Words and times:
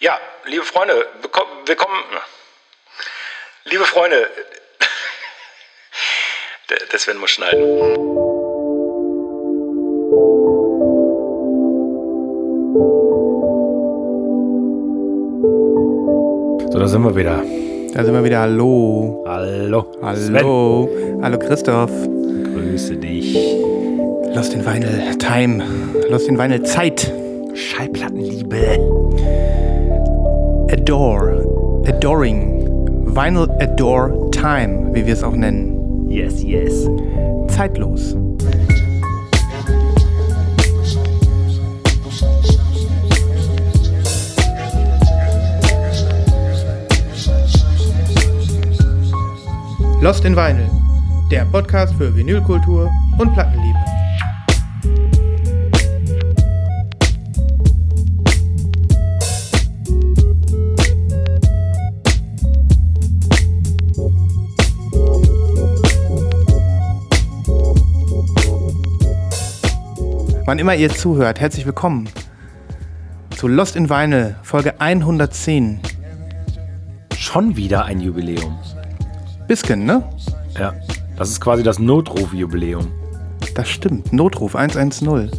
Ja, 0.00 0.18
liebe 0.46 0.64
Freunde, 0.64 1.06
willkommen. 1.66 1.98
Liebe 3.64 3.84
Freunde, 3.84 4.28
das 6.90 7.06
werden 7.06 7.20
wir 7.20 7.28
schneiden. 7.28 7.64
So, 16.72 16.78
da 16.78 16.88
sind 16.88 17.02
wir 17.02 17.14
wieder. 17.14 17.42
Da 17.94 18.04
sind 18.04 18.14
wir 18.14 18.24
wieder. 18.24 18.40
Hallo. 18.40 19.24
Hallo. 19.28 19.96
Hallo. 20.02 20.88
Sven. 20.88 21.22
Hallo 21.22 21.38
Christoph. 21.38 21.92
Grüße 21.92 22.96
dich. 22.96 23.34
Lost 24.34 24.54
in 24.54 24.66
Vinyl 24.66 25.16
Time. 25.18 25.64
Lost 26.08 26.28
in 26.28 26.36
Vinyl 26.36 26.64
Zeit. 26.64 27.12
Schallplattenliebe. 27.54 29.04
Adore. 30.74 31.84
Adoring. 31.86 32.60
Vinyl 33.06 33.48
Adore 33.60 34.28
Time, 34.32 34.92
wie 34.92 35.06
wir 35.06 35.12
es 35.12 35.22
auch 35.22 35.36
nennen. 35.36 36.10
Yes, 36.10 36.42
yes. 36.42 36.88
Zeitlos. 37.46 38.16
Lost 50.00 50.24
in 50.24 50.34
Vinyl, 50.34 50.68
der 51.30 51.44
Podcast 51.44 51.94
für 51.94 52.12
Vinylkultur 52.16 52.90
und 53.18 53.32
Plattenliebe. 53.32 53.53
Immer 70.64 70.76
ihr 70.76 70.88
zuhört, 70.88 71.40
herzlich 71.40 71.66
willkommen 71.66 72.08
zu 73.36 73.48
Lost 73.48 73.76
in 73.76 73.90
Vinyl, 73.90 74.34
Folge 74.42 74.80
110. 74.80 75.78
Schon 77.18 77.54
wieder 77.54 77.84
ein 77.84 78.00
Jubiläum. 78.00 78.58
Bisken, 79.46 79.84
ne? 79.84 80.02
Ja, 80.58 80.72
das 81.18 81.28
ist 81.28 81.42
quasi 81.42 81.62
das 81.62 81.78
Notruf-Jubiläum. 81.78 82.90
Das 83.54 83.68
stimmt, 83.68 84.10
Notruf 84.14 84.56
110. 84.56 85.32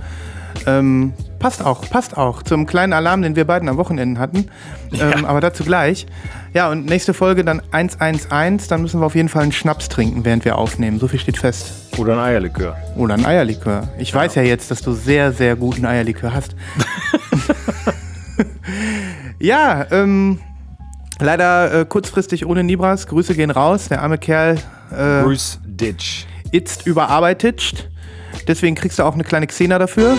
Ähm, 0.67 1.14
passt 1.46 1.64
auch, 1.64 1.88
passt 1.88 2.18
auch 2.18 2.42
zum 2.42 2.66
kleinen 2.66 2.92
Alarm, 2.92 3.22
den 3.22 3.36
wir 3.36 3.46
beiden 3.46 3.70
am 3.70 3.78
Wochenende 3.78 4.20
hatten. 4.20 4.48
Ähm, 4.92 4.98
ja. 5.00 5.28
Aber 5.28 5.42
dazu 5.42 5.64
gleich. 5.64 6.08
Ja, 6.56 6.72
und 6.72 6.88
nächste 6.88 7.14
Folge 7.14 7.46
dann 7.46 7.62
111, 7.70 8.68
dann 8.68 8.82
müssen 8.82 9.00
wir 9.00 9.06
auf 9.06 9.14
jeden 9.14 9.30
Fall 9.30 9.44
einen 9.44 9.52
Schnaps 9.52 9.88
trinken, 9.88 10.26
während 10.26 10.44
wir 10.44 10.58
aufnehmen. 10.58 10.98
So 10.98 11.08
viel 11.08 11.20
steht 11.20 11.38
fest. 11.38 11.72
Oder 12.00 12.14
ein 12.14 12.20
Eierlikör. 12.20 12.76
Oder 12.96 13.14
ein 13.14 13.23
Eierlikör. 13.28 13.90
Ich 14.00 14.10
ja. 14.10 14.16
weiß 14.16 14.34
ja 14.34 14.42
jetzt, 14.42 14.72
dass 14.72 14.82
du 14.82 14.94
sehr, 14.94 15.34
sehr 15.34 15.56
guten 15.56 15.86
Eierlikör 15.86 16.34
hast. 16.34 16.56
ja, 19.40 19.86
ähm, 19.92 20.40
leider 21.20 21.82
äh, 21.82 21.86
kurzfristig 21.86 22.48
ohne 22.48 22.64
Nibras. 22.64 23.06
Grüße 23.06 23.36
gehen 23.36 23.52
raus. 23.52 23.88
Der 23.88 24.02
arme 24.02 24.18
Kerl. 24.18 24.56
Äh, 24.90 25.22
Bruce 25.22 25.60
Ditch. 25.64 26.26
Ist 26.52 26.88
überarbeitet. 26.88 27.92
Deswegen 28.48 28.73
kriegst 28.73 28.98
du 28.98 29.04
auch 29.04 29.14
eine 29.14 29.23
kleine 29.23 29.46
Xena 29.46 29.78
dafür. 29.78 30.18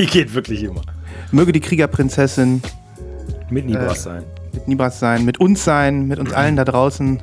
Die 0.00 0.06
geht 0.06 0.32
wirklich 0.32 0.62
immer. 0.62 0.80
Möge 1.30 1.52
die 1.52 1.60
Kriegerprinzessin 1.60 2.62
mit 3.50 3.66
Nibras 3.66 3.98
äh, 3.98 4.02
sein. 4.02 4.24
Mit 4.54 4.66
Nibras 4.66 4.98
sein, 4.98 5.26
mit 5.26 5.38
uns 5.38 5.62
sein, 5.62 6.08
mit 6.08 6.18
uns 6.18 6.32
allen 6.32 6.56
da 6.56 6.64
draußen. 6.64 7.22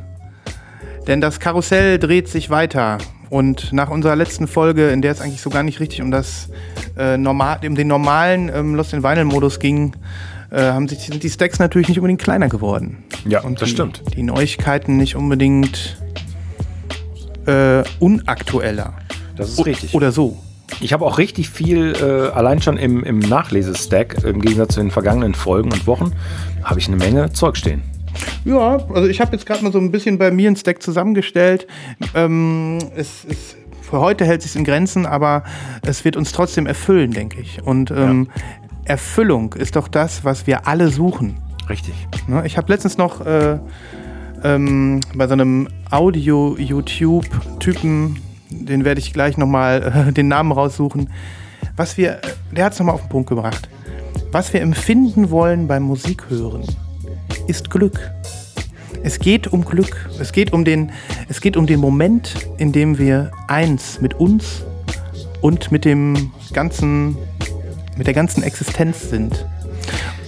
Denn 1.08 1.20
das 1.20 1.40
Karussell 1.40 1.98
dreht 1.98 2.28
sich 2.28 2.52
weiter. 2.52 3.00
Und 3.32 3.74
nach 3.74 3.90
unserer 3.90 4.16
letzten 4.16 4.48
Folge, 4.48 4.90
in 4.90 5.02
der 5.02 5.12
es 5.12 5.22
eigentlich 5.22 5.42
so 5.42 5.50
gar 5.50 5.64
nicht 5.64 5.80
richtig 5.80 6.04
um 6.04 6.12
das 6.12 6.50
äh, 6.96 7.18
normal, 7.18 7.60
um 7.66 7.74
den 7.74 7.88
normalen 7.88 8.52
ähm, 8.54 8.76
Lost 8.76 8.94
in 8.94 9.02
Vinyl 9.02 9.26
Modus 9.26 9.60
ging, 9.60 9.96
äh, 10.52 10.62
haben 10.62 10.88
sich, 10.88 11.00
sind 11.00 11.24
die 11.24 11.32
Stacks 11.32 11.58
natürlich 11.58 11.88
nicht 11.88 11.98
unbedingt 11.98 12.22
kleiner 12.22 12.48
geworden. 12.48 13.04
Ja, 13.28 13.42
und 13.42 13.60
das 13.60 13.70
die, 13.70 13.74
stimmt. 13.74 14.04
Die 14.16 14.22
Neuigkeiten 14.22 14.98
nicht 14.98 15.16
unbedingt 15.16 15.98
äh, 17.48 17.84
unaktueller. 18.00 18.94
Das 19.36 19.50
ist 19.50 19.60
o 19.60 19.64
richtig. 19.64 19.96
Oder 19.96 20.12
so. 20.12 20.38
Ich 20.80 20.94
habe 20.94 21.06
auch 21.06 21.18
richtig 21.18 21.50
viel, 21.50 21.94
äh, 22.02 22.36
allein 22.36 22.62
schon 22.62 22.78
im, 22.78 23.04
im 23.04 23.20
Nachlesestack, 23.20 24.24
im 24.24 24.42
Gegensatz 24.42 24.76
zu 24.76 24.82
den 24.82 24.92
vergangenen 24.92 25.34
Folgen 25.34 25.72
und 25.72 25.88
Wochen, 25.88 26.12
habe 26.64 26.80
ich 26.80 26.88
eine 26.88 26.98
Menge 26.98 27.32
Zeug 27.32 27.58
stehen. 27.58 27.82
Ja, 28.46 28.78
also 28.94 29.08
ich 29.08 29.22
habe 29.22 29.32
jetzt 29.34 29.46
gerade 29.46 29.64
mal 29.64 29.72
so 29.72 29.80
ein 29.80 29.92
bisschen 29.92 30.18
bei 30.18 30.32
mir 30.32 30.50
ein 30.50 30.56
Stack 30.56 30.82
zusammengestellt. 30.82 31.68
Ähm, 32.14 32.80
es, 32.96 33.26
es, 33.30 33.56
für 33.82 34.00
heute 34.00 34.26
hält 34.26 34.42
sich 34.42 34.56
in 34.56 34.64
Grenzen, 34.64 35.06
aber 35.06 35.44
es 35.84 36.04
wird 36.04 36.18
uns 36.18 36.32
trotzdem 36.32 36.66
erfüllen, 36.66 37.12
denke 37.12 37.40
ich. 37.40 37.62
Und 37.64 37.92
ähm, 37.92 38.30
ja. 38.36 38.44
Erfüllung 38.86 39.54
ist 39.54 39.76
doch 39.76 39.88
das, 39.88 40.24
was 40.24 40.48
wir 40.48 40.68
alle 40.68 40.90
suchen. 40.90 41.38
Richtig. 41.70 41.94
Ne, 42.28 42.44
ich 42.46 42.58
habe 42.58 42.72
letztens 42.72 42.98
noch 42.98 43.26
äh, 43.26 43.60
ähm, 44.44 45.00
bei 45.16 45.28
so 45.28 45.34
einem 45.34 45.68
Audio-YouTube-Typen, 45.92 48.18
den 48.50 48.86
werde 48.86 49.00
ich 49.00 49.14
gleich 49.14 49.38
nochmal 49.38 50.08
äh, 50.10 50.14
den 50.14 50.28
Namen 50.28 50.52
raussuchen, 50.52 51.10
was 51.76 51.98
wir, 51.98 52.20
der 52.52 52.66
hat 52.66 52.74
es 52.74 52.80
nochmal 52.80 52.96
auf 52.96 53.02
den 53.02 53.10
Punkt 53.10 53.30
gebracht. 53.30 53.70
Was 54.32 54.54
wir 54.54 54.62
empfinden 54.62 55.30
wollen 55.30 55.68
beim 55.68 55.84
Musikhören 55.84 56.64
ist 57.48 57.70
Glück. 57.70 58.12
Es 59.04 59.20
geht 59.20 59.48
um 59.48 59.64
Glück. 59.64 60.10
Es 60.20 60.32
geht 60.32 60.54
um 60.54 60.66
den, 60.66 60.92
es 61.30 61.40
geht 61.40 61.56
um 61.56 61.66
den 61.66 61.80
Moment, 61.80 62.34
in 62.58 62.72
dem 62.72 62.98
wir 62.98 63.32
eins 63.48 64.02
mit 64.02 64.16
uns 64.16 64.64
und 65.42 65.72
mit 65.72 65.86
dem 65.86 66.32
ganzen, 66.54 67.18
mit 67.96 68.08
der 68.08 68.14
ganzen 68.14 68.44
Existenz 68.44 69.10
sind. 69.10 69.46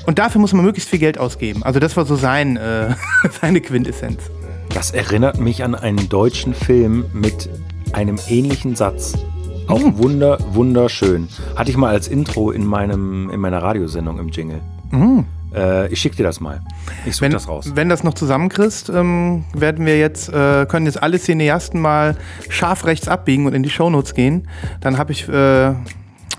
Und 0.06 0.18
dafür 0.18 0.40
muss 0.40 0.54
man 0.54 0.66
möglichst 0.66 0.90
viel 0.90 1.00
Geld 1.00 1.18
ausgeben. 1.18 1.64
Also 1.64 1.80
das 1.80 1.98
war 1.98 2.06
so 2.06 2.16
sein, 2.16 2.58
äh, 2.58 2.96
seine 3.42 3.62
Quintessenz. 3.62 4.24
Das 4.74 4.92
erinnert 4.92 5.40
mich 5.40 5.64
an 5.64 5.76
einen 5.76 6.10
deutschen 6.10 6.54
Film 6.54 7.06
mit 7.12 7.50
einem 7.94 8.20
ähnlichen 8.28 8.76
Satz. 8.76 9.18
Auch 9.68 9.80
mhm. 9.80 9.98
wunder, 9.98 10.38
wunderschön. 10.52 11.28
Hatte 11.56 11.70
ich 11.70 11.78
mal 11.78 11.90
als 11.90 12.08
Intro 12.08 12.52
in, 12.52 12.66
meinem, 12.66 13.30
in 13.30 13.40
meiner 13.40 13.62
Radiosendung 13.62 14.20
im 14.20 14.30
Jingle. 14.30 14.62
Mhm. 14.92 15.26
Äh, 15.54 15.92
ich 15.92 16.00
schicke 16.00 16.16
dir 16.16 16.24
das 16.24 16.40
mal. 16.40 16.62
Ich 17.06 17.16
suche 17.16 17.30
das 17.30 17.48
raus. 17.48 17.72
Wenn 17.76 17.90
das 17.90 18.04
noch 18.04 18.14
zusammenkriegst, 18.14 18.90
ähm, 18.90 19.46
werden 19.54 19.86
wir 19.86 19.98
jetzt, 20.00 20.30
äh, 20.30 20.66
können 20.66 20.86
jetzt 20.86 21.02
alle 21.02 21.20
Cineasten 21.20 21.80
mal 21.80 22.18
scharf 22.50 22.86
rechts 22.86 23.08
abbiegen 23.08 23.46
und 23.46 23.54
in 23.54 23.64
die 23.64 23.70
Shownotes 23.70 24.14
gehen. 24.14 24.48
Dann 24.82 24.98
habe 24.98 25.12
ich, 25.12 25.28
äh, 25.28 25.74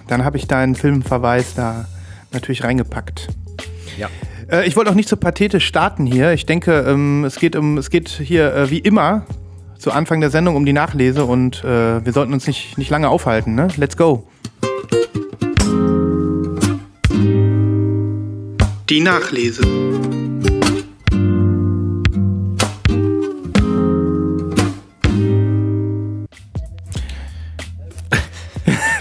dann 0.08 0.34
ich 0.34 0.46
deinen 0.46 0.74
Filmverweis 0.74 1.54
da 1.54 1.86
natürlich 2.32 2.64
reingepackt. 2.64 3.28
Ja. 3.96 4.08
Äh, 4.50 4.66
ich 4.66 4.76
wollte 4.76 4.90
auch 4.90 4.94
nicht 4.94 5.08
so 5.08 5.16
pathetisch 5.16 5.66
starten 5.66 6.06
hier. 6.06 6.32
Ich 6.32 6.46
denke, 6.46 6.84
ähm, 6.86 7.24
es 7.24 7.36
geht 7.36 7.56
um, 7.56 7.78
es 7.78 7.90
geht 7.90 8.08
hier 8.08 8.54
äh, 8.54 8.70
wie 8.70 8.78
immer 8.78 9.24
zu 9.80 9.90
Anfang 9.92 10.20
der 10.20 10.30
Sendung 10.30 10.54
um 10.56 10.66
die 10.66 10.74
Nachlese 10.74 11.24
und 11.24 11.64
äh, 11.64 12.04
wir 12.04 12.12
sollten 12.12 12.34
uns 12.34 12.46
nicht, 12.46 12.76
nicht 12.76 12.90
lange 12.90 13.08
aufhalten. 13.08 13.54
Ne? 13.54 13.68
Let's 13.76 13.96
go. 13.96 14.28
Die 18.90 19.00
Nachlese. 19.00 19.62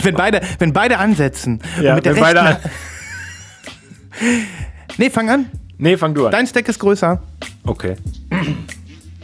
wenn, 0.03 0.15
beide, 0.15 0.39
wenn 0.59 0.71
beide 0.71 0.97
ansetzen. 0.97 1.59
Ja, 1.81 1.95
mit 1.95 2.05
der 2.05 2.15
wenn 2.15 2.21
beide 2.21 2.41
an 2.41 2.57
nee, 4.97 5.09
fang 5.09 5.29
an. 5.29 5.49
Nee, 5.77 5.97
fang 5.97 6.13
du 6.13 6.25
an. 6.25 6.31
Dein 6.31 6.47
Stack 6.47 6.69
ist 6.69 6.79
größer. 6.79 7.21
Okay. 7.65 7.95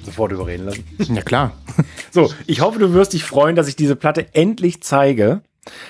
Sofort 0.06 0.31
überreden 0.31 0.66
lassen. 0.66 0.86
Ja, 1.13 1.22
klar. 1.22 1.52
So, 2.12 2.31
ich 2.48 2.62
hoffe, 2.62 2.80
du 2.80 2.94
wirst 2.94 3.13
dich 3.13 3.24
freuen, 3.24 3.56
dass 3.56 3.68
ich 3.68 3.75
diese 3.75 3.96
Platte 3.96 4.34
endlich 4.34 4.81
zeige. 4.81 5.42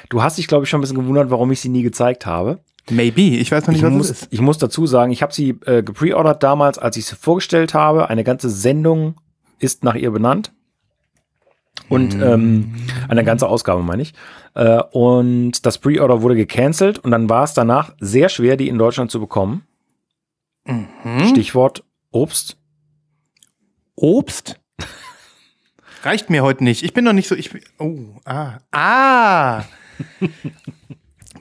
Du 0.10 0.24
hast 0.24 0.38
dich, 0.38 0.48
glaube 0.48 0.64
ich, 0.64 0.70
schon 0.70 0.80
ein 0.80 0.82
bisschen 0.82 0.98
gewundert, 0.98 1.30
warum 1.30 1.52
ich 1.52 1.60
sie 1.60 1.70
nie 1.70 1.84
gezeigt 1.84 2.26
habe. 2.26 2.60
Maybe, 2.90 3.22
ich 3.22 3.52
weiß 3.52 3.64
noch 3.64 3.70
nicht, 3.70 3.80
ich 3.80 3.86
was 3.86 3.94
muss, 3.94 4.10
ist. 4.10 4.28
Ich 4.32 4.42
muss 4.42 4.58
dazu 4.58 4.86
sagen, 4.86 5.12
ich 5.12 5.22
habe 5.22 5.34
sie 5.34 5.50
äh, 5.66 5.84
gepreordert 5.84 6.44
damals, 6.44 6.78
als 6.78 6.98
ich 6.98 7.06
sie 7.06 7.16
vorgestellt 7.16 7.74
habe. 7.74 8.10
Eine 8.10 8.24
ganze 8.24 8.50
Sendung 8.50 9.16
ist 9.60 9.84
nach 9.84 9.96
ihr 9.96 10.12
benannt. 10.12 10.54
Und 11.90 12.18
mm. 12.18 12.24
ähm, 12.24 12.76
eine 13.10 13.24
ganze 13.24 13.48
Ausgabe, 13.48 13.84
meine 13.84 14.02
ich. 14.02 14.14
Äh, 14.54 14.82
und 14.92 15.66
das 15.66 15.78
Preorder 15.78 16.22
wurde 16.22 16.36
gecancelt 16.36 17.00
und 17.00 17.12
dann 17.12 17.30
war 17.30 17.44
es 17.44 17.54
danach 17.54 17.94
sehr 18.00 18.30
schwer, 18.30 18.56
die 18.56 18.70
in 18.70 18.78
Deutschland 18.78 19.12
zu 19.12 19.20
bekommen. 19.20 19.64
Mhm. 20.66 21.28
Stichwort 21.28 21.84
Obst. 22.12 22.58
Obst? 23.96 24.60
Reicht 26.04 26.30
mir 26.30 26.44
heute 26.44 26.64
nicht. 26.64 26.84
Ich 26.84 26.94
bin 26.94 27.04
noch 27.04 27.14
nicht 27.14 27.28
so. 27.28 27.36
Ich, 27.36 27.50
oh, 27.80 28.20
ah. 28.26 28.60
Ah! 28.72 29.64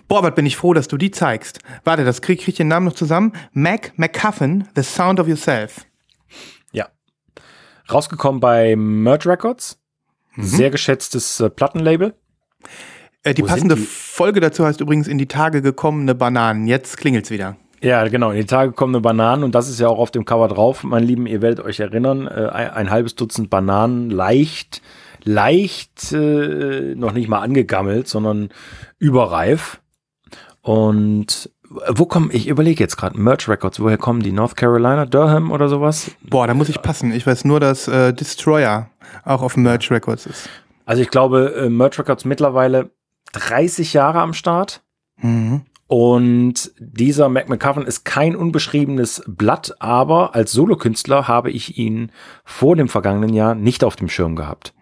Boah, 0.09 0.23
was 0.23 0.35
bin 0.35 0.47
ich 0.47 0.57
froh, 0.57 0.73
dass 0.73 0.89
du 0.89 0.97
die 0.97 1.11
zeigst. 1.11 1.61
Warte, 1.85 2.05
das 2.05 2.23
krieg, 2.23 2.39
krieg 2.39 2.49
ich 2.49 2.55
den 2.57 2.69
Namen 2.69 2.87
noch 2.87 2.95
zusammen. 2.95 3.33
Mac 3.53 3.93
McCuffin, 3.97 4.69
The 4.75 4.83
Sound 4.83 5.21
of 5.21 5.29
Yourself. 5.29 5.87
Ja. 6.73 6.89
Rausgekommen 7.93 8.41
bei 8.41 8.77
Merge 8.77 9.29
Records. 9.29 9.79
Sehr 10.37 10.71
geschätztes 10.71 11.41
äh, 11.41 11.49
Plattenlabel. 11.49 12.15
Äh, 13.23 13.35
die 13.35 13.43
Wo 13.43 13.47
passende 13.47 13.77
die? 13.77 13.83
Folge 13.83 14.41
dazu 14.41 14.65
heißt 14.65 14.81
übrigens 14.81 15.09
in 15.09 15.19
die 15.19 15.29
Tage 15.29 15.63
gekommene 15.63 16.15
Bananen. 16.15 16.67
Jetzt 16.67 16.97
klingelt's 16.97 17.31
wieder. 17.31 17.57
Ja, 17.85 18.09
genau. 18.09 18.31
In 18.31 18.39
die 18.39 18.47
Tage 18.47 18.73
kommen 18.73 18.95
eine 18.95 19.03
Bananen 19.03 19.45
und 19.45 19.55
das 19.55 19.69
ist 19.69 19.79
ja 19.79 19.89
auch 19.89 19.99
auf 19.99 20.11
dem 20.11 20.25
Cover 20.25 20.49
drauf, 20.49 20.85
mein 20.85 21.05
Lieben. 21.05 21.27
Ihr 21.27 21.43
werdet 21.43 21.63
euch 21.63 21.81
erinnern, 21.81 22.27
äh, 22.27 22.49
ein, 22.49 22.71
ein 22.71 22.91
halbes 22.91 23.15
Dutzend 23.15 23.51
Bananen, 23.51 24.09
leicht, 24.09 24.81
leicht, 25.23 26.11
äh, 26.13 26.95
noch 26.95 27.13
nicht 27.13 27.29
mal 27.29 27.41
angegammelt, 27.41 28.09
sondern 28.09 28.49
überreif. 28.99 29.83
Und 30.63 31.51
wo 31.89 32.07
kommen, 32.07 32.31
ich 32.33 32.49
überlege 32.49 32.83
jetzt 32.83 32.97
gerade, 32.97 33.21
Merch 33.21 33.51
Records, 33.51 33.79
woher 33.81 33.99
kommen 33.99 34.23
die? 34.23 34.33
North 34.33 34.57
Carolina, 34.57 35.05
Durham 35.05 35.53
oder 35.53 35.69
sowas? 35.69 36.11
Boah, 36.23 36.47
da 36.47 36.55
muss 36.55 36.71
ich 36.71 36.81
passen. 36.81 37.13
Ich 37.13 37.27
weiß 37.27 37.45
nur, 37.45 37.61
dass 37.61 37.87
äh, 37.87 38.15
Destroyer 38.15 38.89
auch 39.27 39.43
auf 39.43 39.59
Merch 39.59 39.91
Records 39.91 40.25
ist. 40.25 40.49
Also 40.87 41.03
ich 41.03 41.11
glaube, 41.11 41.55
äh, 41.55 41.69
Merch 41.69 41.99
Records 41.99 42.25
mittlerweile 42.25 42.93
30 43.33 43.93
Jahre 43.93 44.21
am 44.21 44.33
Start. 44.33 44.81
Mhm. 45.19 45.67
Und 45.97 46.73
dieser 46.81 47.29
Mac 47.29 47.49
McCuffin 47.49 47.85
ist 47.85 48.03
kein 48.03 48.35
unbeschriebenes 48.35 49.23
Blatt, 49.29 49.77
aber 49.79 50.35
als 50.35 50.51
Solokünstler 50.51 51.29
habe 51.29 51.53
ich 51.53 51.79
ihn 51.79 52.11
vor 52.45 52.75
dem 52.75 52.89
vergangenen 52.89 53.33
Jahr 53.33 53.55
nicht 53.55 53.85
auf 53.85 53.95
dem 53.95 54.09
Schirm 54.09 54.35
gehabt. 54.35 54.75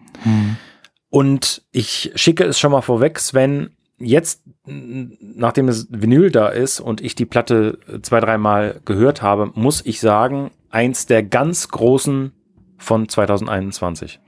Und 1.11 1.67
ich 1.71 2.13
schicke 2.15 2.45
es 2.45 2.59
schon 2.59 2.73
mal 2.73 2.81
vorweg, 2.81 3.19
Sven, 3.19 3.77
jetzt, 3.99 4.41
nachdem 4.65 5.67
das 5.67 5.87
Vinyl 5.91 6.31
da 6.31 6.49
ist 6.49 6.81
und 6.81 7.03
ich 7.03 7.15
die 7.15 7.27
Platte 7.27 7.79
zwei, 8.01 8.21
dreimal 8.21 8.81
gehört 8.87 9.21
habe, 9.21 9.51
muss 9.53 9.85
ich 9.85 10.01
sagen, 10.01 10.51
eins 10.71 11.05
der 11.05 11.23
ganz 11.23 11.69
großen 11.69 12.33
von 12.79 13.07
2021. 13.07 14.19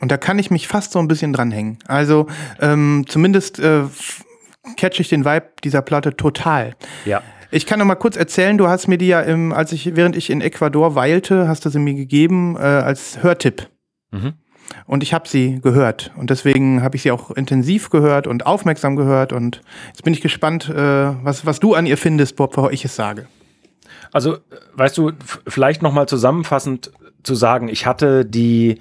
Und 0.00 0.12
da 0.12 0.16
kann 0.16 0.38
ich 0.38 0.52
mich 0.52 0.68
fast 0.68 0.92
so 0.92 1.00
ein 1.00 1.08
bisschen 1.08 1.32
dranhängen. 1.32 1.78
Also 1.88 2.28
ähm, 2.60 3.06
zumindest 3.08 3.58
äh, 3.58 3.82
catch 4.76 5.00
ich 5.00 5.08
den 5.08 5.24
Vibe 5.24 5.46
dieser 5.64 5.82
Platte 5.82 6.16
total. 6.16 6.74
Ja. 7.04 7.22
Ich 7.50 7.64
kann 7.64 7.78
noch 7.78 7.86
mal 7.86 7.94
kurz 7.94 8.16
erzählen, 8.16 8.58
du 8.58 8.68
hast 8.68 8.88
mir 8.88 8.98
die 8.98 9.08
ja, 9.08 9.20
im, 9.20 9.52
als 9.52 9.72
ich, 9.72 9.96
während 9.96 10.16
ich 10.16 10.28
in 10.28 10.42
Ecuador 10.42 10.94
weilte, 10.94 11.48
hast 11.48 11.64
du 11.64 11.70
sie 11.70 11.78
mir 11.78 11.94
gegeben 11.94 12.56
äh, 12.56 12.60
als 12.60 13.22
Hörtipp. 13.22 13.68
Mhm. 14.10 14.34
Und 14.84 15.02
ich 15.02 15.14
habe 15.14 15.26
sie 15.26 15.60
gehört. 15.62 16.12
Und 16.16 16.28
deswegen 16.28 16.82
habe 16.82 16.96
ich 16.96 17.02
sie 17.02 17.10
auch 17.10 17.30
intensiv 17.30 17.88
gehört 17.88 18.26
und 18.26 18.44
aufmerksam 18.44 18.96
gehört. 18.96 19.32
Und 19.32 19.62
jetzt 19.88 20.04
bin 20.04 20.12
ich 20.12 20.20
gespannt, 20.20 20.68
äh, 20.68 20.74
was, 21.24 21.46
was 21.46 21.58
du 21.58 21.74
an 21.74 21.86
ihr 21.86 21.96
findest, 21.96 22.36
Bob, 22.36 22.50
bevor 22.50 22.70
ich 22.70 22.84
es 22.84 22.94
sage. 22.94 23.26
Also, 24.12 24.38
weißt 24.74 24.96
du, 24.98 25.12
vielleicht 25.46 25.82
noch 25.82 25.92
mal 25.92 26.06
zusammenfassend 26.06 26.92
zu 27.22 27.34
sagen, 27.34 27.68
ich 27.68 27.86
hatte 27.86 28.24
die, 28.24 28.78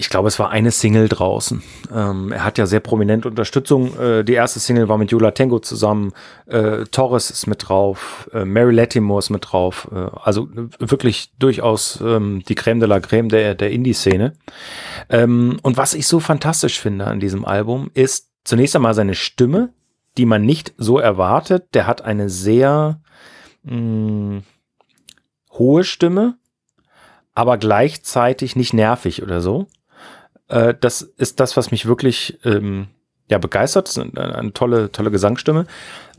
ich 0.00 0.08
glaube, 0.08 0.28
es 0.28 0.38
war 0.38 0.48
eine 0.48 0.70
Single 0.70 1.08
draußen. 1.10 1.62
Ähm, 1.94 2.32
er 2.32 2.42
hat 2.42 2.56
ja 2.56 2.64
sehr 2.64 2.80
prominente 2.80 3.28
Unterstützung. 3.28 3.98
Äh, 4.00 4.24
die 4.24 4.32
erste 4.32 4.58
Single 4.58 4.88
war 4.88 4.96
mit 4.96 5.10
Yola 5.10 5.32
Tango 5.32 5.58
zusammen. 5.58 6.14
Äh, 6.46 6.84
Torres 6.90 7.30
ist 7.30 7.46
mit 7.46 7.68
drauf. 7.68 8.30
Äh, 8.32 8.46
Mary 8.46 8.72
Latimore 8.72 9.18
ist 9.18 9.28
mit 9.28 9.52
drauf. 9.52 9.88
Äh, 9.92 10.06
also 10.22 10.48
äh, 10.56 10.68
wirklich 10.78 11.34
durchaus 11.38 12.00
ähm, 12.00 12.42
die 12.48 12.54
Creme 12.54 12.80
de 12.80 12.88
la 12.88 13.00
Creme 13.00 13.28
der, 13.28 13.54
der 13.54 13.72
Indie-Szene. 13.72 14.32
Ähm, 15.10 15.58
und 15.60 15.76
was 15.76 15.92
ich 15.92 16.06
so 16.06 16.18
fantastisch 16.18 16.80
finde 16.80 17.06
an 17.06 17.20
diesem 17.20 17.44
Album 17.44 17.90
ist 17.92 18.30
zunächst 18.44 18.74
einmal 18.74 18.94
seine 18.94 19.14
Stimme, 19.14 19.74
die 20.16 20.24
man 20.24 20.46
nicht 20.46 20.72
so 20.78 20.98
erwartet. 20.98 21.74
Der 21.74 21.86
hat 21.86 22.00
eine 22.00 22.30
sehr 22.30 23.02
mh, 23.64 24.40
hohe 25.52 25.84
Stimme, 25.84 26.38
aber 27.34 27.58
gleichzeitig 27.58 28.56
nicht 28.56 28.72
nervig 28.72 29.22
oder 29.22 29.42
so. 29.42 29.66
Äh, 30.50 30.74
das 30.78 31.02
ist 31.02 31.40
das, 31.40 31.56
was 31.56 31.70
mich 31.70 31.86
wirklich 31.86 32.38
ähm, 32.44 32.88
ja, 33.28 33.38
begeistert. 33.38 33.88
Das 33.88 33.96
ist 33.96 34.16
eine, 34.16 34.34
eine 34.34 34.52
tolle, 34.52 34.92
tolle 34.92 35.10
Gesangsstimme. 35.10 35.66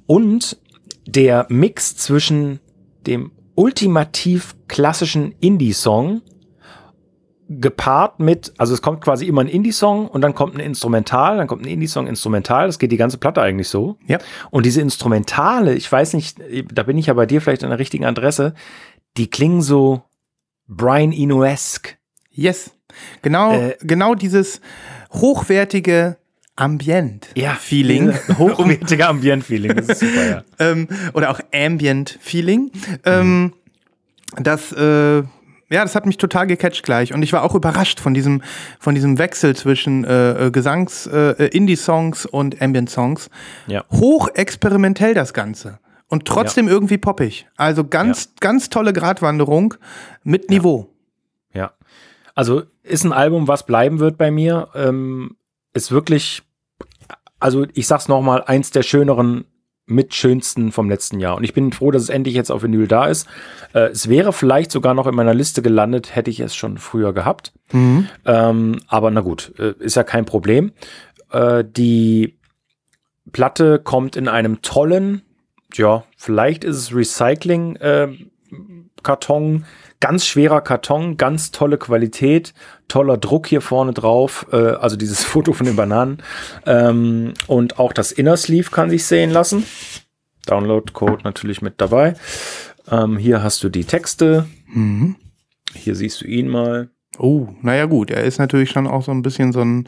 Und 0.07 0.57
der 1.05 1.45
Mix 1.49 1.95
zwischen 1.97 2.59
dem 3.05 3.31
ultimativ 3.55 4.55
klassischen 4.67 5.33
Indie-Song 5.39 6.21
gepaart 7.49 8.19
mit, 8.19 8.53
also 8.57 8.73
es 8.73 8.81
kommt 8.81 9.01
quasi 9.01 9.25
immer 9.25 9.41
ein 9.41 9.47
Indie-Song 9.47 10.07
und 10.07 10.21
dann 10.21 10.33
kommt 10.33 10.55
ein 10.55 10.61
Instrumental, 10.61 11.37
dann 11.37 11.47
kommt 11.47 11.63
ein 11.63 11.67
Indie-Song 11.67 12.07
Instrumental, 12.07 12.67
das 12.67 12.79
geht 12.79 12.93
die 12.93 12.97
ganze 12.97 13.17
Platte 13.17 13.41
eigentlich 13.41 13.67
so. 13.67 13.97
Ja. 14.07 14.19
Und 14.51 14.65
diese 14.65 14.79
Instrumentale, 14.79 15.75
ich 15.75 15.91
weiß 15.91 16.13
nicht, 16.13 16.37
da 16.71 16.83
bin 16.83 16.97
ich 16.97 17.07
ja 17.07 17.13
bei 17.13 17.25
dir 17.25 17.41
vielleicht 17.41 17.63
an 17.63 17.69
der 17.71 17.79
richtigen 17.79 18.05
Adresse, 18.05 18.53
die 19.17 19.29
klingen 19.29 19.61
so 19.61 20.03
Brian 20.67 21.11
Eno-esque. 21.11 21.97
Yes. 22.29 22.71
Genau, 23.21 23.53
Äh, 23.53 23.77
genau 23.81 24.15
dieses 24.15 24.61
hochwertige 25.11 26.17
Ambient-Feeling. 26.55 28.11
diese 28.11 28.37
Hochwertige 28.37 29.07
Ambient-Feeling, 29.07 29.75
das 29.75 29.89
ist 29.89 29.99
super, 30.01 30.29
ja. 30.29 30.43
ähm, 30.59 30.87
oder 31.13 31.31
auch 31.31 31.39
Ambient-Feeling. 31.53 32.71
Ähm, 33.05 33.53
das, 34.37 34.71
äh, 34.71 35.17
ja, 35.17 35.83
das 35.83 35.95
hat 35.95 36.05
mich 36.05 36.17
total 36.17 36.47
gecatcht 36.47 36.83
gleich. 36.83 37.13
Und 37.13 37.23
ich 37.23 37.33
war 37.33 37.43
auch 37.43 37.55
überrascht 37.55 37.99
von 37.99 38.13
diesem, 38.13 38.41
von 38.79 38.93
diesem 38.93 39.17
Wechsel 39.17 39.55
zwischen 39.55 40.03
äh, 40.03 40.47
äh, 40.47 40.51
Gesangs-, 40.51 41.07
äh, 41.07 41.45
äh, 41.45 41.47
Indie-Songs 41.47 42.25
und 42.25 42.61
Ambient-Songs. 42.61 43.29
Ja. 43.67 43.85
Hoch 43.91 44.29
experimentell 44.33 45.13
das 45.13 45.33
Ganze. 45.33 45.79
Und 46.07 46.25
trotzdem 46.25 46.67
irgendwie 46.67 46.97
poppig. 46.97 47.47
Also 47.55 47.85
ganz, 47.85 48.33
ganz 48.41 48.67
tolle 48.67 48.91
Gratwanderung 48.91 49.75
mit 50.25 50.49
Niveau. 50.49 50.90
Also 52.35 52.63
ist 52.83 53.03
ein 53.03 53.13
Album, 53.13 53.47
was 53.47 53.65
bleiben 53.65 53.99
wird 53.99 54.17
bei 54.17 54.31
mir. 54.31 54.69
Ähm, 54.75 55.35
ist 55.73 55.91
wirklich, 55.91 56.43
also 57.39 57.65
ich 57.73 57.87
sag's 57.87 58.07
nochmal, 58.07 58.43
eins 58.43 58.71
der 58.71 58.83
schöneren, 58.83 59.45
mit 59.85 60.13
schönsten 60.13 60.71
vom 60.71 60.89
letzten 60.89 61.19
Jahr. 61.19 61.35
Und 61.35 61.43
ich 61.43 61.53
bin 61.53 61.71
froh, 61.71 61.91
dass 61.91 62.03
es 62.03 62.09
endlich 62.09 62.35
jetzt 62.35 62.51
auf 62.51 62.63
Vinyl 62.63 62.87
da 62.87 63.05
ist. 63.07 63.27
Äh, 63.73 63.89
es 63.89 64.09
wäre 64.09 64.33
vielleicht 64.33 64.71
sogar 64.71 64.93
noch 64.93 65.07
in 65.07 65.15
meiner 65.15 65.33
Liste 65.33 65.61
gelandet, 65.61 66.15
hätte 66.15 66.31
ich 66.31 66.39
es 66.39 66.55
schon 66.55 66.77
früher 66.77 67.13
gehabt. 67.13 67.53
Ähm, 68.25 68.79
aber 68.87 69.11
na 69.11 69.21
gut, 69.21 69.53
äh, 69.59 69.73
ist 69.79 69.95
ja 69.95 70.03
kein 70.03 70.25
Problem. 70.25 70.71
Äh, 71.31 71.63
die 71.65 72.37
Platte 73.31 73.79
kommt 73.79 74.15
in 74.15 74.27
einem 74.27 74.61
tollen, 74.61 75.21
ja, 75.73 76.03
vielleicht 76.17 76.63
ist 76.63 76.77
es 76.77 76.95
Recycling, 76.95 77.75
äh, 77.77 78.09
ganz 80.01 80.25
schwerer 80.25 80.59
Karton, 80.59 81.15
ganz 81.15 81.51
tolle 81.51 81.77
Qualität, 81.77 82.53
toller 82.89 83.17
Druck 83.17 83.47
hier 83.47 83.61
vorne 83.61 83.93
drauf, 83.93 84.47
äh, 84.51 84.57
also 84.57 84.97
dieses 84.97 85.23
Foto 85.23 85.53
von 85.53 85.65
den 85.65 85.77
Bananen. 85.77 86.17
Ähm, 86.65 87.33
und 87.47 87.79
auch 87.79 87.93
das 87.93 88.11
Inner 88.11 88.35
Sleeve 88.35 88.69
kann 88.69 88.89
sich 88.89 89.05
sehen 89.05 89.31
lassen. 89.31 89.65
Download-Code 90.47 91.23
natürlich 91.23 91.61
mit 91.61 91.79
dabei. 91.79 92.15
Ähm, 92.89 93.17
hier 93.17 93.41
hast 93.41 93.63
du 93.63 93.69
die 93.69 93.85
Texte. 93.85 94.47
Hier 95.73 95.95
siehst 95.95 96.21
du 96.21 96.25
ihn 96.25 96.49
mal. 96.49 96.89
Oh, 97.17 97.47
naja 97.61 97.85
gut, 97.85 98.09
er 98.09 98.23
ist 98.23 98.39
natürlich 98.39 98.71
schon 98.71 98.87
auch 98.87 99.03
so 99.03 99.11
ein 99.11 99.21
bisschen 99.21 99.51
so 99.53 99.61
ein 99.61 99.87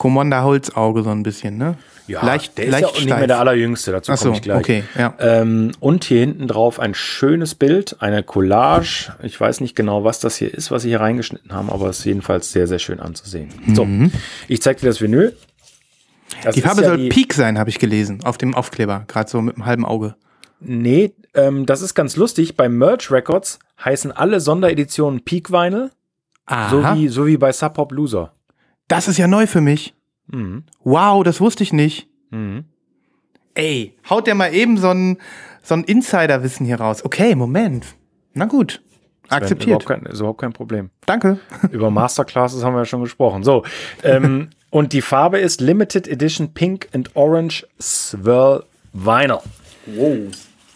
Commander 0.00 0.42
Holzauge, 0.44 1.02
so 1.02 1.10
ein 1.10 1.22
bisschen, 1.22 1.58
ne? 1.58 1.76
leicht, 2.08 2.58
der 2.58 2.64
ist 2.64 2.70
leicht 2.72 2.82
ja 2.82 2.88
auch 2.88 2.94
nicht 2.94 3.06
mehr 3.08 3.26
der 3.28 3.38
allerjüngste, 3.38 3.92
dazu 3.92 4.10
Ach 4.10 4.18
komme 4.18 4.30
so, 4.30 4.34
ich 4.36 4.42
gleich. 4.42 4.58
okay, 4.58 4.82
ja. 4.98 5.14
Ähm, 5.20 5.70
und 5.78 6.02
hier 6.04 6.18
hinten 6.20 6.48
drauf 6.48 6.80
ein 6.80 6.94
schönes 6.94 7.54
Bild, 7.54 7.96
eine 8.00 8.22
Collage. 8.24 9.12
Ich 9.22 9.38
weiß 9.40 9.60
nicht 9.60 9.76
genau, 9.76 10.02
was 10.02 10.18
das 10.18 10.34
hier 10.36 10.52
ist, 10.52 10.70
was 10.72 10.82
sie 10.82 10.88
hier 10.88 11.00
reingeschnitten 11.00 11.52
haben, 11.52 11.70
aber 11.70 11.88
es 11.90 12.00
ist 12.00 12.06
jedenfalls 12.06 12.50
sehr, 12.50 12.66
sehr 12.66 12.80
schön 12.80 12.98
anzusehen. 12.98 13.50
So, 13.74 13.86
ich 14.48 14.60
zeig 14.62 14.78
dir 14.78 14.86
das 14.86 15.00
Vinyl. 15.00 15.36
Das 16.42 16.46
Mhm. 16.46 16.50
Die 16.54 16.58
ist 16.60 16.66
Farbe 16.66 16.82
ja 16.82 16.88
soll 16.88 16.96
die- 16.96 17.08
Peak 17.10 17.34
sein, 17.34 17.58
habe 17.58 17.70
ich 17.70 17.78
gelesen, 17.78 18.24
auf 18.24 18.38
dem 18.38 18.54
Aufkleber, 18.56 19.04
gerade 19.06 19.28
so 19.30 19.40
mit 19.42 19.54
einem 19.56 19.66
halben 19.66 19.84
Auge. 19.84 20.16
Nee, 20.60 21.12
ähm, 21.34 21.64
das 21.66 21.80
ist 21.82 21.94
ganz 21.94 22.16
lustig. 22.16 22.56
Bei 22.56 22.68
Merch 22.68 23.10
Records 23.12 23.58
heißen 23.84 24.10
alle 24.10 24.40
Sondereditionen 24.40 25.24
Peak 25.24 25.52
Vinyl, 25.52 25.90
so 26.70 26.78
Aha. 26.80 26.96
wie, 26.96 27.06
so 27.08 27.26
wie 27.26 27.36
bei 27.36 27.52
Sub 27.52 27.74
Pop 27.74 27.92
Loser. 27.92 28.32
Das 28.90 29.06
ist 29.06 29.18
ja 29.18 29.28
neu 29.28 29.46
für 29.46 29.60
mich. 29.60 29.94
Mhm. 30.26 30.64
Wow, 30.82 31.22
das 31.22 31.40
wusste 31.40 31.62
ich 31.62 31.72
nicht. 31.72 32.08
Mhm. 32.30 32.64
Ey, 33.54 33.96
haut 34.08 34.26
der 34.26 34.34
mal 34.34 34.52
eben 34.52 34.78
so 34.78 34.88
ein, 34.88 35.18
so 35.62 35.74
ein 35.74 35.84
Insiderwissen 35.84 36.66
hier 36.66 36.80
raus. 36.80 37.04
Okay, 37.04 37.36
Moment. 37.36 37.86
Na 38.34 38.46
gut. 38.46 38.82
Akzeptiert. 39.28 39.82
Überhaupt 39.82 39.86
kein, 39.86 40.06
ist 40.06 40.18
überhaupt 40.18 40.40
kein 40.40 40.52
Problem. 40.52 40.90
Danke. 41.06 41.38
Über 41.70 41.92
Masterclasses 41.92 42.64
haben 42.64 42.74
wir 42.74 42.80
ja 42.80 42.84
schon 42.84 43.02
gesprochen. 43.02 43.44
So, 43.44 43.64
ähm, 44.02 44.50
und 44.70 44.92
die 44.92 45.02
Farbe 45.02 45.38
ist 45.38 45.60
Limited 45.60 46.08
Edition 46.08 46.52
Pink 46.52 46.88
and 46.92 47.14
Orange 47.14 47.64
Swirl 47.80 48.64
Vinyl. 48.92 49.38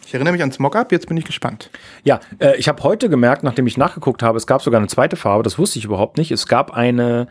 Ich 0.06 0.14
erinnere 0.14 0.34
mich 0.34 0.42
ans 0.42 0.60
Mockup, 0.60 0.92
jetzt 0.92 1.08
bin 1.08 1.16
ich 1.16 1.24
gespannt. 1.24 1.68
Ja, 2.04 2.20
äh, 2.38 2.56
ich 2.58 2.68
habe 2.68 2.80
heute 2.84 3.08
gemerkt, 3.08 3.42
nachdem 3.42 3.66
ich 3.66 3.76
nachgeguckt 3.76 4.22
habe, 4.22 4.38
es 4.38 4.46
gab 4.46 4.62
sogar 4.62 4.78
eine 4.78 4.86
zweite 4.86 5.16
Farbe, 5.16 5.42
das 5.42 5.58
wusste 5.58 5.80
ich 5.80 5.84
überhaupt 5.84 6.16
nicht. 6.16 6.30
Es 6.30 6.46
gab 6.46 6.72
eine 6.72 7.26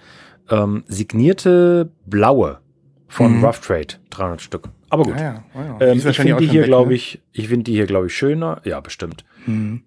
ähm, 0.50 0.84
signierte 0.88 1.92
blaue 2.06 2.60
von 3.08 3.44
Rough 3.44 3.60
Trade, 3.62 3.96
300 4.10 4.42
Stück. 4.42 4.70
Aber 4.90 5.04
gut. 5.04 5.14
Ah 5.16 5.22
ja, 5.22 5.44
ah 5.54 5.66
ja. 5.80 5.88
Ähm, 5.92 5.98
ich 6.08 6.16
finde 6.18 6.36
auch 6.36 6.40
die 6.40 6.48
hier, 6.50 6.64
glaube 6.64 6.90
ne? 6.90 6.96
ich, 6.96 7.22
ich 7.32 7.48
finde 7.48 7.64
die 7.66 7.74
hier, 7.74 7.86
glaube 7.86 8.08
ich, 8.08 8.16
schöner. 8.16 8.62
Ja, 8.64 8.80
bestimmt. 8.80 9.24
Mhm. 9.46 9.84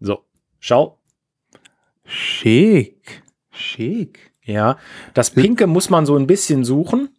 So, 0.00 0.24
schau. 0.58 0.98
Schick. 2.04 3.22
Schick. 3.50 4.32
Ja, 4.44 4.78
das 5.14 5.30
Pinke 5.30 5.66
muss 5.66 5.90
man 5.90 6.06
so 6.06 6.16
ein 6.16 6.26
bisschen 6.26 6.64
suchen, 6.64 7.10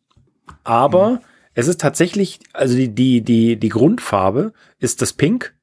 aber 0.64 1.12
Mhm. 1.12 1.20
es 1.54 1.68
ist 1.68 1.80
tatsächlich, 1.80 2.40
also 2.54 2.76
die, 2.76 2.90
die, 2.94 3.22
die, 3.22 3.58
die 3.60 3.70
Grundfarbe 3.70 4.54
ist 4.80 5.02
das 5.04 5.14
Pink 5.14 5.54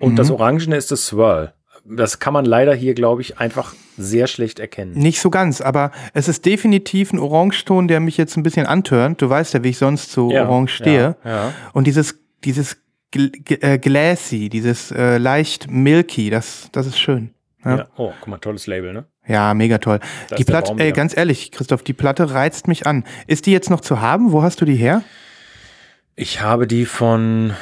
und 0.00 0.12
Mhm. 0.12 0.16
das 0.16 0.30
Orangene 0.30 0.76
ist 0.76 0.90
das 0.90 1.06
Swirl. 1.06 1.54
Das 1.86 2.18
kann 2.18 2.32
man 2.32 2.44
leider 2.44 2.74
hier, 2.74 2.94
glaube 2.94 3.20
ich, 3.20 3.38
einfach 3.38 3.74
sehr 3.98 4.26
schlecht 4.26 4.58
erkennen. 4.58 4.92
Nicht 4.92 5.20
so 5.20 5.30
ganz, 5.30 5.60
aber 5.60 5.92
es 6.14 6.28
ist 6.28 6.46
definitiv 6.46 7.12
ein 7.12 7.18
Orangeton, 7.18 7.88
der 7.88 8.00
mich 8.00 8.16
jetzt 8.16 8.36
ein 8.36 8.42
bisschen 8.42 8.66
antörnt. 8.66 9.20
Du 9.20 9.28
weißt 9.28 9.54
ja, 9.54 9.62
wie 9.62 9.68
ich 9.68 9.78
sonst 9.78 10.10
zu 10.10 10.30
Orange 10.30 10.74
stehe. 10.74 11.16
Ja, 11.24 11.30
ja. 11.30 11.52
Und 11.72 11.86
dieses, 11.86 12.18
dieses 12.42 12.78
äh, 13.14 13.78
glassy, 13.78 14.48
dieses 14.48 14.90
äh, 14.90 15.18
leicht 15.18 15.70
milky, 15.70 16.30
das, 16.30 16.68
das 16.72 16.86
ist 16.86 16.98
schön. 16.98 17.34
Ja. 17.64 17.76
Ja. 17.76 17.86
Oh, 17.96 18.12
guck 18.18 18.28
mal, 18.28 18.38
tolles 18.38 18.66
Label, 18.66 18.92
ne? 18.92 19.04
Ja, 19.26 19.54
mega 19.54 19.78
toll. 19.78 20.00
Da 20.28 20.36
die 20.36 20.44
Platte, 20.44 20.72
Baum 20.72 20.78
ey, 20.80 20.92
ganz 20.92 21.16
ehrlich, 21.16 21.50
Christoph, 21.50 21.82
die 21.82 21.94
Platte 21.94 22.32
reizt 22.32 22.68
mich 22.68 22.86
an. 22.86 23.04
Ist 23.26 23.46
die 23.46 23.52
jetzt 23.52 23.70
noch 23.70 23.80
zu 23.80 24.00
haben? 24.00 24.32
Wo 24.32 24.42
hast 24.42 24.60
du 24.60 24.64
die 24.64 24.76
her? 24.76 25.02
Ich 26.16 26.40
habe 26.40 26.66
die 26.66 26.84
von 26.84 27.54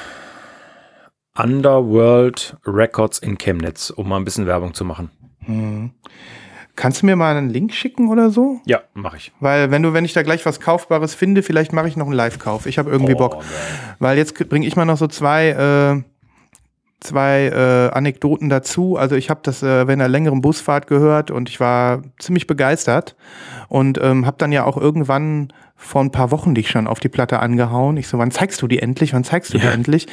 Underworld 1.37 2.57
Records 2.67 3.19
in 3.19 3.39
Chemnitz, 3.39 3.91
um 3.91 4.09
mal 4.09 4.17
ein 4.17 4.25
bisschen 4.25 4.47
Werbung 4.47 4.75
zu 4.75 4.85
machen. 4.85 5.11
Kannst 6.77 7.03
du 7.03 7.07
mir 7.07 7.17
mal 7.17 7.37
einen 7.37 7.51
Link 7.51 7.73
schicken 7.75 8.09
oder 8.09 8.31
so? 8.31 8.61
Ja, 8.65 8.81
mache 8.95 9.17
ich. 9.17 9.33
Weil 9.41 9.71
wenn 9.71 9.83
du, 9.83 9.93
wenn 9.93 10.05
ich 10.05 10.13
da 10.13 10.23
gleich 10.23 10.45
was 10.47 10.61
Kaufbares 10.61 11.15
finde, 11.15 11.43
vielleicht 11.43 11.73
mache 11.73 11.89
ich 11.89 11.97
noch 11.97 12.07
einen 12.07 12.15
Live-Kauf. 12.15 12.67
Ich 12.67 12.79
habe 12.79 12.91
irgendwie 12.91 13.15
Oh, 13.15 13.19
Bock. 13.19 13.33
geil. 13.41 13.43
Weil 13.99 14.19
jetzt 14.19 14.35
bringe 14.49 14.67
ich 14.67 14.77
mal 14.77 14.85
noch 14.85 14.97
so 14.97 15.07
zwei, 15.07 15.49
äh, 15.49 16.03
zwei 17.03 17.47
äh, 17.49 17.91
Anekdoten 17.95 18.49
dazu. 18.49 18.97
Also 18.97 19.17
ich 19.17 19.31
habe 19.31 19.41
das 19.43 19.63
äh, 19.63 19.67
während 19.87 19.91
einer 20.03 20.09
längeren 20.09 20.41
Busfahrt 20.41 20.87
gehört 20.87 21.31
und 21.31 21.49
ich 21.49 21.61
war 21.61 22.03
ziemlich 22.19 22.47
begeistert 22.47 23.17
und 23.69 23.99
ähm, 24.03 24.25
habe 24.27 24.37
dann 24.39 24.53
ja 24.53 24.65
auch 24.65 24.77
irgendwann 24.77 25.53
vor 25.75 26.01
ein 26.01 26.13
paar 26.13 26.31
Wochen 26.31 26.55
dich 26.55 26.71
schon 26.71 26.87
auf 26.87 27.01
die 27.01 27.09
Platte 27.09 27.41
angehauen. 27.41 27.97
Ich 27.97 28.07
so, 28.07 28.17
wann 28.19 28.31
zeigst 28.31 28.63
du 28.63 28.69
die 28.69 28.79
endlich? 28.79 29.13
Wann 29.15 29.25
zeigst 29.25 29.53
du 29.53 29.59
die 29.59 29.65
Ja. 29.67 29.73
endlich? 29.73 30.07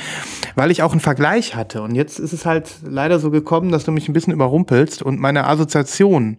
Weil 0.56 0.72
ich 0.72 0.82
auch 0.82 0.92
einen 0.94 1.00
Vergleich 1.02 1.56
hatte. 1.56 1.84
Und 1.84 1.94
jetzt 1.94 2.18
ist 2.20 2.34
es 2.34 2.46
halt 2.48 2.78
leider 2.84 3.20
so 3.20 3.30
gekommen, 3.30 3.72
dass 3.72 3.84
du 3.84 3.92
mich 3.92 4.10
ein 4.10 4.14
bisschen 4.14 4.34
überrumpelst 4.34 5.04
und 5.04 5.20
meine 5.20 5.46
Assoziation 5.46 6.38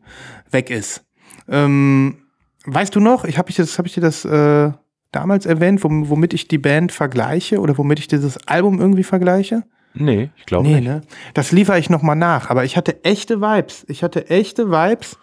weg 0.50 0.68
ist. 0.70 1.04
Ähm, 1.48 2.16
weißt 2.64 2.94
du 2.96 2.98
noch, 3.00 3.24
ich 3.24 3.38
habe 3.38 3.50
ich 3.50 3.56
das, 3.56 3.78
habe 3.78 3.86
ich 3.86 3.94
dir 3.94 4.00
das 4.00 4.24
äh, 4.24 4.72
damals 5.12 5.46
erwähnt, 5.46 5.80
wom- 5.84 6.08
womit 6.08 6.34
ich 6.34 6.48
die 6.48 6.58
Band 6.58 6.90
vergleiche 6.90 7.60
oder 7.60 7.78
womit 7.78 8.00
ich 8.00 8.08
dieses 8.08 8.36
Album 8.48 8.80
irgendwie 8.80 9.04
vergleiche? 9.04 9.62
Nee, 9.92 10.30
ich 10.36 10.46
glaube 10.46 10.66
Nee, 10.68 10.76
nicht. 10.76 10.84
ne? 10.84 11.00
Das 11.34 11.50
liefere 11.52 11.78
ich 11.78 11.90
nochmal 11.90 12.16
nach. 12.16 12.48
Aber 12.50 12.64
ich 12.64 12.76
hatte 12.76 13.04
echte 13.04 13.40
Vibes. 13.40 13.84
Ich 13.88 14.02
hatte 14.02 14.30
echte 14.30 14.70
Vibes. 14.70 15.18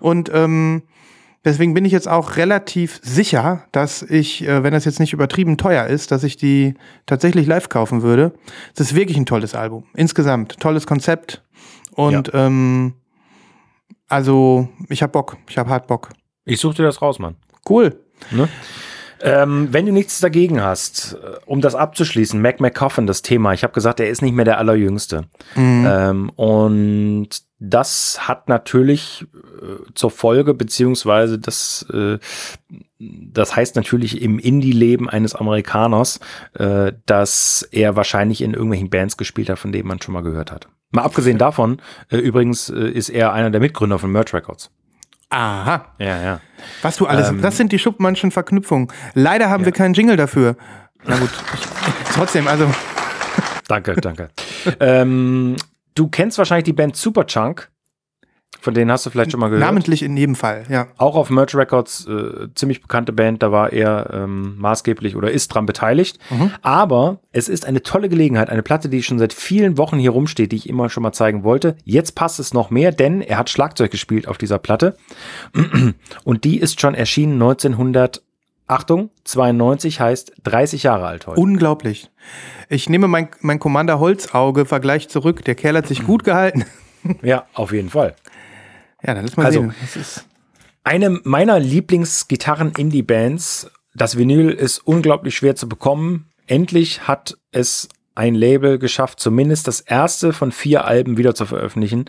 Und 0.00 0.30
ähm, 0.32 0.82
deswegen 1.44 1.74
bin 1.74 1.84
ich 1.84 1.92
jetzt 1.92 2.08
auch 2.08 2.36
relativ 2.36 2.98
sicher, 3.02 3.64
dass 3.72 4.02
ich, 4.02 4.42
äh, 4.48 4.62
wenn 4.62 4.72
das 4.72 4.84
jetzt 4.86 5.00
nicht 5.00 5.12
übertrieben 5.12 5.58
teuer 5.58 5.86
ist, 5.86 6.12
dass 6.12 6.24
ich 6.24 6.36
die 6.36 6.74
tatsächlich 7.04 7.46
live 7.46 7.68
kaufen 7.68 8.02
würde. 8.02 8.32
Es 8.74 8.80
ist 8.80 8.94
wirklich 8.94 9.18
ein 9.18 9.26
tolles 9.26 9.54
Album. 9.54 9.84
Insgesamt. 9.94 10.58
Tolles 10.60 10.86
Konzept. 10.86 11.42
Und 11.92 12.30
ähm, 12.34 12.94
also, 14.08 14.68
ich 14.88 15.02
hab 15.02 15.12
Bock. 15.12 15.36
Ich 15.48 15.58
hab 15.58 15.68
hart 15.68 15.86
Bock. 15.88 16.10
Ich 16.44 16.60
suche 16.60 16.76
dir 16.76 16.82
das 16.84 17.02
raus, 17.02 17.18
Mann. 17.18 17.36
Cool. 17.68 18.00
Ne? 18.30 18.48
Ähm, 19.20 19.68
wenn 19.72 19.86
du 19.86 19.92
nichts 19.92 20.20
dagegen 20.20 20.62
hast, 20.62 21.14
äh, 21.22 21.38
um 21.46 21.60
das 21.60 21.74
abzuschließen, 21.74 22.40
Mac 22.40 22.60
McCoffin, 22.60 23.06
das 23.06 23.22
Thema, 23.22 23.52
ich 23.52 23.62
habe 23.62 23.72
gesagt, 23.72 24.00
er 24.00 24.08
ist 24.08 24.22
nicht 24.22 24.34
mehr 24.34 24.44
der 24.44 24.58
Allerjüngste. 24.58 25.24
Ähm, 25.86 26.30
und 26.30 27.28
das 27.58 28.28
hat 28.28 28.48
natürlich 28.48 29.26
äh, 29.34 29.92
zur 29.94 30.10
Folge, 30.10 30.52
beziehungsweise 30.52 31.38
das, 31.38 31.86
äh, 31.92 32.18
das 32.98 33.56
heißt 33.56 33.76
natürlich 33.76 34.20
im 34.20 34.38
Indie-Leben 34.38 35.08
eines 35.08 35.34
Amerikaners, 35.34 36.20
äh, 36.54 36.92
dass 37.06 37.66
er 37.70 37.96
wahrscheinlich 37.96 38.42
in 38.42 38.52
irgendwelchen 38.52 38.90
Bands 38.90 39.16
gespielt 39.16 39.48
hat, 39.48 39.58
von 39.58 39.72
denen 39.72 39.88
man 39.88 40.02
schon 40.02 40.12
mal 40.14 40.22
gehört 40.22 40.52
hat. 40.52 40.68
Mal 40.90 41.02
abgesehen 41.02 41.38
davon, 41.38 41.80
äh, 42.10 42.18
übrigens 42.18 42.68
äh, 42.68 42.88
ist 42.88 43.08
er 43.08 43.32
einer 43.32 43.50
der 43.50 43.60
Mitgründer 43.60 43.98
von 43.98 44.12
Merch 44.12 44.34
Records. 44.34 44.70
Aha. 45.30 45.94
Ja, 45.98 46.22
ja. 46.22 46.40
Was 46.82 46.96
du 46.96 47.06
alles, 47.06 47.28
Ähm, 47.28 47.42
das 47.42 47.56
sind 47.56 47.72
die 47.72 47.78
Schuppmannschen 47.78 48.30
Verknüpfungen. 48.30 48.88
Leider 49.14 49.50
haben 49.50 49.64
wir 49.64 49.72
keinen 49.72 49.94
Jingle 49.94 50.16
dafür. 50.16 50.56
Na 51.04 51.16
gut, 51.18 51.30
trotzdem, 52.14 52.46
also 52.48 52.70
Danke, 53.68 53.94
danke. 53.96 54.28
ähm, 54.80 55.56
du 55.94 56.08
kennst 56.08 56.38
wahrscheinlich 56.38 56.64
die 56.64 56.72
Band 56.72 56.96
Superchunk. 56.96 57.70
Von 58.66 58.74
denen 58.74 58.90
hast 58.90 59.06
du 59.06 59.10
vielleicht 59.10 59.30
schon 59.30 59.38
mal 59.38 59.46
gehört. 59.46 59.64
namentlich 59.64 60.02
in 60.02 60.16
jedem 60.16 60.34
Fall, 60.34 60.64
ja. 60.68 60.88
Auch 60.96 61.14
auf 61.14 61.30
Merch 61.30 61.54
Records, 61.54 62.04
äh, 62.08 62.48
ziemlich 62.56 62.82
bekannte 62.82 63.12
Band, 63.12 63.40
da 63.40 63.52
war 63.52 63.72
er 63.72 64.10
ähm, 64.12 64.56
maßgeblich 64.58 65.14
oder 65.14 65.30
ist 65.30 65.54
dran 65.54 65.66
beteiligt. 65.66 66.18
Aber 66.62 67.20
es 67.30 67.48
ist 67.48 67.64
eine 67.64 67.84
tolle 67.84 68.08
Gelegenheit, 68.08 68.50
eine 68.50 68.64
Platte, 68.64 68.88
die 68.88 69.04
schon 69.04 69.20
seit 69.20 69.32
vielen 69.32 69.78
Wochen 69.78 70.00
hier 70.00 70.10
rumsteht, 70.10 70.50
die 70.50 70.56
ich 70.56 70.68
immer 70.68 70.88
schon 70.88 71.04
mal 71.04 71.12
zeigen 71.12 71.44
wollte. 71.44 71.76
Jetzt 71.84 72.16
passt 72.16 72.40
es 72.40 72.54
noch 72.54 72.70
mehr, 72.70 72.90
denn 72.90 73.20
er 73.20 73.38
hat 73.38 73.50
Schlagzeug 73.50 73.92
gespielt 73.92 74.26
auf 74.26 74.36
dieser 74.36 74.58
Platte. 74.58 74.96
Und 76.24 76.42
die 76.42 76.58
ist 76.58 76.80
schon 76.80 76.96
erschienen 76.96 77.34
1900, 77.34 78.20
Achtung, 78.66 79.10
92 79.22 80.00
heißt 80.00 80.32
30 80.42 80.82
Jahre 80.82 81.06
alt 81.06 81.28
heute. 81.28 81.40
Unglaublich. 81.40 82.10
Ich 82.68 82.88
nehme 82.88 83.06
mein, 83.06 83.28
mein 83.42 83.60
Commander 83.60 84.00
Holzauge 84.00 84.64
Vergleich 84.66 85.08
zurück. 85.08 85.44
Der 85.44 85.54
Kerl 85.54 85.76
hat 85.76 85.86
sich 85.86 86.04
gut 86.04 86.24
gehalten. 86.24 86.64
Ja, 87.22 87.46
auf 87.54 87.72
jeden 87.72 87.90
Fall. 87.90 88.16
Ja, 89.06 89.14
dann 89.14 89.24
lass 89.24 89.36
mal 89.36 89.46
Also, 89.46 89.60
sehen. 89.60 89.74
Eine 90.84 91.20
meiner 91.24 91.58
Lieblingsgitarren-Indie-Bands. 91.58 93.70
Das 93.94 94.18
Vinyl 94.18 94.50
ist 94.50 94.78
unglaublich 94.86 95.36
schwer 95.36 95.56
zu 95.56 95.68
bekommen. 95.68 96.26
Endlich 96.46 97.08
hat 97.08 97.36
es 97.52 97.88
ein 98.14 98.34
Label 98.34 98.78
geschafft, 98.78 99.20
zumindest 99.20 99.68
das 99.68 99.80
erste 99.80 100.32
von 100.32 100.52
vier 100.52 100.84
Alben 100.86 101.18
wieder 101.18 101.34
zu 101.34 101.44
veröffentlichen. 101.46 102.06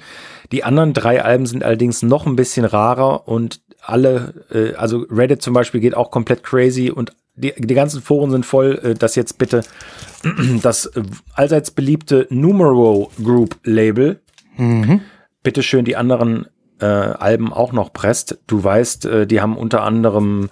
Die 0.51 0.63
anderen 0.63 0.93
drei 0.93 1.23
Alben 1.23 1.45
sind 1.45 1.63
allerdings 1.63 2.01
noch 2.01 2.25
ein 2.25 2.35
bisschen 2.37 2.65
rarer 2.65 3.27
und 3.27 3.61
alle, 3.81 4.45
äh, 4.51 4.73
also 4.75 5.05
Reddit 5.09 5.41
zum 5.41 5.53
Beispiel 5.53 5.81
geht 5.81 5.95
auch 5.95 6.11
komplett 6.11 6.43
crazy 6.43 6.89
und 6.89 7.13
die, 7.35 7.53
die 7.57 7.73
ganzen 7.73 8.01
Foren 8.01 8.31
sind 8.31 8.45
voll, 8.45 8.79
äh, 8.83 8.93
dass 8.95 9.15
jetzt 9.15 9.37
bitte 9.37 9.63
das 10.61 10.85
äh, 10.87 11.03
allseits 11.33 11.71
beliebte 11.71 12.27
Numero 12.29 13.11
Group 13.21 13.57
Label 13.63 14.19
bitte 15.43 15.61
schön 15.61 15.85
die 15.85 15.95
anderen 15.95 16.47
äh, 16.79 16.85
Alben 16.85 17.51
auch 17.53 17.71
noch 17.71 17.91
presst. 17.93 18.37
Du 18.47 18.63
weißt, 18.63 19.05
äh, 19.05 19.27
die 19.27 19.41
haben 19.41 19.57
unter 19.57 19.83
anderem 19.83 20.49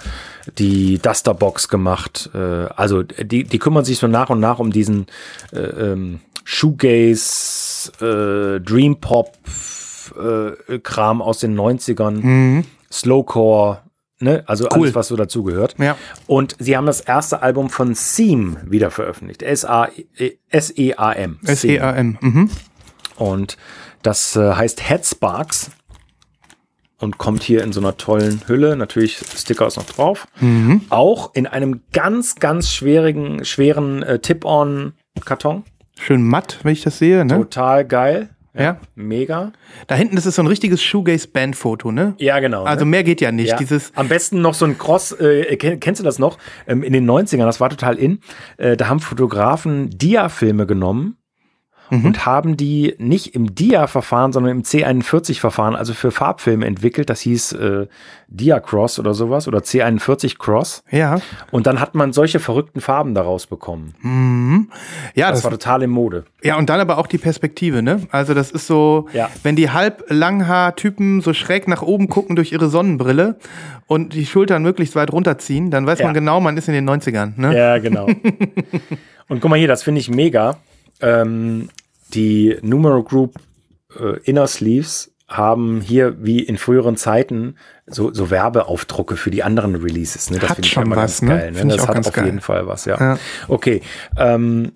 die 0.58 0.98
Dusterbox 1.00 1.68
gemacht. 1.70 2.30
Äh, 2.34 2.38
also 2.76 3.04
die, 3.04 3.44
die 3.44 3.60
kümmern 3.60 3.86
sich 3.86 4.00
so 4.00 4.08
nach 4.08 4.30
und 4.30 4.40
nach 4.40 4.60
um 4.60 4.72
diesen 4.72 5.06
äh, 5.54 5.60
ähm, 5.60 6.20
Shoegaze, 6.44 7.92
äh, 8.02 8.60
Dream 8.62 9.00
Pop 9.00 9.34
äh, 10.18 10.80
Kram 10.80 11.22
aus 11.22 11.40
den 11.40 11.56
90ern, 11.60 12.64
Slowcore, 12.92 13.82
ne? 14.20 14.44
also 14.48 14.66
Mhm. 14.66 14.70
Cool. 14.76 14.82
alles, 14.84 14.96
was 14.96 15.08
so 15.08 15.16
dazugehört. 15.16 15.76
Ja. 15.80 15.98
Und 16.28 16.56
sie 16.60 16.78
haben 16.78 16.86
das 16.86 17.02
erste 17.02 17.42
Album 17.42 17.70
von 17.70 17.96
Seam 17.96 18.58
wieder 18.66 18.92
veröffentlicht. 18.92 19.42
S-A-E- 19.44 20.38
S-E-A-M. 20.50 21.40
S-E-A-M. 21.44 22.18
Mhm. 22.22 22.50
Und 23.18 23.58
das 24.04 24.36
äh, 24.36 24.54
heißt 24.54 24.88
Headsparks 24.90 25.72
und 27.00 27.18
kommt 27.18 27.44
hier 27.44 27.64
in 27.64 27.74
so 27.74 27.80
einer 27.80 27.98
tollen 27.98 28.42
Hülle. 28.48 28.76
Natürlich 28.76 29.18
Sticker 29.18 29.68
ist 29.68 29.78
noch 29.78 29.86
drauf. 29.86 30.28
Auch 30.90 31.34
in 31.34 31.48
einem 31.48 31.82
ganz, 31.92 32.36
ganz 32.36 32.72
schwierigen, 32.72 33.44
schweren 33.44 34.04
äh, 34.04 34.20
Tip-On-Karton. 34.20 35.64
Schön 36.00 36.24
matt, 36.24 36.60
wenn 36.64 36.74
ich 36.74 36.84
das 36.84 36.98
sehe. 36.98 37.26
Ne? 37.26 37.36
Total 37.36 37.86
geil. 37.86 38.30
Ja. 38.58 38.78
Mega. 38.96 39.52
Da 39.88 39.96
hinten, 39.96 40.16
das 40.16 40.26
ist 40.26 40.36
so 40.36 40.42
ein 40.42 40.48
richtiges 40.48 40.82
Shoegaze-Band-Foto, 40.82 41.92
ne? 41.92 42.16
Ja, 42.20 42.40
genau. 42.40 42.64
Also 42.64 42.86
ne? 42.86 42.92
mehr 42.92 43.04
geht 43.04 43.20
ja 43.20 43.32
nicht. 43.32 43.50
Ja. 43.50 43.58
Dieses, 43.58 43.92
Am 43.96 44.08
besten 44.08 44.42
noch 44.42 44.54
so 44.54 44.66
ein 44.66 44.78
Cross, 44.78 45.12
äh, 45.20 45.58
kenn, 45.58 45.80
kennst 45.80 46.00
du 46.00 46.06
das 46.06 46.20
noch? 46.20 46.38
Ähm, 46.66 46.82
in 46.82 46.94
den 46.94 47.10
90ern, 47.10 47.46
das 47.46 47.60
war 47.60 47.70
total 47.70 47.98
in. 47.98 48.20
Äh, 48.58 48.78
da 48.78 48.88
haben 48.88 49.02
Fotografen 49.02 49.90
Dia-Filme 49.90 50.66
genommen 50.66 51.18
und 51.92 52.26
haben 52.26 52.58
die 52.58 52.96
nicht 52.98 53.36
im 53.36 53.54
Dia-Verfahren, 53.54 54.34
sondern 54.34 54.52
im 54.52 54.64
C41-Verfahren, 54.64 55.76
also 55.76 55.94
für 55.94 56.12
Farbfilme 56.12 56.66
entwickelt. 56.66 57.10
Das 57.10 57.22
hieß 57.22 57.54
äh, 57.54 57.88
Dia-Cross 58.28 58.98
oder 59.00 59.14
sowas 59.14 59.48
oder 59.48 59.60
C41-Cross. 59.60 60.84
Ja. 60.92 61.20
Und 61.52 61.68
dann 61.68 61.80
hat 61.80 61.94
man 61.96 62.12
solche 62.14 62.40
verrückten 62.40 62.82
Farben 62.82 63.14
daraus 63.14 63.46
bekommen. 63.48 63.94
Mhm. 64.02 64.70
Ja, 65.14 65.30
Das 65.30 65.40
das, 65.40 65.44
war 65.46 65.52
total 65.52 65.84
in 65.84 65.90
Mode. 65.92 66.26
ja, 66.44 66.58
und 66.58 66.70
dann 66.70 66.80
aber 66.80 66.98
auch 66.98 67.08
die 67.08 67.18
Perspektive, 67.20 67.84
ne? 67.84 68.02
Also 68.12 68.34
das 68.34 68.52
ist 68.52 68.68
so, 68.68 69.08
Ja. 69.14 69.30
wenn 69.44 69.56
die 69.56 69.70
halb 69.70 70.06
Langhaar-Typen 70.10 71.22
so 71.22 71.34
schräg 71.34 71.68
nach 71.68 71.82
oben 71.82 72.10
gucken 72.10 72.36
durch 72.36 72.52
ihre 72.52 72.68
Sonnenbrille 72.70 73.38
und 73.88 74.14
die 74.14 74.26
Schultern 74.26 74.64
möglichst 74.64 74.96
weit 74.96 75.12
runterziehen, 75.12 75.70
dann 75.72 75.86
weiß 75.86 76.00
Ja. 76.00 76.06
man 76.06 76.14
genau, 76.14 76.40
man 76.42 76.58
ist 76.58 76.68
in 76.68 76.74
den 76.74 76.90
90ern, 76.90 77.34
ne? 77.40 77.56
Ja, 77.56 77.78
genau. 77.78 78.08
und 79.28 79.40
guck 79.42 79.50
mal 79.50 79.58
hier, 79.60 79.68
das 79.68 79.84
finde 79.84 80.02
ich 80.02 80.10
mega. 80.10 80.58
Ähm, 81.02 81.70
die 82.14 82.58
Numero 82.62 83.04
Group 83.04 83.36
äh, 84.00 84.20
Inner 84.24 84.48
Sleeves 84.48 85.12
haben 85.28 85.82
hier 85.82 86.24
wie 86.24 86.40
in 86.40 86.58
früheren 86.58 86.98
Zeiten 86.98 87.56
so, 87.88 88.14
so 88.14 88.30
Werbeaufdrucke 88.30 89.16
für 89.16 89.32
die 89.32 89.44
anderen 89.44 89.76
Releases. 89.76 90.30
Ne? 90.30 90.40
Das 90.40 90.52
Hat 90.52 90.60
ich 90.60 90.72
schon 90.72 90.90
was, 90.92 90.98
ganz 90.98 91.22
ne? 91.24 91.30
geil. 91.30 91.52
Ne? 91.52 91.68
Das 91.68 91.88
hat 91.88 92.08
auf 92.08 92.14
geil. 92.14 92.26
jeden 92.26 92.42
Fall 92.42 92.68
was, 92.68 92.86
ja. 92.86 93.00
Ja. 93.00 93.20
Okay. 93.48 93.82
Ähm, 94.18 94.72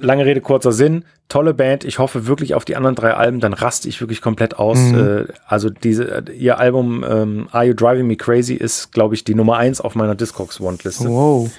lange 0.00 0.24
Rede, 0.24 0.40
kurzer 0.40 0.72
Sinn. 0.72 1.04
Tolle 1.28 1.54
Band. 1.54 1.84
Ich 1.84 1.98
hoffe 1.98 2.26
wirklich 2.26 2.54
auf 2.54 2.64
die 2.64 2.76
anderen 2.76 2.94
drei 2.94 3.14
Alben. 3.14 3.40
Dann 3.40 3.52
raste 3.52 3.88
ich 3.88 4.00
wirklich 4.00 4.22
komplett 4.22 4.58
aus. 4.58 4.78
Mhm. 4.78 5.26
Äh, 5.28 5.32
also 5.46 5.70
diese, 5.70 6.24
ihr 6.32 6.58
Album 6.58 7.04
ähm, 7.06 7.48
Are 7.50 7.64
You 7.64 7.74
Driving 7.74 8.06
Me 8.06 8.16
Crazy 8.16 8.54
ist, 8.54 8.92
glaube 8.92 9.14
ich, 9.14 9.24
die 9.24 9.34
Nummer 9.34 9.56
eins 9.56 9.80
auf 9.80 9.94
meiner 9.94 10.14
Discogs-Want-Liste. 10.14 11.08
Wow. 11.08 11.50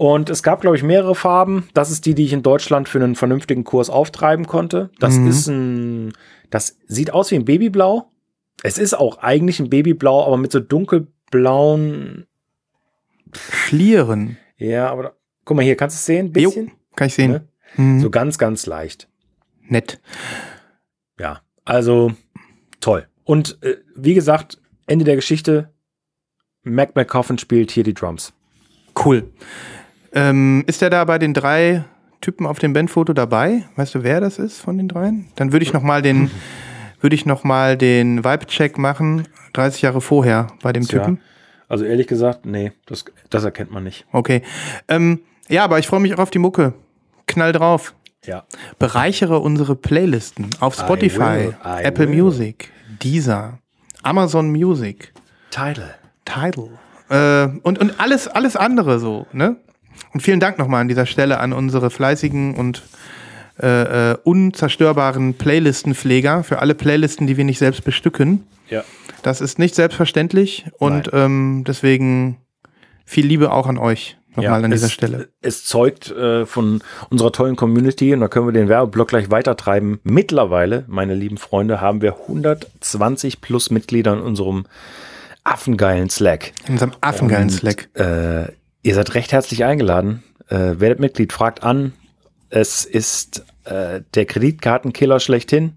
Und 0.00 0.30
es 0.30 0.42
gab, 0.42 0.62
glaube 0.62 0.78
ich, 0.78 0.82
mehrere 0.82 1.14
Farben. 1.14 1.68
Das 1.74 1.90
ist 1.90 2.06
die, 2.06 2.14
die 2.14 2.24
ich 2.24 2.32
in 2.32 2.42
Deutschland 2.42 2.88
für 2.88 2.96
einen 3.02 3.16
vernünftigen 3.16 3.64
Kurs 3.64 3.90
auftreiben 3.90 4.46
konnte. 4.46 4.88
Das 4.98 5.18
Mhm. 5.18 5.26
ist 5.28 5.46
ein, 5.46 6.12
das 6.48 6.78
sieht 6.86 7.12
aus 7.12 7.30
wie 7.30 7.34
ein 7.34 7.44
Babyblau. 7.44 8.10
Es 8.62 8.78
ist 8.78 8.94
auch 8.94 9.18
eigentlich 9.18 9.60
ein 9.60 9.68
Babyblau, 9.68 10.24
aber 10.26 10.38
mit 10.38 10.52
so 10.52 10.60
dunkelblauen, 10.60 12.26
Schlieren. 13.34 14.38
ja, 14.56 14.90
aber 14.90 15.02
da, 15.02 15.12
guck 15.44 15.56
mal 15.58 15.62
hier, 15.64 15.76
kannst 15.76 15.96
du 15.96 15.98
es 15.98 16.06
sehen? 16.06 16.32
Ein 16.34 16.40
Jo, 16.40 16.48
bisschen? 16.48 16.72
kann 16.96 17.06
ich 17.08 17.14
sehen. 17.14 17.32
Ne? 17.32 17.48
Mhm. 17.76 18.00
So 18.00 18.08
ganz, 18.08 18.38
ganz 18.38 18.64
leicht. 18.64 19.06
Nett. 19.68 20.00
Ja, 21.18 21.42
also 21.66 22.12
toll. 22.80 23.06
Und 23.24 23.58
äh, 23.62 23.76
wie 23.94 24.14
gesagt, 24.14 24.58
Ende 24.86 25.04
der 25.04 25.16
Geschichte. 25.16 25.74
Mac 26.62 26.96
McCoffin 26.96 27.36
spielt 27.36 27.70
hier 27.70 27.84
die 27.84 27.94
Drums. 27.94 28.32
Cool. 29.04 29.30
Ähm, 30.12 30.64
ist 30.66 30.82
der 30.82 30.90
da 30.90 31.04
bei 31.04 31.18
den 31.18 31.34
drei 31.34 31.84
Typen 32.20 32.46
auf 32.46 32.58
dem 32.58 32.72
Bandfoto 32.72 33.12
dabei? 33.12 33.64
Weißt 33.76 33.94
du, 33.94 34.02
wer 34.02 34.20
das 34.20 34.38
ist 34.38 34.60
von 34.60 34.76
den 34.76 34.88
dreien? 34.88 35.28
Dann 35.36 35.52
würde 35.52 35.64
ich 35.64 35.72
noch 35.72 35.82
mal 35.82 36.02
den, 36.02 36.30
würde 37.00 37.14
ich 37.14 37.26
noch 37.26 37.44
mal 37.44 37.76
den 37.76 38.24
Vibe-Check 38.24 38.78
machen. 38.78 39.28
30 39.52 39.82
Jahre 39.82 40.00
vorher 40.00 40.48
bei 40.62 40.72
dem. 40.72 40.86
Typen. 40.86 41.20
Also 41.68 41.84
ehrlich 41.84 42.08
gesagt, 42.08 42.46
nee, 42.46 42.72
das, 42.86 43.04
das 43.30 43.44
erkennt 43.44 43.70
man 43.70 43.84
nicht. 43.84 44.04
Okay. 44.12 44.42
Ähm, 44.88 45.20
ja, 45.48 45.64
aber 45.64 45.78
ich 45.78 45.86
freue 45.86 46.00
mich 46.00 46.14
auch 46.14 46.18
auf 46.18 46.30
die 46.30 46.38
Mucke. 46.38 46.74
Knall 47.26 47.52
drauf. 47.52 47.94
Ja. 48.24 48.44
Bereichere 48.78 49.38
unsere 49.38 49.76
Playlisten 49.76 50.50
auf 50.60 50.74
Spotify, 50.74 51.18
will, 51.18 51.56
I 51.64 51.84
Apple 51.84 52.08
will. 52.08 52.22
Music, 52.22 52.70
Deezer, 53.02 53.58
Amazon 54.02 54.50
Music, 54.50 55.12
Title. 55.50 55.94
Tidal 56.24 56.68
äh, 57.08 57.48
und, 57.62 57.78
und 57.78 57.98
alles, 57.98 58.28
alles 58.28 58.56
andere 58.56 58.98
so, 58.98 59.26
ne? 59.32 59.56
Und 60.12 60.20
vielen 60.20 60.40
Dank 60.40 60.58
nochmal 60.58 60.80
an 60.80 60.88
dieser 60.88 61.06
Stelle 61.06 61.38
an 61.38 61.52
unsere 61.52 61.90
fleißigen 61.90 62.54
und 62.54 62.82
äh, 63.62 64.12
äh, 64.12 64.16
unzerstörbaren 64.24 65.34
Playlistenpfleger 65.34 66.44
für 66.44 66.60
alle 66.60 66.74
Playlisten, 66.74 67.26
die 67.26 67.36
wir 67.36 67.44
nicht 67.44 67.58
selbst 67.58 67.84
bestücken. 67.84 68.46
Ja. 68.70 68.84
Das 69.22 69.40
ist 69.40 69.58
nicht 69.58 69.74
selbstverständlich 69.74 70.64
und 70.78 71.10
ähm, 71.12 71.64
deswegen 71.66 72.38
viel 73.04 73.26
Liebe 73.26 73.52
auch 73.52 73.66
an 73.66 73.76
euch 73.76 74.16
nochmal 74.34 74.64
an 74.64 74.72
es, 74.72 74.80
dieser 74.80 74.90
Stelle. 74.90 75.28
Es 75.42 75.64
zeugt 75.64 76.10
äh, 76.10 76.46
von 76.46 76.82
unserer 77.10 77.32
tollen 77.32 77.56
Community 77.56 78.14
und 78.14 78.20
da 78.20 78.28
können 78.28 78.46
wir 78.46 78.52
den 78.52 78.68
Werbeblock 78.68 79.08
gleich 79.08 79.30
weitertreiben. 79.30 80.00
Mittlerweile, 80.04 80.84
meine 80.88 81.14
lieben 81.14 81.36
Freunde, 81.36 81.80
haben 81.80 82.00
wir 82.02 82.16
120 82.28 83.40
plus 83.40 83.70
Mitglieder 83.70 84.14
in 84.14 84.20
unserem 84.20 84.64
affengeilen 85.44 86.10
Slack. 86.10 86.52
In 86.66 86.74
unserem 86.74 86.92
affengeilen 87.00 87.48
Und, 87.48 87.50
Slack. 87.50 87.88
Äh, 87.94 88.52
ihr 88.82 88.94
seid 88.94 89.14
recht 89.14 89.32
herzlich 89.32 89.64
eingeladen. 89.64 90.22
Äh, 90.48 90.80
werdet 90.80 91.00
Mitglied, 91.00 91.32
fragt 91.32 91.62
an. 91.62 91.92
Es 92.48 92.84
ist 92.84 93.44
äh, 93.64 94.00
der 94.14 94.24
Kreditkartenkiller 94.26 95.20
schlechthin. 95.20 95.74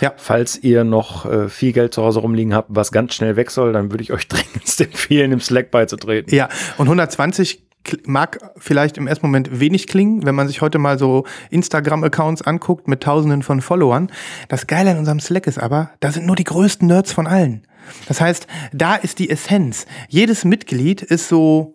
Ja. 0.00 0.12
Falls 0.16 0.58
ihr 0.62 0.84
noch 0.84 1.26
äh, 1.30 1.48
viel 1.48 1.72
Geld 1.72 1.94
zu 1.94 2.02
Hause 2.02 2.20
rumliegen 2.20 2.54
habt, 2.54 2.68
was 2.70 2.92
ganz 2.92 3.14
schnell 3.14 3.36
weg 3.36 3.50
soll, 3.50 3.72
dann 3.72 3.90
würde 3.90 4.02
ich 4.02 4.12
euch 4.12 4.28
dringendst 4.28 4.80
empfehlen, 4.80 5.32
im 5.32 5.40
Slack 5.40 5.70
beizutreten. 5.70 6.34
Ja, 6.34 6.48
und 6.78 6.86
120 6.86 7.62
kl- 7.86 8.00
mag 8.04 8.38
vielleicht 8.58 8.98
im 8.98 9.06
ersten 9.06 9.26
Moment 9.26 9.60
wenig 9.60 9.86
klingen, 9.86 10.24
wenn 10.26 10.34
man 10.34 10.48
sich 10.48 10.60
heute 10.60 10.78
mal 10.78 10.98
so 10.98 11.24
Instagram-Accounts 11.50 12.42
anguckt 12.42 12.88
mit 12.88 13.02
tausenden 13.02 13.42
von 13.42 13.60
Followern. 13.60 14.10
Das 14.48 14.66
Geile 14.66 14.90
an 14.90 14.98
unserem 14.98 15.20
Slack 15.20 15.46
ist 15.46 15.58
aber, 15.58 15.90
da 16.00 16.10
sind 16.10 16.26
nur 16.26 16.36
die 16.36 16.44
größten 16.44 16.86
Nerds 16.88 17.12
von 17.12 17.26
allen. 17.26 17.66
Das 18.08 18.20
heißt, 18.20 18.46
da 18.72 18.96
ist 18.96 19.18
die 19.18 19.30
Essenz. 19.30 19.86
Jedes 20.08 20.44
Mitglied 20.44 21.02
ist 21.02 21.28
so 21.28 21.74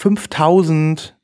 5000 0.00 1.14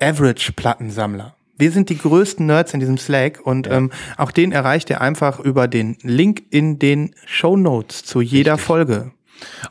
Average-Plattensammler. 0.00 1.34
Wir 1.58 1.72
sind 1.72 1.88
die 1.90 1.98
größten 1.98 2.46
Nerds 2.46 2.72
in 2.72 2.78
diesem 2.78 2.98
Slack 2.98 3.40
und 3.42 3.68
ähm, 3.68 3.90
auch 4.16 4.30
den 4.30 4.52
erreicht 4.52 4.90
ihr 4.90 5.00
einfach 5.00 5.40
über 5.40 5.66
den 5.66 5.96
Link 6.02 6.44
in 6.50 6.78
den 6.78 7.16
Show 7.26 7.56
Notes 7.56 8.04
zu 8.04 8.20
jeder 8.20 8.58
Folge. 8.58 9.10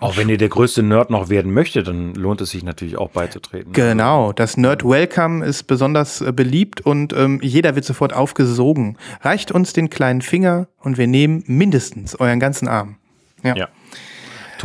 Auch 0.02 0.18
wenn 0.18 0.28
ihr 0.28 0.38
der 0.38 0.50
größte 0.50 0.84
Nerd 0.84 1.12
noch 1.12 1.30
werden 1.30 1.54
möchtet, 1.54 1.88
dann 1.88 2.14
lohnt 2.14 2.42
es 2.42 2.50
sich 2.50 2.64
natürlich 2.64 2.98
auch 2.98 3.10
beizutreten. 3.10 3.72
Genau, 3.72 4.34
das 4.34 4.58
Nerd 4.58 4.84
Welcome 4.84 5.46
ist 5.46 5.64
besonders 5.64 6.20
äh, 6.20 6.34
beliebt 6.34 6.82
und 6.82 7.14
ähm, 7.14 7.40
jeder 7.42 7.76
wird 7.76 7.86
sofort 7.86 8.12
aufgesogen. 8.12 8.98
Reicht 9.22 9.54
uns 9.54 9.72
den 9.72 9.90
kleinen 9.90 10.22
Finger 10.22 10.68
und 10.80 10.98
wir 10.98 11.08
nehmen 11.08 11.46
mindestens 11.48 12.20
euren 12.20 12.42
ganzen 12.42 12.68
Arm. 12.68 12.98
Ja. 13.44 13.70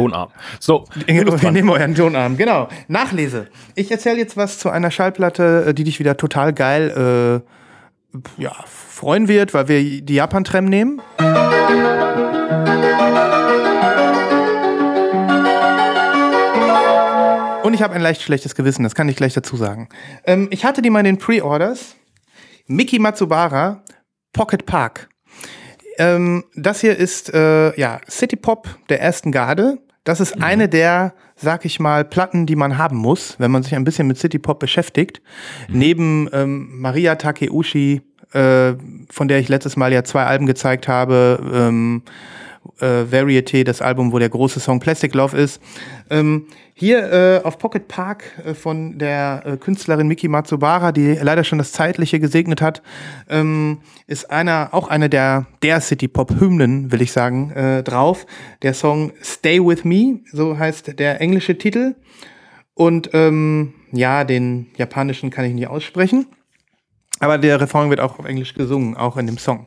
Tonarm. 0.01 0.31
So, 0.59 0.85
Wir 1.07 1.51
nehmen 1.53 1.69
euren 1.69 1.95
Tonarm, 1.95 2.37
genau. 2.37 2.69
Nachlese. 2.89 3.49
Ich 3.75 3.91
erzähle 3.91 4.19
jetzt 4.19 4.37
was 4.37 4.59
zu 4.59 4.71
einer 4.71 4.91
Schallplatte, 4.91 5.67
äh, 5.69 5.75
die 5.75 5.85
dich 5.85 5.99
wieder 5.99 6.17
total 6.17 6.53
geil 6.53 7.43
äh, 7.45 8.43
ja, 8.43 8.53
freuen 8.67 9.29
wird, 9.29 9.55
weil 9.55 9.69
wir 9.69 10.03
die 10.03 10.15
Japan-Trem 10.15 10.65
nehmen. 10.65 11.01
Und 17.63 17.75
ich 17.75 17.83
habe 17.83 17.95
ein 17.95 18.01
leicht 18.01 18.23
schlechtes 18.23 18.55
Gewissen, 18.55 18.83
das 18.83 18.95
kann 18.95 19.09
ich 19.09 19.17
gleich 19.17 19.35
dazu 19.35 19.57
sagen. 19.57 19.89
Ähm, 20.25 20.49
ich 20.51 20.65
hatte 20.65 20.83
die 20.83 20.91
mal 20.91 21.01
in 21.01 21.05
den 21.05 21.19
Pre-Orders. 21.19 21.97
Miki 22.67 22.99
Matsubara, 22.99 23.85
Pocket 24.33 24.65
Park. 24.65 25.09
Ähm, 25.99 26.45
das 26.55 26.81
hier 26.81 26.97
ist 26.97 27.33
äh, 27.35 27.79
ja 27.79 28.01
City 28.09 28.37
Pop 28.37 28.69
der 28.89 29.01
ersten 29.01 29.33
Garde. 29.33 29.79
Das 30.05 30.21
ist 30.21 30.43
eine 30.43 30.69
der, 30.69 31.15
sag 31.37 31.65
ich 31.65 31.79
mal, 31.79 32.05
Platten, 32.05 32.47
die 32.47 32.57
man 32.57 32.79
haben 32.79 32.97
muss, 32.97 33.37
wenn 33.39 33.51
man 33.51 33.63
sich 33.63 33.75
ein 33.75 33.85
bisschen 33.85 34.07
mit 34.07 34.19
City 34.19 34.39
Pop 34.39 34.59
beschäftigt. 34.59 35.21
Neben 35.69 36.29
ähm, 36.33 36.81
Maria 36.81 37.17
Takeuchi, 37.17 38.01
äh, 38.33 38.73
von 39.11 39.29
der 39.29 39.39
ich 39.39 39.49
letztes 39.49 39.77
Mal 39.77 39.93
ja 39.93 40.03
zwei 40.03 40.25
Alben 40.25 40.47
gezeigt 40.47 40.89
habe, 40.89 41.41
ähm, 41.53 42.03
äh, 42.81 43.05
Varieté, 43.11 43.65
das 43.65 43.83
Album, 43.83 44.13
wo 44.13 44.19
der 44.19 44.29
große 44.29 44.61
Song 44.61 44.81
Plastic 44.81 45.15
Love 45.15 45.37
ist. 45.37 45.61
Ähm, 46.11 46.47
hier 46.75 47.13
äh, 47.13 47.45
auf 47.45 47.59
Pocket 47.59 47.87
Park 47.89 48.25
äh, 48.45 48.55
von 48.55 48.99
der 48.99 49.43
äh, 49.45 49.57
Künstlerin 49.57 50.09
Miki 50.09 50.29
Matsubara, 50.29 50.93
die 50.93 51.13
leider 51.21 51.45
schon 51.45 51.59
das 51.59 51.73
Zeitliche 51.73 52.21
gesegnet 52.21 52.63
hat, 52.63 52.83
ähm, 53.29 53.81
ist 54.07 54.31
einer, 54.31 54.71
auch 54.73 54.89
eine 54.89 55.11
der, 55.11 55.47
der 55.63 55.81
City-Pop-Hymnen, 55.81 56.91
will 56.91 57.03
ich 57.03 57.13
sagen, 57.13 57.51
äh, 57.51 57.83
drauf. 57.83 58.25
Der 58.63 58.73
Song 58.73 59.13
Stay 59.23 59.61
With 59.61 59.85
Me, 59.85 60.21
so 60.33 60.59
heißt 60.59 60.99
der 60.99 61.21
englische 61.21 61.59
Titel. 61.59 61.97
Und 62.73 63.11
ähm, 63.13 63.75
ja, 63.93 64.25
den 64.25 64.69
japanischen 64.77 65.29
kann 65.29 65.45
ich 65.45 65.53
nicht 65.53 65.69
aussprechen. 65.69 66.29
Aber 67.19 67.37
der 67.37 67.61
Refrain 67.61 67.91
wird 67.91 68.01
auch 68.01 68.19
auf 68.19 68.25
Englisch 68.25 68.55
gesungen, 68.55 68.97
auch 68.97 69.19
in 69.19 69.27
dem 69.27 69.37
Song. 69.37 69.67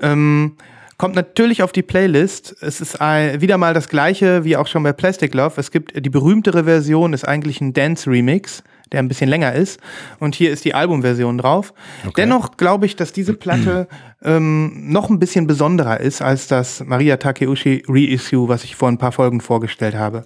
Ähm, 0.00 0.56
kommt 0.98 1.14
natürlich 1.14 1.62
auf 1.62 1.72
die 1.72 1.82
Playlist. 1.82 2.56
Es 2.60 2.80
ist 2.80 3.00
ein, 3.00 3.40
wieder 3.40 3.58
mal 3.58 3.74
das 3.74 3.88
gleiche 3.88 4.44
wie 4.44 4.56
auch 4.56 4.66
schon 4.66 4.82
bei 4.82 4.92
Plastic 4.92 5.34
Love. 5.34 5.54
Es 5.60 5.70
gibt 5.70 5.92
die 6.04 6.10
berühmtere 6.10 6.64
Version, 6.64 7.12
ist 7.12 7.26
eigentlich 7.26 7.60
ein 7.60 7.72
Dance-Remix, 7.72 8.62
der 8.92 9.00
ein 9.00 9.08
bisschen 9.08 9.28
länger 9.28 9.54
ist. 9.54 9.80
Und 10.20 10.34
hier 10.34 10.50
ist 10.50 10.64
die 10.64 10.74
Albumversion 10.74 11.38
drauf. 11.38 11.74
Dennoch 12.16 12.56
glaube 12.56 12.86
ich, 12.86 12.96
dass 12.96 13.12
diese 13.12 13.34
Platte 13.34 13.88
ähm, 14.22 14.90
noch 14.90 15.10
ein 15.10 15.18
bisschen 15.18 15.46
besonderer 15.46 16.00
ist 16.00 16.22
als 16.22 16.46
das 16.46 16.84
Maria 16.84 17.16
Takeuchi 17.16 17.84
Reissue, 17.88 18.48
was 18.48 18.64
ich 18.64 18.76
vor 18.76 18.88
ein 18.88 18.98
paar 18.98 19.12
Folgen 19.12 19.40
vorgestellt 19.40 19.94
habe. 19.94 20.24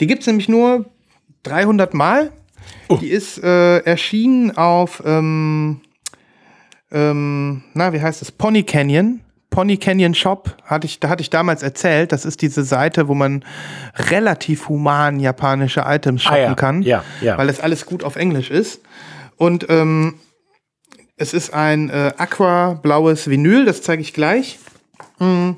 Die 0.00 0.06
gibt's 0.06 0.26
nämlich 0.26 0.48
nur 0.48 0.86
300 1.44 1.94
Mal. 1.94 2.32
Die 3.00 3.08
ist 3.08 3.42
äh, 3.42 3.78
erschienen 3.78 4.56
auf 4.56 5.02
ähm, 5.06 5.80
ähm, 6.92 7.62
na, 7.74 7.92
wie 7.92 8.00
heißt 8.00 8.22
es? 8.22 8.32
Pony 8.32 8.62
Canyon. 8.62 9.20
Pony 9.50 9.76
Canyon 9.76 10.14
Shop, 10.14 10.56
hatte 10.64 10.86
ich, 10.86 11.00
da 11.00 11.08
hatte 11.08 11.22
ich 11.22 11.30
damals 11.30 11.62
erzählt, 11.62 12.12
das 12.12 12.24
ist 12.24 12.40
diese 12.40 12.62
Seite, 12.62 13.08
wo 13.08 13.14
man 13.14 13.44
relativ 13.96 14.68
human 14.68 15.18
japanische 15.20 15.82
Items 15.86 16.22
shoppen 16.22 16.38
Ah, 16.38 16.42
ja. 16.42 16.54
kann, 16.54 16.82
Ja, 16.82 17.04
ja. 17.20 17.36
weil 17.36 17.48
das 17.48 17.60
alles 17.60 17.84
gut 17.84 18.04
auf 18.04 18.16
Englisch 18.16 18.50
ist. 18.50 18.80
Und 19.36 19.66
ähm, 19.68 20.14
es 21.16 21.34
ist 21.34 21.52
ein 21.52 21.90
äh, 21.90 22.12
aquablaues 22.16 23.28
Vinyl, 23.28 23.64
das 23.64 23.82
zeige 23.82 24.02
ich 24.02 24.14
gleich. 24.14 24.58
Mm. 25.18 25.50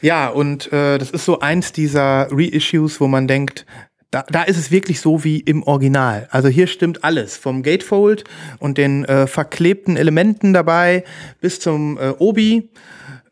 Ja, 0.00 0.28
und 0.28 0.72
äh, 0.72 0.96
das 0.98 1.10
ist 1.10 1.24
so 1.24 1.40
eins 1.40 1.72
dieser 1.72 2.28
Reissues, 2.30 3.00
wo 3.00 3.08
man 3.08 3.26
denkt, 3.26 3.66
da, 4.10 4.24
da 4.28 4.42
ist 4.42 4.56
es 4.56 4.70
wirklich 4.70 5.00
so 5.00 5.22
wie 5.24 5.40
im 5.40 5.62
Original. 5.62 6.28
Also 6.30 6.48
hier 6.48 6.66
stimmt 6.66 7.04
alles, 7.04 7.36
vom 7.36 7.62
Gatefold 7.62 8.24
und 8.58 8.78
den 8.78 9.04
äh, 9.04 9.26
verklebten 9.26 9.96
Elementen 9.96 10.52
dabei 10.52 11.04
bis 11.40 11.60
zum 11.60 11.98
äh, 11.98 12.10
Obi. 12.18 12.70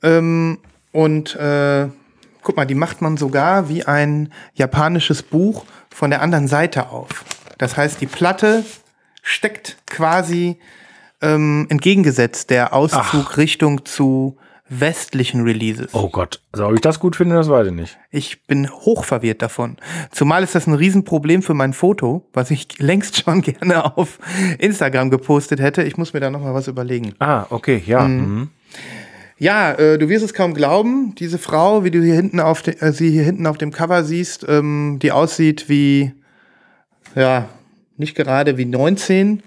Ähm, 0.03 0.59
und 0.93 1.35
äh, 1.37 1.89
guck 2.43 2.57
mal, 2.57 2.67
die 2.67 2.75
macht 2.75 3.01
man 3.01 3.17
sogar 3.17 3.69
wie 3.69 3.85
ein 3.85 4.33
japanisches 4.55 5.23
Buch 5.23 5.65
von 5.91 6.11
der 6.11 6.21
anderen 6.21 6.49
Seite 6.49 6.91
auf. 6.91 7.25
Das 7.59 7.77
heißt, 7.77 8.01
die 8.01 8.07
Platte 8.07 8.65
steckt 9.23 9.79
quasi 9.87 10.59
ähm, 11.23 11.67
entgegengesetzt 11.71 12.51
der 12.51 12.75
Auszug 12.75 13.39
Richtung 13.39 13.87
zu 13.87 14.37
westlichen 14.68 15.42
Releases. 15.42 15.94
Oh 15.94 16.09
Gott. 16.09 16.40
Also, 16.52 16.66
ob 16.66 16.74
ich 16.74 16.81
das 16.81 16.98
gut 16.98 17.16
finde, 17.16 17.37
das 17.37 17.48
weiß 17.48 17.68
ich 17.68 17.72
nicht. 17.72 17.98
Ich 18.11 18.46
bin 18.46 18.68
hochverwirrt 18.68 19.42
davon. 19.42 19.76
Zumal 20.11 20.42
ist 20.42 20.55
das 20.55 20.66
ein 20.66 20.74
Riesenproblem 20.74 21.42
für 21.42 21.55
mein 21.55 21.72
Foto, 21.72 22.26
was 22.33 22.50
ich 22.50 22.66
längst 22.79 23.22
schon 23.22 23.42
gerne 23.42 23.96
auf 23.96 24.18
Instagram 24.59 25.11
gepostet 25.11 25.61
hätte. 25.61 25.83
Ich 25.83 25.96
muss 25.96 26.12
mir 26.12 26.20
da 26.20 26.31
noch 26.31 26.40
mal 26.40 26.55
was 26.55 26.68
überlegen. 26.68 27.14
Ah, 27.18 27.46
okay, 27.50 27.83
ja. 27.87 28.02
Mhm. 28.02 28.50
Ja, 29.38 29.72
äh, 29.72 29.98
du 29.98 30.09
wirst 30.09 30.24
es 30.24 30.33
kaum 30.33 30.55
glauben. 30.55 31.14
Diese 31.16 31.38
Frau, 31.38 31.85
wie 31.85 31.90
du 31.90 32.02
hier 32.02 32.14
hinten 32.14 32.40
auf 32.40 32.62
de, 32.62 32.79
äh, 32.81 32.92
sie 32.92 33.11
hier 33.11 33.22
hinten 33.22 33.46
auf 33.46 33.59
dem 33.59 33.70
Cover 33.70 34.02
siehst, 34.02 34.46
ähm, 34.48 34.98
die 35.02 35.12
aussieht 35.12 35.68
wie, 35.68 36.12
ja, 37.14 37.48
nicht 37.98 38.14
gerade 38.14 38.57
wie 38.57 38.64
19, 38.64 39.42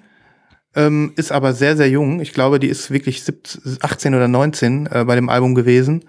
ähm, 0.79 1.13
ist 1.15 1.31
aber 1.31 1.53
sehr, 1.53 1.75
sehr 1.77 1.89
jung. 1.89 2.19
Ich 2.21 2.33
glaube, 2.33 2.59
die 2.59 2.67
ist 2.67 2.91
wirklich 2.91 3.23
17, 3.23 3.77
18 3.81 4.15
oder 4.15 4.27
19 4.27 4.87
äh, 4.87 5.03
bei 5.05 5.15
dem 5.15 5.29
Album 5.29 5.53
gewesen. 5.55 6.05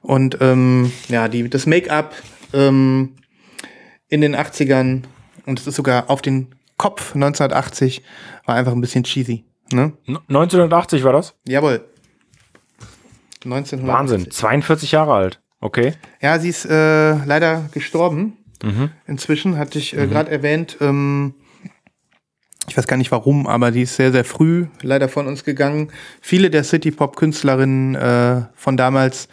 Und 0.00 0.38
ähm, 0.40 0.92
ja, 1.08 1.28
die, 1.28 1.48
das 1.48 1.66
Make-up 1.66 2.14
ähm, 2.52 3.14
in 4.08 4.20
den 4.20 4.34
80ern 4.36 5.02
und 5.46 5.60
es 5.60 5.66
ist 5.66 5.76
sogar 5.76 6.08
auf 6.10 6.22
den 6.22 6.54
Kopf 6.76 7.14
1980 7.14 8.02
war 8.46 8.54
einfach 8.56 8.72
ein 8.72 8.80
bisschen 8.80 9.04
cheesy. 9.04 9.44
Ne? 9.72 9.92
N- 10.06 10.18
1980 10.28 11.04
war 11.04 11.12
das? 11.12 11.34
Jawohl. 11.46 11.84
1980. 13.44 13.86
Wahnsinn. 13.86 14.30
42 14.30 14.92
Jahre 14.92 15.12
alt. 15.14 15.40
Okay. 15.60 15.94
Ja, 16.20 16.38
sie 16.38 16.48
ist 16.48 16.64
äh, 16.66 17.14
leider 17.24 17.68
gestorben. 17.72 18.36
Inzwischen 19.06 19.58
hatte 19.58 19.78
ich 19.78 19.94
äh, 19.96 20.06
gerade 20.06 20.30
erwähnt, 20.30 20.78
ähm, 20.80 21.34
ich 22.68 22.76
weiß 22.76 22.86
gar 22.86 22.96
nicht 22.96 23.10
warum, 23.10 23.46
aber 23.46 23.70
die 23.70 23.82
ist 23.82 23.96
sehr, 23.96 24.12
sehr 24.12 24.24
früh 24.24 24.66
leider 24.82 25.08
von 25.08 25.26
uns 25.26 25.44
gegangen. 25.44 25.90
Viele 26.20 26.50
der 26.50 26.64
City-Pop-Künstlerinnen 26.64 27.94
äh, 27.94 28.42
von 28.54 28.76
damals 28.76 29.28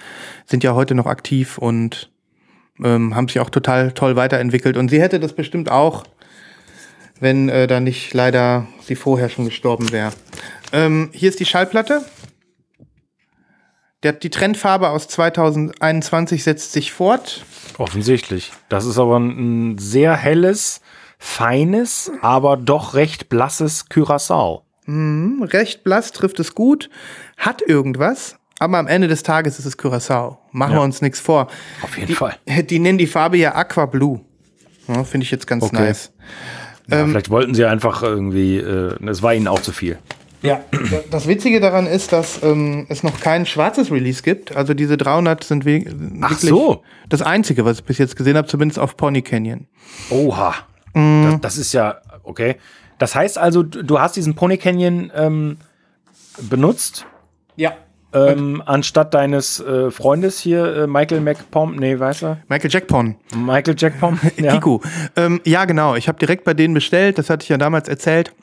sind 0.46 0.64
ja 0.64 0.74
heute 0.74 0.96
noch 0.96 1.06
aktiv 1.06 1.58
und 1.58 2.12
ähm, 2.84 3.16
haben 3.16 3.28
sich 3.28 3.40
auch 3.40 3.50
total 3.50 3.92
toll 3.92 4.16
weiterentwickelt. 4.16 4.78
Und 4.78 4.90
sie 4.90 5.02
hätte 5.02 5.20
das 5.20 5.34
bestimmt 5.34 5.72
auch, 5.72 6.04
wenn 7.20 7.50
äh, 7.50 7.68
da 7.68 7.80
nicht 7.80 8.14
leider 8.14 8.68
sie 8.84 8.96
vorher 8.96 9.30
schon 9.30 9.46
gestorben 9.46 9.92
wäre. 9.92 10.12
Ähm, 10.74 11.10
hier 11.14 11.30
ist 11.30 11.40
die 11.40 11.46
Schallplatte. 11.46 12.04
Der, 14.04 14.14
die 14.14 14.32
Trendfarbe 14.32 14.90
aus 14.90 15.08
2021 15.08 16.44
setzt 16.44 16.72
sich 16.72 16.92
fort. 16.92 17.46
Offensichtlich. 17.78 18.52
Das 18.68 18.86
ist 18.86 18.98
aber 18.98 19.20
ein, 19.20 19.74
ein 19.74 19.78
sehr 19.78 20.16
helles, 20.16 20.82
feines, 21.26 22.12
aber 22.22 22.58
doch 22.58 22.96
recht 22.96 23.30
blasses 23.30 23.88
Curacao. 23.90 24.64
Hm, 24.86 25.44
recht 25.44 25.84
blass 25.84 26.12
trifft 26.12 26.40
es 26.40 26.56
gut, 26.56 26.90
hat 27.38 27.62
irgendwas, 27.62 28.38
aber 28.58 28.80
am 28.80 28.88
Ende 28.88 29.08
des 29.08 29.22
Tages 29.22 29.60
ist 29.60 29.66
es 29.66 29.78
Curacao. 29.78 30.40
Machen 30.52 30.72
Ja. 30.74 30.80
wir 30.80 30.84
uns 30.84 31.02
nichts 31.04 31.20
vor. 31.20 31.48
Auf 31.84 31.96
jeden 31.96 32.08
die, 32.08 32.16
Fall. 32.16 32.36
Die 32.70 32.80
nennen 32.80 32.98
die 32.98 33.06
Farbe 33.06 33.38
ja 33.38 33.54
Aqua 33.54 33.86
Blue. 33.86 34.22
Ja, 34.88 35.04
Finde 35.04 35.24
ich 35.26 35.32
jetzt 35.32 35.46
ganz 35.46 35.64
Okay. 35.64 35.76
nice. 35.80 36.12
Ja, 36.90 37.06
vielleicht 37.06 37.30
wollten 37.30 37.54
sie 37.54 37.66
einfach 37.66 38.02
irgendwie, 38.02 38.58
äh, 38.58 38.96
es 39.08 39.22
war 39.22 39.36
ihnen 39.36 39.48
auch 39.48 39.62
zu 39.62 39.72
viel. 39.72 40.00
Ja, 40.42 40.62
das 41.12 41.28
Witzige 41.28 41.60
daran 41.60 41.86
ist, 41.86 42.12
dass 42.12 42.42
ähm, 42.42 42.88
es 42.90 43.04
noch 43.04 43.20
kein 43.20 43.46
schwarzes 43.46 43.92
Release 43.92 44.24
gibt. 44.24 44.56
Also 44.56 44.74
diese 44.74 44.98
300 44.98 45.44
sind 45.44 45.66
we 45.66 45.86
Ach 46.22 46.32
wirklich 46.32 46.50
so. 46.50 46.82
das 47.10 47.22
Einzige, 47.22 47.64
was 47.64 47.78
ich 47.78 47.84
bis 47.86 48.00
jetzt 48.00 48.16
gesehen 48.16 48.36
habe, 48.36 48.48
zumindest 48.48 48.80
auf 48.80 48.98
Pony 48.98 49.22
Canyon. 49.22 49.68
Oha. 50.10 50.56
Das, 50.94 51.42
das 51.42 51.58
ist 51.58 51.74
ja, 51.74 51.98
okay. 52.24 52.56
Das 52.98 53.16
heißt 53.16 53.38
also, 53.38 53.64
du 53.64 54.00
hast 54.00 54.16
diesen 54.16 54.36
Pony 54.36 54.58
Canyon 54.58 55.12
ähm, 55.16 55.58
benutzt, 56.50 57.06
Ja. 57.56 57.74
ähm, 58.14 58.62
anstatt 58.66 59.14
deines 59.14 59.60
äh, 59.60 59.90
Freundes 59.92 60.40
hier, 60.40 60.76
äh, 60.84 60.88
Michael 60.88 61.22
McPom, 61.22 61.76
nee, 61.76 61.98
weißt 61.98 62.22
du? 62.24 62.38
Michael 62.48 62.70
Jackpon. 62.72 63.16
Michael 63.36 63.76
Jackpom. 63.78 64.20
ja. 64.38 64.54
Kiku. 64.54 64.80
Ähm, 65.16 65.42
ja, 65.46 65.66
genau. 65.66 65.96
Ich 65.96 66.08
habe 66.08 66.20
direkt 66.20 66.44
bei 66.44 66.54
denen 66.54 66.74
bestellt. 66.74 67.18
Das 67.18 67.30
hatte 67.30 67.44
ich 67.44 67.50
ja 67.50 67.58
damals 67.58 67.88
erzählt. 67.88 68.34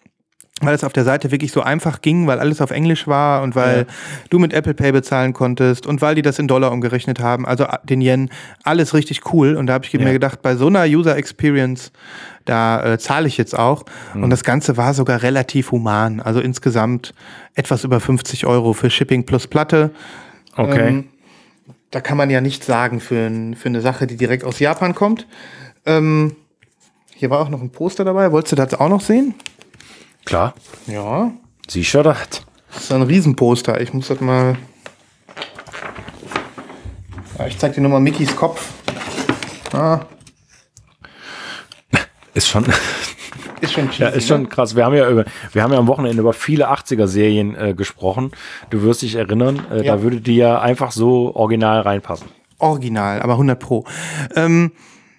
Weil 0.61 0.75
es 0.75 0.83
auf 0.83 0.93
der 0.93 1.05
Seite 1.05 1.31
wirklich 1.31 1.53
so 1.53 1.61
einfach 1.63 2.01
ging, 2.01 2.27
weil 2.27 2.41
alles 2.41 2.61
auf 2.61 2.73
Englisch 2.73 3.07
war 3.07 3.43
und 3.43 3.55
weil 3.55 3.79
Ja. 3.79 3.85
du 4.31 4.39
mit 4.41 4.53
Apple 4.53 4.75
Pay 4.75 4.91
bezahlen 4.93 5.33
konntest 5.33 5.87
und 5.87 6.01
weil 6.03 6.17
die 6.17 6.23
das 6.23 6.39
in 6.41 6.49
Dollar 6.49 6.73
umgerechnet 6.73 7.21
haben, 7.21 7.47
also 7.47 7.65
a- 7.65 7.79
den 7.85 8.01
Yen, 8.01 8.29
alles 8.65 8.93
richtig 8.93 9.33
cool. 9.33 9.55
Und 9.57 9.67
da 9.69 9.75
habe 9.75 9.85
ich 9.85 9.93
Ja. 9.93 10.01
mir 10.01 10.13
gedacht, 10.13 10.43
bei 10.43 10.57
so 10.57 10.67
einer 10.67 10.85
User 10.85 11.17
Experience, 11.17 11.93
da 12.45 12.95
äh, 12.95 12.99
zahle 12.99 13.29
ich 13.29 13.37
jetzt 13.37 13.57
auch. 13.57 13.85
Hm. 14.15 14.25
Und 14.25 14.31
das 14.31 14.43
Ganze 14.43 14.77
war 14.77 14.95
sogar 14.95 15.23
relativ 15.23 15.71
human. 15.71 16.21
Also 16.21 16.41
insgesamt 16.41 17.15
etwas 17.55 17.85
über 17.85 18.01
50 18.01 18.45
Euro 18.47 18.73
für 18.73 18.91
Shipping 18.91 19.25
plus 19.27 19.47
Platte. 19.47 19.91
Okay. 20.57 20.89
Ähm, 20.89 21.05
da 21.93 22.01
kann 22.01 22.17
man 22.17 22.31
ja 22.31 22.41
nichts 22.41 22.67
sagen 22.67 22.99
für, 23.01 23.31
für 23.57 23.69
eine 23.69 23.81
Sache, 23.81 24.07
die 24.09 24.17
direkt 24.17 24.43
aus 24.45 24.59
Japan 24.59 24.95
kommt. 24.95 25.27
Ähm, 25.87 26.35
hier 27.15 27.31
war 27.31 27.41
auch 27.41 27.49
noch 27.49 27.63
ein 27.63 27.71
Poster 27.71 28.05
dabei. 28.05 28.33
Wolltest 28.33 28.53
du 28.53 28.57
das 28.57 28.75
auch 28.75 28.89
noch 28.89 29.01
sehen? 29.01 29.35
Klar. 30.29 30.53
Ja. 30.87 31.31
Sicher 31.69 32.03
das. 32.03 32.19
Das 32.71 32.83
ist 32.83 32.93
ein 32.93 33.01
Riesenposter. 33.01 33.81
Ich 33.81 33.95
muss 33.95 34.09
das 34.09 34.21
mal. 34.21 34.59
Ich 37.47 37.57
zeig 37.57 37.73
dir 37.73 37.81
nur 37.81 37.91
mal 37.91 38.01
Mickys 38.01 38.37
Kopf. 38.37 38.69
Ah, 39.73 40.01
Ist 42.35 42.47
schon, 42.49 42.67
ist 43.63 43.73
schon 43.73 43.89
cheesy, 43.89 44.03
ja, 44.03 44.09
ist 44.11 44.29
schon 44.29 44.51
krass. 44.51 44.77
Wir 44.77 44.85
haben 44.85 44.95
ja 44.95 45.09
über, 45.09 45.25
wir 45.53 45.63
haben 45.63 45.73
ja 45.73 45.79
am 45.79 45.87
Wochenende 45.87 46.21
über 46.21 46.35
viele 46.35 46.71
80er-Serien 46.71 47.55
äh, 47.57 47.73
gesprochen. 47.75 48.33
Du 48.69 48.83
wirst 48.83 49.01
dich 49.01 49.15
erinnern, 49.15 49.65
äh, 49.71 49.83
Ja. 49.87 49.97
da 49.97 50.03
würde 50.03 50.21
die 50.21 50.37
ja 50.37 50.61
einfach 50.61 50.93
so 50.93 51.35
original 51.35 51.81
reinpassen. 51.81 52.29
Original, 52.59 53.23
aber 53.23 53.33
100 53.35 53.59
Pro. 53.59 53.87
Ähm, 54.37 54.73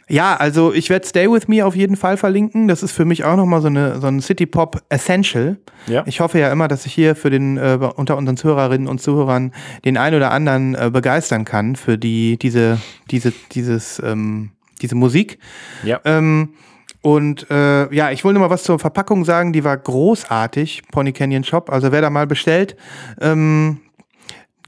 ja, 0.09 0.35
also 0.35 0.73
ich 0.73 0.89
werde 0.89 1.07
Stay 1.07 1.29
With 1.29 1.47
Me 1.47 1.65
auf 1.65 1.75
jeden 1.75 1.95
Fall 1.95 2.17
verlinken. 2.17 2.67
Das 2.67 2.81
ist 2.81 2.91
für 2.91 3.05
mich 3.05 3.23
auch 3.23 3.37
nochmal 3.37 3.61
so, 3.61 3.67
eine, 3.67 4.01
so 4.01 4.07
ein 4.07 4.21
City 4.21 4.45
Pop 4.45 4.81
Essential. 4.89 5.57
Ja. 5.87 6.03
Ich 6.07 6.19
hoffe 6.19 6.39
ja 6.39 6.51
immer, 6.51 6.67
dass 6.67 6.85
ich 6.85 6.93
hier 6.93 7.15
für 7.15 7.29
den 7.29 7.57
äh, 7.57 7.77
unter 7.95 8.17
unseren 8.17 8.35
Zuhörerinnen 8.35 8.87
und 8.87 8.99
Zuhörern 8.99 9.53
den 9.85 9.97
einen 9.97 10.17
oder 10.17 10.31
anderen 10.31 10.73
äh, 10.75 10.89
begeistern 10.91 11.45
kann 11.45 11.75
für 11.75 11.97
die 11.97 12.37
diese 12.37 12.79
diese 13.11 13.33
dieses 13.51 14.01
ähm, 14.03 14.51
diese 14.81 14.95
Musik. 14.95 15.37
Ja. 15.83 15.99
Ähm, 16.05 16.53
und 17.01 17.49
äh, 17.49 17.93
ja, 17.93 18.11
ich 18.11 18.23
wollte 18.23 18.39
noch 18.39 18.47
mal 18.47 18.53
was 18.53 18.63
zur 18.63 18.79
Verpackung 18.79 19.23
sagen. 19.23 19.53
Die 19.53 19.63
war 19.63 19.77
großartig, 19.77 20.83
Pony 20.91 21.13
Canyon 21.13 21.43
Shop. 21.43 21.69
Also 21.69 21.91
wer 21.91 22.01
da 22.01 22.09
mal 22.09 22.27
bestellt, 22.27 22.75
ähm, 23.21 23.79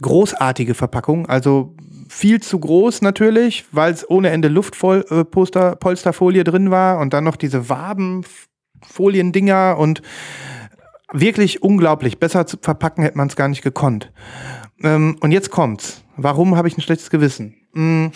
großartige 0.02 0.74
Verpackung. 0.74 1.28
Also 1.28 1.74
viel 2.12 2.42
zu 2.42 2.60
groß 2.60 3.02
natürlich, 3.02 3.66
weil 3.72 3.94
es 3.94 4.08
ohne 4.10 4.32
Ende 4.32 4.50
Luftposter, 4.50 5.72
äh, 5.72 5.76
drin 6.44 6.70
war 6.70 7.00
und 7.00 7.14
dann 7.14 7.24
noch 7.24 7.38
diese 7.38 7.70
Wabenfoliendinger 7.70 9.78
und 9.78 10.02
wirklich 11.14 11.64
unglaublich. 11.64 12.20
Besser 12.20 12.46
zu 12.46 12.58
verpacken 12.62 13.04
hätte 13.04 13.18
man 13.18 13.30
es 13.30 13.38
gar 13.38 13.48
nicht 13.48 13.62
gekonnt. 13.62 14.12
Ähm, 14.84 15.16
und 15.22 15.32
jetzt 15.32 15.52
kommt's. 15.52 16.04
Warum 16.18 16.58
habe 16.58 16.68
ich 16.68 16.78
ein 16.78 16.82
schlechtes 16.82 17.10
Gewissen? 17.10 17.56
Mm, 17.72 18.08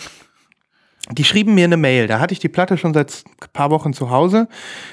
die 1.12 1.24
schrieben 1.24 1.54
mir 1.54 1.64
eine 1.64 1.76
Mail, 1.76 2.08
da 2.08 2.18
hatte 2.18 2.32
ich 2.32 2.40
die 2.40 2.48
Platte 2.48 2.76
schon 2.76 2.92
seit 2.92 3.24
ein 3.26 3.48
paar 3.52 3.70
Wochen 3.70 3.92
zu 3.92 4.10
Hause, 4.10 4.48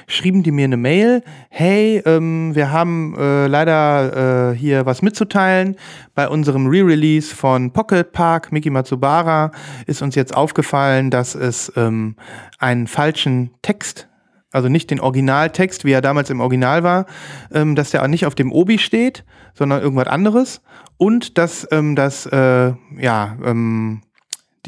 schrieben 0.07 0.43
die 0.43 0.51
mir 0.51 0.65
eine 0.65 0.77
Mail, 0.77 1.23
hey, 1.49 2.03
ähm, 2.05 2.53
wir 2.53 2.71
haben 2.71 3.15
äh, 3.17 3.47
leider 3.47 4.51
äh, 4.51 4.55
hier 4.55 4.85
was 4.85 5.01
mitzuteilen. 5.01 5.75
Bei 6.13 6.27
unserem 6.27 6.67
Re-Release 6.67 7.33
von 7.33 7.71
Pocket 7.71 8.11
Park, 8.11 8.51
Miki 8.51 8.69
Matsubara, 8.69 9.51
ist 9.87 10.03
uns 10.03 10.13
jetzt 10.13 10.35
aufgefallen, 10.35 11.09
dass 11.09 11.33
es 11.33 11.71
ähm, 11.75 12.15
einen 12.59 12.85
falschen 12.85 13.51
Text 13.61 14.07
also 14.51 14.69
nicht 14.69 14.91
den 14.91 14.99
Originaltext, 14.99 15.83
wie 15.83 15.93
er 15.93 16.01
damals 16.01 16.29
im 16.29 16.39
Original 16.39 16.83
war, 16.83 17.07
ähm, 17.51 17.75
dass 17.75 17.89
der 17.89 18.03
auch 18.03 18.07
nicht 18.07 18.27
auf 18.27 18.35
dem 18.35 18.51
Obi 18.51 18.77
steht, 18.77 19.25
sondern 19.55 19.81
irgendwas 19.81 20.07
anderes. 20.07 20.61
Und 20.97 21.39
dass 21.39 21.67
ähm, 21.71 21.95
das, 21.95 22.27
äh, 22.27 22.73
ja, 22.99 23.35
ähm, 23.43 24.01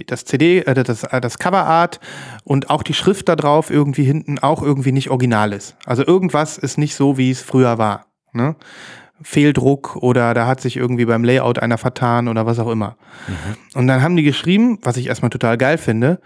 das 0.05 0.25
CD, 0.25 0.59
äh, 0.59 0.73
das, 0.73 1.03
äh, 1.03 1.21
das 1.21 1.39
Coverart 1.39 1.99
und 2.43 2.69
auch 2.69 2.83
die 2.83 2.93
Schrift 2.93 3.29
da 3.29 3.35
drauf 3.35 3.69
irgendwie 3.69 4.03
hinten 4.03 4.39
auch 4.39 4.61
irgendwie 4.61 4.91
nicht 4.91 5.09
original 5.09 5.53
ist. 5.53 5.77
Also 5.85 6.05
irgendwas 6.05 6.57
ist 6.57 6.77
nicht 6.77 6.95
so, 6.95 7.17
wie 7.17 7.31
es 7.31 7.41
früher 7.41 7.77
war. 7.77 8.07
Ne? 8.33 8.55
Fehldruck 9.21 9.95
oder 9.97 10.33
da 10.33 10.45
hat 10.45 10.59
sich 10.59 10.75
irgendwie 10.75 11.05
beim 11.05 11.23
Layout 11.23 11.59
einer 11.59 11.77
vertan 11.77 12.27
oder 12.27 12.45
was 12.45 12.59
auch 12.59 12.69
immer. 12.69 12.97
Mhm. 13.27 13.79
Und 13.79 13.87
dann 13.87 14.01
haben 14.01 14.17
die 14.17 14.23
geschrieben, 14.23 14.79
was 14.81 14.97
ich 14.97 15.07
erstmal 15.07 15.29
total 15.29 15.57
geil 15.57 15.77
finde, 15.77 16.19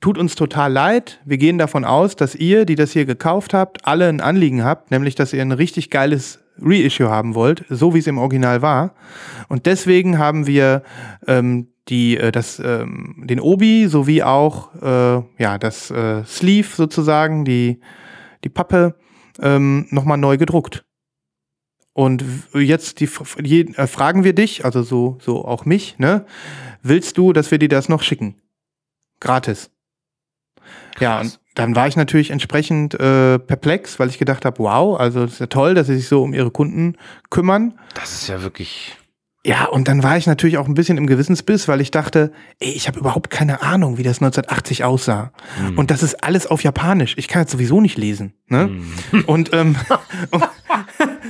tut 0.00 0.18
uns 0.18 0.34
total 0.34 0.72
leid. 0.72 1.20
Wir 1.24 1.38
gehen 1.38 1.58
davon 1.58 1.84
aus, 1.84 2.16
dass 2.16 2.34
ihr, 2.34 2.64
die 2.64 2.74
das 2.74 2.90
hier 2.90 3.06
gekauft 3.06 3.54
habt, 3.54 3.86
alle 3.86 4.08
ein 4.08 4.20
Anliegen 4.20 4.64
habt, 4.64 4.90
nämlich 4.90 5.14
dass 5.14 5.32
ihr 5.32 5.42
ein 5.42 5.52
richtig 5.52 5.90
geiles 5.90 6.40
Reissue 6.60 7.08
haben 7.08 7.34
wollt, 7.34 7.64
so 7.68 7.94
wie 7.94 7.98
es 7.98 8.06
im 8.06 8.18
Original 8.18 8.62
war. 8.62 8.94
Und 9.48 9.66
deswegen 9.66 10.18
haben 10.18 10.46
wir 10.46 10.82
ähm, 11.26 11.68
die, 11.88 12.16
äh, 12.16 12.32
das, 12.32 12.58
ähm, 12.58 13.24
den 13.26 13.40
Obi 13.40 13.88
sowie 13.88 14.22
auch 14.22 14.74
äh, 14.74 15.22
ja, 15.38 15.58
das 15.58 15.90
äh, 15.90 16.24
Sleeve 16.24 16.68
sozusagen, 16.74 17.44
die, 17.44 17.80
die 18.42 18.48
Pappe, 18.48 18.96
ähm, 19.40 19.86
nochmal 19.90 20.18
neu 20.18 20.36
gedruckt. 20.36 20.84
Und 21.92 22.24
jetzt 22.54 23.00
die, 23.00 23.08
die, 23.38 23.76
äh, 23.76 23.86
fragen 23.86 24.24
wir 24.24 24.34
dich, 24.34 24.64
also 24.64 24.82
so, 24.82 25.18
so 25.20 25.44
auch 25.44 25.64
mich, 25.64 25.98
ne? 25.98 26.26
Willst 26.82 27.16
du, 27.18 27.32
dass 27.32 27.50
wir 27.50 27.58
dir 27.58 27.68
das 27.68 27.88
noch 27.88 28.02
schicken? 28.02 28.36
Gratis. 29.20 29.70
Krass. 30.94 31.00
Ja, 31.00 31.20
und 31.20 31.40
dann 31.54 31.76
war 31.76 31.86
ich 31.86 31.96
natürlich 31.96 32.30
entsprechend 32.30 32.94
äh, 32.94 33.38
perplex, 33.38 34.00
weil 34.00 34.08
ich 34.08 34.18
gedacht 34.18 34.44
habe, 34.44 34.58
wow, 34.58 34.98
also 34.98 35.24
ist 35.24 35.38
ja 35.38 35.46
toll, 35.46 35.74
dass 35.74 35.86
sie 35.86 35.96
sich 35.96 36.08
so 36.08 36.22
um 36.22 36.34
ihre 36.34 36.50
Kunden 36.50 36.96
kümmern. 37.30 37.78
Das 37.94 38.12
ist 38.12 38.28
ja 38.28 38.42
wirklich 38.42 38.96
ja, 39.46 39.66
und 39.66 39.88
dann 39.88 40.02
war 40.02 40.16
ich 40.16 40.26
natürlich 40.26 40.56
auch 40.56 40.66
ein 40.66 40.72
bisschen 40.72 40.96
im 40.96 41.06
Gewissensbiss, 41.06 41.68
weil 41.68 41.82
ich 41.82 41.90
dachte, 41.90 42.32
ey, 42.60 42.70
ich 42.70 42.88
habe 42.88 42.98
überhaupt 42.98 43.28
keine 43.28 43.60
Ahnung, 43.60 43.98
wie 43.98 44.02
das 44.02 44.22
1980 44.22 44.84
aussah. 44.84 45.32
Mhm. 45.60 45.78
Und 45.78 45.90
das 45.90 46.02
ist 46.02 46.24
alles 46.24 46.46
auf 46.46 46.62
Japanisch. 46.62 47.14
Ich 47.18 47.28
kann 47.28 47.42
das 47.42 47.52
sowieso 47.52 47.82
nicht 47.82 47.98
lesen. 47.98 48.32
Ne? 48.48 48.68
Mhm. 49.12 49.24
Und 49.26 49.52
ähm, 49.52 49.76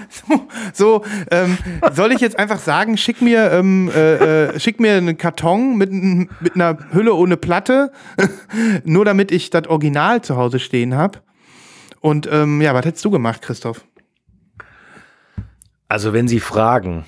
so, 0.09 0.47
so 0.73 1.05
ähm, 1.33 1.59
soll 1.93 2.13
ich 2.13 2.21
jetzt 2.21 2.39
einfach 2.39 2.61
sagen, 2.61 2.97
schick 2.97 3.21
mir, 3.21 3.51
ähm, 3.51 3.91
äh, 3.93 4.45
äh, 4.45 4.61
schick 4.61 4.79
mir 4.79 4.93
einen 4.93 5.19
Karton 5.19 5.77
mit, 5.77 5.91
mit 5.91 6.55
einer 6.55 6.79
Hülle 6.93 7.15
ohne 7.15 7.37
Platte, 7.37 7.91
nur 8.85 9.05
damit 9.05 9.33
ich 9.33 9.51
das 9.51 9.67
Original 9.67 10.23
zu 10.23 10.37
Hause 10.37 10.61
stehen 10.61 10.95
habe. 10.95 11.19
Und 12.01 12.29
ähm, 12.31 12.61
ja, 12.61 12.75
was 12.75 12.85
hättest 12.85 13.05
du 13.05 13.11
gemacht, 13.11 13.43
Christoph? 13.43 13.85
Also 15.89 16.13
wenn 16.13 16.29
Sie 16.29 16.39
fragen, 16.39 17.05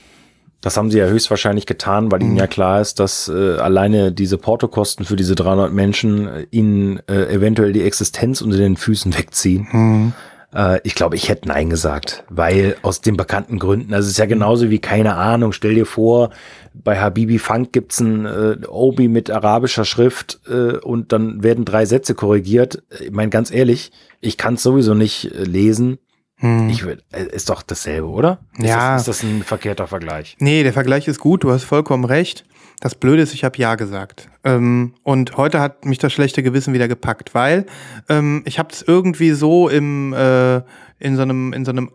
das 0.60 0.76
haben 0.76 0.90
sie 0.90 0.98
ja 0.98 1.06
höchstwahrscheinlich 1.06 1.66
getan, 1.66 2.10
weil 2.10 2.20
mhm. 2.20 2.26
ihnen 2.26 2.36
ja 2.36 2.46
klar 2.46 2.80
ist, 2.80 2.98
dass 2.98 3.28
äh, 3.28 3.56
alleine 3.56 4.12
diese 4.12 4.38
Portokosten 4.38 5.04
für 5.04 5.16
diese 5.16 5.34
300 5.34 5.72
Menschen 5.72 6.26
äh, 6.26 6.46
ihnen 6.50 7.00
äh, 7.08 7.32
eventuell 7.32 7.72
die 7.72 7.82
Existenz 7.82 8.40
unter 8.40 8.56
den 8.56 8.76
Füßen 8.76 9.16
wegziehen. 9.18 9.68
Mhm. 9.70 10.12
Äh, 10.54 10.80
ich 10.84 10.94
glaube, 10.94 11.16
ich 11.16 11.28
hätte 11.28 11.48
Nein 11.48 11.70
gesagt, 11.70 12.24
weil 12.30 12.76
aus 12.82 13.00
den 13.00 13.16
bekannten 13.16 13.58
Gründen, 13.58 13.92
also 13.94 14.06
es 14.06 14.12
ist 14.12 14.18
ja 14.18 14.26
genauso 14.26 14.70
wie, 14.70 14.78
keine 14.78 15.14
Ahnung, 15.14 15.52
stell 15.52 15.74
dir 15.74 15.86
vor, 15.86 16.30
bei 16.72 16.98
Habibi 16.98 17.38
Funk 17.38 17.72
gibt's 17.72 18.00
ein 18.00 18.26
äh, 18.26 18.56
Obi 18.66 19.08
mit 19.08 19.30
arabischer 19.30 19.84
Schrift 19.84 20.40
äh, 20.48 20.76
und 20.78 21.12
dann 21.12 21.42
werden 21.42 21.64
drei 21.64 21.86
Sätze 21.86 22.14
korrigiert. 22.14 22.82
Ich 23.00 23.12
meine, 23.12 23.30
ganz 23.30 23.50
ehrlich, 23.50 23.92
ich 24.20 24.36
kann 24.36 24.54
es 24.54 24.62
sowieso 24.62 24.94
nicht 24.94 25.32
äh, 25.34 25.44
lesen 25.44 25.98
hm. 26.38 26.68
Ich 26.68 26.84
will, 26.84 27.02
äh, 27.12 27.24
ist 27.24 27.48
doch 27.48 27.62
dasselbe, 27.62 28.08
oder? 28.08 28.38
Ist 28.58 28.66
ja. 28.66 28.92
Das, 28.92 29.02
ist 29.02 29.08
das 29.08 29.22
ein 29.22 29.42
verkehrter 29.42 29.86
Vergleich? 29.86 30.36
Nee, 30.38 30.62
der 30.62 30.72
Vergleich 30.72 31.08
ist 31.08 31.18
gut, 31.18 31.44
du 31.44 31.50
hast 31.50 31.64
vollkommen 31.64 32.04
recht. 32.04 32.44
Das 32.80 32.94
Blöde 32.94 33.22
ist, 33.22 33.32
ich 33.32 33.42
habe 33.42 33.56
Ja 33.56 33.74
gesagt. 33.74 34.28
Ähm, 34.44 34.94
und 35.02 35.38
heute 35.38 35.60
hat 35.60 35.86
mich 35.86 35.98
das 35.98 36.12
schlechte 36.12 36.42
Gewissen 36.42 36.74
wieder 36.74 36.88
gepackt, 36.88 37.34
weil 37.34 37.64
ähm, 38.10 38.42
ich 38.44 38.58
habe 38.58 38.68
es 38.70 38.82
irgendwie 38.82 39.30
so 39.30 39.70
im, 39.70 40.12
äh, 40.12 40.56
in 40.98 41.16
so 41.16 41.22
einem, 41.22 41.54
in 41.54 41.64
so 41.64 41.70
einem 41.70 41.90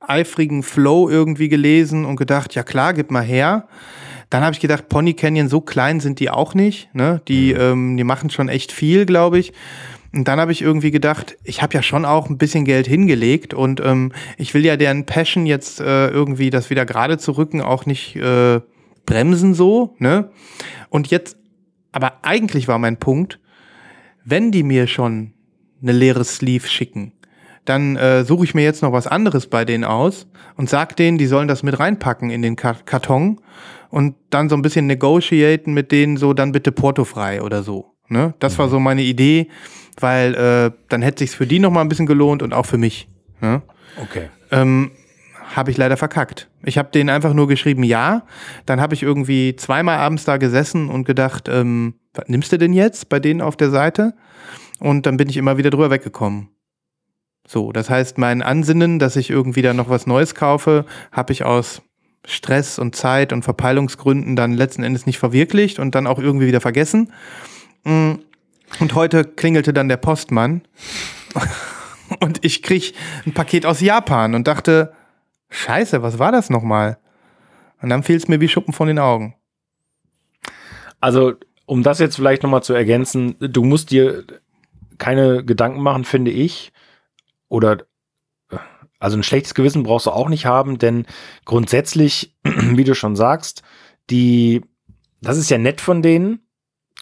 eifrigen 0.00 0.64
Flow 0.64 1.08
irgendwie 1.08 1.48
gelesen 1.48 2.04
und 2.04 2.16
gedacht, 2.16 2.56
ja 2.56 2.64
klar, 2.64 2.92
gib 2.92 3.12
mal 3.12 3.22
her. 3.22 3.68
Dann 4.30 4.42
habe 4.42 4.52
ich 4.52 4.60
gedacht, 4.60 4.88
Pony 4.88 5.14
Canyon, 5.14 5.48
so 5.48 5.60
klein 5.60 6.00
sind 6.00 6.18
die 6.18 6.30
auch 6.30 6.54
nicht. 6.54 6.92
Ne? 6.92 7.20
Die, 7.28 7.54
mhm. 7.54 7.60
ähm, 7.60 7.96
die 7.96 8.04
machen 8.04 8.30
schon 8.30 8.48
echt 8.48 8.72
viel, 8.72 9.06
glaube 9.06 9.38
ich. 9.38 9.52
Und 10.12 10.28
dann 10.28 10.40
habe 10.40 10.52
ich 10.52 10.62
irgendwie 10.62 10.90
gedacht, 10.90 11.36
ich 11.44 11.62
habe 11.62 11.74
ja 11.74 11.82
schon 11.82 12.04
auch 12.04 12.28
ein 12.28 12.38
bisschen 12.38 12.64
Geld 12.64 12.86
hingelegt 12.86 13.54
und 13.54 13.80
ähm, 13.84 14.12
ich 14.38 14.54
will 14.54 14.64
ja 14.64 14.76
deren 14.76 15.06
Passion 15.06 15.46
jetzt 15.46 15.80
äh, 15.80 16.08
irgendwie 16.08 16.50
das 16.50 16.70
wieder 16.70 16.86
gerade 16.86 17.18
zu 17.18 17.32
rücken 17.32 17.60
auch 17.60 17.86
nicht 17.86 18.16
äh, 18.16 18.60
bremsen 19.04 19.54
so, 19.54 19.94
ne? 19.98 20.30
Und 20.90 21.08
jetzt, 21.08 21.36
aber 21.92 22.18
eigentlich 22.22 22.68
war 22.68 22.78
mein 22.78 22.98
Punkt, 22.98 23.40
wenn 24.24 24.50
die 24.50 24.62
mir 24.62 24.86
schon 24.86 25.32
eine 25.80 25.92
leere 25.92 26.24
Sleeve 26.24 26.66
schicken, 26.66 27.12
dann 27.64 27.96
äh, 27.96 28.24
suche 28.24 28.44
ich 28.44 28.54
mir 28.54 28.62
jetzt 28.62 28.82
noch 28.82 28.92
was 28.92 29.06
anderes 29.06 29.46
bei 29.46 29.64
denen 29.64 29.84
aus 29.84 30.26
und 30.56 30.70
sag 30.70 30.96
denen, 30.96 31.18
die 31.18 31.26
sollen 31.26 31.48
das 31.48 31.62
mit 31.62 31.78
reinpacken 31.78 32.30
in 32.30 32.42
den 32.42 32.56
Karton 32.56 33.40
und 33.90 34.14
dann 34.30 34.48
so 34.48 34.56
ein 34.56 34.62
bisschen 34.62 34.86
negotiaten 34.86 35.74
mit 35.74 35.92
denen 35.92 36.16
so, 36.16 36.32
dann 36.32 36.52
bitte 36.52 36.72
portofrei 36.72 37.42
oder 37.42 37.62
so. 37.62 37.94
Ne? 38.08 38.34
Das 38.38 38.58
war 38.58 38.68
so 38.68 38.78
meine 38.78 39.02
Idee 39.02 39.48
weil 40.00 40.34
äh, 40.34 40.70
dann 40.88 41.02
hätte 41.02 41.20
sich's 41.20 41.34
für 41.34 41.46
die 41.46 41.58
noch 41.58 41.70
mal 41.70 41.80
ein 41.80 41.88
bisschen 41.88 42.06
gelohnt 42.06 42.42
und 42.42 42.52
auch 42.52 42.66
für 42.66 42.78
mich. 42.78 43.08
Ja? 43.40 43.62
Okay. 44.02 44.28
Ähm, 44.50 44.90
habe 45.54 45.70
ich 45.70 45.76
leider 45.76 45.96
verkackt. 45.96 46.48
Ich 46.64 46.78
habe 46.78 46.90
denen 46.90 47.08
einfach 47.08 47.32
nur 47.32 47.48
geschrieben, 47.48 47.82
ja. 47.82 48.22
Dann 48.66 48.80
habe 48.80 48.94
ich 48.94 49.02
irgendwie 49.02 49.56
zweimal 49.56 49.98
abends 49.98 50.24
da 50.24 50.36
gesessen 50.36 50.88
und 50.88 51.04
gedacht, 51.04 51.48
ähm, 51.48 51.94
was 52.14 52.28
nimmst 52.28 52.52
du 52.52 52.58
denn 52.58 52.72
jetzt 52.72 53.08
bei 53.08 53.20
denen 53.20 53.40
auf 53.40 53.56
der 53.56 53.70
Seite? 53.70 54.14
Und 54.78 55.06
dann 55.06 55.16
bin 55.16 55.28
ich 55.28 55.36
immer 55.36 55.56
wieder 55.56 55.70
drüber 55.70 55.90
weggekommen. 55.90 56.48
So, 57.46 57.70
das 57.72 57.88
heißt, 57.88 58.18
mein 58.18 58.42
Ansinnen, 58.42 58.98
dass 58.98 59.16
ich 59.16 59.30
irgendwie 59.30 59.62
da 59.62 59.72
noch 59.72 59.88
was 59.88 60.06
Neues 60.06 60.34
kaufe, 60.34 60.84
habe 61.12 61.32
ich 61.32 61.44
aus 61.44 61.82
Stress 62.26 62.78
und 62.78 62.96
Zeit 62.96 63.32
und 63.32 63.42
Verpeilungsgründen 63.42 64.34
dann 64.34 64.52
letzten 64.52 64.82
Endes 64.82 65.06
nicht 65.06 65.18
verwirklicht 65.18 65.78
und 65.78 65.94
dann 65.94 66.08
auch 66.08 66.18
irgendwie 66.18 66.48
wieder 66.48 66.60
vergessen. 66.60 67.12
Und 68.80 68.94
heute 68.94 69.24
klingelte 69.24 69.72
dann 69.72 69.88
der 69.88 69.96
Postmann 69.96 70.62
und 72.20 72.44
ich 72.44 72.62
krieg 72.62 72.94
ein 73.24 73.32
Paket 73.32 73.66
aus 73.66 73.80
Japan 73.80 74.34
und 74.34 74.46
dachte, 74.46 74.92
scheiße, 75.50 76.02
was 76.02 76.18
war 76.18 76.32
das 76.32 76.50
nochmal? 76.50 76.98
Und 77.80 77.88
dann 77.90 78.02
fiel 78.02 78.16
es 78.16 78.28
mir 78.28 78.40
wie 78.40 78.48
Schuppen 78.48 78.72
von 78.72 78.88
den 78.88 78.98
Augen. 78.98 79.34
Also, 81.00 81.34
um 81.66 81.82
das 81.82 81.98
jetzt 81.98 82.16
vielleicht 82.16 82.42
nochmal 82.42 82.62
zu 82.62 82.72
ergänzen, 82.72 83.36
du 83.38 83.64
musst 83.64 83.90
dir 83.90 84.24
keine 84.98 85.44
Gedanken 85.44 85.80
machen, 85.80 86.04
finde 86.04 86.30
ich. 86.30 86.72
Oder 87.48 87.86
also 88.98 89.16
ein 89.16 89.22
schlechtes 89.22 89.54
Gewissen 89.54 89.82
brauchst 89.82 90.06
du 90.06 90.10
auch 90.10 90.28
nicht 90.28 90.46
haben, 90.46 90.78
denn 90.78 91.06
grundsätzlich, 91.44 92.34
wie 92.44 92.84
du 92.84 92.94
schon 92.94 93.16
sagst, 93.16 93.62
die, 94.10 94.62
das 95.20 95.36
ist 95.36 95.50
ja 95.50 95.58
nett 95.58 95.80
von 95.80 96.02
denen 96.02 96.45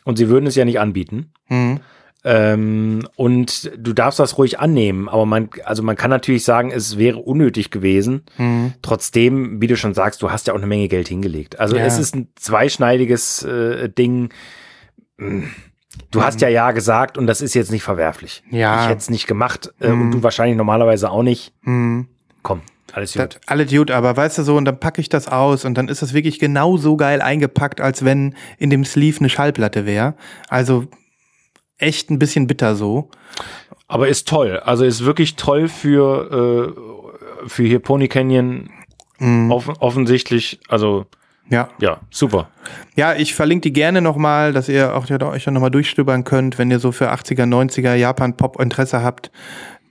und 0.04 0.16
sie 0.16 0.28
würden 0.28 0.46
es 0.46 0.54
ja 0.54 0.64
nicht 0.64 0.78
anbieten. 0.78 1.32
Mhm. 1.48 1.80
Ähm, 2.26 3.06
und 3.16 3.70
du 3.76 3.92
darfst 3.92 4.18
das 4.18 4.38
ruhig 4.38 4.58
annehmen, 4.58 5.10
aber 5.10 5.26
man, 5.26 5.50
also 5.64 5.82
man 5.82 5.94
kann 5.94 6.08
natürlich 6.08 6.44
sagen, 6.44 6.70
es 6.70 6.96
wäre 6.96 7.18
unnötig 7.18 7.70
gewesen. 7.70 8.22
Mhm. 8.38 8.72
Trotzdem, 8.80 9.60
wie 9.60 9.66
du 9.66 9.76
schon 9.76 9.92
sagst, 9.92 10.22
du 10.22 10.30
hast 10.30 10.46
ja 10.46 10.54
auch 10.54 10.58
eine 10.58 10.66
Menge 10.66 10.88
Geld 10.88 11.08
hingelegt. 11.08 11.60
Also 11.60 11.76
ja. 11.76 11.84
es 11.84 11.98
ist 11.98 12.16
ein 12.16 12.28
zweischneidiges 12.36 13.42
äh, 13.42 13.90
Ding. 13.90 14.30
Du 16.10 16.22
hast 16.22 16.40
ja 16.40 16.48
ja 16.48 16.72
gesagt 16.72 17.18
und 17.18 17.26
das 17.26 17.42
ist 17.42 17.52
jetzt 17.52 17.70
nicht 17.70 17.82
verwerflich. 17.82 18.42
Ja. 18.50 18.82
Ich 18.82 18.88
hätte 18.88 19.00
es 19.00 19.10
nicht 19.10 19.26
gemacht 19.26 19.74
äh, 19.80 19.90
mhm. 19.90 20.00
und 20.00 20.10
du 20.12 20.22
wahrscheinlich 20.22 20.56
normalerweise 20.56 21.10
auch 21.10 21.22
nicht. 21.22 21.52
Mhm. 21.60 22.08
Komm, 22.42 22.62
alles 22.94 23.14
gut. 23.14 23.40
Alles 23.46 23.70
gut, 23.72 23.90
aber 23.90 24.16
weißt 24.16 24.38
du 24.38 24.42
so, 24.44 24.56
und 24.56 24.64
dann 24.64 24.78
packe 24.78 25.00
ich 25.00 25.08
das 25.08 25.26
aus 25.26 25.64
und 25.64 25.76
dann 25.76 25.88
ist 25.88 26.00
das 26.00 26.14
wirklich 26.14 26.38
genauso 26.38 26.96
geil 26.96 27.20
eingepackt, 27.20 27.80
als 27.80 28.04
wenn 28.04 28.36
in 28.58 28.70
dem 28.70 28.84
Sleeve 28.84 29.18
eine 29.18 29.28
Schallplatte 29.28 29.84
wäre. 29.84 30.14
Also 30.48 30.86
echt 31.76 32.10
ein 32.10 32.20
bisschen 32.20 32.46
bitter 32.46 32.76
so. 32.76 33.10
Aber 33.88 34.08
ist 34.08 34.28
toll. 34.28 34.60
Also 34.64 34.84
ist 34.84 35.04
wirklich 35.04 35.34
toll 35.34 35.68
für, 35.68 36.72
äh, 37.44 37.48
für 37.48 37.64
hier 37.64 37.80
Pony 37.80 38.06
Canyon. 38.06 38.70
Mm. 39.18 39.50
Offen, 39.50 39.74
offensichtlich, 39.80 40.60
also 40.68 41.06
ja. 41.50 41.68
Ja, 41.78 42.00
super. 42.10 42.48
Ja, 42.96 43.14
ich 43.14 43.34
verlinke 43.34 43.62
die 43.68 43.72
gerne 43.72 44.00
nochmal, 44.00 44.52
dass 44.52 44.68
ihr 44.68 44.94
auch 44.94 45.06
ja, 45.06 45.20
euch 45.20 45.44
dann 45.44 45.54
nochmal 45.54 45.70
durchstöbern 45.70 46.24
könnt, 46.24 46.58
wenn 46.58 46.70
ihr 46.70 46.78
so 46.78 46.90
für 46.90 47.12
80er, 47.12 47.44
90er 47.44 47.94
Japan-Pop 47.94 48.60
Interesse 48.60 49.02
habt. 49.02 49.30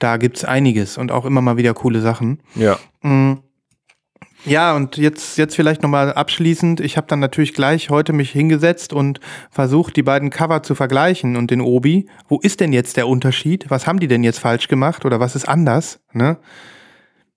Da 0.04 0.18
gibt's 0.18 0.44
einiges 0.44 0.98
und 0.98 1.14
auch 1.14 1.24
immer 1.24 1.40
mal 1.40 1.56
wieder 1.56 1.74
coole 1.74 2.02
Sachen. 2.02 2.42
Ja. 2.56 2.78
Mm. 3.04 3.36
Ja, 4.44 4.76
und 4.76 4.98
jetzt, 4.98 5.38
jetzt 5.38 5.56
vielleicht 5.56 5.82
nochmal 5.82 6.12
abschließend. 6.12 6.82
Ich 6.82 6.98
habe 6.98 7.08
dann 7.08 7.22
natürlich 7.22 7.54
gleich 7.54 7.90
heute 7.90 8.12
mich 8.12 8.30
hingesetzt 8.30 8.92
und 8.92 9.22
versucht, 9.50 9.96
die 9.96 10.04
beiden 10.04 10.30
Cover 10.30 10.62
zu 10.62 10.76
vergleichen 10.76 11.38
und 11.38 11.52
den 11.52 11.62
Obi. 11.62 12.10
Wo 12.28 12.38
ist 12.40 12.60
denn 12.60 12.74
jetzt 12.74 12.98
der 12.98 13.08
Unterschied? 13.08 13.68
Was 13.70 13.88
haben 13.88 14.02
die 14.02 14.10
denn 14.10 14.26
jetzt 14.26 14.40
falsch 14.40 14.68
gemacht 14.68 15.06
oder 15.06 15.22
was 15.22 15.38
ist 15.38 15.48
anders? 15.48 16.02
Ne? 16.12 16.38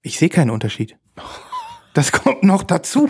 Ich 0.03 0.19
sehe 0.19 0.29
keinen 0.29 0.51
Unterschied. 0.51 0.97
Das 1.97 2.13
kommt 2.13 2.43
noch 2.43 2.63
dazu. 2.63 3.09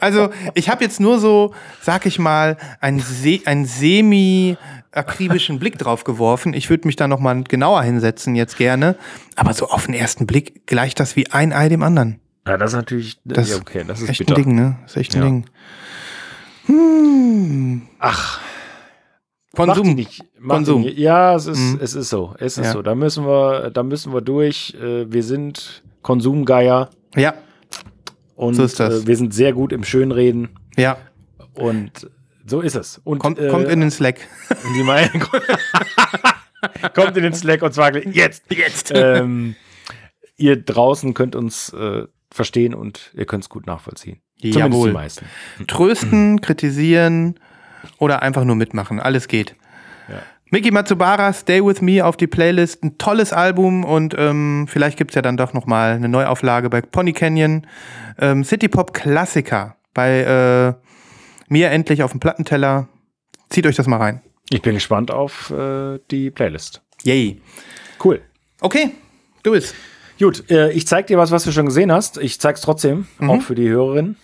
Also 0.00 0.30
ich 0.54 0.68
habe 0.68 0.84
jetzt 0.84 1.00
nur 1.00 1.18
so, 1.18 1.52
sag 1.80 2.06
ich 2.06 2.18
mal, 2.18 2.56
einen, 2.80 3.00
Se 3.00 3.40
einen 3.46 3.66
semi-akribischen 3.66 5.58
Blick 5.58 5.76
drauf 5.78 6.04
geworfen. 6.04 6.54
Ich 6.54 6.70
würde 6.70 6.86
mich 6.86 6.96
da 6.96 7.08
noch 7.08 7.18
mal 7.20 7.42
genauer 7.42 7.82
hinsetzen 7.82 8.34
jetzt 8.36 8.56
gerne. 8.56 8.96
Aber 9.36 9.52
so 9.54 9.66
auf 9.68 9.86
den 9.86 9.94
ersten 9.94 10.26
Blick 10.26 10.66
gleicht 10.66 11.00
das 11.00 11.16
wie 11.16 11.30
ein 11.30 11.52
Ei 11.52 11.68
dem 11.68 11.82
anderen. 11.82 12.20
Ja, 12.46 12.56
das 12.56 12.70
ist 12.72 12.76
natürlich, 12.76 13.18
Das 13.24 13.50
ja, 13.50 13.56
okay, 13.56 13.84
das 13.86 14.00
ist 14.00 14.08
echt 14.08 14.18
bitter. 14.20 14.36
ein 14.36 14.42
Ding, 14.44 14.54
ne? 14.54 14.76
Das 14.82 14.92
ist 14.92 14.96
echt 14.98 15.14
ein 15.16 15.18
Ja. 15.18 15.24
Ding. 15.24 15.44
Hm. 16.66 17.82
Ach, 17.98 18.40
Konsum. 19.54 19.94
nicht. 19.94 20.24
Konsum. 20.46 20.82
Nicht. 20.82 20.98
Ja, 20.98 21.34
es 21.36 21.46
ist, 21.46 21.58
Mhm. 21.58 21.78
es 21.82 21.94
ist 21.94 22.08
so. 22.08 22.34
Es 22.38 22.56
ist 22.58 22.66
Ja. 22.66 22.72
so. 22.72 22.82
Da 22.82 22.94
müssen 22.94 23.26
wir, 23.26 23.70
da 23.70 23.82
müssen 23.82 24.12
wir 24.14 24.20
durch. 24.20 24.74
Äh, 24.80 25.10
Wir 25.12 25.22
sind 25.22 25.82
Konsumgeier 26.02 26.90
Ja, 27.14 27.34
und 28.42 28.54
So 28.54 28.64
ist 28.64 28.80
das. 28.80 29.04
äh, 29.04 29.06
wir 29.06 29.16
sind 29.16 29.32
sehr 29.32 29.52
gut 29.52 29.72
im 29.72 29.84
Schönreden 29.84 30.48
ja. 30.76 30.96
und 31.54 32.10
so 32.44 32.60
ist 32.60 32.74
es. 32.74 33.00
Und 33.04 33.18
Kommt, 33.20 33.38
äh, 33.38 33.48
kommt 33.48 33.68
in 33.68 33.80
den 33.80 33.90
Slack. 33.90 34.16
die 34.76 34.82
Meinung 34.82 35.22
kommt 36.94 37.16
in 37.16 37.22
den 37.22 37.34
Slack 37.34 37.62
und 37.62 37.72
zwar 37.72 37.94
jetzt, 37.96 38.44
jetzt. 38.52 38.92
ähm, 38.94 39.54
ihr 40.36 40.56
draußen 40.60 41.14
könnt 41.14 41.36
uns 41.36 41.72
äh, 41.72 42.04
verstehen 42.32 42.74
und 42.74 43.12
ihr 43.14 43.26
könnt 43.26 43.44
es 43.44 43.48
gut 43.48 43.66
nachvollziehen. 43.66 44.20
Zumindest 44.40 44.58
Jawohl. 44.58 44.88
die 44.88 44.94
meisten. 44.94 45.26
Trösten, 45.68 46.40
kritisieren 46.40 47.38
oder 47.98 48.22
einfach 48.22 48.44
nur 48.44 48.56
mitmachen. 48.56 48.98
Alles 48.98 49.28
geht. 49.28 49.54
Ja. 50.08 50.20
Miki 50.50 50.72
Matsubara, 50.72 51.32
Stay 51.32 51.64
With 51.64 51.80
Me 51.80 52.04
auf 52.04 52.16
die 52.16 52.26
Playlist. 52.26 52.82
Ein 52.82 52.98
tolles 52.98 53.32
Album 53.32 53.84
und 53.84 54.14
ähm, 54.18 54.66
vielleicht 54.68 54.98
gibt's 54.98 55.14
ja 55.14 55.22
dann 55.22 55.36
doch 55.36 55.52
noch 55.52 55.66
mal 55.66 55.92
eine 55.92 56.08
Neuauflage 56.08 56.68
bei 56.70 56.80
Pony 56.80 57.12
Canyon. 57.12 57.66
Ähm, 58.18 58.44
City 58.44 58.68
Pop 58.68 58.92
Klassiker 58.92 59.76
bei 59.94 60.20
äh, 60.20 60.74
mir 61.48 61.70
endlich 61.70 62.02
auf 62.02 62.10
dem 62.12 62.20
Plattenteller. 62.20 62.88
Zieht 63.50 63.66
euch 63.66 63.76
das 63.76 63.86
mal 63.86 63.98
rein. 63.98 64.22
Ich 64.50 64.62
bin 64.62 64.74
gespannt 64.74 65.10
auf 65.10 65.50
äh, 65.50 65.98
die 66.10 66.30
Playlist. 66.30 66.82
Yay. 67.04 67.40
Cool. 68.02 68.20
Okay, 68.60 68.90
du 69.42 69.52
bist. 69.52 69.74
Gut, 70.18 70.48
äh, 70.50 70.70
ich 70.72 70.86
zeig 70.86 71.06
dir 71.08 71.18
was, 71.18 71.30
was 71.30 71.44
du 71.44 71.52
schon 71.52 71.66
gesehen 71.66 71.90
hast. 71.90 72.18
Ich 72.18 72.38
zeig's 72.40 72.60
trotzdem, 72.60 73.06
Mhm. 73.18 73.30
auch 73.30 73.42
für 73.42 73.54
die 73.54 73.68
Hörerin. 73.68 74.16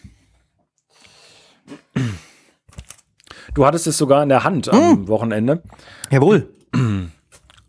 Du 3.54 3.66
hattest 3.66 3.86
es 3.86 3.98
sogar 3.98 4.22
in 4.22 4.28
der 4.28 4.44
Hand 4.44 4.68
am 4.68 5.00
Mhm. 5.02 5.08
Wochenende. 5.08 5.62
Jawohl. 6.10 6.48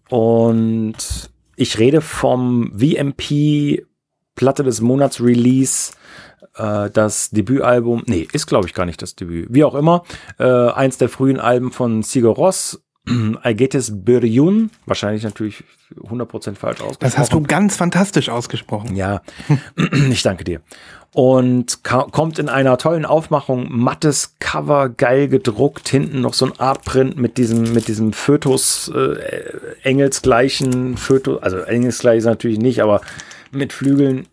Und 0.10 1.30
ich 1.56 1.80
rede 1.80 2.02
vom 2.02 2.72
VMP 2.78 3.86
Platte 4.40 4.64
des 4.64 4.80
Monats 4.80 5.22
Release. 5.22 5.92
Äh, 6.56 6.90
das 6.92 7.30
Debütalbum, 7.32 8.04
nee, 8.06 8.26
ist 8.32 8.48
glaube 8.48 8.68
ich 8.68 8.74
gar 8.74 8.86
nicht 8.86 9.02
das 9.02 9.14
Debüt. 9.16 9.48
Wie 9.50 9.66
auch 9.66 9.76
immer, 9.76 10.04
äh, 10.40 10.46
eins 10.46 10.98
der 10.98 11.10
frühen 11.10 11.42
Alben 11.42 11.74
von 11.74 12.04
Sigur 12.04 12.36
Ross, 12.36 12.82
Agetes 13.44 13.92
Biryun, 14.06 14.70
wahrscheinlich 14.86 15.24
natürlich 15.24 15.66
100% 15.94 16.56
falsch 16.56 16.80
ausgesprochen. 16.80 16.98
Das 17.02 17.18
hast 17.18 17.34
du 17.34 17.42
ganz 17.42 17.76
fantastisch 17.76 18.30
ausgesprochen. 18.30 18.96
Ja, 18.96 19.24
ich 20.10 20.24
danke 20.24 20.46
dir. 20.46 20.62
Und 21.14 21.84
kommt 21.84 22.40
in 22.40 22.48
einer 22.48 22.78
tollen 22.78 23.06
Aufmachung, 23.06 23.68
mattes 23.70 24.36
Cover, 24.40 24.88
geil 24.88 25.28
gedruckt, 25.28 25.90
hinten 25.90 26.22
noch 26.22 26.34
so 26.34 26.46
ein 26.46 26.58
Artprint 26.60 27.18
mit 27.18 27.38
diesem, 27.38 27.74
mit 27.74 27.90
diesem 27.90 28.14
Fötus, 28.14 28.90
äh, 28.96 29.18
engelsgleichen 29.84 30.96
Fötus, 30.96 31.42
also 31.42 31.58
engelsgleich 31.58 32.20
ist 32.20 32.26
natürlich 32.26 32.60
nicht, 32.60 32.82
aber 32.82 33.02
mit 33.52 33.74
Flügeln. 33.74 34.28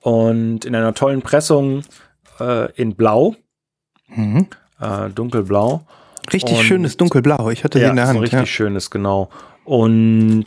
Und 0.00 0.64
in 0.64 0.74
einer 0.74 0.94
tollen 0.94 1.22
Pressung 1.22 1.82
äh, 2.38 2.72
in 2.72 2.94
Blau, 2.94 3.34
Mhm. 4.08 4.46
äh, 4.80 5.10
dunkelblau. 5.10 5.84
Richtig 6.32 6.58
Und- 6.58 6.64
schönes 6.64 6.96
Dunkelblau. 6.96 7.50
Ich 7.50 7.64
hatte 7.64 7.80
Ja, 7.80 7.90
in 7.90 7.96
der 7.96 8.06
so 8.06 8.10
Hand. 8.12 8.20
richtig 8.22 8.40
Ja. 8.40 8.46
schönes, 8.46 8.90
genau. 8.90 9.28
Und 9.64 10.46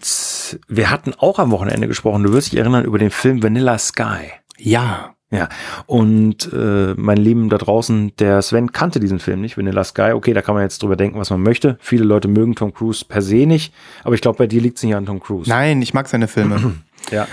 wir 0.67 0.89
hatten 0.89 1.13
auch 1.17 1.39
am 1.39 1.51
Wochenende 1.51 1.87
gesprochen, 1.87 2.23
du 2.23 2.33
wirst 2.33 2.51
dich 2.51 2.59
erinnern, 2.59 2.83
über 2.85 2.97
den 2.97 3.11
Film 3.11 3.43
Vanilla 3.43 3.77
Sky. 3.77 4.31
ja. 4.57 5.15
Ja, 5.33 5.49
und 5.87 6.51
äh, 6.53 6.93
mein 6.95 7.17
Lieben 7.17 7.49
da 7.49 7.57
draußen, 7.57 8.15
der 8.17 8.41
Sven 8.41 8.71
kannte 8.71 8.99
diesen 8.99 9.19
Film 9.19 9.41
nicht, 9.41 9.57
Vanilla 9.57 9.83
Sky. 9.83 10.11
Okay, 10.13 10.33
da 10.33 10.41
kann 10.41 10.55
man 10.55 10.63
jetzt 10.63 10.81
drüber 10.83 10.95
denken, 10.95 11.19
was 11.19 11.29
man 11.29 11.41
möchte. 11.41 11.77
Viele 11.81 12.03
Leute 12.03 12.27
mögen 12.27 12.55
Tom 12.55 12.73
Cruise 12.73 13.03
per 13.03 13.21
se 13.21 13.45
nicht, 13.47 13.73
aber 14.03 14.15
ich 14.15 14.21
glaube, 14.21 14.37
bei 14.37 14.47
dir 14.47 14.61
liegt 14.61 14.77
es 14.77 14.83
nicht 14.83 14.95
an 14.95 15.05
Tom 15.05 15.19
Cruise. 15.19 15.49
Nein, 15.49 15.81
ich 15.81 15.93
mag 15.93 16.07
seine 16.07 16.27
Filme. 16.27 16.75
Ja. 17.11 17.27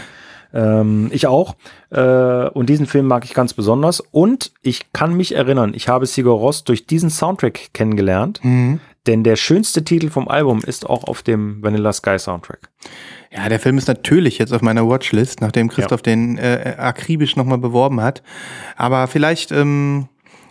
Ähm, 0.53 1.11
ich 1.13 1.29
auch. 1.29 1.55
Äh, 1.91 2.49
und 2.49 2.69
diesen 2.69 2.87
Film 2.87 3.07
mag 3.07 3.25
ich 3.25 3.35
ganz 3.35 3.55
besonders. 3.55 4.01
Und 4.01 4.51
ich 4.63 4.93
kann 4.93 5.15
mich 5.15 5.37
erinnern, 5.37 5.75
ich 5.75 5.87
habe 5.89 6.07
Sigur 6.07 6.35
Ross 6.39 6.65
durch 6.65 6.87
diesen 6.87 7.09
Soundtrack 7.09 7.73
kennengelernt. 7.73 8.41
mhm. 8.43 8.81
Denn 9.07 9.25
der 9.25 9.37
schönste 9.37 9.83
Titel 9.83 10.11
vom 10.11 10.29
Album 10.29 10.61
ist 10.65 10.89
auch 10.89 11.05
auf 11.05 11.23
dem 11.23 11.63
Vanilla 11.63 11.93
Sky 11.93 12.19
Soundtrack. 12.19 12.69
Ja, 13.33 13.49
der 13.49 13.61
Film 13.61 13.79
ist 13.79 13.87
natürlich 13.87 14.39
jetzt 14.39 14.53
auf 14.53 14.61
meiner 14.61 14.89
Watchlist, 14.89 15.41
nachdem 15.41 15.69
Christoph 15.69 16.03
den 16.03 16.37
äh, 16.37 16.75
akribisch 16.77 17.37
nochmal 17.37 17.59
beworben 17.59 18.01
hat. 18.01 18.25
Aber 18.77 19.07
vielleicht, 19.07 19.53
ähm, 19.53 20.09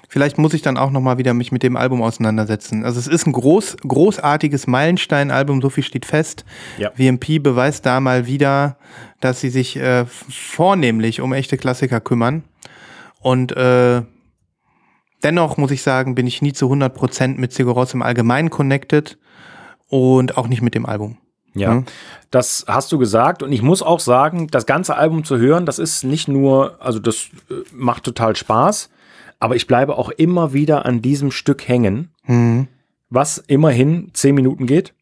vielleicht 0.08 0.38
muss 0.38 0.54
ich 0.54 0.62
dann 0.62 0.78
auch 0.78 0.90
nochmal 0.90 1.18
wieder 1.18 1.34
mich 1.34 1.52
mit 1.52 1.62
dem 1.62 1.76
Album 1.76 2.02
auseinandersetzen. 2.02 2.86
Also 2.86 2.98
es 2.98 3.08
ist 3.08 3.28
ein 3.28 3.34
groß, 3.34 3.78
großartiges 3.86 4.66
Meilenstein-Album, 4.68 5.62
so 5.62 5.70
viel 5.70 5.84
steht 5.84 6.06
fest. 6.06 6.46
Ja. 6.78 6.92
VMP 6.92 7.44
beweist 7.44 7.86
da 7.86 8.00
mal 8.00 8.28
wieder, 8.28 8.78
dass 9.20 9.42
sie 9.42 9.50
sich 9.50 9.76
äh, 9.76 10.06
vornehmlich 10.06 11.20
um 11.20 11.34
echte 11.34 11.58
Klassiker 11.58 12.00
kümmern. 12.00 12.46
Und 13.20 13.52
äh, 13.58 14.04
dennoch 15.22 15.58
muss 15.58 15.72
ich 15.72 15.82
sagen, 15.82 16.16
bin 16.16 16.28
ich 16.28 16.42
nie 16.42 16.54
zu 16.54 16.72
100% 16.72 17.38
mit 17.38 17.52
Sigur 17.52 17.76
Rós 17.76 17.94
im 17.94 18.02
Allgemeinen 18.02 18.50
connected 18.50 19.18
und 19.90 20.38
auch 20.38 20.48
nicht 20.48 20.62
mit 20.62 20.76
dem 20.76 20.86
Album. 20.86 21.18
Ja, 21.56 21.74
Mhm. 21.76 21.86
das 22.32 22.66
hast 22.68 22.92
du 22.92 22.98
gesagt. 22.98 23.42
Und 23.44 23.52
ich 23.52 23.62
muss 23.62 23.82
auch 23.82 24.00
sagen, 24.00 24.48
das 24.48 24.66
ganze 24.66 24.96
Album 24.96 25.24
zu 25.24 25.38
hören, 25.38 25.66
das 25.66 25.80
ist 25.80 26.04
nicht 26.04 26.28
nur, 26.28 26.78
also 26.80 27.00
das 27.00 27.30
äh, 27.50 27.56
macht 27.74 28.04
total 28.04 28.36
Spaß, 28.36 28.90
aber 29.40 29.56
ich 29.56 29.68
bleibe 29.68 29.98
auch 29.98 30.10
immer 30.10 30.54
wieder 30.54 30.86
an 30.86 31.02
diesem 31.02 31.32
Stück 31.32 31.68
hängen, 31.68 32.10
Mhm. 32.28 32.68
was 33.10 33.38
immerhin 33.48 34.12
zehn 34.14 34.36
Minuten 34.36 34.68
geht 34.68 34.94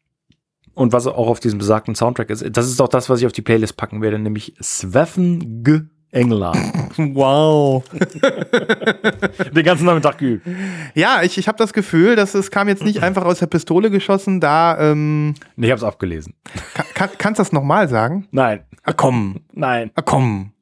und 0.74 0.92
was 0.92 1.06
auch 1.06 1.28
auf 1.28 1.40
diesem 1.40 1.58
besagten 1.58 1.94
Soundtrack 1.94 2.30
ist. 2.30 2.44
Das 2.56 2.66
ist 2.66 2.80
auch 2.80 2.88
das, 2.88 3.10
was 3.10 3.20
ich 3.20 3.26
auf 3.26 3.32
die 3.32 3.42
Playlist 3.42 3.76
packen 3.76 4.00
werde, 4.00 4.18
nämlich 4.18 4.54
Sveffen 4.62 5.62
G. 5.64 5.80
England. 6.10 6.56
Wow. 6.98 7.84
Den 9.54 9.64
ganzen 9.64 9.86
Nachmittag 9.86 10.18
geübt. 10.18 10.46
Ja, 10.94 11.22
ich, 11.22 11.38
ich 11.38 11.46
habe 11.46 11.58
das 11.58 11.72
Gefühl, 11.72 12.16
dass 12.16 12.34
es 12.34 12.50
kam 12.50 12.66
jetzt 12.66 12.82
nicht 12.82 13.02
einfach 13.04 13.24
aus 13.24 13.38
der 13.38 13.46
Pistole 13.46 13.90
geschossen. 13.90 14.40
Da 14.40 14.76
ähm, 14.80 15.34
Nee, 15.54 15.66
ich 15.66 15.72
hab's 15.72 15.84
abgelesen. 15.84 16.34
kann, 16.74 16.86
kann, 16.94 17.10
kannst 17.18 17.38
du 17.38 17.42
das 17.42 17.52
nochmal 17.52 17.88
sagen? 17.88 18.26
Nein, 18.32 18.64
Ah, 18.82 18.92
komm, 18.94 19.40
nein. 19.52 19.90
ah, 19.94 20.02
komm. 20.02 20.52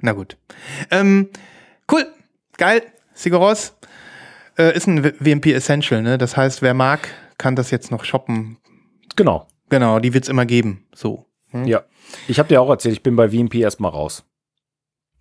Na 0.00 0.12
gut. 0.12 0.36
Ähm, 0.90 1.28
cool, 1.92 2.04
geil. 2.56 2.82
Sigaros 3.12 3.76
äh, 4.58 4.74
ist 4.76 4.86
ein 4.88 5.04
WMP 5.04 5.46
Essential, 5.52 6.02
ne? 6.02 6.18
Das 6.18 6.36
heißt, 6.36 6.60
wer 6.62 6.74
mag, 6.74 7.08
kann 7.38 7.54
das 7.56 7.70
jetzt 7.70 7.90
noch 7.90 8.04
shoppen. 8.04 8.56
Genau. 9.16 9.46
Genau, 9.68 9.98
die 10.00 10.12
wird's 10.14 10.28
immer 10.28 10.44
geben. 10.46 10.86
So. 10.94 11.26
Hm? 11.54 11.64
Ja. 11.66 11.82
Ich 12.28 12.38
habe 12.38 12.48
dir 12.48 12.60
auch 12.60 12.68
erzählt, 12.70 12.94
ich 12.94 13.02
bin 13.02 13.16
bei 13.16 13.28
VMP 13.30 13.56
erstmal 13.56 13.90
raus. 13.90 14.24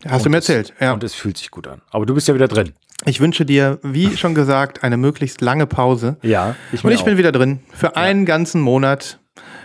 Hast 0.06 0.18
Und 0.18 0.26
du 0.26 0.30
mir 0.32 0.38
es- 0.40 0.50
erzählt. 0.50 0.74
Ja. 0.80 0.94
Und 0.94 1.04
es 1.04 1.14
fühlt 1.14 1.38
sich 1.38 1.50
gut 1.52 1.68
an. 1.68 1.82
Aber 1.92 2.06
du 2.06 2.14
bist 2.14 2.28
ja 2.28 2.34
wieder 2.36 2.48
drin. 2.48 2.74
Ich 3.06 3.20
wünsche 3.20 3.46
dir, 3.46 3.80
wie 3.84 4.16
schon 4.18 4.36
gesagt, 4.36 4.84
eine 4.84 4.98
möglichst 4.98 5.42
lange 5.42 5.66
Pause. 5.68 6.18
Ja, 6.22 6.56
ich 6.72 6.84
Und 6.84 6.92
ich 6.92 7.02
auch. 7.02 7.06
bin 7.06 7.18
wieder 7.18 7.32
drin. 7.32 7.60
Für 7.72 7.96
einen 7.96 8.26
ganzen 8.26 8.60
Monat. 8.62 9.20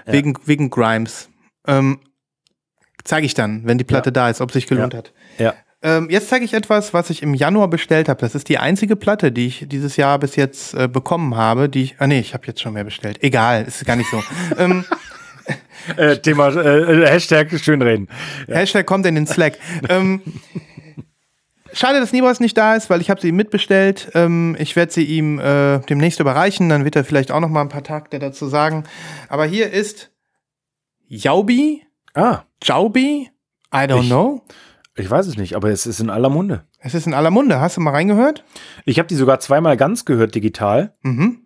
Wegen, 0.07 0.35
wegen 0.47 0.71
Grimes. 0.71 1.29
Ähm, 1.67 2.01
zeige 3.05 3.27
ich 3.27 3.35
dann, 3.35 3.67
wenn 3.67 3.77
die 3.77 3.85
Platte 3.85 4.11
da 4.11 4.31
ist, 4.31 4.41
ob 4.41 4.53
sich 4.53 4.67
gelohnt 4.67 4.95
hat. 4.95 5.13
Ja. 5.39 5.53
Ähm, 5.83 6.09
jetzt 6.09 6.31
zeige 6.31 6.47
ich 6.47 6.55
etwas, 6.55 6.95
was 6.95 7.11
ich 7.11 7.23
im 7.23 7.35
Januar 7.35 7.69
bestellt 7.69 8.09
habe. 8.09 8.19
Das 8.21 8.35
ist 8.35 8.49
die 8.49 8.57
einzige 8.59 8.97
Platte, 8.97 9.31
die 9.31 9.47
ich 9.47 9.67
dieses 9.69 9.97
Jahr 9.97 10.19
bis 10.19 10.35
jetzt 10.37 10.73
äh, 10.73 10.89
bekommen 10.89 11.37
habe. 11.37 11.69
Die 11.69 11.83
ich, 11.83 11.97
ah 11.99 12.07
nee, 12.07 12.21
ich 12.21 12.33
habe 12.33 12.47
jetzt 12.47 12.63
schon 12.63 12.73
mehr 12.73 12.85
bestellt. 12.85 13.23
Egal, 13.23 13.65
ist 13.65 13.85
gar 13.85 13.97
nicht 13.97 14.11
so. 14.11 14.23
ähm, 14.59 14.87
Äh, 15.97 16.19
Thema 16.19 16.49
äh, 16.55 17.07
Hashtag 17.07 17.51
schönreden. 17.59 18.09
Hashtag 18.47 18.85
kommt 18.85 19.07
in 19.07 19.15
den 19.15 19.27
Slack. 19.27 19.57
ähm, 19.89 20.21
schade, 21.73 21.99
dass 22.01 22.13
Nibos 22.13 22.41
nicht 22.41 22.59
da 22.59 22.75
ist, 22.75 22.91
weil 22.91 23.01
ich 23.01 23.09
habe 23.09 23.21
sie 23.21 23.29
ihm 23.29 23.37
mitbestellt. 23.37 24.11
Ähm, 24.15 24.55
ich 24.59 24.77
werde 24.77 24.93
sie 24.93 25.05
ihm 25.05 25.39
äh, 25.39 25.79
demnächst 25.89 26.21
überreichen. 26.21 26.69
Dann 26.69 26.85
wird 26.85 26.95
er 26.97 27.05
vielleicht 27.05 27.31
auch 27.33 27.41
noch 27.41 27.49
mal 27.49 27.63
ein 27.63 27.71
paar 27.71 27.85
Takte 27.85 28.19
dazu 28.19 28.49
sagen. 28.49 28.85
Aber 29.31 29.47
hier 29.47 29.73
ist 29.73 30.11
Jaubi, 31.07 31.85
Ah, 32.15 32.43
Jaubi, 32.63 33.31
I 33.73 33.77
don't 33.77 34.01
Ich- 34.03 34.07
know. 34.09 34.43
Ich 34.97 35.09
weiß 35.09 35.27
es 35.29 35.37
nicht, 35.37 35.55
aber 35.55 35.71
es 35.71 35.87
ist 35.87 36.01
in 36.01 36.11
aller 36.11 36.29
Munde. 36.29 36.65
Es 36.81 36.93
ist 36.93 37.07
in 37.07 37.15
aller 37.15 37.31
Munde. 37.31 37.61
Hast 37.61 37.77
du 37.77 37.81
mal 37.81 37.93
reingehört? 37.93 38.45
Ich 38.85 38.99
habe 38.99 39.07
die 39.07 39.15
sogar 39.15 39.39
zweimal 39.39 39.77
ganz 39.77 40.05
gehört 40.05 40.35
digital. 40.35 40.93
Mhm. 41.03 41.45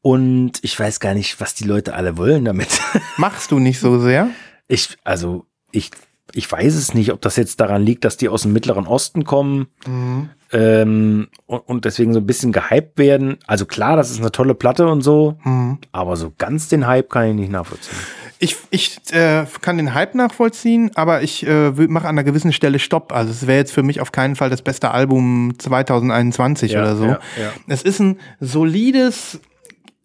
Und 0.00 0.52
ich 0.62 0.78
weiß 0.78 1.00
gar 1.00 1.14
nicht, 1.14 1.40
was 1.40 1.54
die 1.54 1.64
Leute 1.64 1.94
alle 1.94 2.16
wollen 2.16 2.44
damit. 2.44 2.68
Machst 3.16 3.50
du 3.50 3.58
nicht 3.58 3.78
so 3.80 4.00
sehr? 4.00 4.28
Ich, 4.68 4.96
also, 5.04 5.46
ich, 5.70 5.90
ich 6.34 6.50
weiß 6.50 6.74
es 6.74 6.94
nicht, 6.94 7.12
ob 7.12 7.20
das 7.20 7.36
jetzt 7.36 7.60
daran 7.60 7.82
liegt, 7.82 8.04
dass 8.04 8.16
die 8.16 8.28
aus 8.28 8.42
dem 8.42 8.52
Mittleren 8.52 8.86
Osten 8.86 9.24
kommen 9.24 9.66
Mhm. 9.86 10.30
ähm, 10.52 11.28
und, 11.46 11.58
und 11.60 11.84
deswegen 11.84 12.12
so 12.14 12.20
ein 12.20 12.26
bisschen 12.26 12.52
gehypt 12.52 12.98
werden. 12.98 13.38
Also 13.46 13.66
klar, 13.66 13.96
das 13.96 14.10
ist 14.10 14.20
eine 14.20 14.32
tolle 14.32 14.54
Platte 14.54 14.86
und 14.88 15.02
so, 15.02 15.36
Mhm. 15.44 15.78
aber 15.92 16.16
so 16.16 16.32
ganz 16.38 16.68
den 16.68 16.86
Hype 16.86 17.10
kann 17.10 17.28
ich 17.28 17.34
nicht 17.34 17.50
nachvollziehen. 17.52 17.96
Ich, 18.38 18.56
ich 18.70 18.98
äh, 19.12 19.44
kann 19.60 19.76
den 19.76 19.94
Hype 19.94 20.16
nachvollziehen, 20.16 20.90
aber 20.96 21.22
ich 21.22 21.46
äh, 21.46 21.70
mache 21.70 22.08
an 22.08 22.16
einer 22.18 22.24
gewissen 22.24 22.52
Stelle 22.52 22.80
Stopp. 22.80 23.12
Also 23.12 23.30
es 23.30 23.46
wäre 23.46 23.58
jetzt 23.58 23.72
für 23.72 23.84
mich 23.84 24.00
auf 24.00 24.10
keinen 24.10 24.34
Fall 24.34 24.50
das 24.50 24.62
beste 24.62 24.90
Album 24.90 25.54
2021 25.58 26.72
Ja, 26.72 26.80
oder 26.80 26.96
so. 26.96 27.04
ja, 27.06 27.20
ja. 27.40 27.52
Es 27.68 27.82
ist 27.82 28.00
ein 28.00 28.18
solides, 28.40 29.40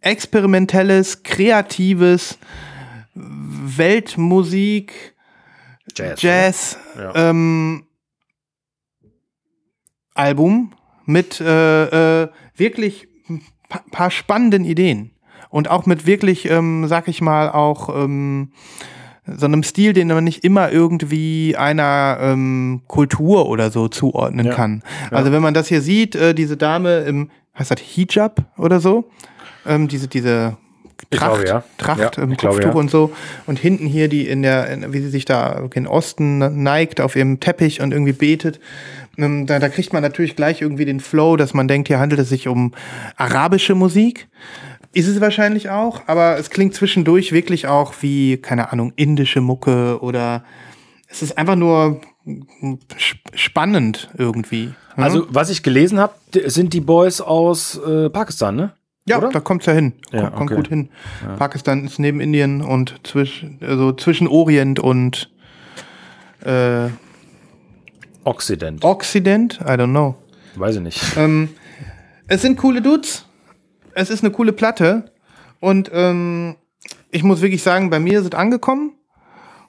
experimentelles, 0.07 1.23
kreatives 1.23 2.37
Weltmusik, 3.13 5.15
Jazz. 5.95 6.21
Jazz, 6.21 6.77
Ja. 6.97 7.29
ähm, 7.29 7.83
Album 10.13 10.73
mit 11.05 11.39
äh, 11.41 12.23
äh, 12.23 12.27
wirklich 12.55 13.07
ein 13.29 13.41
pa 13.69 13.81
paar 13.91 14.11
spannenden 14.11 14.65
Ideen 14.65 15.11
und 15.49 15.69
auch 15.69 15.85
mit 15.85 16.05
wirklich, 16.05 16.49
ähm, 16.49 16.87
sag 16.87 17.07
ich 17.07 17.21
mal, 17.21 17.49
auch 17.49 17.89
ähm, 18.03 18.51
so 19.25 19.45
einem 19.45 19.63
Stil, 19.63 19.93
den 19.93 20.07
man 20.07 20.23
nicht 20.23 20.43
immer 20.43 20.71
irgendwie 20.71 21.55
einer 21.57 22.17
ähm, 22.21 22.81
Kultur 22.87 23.47
oder 23.49 23.71
so 23.71 23.87
zuordnen 23.89 24.47
Ja. 24.47 24.53
kann. 24.53 24.83
Also 25.11 25.31
wenn 25.31 25.41
man 25.41 25.53
das 25.53 25.67
hier 25.67 25.81
sieht, 25.81 26.15
äh, 26.15 26.33
diese 26.33 26.55
Dame 26.57 26.99
im, 27.01 27.29
heißt 27.57 27.71
das 27.71 27.79
Hijab 27.81 28.45
oder 28.57 28.79
so, 28.79 29.09
ähm, 29.67 29.87
diese 29.87 30.07
diese 30.07 30.57
Tracht, 31.11 31.35
glaube, 31.43 31.47
ja. 31.47 31.63
Tracht 31.77 32.17
Ja, 32.17 32.23
im 32.23 32.31
ich 32.31 32.37
glaube, 32.39 32.55
Kopftuch 32.55 32.73
ja. 32.73 32.79
und 32.79 32.89
so. 32.89 33.11
Und 33.45 33.59
hinten 33.59 33.85
hier 33.85 34.07
die 34.07 34.27
in 34.27 34.41
der, 34.41 34.67
in, 34.69 34.93
wie 34.93 34.99
sie 34.99 35.09
sich 35.09 35.25
da 35.25 35.67
gen 35.69 35.85
Osten 35.85 36.63
neigt 36.63 37.01
auf 37.01 37.15
ihrem 37.15 37.39
Teppich 37.39 37.81
und 37.81 37.91
irgendwie 37.91 38.13
betet. 38.13 38.59
Ähm, 39.17 39.45
Da, 39.45 39.59
da 39.59 39.69
kriegt 39.69 39.93
man 39.93 40.01
natürlich 40.01 40.35
gleich 40.35 40.61
irgendwie 40.61 40.85
den 40.85 40.99
Flow, 40.99 41.35
dass 41.37 41.53
man 41.53 41.67
denkt, 41.67 41.87
hier 41.87 41.99
handelt 41.99 42.19
es 42.19 42.29
sich 42.29 42.47
um 42.47 42.73
arabische 43.15 43.75
Musik. 43.75 44.27
Ist 44.93 45.07
es 45.07 45.21
wahrscheinlich 45.21 45.69
auch, 45.69 46.01
aber 46.07 46.39
es 46.39 46.49
klingt 46.49 46.73
zwischendurch 46.73 47.31
wirklich 47.31 47.67
auch 47.67 47.93
wie, 48.01 48.37
keine 48.37 48.71
Ahnung, 48.71 48.93
indische 48.95 49.41
Mucke 49.41 49.99
oder 50.01 50.43
es 51.07 51.21
ist 51.21 51.37
einfach 51.37 51.55
nur 51.55 52.01
sp- 52.97 53.21
spannend 53.35 54.09
irgendwie. 54.17 54.65
ne? 54.95 55.03
Also, 55.03 55.27
was 55.29 55.49
ich 55.51 55.61
gelesen 55.61 55.99
habe, 55.99 56.13
sind 56.45 56.73
die 56.73 56.81
Boys 56.81 57.21
aus 57.21 57.77
äh, 57.77 58.09
Pakistan, 58.09 58.55
ne? 58.55 58.73
Ja, 59.07 59.17
Oder? 59.17 59.29
da 59.29 59.39
kommt's 59.39 59.65
ja 59.65 59.73
hin. 59.73 59.93
Ja, 60.11 60.21
kommt, 60.21 60.35
kommt 60.35 60.51
okay. 60.51 60.55
gut 60.57 60.67
hin. 60.67 60.89
Pakistan 61.37 61.85
ist 61.85 61.97
neben 61.99 62.19
Indien 62.19 62.61
und 62.61 62.99
zwischen, 63.03 63.59
also 63.61 63.93
zwischen 63.93 64.27
Orient 64.27 64.79
und 64.79 65.29
äh, 66.43 66.89
Occident. 68.23 68.83
Occident. 68.83 69.59
I 69.61 69.71
don't 69.71 69.91
know. 69.91 70.15
Weiß 70.55 70.75
ich 70.75 70.81
nicht. 70.81 71.01
Ähm, 71.17 71.49
es 72.27 72.41
sind 72.41 72.57
coole 72.57 72.81
Dudes. 72.81 73.25
Es 73.93 74.09
ist 74.09 74.23
eine 74.23 74.31
coole 74.31 74.51
Platte. 74.51 75.11
Und 75.59 75.89
ähm, 75.93 76.55
ich 77.09 77.23
muss 77.23 77.41
wirklich 77.41 77.63
sagen, 77.63 77.89
bei 77.89 77.99
mir 77.99 78.19
ist 78.19 78.25
es 78.25 78.31
angekommen. 78.33 78.93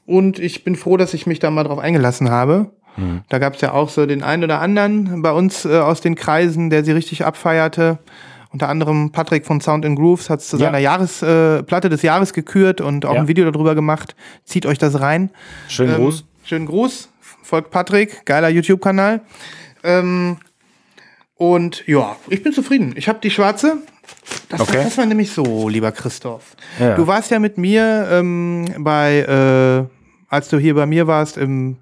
Und 0.06 0.38
ich 0.38 0.64
bin 0.64 0.74
froh, 0.74 0.96
dass 0.96 1.14
ich 1.14 1.26
mich 1.26 1.38
da 1.38 1.50
mal 1.50 1.64
drauf 1.64 1.78
eingelassen 1.78 2.30
habe. 2.30 2.72
Da 3.28 3.38
gab 3.38 3.54
es 3.54 3.60
ja 3.60 3.72
auch 3.72 3.88
so 3.88 4.06
den 4.06 4.24
einen 4.24 4.42
oder 4.42 4.60
anderen 4.60 5.22
bei 5.22 5.30
uns 5.30 5.64
äh, 5.64 5.78
aus 5.78 6.00
den 6.00 6.16
Kreisen, 6.16 6.68
der 6.68 6.84
sie 6.84 6.92
richtig 6.92 7.24
abfeierte. 7.24 7.98
Unter 8.50 8.68
anderem 8.68 9.10
Patrick 9.12 9.44
von 9.44 9.60
Sound 9.60 9.84
and 9.84 9.98
Grooves 9.98 10.30
hat 10.30 10.40
es 10.40 10.48
zu 10.48 10.56
Ja. 10.56 10.66
seiner 10.66 10.78
Jahres, 10.78 11.22
äh, 11.22 11.62
Platte 11.62 11.88
des 11.90 12.02
Jahres 12.02 12.32
gekürt 12.32 12.80
und 12.80 13.04
auch 13.04 13.14
Ja. 13.14 13.20
ein 13.20 13.28
Video 13.28 13.50
darüber 13.50 13.74
gemacht. 13.74 14.16
Zieht 14.44 14.64
euch 14.64 14.78
das 14.78 15.00
rein. 15.00 15.30
Schönen 15.68 15.90
Ähm, 15.94 15.96
Gruß. 16.00 16.24
Schönen 16.44 16.66
Gruß. 16.66 17.10
Folgt 17.42 17.70
Patrick, 17.70 18.24
geiler 18.24 18.48
YouTube-Kanal. 18.48 19.20
Ähm, 19.84 20.38
und 21.36 21.86
ja, 21.86 22.16
ich 22.28 22.42
bin 22.42 22.52
zufrieden. 22.52 22.94
Ich 22.96 23.08
habe 23.08 23.18
die 23.22 23.30
schwarze. 23.30 23.78
Das, 24.48 24.60
Okay. 24.60 24.78
war, 24.78 24.84
das 24.84 24.98
war 24.98 25.06
nämlich 25.06 25.30
so, 25.30 25.68
lieber 25.68 25.92
Christoph. 25.92 26.56
Ja. 26.80 26.94
Du 26.94 27.06
warst 27.06 27.30
ja 27.30 27.38
mit 27.38 27.58
mir 27.58 28.08
ähm, 28.10 28.64
bei, 28.78 29.18
äh, 29.20 30.34
als 30.34 30.48
du 30.48 30.58
hier 30.58 30.74
bei 30.74 30.86
mir 30.86 31.06
warst, 31.06 31.36
im, 31.36 31.76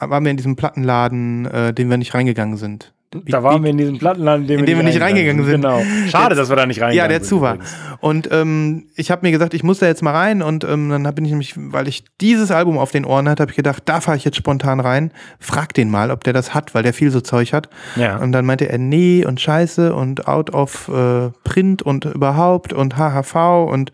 waren 0.00 0.24
wir 0.24 0.30
in 0.32 0.36
diesem 0.36 0.56
Plattenladen, 0.56 1.46
äh, 1.46 1.72
den 1.72 1.88
wir 1.88 1.96
nicht 1.96 2.14
reingegangen 2.14 2.56
sind. 2.56 2.92
Da 3.26 3.42
waren 3.42 3.64
wir 3.64 3.70
in 3.70 3.78
diesem 3.78 3.98
Plattenland, 3.98 4.48
in 4.48 4.60
in 4.60 4.66
dem 4.66 4.78
wir 4.78 4.84
nicht 4.84 5.00
reingegangen 5.00 5.44
sind. 5.44 5.62
Genau. 5.62 5.82
Schade, 6.08 6.36
dass 6.36 6.48
wir 6.48 6.54
da 6.54 6.64
nicht 6.64 6.80
reingegangen 6.80 6.96
Ja, 6.96 7.08
der 7.08 7.18
sind. 7.18 7.28
zu 7.28 7.40
war. 7.40 7.58
Und 7.98 8.28
ähm, 8.30 8.86
ich 8.94 9.10
habe 9.10 9.26
mir 9.26 9.32
gesagt, 9.32 9.52
ich 9.52 9.64
muss 9.64 9.80
da 9.80 9.86
jetzt 9.86 10.02
mal 10.02 10.12
rein. 10.12 10.42
Und 10.42 10.62
ähm, 10.62 10.90
dann 10.90 11.14
bin 11.16 11.24
ich 11.24 11.32
nämlich, 11.32 11.54
weil 11.56 11.88
ich 11.88 12.04
dieses 12.20 12.52
Album 12.52 12.78
auf 12.78 12.92
den 12.92 13.04
Ohren 13.04 13.28
hatte, 13.28 13.42
habe 13.42 13.50
ich 13.50 13.56
gedacht, 13.56 13.82
da 13.86 14.00
fahre 14.00 14.16
ich 14.16 14.24
jetzt 14.24 14.36
spontan 14.36 14.78
rein. 14.78 15.12
Frag 15.40 15.74
den 15.74 15.90
mal, 15.90 16.12
ob 16.12 16.22
der 16.22 16.32
das 16.32 16.54
hat, 16.54 16.72
weil 16.72 16.84
der 16.84 16.94
viel 16.94 17.10
so 17.10 17.20
Zeug 17.20 17.52
hat. 17.52 17.68
Ja. 17.96 18.18
Und 18.18 18.30
dann 18.30 18.46
meinte 18.46 18.68
er, 18.68 18.78
nee 18.78 19.24
und 19.26 19.40
scheiße 19.40 19.92
und 19.92 20.28
out 20.28 20.50
of 20.54 20.88
äh, 20.88 21.30
print 21.42 21.82
und 21.82 22.04
überhaupt 22.04 22.72
und 22.72 22.96
HHV 22.96 23.34
und 23.68 23.90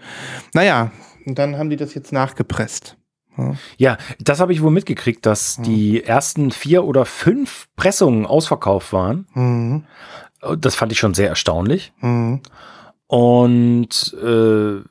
naja, 0.53 0.91
und 1.25 1.39
dann 1.39 1.57
haben 1.59 1.71
die 1.71 1.77
das 1.77 1.95
jetzt 1.95 2.13
nachgepresst. 2.13 2.97
Ja, 3.77 3.99
das 4.19 4.41
habe 4.41 4.53
ich 4.53 4.63
wohl 4.63 4.71
mitgekriegt, 4.71 5.27
dass 5.27 5.57
die 5.57 6.03
ersten 6.03 6.51
vier 6.51 6.85
oder 6.85 7.05
fünf 7.05 7.69
Pressungen 7.77 8.27
ausverkauft 8.27 8.93
waren. 8.93 9.27
Mhm. 9.35 9.85
Das 10.59 10.75
fand 10.75 10.93
ich 10.93 10.99
schon 10.99 11.15
sehr 11.15 11.29
erstaunlich. 11.29 11.93
Mhm. 12.01 12.41
Und 13.07 14.17
äh, 14.23 14.83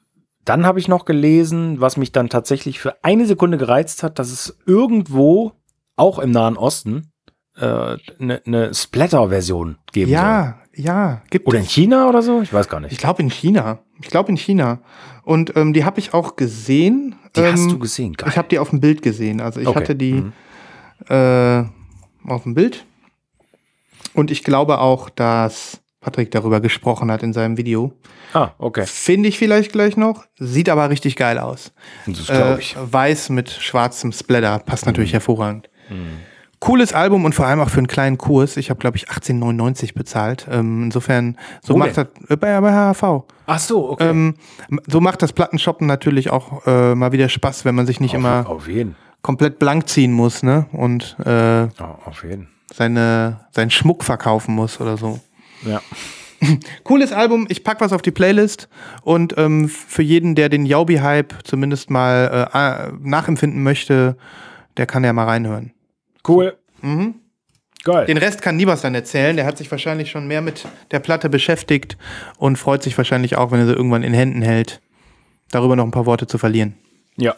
dann 0.45 0.65
habe 0.65 0.79
ich 0.79 0.87
noch 0.87 1.05
gelesen, 1.05 1.81
was 1.81 1.97
mich 1.97 2.11
dann 2.11 2.29
tatsächlich 2.29 2.79
für 2.79 3.03
eine 3.03 3.25
Sekunde 3.25 3.57
gereizt 3.57 4.03
hat, 4.03 4.19
dass 4.19 4.31
es 4.31 4.57
irgendwo, 4.65 5.53
auch 5.95 6.19
im 6.19 6.31
Nahen 6.31 6.57
Osten, 6.57 7.11
eine 7.57 7.99
äh, 8.19 8.23
ne, 8.23 8.41
ne 8.45 8.73
Splatter-Version 8.73 9.77
geben 9.91 10.11
soll. 10.11 10.13
Ja, 10.13 10.59
ja, 10.75 11.21
gibt 11.29 11.47
Oder 11.47 11.59
in. 11.59 11.65
China 11.65 12.07
oder 12.09 12.21
so? 12.21 12.41
Ich 12.41 12.53
weiß 12.53 12.67
gar 12.69 12.81
Ich 12.83 12.91
nicht. 12.91 12.99
glaube 12.99 13.21
in 13.21 13.29
China. 13.29 13.79
Ich 14.01 14.09
glaube 14.09 14.29
in 14.29 14.37
China. 14.37 14.79
Und 15.23 15.55
ähm, 15.55 15.73
die 15.73 15.83
habe 15.85 15.99
ich 15.99 16.13
auch 16.13 16.35
gesehen. 16.35 17.15
Die 17.35 17.41
hast 17.41 17.61
ähm, 17.61 17.69
du 17.69 17.79
gesehen, 17.79 18.13
geil. 18.13 18.29
Ich 18.29 18.37
habe 18.37 18.47
die 18.47 18.59
auf 18.59 18.69
dem 18.69 18.79
Bild 18.79 19.01
gesehen. 19.01 19.41
Also 19.41 19.59
ich 19.59 19.67
Okay. 19.67 19.79
hatte 19.79 19.95
die 19.95 20.13
Mhm. 20.13 20.33
äh, 21.09 21.63
auf 22.27 22.43
dem 22.43 22.53
Bild. 22.53 22.85
Und 24.13 24.31
ich 24.31 24.43
glaube 24.43 24.79
auch, 24.79 25.09
dass 25.09 25.81
Patrick 25.99 26.31
darüber 26.31 26.59
gesprochen 26.61 27.11
hat 27.11 27.23
in 27.23 27.33
seinem 27.33 27.57
Video. 27.57 27.93
Ah, 28.33 28.51
okay. 28.59 28.85
Finde 28.85 29.27
ich 29.29 29.37
vielleicht 29.39 29.71
gleich 29.71 29.97
noch. 29.97 30.25
Sieht 30.37 30.69
aber 30.69 30.89
richtig 30.89 31.15
geil 31.15 31.39
aus. 31.39 31.71
Das 32.05 32.27
glaube 32.27 32.55
Äh, 32.55 32.59
ich. 32.59 32.75
weiß 32.79 33.29
mit 33.29 33.49
schwarzem 33.49 34.11
Splatter. 34.11 34.59
Passt 34.59 34.85
natürlich 34.85 35.13
Mhm. 35.13 35.15
Cooles 36.59 36.93
Album 36.93 37.25
und 37.25 37.35
vor 37.35 37.45
allem 37.45 37.59
auch 37.59 37.69
für 37.69 37.79
einen 37.79 37.87
kleinen 37.87 38.17
Kurs. 38.17 38.57
Ich 38.57 38.69
habe, 38.69 38.79
glaube 38.79 38.97
ich, 38.97 39.09
18,99 39.09 39.93
bezahlt. 39.93 40.47
Ähm, 40.49 40.83
insofern, 40.83 41.37
so 41.61 41.73
Wo 41.73 41.77
macht 41.77 41.97
das 41.97 42.07
äh, 42.29 42.37
bei, 42.37 42.59
bei 42.59 42.71
HHV. 42.71 43.23
Ach 43.45 43.59
so, 43.59 43.91
okay. 43.91 44.09
Ähm, 44.09 44.35
so 44.87 45.01
macht 45.01 45.21
das 45.21 45.33
Plattenshoppen 45.33 45.85
natürlich 45.87 46.29
auch 46.29 46.65
äh, 46.65 46.95
mal 46.95 47.11
wieder 47.11 47.29
Spaß, 47.29 47.65
wenn 47.65 47.75
man 47.75 47.85
sich 47.85 47.99
nicht 47.99 48.13
immer 48.13 48.41
auf, 48.41 48.57
auf 48.57 48.67
jeden. 48.67 48.95
komplett 49.21 49.59
blank 49.59 49.87
ziehen 49.89 50.11
muss, 50.11 50.43
ne? 50.43 50.65
Und 50.71 51.17
äh, 51.23 51.67
auf 52.05 52.23
jeden. 52.23 52.47
seine, 52.73 53.41
seinen 53.51 53.69
Schmuck 53.69 54.03
verkaufen 54.03 54.55
muss 54.55 54.79
oder 54.79 54.97
so. 54.97 55.19
Ja. 55.63 55.81
Cooles 56.83 57.11
Album, 57.11 57.45
ich 57.49 57.63
pack 57.63 57.81
was 57.81 57.93
auf 57.93 58.01
die 58.01 58.11
Playlist 58.11 58.67
und 59.03 59.35
ähm, 59.37 59.69
für 59.69 60.01
jeden, 60.01 60.35
der 60.35 60.49
den 60.49 60.65
Jaubi-Hype 60.65 61.33
zumindest 61.43 61.89
mal 61.89 62.49
äh, 62.53 62.91
nachempfinden 63.01 63.63
möchte, 63.63 64.17
der 64.77 64.85
kann 64.85 65.03
ja 65.03 65.13
mal 65.13 65.25
reinhören. 65.25 65.71
Cool. 66.27 66.57
Mhm. 66.81 67.15
Geil. 67.83 68.05
Den 68.07 68.17
Rest 68.17 68.41
kann 68.41 68.55
Nibas 68.57 68.81
dann 68.81 68.95
erzählen, 68.95 69.35
der 69.35 69.45
hat 69.45 69.59
sich 69.59 69.69
wahrscheinlich 69.69 70.09
schon 70.09 70.27
mehr 70.27 70.41
mit 70.41 70.67
der 70.91 70.99
Platte 70.99 71.29
beschäftigt 71.29 71.97
und 72.37 72.57
freut 72.57 72.81
sich 72.81 72.97
wahrscheinlich 72.97 73.37
auch, 73.37 73.51
wenn 73.51 73.59
er 73.59 73.67
sie 73.67 73.73
irgendwann 73.73 74.01
in 74.01 74.13
Händen 74.13 74.41
hält, 74.41 74.81
darüber 75.51 75.75
noch 75.75 75.83
ein 75.85 75.91
paar 75.91 76.05
Worte 76.07 76.25
zu 76.27 76.37
verlieren. 76.37 76.75
ja. 77.17 77.35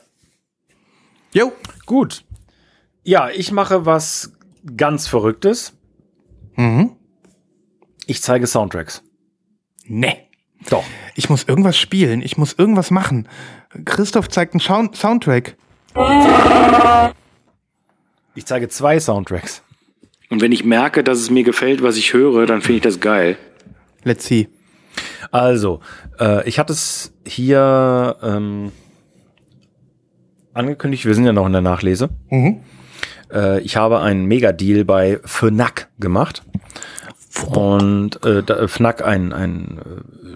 Jo. 1.34 1.52
Gut. 1.86 2.24
Ja, 3.04 3.30
ich 3.30 3.52
mache 3.52 3.86
was 3.86 4.32
ganz 4.78 5.08
Verrücktes. 5.08 5.74
Mhm. 6.56 6.96
Ich 8.06 8.22
zeige 8.22 8.48
Soundtracks. 8.48 9.04
Nee. 9.86 10.30
Doch. 10.70 10.84
Ich 11.16 11.30
muss 11.30 11.44
irgendwas 11.44 11.78
spielen, 11.78 12.22
ich 12.22 12.38
muss 12.38 12.54
irgendwas 12.54 12.92
machen. 12.92 13.28
Christoph 13.86 14.30
zeigt 14.30 14.54
einen 14.54 14.62
Sound 14.62 14.96
Soundtrack. 14.96 15.58
Ich 18.38 18.46
zeige 18.46 18.70
zwei 18.70 19.00
Soundtracks. 19.00 19.64
Und 20.30 20.42
wenn 20.44 20.52
ich 20.52 20.64
merke, 20.64 21.04
dass 21.04 21.18
es 21.18 21.32
mir 21.32 21.44
gefällt, 21.44 21.82
was 21.82 21.98
ich 21.98 22.14
höre, 22.14 22.46
dann 22.46 22.62
finde 22.62 22.76
ich 22.76 22.84
das 22.84 23.00
geil. 23.00 23.36
Let's 24.04 24.28
see. 24.28 24.48
Also, 25.32 25.80
äh, 26.20 26.48
ich 26.48 26.60
hatte 26.60 26.72
es 26.72 27.12
hier 27.26 28.16
ähm, 28.22 28.72
angekündigt, 30.54 31.06
wir 31.06 31.16
sind 31.16 31.26
ja 31.26 31.34
noch 31.34 31.48
in 31.48 31.54
der 31.54 31.64
Nachlese. 31.64 32.10
Mhm. 32.30 32.60
Äh, 33.34 33.62
ich 33.62 33.76
habe 33.76 34.02
einen 34.02 34.26
Mega-Deal 34.26 34.86
bei 34.86 35.20
FNAC 35.26 35.90
gemacht. 35.98 36.44
Und 37.48 38.24
äh, 38.24 38.44
da, 38.44 38.68
FNAC, 38.68 39.04
ein, 39.04 39.34
ein 39.34 39.80
äh, 39.80 40.27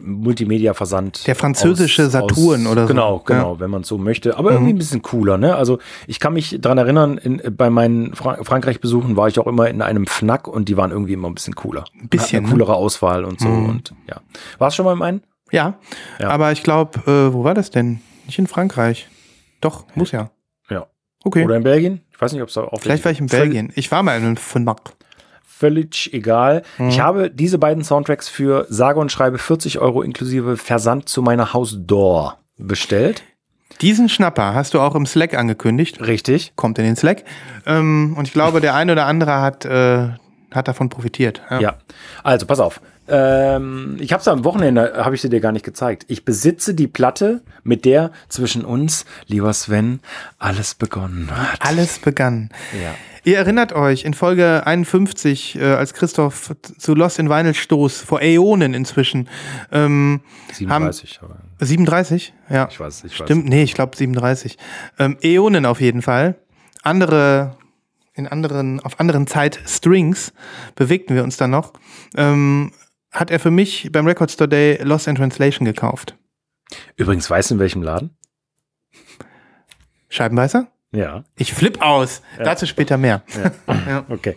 Multimedia-Versand. 0.00 1.26
Der 1.26 1.34
französische 1.36 2.06
aus- 2.06 2.12
Saturn 2.12 2.66
aus, 2.66 2.72
oder 2.72 2.82
so. 2.82 2.88
Genau, 2.88 3.18
genau, 3.24 3.60
wenn 3.60 3.70
man 3.70 3.82
es 3.82 3.88
so 3.88 3.98
möchte. 3.98 4.36
Aber 4.38 4.52
irgendwie 4.52 4.72
ein 4.72 4.78
bisschen 4.78 5.02
cooler, 5.02 5.38
ne? 5.38 5.54
Also 5.56 5.78
ich 6.06 6.20
kann 6.20 6.32
mich 6.32 6.58
dran 6.60 6.78
erinnern, 6.78 7.18
in, 7.18 7.40
bei 7.56 7.70
meinen 7.70 8.14
Fra 8.14 8.42
Frankreich-Besuchen 8.42 9.16
war 9.16 9.28
ich 9.28 9.38
auch 9.38 9.46
immer 9.46 9.68
in 9.68 9.82
einem 9.82 10.06
FNAC 10.06 10.48
und 10.48 10.68
die 10.68 10.76
waren 10.76 10.90
irgendwie 10.90 11.12
immer 11.12 11.28
ein 11.28 11.34
bisschen 11.34 11.54
cooler. 11.54 11.84
Ein 12.00 12.08
bisschen, 12.08 12.38
Eine 12.38 12.46
ne? 12.48 12.52
coolere 12.52 12.74
Auswahl 12.74 13.24
und 13.24 13.40
so. 13.40 13.48
Und 13.48 13.94
ja. 14.08 14.20
Warst 14.58 14.74
du 14.74 14.76
schon 14.78 14.86
mal 14.86 14.92
im 14.92 15.02
einen? 15.02 15.22
Ja, 15.52 15.74
Ja. 16.18 16.28
aber 16.30 16.52
ich 16.52 16.62
glaube, 16.62 16.98
äh, 17.10 17.32
wo 17.34 17.44
war 17.44 17.54
das 17.54 17.70
denn? 17.70 18.00
Nicht 18.26 18.38
in 18.38 18.46
Frankreich. 18.46 19.08
Doch, 19.60 19.84
muss 19.94 20.12
ja. 20.12 20.30
Ja. 20.70 20.86
Okay. 21.24 21.44
Oder 21.44 21.56
in 21.56 21.64
Belgien? 21.64 22.00
Ich 22.12 22.20
weiß 22.20 22.32
nicht, 22.32 22.42
ob 22.42 22.48
es 22.48 22.54
da 22.54 22.62
auch 22.62 22.80
Vielleicht 22.80 23.04
war 23.04 23.12
ich 23.12 23.18
in 23.20 23.26
Belgien. 23.26 23.72
Ich 23.74 23.90
war 23.90 24.02
mal 24.02 24.16
in 24.16 24.24
einem 24.24 24.36
FNAC. 24.36 24.92
Völlig 25.60 26.12
egal. 26.14 26.62
Mhm. 26.78 26.88
Ich 26.88 27.00
habe 27.00 27.30
diese 27.30 27.58
beiden 27.58 27.84
Soundtracks 27.84 28.28
für 28.28 28.66
sage 28.70 28.98
und 28.98 29.12
schreibe 29.12 29.38
40 29.38 29.78
Euro 29.78 30.02
inklusive 30.02 30.56
Versand 30.56 31.08
zu 31.08 31.20
meiner 31.20 31.52
Hausdoor 31.52 32.38
bestellt. 32.56 33.22
Diesen 33.82 34.08
Schnapper 34.08 34.54
hast 34.54 34.74
du 34.74 34.80
auch 34.80 34.94
im 34.94 35.06
Slack 35.06 35.34
angekündigt. 35.34 36.00
Richtig. 36.06 36.52
Kommt 36.56 36.78
in 36.78 36.84
den 36.84 36.96
Slack. 36.96 37.24
Ähm, 37.66 38.14
und 38.16 38.26
ich 38.26 38.32
glaube, 38.32 38.60
der 38.60 38.74
eine 38.74 38.92
oder 38.92 39.06
andere 39.06 39.40
hat, 39.40 39.64
äh, 39.64 40.08
hat 40.50 40.68
davon 40.68 40.88
profitiert. 40.88 41.42
Ja. 41.60 41.76
Also, 42.22 42.46
pass 42.46 42.60
auf. 42.60 42.80
Ähm, 43.08 43.96
ich 43.98 44.12
habe 44.12 44.20
es 44.20 44.28
am 44.28 44.44
Wochenende, 44.44 45.04
habe 45.04 45.14
ich 45.14 45.20
sie 45.20 45.28
dir 45.28 45.40
gar 45.40 45.52
nicht 45.52 45.64
gezeigt. 45.64 46.04
Ich 46.08 46.24
besitze 46.24 46.74
die 46.74 46.86
Platte, 46.86 47.42
mit 47.64 47.84
der 47.84 48.12
zwischen 48.28 48.64
uns, 48.64 49.04
lieber 49.26 49.52
Sven, 49.52 50.00
alles 50.38 50.74
begonnen 50.74 51.30
hat. 51.30 51.60
Alles 51.60 51.98
begann. 51.98 52.50
Ja. 52.72 52.94
Ihr 53.22 53.36
erinnert 53.36 53.72
euch 53.72 54.04
in 54.04 54.14
Folge 54.14 54.66
51, 54.66 55.56
äh, 55.56 55.64
als 55.64 55.92
Christoph 55.92 56.54
zu 56.78 56.94
Lost 56.94 57.18
in 57.18 57.28
Vinyl 57.28 57.54
stoß, 57.54 58.00
vor 58.00 58.22
Äonen 58.22 58.72
inzwischen. 58.72 59.28
Ähm, 59.70 60.20
37. 60.52 61.20
aber 61.22 61.36
37? 61.60 62.32
Ja. 62.48 62.68
ich 62.70 62.80
weiß, 62.80 63.04
ich 63.04 63.14
Stimmt, 63.14 63.46
nee, 63.46 63.62
ich 63.62 63.74
glaube 63.74 63.96
37. 63.96 64.56
Ähm, 64.98 65.18
Äonen 65.22 65.66
auf 65.66 65.80
jeden 65.80 66.00
Fall. 66.00 66.36
Andere, 66.82 67.56
in 68.14 68.26
anderen, 68.26 68.80
auf 68.80 68.98
anderen 69.00 69.26
Zeitstrings 69.26 70.32
bewegten 70.74 71.14
wir 71.14 71.22
uns 71.22 71.36
dann 71.36 71.50
noch. 71.50 71.74
Ähm, 72.16 72.72
hat 73.10 73.30
er 73.30 73.40
für 73.40 73.50
mich 73.50 73.90
beim 73.92 74.06
Record 74.06 74.30
Store 74.30 74.48
Day 74.48 74.78
Lost 74.82 75.06
in 75.06 75.16
Translation 75.16 75.64
gekauft. 75.64 76.16
weiß. 76.70 76.78
Übrigens, 76.96 77.28
weißt 77.30 77.50
du 77.50 77.54
in 77.54 77.60
welchem 77.60 77.82
Laden? 77.82 78.16
Scheibenweißer? 80.08 80.68
Ja. 80.92 81.24
Ich 81.36 81.52
flipp 81.54 81.82
aus. 81.82 82.22
Dazu 82.38 82.66
später 82.66 82.96
mehr. 82.96 83.22
Ja. 83.66 84.04
Okay. 84.08 84.36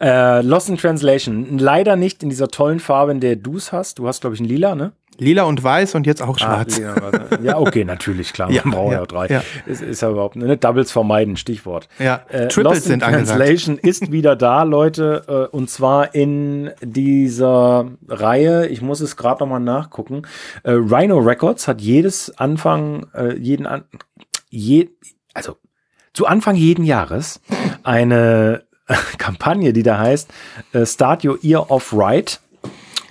Äh, 0.00 0.42
Lost 0.42 0.68
in 0.68 0.76
Translation. 0.76 1.58
Leider 1.58 1.96
nicht 1.96 2.22
in 2.22 2.28
dieser 2.28 2.48
tollen 2.48 2.80
Farbe, 2.80 3.12
in 3.12 3.20
der 3.20 3.36
du 3.36 3.56
es 3.56 3.72
hast. 3.72 3.98
Du 3.98 4.08
hast, 4.08 4.20
glaube 4.20 4.34
ich, 4.34 4.40
ein 4.40 4.46
Lila, 4.46 4.74
ne? 4.74 4.92
Lila 5.18 5.44
und 5.44 5.62
weiß 5.62 5.94
und 5.94 6.06
jetzt 6.06 6.22
auch 6.22 6.38
schwarz. 6.38 6.74
Ah, 6.76 6.78
lila, 6.78 6.96
warte. 7.02 7.38
ja, 7.42 7.58
okay, 7.58 7.84
natürlich, 7.84 8.32
klar. 8.32 8.48
Man 8.50 8.56
Ja, 8.56 8.62
braucht 8.64 8.92
ja, 8.92 8.98
ja, 9.00 9.06
drei. 9.06 9.26
ja. 9.26 9.42
Ist, 9.66 9.82
ist 9.82 10.02
ja 10.02 10.10
überhaupt 10.10 10.36
ne? 10.36 10.56
Doubles 10.56 10.90
vermeiden, 10.90 11.36
Stichwort. 11.36 11.88
Ja, 11.98 12.22
Äh, 12.28 12.48
Triples 12.48 12.56
Lost 12.64 12.76
in 12.86 12.90
sind 12.92 13.02
angesagt. 13.02 13.38
Translation 13.38 13.78
ist 13.82 14.10
wieder 14.12 14.36
da, 14.36 14.62
Leute, 14.64 15.48
äh, 15.52 15.56
und 15.56 15.70
zwar 15.70 16.14
in 16.14 16.70
dieser 16.82 17.86
Reihe. 18.08 18.66
Ich 18.68 18.80
muss 18.82 19.00
es 19.00 19.16
gerade 19.16 19.40
nochmal 19.44 19.60
nachgucken. 19.60 20.22
Äh, 20.64 20.72
Rhino 20.72 21.18
Records 21.18 21.68
hat 21.68 21.80
jedes 21.80 22.36
Anfang, 22.38 23.06
äh, 23.14 23.36
jeden 23.36 23.66
an, 23.66 23.84
je, 24.50 24.88
also 25.34 25.56
zu 26.14 26.26
Anfang 26.26 26.56
jeden 26.56 26.84
Jahres 26.84 27.40
eine 27.84 28.64
Kampagne, 29.18 29.72
die 29.72 29.82
da 29.82 29.98
heißt 29.98 30.30
äh, 30.74 30.84
Start 30.84 31.24
Your 31.24 31.38
Ear 31.42 31.70
Off 31.70 31.94
Right. 31.96 32.40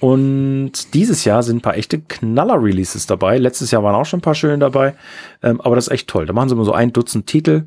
Und 0.02 0.96
dieses 0.96 1.26
Jahr 1.26 1.44
sind 1.44 1.58
ein 1.58 1.62
paar 1.62 1.78
echte 1.78 2.00
Knaller-Releases 2.02 3.06
dabei. 3.06 3.38
Letztes 3.38 3.70
Jahr 3.70 3.84
waren 3.84 3.96
auch 3.96 4.06
schon 4.06 4.18
ein 4.18 4.24
paar 4.24 4.36
schöne 4.36 4.58
dabei. 4.58 4.96
Ähm, 5.44 5.62
aber 5.62 5.76
das 5.76 5.88
ist 5.88 5.94
echt 5.94 6.08
toll. 6.10 6.26
Da 6.26 6.34
machen 6.34 6.50
sie 6.50 6.56
immer 6.56 6.66
so 6.66 6.74
ein 6.74 6.92
Dutzend 6.92 7.28
Titel. 7.28 7.66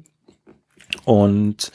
Und 1.04 1.70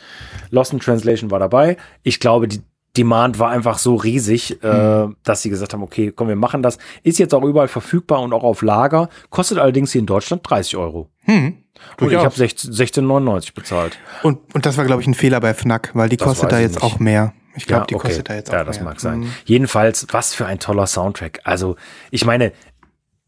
Lost 0.52 0.74
in 0.74 0.80
Translation 0.80 1.32
war 1.32 1.40
dabei. 1.40 1.78
Ich 2.04 2.20
glaube, 2.20 2.48
die 2.50 2.62
Demand 2.98 3.40
war 3.40 3.52
einfach 3.52 3.78
so 3.78 3.96
riesig, 3.96 4.62
äh, 4.64 5.08
dass 5.24 5.42
sie 5.42 5.50
gesagt 5.50 5.74
haben, 5.74 5.84
okay, 5.84 6.12
komm, 6.14 6.28
wir 6.28 6.36
machen 6.36 6.62
das. 6.62 6.78
Ist 7.04 7.20
jetzt 7.20 7.34
auch 7.34 7.44
überall 7.44 7.68
verfügbar 7.68 8.22
und 8.22 8.34
auch 8.34 8.44
auf 8.44 8.62
Lager. 8.62 9.10
Kostet 9.30 9.60
allerdings 9.60 9.94
hier 9.94 10.00
in 10.00 10.08
Deutschland 10.08 10.42
30 10.44 10.76
Euro. 10.76 11.08
Hm. 11.24 11.58
Und 12.02 12.12
ich 12.12 12.18
habe 12.18 12.36
16 12.36 12.74
16,99 12.74 13.54
bezahlt. 13.54 13.98
Und, 14.24 14.40
und 14.54 14.66
das 14.66 14.78
war, 14.78 14.86
glaube 14.86 15.02
ich, 15.02 15.08
ein 15.08 15.14
Fehler 15.14 15.40
bei 15.40 15.54
Fnac, 15.54 15.92
weil 15.94 16.10
die 16.10 16.18
Das 16.18 16.28
kostet 16.28 16.52
da 16.52 16.60
jetzt 16.60 16.76
nicht. 16.76 16.84
auch 16.84 17.00
mehr. 17.00 17.34
Ich 17.60 17.68
glaube, 17.68 17.88
die 17.88 17.96
okay. 17.96 18.08
kostet 18.08 18.30
da 18.30 18.36
jetzt 18.36 18.50
auch 18.50 18.54
Ja, 18.54 18.60
mehr. 18.60 18.66
das 18.66 18.82
mag 18.82 19.00
sein. 19.00 19.20
Mhm. 19.20 19.34
Jedenfalls, 19.46 20.08
was 20.12 20.34
für 20.34 20.46
ein 20.46 20.60
toller 20.60 20.88
Soundtrack. 20.88 21.42
Also, 21.44 21.76
ich 22.10 22.26
meine, 22.26 22.54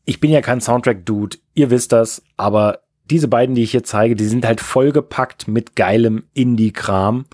ich 0.06 0.20
bin 0.20 0.32
ja 0.32 0.42
kein 0.42 0.62
Soundtrack-Dude, 0.62 1.38
ihr 1.54 1.70
wisst 1.70 1.92
das, 1.92 2.24
aber 2.38 2.80
diese 3.10 3.28
beiden, 3.28 3.56
die 3.56 3.64
ich 3.64 3.72
hier 3.72 3.84
zeige, 3.84 4.16
die 4.16 4.26
sind 4.26 4.46
halt 4.46 4.62
vollgepackt 4.62 5.48
mit 5.48 5.76
geilem 5.76 6.24
Indie-Kram. 6.34 7.26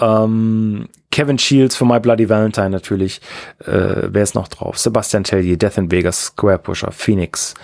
Ähm, 0.00 0.88
Kevin 1.10 1.38
Shields 1.38 1.76
für 1.76 1.84
My 1.84 2.00
Bloody 2.00 2.28
Valentine 2.28 2.70
natürlich. 2.70 3.20
Äh, 3.60 4.08
wer 4.08 4.22
ist 4.22 4.34
noch 4.34 4.48
drauf? 4.48 4.78
Sebastian 4.78 5.24
Tellier, 5.24 5.56
Death 5.56 5.78
in 5.78 5.90
Vegas, 5.90 6.26
Square 6.26 6.58
Pusher, 6.58 6.90
Phoenix, 6.90 7.54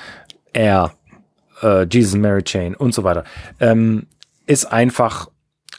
Air, 0.52 0.92
äh, 1.62 1.86
Jesus 1.90 2.14
Mary 2.14 2.42
Chain 2.42 2.76
und 2.76 2.94
so 2.94 3.02
weiter. 3.04 3.24
Ähm, 3.58 4.06
ist 4.46 4.66
einfach 4.66 5.30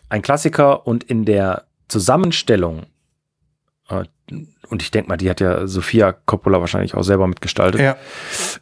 ein 0.09 0.21
Klassiker 0.21 0.85
und 0.85 1.03
in 1.03 1.23
der 1.25 1.63
Zusammenstellung, 1.91 2.85
äh, 3.89 4.05
und 4.69 4.81
ich 4.81 4.91
denke 4.91 5.09
mal, 5.09 5.17
die 5.17 5.29
hat 5.29 5.41
ja 5.41 5.67
Sophia 5.67 6.13
Coppola 6.13 6.61
wahrscheinlich 6.61 6.95
auch 6.95 7.03
selber 7.03 7.27
mitgestaltet, 7.27 7.81
Ja, 7.81 7.97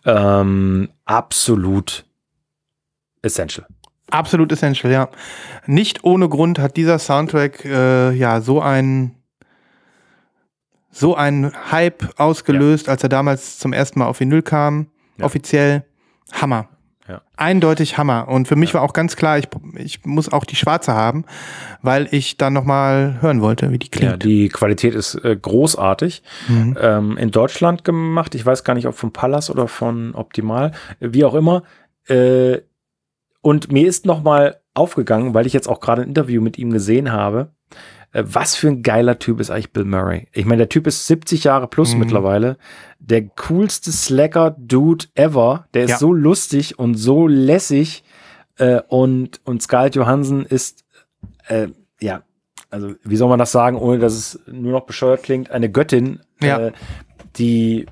ähm, 0.05 0.89
absolut 1.05 2.05
essential. 3.21 3.67
absolut 4.09 4.51
essential, 4.51 4.91
ja. 4.91 5.09
Nicht 5.67 6.03
ohne 6.03 6.27
Grund 6.27 6.57
hat 6.57 6.75
dieser 6.75 6.97
Soundtrack 6.97 7.63
äh, 7.65 8.11
ja 8.13 8.41
so 8.41 8.61
ein 8.61 9.15
so 10.91 11.15
einen 11.15 11.53
Hype 11.71 12.19
ausgelöst, 12.19 12.89
als 12.89 13.03
er 13.03 13.09
damals 13.09 13.59
zum 13.59 13.73
ersten 13.73 13.99
Mal 13.99 14.07
auf 14.07 14.19
Vinyl 14.19 14.41
kam. 14.41 14.87
Ja. 15.17 15.25
Offiziell 15.25 15.85
Hammer. 16.31 16.67
Ja. 17.09 17.21
Eindeutig 17.35 17.97
Hammer. 17.97 18.27
Und 18.27 18.47
für 18.47 18.55
mich 18.55 18.73
war 18.75 18.83
auch 18.83 18.93
ganz 18.93 19.15
klar, 19.15 19.39
ich, 19.39 19.47
ich 19.75 20.05
muss 20.05 20.31
auch 20.31 20.45
die 20.45 20.55
schwarze 20.55 20.93
haben, 20.93 21.25
weil 21.81 22.07
ich 22.11 22.37
dann 22.37 22.53
nochmal 22.53 23.17
hören 23.21 23.41
wollte, 23.41 23.71
wie 23.71 23.79
die 23.79 23.87
Ja, 23.87 23.91
klingt. 23.91 24.23
die 24.23 24.49
Qualität 24.49 24.93
ist 24.93 25.15
äh, 25.15 25.35
großartig. 25.35 26.21
Mhm. 26.47 26.77
Ähm, 26.79 27.17
in 27.17 27.31
Deutschland 27.31 27.83
gemacht. 27.83 28.35
Ich 28.35 28.45
weiß 28.45 28.63
gar 28.63 28.75
nicht, 28.75 28.87
ob 28.87 28.93
von 28.95 29.11
Pallas 29.11 29.49
oder 29.49 29.67
von 29.67 30.13
Optimal, 30.13 30.71
wie 30.99 31.25
auch 31.25 31.33
immer. 31.33 31.63
Äh, 32.07 32.59
und 33.41 33.71
mir 33.71 33.87
ist 33.87 34.05
noch 34.05 34.21
mal 34.21 34.57
aufgegangen, 34.75 35.33
weil 35.33 35.47
ich 35.47 35.53
jetzt 35.53 35.67
auch 35.67 35.79
gerade 35.79 36.03
ein 36.03 36.09
Interview 36.09 36.41
mit 36.41 36.57
ihm 36.59 36.71
gesehen 36.71 37.11
habe, 37.11 37.49
was 38.13 38.55
für 38.55 38.67
ein 38.69 38.81
geiler 38.81 39.19
Typ 39.19 39.39
ist 39.39 39.51
eigentlich 39.51 39.71
Bill 39.71 39.85
Murray. 39.85 40.27
Ich 40.33 40.45
meine, 40.45 40.59
der 40.59 40.69
Typ 40.69 40.87
ist 40.87 41.05
70 41.07 41.43
Jahre 41.43 41.67
plus 41.67 41.93
Mhm. 41.93 41.99
mittlerweile. 41.99 42.57
Der 42.99 43.23
coolste 43.27 43.91
Slacker-Dude 43.91 45.05
ever. 45.15 45.67
Der 45.73 45.83
ist 45.83 45.91
Ja. 45.91 45.97
so 45.99 46.11
lustig 46.13 46.79
und 46.79 46.95
so 46.95 47.27
lässig. 47.27 48.03
Äh, 48.57 48.81
und, 48.87 49.39
und 49.45 49.61
Scarlett 49.61 49.95
Johansson 49.95 50.43
ist, 50.45 50.83
äh, 51.47 51.67
ja, 52.01 52.23
also 52.71 52.93
wie 53.03 53.15
soll 53.15 53.29
man 53.29 53.39
das 53.39 53.51
sagen, 53.51 53.77
ohne 53.77 53.99
dass 53.99 54.13
es 54.13 54.39
nur 54.47 54.71
noch 54.73 54.85
bescheuert 54.85 55.23
klingt, 55.23 55.49
eine 55.51 55.71
Göttin, 55.71 56.19
Ja. 56.41 56.59
äh, 56.67 56.71
die 57.37 57.85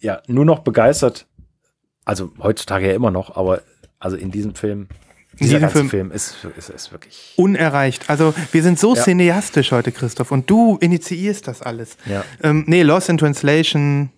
ja 0.00 0.20
nur 0.26 0.44
noch 0.44 0.58
begeistert, 0.60 1.26
also 2.04 2.32
heutzutage 2.38 2.88
ja 2.88 2.94
immer 2.94 3.10
noch, 3.10 3.36
aber 3.36 3.62
also 3.98 4.16
in 4.16 4.30
diesem 4.30 4.54
Film, 4.54 4.88
dieser 5.40 5.60
ganze 5.60 5.76
Film- 5.78 5.90
Film, 5.90 6.10
ist, 6.12 6.36
ist, 6.56 6.70
ist 6.70 6.92
wirklich. 6.92 7.32
Unerreicht. 7.36 8.08
Also 8.10 8.34
wir 8.52 8.62
sind 8.62 8.78
so 8.78 8.94
Ja. 8.94 9.02
cineastisch 9.02 9.72
heute, 9.72 9.92
Christoph, 9.92 10.30
und 10.30 10.48
du 10.50 10.76
initiierst 10.80 11.46
das 11.48 11.62
alles. 11.62 11.96
Ja. 12.06 12.24
Ähm, 12.42 12.64
nee, 12.66 12.82
Lost 12.82 13.08
in 13.08 13.18
Translation. 13.18 14.10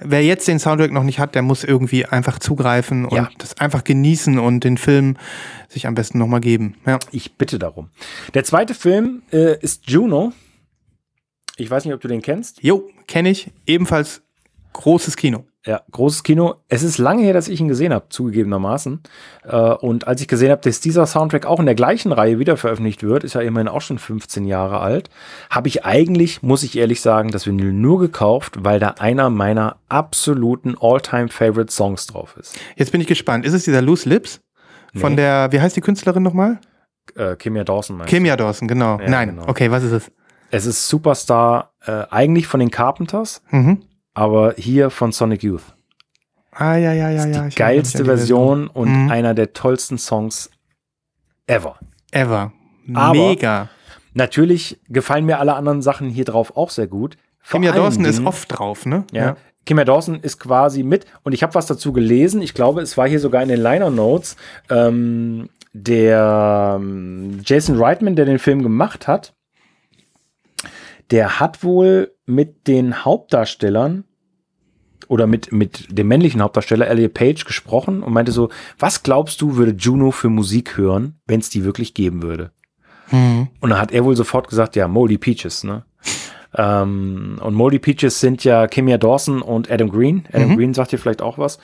Wer 0.00 0.24
jetzt 0.24 0.48
den 0.48 0.58
Soundtrack 0.58 0.90
noch 0.90 1.04
nicht 1.04 1.20
hat, 1.20 1.34
der 1.36 1.42
muss 1.42 1.62
irgendwie 1.62 2.04
einfach 2.04 2.38
zugreifen 2.40 3.04
und 3.04 3.16
Ja. 3.16 3.28
das 3.38 3.58
einfach 3.58 3.84
genießen 3.84 4.38
und 4.40 4.64
den 4.64 4.76
Film 4.76 5.16
sich 5.68 5.86
am 5.86 5.94
besten 5.94 6.18
nochmal 6.18 6.40
geben. 6.40 6.74
Ja. 6.84 6.98
Ich 7.12 7.36
bitte 7.36 7.58
darum. 7.60 7.90
Der 8.34 8.42
zweite 8.44 8.74
Film 8.74 9.22
äh, 9.32 9.56
ist 9.60 9.88
Juno. 9.88 10.32
Ich 11.56 11.70
weiß 11.70 11.84
nicht, 11.84 11.94
ob 11.94 12.00
du 12.00 12.08
den 12.08 12.22
kennst. 12.22 12.62
Jo, 12.62 12.90
kenne 13.06 13.30
ich. 13.30 13.52
Ebenfalls 13.66 14.22
großes 14.72 15.16
Kino. 15.16 15.44
Ja, 15.66 15.80
großes 15.92 16.24
Kino. 16.24 16.56
Es 16.68 16.82
ist 16.82 16.98
lange 16.98 17.22
her, 17.22 17.32
dass 17.32 17.48
ich 17.48 17.58
ihn 17.58 17.68
gesehen 17.68 17.94
habe, 17.94 18.06
zugegebenermaßen. 18.10 19.02
Äh, 19.44 19.56
und 19.56 20.06
als 20.06 20.20
ich 20.20 20.28
gesehen 20.28 20.50
habe, 20.50 20.60
dass 20.60 20.80
dieser 20.80 21.06
Soundtrack 21.06 21.46
auch 21.46 21.58
in 21.58 21.64
der 21.64 21.74
gleichen 21.74 22.12
Reihe 22.12 22.38
wieder 22.38 22.58
veröffentlicht 22.58 23.02
wird, 23.02 23.24
ist 23.24 23.34
ja 23.34 23.40
immerhin 23.40 23.68
auch 23.68 23.80
schon 23.80 23.98
15 23.98 24.44
Jahre 24.44 24.80
alt, 24.80 25.08
habe 25.48 25.68
ich 25.68 25.86
eigentlich, 25.86 26.42
muss 26.42 26.64
ich 26.64 26.76
ehrlich 26.76 27.00
sagen, 27.00 27.30
das 27.30 27.46
Vinyl 27.46 27.72
nur 27.72 27.98
gekauft, 27.98 28.56
weil 28.62 28.78
da 28.78 28.96
einer 28.98 29.30
meiner 29.30 29.76
absoluten 29.88 30.76
All-Time-Favorite 30.78 31.72
Songs 31.72 32.06
drauf 32.08 32.36
ist. 32.38 32.58
Jetzt 32.76 32.92
bin 32.92 33.00
ich 33.00 33.06
gespannt. 33.06 33.46
Ist 33.46 33.54
es 33.54 33.64
dieser 33.64 33.80
Loose 33.80 34.06
Lips? 34.08 34.40
Von 34.94 35.12
Nee. 35.12 35.16
der, 35.16 35.50
wie 35.50 35.60
heißt 35.62 35.74
die 35.76 35.80
Künstlerin 35.80 36.22
nochmal? 36.22 36.58
Äh, 37.16 37.36
Kimia 37.36 37.64
Dawson? 37.64 38.02
Kimia 38.04 38.36
Dawson, 38.36 38.68
genau. 38.68 38.98
Ja, 39.00 39.08
Nein, 39.08 39.30
genau. 39.30 39.48
okay, 39.48 39.70
was 39.70 39.82
ist 39.82 39.92
es? 39.92 40.12
Es 40.50 40.66
ist 40.66 40.88
Superstar, 40.88 41.72
äh, 41.86 42.04
eigentlich 42.10 42.46
von 42.46 42.60
den 42.60 42.70
Carpenters, 42.70 43.42
Mhm. 43.50 43.82
Aber 44.14 44.54
hier 44.56 44.90
von 44.90 45.12
Sonic 45.12 45.42
Youth. 45.42 45.62
Ah, 46.52 46.76
ja, 46.76 46.92
ja, 46.92 47.10
ja, 47.10 47.26
ja. 47.26 47.48
die 47.48 47.54
geilste 47.56 48.04
Version 48.04 48.68
und 48.68 48.88
Mhm. 49.06 49.10
einer 49.10 49.34
der 49.34 49.52
tollsten 49.52 49.98
Songs 49.98 50.50
ever. 51.46 51.78
Ever. 52.12 52.52
Aber- 52.94 53.12
Mega. 53.12 53.68
Natürlich 54.16 54.78
gefallen 54.88 55.26
mir 55.26 55.40
alle 55.40 55.54
anderen 55.56 55.82
Sachen 55.82 56.08
hier 56.08 56.24
drauf 56.24 56.56
auch 56.56 56.70
sehr 56.70 56.86
gut. 56.86 57.16
Vor 57.40 57.58
Kimia 57.60 57.72
Dawson 57.72 58.04
ist 58.04 58.24
oft 58.24 58.56
drauf, 58.56 58.86
ne? 58.86 59.04
Ja. 59.10 59.36
Kimia 59.66 59.84
Dawson 59.84 60.20
ist 60.20 60.38
quasi 60.38 60.84
mit, 60.84 61.06
und 61.24 61.32
ich 61.32 61.42
habe 61.42 61.54
was 61.54 61.66
dazu 61.66 61.92
gelesen, 61.92 62.40
ich 62.40 62.54
glaube, 62.54 62.80
es 62.82 62.96
war 62.96 63.08
hier 63.08 63.18
sogar 63.18 63.42
in 63.42 63.48
den 63.48 63.60
Liner 63.60 63.90
Notes, 63.90 64.36
ähm, 64.70 65.48
der 65.72 66.76
ähm, 66.78 67.40
Jason 67.44 67.76
Reitman, 67.82 68.14
der 68.14 68.26
den 68.26 68.38
Film 68.38 68.62
gemacht 68.62 69.08
hat, 69.08 69.34
der 71.10 71.40
hat 71.40 71.64
wohl 71.64 72.13
mit 72.26 72.66
den 72.66 73.04
Hauptdarstellern 73.04 74.04
oder 75.08 75.26
mit, 75.26 75.52
mit 75.52 75.96
dem 75.96 76.08
männlichen 76.08 76.42
Hauptdarsteller 76.42 76.86
Elliot 76.88 77.14
Page 77.14 77.44
gesprochen 77.44 78.02
und 78.02 78.12
meinte 78.12 78.32
so, 78.32 78.48
was 78.78 79.02
glaubst 79.02 79.40
du, 79.40 79.56
würde 79.56 79.72
Juno 79.72 80.10
für 80.10 80.30
Musik 80.30 80.76
hören, 80.76 81.20
wenn 81.26 81.40
es 81.40 81.50
die 81.50 81.64
wirklich 81.64 81.94
geben 81.94 82.22
würde? 82.22 82.52
Mhm. 83.10 83.48
Und 83.60 83.70
dann 83.70 83.78
hat 83.78 83.92
er 83.92 84.04
wohl 84.04 84.16
sofort 84.16 84.48
gesagt, 84.48 84.76
ja, 84.76 84.88
Moldy 84.88 85.18
Peaches, 85.18 85.64
ne? 85.64 85.84
ähm, 86.56 87.38
und 87.42 87.54
Moldy 87.54 87.78
Peaches 87.78 88.20
sind 88.20 88.44
ja 88.44 88.66
Kimia 88.66 88.98
Dawson 88.98 89.42
und 89.42 89.70
Adam 89.70 89.90
Green. 89.90 90.24
Adam 90.32 90.50
Mhm. 90.50 90.56
Green 90.56 90.74
sagt 90.74 90.92
dir 90.92 90.98
vielleicht 90.98 91.22
auch 91.22 91.38
was. 91.38 91.58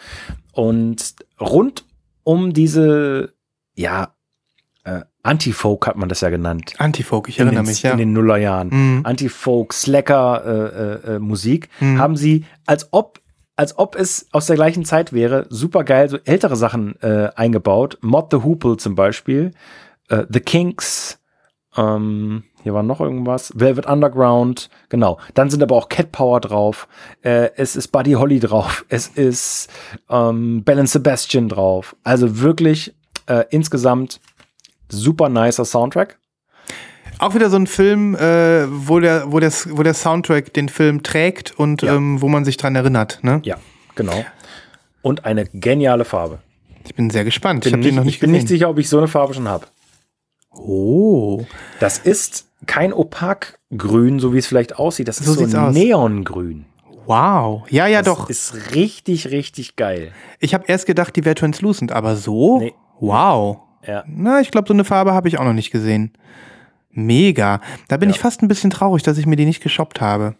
Und 0.52 1.14
rund 1.40 1.84
um 2.24 2.52
diese, 2.52 3.34
ja, 3.74 4.14
Anti-Folk 5.22 5.86
hat 5.86 5.96
man 5.96 6.08
das 6.08 6.20
ja 6.22 6.30
genannt. 6.30 6.72
Antifolk, 6.78 7.28
ich 7.28 7.38
in 7.38 7.46
erinnere 7.46 7.64
den, 7.64 7.68
mich, 7.68 7.82
ja. 7.82 7.92
In 7.92 7.98
den 7.98 8.12
Nullerjahren. 8.12 8.68
Mhm. 8.70 9.00
Anti-Folk, 9.04 9.72
Slacker 9.72 10.42
äh, 11.04 11.10
äh, 11.12 11.16
äh, 11.16 11.18
Musik 11.18 11.68
Mhm. 11.80 11.98
haben 11.98 12.16
sie, 12.16 12.44
als 12.66 12.88
ob, 12.92 13.20
als 13.56 13.78
ob 13.78 13.96
es 13.96 14.26
aus 14.32 14.46
der 14.46 14.56
gleichen 14.56 14.84
Zeit 14.84 15.12
wäre, 15.12 15.46
super 15.50 15.84
geil, 15.84 16.08
so 16.08 16.18
ältere 16.24 16.56
Sachen 16.56 17.00
äh, 17.02 17.28
eingebaut. 17.36 17.98
Mod 18.00 18.28
the 18.30 18.38
Hoople 18.38 18.76
zum 18.78 18.94
Beispiel, 18.94 19.50
äh, 20.08 20.24
The 20.28 20.40
Kinks, 20.40 21.18
ähm, 21.76 22.44
hier 22.62 22.74
war 22.74 22.82
noch 22.82 23.00
irgendwas, 23.00 23.52
Velvet 23.54 23.86
Underground, 23.86 24.68
genau. 24.88 25.18
Dann 25.34 25.50
sind 25.50 25.62
aber 25.62 25.76
auch 25.76 25.88
Cat 25.88 26.12
Power 26.12 26.40
drauf, 26.40 26.88
äh, 27.22 27.50
es 27.56 27.76
ist 27.76 27.88
Buddy 27.88 28.12
Holly 28.12 28.40
drauf, 28.40 28.84
es 28.88 29.08
ist 29.08 29.68
ähm, 30.08 30.64
Bell 30.64 30.78
and 30.78 30.88
Sebastian 30.88 31.48
drauf. 31.48 31.94
Also 32.04 32.40
wirklich 32.40 32.94
äh, 33.26 33.44
insgesamt 33.50 34.20
super 34.90 35.28
nicer 35.28 35.64
Soundtrack. 35.64 36.18
Auch 37.18 37.34
wieder 37.34 37.50
so 37.50 37.56
ein 37.56 37.66
Film, 37.66 38.14
äh, 38.14 38.64
wo, 38.70 38.98
der, 39.00 39.30
wo, 39.30 39.40
das, 39.40 39.68
wo 39.76 39.82
der 39.82 39.94
Soundtrack 39.94 40.54
den 40.54 40.68
Film 40.70 41.02
trägt 41.02 41.58
und 41.58 41.82
Ja. 41.82 41.94
ähm, 41.96 42.22
wo 42.22 42.28
man 42.28 42.44
sich 42.44 42.56
dran 42.56 42.74
erinnert. 42.76 43.18
Ne? 43.22 43.40
Ja, 43.44 43.56
genau. 43.94 44.24
Und 45.02 45.24
eine 45.26 45.44
geniale 45.46 46.04
Farbe. 46.04 46.38
Ich 46.86 46.94
bin 46.94 47.10
sehr 47.10 47.24
gespannt. 47.24 47.66
ich 47.66 47.72
Bin 47.72 47.80
habe 47.80 47.88
den 47.88 47.94
noch 47.96 48.04
nicht 48.04 48.14
ich 48.14 48.20
bin 48.20 48.32
nicht 48.32 48.48
sicher, 48.48 48.70
ob 48.70 48.78
ich 48.78 48.88
so 48.88 48.96
eine 48.98 49.06
Farbe 49.08 49.34
schon 49.34 49.48
habe. 49.48 49.66
oh. 50.50 51.44
Das 51.78 51.98
ist 51.98 52.46
kein 52.66 52.92
Opakgrün, 52.92 54.18
so 54.18 54.32
wie 54.34 54.38
es 54.38 54.46
vielleicht 54.46 54.76
aussieht. 54.78 55.08
Das 55.08 55.20
ist 55.20 55.26
So 55.26 55.34
so, 55.34 55.40
sieht's 55.40 55.54
ein. 55.54 55.72
Neongrün. 55.72 56.66
Wow. 57.06 57.62
Ja, 57.70 57.86
ja, 57.86 58.02
das 58.02 58.14
doch. 58.16 58.30
Ist 58.30 58.74
richtig, 58.74 59.30
richtig 59.30 59.76
geil. 59.76 60.12
Ich 60.38 60.54
habe 60.54 60.64
erst 60.68 60.86
gedacht, 60.86 61.16
die 61.16 61.24
wäre 61.24 61.34
translucent, 61.34 61.92
aber 61.92 62.16
so? 62.16 62.58
Nee. 62.60 62.74
Wow. 63.00 63.60
Ja. 63.86 64.04
Na, 64.06 64.40
ich 64.40 64.50
glaube, 64.50 64.68
so 64.68 64.74
eine 64.74 64.84
Farbe 64.84 65.12
habe 65.14 65.28
ich 65.28 65.38
auch 65.38 65.44
noch 65.44 65.52
nicht 65.52 65.70
gesehen. 65.70 66.12
Mega. 66.90 67.60
Da 67.88 67.96
bin 67.96 68.08
Ja. 68.08 68.14
ich 68.14 68.20
fast 68.20 68.42
ein 68.42 68.48
bisschen 68.48 68.70
traurig, 68.70 69.02
dass 69.02 69.16
ich 69.18 69.26
mir 69.26 69.36
die 69.36 69.46
nicht 69.46 69.62
geshoppt 69.62 70.00
habe. 70.00 70.34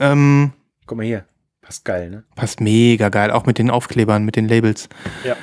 Ähm, 0.00 0.52
Guck 0.86 0.98
mal 0.98 1.04
hier. 1.06 1.24
Passt 1.60 1.84
geil, 1.84 2.10
ne? 2.10 2.24
passt 2.34 2.60
mega 2.60 3.08
geil, 3.08 3.30
auch 3.30 3.46
mit 3.46 3.56
den 3.58 3.70
Aufklebern, 3.70 4.24
mit 4.24 4.34
den 4.36 4.48
Labels. 4.48 4.88
Ja. 5.24 5.36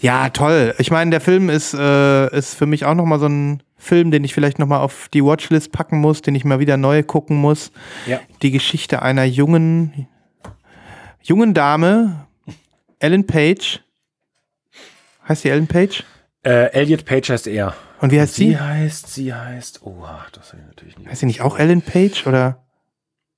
Ja, 0.00 0.28
toll. 0.30 0.72
Ich 0.78 0.92
meine, 0.92 1.10
der 1.10 1.20
Film 1.20 1.50
ist, 1.50 1.74
äh, 1.74 2.28
ist 2.36 2.54
für 2.54 2.66
mich 2.66 2.84
auch 2.84 2.94
nochmal 2.94 3.18
so 3.18 3.26
ein 3.26 3.62
Film, 3.76 4.12
den 4.12 4.22
ich 4.22 4.34
vielleicht 4.34 4.60
nochmal 4.60 4.80
auf 4.80 5.08
die 5.12 5.24
Watchlist 5.24 5.72
packen 5.72 6.00
muss, 6.00 6.22
den 6.22 6.36
ich 6.36 6.44
mal 6.44 6.60
wieder 6.60 6.76
neu 6.76 7.02
gucken 7.02 7.36
muss. 7.36 7.72
Ja. 8.06 8.20
Die 8.42 8.52
Geschichte 8.52 9.02
einer 9.02 9.24
jungen, 9.24 10.06
jungen 11.22 11.54
Dame, 11.54 12.26
Ellen 13.00 13.26
Page. 13.26 13.80
Heißt 15.28 15.42
die 15.42 15.48
Ellen 15.50 15.66
Page? 15.66 16.04
Äh, 16.48 16.72
Elliot 16.72 17.04
Page 17.04 17.28
heißt 17.30 17.46
er. 17.46 17.74
Und 18.00 18.10
wie 18.12 18.20
heißt 18.20 18.34
sie? 18.36 18.50
Sie 18.50 18.58
heißt, 18.58 19.12
sie 19.12 19.34
heißt. 19.34 19.80
Oh, 19.84 20.04
das 20.32 20.52
habe 20.52 20.62
ich 20.62 20.66
natürlich 20.68 20.96
nicht. 20.98 21.10
Heißt 21.10 21.20
sie 21.20 21.26
nicht 21.26 21.40
auch 21.42 21.58
Ellen 21.58 21.82
Page 21.82 22.26
oder? 22.26 22.64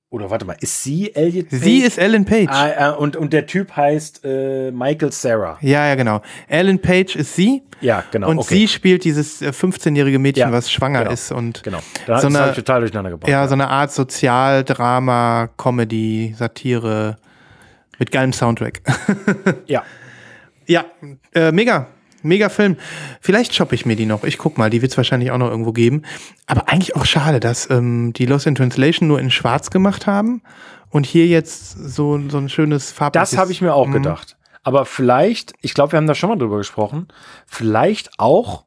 Oder 0.09 0.29
warte 0.29 0.45
mal, 0.45 0.55
ist 0.59 0.83
sie 0.83 1.13
Elliot 1.15 1.49
Page? 1.49 1.61
Sie 1.61 1.79
ist 1.79 1.97
Ellen 1.97 2.25
Page. 2.25 2.49
Ah, 2.49 2.89
äh, 2.91 2.95
und, 2.95 3.15
und 3.15 3.31
der 3.33 3.47
Typ 3.47 3.75
heißt 3.75 4.21
äh, 4.25 4.69
Michael 4.71 5.11
Sarah. 5.11 5.57
Ja, 5.61 5.87
ja, 5.87 5.95
genau. 5.95 6.21
Ellen 6.47 6.79
Page 6.81 7.15
ist 7.15 7.35
sie 7.35 7.63
Ja, 7.79 8.03
genau. 8.11 8.29
und 8.29 8.39
okay. 8.39 8.55
sie 8.55 8.67
spielt 8.67 9.03
dieses 9.05 9.41
äh, 9.41 9.49
15-jährige 9.49 10.19
Mädchen, 10.19 10.41
Ja, 10.49 10.51
was 10.51 10.69
schwanger 10.71 10.99
genau. 10.99 11.11
ist 11.13 11.31
und 11.31 11.63
Genau. 11.63 11.79
Da 12.07 12.19
So 12.19 12.27
eine- 12.27 12.49
ich 12.49 12.55
total 12.55 12.81
durcheinander 12.81 13.11
gebracht. 13.11 13.29
ja, 13.29 13.47
so 13.47 13.53
eine 13.53 13.69
Art 13.69 13.91
Sozialdrama, 13.93 15.49
Comedy, 15.57 16.35
Satire 16.37 17.15
mit 17.97 18.11
geilem 18.11 18.33
Soundtrack. 18.33 18.81
ja. 19.67 19.83
ja, 20.67 20.85
äh, 21.33 21.51
mega. 21.53 21.87
Mega 22.23 22.49
Film. 22.49 22.77
Vielleicht 23.19 23.53
shoppe 23.55 23.75
ich 23.75 23.85
mir 23.85 23.95
die 23.95 24.05
noch. 24.05 24.23
Ich 24.23 24.37
guck 24.37 24.57
mal, 24.57 24.69
die 24.69 24.81
wird 24.81 24.91
es 24.91 24.97
wahrscheinlich 24.97 25.31
auch 25.31 25.37
noch 25.37 25.49
irgendwo 25.49 25.71
geben. 25.71 26.03
Aber 26.47 26.69
eigentlich 26.69 26.95
auch 26.95 27.05
schade, 27.05 27.39
dass 27.39 27.69
ähm, 27.69 28.13
die 28.13 28.25
Lost 28.25 28.47
in 28.47 28.55
Translation 28.55 29.07
nur 29.07 29.19
in 29.19 29.31
Schwarz 29.31 29.69
gemacht 29.71 30.07
haben 30.07 30.41
und 30.89 31.05
hier 31.05 31.27
jetzt 31.27 31.71
so, 31.71 32.19
so 32.29 32.37
ein 32.37 32.49
schönes 32.49 32.91
farbliches. 32.91 33.31
Das 33.31 33.39
habe 33.39 33.51
ich 33.51 33.61
mir 33.61 33.73
auch 33.73 33.87
Mhm. 33.87 33.93
gedacht. 33.93 34.37
Aber 34.63 34.85
vielleicht, 34.85 35.53
ich 35.61 35.73
glaube, 35.73 35.93
wir 35.93 35.97
haben 35.97 36.07
da 36.07 36.13
schon 36.15 36.29
mal 36.29 36.37
drüber 36.37 36.57
gesprochen, 36.57 37.07
vielleicht 37.47 38.11
auch, 38.19 38.65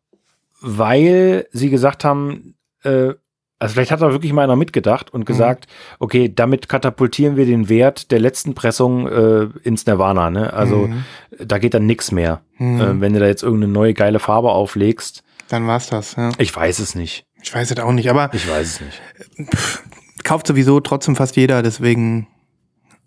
weil 0.60 1.46
sie 1.52 1.70
gesagt 1.70 2.04
haben, 2.04 2.56
äh, 2.82 3.10
also 3.58 3.74
vielleicht 3.74 3.90
hat 3.92 4.02
da 4.02 4.10
wirklich 4.10 4.32
mal 4.32 4.42
einer 4.42 4.56
mitgedacht 4.56 5.12
Mhm. 5.12 5.20
und 5.20 5.24
gesagt, 5.26 5.66
okay, 5.98 6.30
damit 6.34 6.68
katapultieren 6.68 7.36
wir 7.36 7.46
den 7.46 7.68
Wert 7.68 8.10
der 8.10 8.18
letzten 8.20 8.54
Pressung 8.54 9.06
äh, 9.08 9.48
ins 9.62 9.86
Nirvana. 9.86 10.30
Ne? 10.30 10.52
Also 10.52 10.88
Mhm. 10.88 11.04
da 11.38 11.58
geht 11.58 11.74
dann 11.74 11.86
nichts 11.86 12.12
mehr. 12.12 12.40
Mhm. 12.58 12.80
Äh, 12.80 13.00
wenn 13.00 13.12
du 13.14 13.20
da 13.20 13.26
jetzt 13.26 13.42
irgendeine 13.42 13.72
neue 13.72 13.94
geile 13.94 14.18
Farbe 14.18 14.50
auflegst. 14.50 15.22
Dann 15.48 15.66
war's 15.66 15.88
das. 15.88 16.16
Ja. 16.16 16.30
Ich 16.38 16.54
weiß 16.54 16.78
es 16.78 16.94
nicht. 16.94 17.26
Ich 17.42 17.54
weiß 17.54 17.70
es 17.70 17.78
auch 17.78 17.92
nicht, 17.92 18.08
aber 18.10 18.30
Ich 18.32 18.48
weiß 18.48 18.66
es 18.66 18.80
nicht. 18.80 20.24
kauft 20.24 20.46
sowieso 20.46 20.80
trotzdem 20.80 21.16
fast 21.16 21.36
jeder, 21.36 21.62
deswegen 21.62 22.26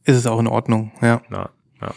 ist 0.03 0.15
es 0.15 0.27
auch 0.27 0.39
in 0.39 0.47
Ordnung. 0.47 0.91
Ja, 1.01 1.21
Ja, 1.31 1.49
ja. 1.81 1.91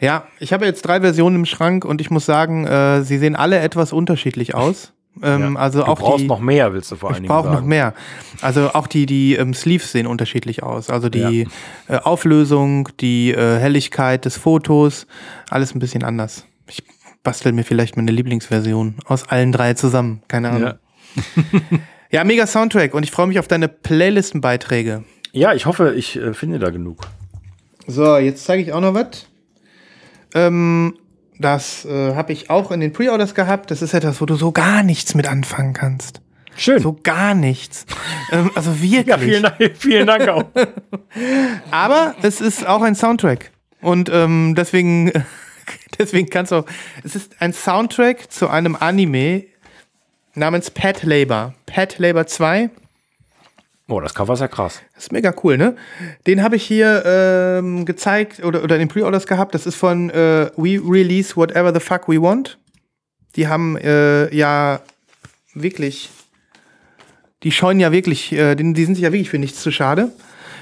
ja 0.00 0.24
ich 0.38 0.52
habe 0.52 0.64
jetzt 0.66 0.82
drei 0.82 1.00
Versionen 1.00 1.36
im 1.36 1.44
Schrank 1.46 1.84
und 1.84 2.00
ich 2.00 2.10
muss 2.10 2.24
sagen, 2.26 2.66
äh, 2.66 3.02
sie 3.02 3.18
sehen 3.18 3.36
alle 3.36 3.58
etwas 3.58 3.92
unterschiedlich 3.92 4.54
aus. 4.54 4.92
Ähm, 5.22 5.54
Ja. 5.54 5.60
Also 5.60 5.80
du 5.80 5.86
auch 5.88 5.98
brauchst 5.98 6.24
die, 6.24 6.28
noch 6.28 6.40
mehr, 6.40 6.72
willst 6.72 6.90
du 6.90 6.96
vor 6.96 7.10
allen 7.10 7.16
ich 7.16 7.20
Dingen 7.22 7.28
brauche 7.34 7.48
noch 7.48 7.54
sagen. 7.56 7.68
mehr. 7.68 7.94
Also 8.40 8.70
auch 8.72 8.86
die, 8.86 9.06
die 9.06 9.34
ähm, 9.34 9.54
Sleeves 9.54 9.92
sehen 9.92 10.06
unterschiedlich 10.06 10.62
aus. 10.62 10.88
Also 10.90 11.08
die 11.08 11.46
äh, 11.88 11.96
Auflösung, 11.98 12.88
die 13.00 13.32
äh, 13.32 13.58
Helligkeit 13.58 14.24
des 14.24 14.36
Fotos, 14.36 15.06
alles 15.50 15.74
ein 15.74 15.78
bisschen 15.78 16.02
anders. 16.04 16.46
Ich 16.68 16.82
bastel 17.22 17.52
mir 17.52 17.64
vielleicht 17.64 17.96
meine 17.96 18.12
Lieblingsversion 18.12 18.94
aus 19.04 19.28
allen 19.28 19.52
drei 19.52 19.74
zusammen. 19.74 20.22
Keine 20.28 20.50
Ahnung. 20.50 20.62
Ja. 20.62 20.78
Ja, 22.12 22.24
mega 22.24 22.44
Soundtrack 22.44 22.92
und 22.92 23.04
ich 23.04 23.12
freue 23.12 23.28
mich 23.28 23.38
auf 23.38 23.46
deine 23.46 23.68
Playlistenbeiträge. 23.68 25.04
ja, 25.30 25.54
ich 25.54 25.66
hoffe, 25.66 25.94
ich 25.94 26.16
äh, 26.16 26.34
finde 26.34 26.58
da 26.58 26.70
genug. 26.70 27.06
So, 27.86 28.16
jetzt 28.16 28.44
zeige 28.44 28.62
ich 28.64 28.72
auch 28.72 28.80
noch 28.80 28.94
was. 28.94 29.28
Ähm, 30.34 30.94
das 31.40 31.86
äh, 31.86 32.14
habe 32.14 32.32
ich 32.32 32.50
auch 32.50 32.70
in 32.70 32.80
den 32.80 32.92
Pre-Orders 32.92 33.34
gehabt. 33.34 33.70
Das 33.70 33.80
ist 33.80 33.94
etwas, 33.94 34.20
wo 34.20 34.26
du 34.26 34.36
so 34.36 34.52
gar 34.52 34.82
nichts 34.82 35.14
mit 35.14 35.26
anfangen 35.26 35.72
kannst. 35.72 36.20
Schön. 36.56 36.80
So 36.80 36.98
gar 37.02 37.34
nichts. 37.34 37.86
ähm, 38.30 38.50
also 38.54 38.82
wirklich. 38.82 39.06
ja, 39.06 39.18
vielen 39.18 39.42
Dank, 39.42 39.72
vielen 39.76 40.06
Dank 40.06 40.28
auch. 40.28 40.44
Aber 41.70 42.14
es 42.22 42.40
ist 42.42 42.66
auch 42.66 42.82
ein 42.82 42.94
Soundtrack. 42.94 43.50
Und 43.80 44.10
ähm, 44.12 44.54
deswegen, 44.54 45.10
deswegen 45.98 46.28
kannst 46.28 46.52
du 46.52 46.56
auch. 46.56 46.66
Es 47.04 47.16
ist 47.16 47.40
ein 47.40 47.54
Soundtrack 47.54 48.30
zu 48.30 48.48
einem 48.48 48.76
Anime 48.76 49.44
namens 50.34 50.70
Pet 50.70 51.02
Labor. 51.02 51.54
Pet 51.64 51.98
Labor 51.98 52.26
2. 52.26 52.68
Oh, 53.90 54.00
das 54.00 54.14
Cover 54.14 54.34
ist 54.34 54.40
ja 54.40 54.46
krass. 54.46 54.80
Das 54.94 55.04
ist 55.04 55.12
mega 55.12 55.34
cool, 55.42 55.58
ne? 55.58 55.74
Den 56.26 56.42
habe 56.44 56.54
ich 56.54 56.62
hier 56.62 57.02
ähm, 57.04 57.84
gezeigt 57.84 58.42
oder, 58.44 58.62
oder 58.62 58.76
in 58.76 58.80
den 58.82 58.88
Pre-Orders 58.88 59.26
gehabt. 59.26 59.52
Das 59.52 59.66
ist 59.66 59.74
von 59.74 60.10
äh, 60.10 60.48
We 60.56 60.80
Release 60.82 61.34
Whatever 61.36 61.74
the 61.74 61.80
Fuck 61.80 62.08
We 62.08 62.22
Want. 62.22 62.58
Die 63.34 63.48
haben 63.48 63.76
äh, 63.76 64.32
ja 64.34 64.80
wirklich, 65.54 66.08
die 67.42 67.50
scheuen 67.50 67.80
ja 67.80 67.90
wirklich, 67.90 68.30
äh, 68.32 68.54
die, 68.54 68.72
die 68.72 68.84
sind 68.84 68.94
sich 68.94 69.02
ja 69.02 69.12
wirklich 69.12 69.30
für 69.30 69.38
nichts 69.38 69.60
zu 69.60 69.72
schade. 69.72 70.12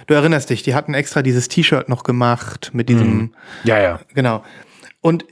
Du 0.06 0.14
erinnerst 0.14 0.48
dich, 0.48 0.62
die 0.62 0.74
hatten 0.74 0.94
extra 0.94 1.20
dieses 1.20 1.48
T-Shirt 1.48 1.90
noch 1.90 2.04
gemacht 2.04 2.70
mit 2.72 2.88
diesem, 2.88 3.34
Ja, 3.64 3.78
ja. 3.78 4.00
genau. 4.14 4.42
Und 5.02 5.26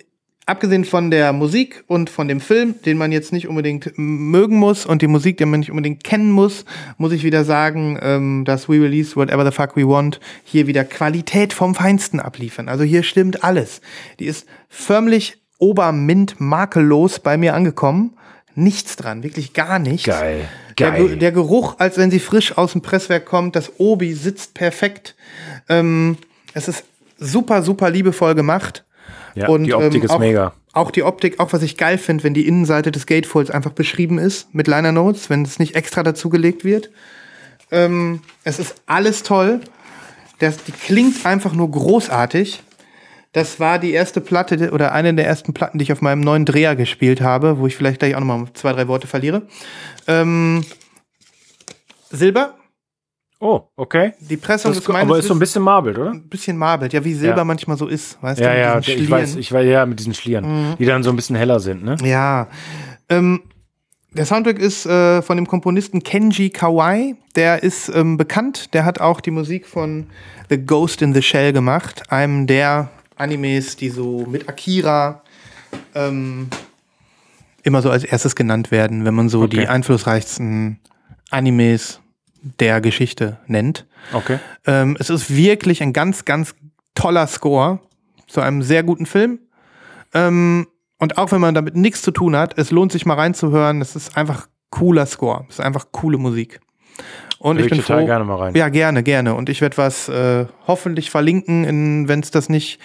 abgesehen 0.47 0.85
von 0.85 1.11
der 1.11 1.33
Musik 1.33 1.85
und 1.89 2.09
von 2.09 2.29
dem 2.29 2.41
Film, 2.41 2.77
den 2.85 2.97
man 2.97 3.13
jetzt 3.13 3.33
nicht 3.33 3.49
unbedingt 3.49 3.93
mögen 3.97 4.57
muss 4.57 4.87
und 4.87 5.03
die 5.03 5.09
Musik, 5.09 5.39
die 5.39 5.45
man 5.45 5.61
nicht 5.61 5.71
unbedingt 5.71 6.05
kennen 6.05 6.31
muss, 6.31 6.65
muss 6.99 7.13
ich 7.13 7.25
wieder 7.25 7.45
sagen, 7.45 7.99
ähm, 8.01 8.45
dass 8.45 8.69
We 8.69 8.75
Release 8.81 9.17
Whatever 9.17 9.45
the 9.45 9.51
Fuck 9.55 9.77
We 9.77 9.87
Want 9.89 10.21
hier 10.45 10.67
wieder 10.69 10.85
Qualität 10.85 11.53
vom 11.53 11.75
Feinsten 11.75 12.21
abliefern. 12.21 12.69
Also 12.69 12.85
hier 12.85 13.03
stimmt 13.03 13.43
alles. 13.45 13.81
Die 14.21 14.27
ist 14.27 14.47
förmlich 14.69 15.39
obermint 15.59 16.37
makellos 16.41 17.19
bei 17.19 17.37
mir 17.37 17.55
angekommen. 17.55 18.13
Nichts 18.55 18.97
dran, 18.97 19.23
wirklich 19.23 19.53
gar 19.53 19.79
nichts. 19.79 20.07
Geil. 20.07 20.49
Der, 20.79 20.91
Geil. 20.93 21.09
Ge- 21.09 21.17
der 21.17 21.33
Geruch, 21.33 21.75
als 21.79 21.99
wenn 21.99 22.11
sie 22.11 22.21
frisch 22.21 22.57
aus 22.57 22.73
dem 22.73 22.83
Presswerk 22.83 23.27
kommt, 23.27 23.57
das 23.57 23.73
Obi 23.79 24.15
sitzt 24.15 24.55
perfekt. 24.55 25.15
Ähm, 25.69 26.17
es 26.55 26.69
ist 26.69 26.85
super, 27.19 27.63
super 27.63 27.91
liebevoll 27.91 28.35
gemacht. 28.35 28.85
Ja, 29.37 29.59
die 29.59 29.75
Optik 29.75 30.05
ist 30.05 30.11
ähm, 30.11 30.17
auch, 30.17 30.21
mega. 30.21 30.53
Auch 30.73 30.91
die 30.91 31.03
Optik, 31.03 31.39
auch 31.41 31.53
was 31.53 31.63
ich 31.63 31.77
geil 31.77 31.99
finde, 31.99 32.25
wenn 32.25 32.35
die 32.35 32.49
Innenseite 32.49 32.91
des 32.91 33.07
Gatefolds 33.07 33.51
einfach 33.51 33.73
beschrieben 33.73 34.19
ist 34.19 34.55
mit 34.55 34.67
Liner 34.67 34.93
Notes, 34.93 35.31
wenn 35.31 35.43
es 35.43 35.59
nicht 35.59 35.75
extra 35.77 36.03
dazugelegt 36.03 36.65
wird. 36.65 36.91
Ähm, 37.71 38.21
es 38.45 38.59
ist 38.59 38.83
alles 38.87 39.23
toll. 39.23 39.61
Das, 40.39 40.63
die 40.65 40.73
klingt 40.73 41.25
einfach 41.25 41.53
nur 41.53 41.71
großartig. 41.71 42.63
Das 43.33 43.61
war 43.61 43.79
die 43.79 43.93
erste 43.93 44.21
Platte 44.21 44.71
oder 44.73 44.93
eine 44.93 45.13
der 45.15 45.27
ersten 45.27 45.53
Platten, 45.53 45.79
die 45.79 45.83
ich 45.83 45.93
auf 45.93 46.01
meinem 46.01 46.21
neuen 46.21 46.47
Dreher 46.47 46.75
gespielt 46.75 47.21
habe, 47.21 47.59
wo 47.59 47.67
ich 47.67 47.77
vielleicht 47.77 47.99
gleich 47.99 48.15
auch 48.15 48.21
nochmal 48.21 48.47
zwei, 48.55 48.73
drei 48.73 48.89
Worte 48.89 49.07
verliere. 49.07 49.43
Ähm, 50.07 50.65
Silber. 52.11 52.56
Oh, 53.39 53.61
okay. 53.77 54.15
Die 54.21 54.37
Pressung 54.39 54.71
Das 54.73 54.79
ist 54.81 54.89
meines 54.89 55.09
aber 55.11 55.19
ist 55.19 55.27
so 55.29 55.35
ein 55.35 55.39
bisschen 55.39 55.63
marbelt, 55.63 55.99
oder? 55.99 56.11
ein 56.13 56.29
bisschen 56.29 56.57
marbelt. 56.57 56.93
Ja, 56.95 57.05
wie 57.05 57.13
Silber 57.15 57.39
Ja. 57.39 57.45
manchmal 57.45 57.77
so 57.77 57.87
ist. 57.87 58.17
Weißt 58.23 58.41
Ja, 58.41 58.53
du, 58.53 58.59
ja, 58.61 58.81
diesen 58.81 59.03
ich 59.05 59.11
weiß, 59.11 59.37
ich 59.37 59.53
weiß, 59.53 59.67
ja, 59.67 59.85
mit 59.85 59.99
diesen 59.99 60.15
Schlieren, 60.15 60.75
die 60.79 60.87
dann 60.87 61.03
so 61.03 61.11
ein 61.11 61.17
bisschen 61.17 61.37
heller 61.37 61.61
sind, 61.61 61.85
ne? 61.85 61.97
Ja. 62.03 62.49
Ähm, 63.11 63.43
der 64.13 64.25
Soundtrack 64.25 64.59
ist 64.59 64.87
äh, 64.87 65.21
von 65.21 65.37
dem 65.37 65.47
Komponisten 65.47 66.03
Kenji 66.03 66.49
Kawai. 66.49 67.15
Der 67.35 67.63
ist 67.63 67.91
ähm, 67.91 68.17
bekannt. 68.17 68.73
Der 68.73 68.87
hat 68.87 68.99
auch 69.01 69.21
die 69.21 69.31
Musik 69.31 69.67
von 69.67 70.07
The 70.49 70.57
Ghost 70.65 71.03
in 71.03 71.13
the 71.13 71.21
Shell 71.21 71.53
gemacht. 71.53 72.05
Einem 72.11 72.47
der 72.47 72.89
Animes, 73.17 73.77
die 73.77 73.91
so 73.91 74.25
mit 74.27 74.49
Akira 74.49 75.23
ähm, 75.95 76.49
immer 77.63 77.83
so 77.83 77.91
als 77.91 78.05
erstes 78.05 78.35
genannt 78.35 78.71
werden, 78.71 79.05
wenn 79.05 79.15
man 79.15 79.29
so 79.29 79.43
Okay. 79.43 79.59
die 79.61 79.69
einflussreichsten 79.69 80.79
Animes 81.31 82.01
der 82.61 82.81
Geschichte 82.81 83.39
nennt. 83.47 83.87
Okay. 84.13 84.39
Ähm, 84.67 84.97
es 85.01 85.11
ist 85.11 85.35
wirklich 85.35 85.83
ein 85.83 85.93
ganz, 85.93 86.25
ganz 86.25 86.55
toller 86.95 87.27
Score 87.27 87.81
zu 88.27 88.41
einem 88.41 88.63
sehr 88.63 88.83
guten 88.83 89.07
Film. 89.07 89.39
Ähm, 90.15 90.67
und 90.99 91.19
auch 91.19 91.33
wenn 91.33 91.41
man 91.41 91.55
damit 91.55 91.77
nichts 91.77 92.03
zu 92.03 92.11
tun 92.11 92.37
hat, 92.37 92.59
es 92.59 92.71
lohnt 92.71 92.93
sich 92.93 93.05
mal 93.07 93.15
reinzuhören. 93.15 93.81
Es 93.83 93.97
ist 93.97 94.17
einfach 94.17 94.49
cooler 94.71 95.07
Score. 95.07 95.45
Es 95.49 95.59
ist 95.59 95.65
einfach 95.65 95.87
coole 95.93 96.19
Musik. 96.19 96.61
Und 97.39 97.59
ich 97.59 97.67
ich 97.67 97.71
bin 97.71 97.81
total 97.81 98.01
froh. 98.01 98.07
gerne 98.07 98.25
mal 98.25 98.37
rein. 98.37 98.55
Ja, 98.55 98.71
gerne, 98.71 99.03
gerne. 99.03 99.35
Und 99.35 99.51
ich 99.51 99.61
werde 99.61 99.77
was 99.77 100.09
äh, 100.09 100.47
hoffentlich 100.67 101.11
verlinken, 101.11 102.09
wenn 102.09 102.21
es 102.21 102.31
das 102.31 102.49
nicht 102.49 102.81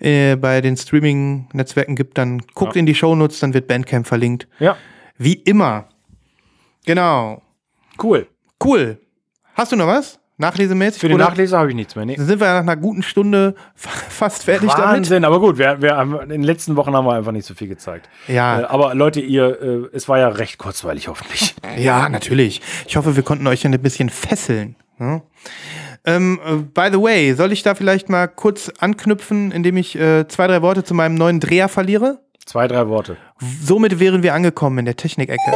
äh, 0.00 0.34
bei 0.34 0.60
den 0.60 0.76
Streaming-Netzwerken 0.76 1.94
gibt, 1.94 2.18
dann 2.18 2.40
guckt 2.54 2.74
Ja. 2.74 2.80
in 2.80 2.86
die 2.86 2.96
Shownotes, 2.96 3.38
dann 3.38 3.54
wird 3.54 3.68
Bandcamp 3.68 4.06
verlinkt. 4.08 4.48
Ja, 4.58 4.76
Wie 5.18 5.34
immer. 5.34 5.88
Genau. 6.84 7.42
cool. 8.02 8.26
Cool. 8.64 8.98
Hast 9.54 9.72
du 9.72 9.76
noch 9.76 9.86
was? 9.86 10.18
Nachlesemäßig? 10.38 11.00
Für 11.00 11.08
den 11.08 11.16
Oder- 11.16 11.26
Nachleser 11.26 11.58
habe 11.58 11.68
ich 11.68 11.74
nichts 11.76 11.94
mehr. 11.94 12.04
Nee. 12.04 12.16
Dann 12.16 12.26
sind 12.26 12.40
wir 12.40 12.46
ja 12.46 12.54
nach 12.54 12.60
einer 12.72 12.76
guten 12.80 13.02
Stunde 13.02 13.54
fa- 13.74 13.90
fast 14.08 14.44
fertig 14.44 14.68
Wahnsinn, 14.70 15.24
aber 15.24 15.38
gut, 15.40 15.58
wir, 15.58 15.80
wir 15.82 15.96
haben, 15.96 16.18
in 16.20 16.28
den 16.30 16.42
letzten 16.42 16.74
Wochen 16.76 16.94
haben 16.96 17.04
wir 17.04 17.12
einfach 17.12 17.32
nicht 17.32 17.46
so 17.46 17.54
viel 17.54 17.68
gezeigt. 17.68 18.08
Ja. 18.28 18.60
Äh, 18.60 18.64
aber 18.64 18.94
Leute, 18.94 19.20
ihr, 19.20 19.60
äh, 19.62 19.88
es 19.96 20.08
war 20.08 20.18
ja 20.18 20.28
recht 20.28 20.58
kurzweilig, 20.58 21.08
hoffentlich. 21.08 21.54
damit. 21.62 21.78
Ja, 21.84 22.08
natürlich. 22.08 22.60
Ich 22.88 22.96
hoffe, 22.96 23.14
wir 23.14 23.22
konnten 23.22 23.46
euch 23.46 23.64
ein 23.64 23.78
bisschen 23.80 24.08
fesseln. 24.10 24.74
Ja? 24.98 25.20
Ähm, 26.04 26.40
äh, 26.44 26.54
by 26.56 26.88
the 26.90 27.00
way, 27.00 27.34
soll 27.34 27.52
ich 27.52 27.62
da 27.62 27.74
vielleicht 27.74 28.08
mal 28.08 28.26
kurz 28.26 28.70
anknüpfen, 28.80 29.52
indem 29.52 29.76
ich 29.76 29.94
äh, 29.96 30.26
zwei, 30.28 30.46
drei 30.48 30.60
Worte 30.62 30.82
zu 30.82 30.94
meinem 30.94 31.14
neuen 31.14 31.38
Dreher 31.40 31.68
verliere? 31.68 32.20
Zwei, 32.44 32.66
drei 32.66 32.88
Worte. 32.88 33.16
Somit 33.62 34.00
wären 34.00 34.22
wir 34.24 34.34
angekommen 34.34 34.78
in 34.78 34.84
der 34.86 34.96
Technikecke. 34.96 35.52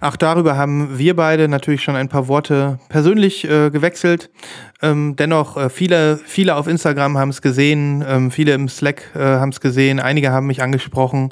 Auch 0.00 0.16
darüber 0.16 0.56
haben 0.56 0.98
wir 0.98 1.16
beide 1.16 1.48
natürlich 1.48 1.82
schon 1.82 1.96
ein 1.96 2.08
paar 2.08 2.28
Worte 2.28 2.78
persönlich 2.88 3.44
äh, 3.44 3.70
gewechselt. 3.70 4.30
Ähm, 4.80 5.16
dennoch, 5.16 5.56
äh, 5.56 5.70
viele, 5.70 6.18
viele 6.24 6.54
auf 6.54 6.68
Instagram 6.68 7.18
haben 7.18 7.30
es 7.30 7.42
gesehen, 7.42 8.04
ähm, 8.06 8.30
viele 8.30 8.52
im 8.54 8.68
Slack 8.68 9.10
äh, 9.16 9.18
haben 9.18 9.50
es 9.50 9.60
gesehen, 9.60 9.98
einige 9.98 10.30
haben 10.30 10.46
mich 10.46 10.62
angesprochen. 10.62 11.30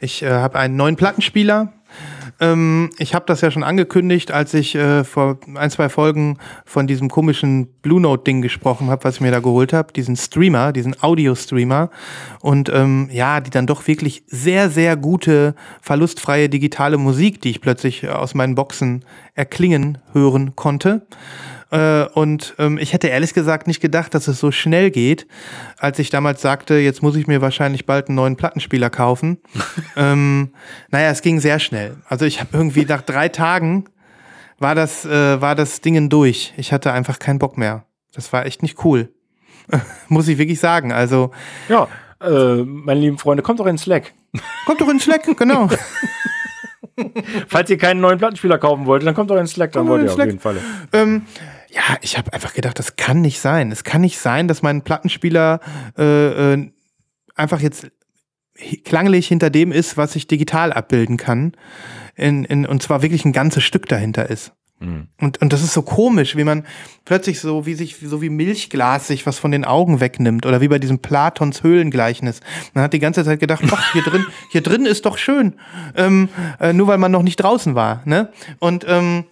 Ich 0.00 0.22
äh, 0.22 0.30
habe 0.30 0.58
einen 0.58 0.76
neuen 0.76 0.96
Plattenspieler. 0.96 1.72
Ähm, 2.40 2.90
ich 2.98 3.14
habe 3.14 3.26
das 3.26 3.40
ja 3.40 3.50
schon 3.50 3.64
angekündigt, 3.64 4.30
als 4.30 4.54
ich 4.54 4.74
äh, 4.74 5.04
vor 5.04 5.38
ein, 5.54 5.70
zwei 5.70 5.88
Folgen 5.88 6.38
von 6.64 6.86
diesem 6.86 7.08
komischen 7.08 7.66
Blue 7.82 8.00
Note-Ding 8.00 8.42
gesprochen 8.42 8.90
habe, 8.90 9.04
was 9.04 9.16
ich 9.16 9.20
mir 9.20 9.32
da 9.32 9.40
geholt 9.40 9.72
habe, 9.72 9.92
diesen 9.92 10.16
Streamer, 10.16 10.72
diesen 10.72 11.00
Audio-Streamer. 11.02 11.90
Und 12.40 12.70
ähm, 12.72 13.08
ja, 13.12 13.40
die 13.40 13.50
dann 13.50 13.66
doch 13.66 13.86
wirklich 13.86 14.22
sehr, 14.26 14.70
sehr 14.70 14.96
gute, 14.96 15.54
verlustfreie 15.80 16.48
digitale 16.48 16.98
Musik, 16.98 17.40
die 17.42 17.50
ich 17.50 17.60
plötzlich 17.60 18.08
aus 18.08 18.34
meinen 18.34 18.54
Boxen 18.54 19.04
erklingen 19.34 19.98
hören 20.12 20.54
konnte. 20.54 21.06
Äh, 21.70 22.04
und 22.14 22.54
ähm, 22.58 22.78
ich 22.78 22.92
hätte 22.94 23.08
ehrlich 23.08 23.34
gesagt 23.34 23.66
nicht 23.66 23.80
gedacht, 23.80 24.14
dass 24.14 24.26
es 24.28 24.40
so 24.40 24.50
schnell 24.50 24.90
geht, 24.90 25.26
als 25.76 25.98
ich 25.98 26.08
damals 26.10 26.40
sagte, 26.40 26.74
jetzt 26.74 27.02
muss 27.02 27.14
ich 27.16 27.26
mir 27.26 27.42
wahrscheinlich 27.42 27.84
bald 27.84 28.08
einen 28.08 28.16
neuen 28.16 28.36
Plattenspieler 28.36 28.88
kaufen. 28.90 29.38
ähm, 29.96 30.52
naja, 30.90 31.10
es 31.10 31.20
ging 31.22 31.40
sehr 31.40 31.58
schnell. 31.58 31.96
Also 32.08 32.24
ich 32.24 32.40
habe 32.40 32.50
irgendwie 32.56 32.84
nach 32.86 33.02
drei 33.02 33.28
Tagen 33.28 33.84
war 34.58 34.74
das, 34.74 35.04
äh, 35.04 35.40
war 35.40 35.54
das 35.54 35.80
Dingen 35.82 36.08
durch. 36.08 36.54
Ich 36.56 36.72
hatte 36.72 36.92
einfach 36.92 37.18
keinen 37.18 37.38
Bock 37.38 37.58
mehr. 37.58 37.84
Das 38.14 38.32
war 38.32 38.46
echt 38.46 38.62
nicht 38.62 38.84
cool. 38.84 39.12
muss 40.08 40.26
ich 40.28 40.38
wirklich 40.38 40.60
sagen. 40.60 40.92
Also 40.92 41.32
Ja, 41.68 41.86
äh, 42.22 42.62
meine 42.64 43.00
lieben 43.00 43.18
Freunde, 43.18 43.42
kommt 43.42 43.60
doch 43.60 43.66
in 43.66 43.76
Slack. 43.78 44.14
kommt 44.64 44.80
doch 44.80 44.88
in 44.88 44.98
Slack, 45.00 45.24
genau. 45.36 45.68
Falls 47.46 47.70
ihr 47.70 47.78
keinen 47.78 48.00
neuen 48.00 48.18
Plattenspieler 48.18 48.58
kaufen 48.58 48.86
wollt, 48.86 49.06
dann 49.06 49.14
kommt 49.14 49.30
doch 49.30 49.36
in 49.36 49.46
Slack, 49.46 49.72
dann 49.72 49.82
Kommt 49.86 49.90
wollt 49.90 50.02
ihr 50.02 50.08
auf 50.08 50.14
Slack. 50.14 50.26
jeden 50.26 50.40
Fall. 50.40 50.56
ähm, 50.92 51.22
ja, 51.70 51.98
ich 52.00 52.16
habe 52.16 52.32
einfach 52.32 52.54
gedacht, 52.54 52.78
das 52.78 52.96
kann 52.96 53.20
nicht 53.20 53.40
sein. 53.40 53.70
Es 53.72 53.84
kann 53.84 54.00
nicht 54.00 54.18
sein, 54.18 54.48
dass 54.48 54.62
mein 54.62 54.82
Plattenspieler 54.82 55.60
äh, 55.98 56.52
äh, 56.54 56.70
einfach 57.34 57.60
jetzt 57.60 57.88
klanglich 58.84 59.28
hinter 59.28 59.50
dem 59.50 59.70
ist, 59.70 59.96
was 59.96 60.16
ich 60.16 60.26
digital 60.26 60.72
abbilden 60.72 61.16
kann. 61.16 61.52
In, 62.16 62.44
in, 62.44 62.66
und 62.66 62.82
zwar 62.82 63.02
wirklich 63.02 63.24
ein 63.24 63.32
ganzes 63.32 63.62
Stück 63.62 63.86
dahinter 63.86 64.28
ist. 64.28 64.52
Und, 65.20 65.40
und 65.40 65.52
das 65.52 65.62
ist 65.62 65.72
so 65.72 65.82
komisch, 65.82 66.36
wie 66.36 66.44
man 66.44 66.64
plötzlich 67.04 67.40
so 67.40 67.66
wie 67.66 67.74
sich 67.74 67.96
so 68.00 68.22
wie 68.22 68.30
Milchglas 68.30 69.08
sich 69.08 69.26
was 69.26 69.36
von 69.36 69.50
den 69.50 69.64
Augen 69.64 69.98
wegnimmt 69.98 70.46
oder 70.46 70.60
wie 70.60 70.68
bei 70.68 70.78
diesem 70.78 71.00
Platons 71.00 71.64
Höhlengleichnis. 71.64 72.40
Man 72.74 72.84
hat 72.84 72.92
die 72.92 73.00
ganze 73.00 73.24
Zeit 73.24 73.40
gedacht, 73.40 73.64
ach, 73.72 73.92
hier 73.92 74.02
drin, 74.02 74.24
hier 74.52 74.60
drin 74.60 74.86
ist 74.86 75.04
doch 75.04 75.18
schön, 75.18 75.54
ähm, 75.96 76.28
äh, 76.60 76.72
nur 76.72 76.86
weil 76.86 76.98
man 76.98 77.10
noch 77.10 77.24
nicht 77.24 77.36
draußen 77.36 77.74
war. 77.74 78.02
Ne? 78.04 78.32
Und 78.60 78.84
ähm, 78.88 79.24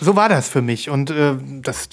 so 0.00 0.16
war 0.16 0.28
das 0.28 0.48
für 0.48 0.62
mich 0.62 0.90
und 0.90 1.10
äh, 1.10 1.34
das 1.62 1.88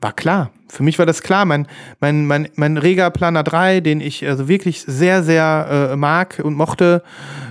war 0.00 0.12
klar. 0.12 0.50
Für 0.68 0.82
mich 0.82 0.98
war 0.98 1.06
das 1.06 1.22
klar. 1.22 1.44
Mein, 1.44 1.66
mein, 2.00 2.26
mein, 2.26 2.48
mein 2.56 2.76
Rega 2.76 3.08
Planer 3.10 3.42
3, 3.44 3.80
den 3.80 4.00
ich 4.00 4.26
also 4.26 4.48
wirklich 4.48 4.82
sehr, 4.82 5.22
sehr 5.22 5.90
äh, 5.92 5.96
mag 5.96 6.40
und 6.42 6.54
mochte, 6.54 7.02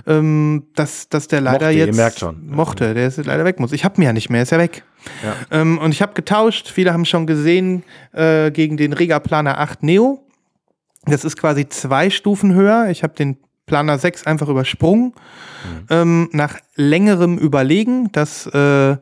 ähm, 0.06 0.64
dass, 0.74 1.08
dass 1.08 1.26
der 1.26 1.40
leider 1.40 1.66
Mochte, 1.66 1.78
ihr 1.78 1.86
jetzt 1.86 1.96
merkt 1.96 2.18
schon. 2.18 2.48
mochte, 2.48 2.94
der 2.94 3.08
ist 3.08 3.24
leider 3.24 3.44
weg 3.44 3.60
muss. 3.60 3.72
Ich 3.72 3.84
habe 3.84 3.96
ihn 3.96 4.02
ja 4.02 4.12
nicht 4.12 4.28
mehr, 4.28 4.42
ist 4.42 4.52
ja 4.52 4.58
weg. 4.58 4.84
Ja. 5.22 5.34
Ähm, 5.58 5.78
und 5.78 5.92
ich 5.92 6.02
habe 6.02 6.12
getauscht. 6.12 6.68
Viele 6.68 6.92
haben 6.92 7.06
schon 7.06 7.26
gesehen 7.26 7.82
äh, 8.12 8.50
gegen 8.50 8.76
den 8.76 8.92
Rega 8.92 9.18
Planer 9.18 9.58
8 9.58 9.82
Neo. 9.82 10.22
Das 11.06 11.24
ist 11.24 11.36
quasi 11.36 11.68
zwei 11.68 12.10
Stufen 12.10 12.54
höher. 12.54 12.88
Ich 12.90 13.02
habe 13.02 13.14
den 13.14 13.38
Planer 13.66 13.98
6 13.98 14.26
einfach 14.26 14.48
übersprungen. 14.48 15.14
Ähm, 15.88 16.28
nach 16.32 16.58
längerem 16.76 17.38
Überlegen, 17.38 18.12
das 18.12 18.46
äh, 18.46 18.96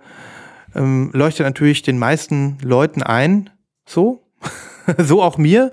ähm, 0.75 1.11
leuchtet 1.13 1.47
natürlich 1.47 1.83
den 1.83 1.99
meisten 1.99 2.59
Leuten 2.63 3.03
ein. 3.03 3.51
So. 3.87 4.23
so 4.99 5.23
auch 5.23 5.39
mir. 5.39 5.73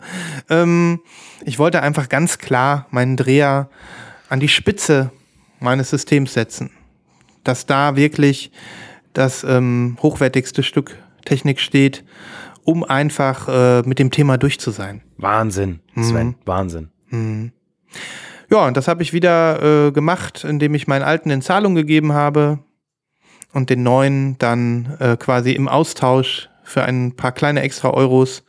Ähm, 0.49 1.01
ich 1.45 1.59
wollte 1.59 1.81
einfach 1.81 2.09
ganz 2.09 2.37
klar 2.37 2.87
meinen 2.91 3.17
Dreher 3.17 3.69
an 4.29 4.39
die 4.39 4.47
Spitze 4.47 5.11
meines 5.59 5.89
Systems 5.89 6.33
setzen. 6.33 6.71
Dass 7.43 7.65
da 7.65 7.95
wirklich 7.95 8.51
das 9.13 9.43
ähm, 9.43 9.97
hochwertigste 10.01 10.63
Stück 10.63 10.97
Technik 11.25 11.59
steht, 11.59 12.03
um 12.63 12.83
einfach 12.83 13.47
äh, 13.47 13.81
mit 13.87 13.99
dem 13.99 14.11
Thema 14.11 14.37
durch 14.37 14.59
zu 14.59 14.71
sein. 14.71 15.01
Wahnsinn, 15.17 15.79
Sven, 15.95 16.35
Wahnsinn. 16.45 16.89
Ja, 18.49 18.65
und 18.65 18.77
das 18.77 18.87
habe 18.87 19.03
ich 19.03 19.13
wieder 19.13 19.87
äh, 19.87 19.91
gemacht, 19.91 20.43
indem 20.43 20.73
ich 20.73 20.87
meinen 20.87 21.03
alten 21.03 21.29
in 21.29 21.41
Zahlung 21.41 21.75
gegeben 21.75 22.13
habe. 22.13 22.59
Und 23.53 23.69
den 23.69 23.83
neuen 23.83 24.37
dann 24.37 24.97
äh, 24.99 25.17
quasi 25.17 25.51
im 25.51 25.67
Austausch 25.67 26.49
für 26.63 26.83
ein 26.83 27.15
paar 27.15 27.31
kleine 27.31 27.61
extra 27.61 27.89
Euros 27.91 28.43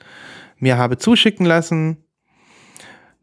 mir 0.58 0.76
habe 0.76 0.98
zuschicken 0.98 1.46
lassen. 1.46 1.96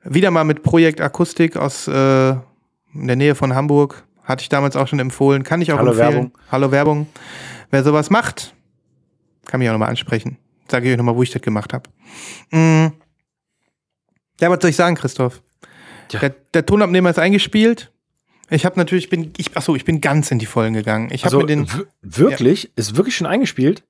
Wieder 0.03 0.31
mal 0.31 0.43
mit 0.43 0.63
Projekt 0.63 1.01
Akustik 1.01 1.55
aus 1.55 1.87
äh, 1.87 2.31
in 2.31 3.07
der 3.07 3.15
Nähe 3.15 3.35
von 3.35 3.53
Hamburg. 3.53 4.05
Hatte 4.23 4.41
ich 4.41 4.49
damals 4.49 4.75
auch 4.75 4.87
schon 4.87 4.99
empfohlen. 4.99 5.43
Kann 5.43 5.61
ich 5.61 5.71
auch 5.71 5.77
Hallo 5.77 5.91
empfehlen. 5.91 6.13
Werbung. 6.13 6.31
Hallo 6.51 6.71
Werbung. 6.71 7.07
Wer 7.69 7.83
sowas 7.83 8.09
macht, 8.09 8.53
kann 9.45 9.59
mich 9.59 9.69
auch 9.69 9.73
nochmal 9.73 9.89
ansprechen. 9.89 10.37
Sage 10.69 10.87
ich 10.87 10.91
euch 10.91 10.97
nochmal, 10.97 11.15
wo 11.15 11.23
ich 11.23 11.31
das 11.31 11.41
gemacht 11.41 11.73
habe. 11.73 11.89
Mm. 12.51 12.93
Ja, 14.39 14.49
was 14.49 14.59
soll 14.61 14.69
ich 14.69 14.75
sagen, 14.75 14.95
Christoph? 14.95 15.41
Ja. 16.11 16.19
Der, 16.19 16.35
der 16.53 16.65
Tonabnehmer 16.65 17.09
ist 17.09 17.19
eingespielt. 17.19 17.91
Ich 18.49 18.65
habe 18.65 18.77
natürlich, 18.79 19.09
bin, 19.09 19.33
ich, 19.37 19.55
achso, 19.57 19.75
ich 19.75 19.83
bin 19.85 19.99
ganz 20.01 20.31
in 20.31 20.39
die 20.39 20.45
Vollen 20.45 20.73
gegangen. 20.73 21.09
Ich 21.11 21.25
Also 21.25 21.39
mir 21.39 21.45
den, 21.47 21.67
wirklich? 22.01 22.71
Ist 22.75 22.95
wirklich 22.95 23.15
schon 23.15 23.27
eingespielt? 23.27 23.83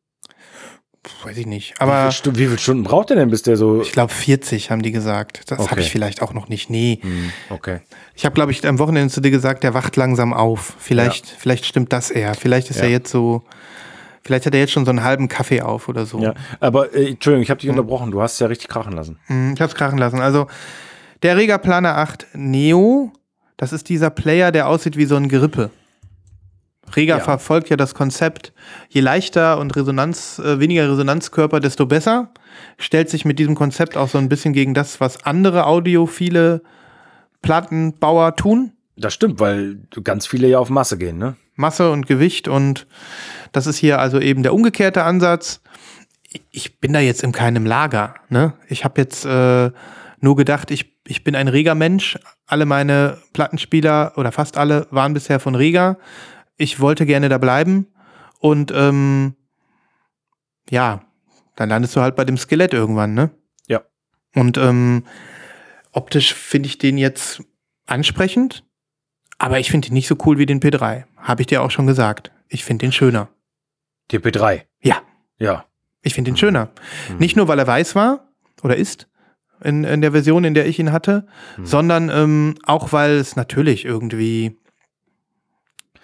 weiß 1.23 1.37
ich 1.37 1.45
nicht, 1.45 1.75
wie, 1.75 1.79
aber 1.81 2.03
viel 2.03 2.11
Stu- 2.11 2.31
wie 2.35 2.45
viele 2.47 2.57
Stunden 2.57 2.83
braucht 2.83 3.09
der 3.09 3.15
denn, 3.15 3.29
bis 3.29 3.41
der 3.41 3.55
so. 3.55 3.81
ich 3.81 3.93
glaube 3.93 4.11
40 4.11 4.71
haben 4.71 4.81
die 4.81 4.91
gesagt. 4.91 5.49
Das 5.49 5.59
Okay. 5.59 5.69
habe 5.71 5.79
ich 5.81 5.89
vielleicht 5.89 6.21
auch 6.21 6.33
noch 6.33 6.49
nicht. 6.49 6.69
Nee. 6.69 6.99
Hm, 7.01 7.31
okay. 7.49 7.79
Ich 8.13 8.25
habe, 8.25 8.33
glaube 8.35 8.51
ich, 8.51 8.67
am 8.67 8.77
Wochenende 8.77 9.13
zu 9.13 9.21
dir 9.21 9.31
gesagt, 9.31 9.63
der 9.63 9.73
wacht 9.73 9.95
langsam 9.95 10.33
auf. 10.33 10.75
Vielleicht, 10.79 11.25
vielleicht 11.25 11.65
stimmt 11.65 11.93
das 11.93 12.11
eher. 12.11 12.33
Vielleicht 12.35 12.69
ist 12.71 12.77
Ja. 12.79 12.83
er 12.83 12.89
jetzt 12.89 13.09
so, 13.09 13.43
vielleicht 14.21 14.45
hat 14.47 14.53
er 14.53 14.59
jetzt 14.59 14.73
schon 14.73 14.83
so 14.83 14.89
einen 14.89 15.03
halben 15.03 15.29
Kaffee 15.29 15.61
auf 15.61 15.87
oder 15.87 16.05
so. 16.05 16.19
Ja, 16.21 16.33
aber 16.59 16.93
äh, 16.93 17.11
Entschuldigung, 17.11 17.43
ich 17.43 17.49
habe 17.51 17.61
dich 17.61 17.69
unterbrochen. 17.69 18.11
Du 18.11 18.21
hast 18.21 18.33
es 18.33 18.39
ja 18.39 18.47
richtig 18.47 18.67
krachen 18.67 18.91
lassen. 18.91 19.17
Hm, 19.27 19.53
Ich 19.53 19.61
habe 19.61 19.69
es 19.71 19.75
krachen 19.75 19.97
lassen. 19.99 20.19
Also 20.19 20.47
der 21.23 21.37
Rega 21.37 21.57
Planer 21.57 21.95
8 21.99 22.27
Neo, 22.33 23.13
das 23.57 23.73
ist 23.73 23.89
dieser 23.89 24.09
Player, 24.09 24.51
der 24.51 24.67
aussieht 24.67 24.97
wie 24.97 25.05
so 25.05 25.15
ein 25.15 25.29
Gerippe. 25.29 25.71
Rega 26.95 27.17
Ja. 27.17 27.23
verfolgt 27.23 27.69
ja 27.69 27.75
das 27.75 27.93
Konzept, 27.95 28.53
je 28.87 29.01
leichter 29.01 29.59
und 29.59 29.75
Resonanz, 29.75 30.39
äh, 30.39 30.59
weniger 30.59 30.89
Resonanzkörper, 30.89 31.59
desto 31.59 31.85
besser. 31.85 32.29
Stellt 32.77 33.09
sich 33.09 33.25
mit 33.25 33.39
diesem 33.39 33.55
Konzept 33.55 33.97
auch 33.97 34.07
so 34.07 34.17
ein 34.17 34.29
bisschen 34.29 34.53
gegen 34.53 34.73
das, 34.73 35.01
was 35.01 35.25
andere 35.25 35.65
audiophile 35.65 36.61
Plattenbauer 37.41 38.35
tun. 38.35 38.71
Das 38.95 39.13
stimmt, 39.13 39.39
weil 39.39 39.79
ganz 40.03 40.25
viele 40.25 40.47
ja 40.47 40.59
auf 40.59 40.69
Masse 40.69 40.97
gehen, 40.97 41.17
ne? 41.17 41.35
Masse 41.55 41.91
und 41.91 42.07
Gewicht 42.07 42.47
und 42.47 42.87
das 43.51 43.67
ist 43.67 43.77
hier 43.77 43.99
also 43.99 44.19
eben 44.19 44.43
der 44.43 44.53
umgekehrte 44.53 45.03
Ansatz. 45.03 45.61
Ich 46.51 46.79
bin 46.79 46.93
da 46.93 46.99
jetzt 46.99 47.23
in 47.23 47.31
keinem 47.31 47.65
Lager. 47.65 48.15
Ne? 48.29 48.53
Ich 48.69 48.83
habe 48.85 49.01
jetzt 49.01 49.25
äh, 49.25 49.71
nur 50.19 50.35
gedacht, 50.35 50.71
ich, 50.71 50.97
ich 51.05 51.23
bin 51.23 51.35
ein 51.35 51.47
Rega-Mensch. 51.47 52.17
Alle 52.45 52.65
meine 52.65 53.17
Plattenspieler 53.33 54.13
oder 54.17 54.31
fast 54.31 54.57
alle 54.57 54.87
waren 54.91 55.13
bisher 55.13 55.39
von 55.39 55.55
Rega. 55.55 55.97
Ich 56.57 56.79
wollte 56.79 57.05
gerne 57.05 57.29
da 57.29 57.37
bleiben 57.37 57.87
und 58.39 58.71
ähm, 58.75 59.35
ja, 60.69 61.01
dann 61.55 61.69
landest 61.69 61.95
du 61.95 62.01
halt 62.01 62.15
bei 62.15 62.25
dem 62.25 62.37
Skelett 62.37 62.73
irgendwann, 62.73 63.13
ne? 63.13 63.29
Ja. 63.67 63.83
Und 64.35 64.57
ähm, 64.57 65.03
optisch 65.91 66.33
finde 66.33 66.67
ich 66.67 66.77
den 66.77 66.97
jetzt 66.97 67.43
ansprechend, 67.85 68.63
aber 69.37 69.59
ich 69.59 69.69
finde 69.71 69.87
ihn 69.87 69.93
nicht 69.93 70.07
so 70.07 70.17
cool 70.25 70.37
wie 70.39 70.45
den 70.45 70.59
P3. 70.59 71.05
Habe 71.17 71.41
ich 71.41 71.47
dir 71.47 71.61
auch 71.61 71.71
schon 71.71 71.87
gesagt. 71.87 72.31
Ich 72.49 72.63
finde 72.65 72.85
den 72.85 72.91
schöner. 72.91 73.29
DP3. 74.11 74.63
Ja, 74.81 75.01
Ja. 75.37 75.65
ich 76.01 76.13
finde 76.13 76.31
den 76.31 76.37
schöner. 76.37 76.69
Mhm. 77.09 77.17
Nicht 77.17 77.35
nur, 77.35 77.47
weil 77.47 77.59
er 77.59 77.67
weiß 77.67 77.93
war 77.95 78.31
oder 78.63 78.75
ist 78.75 79.07
in, 79.63 79.83
in 79.83 80.01
der 80.01 80.11
Version, 80.11 80.43
in 80.43 80.53
der 80.53 80.67
ich 80.67 80.79
ihn 80.79 80.91
hatte, 80.91 81.25
Mhm. 81.57 81.65
sondern 81.65 82.09
ähm, 82.09 82.55
auch, 82.65 82.91
weil 82.91 83.11
es 83.17 83.35
natürlich 83.35 83.85
irgendwie 83.85 84.57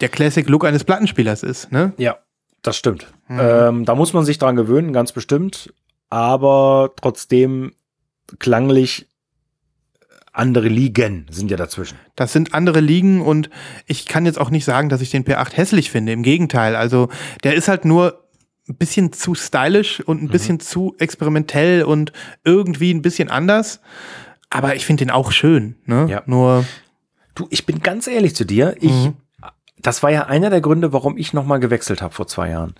der 0.00 0.08
Classic 0.08 0.48
Look 0.48 0.64
eines 0.64 0.84
Plattenspielers 0.84 1.42
ist. 1.42 1.70
Ne? 1.72 1.92
Ja, 1.96 2.18
das 2.62 2.76
stimmt. 2.76 3.12
Mhm. 3.28 3.38
Ähm, 3.40 3.84
da 3.84 3.94
muss 3.94 4.12
man 4.12 4.24
sich 4.24 4.38
dran 4.38 4.56
gewöhnen, 4.56 4.92
ganz 4.92 5.12
bestimmt. 5.12 5.72
Aber 6.10 6.92
trotzdem 7.00 7.72
klanglich 8.38 9.08
andere 10.32 10.66
Ligen 10.66 11.26
sind 11.30 11.50
ja 11.50 11.56
dazwischen. 11.56 11.96
Das 12.16 12.32
sind 12.32 12.54
andere 12.54 12.80
Ligen 12.80 13.20
und 13.20 13.50
ich 13.86 14.06
kann 14.06 14.26
jetzt 14.26 14.40
auch 14.40 14.50
nicht 14.50 14.64
sagen, 14.64 14.88
dass 14.88 15.00
ich 15.00 15.10
den 15.10 15.24
P8 15.24 15.52
hässlich 15.54 15.92
finde. 15.92 16.10
Im 16.12 16.24
Gegenteil. 16.24 16.74
Also 16.74 17.08
der 17.44 17.54
ist 17.54 17.68
halt 17.68 17.84
nur 17.84 18.23
ein 18.68 18.76
bisschen 18.76 19.12
zu 19.12 19.34
stylisch 19.34 20.00
und 20.00 20.20
Mhm. 20.22 20.28
ein 20.28 20.30
bisschen 20.30 20.60
zu 20.60 20.94
experimentell 20.98 21.82
und 21.84 22.12
irgendwie 22.44 22.92
ein 22.92 23.02
bisschen 23.02 23.30
anders. 23.30 23.80
Aber 24.50 24.74
ich 24.74 24.86
finde 24.86 25.04
den 25.04 25.10
auch 25.10 25.32
schön. 25.32 25.76
Ne? 25.86 26.06
Ja. 26.08 26.22
Nur, 26.26 26.64
Du, 27.34 27.48
ich 27.50 27.66
bin 27.66 27.80
ganz 27.80 28.06
ehrlich 28.06 28.36
zu 28.36 28.44
dir. 28.46 28.76
Ich, 28.80 28.92
Mhm. 28.92 29.14
das 29.80 30.02
war 30.04 30.10
ja 30.10 30.26
einer 30.26 30.50
der 30.50 30.60
Gründe, 30.60 30.92
warum 30.92 31.16
ich 31.18 31.32
nochmal 31.32 31.58
gewechselt 31.58 32.00
habe 32.00 32.14
vor 32.14 32.28
zwei 32.28 32.50
Jahren. 32.50 32.74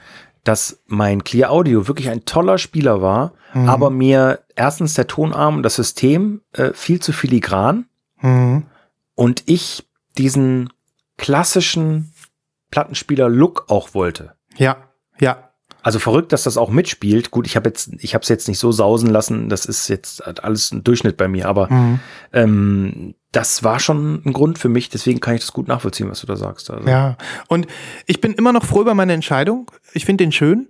Dass 0.45 0.80
mein 0.87 1.24
Clear 1.24 1.51
Audio 1.51 1.89
wirklich 1.89 2.09
ein 2.09 2.24
toller 2.24 2.59
Spieler 2.59 3.03
war, 3.03 3.32
Mhm. 3.55 3.68
aber 3.68 3.91
mir 3.91 4.45
erstens 4.55 4.95
der 4.95 5.09
Tonarm 5.09 5.57
und 5.57 5.62
das 5.64 5.74
System 5.74 6.43
äh, 6.53 6.72
viel 6.72 7.01
zu 7.01 7.12
filigran 7.12 7.87
mhm. 8.22 8.66
und 9.16 9.43
ich 9.47 9.89
diesen 10.16 10.70
klassischen 11.16 12.12
Plattenspieler-Look 12.70 13.64
auch 13.68 13.95
wollte. 13.95 14.35
ja, 14.57 14.76
ja. 15.18 15.51
Also 15.85 15.99
verrückt, 15.99 16.32
dass 16.32 16.43
das 16.45 16.57
auch 16.57 16.70
mitspielt. 16.70 17.30
Gut, 17.30 17.47
ich 17.47 17.57
habe 17.57 17.68
jetzt, 17.68 17.91
ich 17.99 18.14
habe 18.14 18.22
es 18.22 18.28
jetzt 18.30 18.49
nicht 18.49 18.59
so 18.59 18.72
sausen 18.72 19.11
lassen. 19.11 19.49
Das 19.51 19.66
ist 19.66 19.87
jetzt 19.89 20.26
alles 20.43 20.72
ein 20.72 20.82
Durchschnitt 20.82 21.16
bei 21.18 21.28
mir, 21.28 21.47
aber 21.47 21.70
Mhm. 21.70 22.01
ähm, 22.32 23.14
das 23.32 23.62
war 23.64 23.78
schon 23.80 24.22
ein 24.24 24.32
Grund 24.32 24.59
für 24.59 24.68
mich. 24.70 24.89
Deswegen 24.89 25.20
kann 25.20 25.35
ich 25.35 25.43
das 25.43 25.53
gut 25.53 25.68
nachvollziehen, 25.68 26.09
was 26.09 26.20
du 26.20 26.26
da 26.26 26.37
sagst. 26.37 26.70
Also, 26.70 26.89
Ja, 26.89 27.16
und 27.49 27.66
ich 28.07 28.20
bin 28.22 28.32
immer 28.32 28.53
noch 28.53 28.64
froh 28.64 28.80
über 28.80 28.95
meine 28.95 29.12
Entscheidung. 29.12 29.70
Ich 29.93 30.05
finde 30.07 30.24
den 30.24 30.32
schön. 30.32 30.68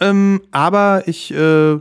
Ähm, 0.00 0.40
aber 0.52 1.02
ich 1.06 1.32
äh, 1.34 1.76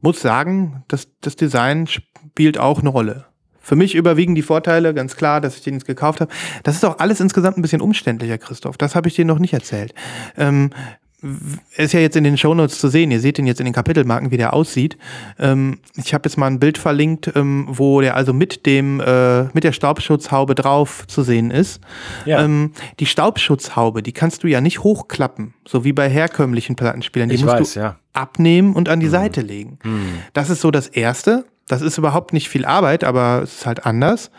muss 0.00 0.20
sagen, 0.20 0.84
dass 0.88 1.08
das 1.20 1.36
Design 1.36 1.86
spielt 1.86 2.58
auch 2.58 2.80
eine 2.80 2.88
Rolle. 2.88 3.26
Für 3.60 3.76
mich 3.76 3.94
überwiegen 3.94 4.34
die 4.36 4.42
Vorteile, 4.42 4.94
ganz 4.94 5.16
klar, 5.16 5.40
dass 5.40 5.56
ich 5.56 5.62
den 5.62 5.74
jetzt 5.74 5.86
gekauft 5.86 6.20
habe. 6.20 6.32
Das 6.62 6.76
ist 6.76 6.84
auch 6.84 6.98
alles 7.00 7.18
insgesamt 7.20 7.58
ein 7.58 7.62
bisschen 7.62 7.80
umständlicher, 7.80 8.38
Christoph. 8.38 8.76
Das 8.78 8.94
habe 8.94 9.08
ich 9.08 9.14
dir 9.16 9.24
noch 9.24 9.40
nicht 9.40 9.52
erzählt. 9.54 9.92
Ähm, 10.36 10.70
ist 11.76 11.92
ja 11.92 12.00
jetzt 12.00 12.16
in 12.16 12.24
den 12.24 12.36
Shownotes 12.36 12.78
zu 12.78 12.88
sehen. 12.88 13.10
Ihr 13.10 13.20
seht 13.20 13.38
ihn 13.38 13.46
jetzt 13.46 13.58
in 13.58 13.64
den 13.64 13.72
Kapitelmarken, 13.72 14.30
wie 14.30 14.36
der 14.36 14.52
aussieht. 14.52 14.98
Ähm, 15.38 15.78
ich 15.96 16.12
habe 16.12 16.28
jetzt 16.28 16.36
mal 16.36 16.46
ein 16.46 16.60
Bild 16.60 16.78
verlinkt, 16.78 17.32
ähm, 17.34 17.66
wo 17.68 18.00
der 18.00 18.16
also 18.16 18.32
mit 18.32 18.66
dem 18.66 19.00
äh, 19.00 19.44
mit 19.54 19.64
der 19.64 19.72
Staubschutzhaube 19.72 20.54
drauf 20.54 21.06
zu 21.06 21.22
sehen 21.22 21.50
ist. 21.50 21.80
Ja. 22.26 22.44
Ähm, 22.44 22.72
die 23.00 23.06
Staubschutzhaube, 23.06 24.02
die 24.02 24.12
kannst 24.12 24.44
du 24.44 24.48
ja 24.48 24.60
nicht 24.60 24.82
hochklappen, 24.82 25.54
so 25.66 25.84
wie 25.84 25.92
bei 25.92 26.08
herkömmlichen 26.08 26.76
Plattenspielern. 26.76 27.30
Die 27.30 27.36
ich 27.36 27.44
musst 27.44 27.54
weiß, 27.54 27.72
du 27.74 27.80
ja. 27.80 27.88
Hm. 27.90 27.96
abnehmen 28.12 28.74
und 28.74 28.88
an 28.88 29.00
die 29.00 29.08
Seite 29.08 29.40
legen. 29.40 29.78
Das 30.34 30.50
ist 30.50 30.60
so 30.60 30.70
das 30.70 30.86
Erste. 30.86 31.46
Das 31.68 31.82
ist 31.82 31.98
überhaupt 31.98 32.32
nicht 32.32 32.48
viel 32.48 32.64
Arbeit, 32.64 33.02
aber 33.02 33.40
es 33.42 33.54
ist 33.54 33.66
halt 33.66 33.86
anders. 33.86 34.30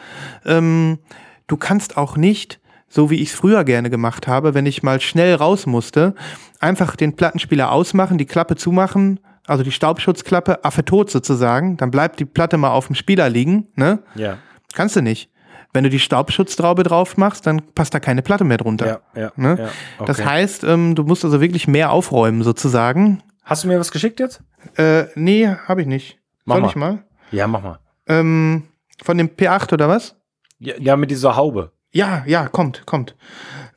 Ähm, 0.46 1.00
du 1.48 1.58
kannst 1.58 1.98
auch 1.98 2.16
nicht, 2.16 2.60
so 2.90 3.10
wie 3.10 3.22
ich 3.22 3.30
es 3.30 3.36
früher 3.36 3.64
gerne 3.64 3.90
gemacht 3.90 4.28
habe, 4.28 4.54
wenn 4.54 4.66
ich 4.66 4.84
mal 4.84 5.00
schnell 5.02 5.36
raus 5.36 5.66
musste, 5.66 6.16
einfach 6.60 6.96
den 6.96 7.16
Plattenspieler 7.16 7.72
ausmachen, 7.72 8.18
die 8.18 8.26
Klappe 8.26 8.56
zumachen, 8.56 9.20
also 9.46 9.64
die 9.64 9.72
Staubschutzklappe, 9.72 10.64
Affe 10.64 10.86
tot 10.86 11.10
sozusagen, 11.10 11.78
dann 11.78 11.92
bleibt 11.92 12.20
die 12.20 12.26
Platte 12.26 12.58
mal 12.58 12.72
auf 12.72 12.88
dem 12.88 12.96
Spieler 12.96 13.30
liegen, 13.30 13.68
ne? 13.76 14.00
Ja, 14.16 14.38
Kannst 14.74 14.96
du 14.96 15.02
nicht. 15.02 15.32
Wenn 15.74 15.84
du 15.84 15.90
die 15.90 16.00
Staubschutztraube 16.00 16.84
drauf 16.84 17.18
machst, 17.18 17.46
dann 17.46 17.62
passt 17.74 17.94
da 17.94 18.00
keine 18.00 18.22
Platte 18.22 18.44
mehr 18.44 18.58
drunter. 18.58 19.02
ja, 19.16 19.22
ja. 19.22 19.32
Ne? 19.36 19.58
ja 19.60 20.06
Das 20.06 20.20
okay. 20.20 20.28
heißt, 20.30 20.64
ähm, 20.64 20.96
du 20.96 21.04
musst 21.04 21.26
also 21.26 21.42
wirklich 21.42 21.68
mehr 21.68 21.92
aufräumen 21.92 22.44
sozusagen. 22.44 23.22
Hast 23.44 23.64
du 23.64 23.68
mir 23.68 23.80
was 23.80 23.92
geschickt 23.92 24.20
jetzt? 24.20 24.44
Äh, 24.76 25.06
nee, 25.16 25.48
habe 25.48 25.82
ich 25.82 25.88
nicht. 25.88 26.20
Mach 26.46 26.56
Soll 26.56 26.62
mal. 26.62 26.70
ich 26.70 26.76
mal? 26.76 27.04
Ja, 27.32 27.48
mach 27.48 27.62
mal. 27.62 27.80
Ähm, 28.08 28.64
von 29.04 29.18
dem 29.18 29.30
P8 29.30 29.74
oder 29.74 29.90
was? 29.90 30.16
Ja, 30.60 30.76
ja 30.80 30.96
mit 30.96 31.12
dieser 31.12 31.36
Haube. 31.36 31.72
Ja, 31.92 32.24
ja, 32.28 32.48
kommt, 32.48 32.86
kommt. 32.86 33.16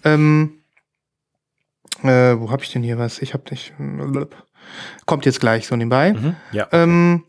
Ähm, 0.04 0.58
äh, 2.02 2.36
wo 2.38 2.50
habe 2.50 2.62
ich 2.62 2.72
denn 2.72 2.82
hier 2.82 2.98
was? 2.98 3.20
Ich 3.20 3.34
habe 3.34 3.44
nicht. 3.50 3.72
Kommt 5.06 5.26
jetzt 5.26 5.40
gleich 5.40 5.66
so 5.66 5.76
nebenbei. 5.76 6.12
Mhm. 6.12 6.36
Ja. 6.52 6.68
Ähm, 6.72 7.24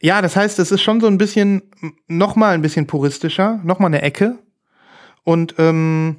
ja, 0.00 0.20
das 0.22 0.36
heißt, 0.36 0.58
es 0.58 0.70
ist 0.72 0.82
schon 0.82 1.00
so 1.00 1.06
ein 1.06 1.18
bisschen, 1.18 1.62
noch 2.06 2.36
mal 2.36 2.54
ein 2.54 2.62
bisschen 2.62 2.86
puristischer, 2.86 3.60
noch 3.64 3.78
mal 3.78 3.86
eine 3.86 4.02
Ecke. 4.02 4.38
Und, 5.24 5.54
ähm, 5.58 6.16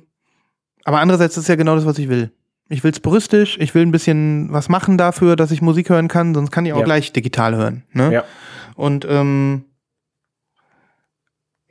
aber 0.84 1.00
andererseits 1.00 1.38
ist 1.38 1.44
es 1.44 1.48
ja 1.48 1.56
genau 1.56 1.76
das, 1.76 1.86
was 1.86 1.98
ich 2.00 2.10
will. 2.10 2.32
Ich 2.70 2.84
will 2.84 2.92
es 2.92 3.00
puristisch, 3.00 3.58
ich 3.60 3.74
will 3.76 3.84
ein 3.86 3.92
bisschen 3.92 4.52
was 4.52 4.68
machen 4.68 4.98
dafür, 4.98 5.36
dass 5.38 5.52
ich 5.52 5.62
Musik 5.62 5.90
hören 5.90 6.10
kann, 6.10 6.34
sonst 6.36 6.52
kann 6.52 6.66
ich 6.66 6.74
auch 6.74 6.80
Ja. 6.80 6.84
gleich 6.86 7.14
digital 7.14 7.56
hören. 7.56 7.84
Ne? 7.94 8.12
Ja. 8.12 8.24
Und 8.76 9.06
ähm, 9.10 9.64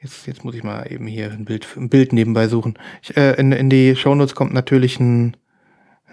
jetzt, 0.07 0.27
jetzt 0.27 0.45
muss 0.45 0.55
ich 0.55 0.63
mal 0.63 0.91
eben 0.91 1.07
hier 1.07 1.31
ein 1.31 1.45
Bild, 1.45 1.67
ein 1.77 1.89
Bild 1.89 2.13
nebenbei 2.13 2.49
suchen. 2.49 2.79
Ich, 3.03 3.17
äh, 3.17 3.33
in, 3.35 3.53
in 3.53 3.69
die 3.69 3.97
Shownotes 3.97 4.35
kommt 4.35 4.55
natürlich 4.55 5.01
ein, 5.01 5.37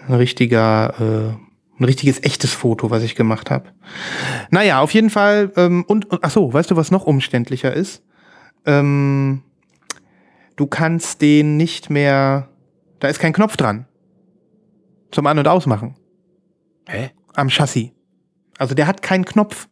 ein 0.06 0.14
richtiger, 0.14 0.94
äh, 0.98 1.80
ein 1.80 1.84
richtiges 1.84 2.22
echtes 2.22 2.52
Foto, 2.52 2.90
was 2.90 3.02
ich 3.02 3.14
gemacht 3.14 3.50
habe. 3.50 3.70
Naja, 4.50 4.80
auf 4.80 4.92
jeden 4.92 5.10
Fall. 5.10 5.52
Ähm, 5.56 5.84
und, 5.86 6.10
und 6.10 6.22
ach 6.22 6.30
so, 6.30 6.52
weißt 6.52 6.70
du, 6.70 6.76
was 6.76 6.90
noch 6.90 7.04
umständlicher 7.04 7.72
ist? 7.72 8.02
Ähm, 8.66 9.42
du 10.56 10.66
kannst 10.66 11.22
den 11.22 11.56
nicht 11.56 11.90
mehr 11.90 12.48
Da 13.00 13.08
ist 13.08 13.18
kein 13.18 13.32
Knopf 13.32 13.56
dran. 13.56 13.86
Zum 15.10 15.26
An- 15.26 15.38
und 15.38 15.46
Ausmachen. 15.46 15.94
Hä? 16.88 17.10
Am 17.34 17.48
Chassis. 17.48 17.90
Also 18.58 18.74
der 18.74 18.86
hat 18.86 19.02
keinen 19.02 19.24
Knopf. 19.24 19.68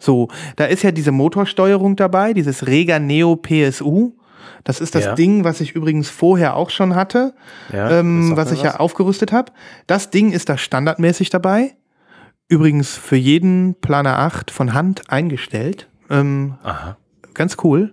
So, 0.00 0.28
da 0.56 0.64
ist 0.64 0.82
ja 0.82 0.90
diese 0.90 1.12
Motorsteuerung 1.12 1.94
dabei, 1.94 2.32
dieses 2.32 2.66
Rega 2.66 2.98
Neo 2.98 3.36
PSU. 3.36 4.12
Das 4.64 4.80
ist 4.80 4.94
das 4.94 5.04
Ja. 5.04 5.14
Ding, 5.14 5.44
was 5.44 5.60
ich 5.60 5.72
übrigens 5.72 6.08
vorher 6.10 6.56
auch 6.56 6.70
schon 6.70 6.94
hatte, 6.94 7.34
Ja, 7.72 8.00
ähm, 8.00 8.36
was 8.36 8.50
ich 8.50 8.62
ja 8.62 8.76
aufgerüstet 8.80 9.30
habe. 9.32 9.52
Das 9.86 10.10
Ding 10.10 10.32
ist 10.32 10.48
da 10.48 10.56
standardmäßig 10.58 11.30
dabei. 11.30 11.74
Übrigens 12.48 12.96
für 12.96 13.16
jeden 13.16 13.74
Planer 13.80 14.18
8 14.18 14.50
von 14.50 14.74
Hand 14.74 15.10
eingestellt. 15.10 15.88
Ähm, 16.10 16.54
Aha. 16.64 16.96
ganz 17.34 17.56
cool. 17.62 17.92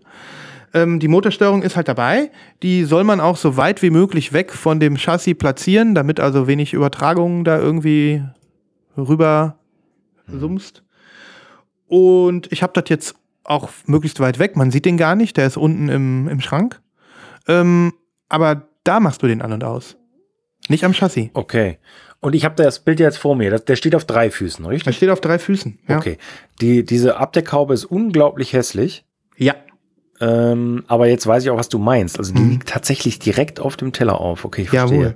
Ähm, 0.74 1.00
die 1.00 1.08
Motorsteuerung 1.08 1.62
ist 1.62 1.76
halt 1.76 1.88
dabei. 1.88 2.32
Die 2.64 2.84
soll 2.84 3.04
man 3.04 3.20
auch 3.20 3.38
so 3.38 3.56
weit 3.56 3.82
wie 3.82 3.90
möglich 3.92 4.34
weg 4.34 4.52
von 4.52 4.80
dem 4.80 4.98
Chassis 4.98 5.38
platzieren, 5.38 5.94
damit 5.96 6.20
also 6.20 6.48
wenig 6.48 6.74
Übertragung 6.74 7.44
da 7.44 7.58
irgendwie 7.60 8.24
rüber 8.98 9.58
sumst. 10.28 10.84
Und 11.88 12.52
ich 12.52 12.64
habe 12.64 12.74
das 12.80 12.90
jetzt 12.90 13.16
auch 13.44 13.70
möglichst 13.86 14.20
weit 14.20 14.40
weg. 14.40 14.56
Man 14.56 14.72
sieht 14.72 14.86
den 14.86 14.98
gar 14.98 15.16
nicht, 15.16 15.38
der 15.38 15.48
ist 15.48 15.58
unten 15.58 15.88
im, 15.90 16.28
im 16.28 16.42
Schrank. 16.42 16.82
Ähm, 17.48 17.94
aber 18.30 18.68
da 18.84 19.00
machst 19.00 19.24
du 19.24 19.28
den 19.28 19.42
an 19.42 19.54
und 19.54 19.64
aus. 19.64 19.96
Nicht 20.68 20.84
am 20.84 20.94
Chassis. 20.94 21.30
Okay. 21.34 21.78
Und 22.20 22.36
ich 22.36 22.44
habe 22.44 22.56
das 22.56 22.80
Bild 22.80 23.00
jetzt 23.00 23.18
vor 23.20 23.36
mir. 23.36 23.50
Das, 23.52 23.64
der 23.64 23.76
steht 23.78 23.96
auf 23.96 24.04
drei 24.04 24.30
Füßen, 24.32 24.66
richtig? 24.66 24.98
steht 24.98 25.10
auf 25.10 25.22
drei 25.22 25.40
Füßen. 25.40 25.80
Ja. 25.88 25.98
Okay. 25.98 26.18
Die, 26.60 26.84
diese 26.84 27.18
Abdeckhaube 27.18 27.74
ist 27.74 27.86
unglaublich 27.86 28.52
hässlich. 28.54 29.06
Ja. 29.38 29.56
Ähm, 30.20 30.84
aber 30.88 31.08
jetzt 31.08 31.28
weiß 31.28 31.44
ich 31.44 31.50
auch, 31.52 31.58
was 31.58 31.70
du 31.70 31.78
meinst. 31.78 32.18
Also 32.18 32.34
die 32.34 32.42
Mhm. 32.42 32.50
liegt 32.50 32.70
tatsächlich 32.70 33.20
direkt 33.20 33.60
auf 33.60 33.78
dem 33.78 33.94
Teller 33.94 34.20
auf. 34.20 34.46
Okay, 34.46 34.64
ich 34.64 34.72
Jawohl. 34.72 35.16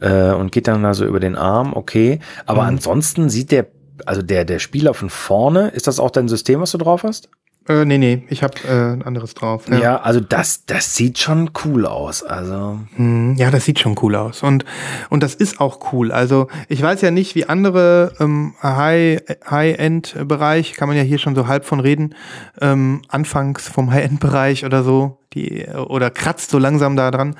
verstehe. 0.00 0.30
Äh, 0.32 0.34
und 0.34 0.52
geht 0.52 0.68
dann 0.68 0.84
also 0.84 1.06
über 1.06 1.18
den 1.18 1.34
Arm. 1.34 1.72
Okay. 1.74 2.20
Aber 2.44 2.62
Mhm. 2.62 2.68
ansonsten 2.68 3.30
sieht 3.30 3.50
der, 3.50 3.66
also 4.06 4.22
der, 4.22 4.44
der 4.44 4.58
Spieler 4.58 4.94
von 4.94 5.10
vorne, 5.10 5.68
ist 5.68 5.86
das 5.86 5.98
auch 6.00 6.10
dein 6.10 6.28
System, 6.28 6.60
was 6.60 6.72
du 6.72 6.78
drauf 6.78 7.02
hast? 7.04 7.28
Äh, 7.66 7.86
nee, 7.86 7.96
nee, 7.96 8.24
ich 8.28 8.42
habe 8.42 8.54
äh, 8.68 8.92
ein 8.92 9.02
anderes 9.02 9.32
drauf. 9.32 9.64
Ja, 9.70 9.96
also 10.02 10.20
das, 10.20 10.66
das 10.66 10.94
sieht 10.94 11.18
schon 11.18 11.50
cool 11.64 11.86
aus. 11.86 12.22
Also, 12.22 12.78
Hm, 12.96 13.36
Ja, 13.38 13.50
das 13.50 13.64
sieht 13.64 13.78
schon 13.78 13.96
cool 14.02 14.16
aus. 14.16 14.42
Und, 14.42 14.66
und 15.08 15.22
das 15.22 15.34
ist 15.34 15.60
auch 15.60 15.90
cool. 15.92 16.12
Also 16.12 16.48
ich 16.68 16.82
weiß 16.82 17.00
ja 17.00 17.10
nicht, 17.10 17.34
wie 17.34 17.46
andere 17.46 18.12
ähm, 18.20 18.52
High- 18.62 19.22
High-End-Bereich, 19.50 20.74
kann 20.74 20.88
man 20.88 20.96
ja 20.98 21.02
hier 21.04 21.16
schon 21.16 21.34
so 21.34 21.46
halb 21.46 21.64
von 21.64 21.80
reden, 21.80 22.14
ähm, 22.60 23.00
anfangs 23.08 23.66
vom 23.66 23.90
High-End-Bereich 23.90 24.66
oder 24.66 24.82
so, 24.82 25.18
die, 25.32 25.64
oder 25.88 26.10
kratzt 26.10 26.50
so 26.50 26.58
langsam 26.58 26.96
da 26.96 27.10
dran, 27.10 27.36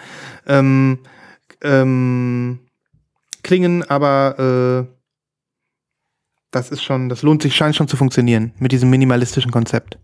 ähm, 0.46 1.00
ähm, 1.62 2.60
klingen, 3.42 3.82
aber 3.88 4.86
äh, 4.88 4.93
das 6.54 6.70
ist 6.70 6.82
schon, 6.82 7.08
das 7.08 7.22
lohnt 7.22 7.42
sich, 7.42 7.54
scheint 7.54 7.76
schon 7.76 7.88
zu 7.88 7.96
funktionieren 7.96 8.52
mit 8.58 8.72
diesem 8.72 8.90
minimalistischen 8.90 9.50
Konzept. 9.50 9.98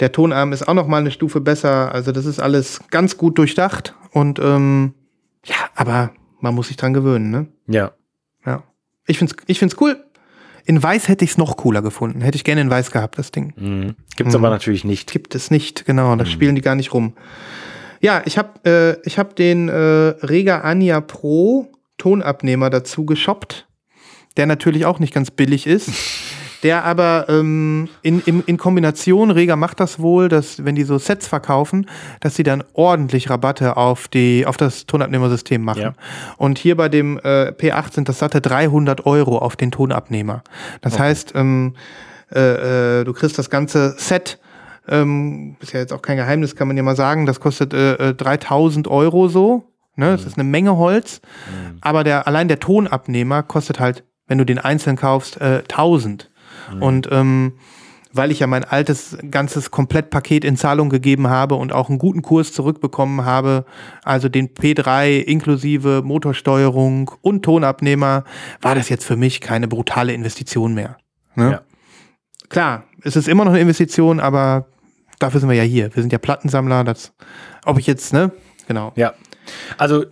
Der 0.00 0.12
Tonarm 0.12 0.52
ist 0.52 0.66
auch 0.66 0.74
noch 0.74 0.86
mal 0.86 0.98
eine 0.98 1.10
Stufe 1.10 1.40
besser. 1.40 1.92
Also 1.92 2.10
das 2.12 2.24
ist 2.24 2.40
alles 2.40 2.80
ganz 2.90 3.16
gut 3.16 3.36
durchdacht 3.38 3.94
und 4.12 4.38
ähm, 4.38 4.94
ja, 5.44 5.56
aber 5.74 6.12
man 6.40 6.54
muss 6.54 6.68
sich 6.68 6.76
dran 6.76 6.94
gewöhnen, 6.94 7.30
ne? 7.30 7.46
ja. 7.66 7.92
Ja. 8.46 8.62
Ich 9.06 9.18
find's, 9.18 9.34
ich 9.46 9.58
find's 9.58 9.76
cool. 9.80 10.02
In 10.64 10.82
Weiß 10.82 11.08
hätte 11.08 11.24
ich 11.24 11.32
es 11.32 11.38
noch 11.38 11.56
cooler 11.58 11.82
gefunden. 11.82 12.20
Hätte 12.22 12.36
ich 12.36 12.44
gerne 12.44 12.60
in 12.62 12.70
Weiß 12.70 12.90
gehabt, 12.92 13.18
das 13.18 13.30
Ding. 13.32 13.52
Mhm. 13.56 13.96
Gibt's 14.16 14.32
Mhm. 14.34 14.40
aber 14.40 14.50
natürlich 14.50 14.84
nicht. 14.84 15.10
Gibt 15.10 15.34
es 15.34 15.50
nicht, 15.50 15.84
genau. 15.84 16.14
Mhm. 16.14 16.18
Da 16.18 16.26
spielen 16.26 16.54
die 16.54 16.60
gar 16.62 16.74
nicht 16.76 16.94
rum. 16.94 17.14
Ja, 18.00 18.22
ich 18.24 18.38
habe 18.38 18.60
äh, 18.64 19.06
ich 19.06 19.18
hab 19.18 19.36
den 19.36 19.68
äh, 19.68 19.72
Rega 19.74 20.60
Ania 20.60 21.00
Pro 21.02 21.70
Tonabnehmer 21.98 22.70
dazu 22.70 23.04
geshoppt, 23.04 23.68
der 24.36 24.46
natürlich 24.46 24.86
auch 24.86 24.98
nicht 24.98 25.14
ganz 25.14 25.30
billig 25.30 25.66
ist. 25.66 25.90
Der 26.62 26.84
aber 26.84 27.26
ähm, 27.28 27.88
in, 28.02 28.20
in, 28.26 28.42
in 28.44 28.58
Kombination, 28.58 29.30
Rega 29.30 29.56
macht 29.56 29.80
das 29.80 29.98
wohl, 29.98 30.28
dass 30.28 30.62
wenn 30.64 30.74
die 30.74 30.82
so 30.82 30.98
Sets 30.98 31.26
verkaufen, 31.26 31.86
dass 32.20 32.34
sie 32.34 32.42
dann 32.42 32.62
ordentlich 32.74 33.30
Rabatte 33.30 33.76
auf, 33.78 34.08
die, 34.08 34.44
auf 34.44 34.58
das 34.58 34.84
Tonabnehmersystem 34.84 35.62
machen. 35.62 35.80
Ja. 35.80 35.92
Und 36.36 36.58
hier 36.58 36.76
bei 36.76 36.90
dem 36.90 37.18
äh, 37.18 37.52
P8 37.52 37.94
sind 37.94 38.08
das 38.10 38.18
satte 38.18 38.42
300 38.42 39.06
Euro 39.06 39.38
auf 39.38 39.56
den 39.56 39.70
Tonabnehmer. 39.70 40.42
Das 40.82 40.98
heißt, 40.98 41.32
ähm, 41.34 41.76
äh, 42.30 43.00
äh, 43.00 43.04
du 43.04 43.12
kriegst 43.12 43.38
das 43.38 43.48
ganze 43.48 43.94
Set, 43.96 44.38
ähm, 44.88 45.56
ist 45.60 45.72
ja 45.72 45.80
jetzt 45.80 45.92
auch 45.92 46.02
kein 46.02 46.16
Geheimnis, 46.16 46.56
kann 46.56 46.68
man 46.68 46.76
ja 46.76 46.82
mal 46.82 46.96
sagen, 46.96 47.26
das 47.26 47.40
kostet 47.40 47.72
äh, 47.72 48.10
äh, 48.10 48.14
3000 48.14 48.86
Euro 48.88 49.28
so. 49.28 49.64
Ne? 49.96 50.12
Das 50.12 50.24
ist 50.24 50.38
eine 50.38 50.48
Menge 50.48 50.76
Holz. 50.76 51.20
Aber 51.80 52.04
der, 52.04 52.26
allein 52.26 52.48
der 52.48 52.60
Tonabnehmer 52.60 53.42
kostet 53.42 53.80
halt, 53.80 54.04
wenn 54.30 54.38
du 54.38 54.46
den 54.46 54.60
einzeln 54.60 54.94
kaufst, 54.94 55.40
äh, 55.40 55.64
1000. 55.68 56.30
Und 56.78 57.08
ähm, 57.10 57.54
weil 58.12 58.30
ich 58.30 58.38
ja 58.38 58.46
mein 58.46 58.62
altes 58.62 59.18
ganzes 59.28 59.72
Komplettpaket 59.72 60.44
in 60.44 60.56
Zahlung 60.56 60.88
gegeben 60.88 61.28
habe 61.28 61.56
und 61.56 61.72
auch 61.72 61.88
einen 61.88 61.98
guten 61.98 62.22
Kurs 62.22 62.52
zurückbekommen 62.52 63.24
habe, 63.24 63.64
also 64.04 64.28
den 64.28 64.54
P3 64.54 65.18
inklusive 65.18 66.02
Motorsteuerung 66.04 67.10
und 67.22 67.44
Tonabnehmer, 67.44 68.22
war 68.60 68.76
das 68.76 68.88
jetzt 68.88 69.04
für 69.04 69.16
mich 69.16 69.40
keine 69.40 69.66
brutale 69.66 70.12
Investition 70.12 70.74
mehr. 70.74 70.96
Ne? 71.34 71.50
Ja. 71.50 71.62
Klar, 72.48 72.84
es 73.02 73.16
ist 73.16 73.26
immer 73.26 73.44
noch 73.44 73.52
eine 73.52 73.60
Investition, 73.60 74.20
aber 74.20 74.66
dafür 75.18 75.40
sind 75.40 75.48
wir 75.48 75.56
ja 75.56 75.64
hier. 75.64 75.92
Wir 75.92 76.02
sind 76.04 76.12
ja 76.12 76.18
Plattensammler. 76.18 76.84
Das, 76.84 77.12
ob 77.64 77.80
ich 77.80 77.88
jetzt, 77.88 78.12
ne? 78.12 78.30
Genau. 78.68 78.92
Ja. 78.94 79.14
Also, 79.76 80.04
äh, 80.04 80.06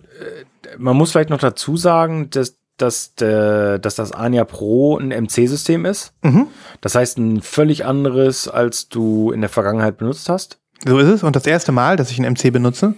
man 0.77 0.97
muss 0.97 1.11
vielleicht 1.11 1.29
noch 1.29 1.39
dazu 1.39 1.77
sagen, 1.77 2.29
dass, 2.29 2.58
dass, 2.81 3.13
der, 3.15 3.79
dass 3.79 3.95
das 3.95 4.11
Ania 4.11 4.43
Pro 4.45 4.97
ein 4.97 5.09
MC-System 5.09 5.85
ist. 5.85 6.13
Mhm. 6.21 6.47
Das 6.81 6.95
heißt, 6.95 7.17
ein 7.17 7.41
völlig 7.41 7.85
anderes, 7.85 8.47
als 8.47 8.89
du 8.89 9.31
in 9.31 9.41
der 9.41 9.49
Vergangenheit 9.49 9.97
benutzt 9.97 10.29
hast. 10.29 10.59
So 10.85 10.97
ist 10.99 11.07
es. 11.09 11.23
Und 11.23 11.35
das 11.35 11.45
erste 11.45 11.71
Mal, 11.71 11.95
dass 11.97 12.11
ich 12.11 12.17
einen 12.19 12.33
MC 12.33 12.51
benutze. 12.53 12.93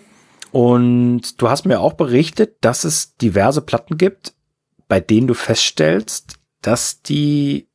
Und 0.51 1.41
du 1.41 1.49
hast 1.49 1.65
mir 1.65 1.79
auch 1.79 1.93
berichtet, 1.93 2.57
dass 2.61 2.83
es 2.83 3.15
diverse 3.17 3.61
Platten 3.61 3.97
gibt, 3.97 4.33
bei 4.87 4.99
denen 4.99 5.27
du 5.27 5.33
feststellst, 5.33 6.35
dass 6.61 7.01
die 7.01 7.69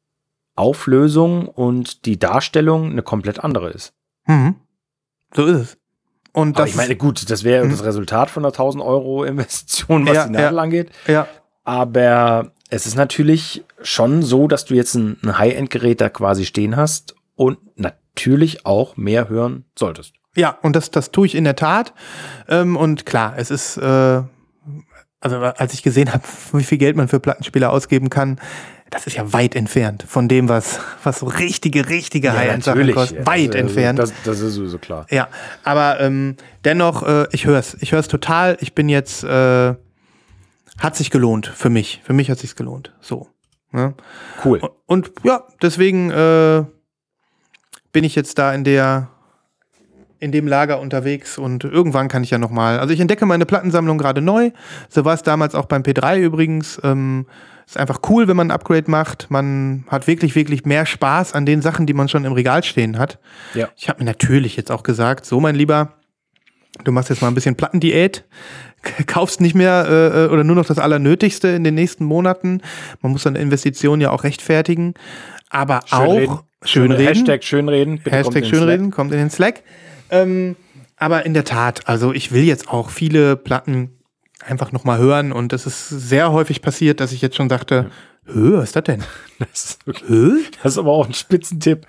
Auflösung 0.55 1.49
und 1.49 2.07
die 2.07 2.19
Darstellung 2.19 2.91
eine 2.91 3.03
komplett 3.03 3.43
andere 3.43 3.71
ist. 3.71 3.93
Mhm. 4.27 4.57
So 5.35 5.45
ist 5.47 5.57
es. 5.57 5.79
Und 6.33 6.57
Aber 6.57 6.65
das 6.65 6.71
ich 6.71 6.77
meine, 6.77 6.97
gut, 6.97 7.31
das 7.31 7.45
wäre 7.45 7.65
Mhm. 7.65 7.71
das 7.71 7.85
Resultat 7.85 8.31
von 8.31 8.45
einer 8.45 8.53
1000 8.53 8.83
Euro 8.85 9.25
Investition, 9.25 10.07
was 10.07 10.15
Ja, 10.15 10.27
die 10.27 10.33
Nadel 10.33 10.57
ja. 10.57 10.63
angeht. 10.63 10.91
ja, 11.07 11.27
Aber 11.67 12.53
es 12.71 12.87
ist 12.87 12.95
natürlich 12.95 13.65
schon 13.83 14.23
so, 14.23 14.47
dass 14.47 14.65
du 14.65 14.75
jetzt 14.75 14.95
ein, 14.95 15.19
ein 15.23 15.37
High-End-Gerät 15.37 16.01
da 16.01 16.09
quasi 16.09 16.47
stehen 16.47 16.77
hast 16.77 17.17
und 17.35 17.59
natürlich 17.77 18.65
auch 18.65 18.97
mehr 18.97 19.29
hören 19.29 19.65
solltest. 19.77 20.15
Ja, 20.37 20.59
und 20.63 20.77
das, 20.77 20.93
das 20.93 21.11
tue 21.11 21.27
ich 21.27 21.35
in 21.35 21.43
der 21.43 21.57
Tat. 21.57 21.93
Ähm, 22.49 22.77
und 22.77 23.05
klar, 23.05 23.35
es 23.37 23.51
ist, 23.51 23.79
äh, 23.79 24.23
also 25.21 25.37
als 25.37 25.75
ich 25.75 25.83
gesehen 25.83 26.13
habe, 26.13 26.23
wie 26.53 26.63
viel 26.63 26.79
Geld 26.79 26.97
man 26.97 27.09
für 27.09 27.19
Plattenspieler 27.19 27.73
ausgeben 27.73 28.11
kann, 28.11 28.39
das 28.91 29.09
ist 29.09 29.17
ja 29.17 29.33
weit 29.33 29.57
entfernt 29.57 30.05
von 30.07 30.29
dem, 30.29 30.49
was, 30.49 30.79
was 31.03 31.19
so 31.19 31.27
richtige, 31.27 31.89
richtige 31.89 32.33
High-End-Sachen 32.33 32.93
kosten. 32.93 33.17
Ja, 33.17 33.27
weit 33.27 33.49
das, 33.49 33.61
entfernt. 33.61 33.99
Das, 33.99 34.13
das 34.25 34.39
ist 34.39 34.55
sowieso 34.55 34.79
klar. 34.79 35.07
ja, 35.11 35.27
aber 35.65 35.99
ähm, 35.99 36.37
dennoch, 36.65 37.03
äh, 37.03 37.27
ich 37.33 37.47
höre 37.47 37.59
es. 37.59 37.77
Ich 37.81 37.91
höre 37.91 37.99
es 37.99 38.07
total. 38.07 38.57
Ich 38.61 38.75
bin 38.75 38.89
jetzt, 38.89 39.25
äh, 39.25 39.75
hat 40.79 40.97
sich 40.97 41.11
gelohnt 41.11 41.47
für 41.47 41.71
mich. 41.71 42.01
Für 42.05 42.13
mich 42.13 42.31
hat 42.31 42.39
sich's 42.39 42.57
gelohnt. 42.57 42.93
So. 43.01 43.29
Ne? 43.73 43.95
Cool. 44.45 44.59
Und, 44.59 44.73
und 44.87 45.13
ja, 45.25 45.45
deswegen 45.63 46.11
äh, 46.11 46.65
bin 47.93 48.05
ich 48.05 48.15
jetzt 48.15 48.39
da 48.39 48.53
in 48.55 48.65
der 48.65 49.09
in 50.19 50.33
dem 50.33 50.47
Lager 50.47 50.81
unterwegs 50.81 51.37
und 51.37 51.65
irgendwann 51.65 52.09
kann 52.09 52.25
ich 52.25 52.31
ja 52.31 52.39
noch 52.39 52.51
mal. 52.51 52.79
Also 52.79 52.95
ich 52.95 53.01
entdecke 53.01 53.27
meine 53.27 53.45
Plattensammlung 53.45 53.99
gerade 53.99 54.23
neu. 54.23 54.51
So 54.89 55.05
war 55.05 55.13
es 55.13 55.23
damals 55.23 55.55
auch 55.55 55.67
beim 55.67 55.83
P3 55.83 56.19
übrigens. 56.19 56.81
Ähm, 56.83 57.27
ist 57.67 57.77
einfach 57.77 58.01
cool, 58.09 58.29
wenn 58.29 58.37
man 58.37 58.49
ein 58.49 58.53
Upgrade 58.53 58.91
macht. 58.91 59.31
Man 59.31 59.85
hat 59.89 60.07
wirklich, 60.07 60.35
wirklich 60.35 60.65
mehr 60.65 60.87
Spaß 60.87 61.35
an 61.35 61.47
den 61.47 61.63
Sachen, 61.63 61.87
die 61.87 61.95
man 61.95 62.09
schon 62.09 62.25
im 62.25 62.33
Regal 62.33 62.63
stehen 62.63 62.99
hat. 62.99 63.19
Ja. 63.55 63.69
Ich 63.77 63.89
habe 63.89 63.99
mir 63.99 64.05
natürlich 64.05 64.57
jetzt 64.57 64.71
auch 64.71 64.85
gesagt, 64.85 65.27
so 65.27 65.41
mein 65.41 65.57
Lieber, 65.57 65.95
du 66.85 66.93
machst 66.93 67.11
jetzt 67.11 67.23
mal 67.23 67.29
ein 67.29 67.35
bisschen 67.35 67.57
Plattendiät, 67.57 68.25
kaufst 69.07 69.41
nicht 69.41 69.55
mehr 69.55 69.87
äh, 70.29 70.33
oder 70.33 70.45
nur 70.45 70.57
noch 70.57 70.67
das 70.67 70.79
Allernötigste 70.79 71.49
in 71.49 71.65
den 71.65 71.75
nächsten 71.75 72.05
Monaten. 72.05 72.61
Man 73.03 73.13
muss 73.13 73.23
seine 73.23 73.39
Investition 73.39 74.01
ja 74.01 74.11
auch 74.11 74.25
rechtfertigen. 74.25 74.95
Aber 75.49 75.81
Schön 75.87 75.99
auch 75.99 76.17
reden. 76.17 76.39
schön 76.65 76.93
reden. 76.93 77.07
Hashtag 77.07 77.45
schönreden. 77.45 77.99
Bitte 77.99 78.11
kommt 78.11 78.17
Hashtag 78.17 78.43
den 78.43 78.51
schönreden, 78.51 78.91
kommt 78.91 79.13
in 79.13 79.19
den 79.19 79.31
Slack. 79.31 79.63
Ähm, 80.11 80.57
aber 80.97 81.27
in 81.27 81.35
der 81.35 81.45
Tat, 81.45 81.89
also 81.89 82.13
ich 82.13 82.33
will 82.33 82.45
jetzt 82.45 82.69
auch 82.69 82.91
viele 82.91 83.37
Platten 83.37 83.91
einfach 84.45 84.73
nochmal 84.73 84.99
hören 84.99 85.33
und 85.33 85.53
es 85.53 85.67
ist 85.67 85.89
sehr 85.89 86.33
häufig 86.33 86.63
passiert, 86.63 87.01
dass 87.01 87.13
ich 87.13 87.21
jetzt 87.21 87.37
schon 87.37 87.49
sagte, 87.49 87.91
Hö, 88.27 88.59
was 88.59 88.65
ist 88.65 88.77
das 88.77 88.85
denn? 88.85 89.03
Das 89.39 89.65
ist, 89.65 89.87
wirklich, 89.87 90.51
das 90.63 90.73
ist 90.73 90.79
aber 90.79 90.93
auch 90.93 91.07
ein 91.07 91.13
Spitzentipp. 91.13 91.87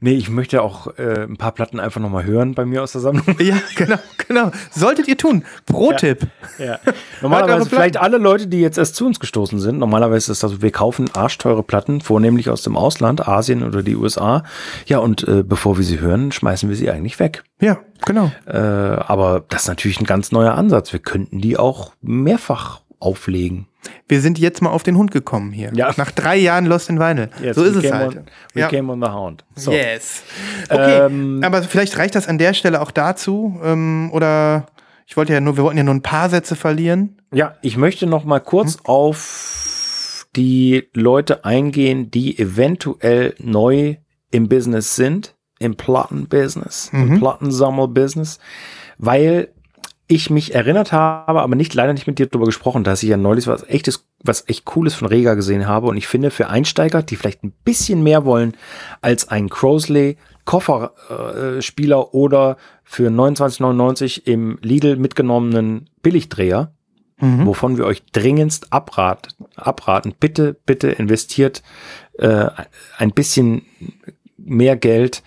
Nee, 0.00 0.12
ich 0.12 0.28
möchte 0.28 0.60
auch 0.60 0.98
äh, 0.98 1.22
ein 1.22 1.38
paar 1.38 1.52
Platten 1.52 1.80
einfach 1.80 1.98
nochmal 1.98 2.24
hören 2.24 2.54
bei 2.54 2.66
mir 2.66 2.82
aus 2.82 2.92
der 2.92 3.00
Sammlung. 3.00 3.24
Ja, 3.40 3.56
genau, 3.74 3.96
genau. 4.28 4.50
Solltet 4.70 5.08
ihr 5.08 5.16
tun. 5.16 5.44
Pro-Tipp. 5.64 6.26
Ja, 6.58 6.64
ja. 6.66 6.78
Normalerweise 7.22 7.70
vielleicht 7.70 7.96
alle 7.96 8.18
Leute, 8.18 8.48
die 8.48 8.60
jetzt 8.60 8.76
erst 8.76 8.96
zu 8.96 9.06
uns 9.06 9.18
gestoßen 9.18 9.58
sind, 9.60 9.78
normalerweise 9.78 10.30
ist 10.30 10.42
das 10.42 10.50
so, 10.50 10.60
wir 10.60 10.72
kaufen 10.72 11.08
arschteure 11.14 11.62
Platten, 11.62 12.02
vornehmlich 12.02 12.50
aus 12.50 12.60
dem 12.60 12.76
Ausland, 12.76 13.26
Asien 13.26 13.62
oder 13.62 13.82
die 13.82 13.96
USA. 13.96 14.44
Ja, 14.84 14.98
und 14.98 15.26
äh, 15.26 15.42
bevor 15.42 15.78
wir 15.78 15.84
sie 15.84 16.00
hören, 16.00 16.32
schmeißen 16.32 16.68
wir 16.68 16.76
sie 16.76 16.90
eigentlich 16.90 17.18
weg. 17.18 17.44
Ja, 17.62 17.78
genau. 18.04 18.30
Äh, 18.44 18.58
aber 18.58 19.42
das 19.48 19.62
ist 19.62 19.68
natürlich 19.68 20.00
ein 20.00 20.06
ganz 20.06 20.32
neuer 20.32 20.52
Ansatz. 20.52 20.92
Wir 20.92 21.00
könnten 21.00 21.40
die 21.40 21.56
auch 21.56 21.94
mehrfach 22.02 22.82
auflegen. 23.00 23.66
Wir 24.08 24.20
sind 24.20 24.38
jetzt 24.38 24.60
mal 24.62 24.70
auf 24.70 24.82
den 24.82 24.96
Hund 24.96 25.10
gekommen 25.10 25.52
hier. 25.52 25.72
Ja. 25.74 25.92
Nach 25.96 26.10
drei 26.10 26.36
Jahren 26.36 26.66
Lost 26.66 26.88
in 26.90 27.00
Vinyl. 27.00 27.30
Yes, 27.42 27.56
so 27.56 27.64
ist 27.64 27.76
es 27.76 27.90
halt. 27.90 28.16
On, 28.18 28.24
we 28.54 28.60
Ja. 28.60 28.68
came 28.68 28.92
on 28.92 29.00
the 29.02 29.08
hound. 29.08 29.44
So. 29.56 29.72
Yes. 29.72 30.22
Okay, 30.68 31.06
Ähm, 31.06 31.40
aber 31.42 31.62
vielleicht 31.62 31.96
reicht 31.98 32.14
das 32.14 32.28
an 32.28 32.38
der 32.38 32.52
Stelle 32.54 32.80
auch 32.82 32.90
dazu. 32.90 33.58
Ähm, 33.64 34.10
oder 34.12 34.66
ich 35.06 35.16
wollte 35.16 35.32
ja 35.32 35.40
nur, 35.40 35.56
wir 35.56 35.64
wollten 35.64 35.78
ja 35.78 35.84
nur 35.84 35.94
ein 35.94 36.02
paar 36.02 36.28
Sätze 36.28 36.56
verlieren. 36.56 37.16
Ja, 37.32 37.56
ich 37.62 37.76
möchte 37.76 38.06
noch 38.06 38.24
mal 38.24 38.40
kurz 38.40 38.74
Hm? 38.74 38.80
auf 38.84 40.26
die 40.36 40.88
Leute 40.94 41.44
eingehen, 41.44 42.10
die 42.10 42.38
eventuell 42.38 43.34
neu 43.38 43.96
im 44.30 44.48
Business 44.48 44.94
sind, 44.94 45.34
im 45.58 45.76
Plattenbusiness, 45.76 46.90
im 46.92 47.08
Mhm. 47.08 47.18
Plattensammel-Business, 47.18 48.38
weil 48.98 49.48
ich 50.10 50.28
mich 50.30 50.54
erinnert 50.54 50.92
habe, 50.92 51.40
aber 51.40 51.54
nicht 51.54 51.72
leider 51.74 51.92
nicht 51.92 52.06
mit 52.06 52.18
dir 52.18 52.26
darüber 52.26 52.46
gesprochen, 52.46 52.84
dass 52.84 53.02
ich 53.02 53.08
ja 53.08 53.16
neulich 53.16 53.46
was 53.46 53.62
echtes, 53.68 54.06
was 54.22 54.48
echt 54.48 54.64
cooles 54.64 54.94
von 54.94 55.08
Rega 55.08 55.34
gesehen 55.34 55.66
habe 55.66 55.86
und 55.86 55.96
ich 55.96 56.06
finde 56.08 56.30
für 56.30 56.48
Einsteiger, 56.48 57.02
die 57.02 57.16
vielleicht 57.16 57.44
ein 57.44 57.52
bisschen 57.64 58.02
mehr 58.02 58.24
wollen 58.24 58.56
als 59.00 59.28
ein 59.28 59.48
Crosley 59.48 60.16
Kofferspieler 60.44 62.14
oder 62.14 62.56
für 62.84 63.08
29,99 63.08 64.26
im 64.26 64.58
Lidl 64.62 64.96
mitgenommenen 64.96 65.88
Billigdreher, 66.02 66.72
Mhm. 67.22 67.44
wovon 67.46 67.76
wir 67.76 67.84
euch 67.84 68.02
dringendst 68.12 68.72
abrat, 68.72 69.28
abraten. 69.54 70.14
Bitte, 70.18 70.56
bitte 70.64 70.88
investiert 70.90 71.62
äh, 72.18 72.46
ein 72.96 73.10
bisschen 73.10 73.62
mehr 74.38 74.74
Geld 74.76 75.22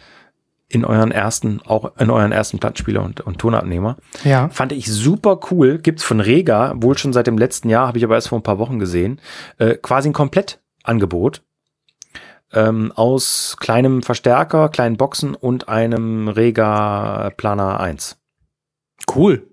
in 0.74 0.86
euren 0.86 1.12
ersten, 1.12 1.62
auch 1.66 1.96
in 1.98 2.10
euren 2.10 2.32
ersten 2.32 2.60
Plattenspieler 2.60 3.04
und, 3.04 3.22
und 3.22 3.38
Tonabnehmer. 3.38 3.98
Ja. 4.24 4.50
Fand 4.50 4.72
ich 4.72 4.92
super 4.92 5.40
cool. 5.52 5.78
Gibt's 5.78 6.04
von 6.04 6.20
Rega, 6.20 6.74
wohl 6.78 6.98
schon 6.98 7.14
seit 7.14 7.28
dem 7.28 7.38
letzten 7.38 7.70
Jahr, 7.70 7.88
habe 7.88 8.00
ich 8.00 8.04
aber 8.04 8.16
erst 8.16 8.30
vor 8.30 8.40
ein 8.40 8.44
paar 8.44 8.60
Wochen 8.60 8.80
gesehen. 8.80 9.22
Äh, 9.60 9.76
quasi 9.76 10.10
ein 10.10 10.14
Komplettangebot 10.14 11.44
ähm, 12.54 12.92
aus 12.96 13.56
kleinem 13.60 14.02
Verstärker, 14.02 14.70
kleinen 14.70 14.98
Boxen 14.98 15.36
und 15.36 15.70
einem 15.70 16.28
Rega 16.28 17.32
Planer 17.38 17.80
1. 17.80 18.18
Cool. 19.14 19.48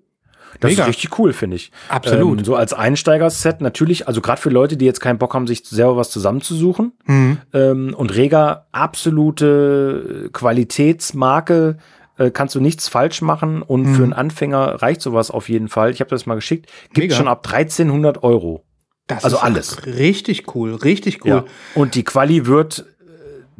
Das 0.60 0.70
Mega. 0.72 0.82
ist 0.84 0.88
richtig 0.90 1.18
cool, 1.18 1.32
finde 1.32 1.56
ich. 1.56 1.72
Absolut. 1.88 2.38
Ähm, 2.40 2.44
so 2.44 2.54
als 2.54 2.72
Einsteigerset 2.74 3.60
natürlich, 3.62 4.06
also 4.06 4.20
gerade 4.20 4.40
für 4.40 4.50
Leute, 4.50 4.76
die 4.76 4.84
jetzt 4.84 5.00
keinen 5.00 5.18
Bock 5.18 5.34
haben, 5.34 5.46
sich 5.46 5.62
selber 5.66 5.96
was 5.96 6.10
zusammenzusuchen. 6.10 6.92
Mhm. 7.06 7.38
Ähm, 7.54 7.94
und 7.96 8.14
Rega, 8.14 8.66
absolute 8.70 10.28
Qualitätsmarke, 10.32 11.78
äh, 12.18 12.30
kannst 12.30 12.54
du 12.54 12.60
nichts 12.60 12.88
falsch 12.88 13.22
machen. 13.22 13.62
Und 13.62 13.82
Mhm. 13.82 13.94
für 13.94 14.02
einen 14.04 14.12
Anfänger 14.12 14.82
reicht 14.82 15.00
sowas 15.00 15.30
auf 15.30 15.48
jeden 15.48 15.68
Fall. 15.68 15.90
Ich 15.90 16.00
habe 16.00 16.10
das 16.10 16.26
mal 16.26 16.34
geschickt. 16.34 16.70
Gibt 16.92 17.12
schon 17.12 17.28
ab 17.28 17.42
1300 17.42 18.22
Euro. 18.22 18.64
Das 19.06 19.24
Also 19.24 19.36
ist 19.38 19.42
alles. 19.42 19.86
Richtig 19.86 20.54
cool, 20.54 20.74
richtig 20.74 21.24
cool. 21.24 21.30
Ja. 21.30 21.44
Und 21.74 21.94
die 21.96 22.04
Quali 22.04 22.46
wird 22.46 22.80
äh, 22.99 22.99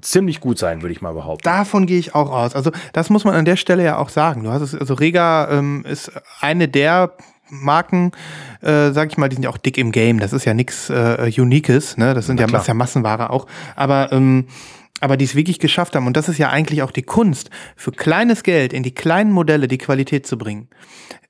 ziemlich 0.03 0.41
gut 0.41 0.59
sein, 0.59 0.83
würde 0.83 0.93
ich 0.93 1.01
mal 1.01 1.15
behaupten. 1.15 1.45
Davon 1.45 1.87
gehe 1.87 1.99
ich 1.99 2.15
auch 2.15 2.31
aus. 2.31 2.55
Also 2.55 2.71
das 2.93 3.11
muss 3.11 3.25
man 3.25 3.35
an 3.35 3.45
der 3.45 3.57
Stelle 3.57 3.85
ja 3.85 3.99
auch 3.99 4.09
sagen. 4.09 4.45
Du 4.45 4.51
hast 4.51 4.63
es, 4.63 4.75
also 4.75 4.95
Rega 4.95 5.51
ähm, 5.51 5.85
ist 5.89 6.13
eine 6.41 6.69
der 6.69 7.13
Marken, 7.49 8.13
äh, 8.63 8.93
sag 8.93 9.11
ich 9.11 9.19
mal, 9.19 9.29
die 9.29 9.35
sind 9.35 9.43
ja 9.43 9.51
auch 9.51 9.59
dick 9.59 9.77
im 9.77 9.93
Game. 9.93 10.21
Das 10.21 10.33
ist 10.33 10.45
ja 10.45 10.55
nichts 10.55 10.89
äh, 10.91 11.33
Uniques, 11.39 11.97
ne? 11.97 12.15
Das 12.15 12.27
sind 12.27 12.39
ja, 12.39 12.47
das 12.47 12.63
ist 12.63 12.69
ja 12.69 12.75
Massenware 12.75 13.31
auch. 13.31 13.47
Aber 13.77 14.13
ähm, 14.13 14.47
aber 15.01 15.17
die 15.17 15.25
es 15.25 15.35
wirklich 15.35 15.59
geschafft 15.59 15.97
haben. 15.97 16.07
Und 16.07 16.17
das 16.17 16.29
ist 16.29 16.39
ja 16.39 16.51
eigentlich 16.51 16.83
auch 16.83 16.91
die 16.91 17.03
Kunst, 17.03 17.51
für 17.75 17.91
kleines 17.91 18.43
Geld 18.43 18.73
in 18.73 18.83
die 18.83 18.95
kleinen 18.95 19.33
Modelle 19.33 19.67
die 19.67 19.79
Qualität 19.79 20.27
zu 20.27 20.39
bringen. 20.39 20.69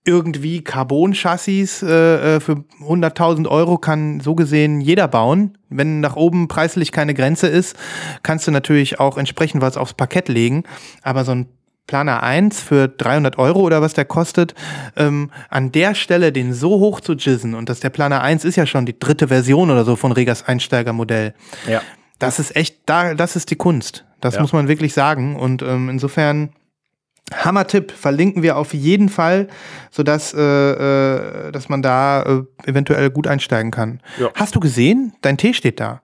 Irgendwie 0.07 0.63
Carbon-Chassis 0.65 1.83
äh, 1.83 2.37
äh, 2.37 2.41
für 2.41 2.65
100.000 2.83 3.47
Euro 3.49 3.77
kann 3.79 4.21
so 4.21 4.35
gesehen 4.35 4.81
jeder 4.81 5.09
bauen. 5.09 5.59
Wenn 5.69 6.01
nach 6.01 6.17
oben 6.17 6.49
preislich 6.49 6.91
keine 6.91 7.13
Grenze 7.15 7.47
ist, 7.49 7.77
kannst 8.23 8.47
du 8.47 8.51
natürlich 8.51 8.99
auch 8.99 9.19
entsprechend 9.19 9.61
was 9.63 9.77
aufs 9.77 9.95
Parkett 9.95 10.29
legen. 10.29 10.65
Aber 11.03 11.25
so 11.25 11.33
ein 11.33 11.47
Planer 11.87 12.23
1 12.23 12.61
für 12.61 12.89
300 12.89 13.37
Euro 13.39 13.61
oder 13.61 13.83
was 13.83 13.95
der 13.95 14.05
kostet, 14.05 14.55
ähm, 14.97 15.31
an 15.49 15.73
der 15.73 15.95
Stelle 15.95 16.33
den 16.33 16.55
so 16.55 16.79
hoch 16.79 17.01
zu 17.01 17.15
jizzen 17.15 17.55
und 17.55 17.69
dass 17.69 17.81
der 17.81 17.91
Planer 17.91 18.23
1 18.23 18.45
ist 18.45 18.57
ja 18.57 18.65
schon 18.65 18.87
die 18.87 18.99
dritte 18.99 19.29
Version 19.29 19.71
oder 19.71 19.85
so 19.85 19.97
von 19.97 20.13
Regas 20.13 20.47
Einsteigermodell. 20.47 21.35
Ja. 21.69 21.83
Das 22.21 22.39
ist 22.39 22.55
echt, 22.55 22.79
da, 22.87 23.15
das 23.15 23.35
ist 23.35 23.51
die 23.51 23.57
Kunst. 23.57 24.05
Das 24.21 24.37
Ja. 24.37 24.41
muss 24.43 24.53
man 24.53 24.69
wirklich 24.69 24.95
sagen. 24.95 25.35
Und 25.37 25.63
ähm, 25.63 25.89
insofern, 25.89 26.51
Hammer-Tipp, 27.33 27.93
verlinken 27.93 28.43
wir 28.43 28.57
auf 28.57 28.75
jeden 28.75 29.09
Fall, 29.09 29.49
sodass 29.91 30.35
äh, 30.35 30.41
äh, 30.41 31.53
dass 31.53 31.69
man 31.69 31.83
da 31.83 32.23
äh, 32.23 32.69
eventuell 32.69 33.11
gut 33.11 33.27
einsteigen 33.27 33.71
kann. 33.71 34.01
Ja. 34.19 34.31
Hast 34.35 34.55
du 34.55 34.61
gesehen? 34.61 35.13
Dein 35.23 35.37
Tee 35.37 35.55
steht 35.55 35.81
da. 35.81 36.03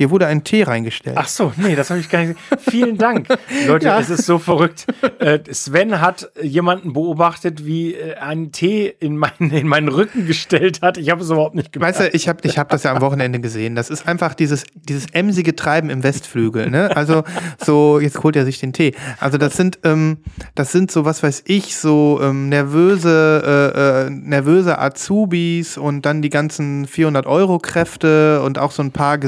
Dir 0.00 0.10
wurde 0.10 0.26
ein 0.26 0.42
Tee 0.44 0.62
reingestellt. 0.62 1.16
Ach 1.20 1.28
so, 1.28 1.52
nee, 1.58 1.76
das 1.76 1.90
habe 1.90 2.00
ich 2.00 2.08
gar 2.08 2.24
nicht. 2.24 2.40
Vielen 2.58 2.96
Dank. 2.96 3.28
Leute, 3.66 3.84
Ja. 3.86 4.00
es 4.00 4.08
ist 4.08 4.24
so 4.24 4.38
verrückt. 4.38 4.86
Äh, 5.18 5.40
Sven 5.52 6.00
hat 6.00 6.30
jemanden 6.42 6.94
beobachtet, 6.94 7.66
wie 7.66 7.94
äh, 7.94 8.14
einen 8.14 8.50
Tee 8.50 8.86
in 8.98 9.18
meinen, 9.18 9.50
in 9.50 9.68
meinen 9.68 9.88
Rücken 9.88 10.26
gestellt 10.26 10.80
hat. 10.80 10.96
Ich 10.96 11.10
habe 11.10 11.20
es 11.22 11.28
überhaupt 11.28 11.54
nicht 11.54 11.70
gemacht. 11.72 11.90
Weißt 11.90 12.00
du, 12.00 12.08
ich 12.16 12.28
habe 12.30 12.40
ich 12.44 12.56
hab 12.58 12.70
das 12.70 12.84
ja 12.84 12.94
am 12.94 13.02
Wochenende 13.02 13.40
gesehen. 13.40 13.74
Das 13.74 13.90
ist 13.90 14.08
einfach 14.08 14.32
dieses, 14.32 14.64
dieses 14.74 15.04
emsige 15.12 15.54
Treiben 15.54 15.90
im 15.90 16.02
Westflügel. 16.02 16.70
Ne? 16.70 16.96
Also 16.96 17.22
so, 17.62 18.00
jetzt 18.00 18.22
holt 18.22 18.36
er 18.36 18.46
sich 18.46 18.58
den 18.58 18.72
Tee. 18.72 18.94
Also 19.18 19.36
das 19.36 19.54
sind, 19.54 19.80
ähm, 19.84 20.16
das 20.54 20.72
sind 20.72 20.90
so, 20.90 21.04
was 21.04 21.22
weiß 21.22 21.42
ich, 21.44 21.76
so 21.76 22.20
ähm, 22.22 22.48
nervöse, 22.48 23.74
äh, 23.76 24.06
äh, 24.06 24.10
nervöse 24.10 24.78
Azubis 24.78 25.76
und 25.76 26.06
dann 26.06 26.22
die 26.22 26.30
ganzen 26.30 26.86
400-Euro-Kräfte 26.86 28.40
und 28.42 28.58
auch 28.58 28.70
so 28.70 28.82
ein 28.82 28.92
paar 28.92 29.18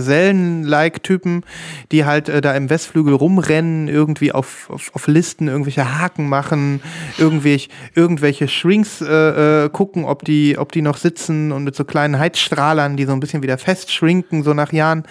Gesellen-like-Typen, 0.62 1.44
die 1.90 2.04
halt 2.04 2.28
äh, 2.28 2.40
da 2.40 2.54
im 2.54 2.70
Westflügel 2.70 3.14
rumrennen, 3.14 3.88
irgendwie 3.88 4.32
auf, 4.32 4.70
auf, 4.70 4.90
auf 4.94 5.06
Listen 5.06 5.48
irgendwelche 5.48 5.98
Haken 5.98 6.28
machen, 6.28 6.80
irgendwelche, 7.18 7.68
irgendwelche 7.94 8.48
Shrinks 8.48 9.00
äh, 9.00 9.64
äh, 9.64 9.68
gucken, 9.70 10.04
ob 10.04 10.24
die, 10.24 10.56
ob 10.58 10.72
die 10.72 10.82
noch 10.82 10.96
sitzen 10.96 11.52
und 11.52 11.64
mit 11.64 11.74
so 11.76 11.84
kleinen 11.84 12.18
Heizstrahlern, 12.18 12.96
die 12.96 13.04
so 13.04 13.12
ein 13.12 13.20
bisschen 13.20 13.42
wieder 13.42 13.58
festschrinken, 13.58 14.42
so 14.42 14.54
nach 14.54 14.72
Jahren. 14.72 15.04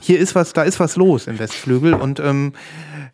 Hier 0.00 0.18
ist 0.18 0.34
was, 0.34 0.52
da 0.52 0.62
ist 0.62 0.78
was 0.78 0.96
los 0.96 1.26
im 1.26 1.38
Westflügel 1.38 1.94
und 1.94 2.20
ähm, 2.20 2.52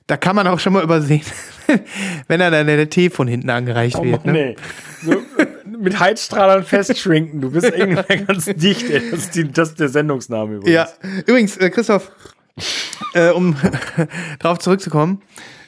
da 0.06 0.18
kann 0.18 0.36
man 0.36 0.46
auch 0.46 0.58
schon 0.58 0.74
mal 0.74 0.82
übersehen, 0.82 1.24
wenn 2.28 2.40
er 2.40 2.50
dann 2.50 2.66
der 2.66 2.90
Tee 2.90 3.08
von 3.08 3.26
hinten 3.26 3.48
angereicht 3.48 3.96
Oh 3.98 4.04
wird. 4.04 4.26
Mann, 4.26 4.34
Ne? 4.34 4.54
nee. 4.54 4.56
So, 5.02 5.12
äh, 5.12 5.46
mit 5.84 6.00
Heizstrahlern 6.00 6.64
festschrinken. 6.64 7.40
Du 7.40 7.50
bist 7.50 7.66
irgendwie 7.66 8.24
ganz 8.26 8.46
dicht, 8.46 8.90
ey. 8.90 9.10
Das 9.10 9.20
ist, 9.20 9.34
die, 9.34 9.50
das 9.50 9.68
ist 9.70 9.80
der 9.80 9.88
Sendungsname 9.88 10.56
übrigens. 10.56 10.74
Ja, 10.74 10.88
übrigens, 11.26 11.56
äh, 11.56 11.70
Christoph, 11.70 12.10
äh, 13.14 13.30
um 13.30 13.56
darauf 14.40 14.58
zurückzukommen, 14.58 15.22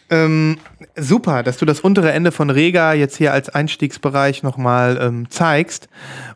ähm, 0.08 0.58
super, 0.96 1.42
dass 1.42 1.58
du 1.58 1.64
das 1.64 1.80
untere 1.80 2.12
Ende 2.12 2.32
von 2.32 2.50
Rega 2.50 2.92
jetzt 2.92 3.16
hier 3.16 3.32
als 3.32 3.48
Einstiegsbereich 3.48 4.42
nochmal 4.42 4.98
ähm, 5.00 5.30
zeigst 5.30 5.88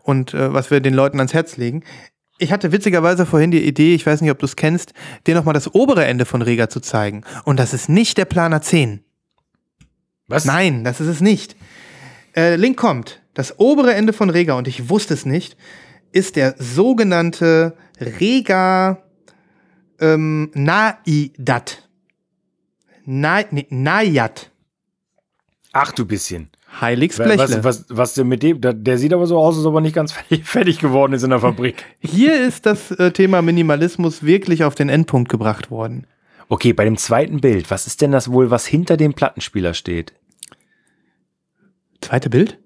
und 0.03 0.35
äh, 0.35 0.53
was 0.53 0.71
wir 0.71 0.81
den 0.81 0.95
Leuten 0.95 1.19
ans 1.19 1.35
Herz 1.35 1.57
legen. 1.57 1.85
Ich 2.39 2.53
hatte 2.53 2.73
witzigerweise 2.73 3.27
vorhin 3.27 3.51
die 3.51 3.65
Idee, 3.65 3.95
ich 3.95 4.07
weiß 4.07 4.23
nicht, 4.23 4.31
ob 4.31 4.39
du 4.39 4.47
es 4.47 4.57
kennst, 4.57 4.95
dir 5.27 5.35
nochmal 5.35 5.55
das 5.55 5.75
obere 5.75 6.07
Ende 6.07 6.25
von 6.25 6.43
Rega 6.43 6.69
zu 6.69 6.81
zeigen. 6.81 7.23
Und 7.45 7.61
das 7.61 7.75
ist 7.75 7.89
nicht 7.89 8.17
der 8.17 8.25
Planer 8.25 8.63
10. 8.63 9.05
Was? 10.27 10.47
Nein, 10.47 10.83
das 10.83 11.01
ist 11.01 11.09
es 11.09 11.21
nicht. 11.21 11.55
Äh, 12.35 12.57
Link 12.57 12.77
kommt. 12.77 13.20
Das 13.35 13.59
obere 13.59 13.95
Ende 13.95 14.13
von 14.13 14.31
Rega, 14.31 14.55
und 14.55 14.69
ich 14.69 14.89
wusste 14.89 15.15
es 15.15 15.25
nicht, 15.25 15.57
ist 16.13 16.37
der 16.37 16.57
sogenannte 16.59 17.77
Rega 18.01 19.03
ähm, 20.01 20.51
Naidat. 20.55 21.89
Na, 23.05 23.43
nee, 23.51 23.67
Nayat. 23.71 24.51
Ach 25.73 25.93
du 25.93 26.05
bisschen. 26.07 26.51
Heiligsblechle. 26.81 27.39
Was, 27.39 27.65
was, 27.65 27.85
was 27.89 28.15
der 28.15 28.25
mit 28.25 28.43
dem, 28.43 28.61
der, 28.61 28.99
sieht 28.99 29.13
aber 29.13 29.27
so 29.27 29.39
aus, 29.39 29.57
als 29.57 29.67
ob 29.67 29.75
er 29.75 29.81
nicht 29.81 29.95
ganz 29.95 30.13
fertig, 30.29 30.47
fertig 30.47 30.79
geworden 30.79 31.13
ist 31.13 31.23
in 31.23 31.31
der 31.31 31.41
Fabrik. 31.41 31.85
Hier 32.01 32.41
ist 32.41 32.67
das 32.67 32.91
äh, 32.93 33.11
Thema 33.11 33.43
Minimalismus 33.43 34.23
wirklich 34.23 34.65
auf 34.65 34.75
den 34.75 34.89
Endpunkt 34.89 35.29
gebracht 35.29 35.71
worden. 35.71 36.07
Okay, 36.49 36.73
bei 36.73 36.85
dem 36.85 36.97
zweiten 36.97 37.41
Bild, 37.41 37.71
was 37.71 37.87
ist 37.87 38.01
denn 38.01 38.13
das 38.13 38.31
wohl, 38.31 38.51
was 38.51 38.67
hinter 38.67 38.97
dem 38.97 39.15
Plattenspieler 39.15 39.75
steht? 39.75 40.15
Zweite 42.01 42.31
Bild? 42.31 42.59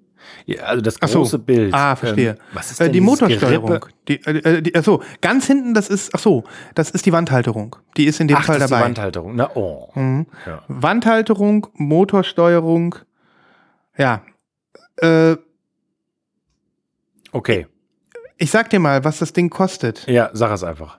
Ja, 0.46 0.64
also 0.64 0.82
das 0.82 0.96
Ach 1.00 1.08
so. 1.08 1.20
große 1.20 1.38
Bild. 1.38 1.72
Ah, 1.72 1.96
verstehe. 1.96 2.30
Ähm, 2.32 2.36
was 2.52 2.70
ist 2.70 2.80
Äh, 2.80 2.84
denn 2.84 2.92
die 2.92 3.00
dieses 3.00 3.20
Motorsteuerung. 3.20 3.66
Gerippe? 3.70 3.88
Die, 4.08 4.14
äh, 4.26 4.56
äh, 4.58 4.62
die, 4.62 4.74
achso, 4.74 5.02
ganz 5.22 5.46
hinten, 5.46 5.72
das 5.72 5.88
ist, 5.88 6.14
ach 6.14 6.18
so, 6.18 6.44
das 6.74 6.90
ist 6.90 7.06
die 7.06 7.12
Wandhalterung. 7.12 7.76
Die 7.96 8.04
ist 8.04 8.20
in 8.20 8.28
dem 8.28 8.36
Ach, 8.36 8.44
Fall 8.44 8.56
das 8.56 8.64
ist 8.64 8.70
die 8.70 8.74
dabei. 8.74 8.84
Wandhalterung. 8.84 9.36
Na, 9.36 9.50
oh. 9.54 9.90
Mhm. 9.94 10.26
Ja. 10.44 10.62
Wandhalterung, 10.68 11.66
Motorsteuerung. 11.74 12.96
Ja. 13.96 14.22
Äh, 14.96 15.36
Okay. 17.32 17.66
ich 18.38 18.50
sag 18.50 18.70
dir 18.70 18.78
mal, 18.80 19.02
was 19.04 19.18
das 19.18 19.32
Ding 19.32 19.50
kostet. 19.50 20.06
Ja, 20.06 20.30
sag 20.34 20.52
es 20.52 20.62
einfach. 20.62 20.98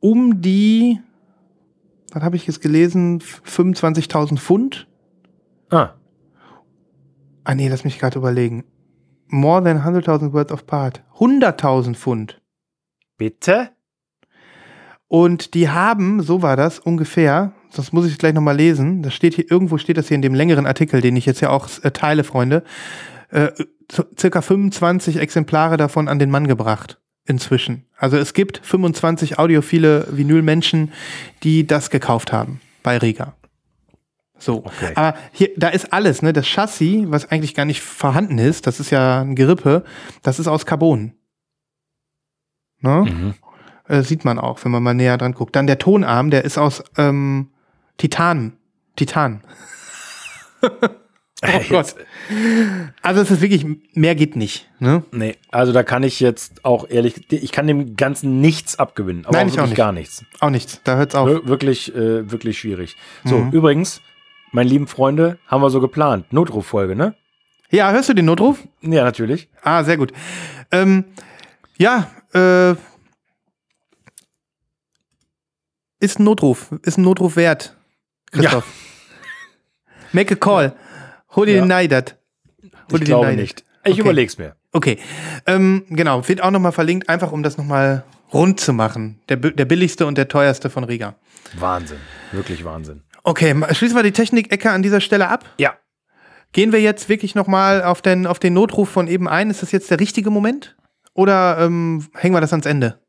Um 0.00 0.40
die, 0.42 1.00
was 2.12 2.22
habe 2.22 2.36
ich 2.36 2.46
jetzt 2.46 2.60
gelesen, 2.60 3.20
25.000 3.20 4.38
Pfund. 4.38 4.86
Ah, 5.70 5.90
Ah 7.44 7.54
nee, 7.54 7.68
lass 7.68 7.84
mich 7.84 7.98
gerade 7.98 8.18
überlegen. 8.18 8.64
More 9.28 9.62
than 9.62 9.82
100.000 9.82 10.32
worth 10.32 10.52
of 10.52 10.66
part. 10.66 11.02
100.000 11.18 11.94
Pfund. 11.94 12.40
bitte? 13.20 13.70
Und 15.06 15.54
die 15.54 15.68
haben, 15.68 16.22
so 16.22 16.40
war 16.40 16.56
das 16.56 16.78
ungefähr, 16.78 17.52
das 17.74 17.92
muss 17.92 18.06
ich 18.06 18.16
gleich 18.16 18.32
nochmal 18.32 18.56
lesen, 18.56 19.02
das 19.02 19.12
steht 19.12 19.34
hier, 19.34 19.50
irgendwo 19.50 19.76
steht 19.76 19.96
das 19.96 20.08
hier 20.08 20.14
in 20.14 20.22
dem 20.22 20.34
längeren 20.34 20.66
Artikel, 20.66 21.00
den 21.00 21.16
ich 21.16 21.26
jetzt 21.26 21.40
ja 21.40 21.50
auch 21.50 21.68
äh, 21.82 21.90
teile, 21.90 22.24
Freunde, 22.24 22.64
äh, 23.30 23.48
circa 24.18 24.40
25 24.40 25.16
Exemplare 25.16 25.76
davon 25.76 26.08
an 26.08 26.18
den 26.18 26.30
Mann 26.30 26.46
gebracht. 26.46 26.98
Inzwischen. 27.26 27.84
Also 27.96 28.16
es 28.16 28.32
gibt 28.32 28.60
25 28.62 29.38
audiophile 29.38 30.06
Vinylmenschen, 30.10 30.92
die 31.42 31.66
das 31.66 31.90
gekauft 31.90 32.32
haben 32.32 32.60
bei 32.82 32.96
Riga. 32.96 33.34
So. 34.40 34.64
Okay. 34.64 34.92
Aber 34.96 35.16
hier, 35.32 35.50
da 35.56 35.68
ist 35.68 35.92
alles, 35.92 36.22
ne? 36.22 36.32
Das 36.32 36.46
Chassis, 36.46 37.04
was 37.08 37.30
eigentlich 37.30 37.54
gar 37.54 37.64
nicht 37.66 37.80
vorhanden 37.82 38.38
ist, 38.38 38.66
das 38.66 38.80
ist 38.80 38.90
ja 38.90 39.20
ein 39.20 39.36
Gerippe, 39.36 39.84
das 40.22 40.38
ist 40.40 40.48
aus 40.48 40.66
Carbon. 40.66 41.12
Ne? 42.80 43.04
Mhm. 43.08 43.34
Äh, 43.86 44.02
sieht 44.02 44.24
man 44.24 44.38
auch, 44.38 44.64
wenn 44.64 44.72
man 44.72 44.82
mal 44.82 44.94
näher 44.94 45.18
dran 45.18 45.34
guckt. 45.34 45.54
Dann 45.54 45.66
der 45.66 45.78
Tonarm, 45.78 46.30
der 46.30 46.44
ist 46.44 46.56
aus 46.58 46.82
ähm, 46.96 47.50
Titan. 47.98 48.54
Titan. 48.96 49.42
Oh 51.42 51.60
Gott. 51.70 51.94
Also 53.00 53.22
es 53.22 53.30
ist 53.30 53.40
wirklich, 53.40 53.64
mehr 53.94 54.14
geht 54.14 54.36
nicht. 54.36 54.68
Ne? 54.78 55.04
Nee, 55.10 55.36
also 55.50 55.72
da 55.72 55.82
kann 55.82 56.02
ich 56.02 56.20
jetzt 56.20 56.66
auch 56.66 56.86
ehrlich, 56.90 57.32
ich 57.32 57.50
kann 57.50 57.66
dem 57.66 57.96
Ganzen 57.96 58.42
nichts 58.42 58.78
abgewinnen. 58.78 59.24
Aber 59.24 59.38
Nein, 59.38 59.48
auch 59.48 59.54
ich 59.54 59.58
auch 59.60 59.64
nicht. 59.64 59.74
gar 59.74 59.92
nichts. 59.92 60.22
Auch 60.40 60.50
nichts. 60.50 60.82
Da 60.84 60.96
hört's 60.98 61.14
auf. 61.14 61.26
Wir- 61.26 61.46
Wirklich, 61.46 61.94
äh, 61.94 62.30
wirklich 62.30 62.58
schwierig. 62.58 62.94
So, 63.24 63.38
Mhm. 63.38 63.52
übrigens, 63.52 64.02
meine 64.52 64.68
lieben 64.68 64.86
Freunde, 64.86 65.38
haben 65.46 65.62
wir 65.62 65.70
so 65.70 65.80
geplant. 65.80 66.32
Notruffolge, 66.32 66.94
ne? 66.96 67.14
Ja, 67.70 67.92
hörst 67.92 68.08
du 68.08 68.14
den 68.14 68.24
Notruf? 68.24 68.58
Ja, 68.82 69.04
natürlich. 69.04 69.48
Ah, 69.62 69.84
sehr 69.84 69.96
gut. 69.96 70.12
Ähm, 70.72 71.04
ja, 71.78 72.10
äh, 72.34 72.74
ist 76.00 76.18
ein 76.18 76.24
Notruf. 76.24 76.72
Ist 76.82 76.98
ein 76.98 77.02
Notruf 77.02 77.36
wert, 77.36 77.76
Christoph. 78.32 78.66
Make 80.12 80.34
a 80.34 80.36
call. 80.36 80.74
Hol 81.36 81.46
dir 81.46 81.56
Ja. 81.56 81.62
den 81.62 81.68
Neidert. 81.68 82.16
Hol 82.62 82.70
Ich 82.94 82.98
dir 83.00 83.04
glaube 83.04 83.26
den 83.26 83.36
Neidert. 83.36 83.40
nicht. 83.42 83.64
Ich 83.84 83.92
Okay. 83.92 84.00
überleg's 84.00 84.38
mir. 84.38 84.56
Okay, 84.72 84.98
ähm, 85.46 85.84
genau, 85.88 86.26
wird 86.28 86.42
auch 86.42 86.50
nochmal 86.50 86.72
verlinkt, 86.72 87.08
einfach 87.08 87.32
um 87.32 87.42
das 87.42 87.56
nochmal 87.58 88.04
rund 88.32 88.60
zu 88.60 88.72
machen. 88.72 89.20
Der, 89.28 89.36
der 89.36 89.64
billigste 89.64 90.06
und 90.06 90.16
der 90.18 90.28
teuerste 90.28 90.70
von 90.70 90.84
Riga. 90.84 91.14
Wahnsinn. 91.58 91.98
Wirklich 92.32 92.64
Wahnsinn. 92.64 93.02
Okay, 93.22 93.54
schließen 93.72 93.96
wir 93.96 94.02
die 94.02 94.12
Technik-Ecke 94.12 94.70
an 94.70 94.82
dieser 94.82 95.00
Stelle 95.00 95.28
ab. 95.28 95.44
Ja. 95.58 95.74
Gehen 96.52 96.72
wir 96.72 96.80
jetzt 96.80 97.08
wirklich 97.08 97.34
nochmal 97.34 97.82
auf 97.82 98.02
den, 98.02 98.26
auf 98.26 98.38
den 98.38 98.54
Notruf 98.54 98.88
von 98.88 99.06
eben 99.06 99.28
ein. 99.28 99.50
Ist 99.50 99.62
das 99.62 99.72
jetzt 99.72 99.90
der 99.90 100.00
richtige 100.00 100.30
Moment? 100.30 100.76
Oder 101.14 101.58
ähm, 101.60 102.08
hängen 102.14 102.34
wir 102.34 102.40
das 102.40 102.52
ans 102.52 102.66
Ende? 102.66 103.00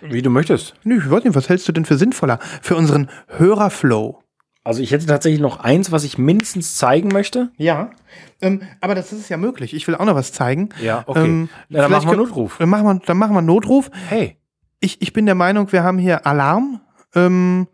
Wie 0.00 0.22
du 0.22 0.30
möchtest. 0.30 0.74
Nö, 0.84 0.98
ich 0.98 1.10
weiß 1.10 1.24
nicht, 1.24 1.34
was 1.34 1.48
hältst 1.48 1.68
du 1.68 1.72
denn 1.72 1.84
für 1.84 1.96
sinnvoller? 1.96 2.38
Für 2.62 2.76
unseren 2.76 3.10
Hörerflow. 3.28 4.22
Also 4.64 4.82
ich 4.82 4.90
hätte 4.90 5.06
tatsächlich 5.06 5.40
noch 5.40 5.60
eins, 5.60 5.92
was 5.92 6.02
ich 6.02 6.18
mindestens 6.18 6.74
zeigen 6.74 7.08
möchte. 7.08 7.52
Ja, 7.56 7.92
ähm, 8.40 8.62
aber 8.80 8.96
das 8.96 9.12
ist 9.12 9.28
ja 9.28 9.36
möglich. 9.36 9.74
Ich 9.74 9.86
will 9.86 9.94
auch 9.94 10.04
noch 10.04 10.16
was 10.16 10.32
zeigen. 10.32 10.70
Ja, 10.82 11.04
okay. 11.06 11.24
Ähm, 11.24 11.48
Na, 11.68 11.82
dann 11.82 11.92
machen 11.92 12.10
wir 12.10 12.16
Notruf. 12.16 12.56
Dann 12.58 12.68
machen 12.68 12.84
wir, 12.84 13.00
dann 13.06 13.16
machen 13.16 13.34
wir 13.34 13.42
Notruf. 13.42 13.90
Hey. 14.08 14.38
Ich, 14.80 15.00
ich 15.00 15.12
bin 15.12 15.24
der 15.24 15.36
Meinung, 15.36 15.70
wir 15.70 15.84
haben 15.84 15.98
hier 15.98 16.26
Alarm. 16.26 16.80
Ähm, 17.14 17.68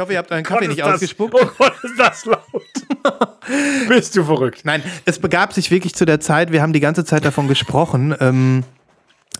hoffe, 0.00 0.12
ihr 0.12 0.18
habt 0.18 0.30
euren 0.32 0.44
Kaffee 0.44 0.68
nicht 0.68 0.80
das- 0.80 0.94
ausgespuckt. 0.94 1.34
Oh 1.34 1.46
Gott, 1.58 1.74
ist 1.82 1.98
das 1.98 2.24
laut. 2.24 2.42
Bist 3.88 4.16
du 4.16 4.24
verrückt? 4.24 4.62
Nein, 4.64 4.82
es 5.04 5.18
begab 5.18 5.52
sich 5.52 5.70
wirklich 5.70 5.94
zu 5.94 6.04
der 6.04 6.20
Zeit, 6.20 6.52
wir 6.52 6.62
haben 6.62 6.72
die 6.72 6.80
ganze 6.80 7.04
Zeit 7.04 7.24
davon 7.24 7.48
gesprochen, 7.48 8.14
ähm, 8.20 8.64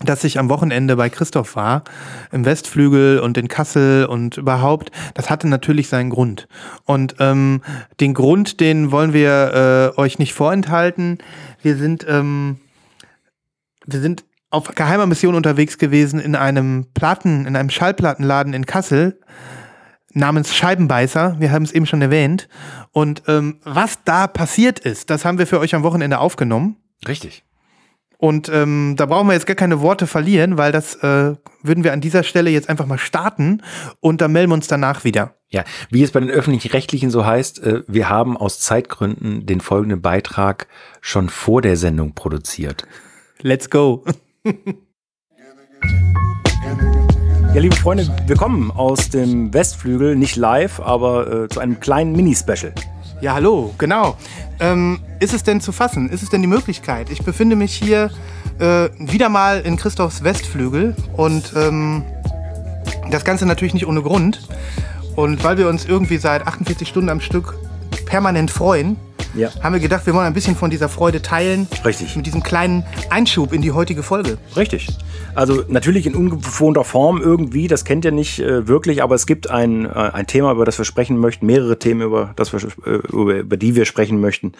dass 0.02 0.24
ich 0.24 0.38
am 0.38 0.48
Wochenende 0.48 0.96
bei 0.96 1.10
Christoph 1.10 1.56
war, 1.56 1.84
im 2.32 2.44
Westflügel 2.46 3.18
und 3.18 3.36
in 3.36 3.48
Kassel 3.48 4.06
und 4.06 4.38
überhaupt. 4.38 4.90
Das 5.14 5.28
hatte 5.28 5.46
natürlich 5.46 5.88
seinen 5.88 6.08
Grund. 6.10 6.48
Und 6.86 7.16
ähm, 7.18 7.60
den 8.00 8.14
Grund, 8.14 8.60
den 8.60 8.92
wollen 8.92 9.12
wir 9.12 9.92
äh, 9.96 10.00
euch 10.00 10.18
nicht 10.18 10.32
vorenthalten. 10.32 11.18
Wir 11.60 11.76
sind, 11.76 12.06
ähm, 12.08 12.60
wir 13.84 14.00
sind 14.00 14.24
auf 14.48 14.74
geheimer 14.74 15.06
Mission 15.06 15.34
unterwegs 15.34 15.76
gewesen 15.76 16.18
in 16.18 16.34
einem 16.34 16.86
Platten, 16.94 17.46
in 17.46 17.54
einem 17.54 17.70
Schallplattenladen 17.70 18.54
in 18.54 18.64
Kassel 18.66 19.20
namens 20.12 20.54
Scheibenbeißer. 20.54 21.36
Wir 21.38 21.52
haben 21.52 21.62
es 21.62 21.72
eben 21.72 21.86
schon 21.86 22.02
erwähnt. 22.02 22.48
Und 22.92 23.22
ähm, 23.28 23.60
was 23.64 24.02
da 24.04 24.26
passiert 24.26 24.78
ist, 24.78 25.10
das 25.10 25.24
haben 25.24 25.38
wir 25.38 25.46
für 25.46 25.60
euch 25.60 25.74
am 25.74 25.82
Wochenende 25.82 26.18
aufgenommen. 26.18 26.76
Richtig. 27.06 27.44
Und 28.20 28.50
ähm, 28.50 28.96
da 28.98 29.06
brauchen 29.06 29.28
wir 29.28 29.32
jetzt 29.32 29.46
gar 29.46 29.56
keine 29.56 29.80
Worte 29.80 30.06
verlieren, 30.06 30.58
weil 30.58 30.72
das 30.72 30.94
äh, 30.96 31.36
würden 31.62 31.84
wir 31.84 31.94
an 31.94 32.02
dieser 32.02 32.22
Stelle 32.22 32.50
jetzt 32.50 32.68
einfach 32.68 32.84
mal 32.84 32.98
starten 32.98 33.62
und 34.00 34.20
dann 34.20 34.32
melden 34.32 34.50
wir 34.50 34.56
uns 34.56 34.66
danach 34.66 35.04
wieder. 35.04 35.36
Ja, 35.48 35.64
wie 35.88 36.02
es 36.02 36.10
bei 36.10 36.20
den 36.20 36.28
öffentlich-rechtlichen 36.28 37.10
so 37.10 37.24
heißt, 37.24 37.62
äh, 37.62 37.82
wir 37.88 38.10
haben 38.10 38.36
aus 38.36 38.60
Zeitgründen 38.60 39.46
den 39.46 39.62
folgenden 39.62 40.02
Beitrag 40.02 40.66
schon 41.00 41.30
vor 41.30 41.62
der 41.62 41.78
Sendung 41.78 42.14
produziert. 42.14 42.86
Let's 43.40 43.70
go. 43.70 44.04
Ja, 47.52 47.60
liebe 47.60 47.74
Freunde, 47.74 48.08
wir 48.28 48.36
kommen 48.36 48.70
aus 48.70 49.08
dem 49.08 49.52
Westflügel, 49.52 50.14
nicht 50.14 50.36
live, 50.36 50.78
aber 50.78 51.44
äh, 51.44 51.48
zu 51.48 51.58
einem 51.58 51.80
kleinen 51.80 52.12
Mini-Special. 52.12 52.72
Ja, 53.20 53.34
hallo, 53.34 53.74
genau. 53.76 54.16
Ähm, 54.60 55.00
ist 55.18 55.34
es 55.34 55.42
denn 55.42 55.60
zu 55.60 55.72
fassen? 55.72 56.10
Ist 56.10 56.22
es 56.22 56.30
denn 56.30 56.42
die 56.42 56.46
Möglichkeit? 56.46 57.10
Ich 57.10 57.24
befinde 57.24 57.56
mich 57.56 57.74
hier 57.74 58.12
äh, 58.60 58.88
wieder 59.00 59.28
mal 59.28 59.62
in 59.62 59.76
Christophs 59.76 60.22
Westflügel 60.22 60.94
und 61.16 61.52
ähm, 61.56 62.04
das 63.10 63.24
Ganze 63.24 63.46
natürlich 63.46 63.74
nicht 63.74 63.88
ohne 63.88 64.02
Grund. 64.02 64.46
Und 65.16 65.42
weil 65.42 65.58
wir 65.58 65.68
uns 65.68 65.86
irgendwie 65.86 66.18
seit 66.18 66.46
48 66.46 66.86
Stunden 66.86 67.08
am 67.08 67.20
Stück 67.20 67.58
permanent 68.06 68.52
freuen, 68.52 68.96
Ja. 69.34 69.50
haben 69.62 69.72
wir 69.72 69.80
gedacht, 69.80 70.06
wir 70.06 70.14
wollen 70.14 70.26
ein 70.26 70.34
bisschen 70.34 70.56
von 70.56 70.70
dieser 70.70 70.88
Freude 70.88 71.22
teilen. 71.22 71.68
Richtig. 71.84 72.16
Mit 72.16 72.26
diesem 72.26 72.42
kleinen 72.42 72.84
Einschub 73.10 73.52
in 73.52 73.62
die 73.62 73.72
heutige 73.72 74.02
Folge. 74.02 74.38
Richtig. 74.56 74.88
Also 75.34 75.62
natürlich 75.68 76.06
in 76.06 76.14
ungewohnter 76.14 76.84
Form 76.84 77.20
irgendwie, 77.20 77.68
das 77.68 77.84
kennt 77.84 78.04
ihr 78.04 78.12
nicht 78.12 78.40
äh, 78.40 78.66
wirklich, 78.66 79.02
aber 79.02 79.14
es 79.14 79.26
gibt 79.26 79.48
ein, 79.48 79.86
äh, 79.86 79.88
ein 79.88 80.26
Thema, 80.26 80.52
über 80.52 80.64
das 80.64 80.78
wir 80.78 80.84
sprechen 80.84 81.18
möchten, 81.18 81.46
mehrere 81.46 81.78
Themen, 81.78 82.02
über, 82.02 82.32
das 82.36 82.52
wir, 82.52 82.60
äh, 82.86 82.96
über, 83.08 83.36
über 83.36 83.56
die 83.56 83.76
wir 83.76 83.84
sprechen 83.84 84.20
möchten 84.20 84.52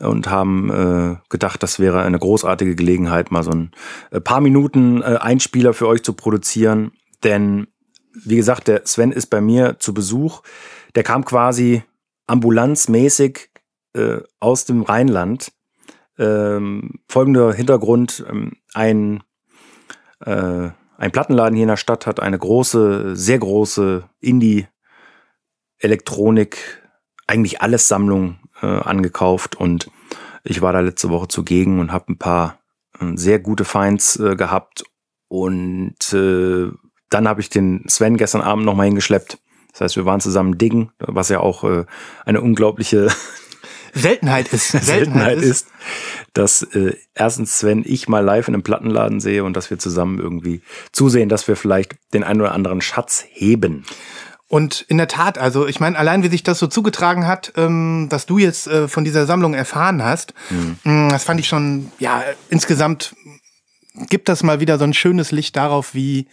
und 0.00 0.30
haben 0.30 0.70
äh, 0.70 1.16
gedacht, 1.28 1.62
das 1.62 1.78
wäre 1.78 2.02
eine 2.02 2.18
großartige 2.18 2.74
Gelegenheit, 2.74 3.30
mal 3.30 3.42
so 3.42 3.50
ein 3.50 3.72
äh, 4.10 4.20
paar 4.20 4.40
Minuten 4.40 5.02
äh, 5.02 5.16
Einspieler 5.20 5.74
für 5.74 5.86
euch 5.86 6.02
zu 6.02 6.14
produzieren. 6.14 6.92
Denn, 7.22 7.66
wie 8.24 8.36
gesagt, 8.36 8.68
der 8.68 8.86
Sven 8.86 9.12
ist 9.12 9.26
bei 9.26 9.40
mir 9.40 9.78
zu 9.78 9.94
Besuch. 9.94 10.42
Der 10.94 11.02
kam 11.02 11.24
quasi 11.24 11.82
ambulanzmäßig 12.26 13.50
äh, 13.94 14.20
aus 14.40 14.64
dem 14.64 14.82
Rheinland. 14.82 15.52
Ähm, 16.16 17.00
folgender 17.08 17.52
Hintergrund, 17.52 18.24
ähm, 18.28 18.52
ein 18.72 19.24
äh, 20.20 20.70
ein 20.96 21.10
Plattenladen 21.10 21.56
hier 21.56 21.64
in 21.64 21.68
der 21.68 21.76
Stadt 21.76 22.06
hat 22.06 22.20
eine 22.20 22.38
große, 22.38 23.16
sehr 23.16 23.38
große 23.38 24.08
Indie-Elektronik, 24.20 26.82
eigentlich 27.26 27.60
alles 27.60 27.88
Sammlung 27.88 28.38
äh, 28.62 28.66
angekauft 28.66 29.56
und 29.56 29.90
ich 30.44 30.62
war 30.62 30.72
da 30.72 30.80
letzte 30.80 31.10
Woche 31.10 31.28
zugegen 31.28 31.80
und 31.80 31.92
habe 31.92 32.12
ein 32.12 32.18
paar 32.18 32.58
äh, 33.00 33.16
sehr 33.16 33.38
gute 33.38 33.64
Finds 33.64 34.18
äh, 34.20 34.36
gehabt 34.36 34.84
und 35.28 36.12
äh, 36.12 36.70
dann 37.10 37.28
habe 37.28 37.40
ich 37.40 37.50
den 37.50 37.84
Sven 37.88 38.16
gestern 38.16 38.42
Abend 38.42 38.64
nochmal 38.64 38.86
hingeschleppt. 38.86 39.38
Das 39.72 39.80
heißt, 39.80 39.96
wir 39.96 40.06
waren 40.06 40.20
zusammen 40.20 40.58
diggen, 40.58 40.92
was 40.98 41.28
ja 41.28 41.40
auch 41.40 41.64
äh, 41.64 41.84
eine 42.24 42.40
unglaubliche 42.40 43.08
Seltenheit 43.94 44.52
ist. 44.52 44.68
Seltenheit 44.72 45.38
ist, 45.38 45.68
dass 46.32 46.62
äh, 46.62 46.96
erstens 47.14 47.58
Sven 47.58 47.84
ich 47.86 48.08
mal 48.08 48.20
live 48.20 48.48
in 48.48 48.54
einem 48.54 48.62
Plattenladen 48.62 49.20
sehe 49.20 49.44
und 49.44 49.56
dass 49.56 49.70
wir 49.70 49.78
zusammen 49.78 50.18
irgendwie 50.18 50.62
zusehen, 50.92 51.28
dass 51.28 51.48
wir 51.48 51.56
vielleicht 51.56 51.94
den 52.12 52.24
einen 52.24 52.40
oder 52.40 52.52
anderen 52.52 52.80
Schatz 52.80 53.24
heben. 53.30 53.84
Und 54.48 54.82
in 54.82 54.98
der 54.98 55.08
Tat, 55.08 55.38
also 55.38 55.66
ich 55.66 55.80
meine, 55.80 55.98
allein 55.98 56.22
wie 56.22 56.28
sich 56.28 56.42
das 56.42 56.58
so 56.58 56.66
zugetragen 56.66 57.26
hat, 57.26 57.52
ähm, 57.56 58.08
dass 58.10 58.26
du 58.26 58.38
jetzt 58.38 58.66
äh, 58.66 58.88
von 58.88 59.04
dieser 59.04 59.26
Sammlung 59.26 59.54
erfahren 59.54 60.04
hast, 60.04 60.34
mhm. 60.50 61.08
das 61.08 61.24
fand 61.24 61.40
ich 61.40 61.48
schon, 61.48 61.90
ja, 61.98 62.22
insgesamt 62.50 63.16
gibt 63.94 64.28
das 64.28 64.42
mal 64.42 64.60
wieder 64.60 64.78
so 64.78 64.84
ein 64.84 64.94
schönes 64.94 65.32
Licht 65.32 65.56
darauf, 65.56 65.94
wie, 65.94 66.28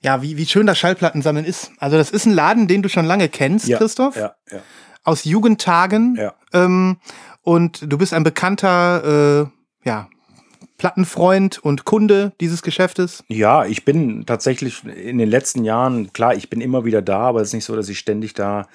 ja, 0.00 0.22
wie, 0.22 0.36
wie 0.36 0.46
schön 0.46 0.66
das 0.66 0.78
Schallplattensammeln 0.78 1.44
ist. 1.44 1.72
Also 1.78 1.96
das 1.96 2.10
ist 2.10 2.26
ein 2.26 2.32
Laden, 2.32 2.68
den 2.68 2.82
du 2.82 2.88
schon 2.88 3.04
lange 3.04 3.28
kennst, 3.28 3.68
Ja, 3.68 3.78
Christoph, 3.78 4.16
Ja, 4.16 4.34
ja. 4.50 4.60
Aus 5.10 5.24
Jugendtagen. 5.24 6.16
Ja. 6.16 6.34
Ähm, 6.52 6.96
und 7.42 7.90
du 7.90 7.98
bist 7.98 8.14
ein 8.14 8.22
bekannter, 8.22 9.42
äh, 9.42 9.88
ja, 9.88 10.08
Plattenfreund 10.78 11.58
und 11.58 11.84
Kunde 11.84 12.32
dieses 12.40 12.62
Geschäftes. 12.62 13.22
Ja, 13.28 13.66
ich 13.66 13.84
bin 13.84 14.24
tatsächlich 14.24 14.82
in 14.84 15.18
den 15.18 15.28
letzten 15.28 15.62
Jahren, 15.62 16.10
klar, 16.14 16.34
ich 16.34 16.48
bin 16.48 16.62
immer 16.62 16.86
wieder 16.86 17.02
da, 17.02 17.18
aber 17.18 17.42
es 17.42 17.48
ist 17.48 17.54
nicht 17.54 17.66
so, 17.66 17.76
dass 17.76 17.90
ich 17.90 17.98
ständig 17.98 18.32
da 18.32 18.66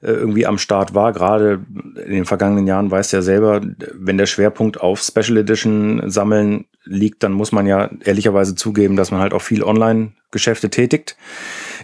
äh, 0.00 0.10
irgendwie 0.12 0.46
am 0.46 0.56
Start 0.56 0.94
war. 0.94 1.12
Gerade 1.12 1.60
in 1.96 2.12
den 2.12 2.24
vergangenen 2.24 2.66
Jahren 2.66 2.90
weißt 2.90 3.12
du 3.12 3.18
ja 3.18 3.22
selber, 3.22 3.60
wenn 3.92 4.16
der 4.16 4.24
Schwerpunkt 4.24 4.80
auf 4.80 5.02
Special 5.02 5.36
Edition 5.36 6.10
Sammeln 6.10 6.64
liegt, 6.84 7.22
dann 7.22 7.32
muss 7.32 7.52
man 7.52 7.66
ja 7.66 7.90
ehrlicherweise 8.04 8.54
zugeben, 8.54 8.96
dass 8.96 9.10
man 9.10 9.20
halt 9.20 9.34
auch 9.34 9.42
viel 9.42 9.62
Online-Geschäfte 9.62 10.70
tätigt. 10.70 11.18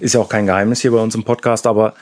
Ist 0.01 0.15
ja 0.15 0.21
auch 0.21 0.31
kein 0.31 0.47
Geheimnis 0.47 0.81
hier 0.81 0.93
bei 0.93 1.03
uns 1.03 1.15
im 1.15 1.25
Podcast, 1.25 1.67
aber 1.67 1.93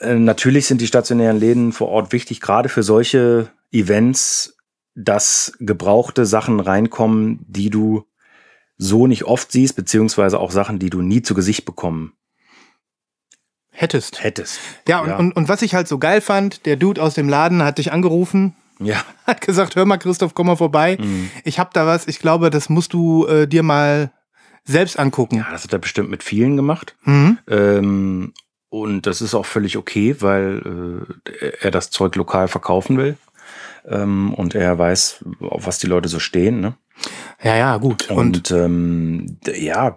äh, 0.00 0.14
natürlich 0.14 0.66
sind 0.66 0.80
die 0.80 0.86
stationären 0.86 1.38
Läden 1.38 1.72
vor 1.72 1.88
Ort 1.88 2.12
wichtig, 2.12 2.40
gerade 2.40 2.68
für 2.68 2.82
solche 2.82 3.50
Events, 3.72 4.56
dass 4.94 5.52
gebrauchte 5.58 6.24
Sachen 6.26 6.60
reinkommen, 6.60 7.44
die 7.48 7.70
du 7.70 8.04
so 8.76 9.06
nicht 9.06 9.24
oft 9.24 9.52
siehst, 9.52 9.76
beziehungsweise 9.76 10.38
auch 10.38 10.50
Sachen, 10.50 10.78
die 10.78 10.90
du 10.90 11.00
nie 11.00 11.22
zu 11.22 11.34
Gesicht 11.34 11.64
bekommen 11.64 12.12
Hättest. 13.70 14.22
hättest. 14.22 14.60
Ja, 14.88 15.00
und, 15.00 15.12
Und, 15.12 15.32
und 15.36 15.48
was 15.48 15.62
ich 15.62 15.74
halt 15.74 15.88
so 15.88 15.98
geil 15.98 16.20
fand, 16.20 16.64
der 16.64 16.76
Dude 16.76 17.02
aus 17.02 17.14
dem 17.14 17.28
Laden 17.28 17.62
hat 17.62 17.78
dich 17.78 17.92
angerufen, 17.92 18.54
ja. 18.78 19.04
hat 19.26 19.40
gesagt, 19.40 19.76
hör 19.76 19.84
mal, 19.84 19.98
Christoph, 19.98 20.34
komm 20.34 20.46
mal 20.46 20.56
vorbei. 20.56 20.98
Ich 21.44 21.58
hab 21.58 21.74
da 21.74 21.86
was, 21.86 22.06
ich 22.06 22.20
glaube, 22.20 22.50
das 22.50 22.68
musst 22.68 22.92
du 22.92 23.26
äh, 23.26 23.46
dir 23.46 23.62
mal 23.62 24.12
selbst 24.64 24.98
angucken. 24.98 25.36
ja, 25.36 25.46
das 25.50 25.64
hat 25.64 25.72
er 25.72 25.78
bestimmt 25.78 26.08
mit 26.08 26.22
vielen 26.22 26.56
gemacht. 26.56 26.96
Mhm. 27.02 27.38
Ähm, 27.48 28.32
und 28.74 29.06
das 29.06 29.20
ist 29.20 29.34
auch 29.34 29.46
völlig 29.46 29.76
okay, 29.76 30.16
weil 30.18 31.06
äh, 31.30 31.52
er 31.60 31.70
das 31.70 31.90
Zeug 31.90 32.16
lokal 32.16 32.48
verkaufen 32.48 32.98
will. 32.98 33.16
Ähm, 33.86 34.34
und 34.34 34.56
er 34.56 34.76
weiß, 34.76 35.24
auf 35.40 35.66
was 35.66 35.78
die 35.78 35.86
Leute 35.86 36.08
so 36.08 36.18
stehen. 36.18 36.60
Ne? 36.60 36.74
Ja, 37.40 37.54
ja, 37.54 37.76
gut. 37.76 38.10
Und, 38.10 38.50
Und, 38.50 38.50
ähm, 38.50 39.38
ja, 39.46 39.96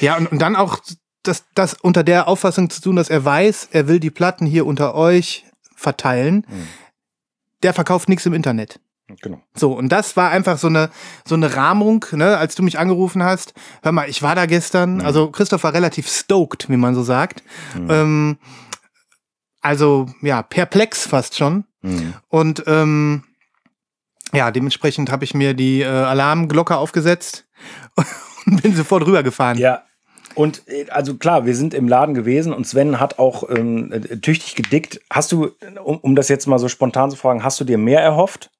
ja, 0.00 0.16
und, 0.16 0.32
und 0.32 0.40
dann 0.40 0.56
auch 0.56 0.80
das, 1.22 1.44
das 1.54 1.74
unter 1.74 2.02
der 2.02 2.26
Auffassung 2.26 2.70
zu 2.70 2.80
tun, 2.82 2.96
dass 2.96 3.08
er 3.08 3.24
weiß, 3.24 3.68
er 3.70 3.86
will 3.86 4.00
die 4.00 4.10
Platten 4.10 4.46
hier 4.46 4.66
unter 4.66 4.96
euch 4.96 5.44
verteilen. 5.76 6.44
Mhm. 6.48 6.66
Der 7.62 7.72
verkauft 7.72 8.08
nichts 8.08 8.26
im 8.26 8.34
Internet. 8.34 8.80
Genau. 9.20 9.40
So, 9.54 9.72
und 9.72 9.90
das 9.90 10.16
war 10.16 10.30
einfach 10.30 10.58
so 10.58 10.66
eine, 10.66 10.90
so 11.24 11.34
eine 11.34 11.54
Rahmung, 11.54 12.04
ne, 12.12 12.36
als 12.36 12.54
du 12.54 12.62
mich 12.62 12.78
angerufen 12.78 13.22
hast. 13.22 13.54
Hör 13.82 13.92
mal, 13.92 14.08
ich 14.08 14.22
war 14.22 14.34
da 14.34 14.46
gestern, 14.46 15.00
also 15.00 15.30
Christoph 15.30 15.64
war 15.64 15.74
relativ 15.74 16.08
stoked, 16.08 16.68
wie 16.68 16.76
man 16.76 16.94
so 16.94 17.02
sagt. 17.02 17.42
Ähm, 17.88 18.38
also, 19.60 20.06
ja, 20.22 20.42
perplex 20.42 21.06
fast 21.06 21.36
schon. 21.36 21.64
Mhm. 21.82 22.14
Und 22.28 22.64
ähm, 22.66 23.24
ja, 24.32 24.50
dementsprechend 24.50 25.10
habe 25.10 25.24
ich 25.24 25.34
mir 25.34 25.54
die 25.54 25.82
äh, 25.82 25.86
Alarmglocke 25.86 26.76
aufgesetzt 26.76 27.46
und 28.46 28.62
bin 28.62 28.74
sofort 28.74 29.06
rübergefahren. 29.06 29.58
Ja. 29.58 29.82
Und 30.34 30.68
äh, 30.68 30.86
also 30.90 31.16
klar, 31.16 31.46
wir 31.46 31.56
sind 31.56 31.74
im 31.74 31.88
Laden 31.88 32.14
gewesen 32.14 32.52
und 32.52 32.66
Sven 32.66 33.00
hat 33.00 33.18
auch 33.18 33.48
ähm, 33.48 33.92
äh, 33.92 34.18
tüchtig 34.18 34.54
gedickt. 34.54 35.00
Hast 35.10 35.32
du, 35.32 35.50
um, 35.82 35.98
um 35.98 36.14
das 36.14 36.28
jetzt 36.28 36.46
mal 36.46 36.58
so 36.58 36.68
spontan 36.68 37.10
zu 37.10 37.16
fragen, 37.16 37.42
hast 37.42 37.58
du 37.58 37.64
dir 37.64 37.78
mehr 37.78 38.02
erhofft? 38.02 38.50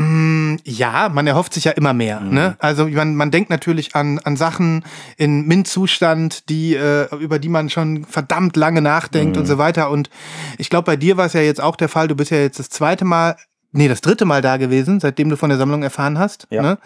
Mm, 0.00 0.56
Ja, 0.64 1.08
man 1.08 1.26
erhofft 1.26 1.54
sich 1.54 1.64
ja 1.64 1.72
immer 1.72 1.92
mehr. 1.92 2.20
Mhm. 2.20 2.34
Ne? 2.34 2.56
Also 2.58 2.86
man, 2.88 3.14
man 3.16 3.30
denkt 3.30 3.50
natürlich 3.50 3.94
an, 3.94 4.18
an 4.20 4.36
Sachen 4.36 4.84
in 5.16 5.46
MINT-Zustand, 5.46 6.48
die, 6.48 6.74
äh, 6.74 7.14
über 7.16 7.38
die 7.38 7.48
man 7.48 7.70
schon 7.70 8.04
verdammt 8.04 8.56
lange 8.56 8.80
nachdenkt 8.82 9.36
Mhm. 9.36 9.40
und 9.42 9.46
so 9.46 9.58
weiter. 9.58 9.90
Und 9.90 10.10
ich 10.58 10.70
glaube, 10.70 10.86
bei 10.86 10.96
dir 10.96 11.16
war 11.16 11.26
es 11.26 11.32
ja 11.32 11.40
jetzt 11.40 11.60
auch 11.60 11.76
der 11.76 11.88
Fall, 11.88 12.08
du 12.08 12.14
bist 12.14 12.30
ja 12.30 12.38
jetzt 12.38 12.58
das 12.58 12.70
zweite 12.70 13.04
Mal, 13.04 13.36
nee, 13.72 13.88
das 13.88 14.00
dritte 14.00 14.24
Mal 14.24 14.40
da 14.42 14.56
gewesen, 14.56 15.00
seitdem 15.00 15.28
du 15.28 15.36
von 15.36 15.48
der 15.50 15.58
Sammlung 15.58 15.82
erfahren 15.82 16.18
hast. 16.18 16.46
Ja. 16.50 16.62
Ne? 16.62 16.78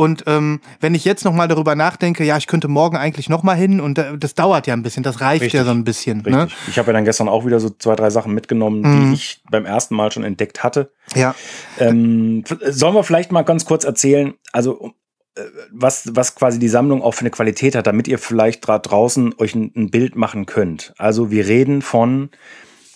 Und 0.00 0.24
ähm, 0.26 0.62
wenn 0.80 0.94
ich 0.94 1.04
jetzt 1.04 1.26
nochmal 1.26 1.46
darüber 1.46 1.74
nachdenke, 1.74 2.24
ja, 2.24 2.38
ich 2.38 2.46
könnte 2.46 2.68
morgen 2.68 2.96
eigentlich 2.96 3.28
nochmal 3.28 3.56
hin 3.56 3.82
und 3.82 3.98
äh, 3.98 4.16
das 4.16 4.34
dauert 4.34 4.66
ja 4.66 4.72
ein 4.72 4.82
bisschen, 4.82 5.02
das 5.02 5.20
reicht 5.20 5.42
Richtig. 5.42 5.58
ja 5.58 5.64
so 5.66 5.72
ein 5.72 5.84
bisschen. 5.84 6.22
Ne? 6.22 6.44
Richtig. 6.44 6.68
Ich 6.68 6.78
habe 6.78 6.86
ja 6.86 6.94
dann 6.94 7.04
gestern 7.04 7.28
auch 7.28 7.44
wieder 7.44 7.60
so 7.60 7.68
zwei, 7.68 7.96
drei 7.96 8.08
Sachen 8.08 8.32
mitgenommen, 8.32 8.80
Mhm. 8.80 9.08
die 9.10 9.14
ich 9.16 9.42
beim 9.50 9.66
ersten 9.66 9.94
Mal 9.94 10.10
schon 10.10 10.24
entdeckt 10.24 10.64
hatte. 10.64 10.90
Ja. 11.14 11.34
Ähm, 11.76 12.44
sollen 12.62 12.94
wir 12.94 13.04
vielleicht 13.04 13.30
mal 13.30 13.42
ganz 13.42 13.66
kurz 13.66 13.84
erzählen, 13.84 14.32
also 14.52 14.94
äh, 15.34 15.42
was, 15.70 16.16
was 16.16 16.34
quasi 16.34 16.58
die 16.58 16.70
Sammlung 16.70 17.02
auch 17.02 17.12
für 17.12 17.20
eine 17.20 17.30
Qualität 17.30 17.74
hat, 17.74 17.86
damit 17.86 18.08
ihr 18.08 18.18
vielleicht 18.18 18.66
da 18.66 18.78
draußen 18.78 19.34
euch 19.36 19.54
ein, 19.54 19.70
ein 19.76 19.90
Bild 19.90 20.16
machen 20.16 20.46
könnt. 20.46 20.94
Also 20.96 21.30
wir 21.30 21.46
reden 21.46 21.82
von 21.82 22.30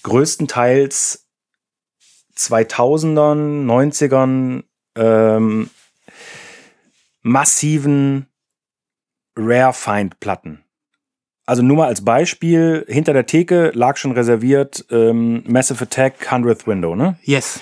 größtenteils 0.05 1.27
2000ern, 2.35 3.67
90ern 3.67 4.63
ähm, 4.97 5.69
massiven 7.25 8.27
Rare-Find-Platten. 9.37 10.63
Also 11.47 11.63
nur 11.63 11.79
mal 11.79 11.89
als 11.89 12.05
Beispiel, 12.05 12.87
hinter 12.89 13.13
der 13.13 13.27
Theke 13.27 13.73
lag 13.75 13.97
schon 13.97 14.13
reserviert 14.13 14.87
ähm, 14.91 15.43
Massive 15.47 15.83
Attack 15.83 16.29
100th 16.31 16.67
Window, 16.67 16.95
ne? 16.95 17.19
Yes. 17.23 17.61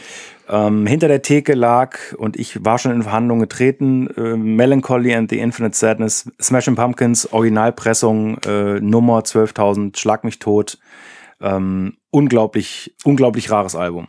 Ähm, 0.49 0.87
hinter 0.87 1.09
der 1.09 1.23
Theke 1.23 1.55
lag, 1.55 1.99
und 2.17 2.37
ich 2.37 2.65
war 2.65 2.79
schon 2.79 2.93
in 2.93 3.03
Verhandlungen 3.03 3.41
getreten, 3.41 4.09
äh, 4.17 4.37
Melancholy 4.37 5.15
and 5.15 5.31
the 5.31 5.39
Infinite 5.39 5.77
Sadness, 5.77 6.31
Smashing 6.41 6.77
Pumpkins, 6.77 7.33
Originalpressung, 7.33 8.39
äh, 8.45 8.81
Nummer 8.81 9.21
12.000, 9.21 9.97
Schlag 9.97 10.25
mich 10.25 10.39
tot. 10.39 10.79
Ähm, 11.41 11.97
unglaublich, 12.11 12.95
unglaublich 13.05 13.51
rares 13.51 13.75
Album. 13.75 14.09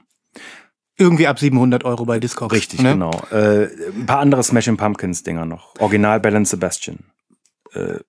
Irgendwie 0.97 1.27
ab 1.27 1.39
700 1.39 1.83
Euro 1.85 2.05
bei 2.05 2.19
Discogs. 2.19 2.53
Richtig, 2.53 2.81
ne? 2.81 2.93
genau. 2.93 3.11
Äh, 3.31 3.65
ein 3.89 4.05
paar 4.05 4.19
andere 4.19 4.43
Smashing 4.43 4.77
Pumpkins 4.77 5.23
Dinger 5.23 5.45
noch. 5.45 5.73
Original 5.79 6.19
Bell 6.19 6.45
Sebastian. 6.45 6.99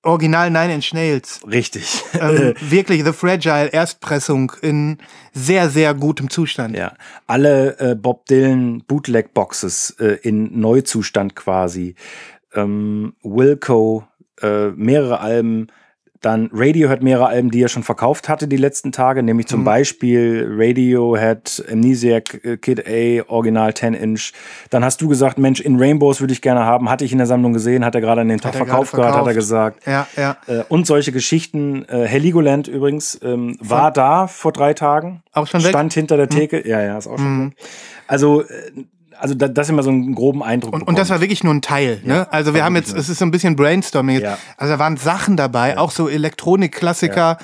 Original 0.03 0.51
Nine 0.51 0.75
Inch 0.75 0.93
Nails. 0.93 1.41
Richtig. 1.51 2.03
ähm, 2.21 2.55
wirklich 2.61 3.05
The 3.05 3.13
Fragile 3.13 3.69
Erstpressung 3.69 4.53
in 4.61 4.99
sehr, 5.33 5.71
sehr 5.71 5.95
gutem 5.95 6.29
Zustand. 6.29 6.77
Ja, 6.77 6.95
alle 7.27 7.79
äh, 7.79 7.95
Bob 7.95 8.27
Dylan 8.27 8.83
Bootleg 8.87 9.33
Boxes 9.33 9.97
äh, 9.99 10.19
in 10.23 10.61
Neuzustand 10.61 11.35
quasi. 11.35 11.95
Ähm, 12.55 13.15
Wilco, 13.23 14.07
äh, 14.43 14.69
mehrere 14.71 15.21
Alben. 15.21 15.69
Dann 16.25 16.49
Radiohead 16.53 17.03
mehrere 17.03 17.27
Alben, 17.27 17.51
die 17.51 17.63
er 17.63 17.69
schon 17.69 17.83
verkauft 17.83 18.31
hatte 18.31 18.49
die 18.49 18.57
letzten 18.57 18.93
Tage, 18.93 19.23
nämlich 19.23 19.47
zum 19.47 19.63
Beispiel 19.65 20.49
Radiohead, 20.51 21.65
Amnesiac, 21.71 22.43
äh, 22.45 22.57
Kid 22.57 22.85
A, 22.89 23.31
Original 23.31 23.75
10 23.75 23.93
Inch. 23.93 24.33
Dann 24.71 24.85
hast 24.85 25.03
du 25.03 25.09
gesagt, 25.09 25.37
Mensch, 25.37 25.61
in 25.61 25.79
Rainbows 25.79 26.21
würde 26.21 26.33
ich 26.33 26.41
gerne 26.41 26.65
haben. 26.65 26.89
Hatte 26.89 27.05
ich 27.05 27.13
in 27.13 27.19
der 27.19 27.27
Sammlung 27.27 27.53
gesehen, 27.53 27.85
hat 27.85 27.95
er 27.95 28.01
gerade 28.01 28.23
an 28.23 28.29
den 28.29 28.41
Tag 28.41 28.55
er 28.55 28.59
verkauft 28.65 28.93
gehabt, 28.93 29.17
hat 29.17 29.27
er 29.27 29.35
gesagt. 29.35 29.87
Ja, 29.87 30.07
ja. 30.17 30.37
Äh, 30.47 30.63
und 30.69 30.87
solche 30.87 31.13
Geschichten. 31.13 31.85
Äh, 31.89 32.07
Heligoland 32.07 32.69
übrigens 32.69 33.21
ähm, 33.23 33.59
war 33.61 33.91
da 33.91 34.27
vor 34.27 34.53
drei 34.53 34.73
Tagen. 34.73 35.23
Auch 35.33 35.47
schon 35.47 35.63
weg? 35.63 35.71
Stand 35.71 35.93
hinter 35.93 36.17
der 36.17 36.29
Theke. 36.29 36.67
Ja, 36.67 36.81
ja, 36.81 36.97
ist 36.97 37.07
auch 37.07 37.19
schon 37.19 37.49
weg. 37.49 37.57
Also, 38.07 38.45
also 39.19 39.35
da, 39.35 39.49
das 39.49 39.67
ist 39.67 39.71
immer 39.71 39.83
so 39.83 39.91
einen 39.91 40.15
groben 40.15 40.43
Eindruck. 40.43 40.75
Und, 40.75 40.83
und 40.83 40.99
das 40.99 41.11
war 41.11 41.21
wirklich 41.21 41.43
nur 41.45 41.55
ein 41.55 41.63
Teil. 41.63 42.01
Ne? 42.05 42.27
Also 42.33 42.55
wir 42.55 42.65
haben 42.65 42.77
jetzt, 42.77 42.91
nur- 42.93 42.99
es 42.99 43.09
ist 43.09 43.19
so 43.19 43.25
ein 43.25 43.31
bisschen 43.31 43.57
Brainstorming. 43.57 44.17
jetzt. 44.17 44.25
Ja. 44.25 44.39
Also 44.57 44.75
da 44.75 44.79
waren 44.79 44.97
Sachen 44.97 45.37
dabei, 45.37 45.79
auch 45.79 45.91
so 45.91 46.09
Elektronik-Klassiker, 46.09 47.39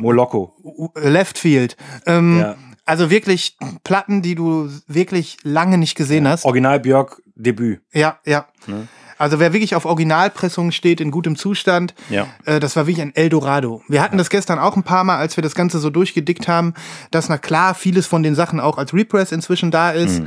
Moloko. 0.00 0.54
Left 0.96 1.38
Field. 1.38 1.76
Ähm, 2.06 2.38
Ja. 2.40 2.56
Also 2.84 3.10
wirklich 3.10 3.56
Platten, 3.84 4.22
die 4.22 4.34
du 4.34 4.68
wirklich 4.88 5.36
lange 5.44 5.78
nicht 5.78 5.94
gesehen 5.94 6.26
hast. 6.26 6.44
Original 6.44 6.80
Björk 6.80 7.22
Debüt. 7.36 7.80
Ja, 7.92 8.18
ja. 8.26 8.46
Ne? 8.66 8.88
Also 9.22 9.38
wer 9.38 9.52
wirklich 9.52 9.76
auf 9.76 9.84
Originalpressungen 9.84 10.72
steht, 10.72 11.00
in 11.00 11.12
gutem 11.12 11.36
Zustand, 11.36 11.94
Ja. 12.10 12.26
äh, 12.44 12.58
das 12.58 12.74
war 12.74 12.88
wirklich 12.88 13.02
ein 13.02 13.14
Eldorado. 13.14 13.80
Wir 13.86 14.02
hatten 14.02 14.18
das 14.18 14.30
gestern 14.30 14.58
auch 14.58 14.74
ein 14.76 14.82
paar 14.82 15.04
Mal, 15.04 15.18
als 15.18 15.36
wir 15.36 15.42
das 15.42 15.54
Ganze 15.54 15.78
so 15.78 15.90
durchgedickt 15.90 16.48
haben, 16.48 16.74
dass 17.12 17.28
na 17.28 17.38
klar 17.38 17.74
vieles 17.74 18.08
von 18.08 18.24
den 18.24 18.34
Sachen 18.34 18.58
auch 18.58 18.78
als 18.78 18.92
Repress 18.92 19.30
inzwischen 19.30 19.70
da 19.70 19.90
ist 19.92 20.22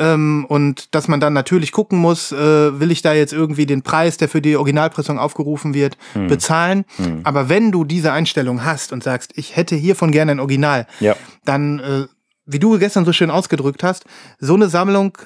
ähm, 0.00 0.46
und 0.48 0.94
dass 0.96 1.06
man 1.06 1.20
dann 1.20 1.32
natürlich 1.32 1.70
gucken 1.70 1.98
muss, 2.00 2.32
äh, 2.32 2.80
will 2.80 2.90
ich 2.90 3.02
da 3.02 3.12
jetzt 3.12 3.32
irgendwie 3.32 3.66
den 3.66 3.82
Preis, 3.82 4.16
der 4.16 4.28
für 4.28 4.42
die 4.42 4.56
Originalpressung 4.56 5.18
aufgerufen 5.20 5.72
wird, 5.72 5.96
bezahlen. 6.28 6.84
Aber 7.22 7.48
wenn 7.48 7.70
du 7.70 7.84
diese 7.84 8.10
Einstellung 8.12 8.64
hast 8.64 8.92
und 8.92 9.04
sagst, 9.04 9.32
ich 9.36 9.54
hätte 9.56 9.76
hiervon 9.76 10.10
gerne 10.10 10.32
ein 10.32 10.40
Original, 10.40 10.88
Ja. 10.98 11.14
dann, 11.44 11.78
äh, 11.78 12.06
wie 12.46 12.58
du 12.58 12.78
gestern 12.80 13.04
so 13.04 13.12
schön 13.12 13.30
ausgedrückt 13.30 13.84
hast, 13.84 14.06
so 14.40 14.54
eine 14.54 14.68
Sammlung 14.68 15.16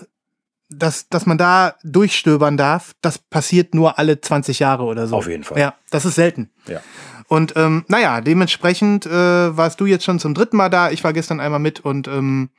dass, 0.79 1.09
dass 1.09 1.27
man 1.27 1.39
da 1.39 1.75
durchstöbern 1.83 2.57
darf, 2.57 2.95
das 3.01 3.19
passiert 3.19 3.75
nur 3.75 3.99
alle 3.99 4.21
20 4.21 4.59
Jahre 4.59 4.85
oder 4.85 5.07
so. 5.07 5.17
Auf 5.17 5.29
jeden 5.29 5.45
Fall. 5.45 5.59
Ja, 5.59 5.75
das 5.91 6.05
ist 6.05 6.15
selten. 6.15 6.51
Ja. 6.67 6.81
Und 7.29 7.55
ähm, 7.57 7.85
naja, 7.89 8.21
dementsprechend 8.21 9.07
äh, 9.07 9.11
warst 9.57 9.81
du 9.81 9.87
jetzt 9.87 10.05
schon 10.05 10.19
zum 10.19 10.35
dritten 10.35 10.57
Mal 10.57 10.69
da. 10.69 10.91
Ich 10.91 11.05
war 11.05 11.13
gestern 11.13 11.41
einmal 11.41 11.61
mit 11.61 11.81
und 11.81 12.09
ähm, 12.09 12.51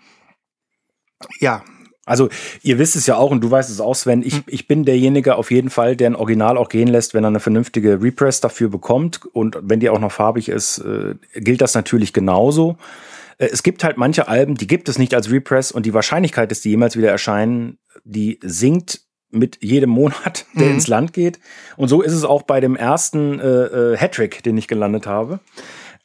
ja. 1.39 1.63
Also, 2.07 2.29
ihr 2.61 2.77
wisst 2.77 2.95
es 2.95 3.07
ja 3.07 3.17
auch 3.17 3.31
und 3.31 3.41
du 3.41 3.49
weißt 3.49 3.69
es 3.69 3.79
auch, 3.79 3.95
Sven. 3.95 4.21
Ich, 4.21 4.43
ich 4.45 4.67
bin 4.67 4.85
derjenige 4.85 5.35
auf 5.35 5.49
jeden 5.49 5.71
Fall, 5.71 5.95
der 5.95 6.11
ein 6.11 6.15
Original 6.15 6.55
auch 6.55 6.69
gehen 6.69 6.87
lässt, 6.87 7.15
wenn 7.15 7.23
er 7.23 7.29
eine 7.29 7.39
vernünftige 7.39 7.99
Repress 8.01 8.41
dafür 8.41 8.69
bekommt. 8.69 9.21
Und 9.33 9.57
wenn 9.63 9.79
die 9.79 9.89
auch 9.89 9.99
noch 9.99 10.11
farbig 10.11 10.49
ist, 10.49 10.79
äh, 10.79 11.15
gilt 11.33 11.61
das 11.61 11.73
natürlich 11.73 12.13
genauso. 12.13 12.77
Äh, 13.37 13.47
es 13.51 13.63
gibt 13.63 13.83
halt 13.83 13.97
manche 13.97 14.27
Alben, 14.27 14.55
die 14.55 14.67
gibt 14.67 14.89
es 14.89 14.97
nicht 14.97 15.13
als 15.13 15.31
Repress 15.31 15.71
und 15.71 15.85
die 15.85 15.93
Wahrscheinlichkeit, 15.93 16.51
dass 16.51 16.61
die 16.61 16.69
jemals 16.69 16.97
wieder 16.97 17.09
erscheinen, 17.09 17.77
die 18.03 18.39
sinkt 18.43 19.01
mit 19.31 19.57
jedem 19.61 19.89
Monat, 19.89 20.45
der 20.55 20.67
Mhm. 20.67 20.73
ins 20.75 20.87
Land 20.87 21.13
geht. 21.13 21.39
Und 21.77 21.87
so 21.89 22.01
ist 22.01 22.13
es 22.13 22.23
auch 22.23 22.43
bei 22.43 22.59
dem 22.59 22.75
ersten 22.75 23.39
äh, 23.39 23.43
äh, 23.93 23.97
Hattrick, 23.97 24.43
den 24.43 24.57
ich 24.57 24.67
gelandet 24.67 25.07
habe. 25.07 25.39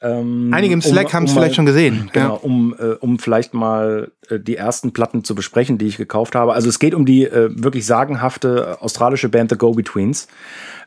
Ähm, 0.03 0.51
Einige 0.55 0.73
im 0.73 0.81
Slack 0.81 1.13
haben 1.13 1.25
es 1.25 1.33
vielleicht 1.33 1.55
schon 1.55 1.67
gesehen. 1.67 2.09
Genau, 2.15 2.37
um, 2.37 2.75
äh, 2.79 2.93
um 2.95 3.19
vielleicht 3.19 3.53
mal 3.53 4.11
äh, 4.31 4.41
die 4.41 4.57
ersten 4.57 4.93
Platten 4.93 5.25
zu 5.25 5.35
besprechen, 5.35 5.77
die 5.77 5.87
ich 5.87 5.99
gekauft 5.99 6.35
habe. 6.35 6.55
Also 6.55 6.71
es 6.71 6.79
geht 6.79 6.95
um 6.95 7.05
die 7.05 7.25
äh, 7.25 7.51
wirklich 7.53 7.85
sagenhafte 7.85 8.79
äh, 8.81 8.83
australische 8.83 9.29
Band 9.29 9.51
The 9.51 9.59
Go-Betweens, 9.59 10.27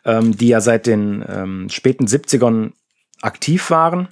ähm, 0.04 0.36
die 0.36 0.48
ja 0.48 0.62
seit 0.62 0.88
den 0.88 1.24
ähm, 1.30 1.70
späten 1.70 2.08
70ern 2.08 2.72
aktiv 3.22 3.70
waren 3.70 4.08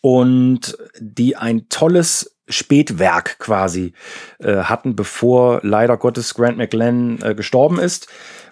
und 0.00 0.76
die 0.98 1.36
ein 1.36 1.68
tolles 1.68 2.36
Spätwerk 2.48 3.38
quasi 3.38 3.92
äh, 4.38 4.56
hatten, 4.56 4.94
bevor 4.94 5.60
leider 5.62 5.96
Gottes 5.96 6.34
Grant 6.34 6.58
McLennan 6.58 7.18
äh, 7.22 7.34
gestorben 7.34 7.78
ist. 7.78 8.08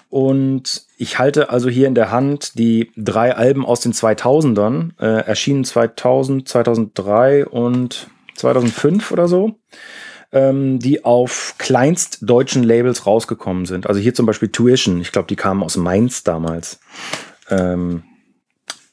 Und 0.09 0.87
ich 0.97 1.19
halte 1.19 1.51
also 1.51 1.69
hier 1.69 1.89
in 1.89 1.95
der 1.95 2.11
Hand 2.11 2.59
die 2.59 2.93
drei 2.97 3.35
Alben 3.35 3.67
aus 3.67 3.81
den 3.81 3.93
2000ern, 3.93 4.91
äh, 5.01 5.27
erschienen 5.27 5.65
2000, 5.65 6.49
2003 6.49 7.47
und 7.47 8.09
2005 8.37 9.11
oder 9.11 9.27
so, 9.27 9.59
ähm, 10.33 10.79
die 10.79 11.05
auf 11.05 11.55
kleinstdeutschen 11.59 12.63
Labels 12.63 13.07
rausgekommen 13.07 13.67
sind. 13.67 13.87
Also 13.89 14.01
hier 14.01 14.15
zum 14.15 14.27
Beispiel 14.27 14.51
Tuition, 14.51 15.01
ich 15.01 15.13
glaube, 15.13 15.27
die 15.29 15.37
kamen 15.37 15.63
aus 15.63 15.77
Mainz 15.77 16.23
damals. 16.23 16.81
Ähm, 17.51 18.05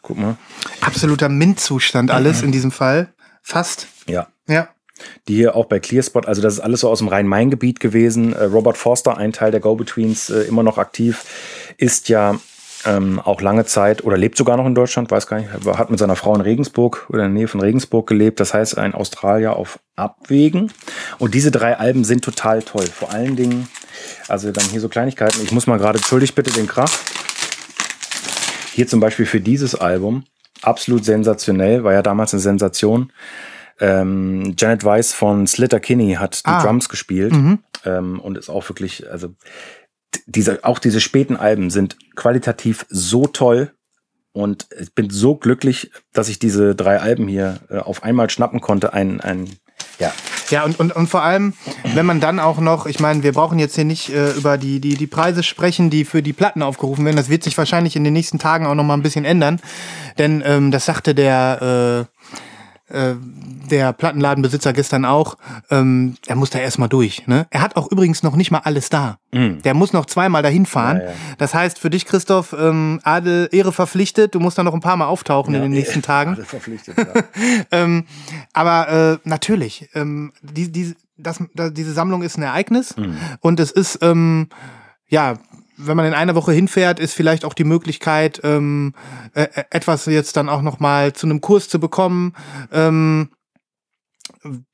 guck 0.01 0.17
mal, 0.17 0.37
Absoluter 0.81 1.29
MINT-Zustand 1.29 2.11
alles 2.11 2.41
in 2.41 2.51
diesem 2.51 2.71
Fall. 2.71 3.13
Fast. 3.41 3.87
ja. 4.07 4.27
Ja. 4.47 4.69
die 5.27 5.35
hier 5.35 5.55
auch 5.55 5.65
bei 5.65 5.79
Clearspot, 5.79 6.27
also 6.27 6.41
das 6.41 6.55
ist 6.55 6.59
alles 6.59 6.81
so 6.81 6.89
aus 6.89 6.99
dem 6.99 7.07
Rhein-Main-Gebiet 7.07 7.79
gewesen. 7.79 8.33
Äh, 8.33 8.45
Robert 8.45 8.77
Forster, 8.77 9.17
ein 9.17 9.33
Teil 9.33 9.51
der 9.51 9.59
Go-Betweens, 9.59 10.29
äh, 10.29 10.41
immer 10.41 10.63
noch 10.63 10.77
aktiv, 10.77 11.23
ist 11.77 12.09
ja 12.09 12.35
ähm, 12.85 13.19
auch 13.19 13.41
lange 13.41 13.65
Zeit 13.65 14.03
oder 14.03 14.17
lebt 14.17 14.37
sogar 14.37 14.57
noch 14.57 14.65
in 14.65 14.75
Deutschland, 14.75 15.11
weiß 15.11 15.27
gar 15.27 15.39
nicht, 15.39 15.49
hat 15.65 15.89
mit 15.89 15.99
seiner 15.99 16.15
Frau 16.15 16.33
in 16.35 16.41
Regensburg 16.41 17.05
oder 17.09 17.25
in 17.25 17.33
der 17.33 17.39
Nähe 17.41 17.47
von 17.47 17.61
Regensburg 17.61 18.07
gelebt. 18.07 18.39
Das 18.39 18.53
heißt, 18.53 18.77
ein 18.77 18.93
Australier 18.93 19.55
auf 19.55 19.79
Abwägen. 19.95 20.71
Und 21.19 21.33
diese 21.33 21.51
drei 21.51 21.77
Alben 21.77 22.03
sind 22.03 22.23
total 22.23 22.63
toll. 22.63 22.87
Vor 22.87 23.11
allen 23.11 23.35
Dingen, 23.35 23.67
also 24.27 24.51
dann 24.51 24.65
hier 24.65 24.81
so 24.81 24.89
Kleinigkeiten. 24.89 25.41
Ich 25.43 25.51
muss 25.51 25.67
mal 25.67 25.77
gerade, 25.77 25.99
entschuldigt 25.99 26.35
bitte 26.35 26.51
den 26.51 26.67
Krach. 26.67 26.91
Hier 28.73 28.87
zum 28.87 28.99
Beispiel 28.99 29.25
für 29.25 29.41
dieses 29.41 29.75
Album, 29.75 30.23
absolut 30.61 31.05
sensationell, 31.05 31.83
war 31.83 31.93
ja 31.93 32.01
damals 32.01 32.33
eine 32.33 32.41
Sensation. 32.41 33.11
Ähm, 33.79 34.53
Janet 34.57 34.83
Weiss 34.83 35.13
von 35.13 35.47
Slitter 35.47 35.79
Kinney 35.79 36.13
hat 36.13 36.45
die 36.45 36.49
Ah. 36.49 36.61
Drums 36.63 36.87
gespielt 36.87 37.33
Mhm. 37.33 37.59
ähm, 37.85 38.19
und 38.19 38.37
ist 38.37 38.49
auch 38.49 38.67
wirklich, 38.69 39.09
also 39.11 39.33
diese, 40.27 40.63
auch 40.63 40.77
diese 40.79 41.01
späten 41.01 41.35
Alben 41.35 41.69
sind 41.69 41.97
qualitativ 42.15 42.85
so 42.89 43.25
toll 43.27 43.71
und 44.33 44.67
ich 44.79 44.93
bin 44.93 45.09
so 45.09 45.35
glücklich, 45.35 45.91
dass 46.13 46.29
ich 46.29 46.37
diese 46.39 46.75
drei 46.75 46.99
Alben 46.99 47.27
hier 47.27 47.59
äh, 47.69 47.77
auf 47.79 48.03
einmal 48.03 48.29
schnappen 48.29 48.61
konnte. 48.61 48.93
Ein, 48.93 49.19
ein 49.19 49.49
ja, 49.99 50.13
Ja, 50.49 50.63
und, 50.63 50.79
und, 50.79 50.93
und 50.93 51.07
vor 51.07 51.23
allem, 51.23 51.53
wenn 51.93 52.05
man 52.05 52.19
dann 52.19 52.39
auch 52.39 52.59
noch, 52.59 52.85
ich 52.85 52.99
meine, 52.99 53.23
wir 53.23 53.31
brauchen 53.31 53.57
jetzt 53.57 53.75
hier 53.75 53.85
nicht 53.85 54.09
äh, 54.09 54.31
über 54.31 54.57
die, 54.57 54.81
die, 54.81 54.95
die 54.95 55.07
Preise 55.07 55.43
sprechen, 55.43 55.89
die 55.89 56.03
für 56.03 56.21
die 56.21 56.33
Platten 56.33 56.61
aufgerufen 56.61 57.05
werden. 57.05 57.15
Das 57.15 57.29
wird 57.29 57.43
sich 57.43 57.57
wahrscheinlich 57.57 57.95
in 57.95 58.03
den 58.03 58.13
nächsten 58.13 58.37
Tagen 58.37 58.65
auch 58.65 58.75
noch 58.75 58.83
mal 58.83 58.95
ein 58.95 59.01
bisschen 59.01 59.23
ändern. 59.23 59.61
Denn 60.17 60.43
ähm, 60.45 60.71
das 60.71 60.85
sagte 60.85 61.15
der, 61.15 62.07
äh, 62.93 63.15
der 63.69 63.93
Plattenladenbesitzer 63.93 64.73
gestern 64.73 65.05
auch, 65.05 65.37
ähm, 65.69 66.15
er 66.27 66.35
muss 66.35 66.49
da 66.49 66.59
erstmal 66.59 66.89
durch. 66.89 67.25
Ne? 67.27 67.47
Er 67.49 67.61
hat 67.61 67.75
auch 67.75 67.89
übrigens 67.91 68.21
noch 68.23 68.35
nicht 68.35 68.51
mal 68.51 68.59
alles 68.59 68.89
da. 68.89 69.17
Der 69.33 69.73
muss 69.73 69.93
noch 69.93 70.05
zweimal 70.07 70.43
dahin 70.43 70.65
fahren. 70.65 70.97
Ja, 70.97 71.05
ja. 71.05 71.13
Das 71.37 71.53
heißt, 71.53 71.79
für 71.79 71.89
dich, 71.89 72.05
Christoph, 72.05 72.53
ähm, 72.53 72.99
Adel, 73.03 73.47
Ehre 73.53 73.71
verpflichtet, 73.71 74.35
du 74.35 74.41
musst 74.41 74.57
da 74.57 74.63
noch 74.63 74.73
ein 74.73 74.81
paar 74.81 74.97
Mal 74.97 75.05
auftauchen 75.05 75.53
in 75.55 75.61
den 75.61 75.71
nächsten 75.71 76.01
Tagen. 76.01 76.35
verpflichtet. 76.35 76.97
Ja. 76.97 77.05
Ähm, 77.71 78.05
aber 78.53 78.89
äh, 78.89 79.17
natürlich, 79.23 79.89
ähm, 79.93 80.33
die, 80.41 80.71
die, 80.71 80.95
das, 81.17 81.41
da, 81.53 81.69
diese 81.69 81.93
Sammlung 81.93 82.21
ist 82.21 82.37
ein 82.37 82.43
Ereignis 82.43 82.95
und 83.39 83.59
es 83.59 83.71
ist, 83.71 83.99
ähm, 84.01 84.49
ja, 85.07 85.35
wenn 85.85 85.97
man 85.97 86.05
in 86.05 86.13
einer 86.13 86.35
Woche 86.35 86.51
hinfährt, 86.51 86.99
ist 86.99 87.13
vielleicht 87.13 87.45
auch 87.45 87.53
die 87.53 87.63
Möglichkeit, 87.63 88.41
ähm, 88.43 88.93
äh, 89.33 89.43
äh, 89.43 89.63
etwas 89.69 90.05
jetzt 90.05 90.37
dann 90.37 90.49
auch 90.49 90.61
noch 90.61 90.79
mal 90.79 91.13
zu 91.13 91.27
einem 91.27 91.41
Kurs 91.41 91.69
zu 91.69 91.79
bekommen, 91.79 92.33
ähm, 92.71 93.29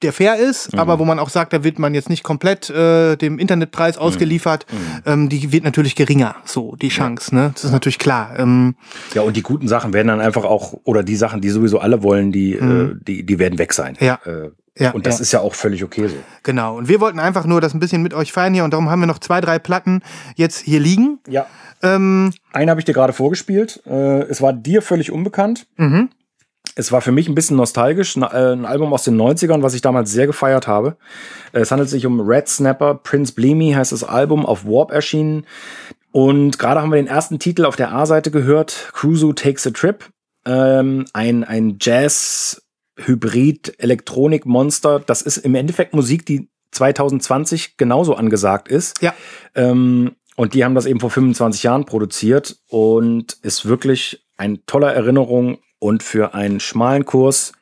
der 0.02 0.14
fair 0.14 0.38
ist, 0.38 0.78
aber 0.78 0.98
wo 0.98 1.04
man 1.04 1.20
auch 1.20 1.30
sagt, 1.30 1.52
da 1.52 1.64
wird 1.64 1.78
man 1.78 1.94
jetzt 1.94 2.10
nicht 2.10 2.24
komplett 2.24 2.70
äh, 2.70 3.18
dem 3.18 3.38
Internetpreis 3.38 3.98
ausgeliefert. 3.98 4.66
Ähm, 5.06 5.28
die 5.28 5.52
wird 5.52 5.66
natürlich 5.66 5.96
geringer, 5.96 6.36
so 6.46 6.76
die 6.78 6.88
Chance. 6.88 7.36
Ne, 7.36 7.52
das 7.54 7.66
ist 7.66 7.72
natürlich 7.72 8.00
klar. 8.00 8.38
Ähm, 8.38 8.76
ja, 9.14 9.24
und 9.24 9.36
die 9.36 9.42
guten 9.42 9.68
Sachen 9.68 9.94
werden 9.94 10.08
dann 10.08 10.22
einfach 10.22 10.46
auch, 10.46 10.74
oder 10.84 11.04
die 11.04 11.18
Sachen, 11.18 11.42
die 11.42 11.50
sowieso 11.50 11.80
alle 11.80 12.02
wollen, 12.02 12.32
die, 12.32 12.54
äh, 12.54 12.96
die, 13.02 13.26
die 13.26 13.40
werden 13.40 13.60
weg 13.60 13.74
sein. 13.74 13.98
Ja. 14.00 14.20
Äh, 14.26 14.52
Ja, 14.80 14.92
und 14.92 15.06
das 15.06 15.18
ja. 15.18 15.22
ist 15.22 15.32
ja 15.32 15.40
auch 15.42 15.56
völlig 15.56 15.84
okay 15.84 16.08
so. 16.08 16.16
Genau. 16.44 16.78
Und 16.78 16.88
wir 16.88 17.00
wollten 17.00 17.20
einfach 17.20 17.46
nur 17.46 17.62
das 17.62 17.74
ein 17.74 17.80
bisschen 17.80 18.04
mit 18.04 18.14
euch 18.14 18.32
feiern 18.32 18.54
hier 18.54 18.64
und 18.64 18.72
darum 18.72 18.90
haben 18.90 19.00
wir 19.00 19.08
noch 19.08 19.20
zwei, 19.20 19.42
drei 19.42 19.60
Platten 19.60 20.02
jetzt 20.36 20.60
hier 20.60 20.80
liegen. 20.80 21.20
Ja. 21.28 21.46
Ähm, 21.82 22.32
Einen 22.54 22.70
habe 22.70 22.80
ich 22.80 22.86
dir 22.86 22.94
gerade 22.94 23.14
vorgespielt. 23.14 23.82
Äh, 23.86 24.22
es 24.24 24.42
war 24.42 24.54
dir 24.54 24.82
völlig 24.82 25.12
unbekannt. 25.12 25.68
mhm. 25.78 26.10
Es 26.76 26.92
war 26.92 27.02
für 27.02 27.12
mich 27.12 27.28
ein 27.28 27.34
bisschen 27.34 27.58
nostalgisch. 27.58 28.16
Ein, 28.18 28.22
äh, 28.24 28.54
ein 28.54 28.66
Album 28.66 28.94
aus 28.94 29.04
den 29.04 29.20
90ern, 29.20 29.64
was 29.64 29.74
ich 29.74 29.82
damals 29.82 30.12
sehr 30.12 30.28
gefeiert 30.28 30.68
habe. 30.68 30.98
Äh, 31.52 31.62
Es 31.62 31.72
handelt 31.72 31.90
sich 31.90 32.06
um 32.06 32.20
Red 32.20 32.48
Snapper. 32.48 32.94
Prince 32.96 33.34
Bleamy 33.34 33.72
heißt 33.72 33.94
das 33.94 34.04
Album, 34.04 34.46
auf 34.46 34.64
Warp 34.66 34.92
erschienen. 34.92 35.48
Und 36.12 36.60
gerade 36.60 36.82
haben 36.82 36.92
wir 36.92 36.98
den 36.98 37.08
ersten 37.08 37.40
Titel 37.40 37.66
auf 37.66 37.78
der 37.78 37.94
A-Seite 37.94 38.30
gehört. 38.30 38.92
Crusoe 38.94 39.34
Takes 39.34 39.66
a 39.66 39.72
Trip. 39.72 40.06
Ähm, 40.46 41.06
ein, 41.14 41.44
ein 41.44 41.78
Jazz 41.82 42.62
Hybrid-Elektronik-Monster. 42.98 45.00
Das 45.00 45.22
ist 45.22 45.38
im 45.38 45.56
Endeffekt 45.56 45.94
Musik, 45.94 46.26
die 46.26 46.50
2020 46.72 47.78
genauso 47.78 48.16
angesagt 48.16 48.68
ist. 48.68 49.02
Ja. 49.02 49.14
Ähm, 49.56 50.16
und 50.36 50.54
die 50.54 50.64
haben 50.64 50.76
das 50.76 50.86
eben 50.86 51.00
vor 51.00 51.10
25 51.10 51.64
Jahren 51.64 51.86
produziert 51.86 52.58
und 52.68 53.34
ist 53.42 53.66
wirklich 53.66 54.26
ein 54.38 54.66
toller 54.68 54.94
Erinnerung 54.94 55.58
und 55.80 56.04
für 56.04 56.34
einen 56.34 56.60
schmalen 56.60 57.06
Kurs 57.06 57.54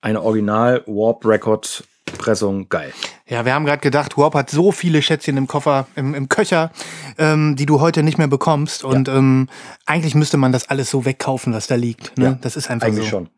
eine 0.00 0.22
Original 0.22 0.82
Warp 0.86 1.26
Record 1.26 1.84
Pressung 2.18 2.68
geil. 2.68 2.92
Ja, 3.26 3.44
wir 3.44 3.54
haben 3.54 3.64
gerade 3.64 3.80
gedacht, 3.80 4.18
Warp 4.18 4.34
hat 4.34 4.50
so 4.50 4.70
viele 4.72 5.00
Schätzchen 5.02 5.36
im 5.36 5.46
Koffer, 5.46 5.86
im, 5.96 6.14
im 6.14 6.28
Köcher, 6.28 6.70
ähm, 7.16 7.56
die 7.56 7.64
du 7.66 7.80
heute 7.80 8.02
nicht 8.02 8.18
mehr 8.18 8.26
bekommst. 8.28 8.84
Und 8.84 9.08
ähm, 9.08 9.48
eigentlich 9.86 10.14
müsste 10.14 10.36
man 10.36 10.52
das 10.52 10.68
alles 10.68 10.90
so 10.90 11.04
wegkaufen, 11.04 11.54
was 11.54 11.66
da 11.68 11.74
liegt. 11.74 12.18
Ne? 12.18 12.24
Ja, 12.24 12.38
das 12.40 12.56
ist 12.56 12.70
einfach 12.70 12.88
Eigentlich 12.88 13.04
so. 13.04 13.10
schon. 13.10 13.28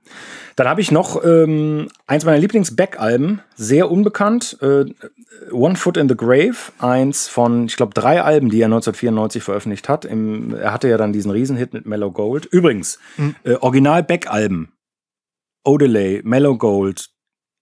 Dann 0.56 0.68
habe 0.68 0.80
ich 0.80 0.90
noch 0.90 1.22
ähm, 1.24 1.88
eins 2.06 2.24
meiner 2.24 2.38
Lieblings-Back-Alben, 2.38 3.40
sehr 3.54 3.90
unbekannt. 3.90 4.56
Äh, 4.60 4.86
One 5.52 5.76
Foot 5.76 5.96
in 5.96 6.08
the 6.08 6.16
Grave, 6.16 6.54
eins 6.78 7.28
von, 7.28 7.66
ich 7.66 7.76
glaube, 7.76 7.92
drei 7.94 8.22
Alben, 8.22 8.50
die 8.50 8.60
er 8.60 8.66
1994 8.66 9.42
veröffentlicht 9.42 9.88
hat. 9.88 10.04
Im, 10.04 10.54
er 10.54 10.72
hatte 10.72 10.88
ja 10.88 10.96
dann 10.96 11.12
diesen 11.12 11.30
Riesenhit 11.30 11.74
mit 11.74 11.86
Mellow 11.86 12.10
Gold. 12.12 12.46
Übrigens, 12.46 12.98
Mhm. 13.16 13.34
äh, 13.44 13.54
Original-Back-Alben, 13.54 14.72
Odelay, 15.64 16.22
Mellow 16.24 16.56
Gold, 16.58 17.10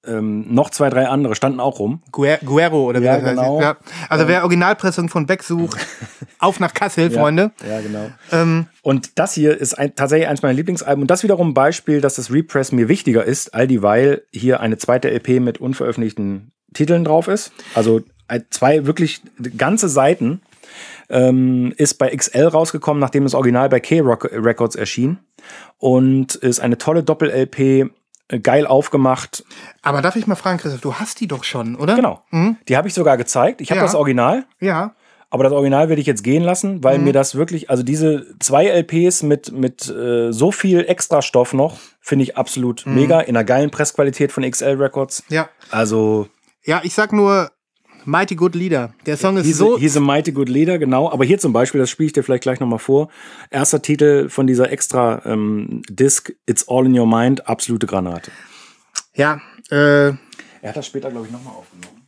ähm, 0.06 0.52
noch 0.52 0.70
zwei, 0.70 0.90
drei 0.90 1.06
andere 1.06 1.34
standen 1.34 1.60
auch 1.60 1.78
rum. 1.78 2.02
Guer 2.10 2.38
Guerro 2.38 2.84
oder 2.88 3.00
wie 3.00 3.04
Ja, 3.04 3.16
das 3.18 3.24
heißt. 3.24 3.36
genau. 3.36 3.60
Ja. 3.60 3.76
Also 4.08 4.26
wer 4.28 4.42
Originalpressung 4.42 5.08
von 5.08 5.26
Beck 5.26 5.42
sucht, 5.42 5.78
auf 6.38 6.58
nach 6.60 6.74
Kassel, 6.74 7.10
Freunde. 7.10 7.52
Ja, 7.68 7.80
genau. 7.80 8.10
Ähm, 8.32 8.66
Und 8.82 9.18
das 9.18 9.34
hier 9.34 9.56
ist 9.60 9.74
ein, 9.74 9.94
tatsächlich 9.94 10.28
eins 10.28 10.42
meiner 10.42 10.54
Lieblingsalben. 10.54 11.02
Und 11.02 11.10
das 11.10 11.22
wiederum 11.22 11.50
ein 11.50 11.54
Beispiel, 11.54 12.00
dass 12.00 12.16
das 12.16 12.32
Repress 12.32 12.72
mir 12.72 12.88
wichtiger 12.88 13.24
ist, 13.24 13.54
all 13.54 13.66
dieweil 13.68 14.22
hier 14.32 14.60
eine 14.60 14.76
zweite 14.78 15.08
LP 15.10 15.40
mit 15.40 15.58
unveröffentlichten 15.58 16.52
Titeln 16.74 17.04
drauf 17.04 17.28
ist. 17.28 17.52
Also 17.74 18.00
äh, 18.28 18.40
zwei 18.50 18.86
wirklich 18.86 19.20
ganze 19.56 19.88
Seiten. 19.88 20.42
Ähm, 21.10 21.74
ist 21.76 21.94
bei 21.98 22.08
XL 22.16 22.46
rausgekommen, 22.46 22.98
nachdem 22.98 23.24
das 23.24 23.34
Original 23.34 23.68
bei 23.68 23.80
K-Rock 23.80 24.30
Records 24.32 24.76
erschien. 24.76 25.18
Und 25.78 26.34
ist 26.36 26.60
eine 26.60 26.78
tolle 26.78 27.02
Doppel-LP 27.02 27.90
geil 28.40 28.66
aufgemacht. 28.66 29.44
Aber 29.82 30.00
darf 30.02 30.16
ich 30.16 30.26
mal 30.26 30.34
fragen, 30.36 30.58
Christoph, 30.58 30.80
du 30.80 30.94
hast 30.94 31.20
die 31.20 31.26
doch 31.28 31.44
schon, 31.44 31.76
oder? 31.76 31.96
Genau. 31.96 32.22
Mhm. 32.30 32.56
Die 32.68 32.76
habe 32.76 32.88
ich 32.88 32.94
sogar 32.94 33.16
gezeigt. 33.16 33.60
Ich 33.60 33.70
habe 33.70 33.78
Ja. 33.80 33.84
das 33.86 33.94
Original, 33.94 34.44
Ja. 34.60 34.94
aber 35.30 35.44
das 35.44 35.52
Original 35.52 35.88
werde 35.88 36.00
ich 36.00 36.06
jetzt 36.06 36.22
gehen 36.24 36.42
lassen, 36.42 36.82
weil 36.84 36.98
Mhm. 36.98 37.04
mir 37.04 37.12
das 37.12 37.34
wirklich, 37.34 37.68
also 37.70 37.82
diese 37.82 38.26
zwei 38.38 38.66
LPs 38.66 39.22
mit, 39.22 39.52
mit 39.52 39.88
äh, 39.88 40.32
so 40.32 40.50
viel 40.52 40.84
Extrastoff 40.84 41.52
noch, 41.52 41.78
finde 42.00 42.22
ich 42.24 42.36
absolut 42.36 42.86
Mhm. 42.86 42.94
mega. 42.94 43.20
In 43.20 43.36
einer 43.36 43.44
geilen 43.44 43.70
Pressqualität 43.70 44.32
von 44.32 44.44
XL 44.44 44.76
Records. 44.82 45.24
Ja. 45.28 45.48
Also, 45.70 46.28
Ja, 46.64 46.80
ich 46.84 46.94
sag 46.94 47.12
nur 47.12 47.50
Mighty 48.04 48.34
Good 48.34 48.54
Leader. 48.54 48.94
Der 49.06 49.16
Song 49.16 49.36
ist 49.36 49.46
he's, 49.46 49.58
so. 49.58 49.76
a, 49.76 49.78
he's 49.78 49.96
a 49.96 50.00
mighty 50.00 50.32
good 50.32 50.48
leader, 50.48 50.78
genau. 50.78 51.10
Aber 51.10 51.24
hier 51.24 51.38
zum 51.38 51.52
Beispiel, 51.52 51.80
das 51.80 51.90
spiele 51.90 52.06
ich 52.08 52.12
dir 52.12 52.22
vielleicht 52.24 52.42
gleich 52.42 52.58
nochmal 52.60 52.78
vor. 52.78 53.08
Erster 53.50 53.80
Titel 53.82 54.28
von 54.28 54.46
dieser 54.46 54.70
extra 54.72 55.22
ähm, 55.24 55.82
Disc, 55.88 56.32
It's 56.46 56.68
All 56.68 56.86
in 56.86 56.98
Your 56.98 57.06
Mind, 57.06 57.46
absolute 57.48 57.86
Granate. 57.86 58.30
Ja, 59.14 59.40
äh, 59.70 60.08
Er 60.08 60.16
hat 60.64 60.76
das 60.76 60.86
später, 60.86 61.10
glaube 61.10 61.26
ich, 61.26 61.32
nochmal 61.32 61.54
aufgenommen. 61.54 62.02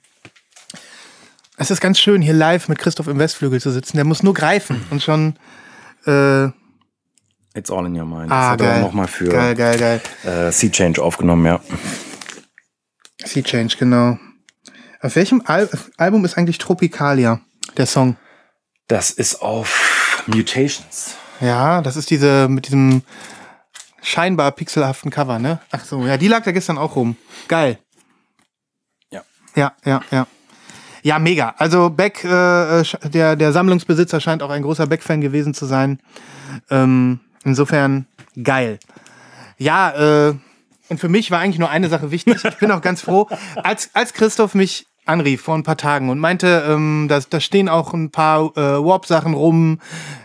es 1.57 1.71
ist 1.71 1.81
ganz 1.81 1.99
schön, 2.01 2.21
hier 2.23 2.35
live 2.35 2.69
mit 2.69 2.79
Christoph 2.79 3.07
im 3.09 3.19
Westflügel 3.19 3.61
zu 3.61 3.71
sitzen. 3.71 3.97
Der 3.97 4.05
muss 4.05 4.23
nur 4.23 4.35
greifen 4.35 4.83
und 4.91 5.03
schon. 5.03 5.35
Äh, 6.07 6.47
It's 7.57 7.71
All 7.71 7.87
in 7.87 7.97
Your 7.97 8.05
Mind. 8.07 8.33
ah, 8.33 8.57
das 8.57 8.67
hat 8.67 8.75
er 8.77 8.81
nochmal 8.83 9.07
für 9.07 9.29
Geil, 9.29 9.55
geil, 9.55 9.79
geil. 9.79 10.01
äh, 10.25 10.51
Sea 10.51 10.71
Change 10.71 11.01
aufgenommen, 11.01 11.47
ja. 11.47 11.61
Sea 13.25 13.43
Change, 13.45 13.77
genau. 13.79 14.19
Auf 15.05 15.17
welchem 15.17 15.43
Al 15.45 15.69
Album 15.99 16.25
ist 16.25 16.39
eigentlich 16.39 16.57
Tropicalia, 16.57 17.39
der 17.77 17.85
Song? 17.85 18.17
Das 18.89 19.11
ist 19.11 19.43
auf 19.43 20.25
Mutations. 20.27 21.17
Ja, 21.41 21.83
das 21.83 21.97
ist 21.97 22.09
diese 22.09 22.49
mit 22.49 22.69
diesem 22.69 23.03
scheinbar 24.01 24.51
pixelhaften 24.53 25.11
Cover, 25.11 25.39
ne? 25.39 25.61
Ach 25.73 25.85
so, 25.85 26.07
ja, 26.07 26.17
die 26.17 26.29
lag 26.29 26.43
da 26.45 26.53
gestern 26.53 26.79
auch 26.79 26.97
rum. 26.97 27.19
Geil. 27.49 27.79
Ja. 29.11 29.23
Ja, 29.55 29.75
ja, 29.85 30.01
ja. 30.11 30.27
Ja, 31.03 31.19
mega. 31.19 31.55
Also 31.59 31.91
Beck, 31.91 32.25
äh, 32.25 32.29
sch- 32.81 33.07
der, 33.11 33.37
der 33.37 33.53
Sammlungsbesitzer 33.53 34.21
scheint 34.21 34.43
auch 34.43 34.49
ein 34.49 34.63
großer 34.63 34.87
Beck-Fan 34.87 35.21
gewesen 35.21 35.53
zu 35.53 35.67
sein. 35.67 36.01
Ähm, 36.71 37.21
insofern 37.45 38.07
geil. 38.43 38.79
Ja, 39.59 40.29
äh, 40.31 40.35
und 40.89 40.99
für 40.99 41.11
mich 41.11 41.31
war 41.31 41.41
eigentlich 41.41 41.59
nur 41.59 41.69
eine 41.69 41.91
Sache 41.91 42.11
wichtig. 42.11 42.43
Ich 42.43 42.57
bin 42.57 42.71
auch 42.71 42.81
ganz 42.81 43.03
froh, 43.03 43.29
als, 43.57 43.91
als 43.93 44.15
Christoph 44.15 44.55
mich 44.55 44.87
anrief 45.05 45.43
vor 45.43 45.55
ein 45.55 45.63
paar 45.63 45.77
Tagen 45.77 46.09
und 46.11 46.19
meinte, 46.19 46.65
ähm, 46.69 47.07
da, 47.09 47.21
da 47.29 47.41
stehen 47.41 47.69
auch 47.69 47.93
ein 47.93 48.11
paar 48.11 48.57
äh, 48.57 48.85
Warp-Sachen 48.85 49.35
rum, 49.35 49.81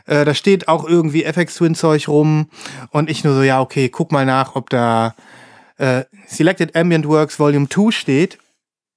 äh, 0.06 0.26
da 0.26 0.34
steht 0.34 0.68
auch 0.68 0.88
irgendwie 0.88 1.24
FX-Twin-Zeug 1.24 2.08
rum 2.08 2.50
und 2.92 3.10
ich 3.10 3.24
nur 3.24 3.34
so, 3.36 3.44
ja, 3.44 3.62
okay, 3.62 3.90
guck 3.90 4.12
mal 4.12 4.26
nach, 4.26 4.56
ob 4.56 4.70
da 4.70 5.16
äh, 5.78 6.04
Selected 6.28 6.76
Ambient 6.76 7.08
Works 7.08 7.40
Volume 7.40 7.68
2 7.70 7.92
steht 7.92 8.38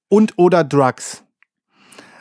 und 0.09 0.33
oder 0.37 0.63
Drugs. 0.63 1.23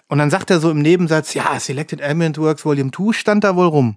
Und 0.09 0.18
dann 0.18 0.30
sagt 0.30 0.51
er 0.51 0.60
so 0.60 0.70
im 0.70 0.80
Nebensatz, 0.80 1.34
ja, 1.34 1.59
Selected 1.59 2.02
Ambient 2.02 2.39
Works 2.39 2.64
Volume 2.64 2.90
2 2.90 3.12
stand 3.12 3.44
da 3.44 3.56
wohl 3.56 3.66
rum. 3.66 3.97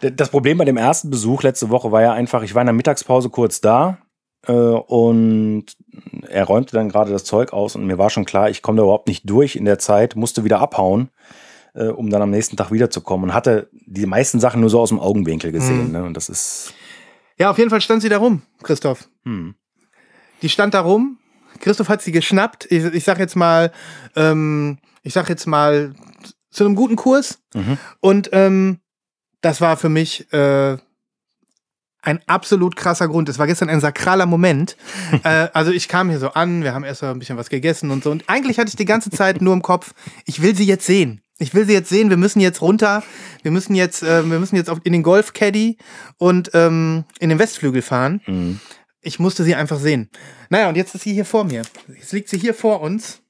Das 0.00 0.28
Problem 0.28 0.58
bei 0.58 0.64
dem 0.64 0.76
ersten 0.76 1.10
Besuch 1.10 1.42
letzte 1.42 1.70
Woche 1.70 1.90
war 1.90 2.02
ja 2.02 2.12
einfach, 2.12 2.42
ich 2.42 2.54
war 2.54 2.62
in 2.62 2.66
der 2.66 2.74
Mittagspause 2.74 3.30
kurz 3.30 3.60
da 3.60 3.98
und 4.52 5.66
er 6.28 6.44
räumte 6.44 6.76
dann 6.76 6.88
gerade 6.88 7.10
das 7.10 7.24
Zeug 7.24 7.52
aus 7.52 7.74
und 7.74 7.86
mir 7.86 7.98
war 7.98 8.10
schon 8.10 8.24
klar, 8.24 8.50
ich 8.50 8.62
komme 8.62 8.76
da 8.76 8.84
überhaupt 8.84 9.08
nicht 9.08 9.28
durch 9.28 9.56
in 9.56 9.64
der 9.64 9.78
Zeit, 9.78 10.16
musste 10.16 10.44
wieder 10.44 10.60
abhauen, 10.60 11.10
äh, 11.74 11.88
um 11.88 12.10
dann 12.10 12.22
am 12.22 12.30
nächsten 12.30 12.56
Tag 12.56 12.70
wiederzukommen 12.70 13.30
und 13.30 13.34
hatte 13.34 13.68
die 13.72 14.06
meisten 14.06 14.40
Sachen 14.40 14.60
nur 14.60 14.70
so 14.70 14.80
aus 14.80 14.90
dem 14.90 15.00
Augenwinkel 15.00 15.52
gesehen. 15.52 15.86
Mhm. 15.86 15.92
Ne? 15.92 16.04
Und 16.04 16.16
das 16.16 16.28
ist. 16.28 16.74
Ja, 17.38 17.50
auf 17.50 17.58
jeden 17.58 17.70
Fall 17.70 17.80
stand 17.80 18.02
sie 18.02 18.08
da 18.08 18.18
rum, 18.18 18.42
Christoph. 18.62 19.08
Hm. 19.24 19.54
Die 20.42 20.48
stand 20.48 20.74
da 20.74 20.80
rum. 20.80 21.18
Christoph 21.60 21.88
hat 21.88 22.02
sie 22.02 22.12
geschnappt. 22.12 22.70
Ich, 22.70 22.84
ich 22.84 23.04
sag 23.04 23.18
jetzt 23.18 23.36
mal, 23.36 23.72
ähm, 24.14 24.78
ich 25.02 25.12
sag 25.12 25.28
jetzt 25.28 25.46
mal 25.46 25.94
zu 26.50 26.64
einem 26.64 26.74
guten 26.74 26.96
Kurs. 26.96 27.38
Mhm. 27.54 27.78
Und 28.00 28.30
ähm, 28.32 28.80
das 29.40 29.60
war 29.60 29.76
für 29.76 29.88
mich 29.88 30.32
äh, 30.32 30.76
ein 32.06 32.20
absolut 32.26 32.76
krasser 32.76 33.08
Grund. 33.08 33.28
Es 33.28 33.38
war 33.38 33.46
gestern 33.46 33.68
ein 33.68 33.80
sakraler 33.80 34.26
Moment. 34.26 34.76
äh, 35.24 35.48
also 35.52 35.72
ich 35.72 35.88
kam 35.88 36.08
hier 36.08 36.18
so 36.18 36.30
an, 36.30 36.62
wir 36.62 36.72
haben 36.72 36.84
erst 36.84 37.02
mal 37.02 37.10
ein 37.10 37.18
bisschen 37.18 37.36
was 37.36 37.50
gegessen 37.50 37.90
und 37.90 38.04
so. 38.04 38.10
Und 38.10 38.24
eigentlich 38.28 38.58
hatte 38.58 38.68
ich 38.68 38.76
die 38.76 38.84
ganze 38.84 39.10
Zeit 39.10 39.42
nur 39.42 39.52
im 39.52 39.62
Kopf, 39.62 39.92
ich 40.24 40.40
will 40.40 40.54
sie 40.54 40.64
jetzt 40.64 40.86
sehen. 40.86 41.20
Ich 41.38 41.52
will 41.52 41.66
sie 41.66 41.72
jetzt 41.72 41.90
sehen. 41.90 42.08
Wir 42.08 42.16
müssen 42.16 42.40
jetzt 42.40 42.62
runter. 42.62 43.02
Wir 43.42 43.50
müssen 43.50 43.74
jetzt, 43.74 44.02
äh, 44.02 44.28
wir 44.28 44.38
müssen 44.38 44.56
jetzt 44.56 44.70
auf, 44.70 44.78
in 44.84 44.92
den 44.92 45.02
Golf 45.02 45.32
Caddy 45.32 45.76
und 46.16 46.50
ähm, 46.54 47.04
in 47.18 47.28
den 47.28 47.38
Westflügel 47.38 47.82
fahren. 47.82 48.22
Mhm. 48.26 48.60
Ich 49.02 49.18
musste 49.18 49.44
sie 49.44 49.54
einfach 49.54 49.78
sehen. 49.78 50.08
Naja, 50.48 50.68
und 50.68 50.76
jetzt 50.76 50.94
ist 50.94 51.02
sie 51.02 51.12
hier 51.12 51.24
vor 51.24 51.44
mir. 51.44 51.62
Jetzt 51.88 52.12
liegt 52.12 52.28
sie 52.28 52.38
hier 52.38 52.54
vor 52.54 52.80
uns. 52.80 53.20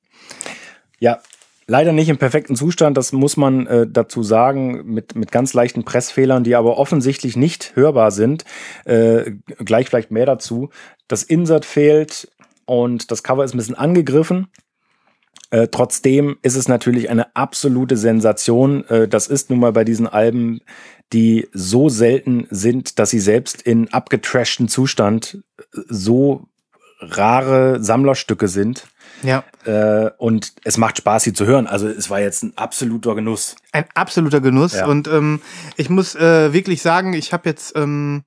Ja, 1.01 1.19
leider 1.67 1.93
nicht 1.93 2.09
im 2.09 2.19
perfekten 2.19 2.57
Zustand, 2.57 2.97
das 2.97 3.13
muss 3.13 3.37
man 3.37 3.67
äh, 3.67 3.87
dazu 3.89 4.23
sagen, 4.23 4.85
mit, 4.87 5.15
mit 5.15 5.33
ganz 5.33 5.55
leichten 5.55 5.85
Pressfehlern, 5.85 6.45
die 6.45 6.55
aber 6.55 6.79
offensichtlich 6.79 7.37
nicht 7.37 7.75
hörbar 7.75 8.11
sind. 8.11 8.45
Äh, 8.85 9.33
gleich 9.65 9.89
vielleicht 9.89 10.11
mehr 10.11 10.27
dazu. 10.27 10.71
Das 11.09 11.23
Insert 11.23 11.65
fehlt 11.65 12.31
und 12.65 13.11
das 13.11 13.23
Cover 13.23 13.45
ist 13.45 13.55
ein 13.55 13.59
bisschen 13.59 13.75
angegriffen. 13.75 14.49
Äh, 15.51 15.69
trotzdem 15.69 16.39
ist 16.43 16.57
es 16.57 16.69
natürlich 16.69 17.09
eine 17.09 17.35
absolute 17.37 17.97
Sensation. 17.97 18.85
Äh, 18.89 19.09
das 19.09 19.29
ist 19.29 19.51
nun 19.51 19.61
mal 19.61 19.73
bei 19.73 19.85
diesen 19.85 20.09
Alben, 20.09 20.61
die 21.13 21.49
so 21.53 21.89
selten 21.89 22.49
sind, 22.51 22.99
dass 22.99 23.11
sie 23.11 23.21
selbst 23.21 23.63
in 23.63 23.93
abgetrashten 23.93 24.69
Zustand 24.69 25.43
äh, 25.59 25.63
so 25.89 26.49
rare 26.99 27.83
Sammlerstücke 27.83 28.49
sind. 28.49 28.89
Ja. 29.23 29.45
Äh, 29.65 30.11
und 30.19 30.53
es 30.65 30.77
macht 30.77 30.99
Spaß, 30.99 31.25
sie 31.25 31.33
zu 31.33 31.47
hören. 31.47 31.67
Also 31.67 31.89
es 31.89 32.11
war 32.11 32.21
jetzt 32.21 32.43
ein 32.43 32.53
absoluter 32.57 33.15
Genuss. 33.15 33.57
Ein 33.73 33.85
absoluter 33.95 34.41
Genuss. 34.41 34.75
Ja. 34.75 34.87
Und 34.87 35.09
ähm, 35.09 35.41
ich 35.77 35.91
muss 35.91 36.15
äh, 36.15 36.53
wirklich 36.53 36.83
sagen, 36.83 37.13
ich 37.13 37.33
habe 37.33 37.49
jetzt, 37.49 37.77
ähm, 37.77 38.25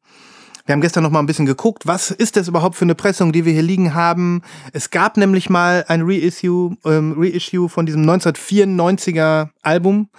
wir 0.65 0.73
haben 0.73 0.81
gestern 0.81 1.03
noch 1.03 1.11
mal 1.11 1.19
ein 1.19 1.25
bisschen 1.25 1.45
geguckt, 1.45 1.87
was 1.87 2.11
ist 2.11 2.35
das 2.35 2.47
überhaupt 2.47 2.75
für 2.75 2.85
eine 2.85 2.95
Pressung, 2.95 3.31
die 3.31 3.45
wir 3.45 3.53
hier 3.53 3.63
liegen 3.63 3.93
haben. 3.93 4.41
Es 4.73 4.89
gab 4.89 5.17
nämlich 5.17 5.49
mal 5.49 5.85
ein 5.87 6.01
Reissue, 6.03 6.75
ähm, 6.85 7.15
Reissue 7.17 7.69
von 7.69 7.85
diesem 7.85 8.03
1994er 8.07 9.49
Album. 9.61 10.09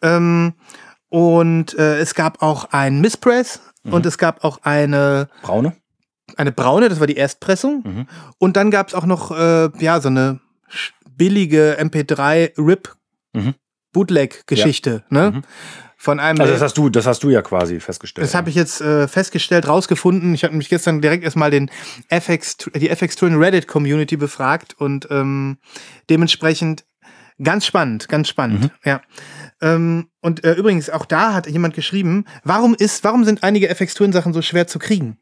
Ähm, 0.00 0.54
und 1.08 1.78
äh, 1.78 1.98
es 1.98 2.14
gab 2.14 2.42
auch 2.42 2.72
ein 2.72 3.00
Misspress 3.00 3.60
und 3.84 4.06
es 4.06 4.16
gab 4.16 4.44
auch 4.44 4.60
eine 4.62 5.28
Braune? 5.42 5.74
Eine 6.38 6.52
braune, 6.52 6.88
das 6.88 7.00
war 7.00 7.06
die 7.06 7.16
Erstpressung. 7.16 7.82
Mhm. 7.84 8.06
Und 8.38 8.56
dann 8.56 8.70
gab 8.70 8.88
es 8.88 8.94
auch 8.94 9.06
noch, 9.06 9.30
äh, 9.30 9.70
ja, 9.78 10.00
so 10.00 10.08
eine 10.08 10.40
billige 11.16 11.78
MP3-RIP 11.78 12.94
Mhm. 13.34 13.54
Bootleg-Geschichte, 13.92 15.04
ne? 15.10 15.32
Mhm. 15.32 15.42
Von 15.96 16.18
einem. 16.18 16.40
Also 16.40 16.52
das 16.52 16.62
hast 16.62 16.76
du, 16.76 16.88
das 16.88 17.06
hast 17.06 17.22
du 17.22 17.30
ja 17.30 17.42
quasi 17.42 17.78
festgestellt. 17.78 18.26
das 18.26 18.34
habe 18.34 18.50
ich 18.50 18.56
jetzt 18.56 18.80
äh, 18.80 19.06
festgestellt, 19.06 19.68
rausgefunden. 19.68 20.34
Ich 20.34 20.42
habe 20.44 20.54
mich 20.56 20.68
gestern 20.68 21.00
direkt 21.00 21.22
erstmal 21.22 21.50
den 21.50 21.70
FX, 22.08 22.56
die 22.74 22.88
FX 22.88 23.16
Twin 23.16 23.36
Reddit 23.36 23.68
Community 23.68 24.16
befragt 24.16 24.74
und 24.78 25.06
ähm, 25.10 25.58
dementsprechend 26.10 26.84
ganz 27.42 27.66
spannend, 27.66 28.08
ganz 28.08 28.28
spannend. 28.28 28.62
Mhm. 28.62 28.70
Ja. 28.84 29.00
Ähm, 29.60 30.08
und 30.20 30.42
äh, 30.44 30.54
übrigens 30.54 30.90
auch 30.90 31.06
da 31.06 31.34
hat 31.34 31.46
jemand 31.46 31.74
geschrieben, 31.74 32.24
warum 32.42 32.74
ist, 32.74 33.04
warum 33.04 33.24
sind 33.24 33.44
einige 33.44 33.68
FX 33.68 33.94
Twin 33.94 34.12
Sachen 34.12 34.32
so 34.32 34.42
schwer 34.42 34.66
zu 34.66 34.80
kriegen? 34.80 35.18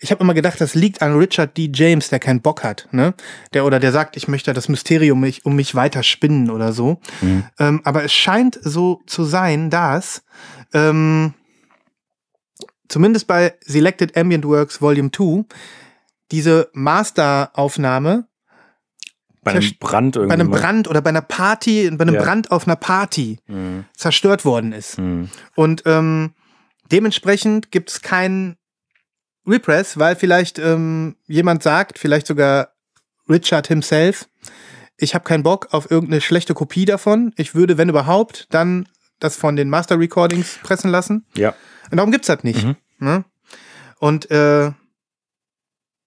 Ich 0.00 0.10
habe 0.10 0.22
immer 0.22 0.34
gedacht, 0.34 0.60
das 0.60 0.74
liegt 0.74 1.02
an 1.02 1.16
Richard 1.16 1.56
D. 1.56 1.70
James, 1.72 2.08
der 2.08 2.18
keinen 2.18 2.40
Bock 2.40 2.62
hat, 2.64 2.88
ne? 2.92 3.14
Der 3.52 3.64
oder 3.64 3.80
der 3.80 3.92
sagt, 3.92 4.16
ich 4.16 4.28
möchte 4.28 4.52
das 4.52 4.68
Mysterium 4.68 5.20
mich, 5.20 5.44
um 5.44 5.56
mich 5.56 5.74
weiter 5.74 6.02
spinnen 6.02 6.50
oder 6.50 6.72
so. 6.72 7.00
Mhm. 7.20 7.44
Ähm, 7.58 7.80
aber 7.84 8.04
es 8.04 8.12
scheint 8.12 8.58
so 8.62 9.02
zu 9.06 9.24
sein, 9.24 9.70
dass 9.70 10.22
ähm, 10.72 11.34
zumindest 12.88 13.26
bei 13.26 13.54
Selected 13.64 14.16
Ambient 14.16 14.44
Works 14.44 14.80
Volume 14.80 15.10
2 15.10 15.44
diese 16.30 16.70
Masteraufnahme 16.72 18.26
bei 19.42 19.50
einem 19.52 19.70
Brand 19.78 20.16
irgendwie. 20.16 20.28
bei 20.28 20.34
einem 20.34 20.50
mal- 20.50 20.60
Brand 20.60 20.88
oder 20.88 21.02
bei 21.02 21.10
einer 21.10 21.20
Party, 21.22 21.90
bei 21.90 22.02
einem 22.02 22.14
Ja. 22.14 22.22
Brand 22.22 22.50
auf 22.50 22.66
einer 22.66 22.76
Party 22.76 23.38
Mhm. 23.46 23.84
zerstört 23.94 24.44
worden 24.46 24.72
ist. 24.72 24.98
Mhm. 24.98 25.28
Und 25.54 25.82
ähm, 25.84 26.32
dementsprechend 26.90 27.70
gibt 27.70 27.90
es 27.90 28.00
keinen 28.02 28.56
Repress, 29.46 29.98
weil 29.98 30.16
vielleicht 30.16 30.58
ähm, 30.58 31.16
jemand 31.26 31.62
sagt, 31.62 31.98
vielleicht 31.98 32.26
sogar 32.26 32.68
Richard 33.28 33.66
himself, 33.68 34.28
ich 34.96 35.14
habe 35.14 35.24
keinen 35.24 35.42
Bock 35.42 35.68
auf 35.72 35.90
irgendeine 35.90 36.20
schlechte 36.20 36.54
Kopie 36.54 36.84
davon. 36.84 37.32
Ich 37.36 37.54
würde, 37.54 37.76
wenn 37.78 37.88
überhaupt, 37.88 38.46
dann 38.50 38.88
das 39.18 39.36
von 39.36 39.56
den 39.56 39.68
Master 39.68 39.98
Recordings 39.98 40.58
pressen 40.62 40.90
lassen. 40.90 41.26
Ja. 41.36 41.54
Und 41.90 41.96
darum 41.96 42.12
gibt's 42.12 42.28
das 42.28 42.44
nicht. 42.44 42.64
Mhm. 42.64 42.76
Ne? 42.98 43.24
Und 43.98 44.30
äh, 44.30 44.70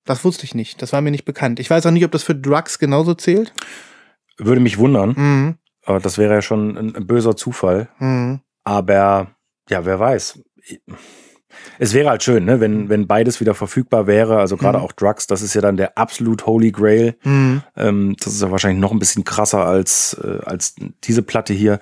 das 0.06 0.24
wusste 0.24 0.46
ich 0.46 0.56
nicht. 0.56 0.82
Das 0.82 0.94
war 0.94 1.02
mir 1.02 1.12
nicht 1.12 1.26
bekannt. 1.26 1.60
Ich 1.60 1.70
weiß 1.70 1.86
auch 1.86 1.92
nicht, 1.92 2.06
ob 2.06 2.12
das 2.12 2.24
für 2.24 2.36
Drugs 2.36 2.80
genauso 2.80 3.14
zählt. 3.14 3.54
Würde 4.38 4.62
mich 4.62 4.78
wundern, 4.78 5.14
Mhm. 5.18 5.58
aber 5.84 6.00
das 6.00 6.18
wäre 6.18 6.36
ja 6.36 6.42
schon 6.42 6.78
ein, 6.78 6.96
ein 6.96 7.08
böser 7.08 7.36
Zufall. 7.36 7.90
Mhm. 8.00 8.40
Aber 8.64 9.32
ja, 9.70 9.84
wer 9.86 10.00
weiß. 10.00 10.40
Es 11.80 11.94
wäre 11.94 12.10
halt 12.10 12.24
schön, 12.24 12.46
ne, 12.46 12.60
wenn, 12.60 12.90
wenn 12.90 13.08
beides 13.08 13.40
wieder 13.40 13.54
verfügbar 13.54 14.08
wäre. 14.08 14.40
Also 14.40 14.58
gerade 14.58 14.78
Mhm. 14.80 14.84
auch 14.84 14.92
Drugs, 14.92 15.28
das 15.28 15.42
ist 15.42 15.54
ja 15.54 15.62
dann 15.62 15.78
der 15.78 15.98
absolut 15.98 16.46
Holy 16.46 16.72
Grail. 16.72 17.16
Mhm. 17.24 17.62
Ähm, 17.76 18.16
das 18.24 18.34
ist 18.34 18.42
ja 18.42 18.52
wahrscheinlich 18.52 18.80
noch 18.82 18.92
ein 18.92 19.00
bisschen 19.00 19.24
krasser 19.24 19.66
als, 19.66 20.18
äh, 20.24 20.40
als 20.46 20.76
diese 21.04 21.22
Platte 21.22 21.54
hier. 21.54 21.80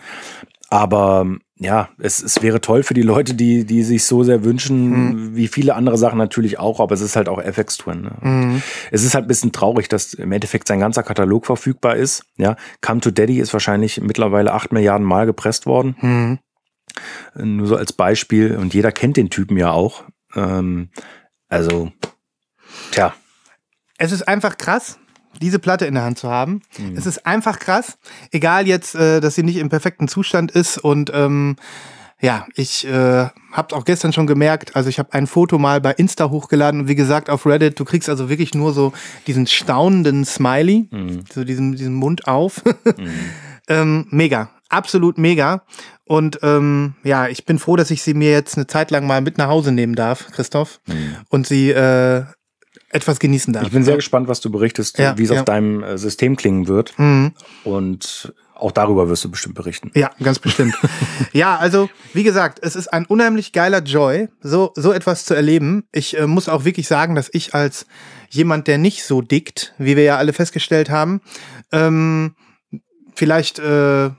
Aber 0.70 1.26
ja, 1.58 1.90
es, 2.00 2.22
es 2.22 2.42
wäre 2.42 2.60
toll 2.60 2.84
für 2.84 2.96
die 2.96 3.04
Leute, 3.04 3.34
die, 3.36 3.66
die 3.66 3.84
sich 3.84 4.04
so 4.04 4.24
sehr 4.24 4.44
wünschen, 4.44 4.90
Mhm. 4.90 5.36
wie 5.36 5.48
viele 5.48 5.76
andere 5.76 5.98
Sachen 5.98 6.18
natürlich 6.18 6.60
auch, 6.60 6.80
aber 6.82 6.94
es 6.96 7.02
ist 7.02 7.16
halt 7.16 7.30
auch 7.30 7.40
FX 7.40 7.78
Twin. 7.78 8.02
Ne? 8.02 8.12
Mhm. 8.22 8.62
Es 8.92 9.04
ist 9.04 9.14
halt 9.16 9.26
ein 9.26 9.28
bisschen 9.30 9.52
traurig, 9.54 9.88
dass 9.88 10.14
im 10.16 10.32
Endeffekt 10.32 10.68
sein 10.68 10.80
ganzer 10.80 11.04
Katalog 11.04 11.46
verfügbar 11.46 11.96
ist. 11.96 12.26
Ja, 12.38 12.56
Come 12.82 13.00
to 13.00 13.12
Daddy 13.12 13.40
ist 13.40 13.54
wahrscheinlich 13.54 14.02
mittlerweile 14.02 14.52
acht 14.54 14.74
Milliarden 14.74 15.06
Mal 15.08 15.26
gepresst 15.28 15.66
worden. 15.66 15.96
Mhm. 16.02 16.40
Nur 17.36 17.68
so 17.68 17.76
als 17.76 17.94
Beispiel. 17.94 18.56
Und 18.56 18.74
jeder 18.74 18.92
kennt 18.92 19.18
den 19.18 19.30
Typen 19.30 19.58
ja 19.58 19.72
auch. 19.72 20.04
Ähm, 20.36 20.90
also, 21.48 21.92
tja. 22.92 23.14
Es 23.98 24.12
ist 24.12 24.28
einfach 24.28 24.58
krass, 24.58 25.00
diese 25.42 25.60
Platte 25.60 25.86
in 25.86 25.94
der 25.94 26.04
Hand 26.04 26.20
zu 26.20 26.30
haben. 26.30 26.62
Mhm. 26.78 26.98
Es 26.98 27.06
ist 27.06 27.26
einfach 27.26 27.60
krass, 27.60 27.98
egal 28.32 28.68
jetzt, 28.68 28.96
äh, 28.96 29.22
dass 29.22 29.36
sie 29.36 29.44
nicht 29.44 29.58
im 29.58 29.70
perfekten 29.70 30.08
Zustand 30.08 30.52
ist. 30.52 30.78
Und 30.78 31.12
ähm, 31.14 31.56
ja, 32.22 32.46
ich 32.56 32.88
äh, 32.88 33.28
habe 33.52 33.76
auch 33.76 33.84
gestern 33.86 34.14
schon 34.14 34.26
gemerkt, 34.28 34.76
also 34.76 34.90
ich 34.90 35.00
habe 35.00 35.14
ein 35.14 35.28
Foto 35.28 35.58
mal 35.58 35.82
bei 35.82 35.92
Insta 35.92 36.30
hochgeladen 36.30 36.82
und 36.82 36.88
wie 36.88 36.96
gesagt 36.96 37.30
auf 37.30 37.46
Reddit, 37.46 37.80
du 37.80 37.86
kriegst 37.86 38.10
also 38.10 38.30
wirklich 38.30 38.54
nur 38.54 38.74
so 38.74 38.94
diesen 39.28 39.48
staunenden 39.48 40.26
Smiley, 40.26 40.88
Mhm. 40.92 41.24
so 41.32 41.44
diesen, 41.44 41.74
diesen 41.76 41.94
Mund 41.94 42.28
auf. 42.28 42.64
ähm, 43.68 44.08
mega, 44.12 44.50
absolut 44.70 45.18
mega. 45.18 45.64
Und 46.06 46.40
ähm, 46.44 46.96
ja, 47.04 47.28
ich 47.28 47.46
bin 47.46 47.60
froh, 47.60 47.76
dass 47.76 47.92
ich 47.92 48.04
sie 48.04 48.14
mir 48.14 48.32
jetzt 48.32 48.58
eine 48.58 48.68
Zeit 48.68 48.92
lang 48.92 49.08
mal 49.08 49.22
mit 49.22 49.38
nach 49.38 49.48
Hause 49.48 49.72
nehmen 49.72 49.96
darf, 49.96 50.28
Christoph, 50.32 50.80
und 51.30 51.48
sie 51.48 51.72
äh, 51.72 52.26
etwas 52.90 53.20
genießen 53.20 53.54
darf. 53.54 53.64
Ich 53.64 53.72
bin 53.72 53.84
sehr 53.84 53.96
gespannt, 53.96 54.28
was 54.28 54.40
du 54.40 54.50
berichtest, 54.50 54.98
Ja, 55.00 55.18
wie 55.18 55.24
es 55.24 55.30
ja. 55.30 55.40
auf 55.40 55.46
deinem 55.46 55.84
äh, 55.84 55.98
System 55.98 56.36
klingen 56.36 56.68
wird. 56.68 56.98
Mhm. 56.98 57.34
Und 57.64 58.34
auch 58.54 58.72
darüber 58.72 59.10
wirst 59.10 59.24
du 59.24 59.32
bestimmt 59.32 59.56
berichten. 59.56 59.92
Ja, 59.96 60.12
ganz 60.24 60.40
bestimmt. 60.40 60.76
ja, 61.34 61.58
also 61.58 61.90
wie 62.14 62.24
gesagt, 62.24 62.60
es 62.62 62.76
ist 62.76 62.88
ein 62.88 63.06
unheimlich 63.06 63.52
geiler 63.52 63.82
Joy, 63.82 64.30
so, 64.42 64.72
so 64.76 64.94
etwas 64.94 65.26
zu 65.26 65.34
erleben. 65.34 65.84
Ich 65.92 66.18
äh, 66.18 66.26
muss 66.26 66.48
auch 66.48 66.64
wirklich 66.64 66.88
sagen, 66.88 67.16
dass 67.16 67.30
ich 67.34 67.54
als 67.54 67.86
jemand, 68.30 68.68
der 68.68 68.78
nicht 68.78 69.04
so 69.04 69.22
dickt, 69.22 69.74
wie 69.78 69.98
wir 69.98 70.04
ja 70.04 70.18
alle 70.18 70.32
festgestellt 70.32 70.90
haben, 70.90 71.22
ähm, 71.72 72.36
vielleicht 73.14 73.60
äh, 73.60 74.12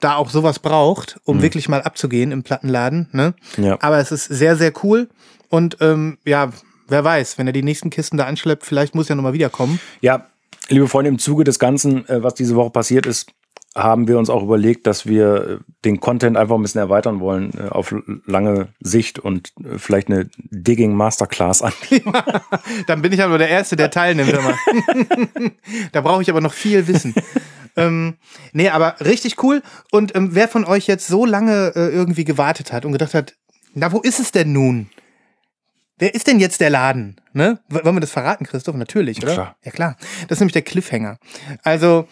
da 0.00 0.16
auch 0.16 0.30
sowas 0.30 0.58
braucht, 0.58 1.18
um 1.24 1.38
Mhm. 1.38 1.42
wirklich 1.42 1.68
mal 1.68 1.82
abzugehen 1.82 2.32
im 2.32 2.42
Plattenladen. 2.42 3.08
Ne? 3.12 3.34
Ja. 3.56 3.76
Aber 3.80 3.98
es 3.98 4.12
ist 4.12 4.24
sehr, 4.24 4.56
sehr 4.56 4.72
cool. 4.82 5.08
Und 5.48 5.78
ähm, 5.80 6.18
ja, 6.24 6.50
wer 6.88 7.04
weiß, 7.04 7.38
wenn 7.38 7.46
er 7.46 7.52
die 7.52 7.62
nächsten 7.62 7.90
Kisten 7.90 8.16
da 8.16 8.24
anschleppt, 8.26 8.64
vielleicht 8.66 8.94
muss 8.94 9.08
er 9.10 9.16
nochmal 9.16 9.32
wiederkommen. 9.32 9.80
Ja, 10.00 10.26
liebe 10.68 10.88
Freunde, 10.88 11.08
im 11.08 11.18
Zuge 11.18 11.44
des 11.44 11.58
Ganzen, 11.58 12.08
äh, 12.08 12.22
was 12.22 12.34
diese 12.34 12.54
Woche 12.56 12.70
passiert 12.70 13.06
ist, 13.06 13.30
haben 13.76 14.08
wir 14.08 14.18
uns 14.18 14.28
auch 14.30 14.42
überlegt, 14.42 14.86
dass 14.86 15.06
wir 15.06 15.34
äh, 15.34 15.58
den 15.84 16.00
Content 16.00 16.36
einfach 16.36 16.56
ein 16.56 16.62
bisschen 16.62 16.80
erweitern 16.80 17.20
wollen 17.20 17.52
äh, 17.58 17.68
auf 17.68 17.94
lange 18.26 18.68
Sicht 18.80 19.18
und 19.18 19.52
vielleicht 19.76 20.08
eine 20.08 20.28
Digging 20.50 20.94
Masterclass 20.94 21.62
anbieten. 21.62 22.12
Dann 22.86 23.02
bin 23.02 23.12
ich 23.12 23.22
aber 23.22 23.38
der 23.38 23.48
Erste, 23.50 23.76
der 23.76 23.90
teilnimmt. 23.90 24.32
da 25.92 26.00
brauche 26.00 26.22
ich 26.22 26.30
aber 26.30 26.40
noch 26.40 26.52
viel 26.54 26.86
Wissen. 26.88 27.14
Ähm, 27.78 28.16
nee, 28.52 28.68
aber 28.68 28.96
richtig 29.00 29.42
cool. 29.42 29.62
Und 29.90 30.14
ähm, 30.14 30.34
wer 30.34 30.48
von 30.48 30.64
euch 30.64 30.86
jetzt 30.86 31.06
so 31.06 31.24
lange 31.24 31.72
äh, 31.74 31.88
irgendwie 31.88 32.24
gewartet 32.24 32.72
hat 32.72 32.84
und 32.84 32.92
gedacht 32.92 33.14
hat, 33.14 33.34
na, 33.74 33.92
wo 33.92 34.00
ist 34.00 34.20
es 34.20 34.32
denn 34.32 34.52
nun? 34.52 34.90
Wer 35.98 36.14
ist 36.14 36.26
denn 36.26 36.38
jetzt 36.38 36.60
der 36.60 36.70
Laden? 36.70 37.20
Ne? 37.32 37.60
Wollen 37.68 37.96
wir 37.96 38.00
das 38.00 38.12
verraten, 38.12 38.44
Christoph? 38.46 38.76
Natürlich, 38.76 39.22
oder? 39.22 39.32
Klar. 39.34 39.56
Ja, 39.64 39.70
klar. 39.72 39.96
Das 40.28 40.36
ist 40.36 40.40
nämlich 40.40 40.52
der 40.52 40.62
Cliffhanger. 40.62 41.18
Also, 41.64 42.06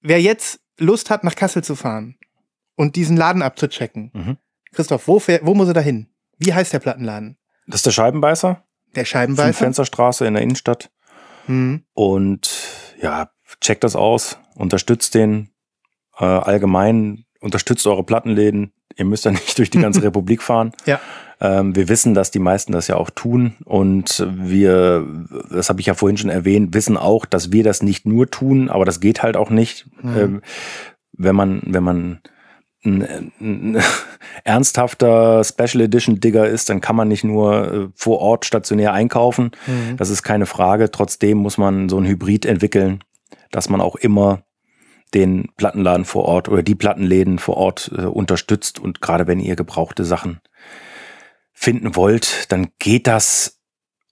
wer 0.00 0.20
jetzt 0.20 0.60
Lust 0.78 1.10
hat, 1.10 1.24
nach 1.24 1.34
Kassel 1.34 1.64
zu 1.64 1.74
fahren 1.74 2.16
und 2.76 2.96
diesen 2.96 3.16
Laden 3.16 3.42
abzuchecken, 3.42 4.10
Mhm. 4.14 4.36
Christoph, 4.72 5.08
wo, 5.08 5.18
fähr- 5.18 5.40
wo 5.42 5.54
muss 5.54 5.66
er 5.68 5.74
da 5.74 5.80
hin? 5.80 6.08
Wie 6.38 6.54
heißt 6.54 6.72
der 6.72 6.78
Plattenladen? 6.78 7.36
Das 7.66 7.76
ist 7.80 7.86
der 7.86 7.90
Scheibenbeißer, 7.92 8.62
Der 8.94 9.04
Scheibenbeißer? 9.04 9.52
Fensterstraße 9.54 10.26
in 10.26 10.34
der 10.34 10.42
Innenstadt. 10.42 10.90
Hm. 11.46 11.84
Und 11.94 12.50
ja, 13.00 13.30
checkt 13.60 13.84
das 13.84 13.96
aus, 13.96 14.38
unterstützt 14.54 15.14
den 15.14 15.50
äh, 16.18 16.24
allgemein, 16.24 17.24
unterstützt 17.40 17.86
eure 17.86 18.04
Plattenläden. 18.04 18.72
Ihr 18.96 19.04
müsst 19.04 19.24
ja 19.24 19.30
nicht 19.32 19.58
durch 19.58 19.70
die 19.70 19.80
ganze 19.80 20.02
Republik 20.04 20.42
fahren. 20.42 20.72
Ja. 20.86 21.00
Ähm, 21.40 21.76
wir 21.76 21.88
wissen, 21.88 22.14
dass 22.14 22.30
die 22.30 22.40
meisten 22.40 22.72
das 22.72 22.88
ja 22.88 22.96
auch 22.96 23.10
tun. 23.10 23.54
Und 23.64 24.26
wir, 24.28 25.06
das 25.50 25.68
habe 25.68 25.80
ich 25.80 25.86
ja 25.86 25.94
vorhin 25.94 26.16
schon 26.16 26.30
erwähnt, 26.30 26.74
wissen 26.74 26.96
auch, 26.96 27.24
dass 27.24 27.52
wir 27.52 27.62
das 27.62 27.82
nicht 27.82 28.06
nur 28.06 28.28
tun, 28.30 28.68
aber 28.68 28.84
das 28.84 29.00
geht 29.00 29.22
halt 29.22 29.36
auch 29.36 29.50
nicht. 29.50 29.86
Mhm. 30.02 30.16
Ähm, 30.16 30.42
wenn 31.12 31.36
man, 31.36 31.62
wenn 31.64 31.84
man 31.84 32.20
ein, 32.84 33.32
ein 33.40 33.82
ernsthafter 34.44 35.42
Special 35.44 35.82
Edition 35.82 36.20
Digger 36.20 36.48
ist, 36.48 36.68
dann 36.70 36.80
kann 36.80 36.96
man 36.96 37.08
nicht 37.08 37.24
nur 37.24 37.72
äh, 37.72 37.88
vor 37.94 38.20
Ort 38.20 38.44
stationär 38.44 38.92
einkaufen. 38.92 39.50
Mhm. 39.66 39.96
Das 39.96 40.10
ist 40.10 40.22
keine 40.22 40.46
Frage. 40.46 40.90
Trotzdem 40.90 41.38
muss 41.38 41.58
man 41.58 41.88
so 41.88 41.98
ein 41.98 42.06
Hybrid 42.06 42.46
entwickeln, 42.46 43.02
dass 43.50 43.68
man 43.68 43.80
auch 43.80 43.96
immer 43.96 44.42
den 45.14 45.48
Plattenladen 45.56 46.04
vor 46.04 46.24
Ort 46.26 46.48
oder 46.48 46.62
die 46.62 46.74
Plattenläden 46.74 47.38
vor 47.38 47.56
Ort 47.56 47.90
äh, 47.96 48.02
unterstützt. 48.02 48.78
Und 48.78 49.00
gerade 49.00 49.26
wenn 49.26 49.40
ihr 49.40 49.56
gebrauchte 49.56 50.04
Sachen 50.04 50.40
finden 51.52 51.96
wollt, 51.96 52.50
dann 52.52 52.68
geht 52.78 53.06
das 53.06 53.54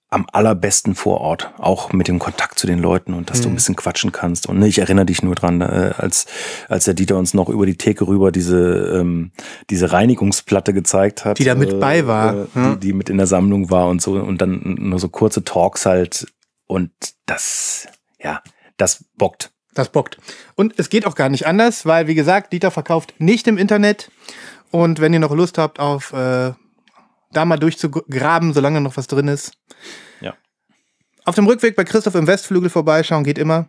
am 0.08 0.24
allerbesten 0.32 0.94
vor 0.94 1.20
Ort, 1.20 1.52
auch 1.58 1.92
mit 1.92 2.06
dem 2.06 2.20
Kontakt 2.20 2.58
zu 2.60 2.66
den 2.68 2.78
Leuten 2.78 3.12
und 3.12 3.28
dass 3.28 3.40
du 3.40 3.48
ein 3.48 3.52
Mhm. 3.52 3.56
bisschen 3.56 3.76
quatschen 3.76 4.12
kannst. 4.12 4.46
Und 4.48 4.58
ne, 4.60 4.68
ich 4.68 4.78
erinnere 4.78 5.04
dich 5.04 5.20
nur 5.22 5.34
dran, 5.34 5.60
äh, 5.60 5.92
als, 5.98 6.26
als 6.68 6.84
der 6.84 6.94
Dieter 6.94 7.16
uns 7.18 7.34
noch 7.34 7.48
über 7.48 7.66
die 7.66 7.76
Theke 7.76 8.06
rüber 8.06 8.30
diese, 8.30 8.98
ähm, 9.00 9.32
diese 9.68 9.92
Reinigungsplatte 9.92 10.72
gezeigt 10.72 11.24
hat. 11.24 11.38
Die 11.40 11.44
da 11.44 11.56
mit 11.56 11.80
bei 11.80 12.06
war, 12.06 12.34
Äh, 12.34 12.46
ja. 12.54 12.74
die, 12.76 12.80
die 12.88 12.92
mit 12.92 13.10
in 13.10 13.16
der 13.18 13.26
Sammlung 13.26 13.68
war 13.70 13.88
und 13.88 14.00
so. 14.00 14.12
Und 14.12 14.40
dann 14.40 14.76
nur 14.78 15.00
so 15.00 15.08
kurze 15.08 15.42
Talks 15.42 15.86
halt. 15.86 16.32
Und 16.66 16.90
das, 17.26 17.88
ja, 18.20 18.42
das 18.76 19.04
bockt. 19.16 19.52
Das 19.74 19.90
bockt. 19.90 20.18
Und 20.54 20.74
es 20.78 20.88
geht 20.88 21.06
auch 21.06 21.14
gar 21.14 21.28
nicht 21.28 21.46
anders, 21.46 21.84
weil, 21.84 22.06
wie 22.06 22.14
gesagt, 22.14 22.52
Dieter 22.52 22.70
verkauft 22.70 23.14
nicht 23.18 23.46
im 23.46 23.58
Internet. 23.58 24.10
Und 24.70 25.00
wenn 25.00 25.12
ihr 25.12 25.20
noch 25.20 25.34
Lust 25.34 25.58
habt, 25.58 25.78
auf 25.78 26.12
äh, 26.12 26.52
da 27.32 27.44
mal 27.44 27.58
durchzugraben, 27.58 28.52
solange 28.54 28.80
noch 28.80 28.96
was 28.96 29.06
drin 29.06 29.28
ist. 29.28 29.52
Ja. 30.20 30.34
Auf 31.24 31.34
dem 31.34 31.46
Rückweg 31.46 31.76
bei 31.76 31.84
Christoph 31.84 32.14
im 32.14 32.26
Westflügel 32.26 32.70
vorbeischauen 32.70 33.24
geht 33.24 33.38
immer. 33.38 33.68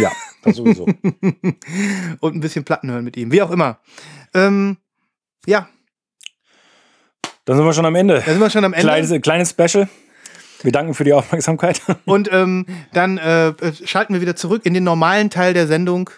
Ja, 0.00 0.10
das 0.42 0.56
sowieso. 0.56 0.84
Und 2.20 2.34
ein 2.34 2.40
bisschen 2.40 2.64
Platten 2.64 2.90
hören 2.90 3.04
mit 3.04 3.16
ihm. 3.16 3.30
Wie 3.30 3.42
auch 3.42 3.50
immer. 3.50 3.80
Ähm, 4.32 4.78
ja, 5.46 5.68
Dann 7.44 7.56
sind 7.56 7.66
wir 7.66 7.72
schon 7.74 7.84
am 7.86 7.94
Ende. 7.94 8.22
da 8.24 8.32
sind 8.32 8.40
wir 8.40 8.50
schon 8.50 8.64
am 8.64 8.72
Ende. 8.72 8.86
Kleines, 8.86 9.20
kleines 9.20 9.50
Special. 9.50 9.88
Wir 10.62 10.72
danken 10.72 10.94
für 10.94 11.04
die 11.04 11.12
Aufmerksamkeit. 11.12 11.80
Und 12.04 12.30
ähm, 12.32 12.66
dann 12.92 13.18
äh, 13.18 13.52
schalten 13.84 14.14
wir 14.14 14.20
wieder 14.20 14.36
zurück 14.36 14.62
in 14.64 14.74
den 14.74 14.84
normalen 14.84 15.30
Teil 15.30 15.54
der 15.54 15.66
Sendung 15.66 16.10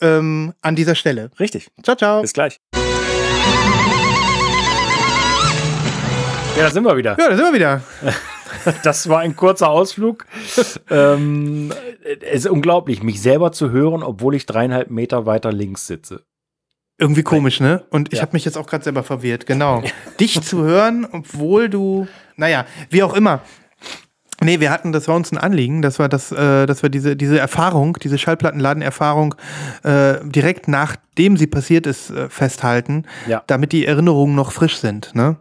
ähm, 0.00 0.52
an 0.62 0.76
dieser 0.76 0.94
Stelle. 0.94 1.30
Richtig. 1.40 1.70
Ciao, 1.82 1.96
ciao. 1.96 2.22
Bis 2.22 2.32
gleich. 2.32 2.60
Ja, 6.56 6.64
da 6.66 6.70
sind 6.70 6.84
wir 6.84 6.96
wieder. 6.96 7.16
Ja, 7.18 7.28
da 7.30 7.36
sind 7.36 7.44
wir 7.46 7.54
wieder. 7.54 7.82
Das 8.82 9.08
war 9.08 9.20
ein 9.20 9.36
kurzer 9.36 9.70
Ausflug. 9.70 10.26
ähm, 10.90 11.72
es 12.20 12.44
ist 12.44 12.50
unglaublich, 12.50 13.00
mich 13.02 13.22
selber 13.22 13.52
zu 13.52 13.70
hören, 13.70 14.02
obwohl 14.02 14.34
ich 14.34 14.44
dreieinhalb 14.44 14.90
Meter 14.90 15.24
weiter 15.24 15.50
links 15.52 15.86
sitze. 15.86 16.24
Irgendwie 16.98 17.22
komisch, 17.22 17.60
ne? 17.60 17.84
Und 17.90 18.12
ich 18.12 18.18
Ja. 18.18 18.22
habe 18.22 18.32
mich 18.34 18.44
jetzt 18.44 18.58
auch 18.58 18.66
gerade 18.66 18.84
selber 18.84 19.02
verwirrt. 19.04 19.46
Genau. 19.46 19.82
Dich 20.18 20.42
zu 20.42 20.62
hören, 20.64 21.06
obwohl 21.10 21.70
du, 21.70 22.06
naja, 22.36 22.66
wie 22.90 23.02
auch 23.04 23.14
immer. 23.14 23.40
Nee, 24.42 24.58
wir 24.60 24.70
hatten, 24.70 24.92
das 24.92 25.06
war 25.06 25.16
uns 25.16 25.30
ein 25.32 25.38
Anliegen, 25.38 25.82
dass 25.82 25.98
wir, 25.98 26.08
das, 26.08 26.32
äh, 26.32 26.64
dass 26.66 26.82
wir 26.82 26.88
diese, 26.88 27.14
diese 27.14 27.38
Erfahrung, 27.38 27.98
diese 28.02 28.16
Schallplattenladenerfahrung 28.16 29.34
äh, 29.82 30.14
direkt 30.24 30.66
nachdem 30.66 31.36
sie 31.36 31.46
passiert 31.46 31.86
ist, 31.86 32.08
äh, 32.10 32.30
festhalten, 32.30 33.04
Ja. 33.26 33.42
damit 33.46 33.72
die 33.72 33.84
Erinnerungen 33.84 34.34
noch 34.34 34.52
frisch 34.52 34.78
sind. 34.78 35.14
Ne? 35.14 35.36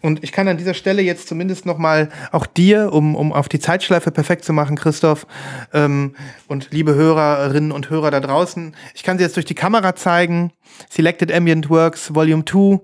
Und 0.00 0.24
ich 0.24 0.32
kann 0.32 0.48
an 0.48 0.56
dieser 0.56 0.72
Stelle 0.72 1.02
jetzt 1.02 1.28
zumindest 1.28 1.66
nochmal 1.66 2.08
auch 2.32 2.46
dir, 2.46 2.92
um, 2.92 3.14
um 3.16 3.34
auf 3.34 3.50
die 3.50 3.58
Zeitschleife 3.58 4.10
perfekt 4.10 4.46
zu 4.46 4.54
machen, 4.54 4.76
Christoph, 4.76 5.26
ähm, 5.74 6.14
und 6.46 6.68
liebe 6.70 6.94
Hörerinnen 6.94 7.70
und 7.70 7.90
Hörer 7.90 8.10
da 8.10 8.20
draußen, 8.20 8.74
ich 8.94 9.02
kann 9.02 9.18
sie 9.18 9.24
jetzt 9.24 9.36
durch 9.36 9.46
die 9.46 9.54
Kamera 9.54 9.94
zeigen. 9.94 10.52
Selected 10.88 11.30
Ambient 11.32 11.68
Works 11.68 12.14
Volume 12.14 12.44
2. 12.46 12.80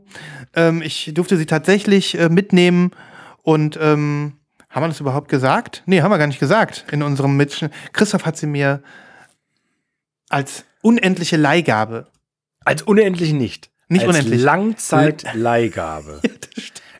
Ähm, 0.56 0.82
ich 0.82 1.12
durfte 1.14 1.38
sie 1.38 1.46
tatsächlich 1.46 2.18
äh, 2.18 2.28
mitnehmen 2.28 2.90
und 3.42 3.78
ähm, 3.80 4.34
haben 4.74 4.82
wir 4.82 4.88
das 4.88 5.00
überhaupt 5.00 5.28
gesagt? 5.28 5.82
Nee, 5.86 6.02
haben 6.02 6.10
wir 6.10 6.18
gar 6.18 6.26
nicht 6.26 6.40
gesagt 6.40 6.84
in 6.90 7.02
unserem 7.02 7.36
Mitschnitt. 7.36 7.72
Christoph 7.92 8.26
hat 8.26 8.36
sie 8.36 8.46
mir 8.46 8.82
als 10.28 10.64
unendliche 10.82 11.36
Leihgabe. 11.36 12.08
Als 12.64 12.82
unendlich 12.82 13.32
nicht. 13.32 13.70
Nicht 13.88 14.06
Als 14.06 14.16
unendlich. 14.16 14.42
Langzeitleihgabe. 14.42 16.20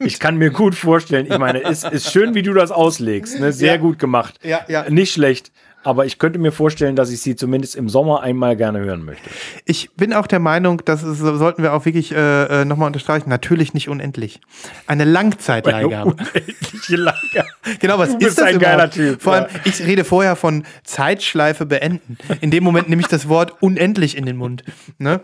Ich 0.01 0.19
kann 0.19 0.37
mir 0.37 0.51
gut 0.51 0.75
vorstellen, 0.75 1.27
ich 1.31 1.39
meine, 1.39 1.63
es 1.63 1.85
ist 1.85 2.11
schön, 2.11 2.35
wie 2.35 2.43
du 2.43 2.53
das 2.53 2.73
auslegst. 2.73 3.39
Ne? 3.39 3.53
Sehr 3.53 3.75
Ja. 3.75 3.81
gut 3.81 4.01
gemacht. 4.01 4.39
Ja, 4.43 4.63
ja. 4.69 4.91
Nicht 4.91 5.13
schlecht. 5.13 5.53
Aber 5.85 6.07
ich 6.07 6.19
könnte 6.19 6.39
mir 6.39 6.51
vorstellen, 6.51 6.97
dass 6.97 7.11
ich 7.11 7.21
sie 7.21 7.37
zumindest 7.37 7.77
im 7.77 7.89
Sommer 7.89 8.23
einmal 8.23 8.57
gerne 8.57 8.81
hören 8.81 9.05
möchte. 9.05 9.29
Ich 9.67 9.93
bin 9.95 10.13
auch 10.13 10.27
der 10.27 10.41
Meinung, 10.41 10.83
das 10.85 11.03
ist, 11.03 11.19
sollten 11.19 11.63
wir 11.63 11.75
auch 11.75 11.85
wirklich 11.85 12.13
äh, 12.13 12.63
äh, 12.63 12.65
nochmal 12.65 12.87
unterstreichen, 12.87 13.29
natürlich 13.29 13.75
nicht 13.75 13.89
unendlich. 13.89 14.41
Eine 14.87 15.05
Langzeitleihgabe. 15.05 16.11
Unendliche 16.15 16.97
Lager. 16.97 17.45
Genau, 17.81 17.99
was 17.99 18.11
Du 18.11 18.17
ist 18.17 18.25
bist 18.25 18.39
das 18.39 18.47
ein 18.47 18.57
überhaupt? 18.57 18.79
geiler 18.79 18.91
Typ, 18.91 19.23
Vor 19.23 19.35
allem, 19.35 19.47
ja. 19.53 19.61
ich 19.65 19.81
rede 19.81 20.05
vorher 20.05 20.37
von 20.37 20.65
Zeitschleife 20.85 21.67
beenden. 21.67 22.17
In 22.41 22.51
dem 22.51 22.65
Moment 22.65 22.89
nehme 22.89 23.03
ich 23.03 23.09
das 23.09 23.29
Wort 23.29 23.63
unendlich 23.63 24.17
in 24.17 24.25
den 24.27 24.37
Mund. 24.37 24.65
Ne? 24.99 25.21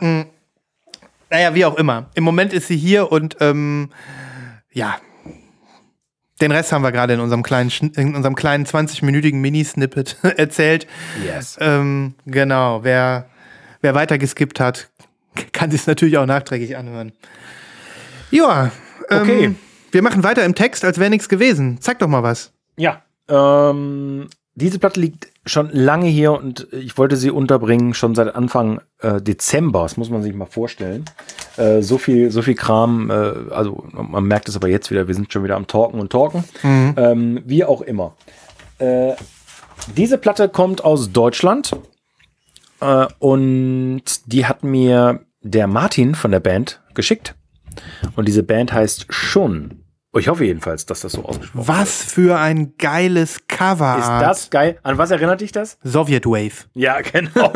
Mm. 0.00 0.22
Naja, 1.30 1.54
wie 1.54 1.64
auch 1.64 1.76
immer. 1.76 2.10
Im 2.14 2.22
Moment 2.24 2.52
ist 2.52 2.68
sie 2.68 2.76
hier 2.76 3.10
und 3.10 3.36
ähm, 3.40 3.90
ja. 4.72 4.96
Den 6.40 6.52
Rest 6.52 6.70
haben 6.72 6.82
wir 6.82 6.92
gerade 6.92 7.14
in 7.14 7.20
unserem 7.20 7.42
kleinen, 7.42 7.70
in 7.96 8.14
unserem 8.14 8.34
kleinen 8.34 8.66
20-minütigen 8.66 9.40
Mini-Snippet 9.40 10.16
erzählt. 10.36 10.86
Yes. 11.24 11.56
Ähm, 11.60 12.14
genau, 12.26 12.84
wer, 12.84 13.26
wer 13.80 13.94
weiter 13.94 14.18
geskippt 14.18 14.60
hat, 14.60 14.90
kann 15.52 15.70
sich 15.70 15.86
natürlich 15.86 16.18
auch 16.18 16.26
nachträglich 16.26 16.76
anhören. 16.76 17.12
Ja, 18.30 18.70
ähm, 19.10 19.20
Okay. 19.22 19.54
wir 19.92 20.02
machen 20.02 20.24
weiter 20.24 20.44
im 20.44 20.54
Text, 20.54 20.84
als 20.84 20.98
wäre 20.98 21.10
nichts 21.10 21.28
gewesen. 21.28 21.78
Zeig 21.80 21.98
doch 22.00 22.08
mal 22.08 22.22
was. 22.22 22.52
Ja. 22.76 23.02
Ähm, 23.28 24.28
diese 24.56 24.78
Platte 24.78 24.98
liegt 24.98 25.28
schon 25.44 25.70
lange 25.70 26.06
hier 26.06 26.32
und 26.32 26.66
ich 26.72 26.96
wollte 26.96 27.16
sie 27.16 27.30
unterbringen, 27.30 27.92
schon 27.92 28.14
seit 28.14 28.34
Anfang 28.34 28.80
äh, 29.00 29.20
Dezember. 29.20 29.82
Das 29.82 29.98
muss 29.98 30.08
man 30.08 30.22
sich 30.22 30.34
mal 30.34 30.46
vorstellen. 30.46 31.04
Äh, 31.58 31.82
so 31.82 31.98
viel, 31.98 32.30
so 32.30 32.40
viel 32.40 32.54
Kram, 32.54 33.10
äh, 33.10 33.52
also 33.52 33.86
man 33.92 34.24
merkt 34.24 34.48
es 34.48 34.56
aber 34.56 34.68
jetzt 34.68 34.90
wieder, 34.90 35.08
wir 35.08 35.14
sind 35.14 35.30
schon 35.30 35.44
wieder 35.44 35.56
am 35.56 35.66
Talken 35.66 36.00
und 36.00 36.10
Talken. 36.10 36.42
Ähm, 36.96 37.42
wie 37.44 37.64
auch 37.64 37.82
immer. 37.82 38.16
Äh, 38.78 39.12
diese 39.94 40.16
Platte 40.16 40.48
kommt 40.48 40.82
aus 40.82 41.12
Deutschland 41.12 41.76
äh, 42.80 43.06
und 43.18 44.02
die 44.24 44.46
hat 44.46 44.64
mir 44.64 45.20
der 45.42 45.66
Martin 45.66 46.14
von 46.14 46.30
der 46.30 46.40
Band 46.40 46.80
geschickt. 46.94 47.34
Und 48.16 48.26
diese 48.26 48.42
Band 48.42 48.72
heißt 48.72 49.06
Schon. 49.10 49.82
Ich 50.18 50.28
hoffe 50.28 50.44
jedenfalls, 50.44 50.86
dass 50.86 51.00
das 51.00 51.12
so 51.12 51.24
ausgesprochen 51.24 51.66
wird. 51.66 51.68
Was 51.68 52.02
für 52.02 52.38
ein 52.38 52.74
geiles 52.78 53.46
Cover. 53.48 53.96
Ist 53.98 54.08
das 54.08 54.50
geil? 54.50 54.78
An 54.82 54.98
was 54.98 55.10
erinnert 55.10 55.40
dich 55.40 55.52
das? 55.52 55.78
Sowjet 55.84 56.26
Wave. 56.26 56.66
Ja, 56.74 57.00
genau. 57.12 57.52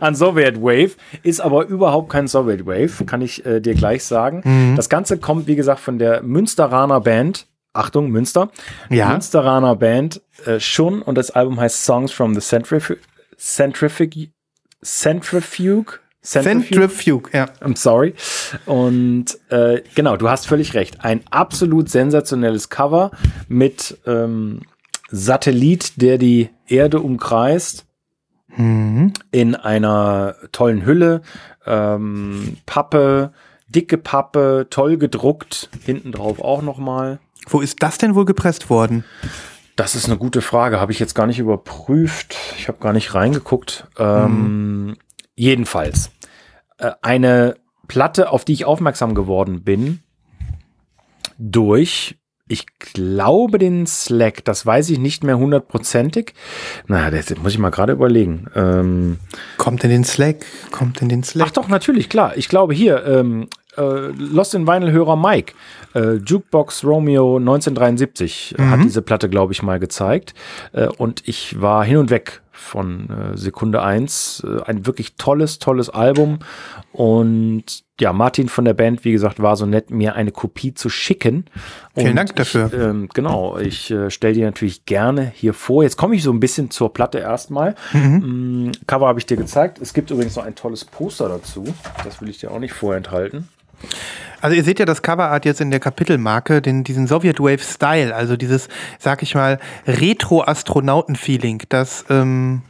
An 0.00 0.14
Soviet 0.14 0.60
Wave. 0.60 0.92
Ist 1.22 1.40
aber 1.40 1.66
überhaupt 1.66 2.10
kein 2.10 2.28
Soviet 2.28 2.66
Wave, 2.66 3.04
kann 3.04 3.22
ich 3.22 3.44
äh, 3.46 3.60
dir 3.60 3.74
gleich 3.74 4.04
sagen. 4.04 4.74
Das 4.76 4.88
Ganze 4.88 5.18
kommt, 5.18 5.46
wie 5.46 5.56
gesagt, 5.56 5.80
von 5.80 5.98
der 5.98 6.22
Münsteraner 6.22 7.00
Band. 7.00 7.46
Achtung, 7.72 8.10
Münster. 8.10 8.50
Ja. 8.90 9.08
Münsteraner 9.08 9.76
Band 9.76 10.20
äh, 10.44 10.60
schon 10.60 11.00
und 11.02 11.16
das 11.16 11.30
Album 11.30 11.58
heißt 11.58 11.84
Songs 11.84 12.12
from 12.12 12.34
the 12.34 12.40
Centrif 12.40 12.94
Centrifuge. 13.38 14.28
Centrifuge? 14.84 16.00
Centrifuge, 16.22 17.30
ja. 17.32 17.46
I'm 17.60 17.76
sorry. 17.76 18.14
Und 18.66 19.38
äh, 19.50 19.82
genau, 19.94 20.16
du 20.16 20.28
hast 20.28 20.46
völlig 20.46 20.74
recht. 20.74 21.04
Ein 21.04 21.22
absolut 21.30 21.88
sensationelles 21.88 22.68
Cover 22.68 23.10
mit 23.48 23.98
ähm, 24.06 24.60
Satellit, 25.10 26.00
der 26.00 26.18
die 26.18 26.50
Erde 26.66 27.00
umkreist, 27.00 27.86
in 29.30 29.54
einer 29.54 30.36
tollen 30.52 30.84
Hülle, 30.84 31.22
ähm, 31.64 32.58
Pappe, 32.66 33.32
dicke 33.68 33.96
Pappe, 33.96 34.66
toll 34.68 34.98
gedruckt, 34.98 35.70
hinten 35.84 36.12
drauf 36.12 36.38
auch 36.40 36.60
nochmal. 36.60 37.18
Wo 37.48 37.60
ist 37.60 37.82
das 37.82 37.96
denn 37.96 38.14
wohl 38.14 38.26
gepresst 38.26 38.68
worden? 38.68 39.04
Das 39.76 39.94
ist 39.94 40.04
eine 40.04 40.18
gute 40.18 40.42
Frage, 40.42 40.80
habe 40.80 40.92
ich 40.92 40.98
jetzt 40.98 41.14
gar 41.14 41.26
nicht 41.26 41.38
überprüft. 41.38 42.36
Ich 42.58 42.68
habe 42.68 42.78
gar 42.78 42.92
nicht 42.92 43.14
reingeguckt. 43.14 43.86
Ähm, 43.98 44.96
Jedenfalls, 45.34 46.10
äh, 46.78 46.92
eine 47.02 47.56
Platte, 47.88 48.30
auf 48.30 48.44
die 48.44 48.52
ich 48.52 48.64
aufmerksam 48.64 49.14
geworden 49.14 49.62
bin, 49.64 50.00
durch, 51.38 52.16
ich 52.48 52.66
glaube, 52.78 53.58
den 53.58 53.86
Slack, 53.86 54.44
das 54.44 54.66
weiß 54.66 54.90
ich 54.90 54.98
nicht 54.98 55.24
mehr 55.24 55.38
hundertprozentig. 55.38 56.34
Na, 56.86 57.10
das 57.10 57.34
muss 57.36 57.52
ich 57.52 57.58
mal 57.58 57.70
gerade 57.70 57.92
überlegen. 57.92 58.46
Ähm, 58.54 59.18
Kommt 59.56 59.84
in 59.84 59.90
den 59.90 60.04
Slack, 60.04 60.44
kommt 60.70 61.00
in 61.02 61.08
den 61.08 61.22
Slack. 61.22 61.48
Ach 61.48 61.52
doch, 61.52 61.68
natürlich, 61.68 62.08
klar. 62.08 62.36
Ich 62.36 62.48
glaube 62.48 62.74
hier, 62.74 63.04
ähm, 63.06 63.48
äh, 63.76 63.82
Lost 63.82 64.54
in 64.54 64.66
Vinyl-Hörer 64.66 65.16
Mike, 65.16 65.54
äh, 65.94 66.14
Jukebox 66.16 66.84
Romeo 66.84 67.36
1973 67.38 68.56
äh, 68.58 68.62
hat 68.62 68.82
diese 68.84 69.02
Platte, 69.02 69.28
glaube 69.28 69.52
ich, 69.52 69.62
mal 69.62 69.78
gezeigt. 69.78 70.34
Äh, 70.72 70.88
und 70.88 71.26
ich 71.26 71.60
war 71.60 71.84
hin 71.84 71.96
und 71.96 72.10
weg 72.10 72.42
von 72.62 73.10
äh, 73.10 73.36
Sekunde 73.36 73.82
1. 73.82 74.44
Äh, 74.46 74.62
ein 74.62 74.86
wirklich 74.86 75.16
tolles, 75.16 75.58
tolles 75.58 75.90
Album. 75.90 76.38
Und 76.92 77.84
ja, 78.00 78.12
Martin 78.12 78.48
von 78.48 78.64
der 78.64 78.74
Band, 78.74 79.04
wie 79.04 79.12
gesagt, 79.12 79.40
war 79.40 79.56
so 79.56 79.66
nett, 79.66 79.90
mir 79.90 80.14
eine 80.14 80.32
Kopie 80.32 80.74
zu 80.74 80.88
schicken. 80.88 81.44
Vielen 81.94 82.10
Und 82.10 82.16
Dank 82.16 82.36
dafür. 82.36 82.66
Ich, 82.66 82.78
ähm, 82.78 83.08
genau, 83.12 83.58
ich 83.58 83.90
äh, 83.90 84.10
stelle 84.10 84.34
dir 84.34 84.46
natürlich 84.46 84.86
gerne 84.86 85.32
hier 85.34 85.54
vor. 85.54 85.82
Jetzt 85.82 85.96
komme 85.96 86.14
ich 86.16 86.22
so 86.22 86.32
ein 86.32 86.40
bisschen 86.40 86.70
zur 86.70 86.92
Platte 86.92 87.18
erstmal. 87.18 87.74
Mhm. 87.92 88.66
Mm, 88.66 88.72
Cover 88.86 89.06
habe 89.06 89.18
ich 89.18 89.26
dir 89.26 89.36
gezeigt. 89.36 89.78
Es 89.80 89.94
gibt 89.94 90.10
übrigens 90.10 90.36
noch 90.36 90.44
ein 90.44 90.54
tolles 90.54 90.84
Poster 90.84 91.28
dazu. 91.28 91.64
Das 92.04 92.20
will 92.20 92.28
ich 92.28 92.38
dir 92.38 92.50
auch 92.50 92.58
nicht 92.58 92.72
vorenthalten. 92.72 93.48
Also 94.40 94.56
ihr 94.56 94.64
seht 94.64 94.80
ja 94.80 94.84
das 94.86 95.02
Coverart 95.02 95.44
jetzt 95.44 95.60
in 95.60 95.70
der 95.70 95.78
Kapitelmarke, 95.78 96.60
den, 96.60 96.82
diesen 96.82 97.06
Sowjet 97.06 97.38
Wave 97.38 97.60
Style, 97.62 98.12
also 98.14 98.36
dieses, 98.36 98.68
sag 98.98 99.22
ich 99.22 99.34
mal, 99.36 99.58
Retro-Astronauten-Feeling, 99.86 101.62
das 101.68 102.04
ähm, 102.10 102.62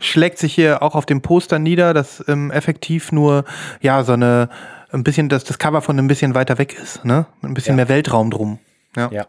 schlägt 0.00 0.38
sich 0.38 0.54
hier 0.54 0.82
auch 0.82 0.94
auf 0.94 1.06
dem 1.06 1.20
Poster 1.22 1.58
nieder, 1.58 1.94
das 1.94 2.24
ähm, 2.26 2.50
effektiv 2.50 3.12
nur, 3.12 3.44
ja, 3.80 4.02
so 4.02 4.14
eine, 4.14 4.48
ein 4.90 5.04
bisschen, 5.04 5.28
dass 5.28 5.44
das 5.44 5.58
Cover 5.58 5.82
von 5.82 5.98
ein 5.98 6.08
bisschen 6.08 6.34
weiter 6.34 6.58
weg 6.58 6.76
ist, 6.80 7.04
ne? 7.04 7.26
Ein 7.42 7.54
bisschen 7.54 7.74
Ja. 7.74 7.76
mehr 7.76 7.88
Weltraum 7.88 8.30
drum. 8.30 8.58
Ja. 8.96 9.08
Ja. 9.12 9.26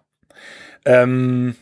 Ähm, 0.86 1.56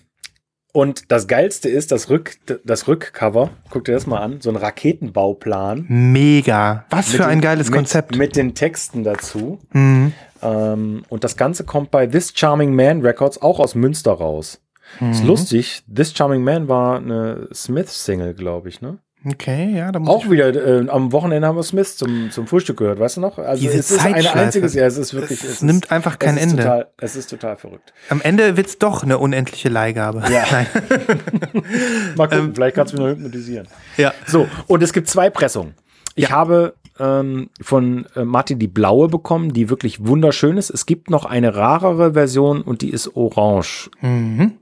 und 0.73 1.11
das 1.11 1.27
Geilste 1.27 1.69
ist 1.69 1.91
das, 1.91 2.09
Rück, 2.09 2.37
das 2.63 2.87
Rückcover. 2.87 3.49
Guck 3.69 3.85
dir 3.85 3.93
das 3.93 4.05
mal 4.07 4.19
an. 4.19 4.39
So 4.41 4.49
ein 4.49 4.55
Raketenbauplan. 4.55 5.85
Mega. 5.87 6.85
Was 6.89 7.09
für 7.11 7.25
ein 7.25 7.37
den- 7.37 7.41
geiles 7.41 7.69
mit, 7.69 7.75
Konzept. 7.77 8.15
Mit 8.17 8.35
den 8.35 8.53
Texten 8.55 9.03
dazu. 9.03 9.59
Mhm. 9.73 10.13
Ähm, 10.41 11.03
und 11.09 11.23
das 11.23 11.35
Ganze 11.37 11.63
kommt 11.63 11.91
bei 11.91 12.07
This 12.07 12.33
Charming 12.35 12.73
Man 12.75 13.01
Records 13.01 13.41
auch 13.41 13.59
aus 13.59 13.75
Münster 13.75 14.11
raus. 14.13 14.61
Mhm. 14.99 15.11
Ist 15.11 15.23
lustig. 15.23 15.83
This 15.93 16.13
Charming 16.15 16.43
Man 16.43 16.67
war 16.67 16.97
eine 16.97 17.47
Smith-Single, 17.53 18.33
glaube 18.33 18.69
ich, 18.69 18.81
ne? 18.81 18.99
Okay, 19.25 19.75
ja, 19.75 19.91
da 19.91 19.99
muss 19.99 20.07
Auch 20.07 20.29
wieder, 20.29 20.53
äh, 20.55 20.87
am 20.87 21.11
Wochenende 21.11 21.45
haben 21.45 21.57
wir 21.57 21.63
Smith 21.63 21.97
zum, 21.97 22.31
zum 22.31 22.47
Frühstück 22.47 22.77
gehört, 22.77 22.99
weißt 22.99 23.17
du 23.17 23.21
noch? 23.21 23.37
Also 23.37 23.61
Diese 23.61 23.77
es 23.77 23.91
ist 23.91 24.05
ein 24.05 24.13
einziges, 24.15 24.73
ja, 24.73 24.85
es 24.85 24.97
ist 24.97 25.13
wirklich. 25.13 25.43
Es 25.43 25.49
ist, 25.49 25.63
nimmt 25.63 25.91
einfach 25.91 26.19
kein 26.19 26.37
es 26.37 26.45
ist 26.45 26.51
Ende. 26.51 26.63
Total, 26.63 26.87
es 26.97 27.15
ist 27.17 27.29
total 27.29 27.57
verrückt. 27.57 27.93
Am 28.07 28.21
Ende 28.21 28.55
wird's 28.55 28.77
doch 28.77 29.03
eine 29.03 29.17
unendliche 29.17 29.67
Leihgabe. 29.67 30.23
Ja. 30.31 30.45
Nein. 30.51 30.67
Mal 32.15 32.29
gucken, 32.29 32.55
vielleicht 32.55 32.75
kannst 32.77 32.93
du 32.93 32.97
mich 32.97 33.05
noch 33.05 33.15
hypnotisieren. 33.17 33.67
Ja. 33.97 34.13
So, 34.25 34.47
und 34.67 34.81
es 34.83 34.93
gibt 34.93 35.09
zwei 35.09 35.29
Pressungen. 35.29 35.73
Ich 36.15 36.31
habe 36.31 36.75
ähm, 36.97 37.49
von 37.61 38.05
äh, 38.15 38.23
Martin 38.23 38.57
die 38.57 38.69
blaue 38.69 39.09
bekommen, 39.09 39.51
die 39.51 39.69
wirklich 39.69 40.05
wunderschön 40.05 40.55
ist. 40.55 40.69
Es 40.69 40.85
gibt 40.85 41.09
noch 41.09 41.25
eine 41.25 41.55
rarere 41.55 42.13
Version 42.13 42.61
und 42.61 42.81
die 42.81 42.89
ist 42.89 43.17
orange, 43.17 43.89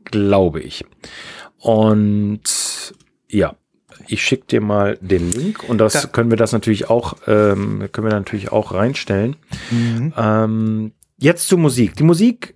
glaube 0.05 0.61
ich. 0.61 0.84
Und 1.59 2.41
ja, 3.29 3.55
ich 4.07 4.24
schicke 4.24 4.45
dir 4.48 4.61
mal 4.61 4.98
den 5.02 5.32
Link 5.32 5.64
und 5.68 5.78
das 5.80 5.94
Da- 5.94 6.07
können 6.07 6.30
wir 6.30 6.38
das 6.38 6.52
natürlich 6.52 6.90
auch, 6.90 7.15
ähm, 7.28 7.90
können 7.91 8.07
wir 8.07 8.14
natürlich 8.14 8.52
auch 8.52 8.74
reinstellen. 8.74 9.36
Ähm, 10.15 10.94
jetzt 11.18 11.48
zur 11.48 11.57
Musik. 11.60 11.95
Die 11.95 12.03
Musik 12.03 12.56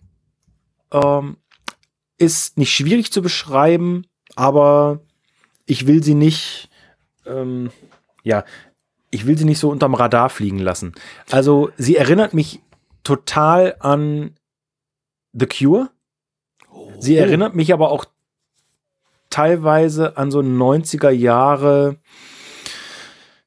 ähm, 0.91 1.37
ist 2.17 2.57
nicht 2.57 2.73
schwierig 2.73 3.11
zu 3.11 3.21
beschreiben, 3.21 4.05
aber 4.35 5.01
ich 5.65 5.87
will 5.87 6.03
sie 6.03 6.13
nicht, 6.15 6.69
ähm, 7.25 7.71
ja, 8.23 8.43
ich 9.09 9.25
will 9.25 9.37
sie 9.37 9.45
nicht 9.45 9.59
so 9.59 9.69
unterm 9.69 9.93
Radar 9.95 10.29
fliegen 10.29 10.59
lassen. 10.59 10.93
Also 11.29 11.71
sie 11.77 11.95
erinnert 11.97 12.33
mich 12.33 12.61
total 13.03 13.75
an 13.79 14.35
The 15.33 15.47
Cure. 15.47 15.89
Sie 16.99 17.15
erinnert 17.17 17.55
mich 17.55 17.73
aber 17.73 17.91
auch 17.91 18.05
teilweise 19.31 20.17
an 20.17 20.29
so 20.31 20.39
90er 20.39 21.09
Jahre. 21.09 21.97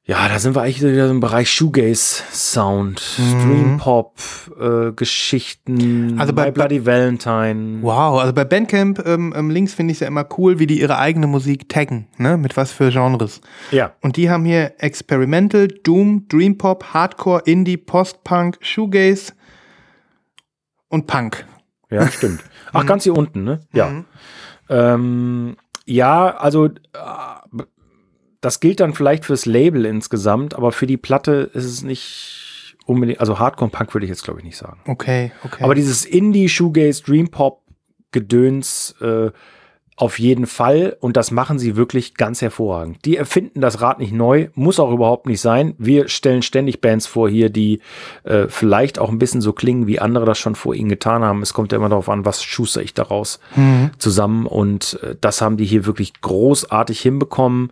Ja, 0.07 0.27
da 0.27 0.37
sind 0.37 0.55
wir 0.55 0.61
eigentlich 0.61 0.83
wieder 0.83 1.09
im 1.09 1.19
Bereich 1.19 1.49
Shoegaze 1.49 2.21
Sound, 2.31 2.99
Stream 2.99 3.77
Pop, 3.79 4.19
äh, 4.59 4.91
Geschichten, 4.91 6.19
Also 6.19 6.31
bei 6.31 6.51
Bloody 6.51 6.85
Valentine. 6.85 7.79
Wow, 7.81 8.19
also 8.19 8.31
bei 8.31 8.45
Bandcamp 8.45 9.03
ähm, 9.03 9.33
ähm, 9.35 9.49
Links 9.49 9.73
finde 9.73 9.91
ich 9.93 9.95
es 9.95 10.01
ja 10.01 10.07
immer 10.07 10.27
cool, 10.37 10.59
wie 10.59 10.67
die 10.67 10.79
ihre 10.79 10.99
eigene 10.99 11.25
Musik 11.25 11.69
taggen, 11.69 12.07
ne? 12.19 12.37
Mit 12.37 12.55
was 12.55 12.71
für 12.71 12.91
Genres. 12.91 13.41
Ja, 13.71 13.93
Und 14.01 14.15
die 14.17 14.29
haben 14.29 14.45
hier 14.45 14.73
Experimental, 14.77 15.69
Doom, 15.69 16.27
Dream 16.27 16.59
Pop, 16.59 16.93
Hardcore, 16.93 17.41
Indie, 17.45 17.77
Post-Punk, 17.77 18.59
Shoegaze 18.61 19.33
und 20.87 21.07
Punk. 21.07 21.47
Ja, 21.89 22.07
stimmt. 22.09 22.41
Ach, 22.73 22.85
ganz 22.85 23.05
hier 23.05 23.15
unten, 23.17 23.43
ne? 23.43 23.61
Ja. 23.73 23.89
Mhm. 23.89 24.05
Ähm, 24.69 25.55
ja, 25.85 26.35
also 26.35 26.65
äh, 26.65 26.69
das 28.41 28.59
gilt 28.59 28.79
dann 28.79 28.93
vielleicht 28.93 29.25
fürs 29.25 29.45
Label 29.45 29.85
insgesamt, 29.85 30.53
aber 30.55 30.71
für 30.71 30.87
die 30.87 30.97
Platte 30.97 31.49
ist 31.53 31.65
es 31.65 31.83
nicht 31.83 32.75
unbedingt, 32.85 33.19
also 33.19 33.39
Hardcore-Punk 33.39 33.93
würde 33.93 34.05
ich 34.05 34.09
jetzt 34.09 34.23
glaube 34.23 34.39
ich 34.39 34.45
nicht 34.45 34.57
sagen. 34.57 34.79
Okay, 34.85 35.31
okay. 35.43 35.63
Aber 35.63 35.75
dieses 35.75 36.05
Indie, 36.05 36.49
Shoegaze, 36.49 37.03
Dream 37.03 37.29
Pop 37.29 37.63
Gedöns 38.11 38.95
äh, 39.01 39.31
auf 39.97 40.19
jeden 40.19 40.45
Fall 40.45 40.97
und 40.99 41.15
das 41.15 41.31
machen 41.31 41.57
sie 41.57 41.77
wirklich 41.77 42.15
ganz 42.15 42.41
hervorragend. 42.41 43.05
Die 43.05 43.15
erfinden 43.15 43.61
das 43.61 43.79
Rad 43.79 43.99
nicht 43.99 44.11
neu, 44.11 44.49
muss 44.53 44.79
auch 44.79 44.91
überhaupt 44.91 45.25
nicht 45.25 45.39
sein. 45.39 45.73
Wir 45.77 46.09
stellen 46.09 46.41
ständig 46.41 46.81
Bands 46.81 47.07
vor 47.07 47.29
hier, 47.29 47.49
die 47.49 47.79
äh, 48.23 48.47
vielleicht 48.49 48.99
auch 48.99 49.09
ein 49.09 49.19
bisschen 49.19 49.39
so 49.39 49.53
klingen, 49.53 49.87
wie 49.87 49.99
andere 49.99 50.25
das 50.25 50.37
schon 50.37 50.55
vor 50.55 50.75
ihnen 50.75 50.89
getan 50.89 51.23
haben. 51.23 51.41
Es 51.41 51.53
kommt 51.53 51.71
ja 51.71 51.77
immer 51.77 51.87
darauf 51.87 52.09
an, 52.09 52.25
was 52.25 52.43
schuster 52.43 52.81
ich 52.81 52.93
daraus 52.93 53.39
zusammen 53.97 54.47
und 54.47 54.99
äh, 55.01 55.15
das 55.21 55.41
haben 55.41 55.55
die 55.55 55.65
hier 55.65 55.85
wirklich 55.85 56.19
großartig 56.19 56.99
hinbekommen 56.99 57.71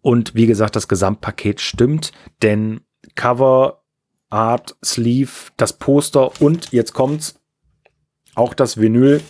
und 0.00 0.34
wie 0.34 0.46
gesagt, 0.46 0.76
das 0.76 0.86
Gesamtpaket 0.86 1.60
stimmt, 1.60 2.12
denn 2.42 2.82
Cover, 3.16 3.82
Art, 4.30 4.76
Sleeve, 4.84 5.30
das 5.56 5.72
Poster 5.72 6.40
und 6.40 6.72
jetzt 6.72 6.92
kommt's, 6.92 7.40
auch 8.34 8.54
das 8.54 8.80
Vinyl, 8.80 9.22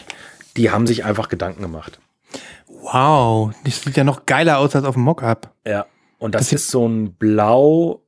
die 0.57 0.71
haben 0.71 0.87
sich 0.87 1.05
einfach 1.05 1.29
Gedanken 1.29 1.63
gemacht. 1.63 2.01
Wow, 2.93 3.53
das 3.65 3.83
sieht 3.83 3.97
ja 3.97 4.05
noch 4.05 4.27
geiler 4.27 4.59
aus 4.59 4.75
als 4.77 4.85
auf 4.85 4.95
dem 4.95 5.03
Mockup. 5.05 5.51
Ja. 5.67 5.87
Und 6.19 6.35
das, 6.35 6.51
Das 6.51 6.53
ist 6.53 6.71
so 6.71 6.87
ein 6.87 7.15
Blau 7.15 8.01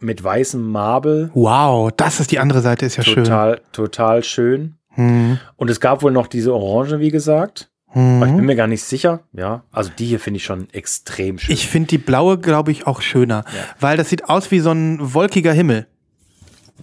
mit 0.00 0.22
weißem 0.24 0.60
Marble. 0.70 1.30
Wow, 1.34 1.90
das 1.96 2.20
ist 2.20 2.30
die 2.32 2.38
andere 2.38 2.60
Seite, 2.60 2.86
ist 2.86 2.96
ja 2.96 3.02
schön. 3.04 3.24
Total, 3.24 3.60
total 3.72 4.24
schön. 4.24 4.76
Hm. 4.90 5.38
Und 5.56 5.70
es 5.70 5.80
gab 5.80 6.02
wohl 6.02 6.12
noch 6.12 6.26
diese 6.26 6.52
Orange, 6.54 6.98
wie 7.00 7.10
gesagt. 7.10 7.70
Aber 7.94 8.00
ich 8.26 8.32
bin 8.32 8.38
Hm. 8.38 8.46
mir 8.46 8.56
gar 8.56 8.66
nicht 8.68 8.82
sicher. 8.82 9.20
Ja. 9.34 9.64
Also 9.70 9.90
die 9.96 10.06
hier 10.06 10.18
finde 10.20 10.38
ich 10.38 10.44
schon 10.44 10.68
extrem 10.72 11.38
schön. 11.38 11.52
Ich 11.52 11.68
finde 11.68 11.88
die 11.88 11.98
blaue, 11.98 12.38
glaube 12.38 12.72
ich, 12.72 12.86
auch 12.86 13.02
schöner, 13.02 13.44
Ja. 13.54 13.64
weil 13.80 13.96
das 13.98 14.08
sieht 14.08 14.28
aus 14.30 14.50
wie 14.50 14.60
so 14.60 14.70
ein 14.72 15.12
wolkiger 15.14 15.52
Himmel. 15.52 15.86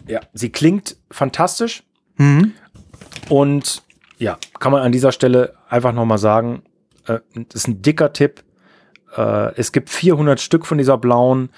ja. 0.07 0.19
Sie 0.33 0.49
klingt 0.51 0.95
fantastisch. 1.11 1.83
Mhm. 2.17 2.53
Und 3.27 3.81
ja, 4.19 4.37
kann 4.59 4.71
man 4.71 4.83
an 4.83 4.91
dieser 4.91 5.11
Stelle 5.11 5.53
einfach 5.69 5.91
nochmal 5.93 6.17
sagen, 6.19 6.61
äh, 7.07 7.19
das 7.33 7.63
ist 7.63 7.67
ein 7.67 7.81
dicker 7.81 8.13
Tipp. 8.13 8.43
Äh, 9.17 9.53
es 9.55 9.71
gibt 9.71 9.89
400 9.89 10.39
Stück 10.39 10.65
von 10.67 10.77
dieser 10.77 10.97
blauen. 10.97 11.49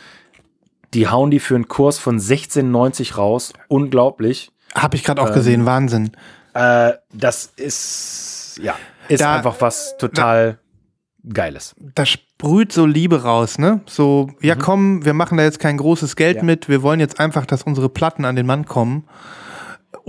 Die 0.93 1.07
hauen 1.09 1.31
die 1.31 1.39
für 1.39 1.55
einen 1.55 1.67
Kurs 1.67 1.97
von 1.99 2.19
16,90 2.19 3.15
raus. 3.17 3.53
Unglaublich. 3.67 4.51
Habe 4.75 4.95
ich 4.95 5.03
gerade 5.03 5.21
auch 5.21 5.27
Ähm, 5.29 5.33
gesehen, 5.33 5.65
Wahnsinn. 5.65 6.11
Äh, 6.53 6.93
das 7.13 7.45
ist, 7.57 8.59
ja, 8.61 8.75
ist 9.07 9.21
Da- 9.21 9.35
einfach 9.37 9.55
was 9.59 9.95
total 9.97 10.59
Geiles. 11.27 11.75
Da 11.77 12.05
sprüht 12.05 12.71
so 12.73 12.85
Liebe 12.85 13.21
raus, 13.23 13.57
ne? 13.59 13.81
So, 13.85 14.31
ja 14.41 14.55
komm, 14.55 15.05
wir 15.05 15.13
machen 15.13 15.37
da 15.37 15.43
jetzt 15.43 15.59
kein 15.59 15.77
großes 15.77 16.15
Geld 16.15 16.37
Mhm. 16.37 16.39
Ja. 16.39 16.45
mit, 16.45 16.67
wir 16.69 16.81
wollen 16.81 16.99
jetzt 16.99 17.19
einfach, 17.19 17.45
dass 17.45 17.63
unsere 17.63 17.89
Platten 17.89 18.25
an 18.25 18.35
den 18.35 18.45
Mann 18.47 18.65
kommen 18.65 19.07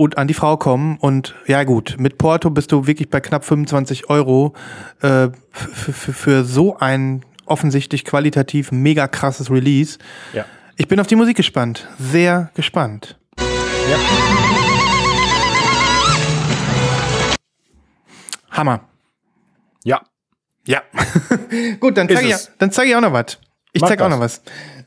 und 0.03 0.17
an 0.17 0.27
die 0.27 0.33
Frau 0.33 0.57
kommen 0.57 0.97
und 0.97 1.33
ja 1.47 1.63
gut, 1.63 1.95
mit 1.97 2.17
Porto 2.17 2.49
bist 2.49 2.73
du 2.73 2.87
wirklich 2.87 3.09
bei 3.09 3.21
knapp 3.21 3.45
25 3.45 4.09
Euro 4.09 4.53
äh, 5.01 5.29
für, 5.53 6.43
so 6.43 6.77
ein 6.77 7.23
offensichtlich 7.45 8.03
qualitativ 8.03 8.73
mega 8.73 9.07
krasses 9.07 9.49
Release. 9.49 9.99
Ja. 10.33 10.43
Ich 10.75 10.89
bin 10.89 10.99
auf 10.99 11.07
die 11.07 11.15
Musik 11.15 11.37
gespannt, 11.37 11.87
sehr 11.97 12.51
gespannt. 12.53 13.17
ja. 13.37 13.97
Hammer. 18.51 18.81
Ja. 19.85 20.01
Ja. 20.67 20.81
Gut, 21.79 21.97
dann 21.97 22.09
zeige 22.09 22.27
ich, 22.27 22.35
dann 22.59 22.71
zeig 22.71 22.89
ich 22.89 22.95
auch 22.95 23.01
noch 23.01 23.13
was. 23.13 23.39
Ich 23.71 23.81
zeige 23.81 24.03
auch 24.05 24.09
noch 24.09 24.19
was. 24.19 24.41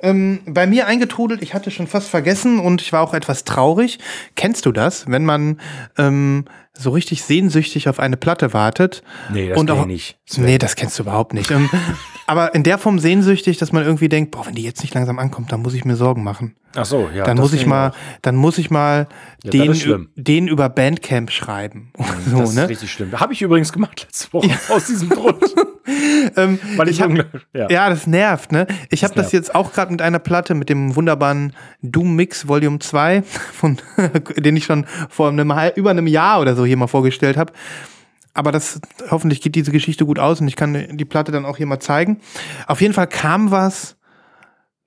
Ähm, 0.07 0.41
bei 0.47 0.67
mir 0.67 0.87
eingetrudelt, 0.87 1.43
ich 1.43 1.53
hatte 1.55 1.71
schon 1.71 1.87
fast 1.87 2.09
vergessen 2.09 2.59
und 2.61 2.81
ich 2.81 2.93
war 2.93 3.03
auch 3.03 3.13
etwas 3.15 3.43
traurig. 3.45 3.99
Kennst 4.37 4.65
du 4.67 4.73
das, 4.73 5.09
wenn 5.09 5.25
man 5.25 5.61
ähm, 5.99 6.45
so 6.75 6.91
richtig 6.91 7.23
sehnsüchtig 7.25 7.89
auf 7.89 7.99
eine 7.99 8.17
Platte 8.17 8.53
wartet? 8.53 9.03
Nee, 9.33 9.49
das 9.49 9.59
und 9.59 9.71
auch, 9.71 9.81
ich 9.81 9.87
nicht. 9.87 10.19
Das 10.29 10.39
Nee, 10.39 10.59
das 10.59 10.77
kennst 10.77 10.99
du 10.99 11.03
überhaupt 11.03 11.35
nicht. 11.35 11.51
ähm, 11.51 11.69
aber 12.29 12.55
in 12.55 12.63
der 12.63 12.79
Form 12.79 12.99
sehnsüchtig, 12.99 13.59
dass 13.59 13.73
man 13.73 13.83
irgendwie 13.85 14.09
denkt, 14.09 14.31
boah, 14.31 14.47
wenn 14.47 14.55
die 14.55 14.63
jetzt 14.63 14.83
nicht 14.83 14.95
langsam 14.95 15.19
ankommt, 15.19 15.51
dann 15.51 15.63
muss 15.63 15.75
ich 15.75 15.85
mir 15.85 15.97
Sorgen 15.97 16.23
machen. 16.23 16.55
Ach 16.77 16.85
so, 16.85 17.09
ja. 17.15 17.25
Dann 17.25 17.37
das 17.39 17.45
muss 17.45 17.53
ich 17.55 17.67
mal, 17.67 17.93
dann 18.23 18.37
muss 18.37 18.59
ich 18.59 18.71
mal 18.71 19.09
Ja, 19.43 19.65
das 19.65 19.79
den, 19.81 20.09
den 20.15 20.47
über 20.47 20.69
Bandcamp 20.69 21.31
schreiben. 21.33 21.93
so, 22.31 22.39
Das 22.39 22.51
ist 22.51 22.57
ne? 22.57 22.69
richtig 22.69 22.93
schlimm. 22.93 23.19
Habe 23.19 23.33
ich 23.33 23.43
übrigens 23.43 23.73
gemacht 23.73 24.03
letzte 24.03 24.33
Woche 24.35 24.51
aus 24.69 24.87
diesem 24.87 25.09
Grund. 25.09 25.43
Ähm, 26.37 26.59
Weil 26.77 26.89
ich, 26.89 26.97
ich 26.97 27.03
hab- 27.03 27.13
ja. 27.55 27.71
Ja, 27.71 27.89
das 27.89 28.09
nervt, 28.09 28.51
ne? 28.51 28.67
Ich 28.91 29.05
habe 29.05 29.15
das 29.15 29.27
nervt. 29.27 29.35
jetzt 29.35 29.55
auch 29.55 29.73
gerade 29.73 29.96
mit 29.97 30.03
einer 30.03 30.19
Platte, 30.19 30.55
mit 30.55 30.69
dem 30.69 30.95
wunderbaren 30.95 31.55
Doom 31.81 32.17
Mix 32.17 32.47
Volume 32.47 32.79
2, 32.79 33.23
von, 33.53 33.79
den 34.37 34.57
ich 34.57 34.65
schon 34.67 34.85
vor 35.09 35.29
einem, 35.29 35.51
über 35.77 35.91
einem 35.91 36.07
Jahr 36.07 36.41
oder 36.41 36.55
so 36.55 36.65
hier 36.67 36.77
mal 36.77 36.87
vorgestellt 36.87 37.37
habe. 37.39 37.53
Aber 38.35 38.53
das, 38.53 38.81
hoffentlich 39.11 39.41
geht 39.41 39.55
diese 39.55 39.73
Geschichte 39.73 40.05
gut 40.05 40.19
aus 40.19 40.43
und 40.43 40.49
ich 40.49 40.57
kann 40.57 40.97
die 40.99 41.05
Platte 41.07 41.33
dann 41.33 41.47
auch 41.47 41.57
hier 41.57 41.65
mal 41.67 41.81
zeigen. 41.81 42.21
Auf 42.67 42.83
jeden 42.83 42.93
Fall 42.93 43.07
kam 43.07 43.51
was 43.51 43.97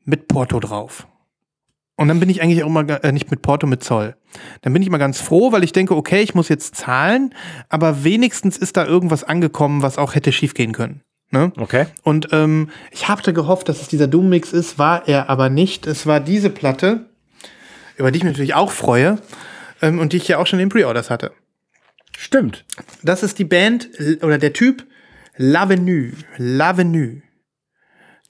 mit 0.06 0.28
Porto 0.28 0.60
drauf. 0.60 1.08
Und 1.96 2.08
dann 2.08 2.20
bin 2.20 2.30
ich 2.30 2.42
eigentlich 2.44 2.64
auch 2.64 2.68
immer, 2.68 2.84
ga- 2.84 2.98
äh, 2.98 3.12
nicht 3.12 3.32
mit 3.32 3.42
Porto, 3.42 3.66
mit 3.66 3.84
Zoll. 3.84 4.16
Dann 4.62 4.72
bin 4.74 4.84
ich 4.84 4.90
mal 4.92 5.00
ganz 5.00 5.20
froh, 5.20 5.52
weil 5.52 5.64
ich 5.64 5.72
denke, 5.74 5.96
okay, 5.96 6.22
ich 6.22 6.36
muss 6.36 6.48
jetzt 6.48 6.76
zahlen, 6.76 7.34
aber 7.68 8.04
wenigstens 8.04 8.56
ist 8.58 8.78
da 8.78 8.86
irgendwas 8.86 9.24
angekommen, 9.24 9.82
was 9.82 9.98
auch 9.98 10.14
hätte 10.14 10.32
schiefgehen 10.32 10.72
können. 10.72 11.02
Ne? 11.32 11.52
Okay. 11.58 11.86
Und 12.04 12.30
ähm, 12.32 12.70
ich 12.92 13.08
hatte 13.08 13.34
gehofft, 13.34 13.70
dass 13.70 13.82
es 13.82 13.88
dieser 13.88 14.08
Doom-Mix 14.08 14.52
ist, 14.52 14.80
war 14.80 15.08
er 15.08 15.30
aber 15.30 15.50
nicht. 15.50 15.86
Es 15.86 16.08
war 16.08 16.20
diese 16.20 16.50
Platte, 16.50 17.06
über 17.98 18.12
die 18.12 18.18
ich 18.18 18.24
mich 18.24 18.34
natürlich 18.34 18.56
auch 18.56 18.72
freue 18.72 19.20
ähm, 19.82 20.00
und 20.00 20.14
die 20.14 20.18
ich 20.18 20.28
ja 20.28 20.38
auch 20.40 20.48
schon 20.48 20.60
in 20.60 20.70
Pre-Orders 20.70 21.10
hatte. 21.10 21.32
Stimmt. 22.18 22.66
Das 23.04 23.22
ist 23.24 23.38
die 23.40 23.46
Band 23.46 23.90
l- 24.00 24.20
oder 24.24 24.38
der 24.40 24.54
Typ 24.54 24.86
L'Avenue. 25.38 26.14
L'Avenue. 26.38 27.22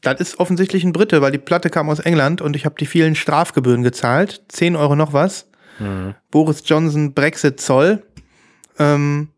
Das 0.01 0.19
ist 0.21 0.39
offensichtlich 0.39 0.83
ein 0.83 0.93
Brite, 0.93 1.21
weil 1.21 1.31
die 1.31 1.37
Platte 1.39 1.69
kam 1.69 1.89
aus 1.89 1.99
England 1.99 2.41
und 2.41 2.55
ich 2.55 2.65
habe 2.65 2.75
die 2.79 2.85
vielen 2.85 3.15
Strafgebühren 3.15 3.83
gezahlt. 3.83 4.43
10 4.49 4.75
Euro 4.75 4.95
noch 4.95 5.13
was. 5.13 5.47
Boris 6.29 6.63
Johnson, 6.65 7.13
Brexit, 7.13 7.59
Zoll. 7.61 8.03
Ähm, 8.77 9.29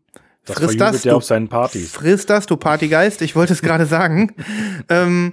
Das 0.44 0.56
Friss 0.56 0.64
verjubelt 0.74 0.94
das, 0.94 1.02
du- 1.02 1.10
auf 1.16 1.24
seinen 1.24 1.48
Partys. 1.48 1.92
Friss 1.92 2.26
das, 2.26 2.46
du 2.46 2.56
Partygeist. 2.56 3.22
Ich 3.22 3.36
wollte 3.36 3.52
es 3.52 3.62
gerade 3.62 3.86
sagen. 3.86 4.32
ähm, 4.88 5.32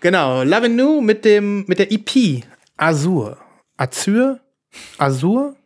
genau, 0.00 0.42
L'Avenue 0.42 1.00
mit 1.02 1.24
dem 1.24 1.64
mit 1.66 1.78
der 1.78 1.90
EP 1.92 2.44
Azur. 2.76 3.38
Azur? 3.76 4.40
Azur? 4.98 5.56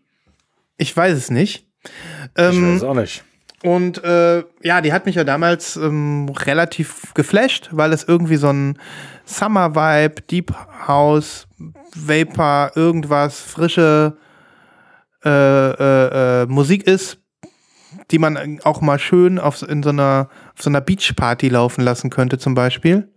Ich 0.78 0.96
weiß 0.96 1.16
es 1.16 1.30
nicht. 1.30 1.66
Ich 1.82 1.90
Ähm, 2.36 2.74
weiß 2.76 2.82
auch 2.84 2.94
nicht. 2.94 3.22
und 3.62 4.02
äh, 4.04 4.44
ja, 4.62 4.80
die 4.80 4.92
hat 4.92 5.04
mich 5.06 5.16
ja 5.16 5.24
damals 5.24 5.76
ähm, 5.76 6.28
relativ 6.30 7.12
geflasht, 7.14 7.68
weil 7.72 7.92
es 7.92 8.04
irgendwie 8.04 8.36
so 8.36 8.48
ein 8.50 8.78
Summer-Vibe, 9.26 10.22
Deep 10.30 10.52
House, 10.88 11.46
Vapor, 11.94 12.72
irgendwas, 12.74 13.40
frische 13.40 14.16
äh, 15.24 15.28
äh, 15.28 16.42
äh, 16.42 16.46
Musik 16.46 16.86
ist, 16.86 17.18
die 18.10 18.18
man 18.18 18.60
auch 18.64 18.80
mal 18.80 18.98
schön 18.98 19.38
auf, 19.38 19.62
in 19.62 19.82
so 19.82 19.90
einer, 19.90 20.28
auf 20.54 20.62
so 20.62 20.70
einer 20.70 20.80
Beachparty 20.80 21.48
laufen 21.48 21.82
lassen 21.82 22.10
könnte, 22.10 22.38
zum 22.38 22.54
Beispiel. 22.54 23.08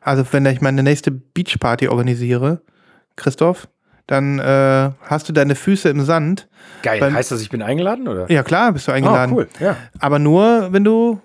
Also, 0.00 0.24
wenn 0.32 0.46
ich 0.46 0.60
meine 0.60 0.82
nächste 0.82 1.10
Beachparty 1.10 1.88
organisiere, 1.88 2.60
Christoph, 3.16 3.68
dann 4.06 4.38
äh, 4.38 4.90
hast 5.02 5.28
du 5.28 5.32
deine 5.32 5.54
Füße 5.56 5.88
im 5.88 6.02
Sand. 6.04 6.48
Geil. 6.82 7.00
beim- 7.00 7.12
heißt 7.14 7.32
das, 7.32 7.40
ich 7.42 7.50
bin 7.50 7.60
eingeladen, 7.62 8.06
oder? 8.06 8.30
Ja, 8.30 8.42
klar, 8.44 8.72
bist 8.72 8.86
du 8.86 8.92
eingeladen. 8.92 9.32
Oh, 9.34 9.38
cool. 9.38 9.48
Ja. 9.58 9.76
Aber 9.98 10.18
nur, 10.20 10.68
wenn 10.72 10.84
du 10.84 11.20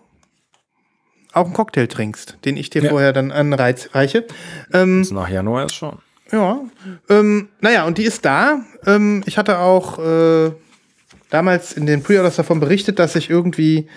auch 1.33 1.45
einen 1.45 1.53
Cocktail 1.53 1.87
trinkst, 1.87 2.37
den 2.43 2.57
ich 2.57 2.69
dir 2.69 2.83
Ja. 2.83 2.89
vorher 2.89 3.13
dann 3.13 3.31
anreiche. 3.31 4.25
Ähm, 4.73 5.01
Nach 5.11 5.29
Januar 5.29 5.65
ist 5.65 5.75
schon. 5.75 5.99
ja. 6.31 6.59
Ähm, 7.09 7.49
naja, 7.61 7.85
und 7.85 7.97
die 7.99 8.03
ist 8.03 8.25
da. 8.25 8.61
Ähm, 8.85 9.21
ich 9.25 9.37
hatte 9.37 9.59
auch 9.59 9.99
äh, 9.99 10.51
damals 11.31 11.73
in 11.73 11.87
den 11.87 12.03
Pre-Orders 12.03 12.35
davon 12.35 12.59
berichtet, 12.59 12.99
dass 12.99 13.15
ich 13.15 13.29
irgendwie, 13.31 13.87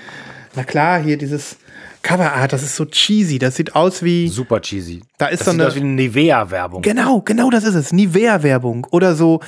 na 0.56 0.64
klar, 0.64 0.98
hier 1.02 1.18
dieses 1.18 1.58
Coverart, 2.02 2.52
das 2.52 2.62
ist 2.62 2.76
so 2.76 2.84
cheesy. 2.84 3.38
Das 3.38 3.56
sieht 3.56 3.74
aus 3.74 4.02
wie. 4.02 4.28
Super 4.28 4.60
cheesy. 4.60 5.00
Da 5.16 5.26
ist 5.28 5.40
das 5.40 5.46
so 5.46 5.50
sieht 5.52 5.60
eine- 5.60 5.68
aus 5.68 5.74
wie 5.74 5.80
eine 5.80 5.88
Nivea-Werbung. 5.88 6.82
Genau, 6.82 7.22
genau 7.22 7.48
das 7.48 7.64
ist 7.64 7.74
es. 7.74 7.92
Nivea-Werbung 7.92 8.86
oder 8.90 9.14
so 9.14 9.40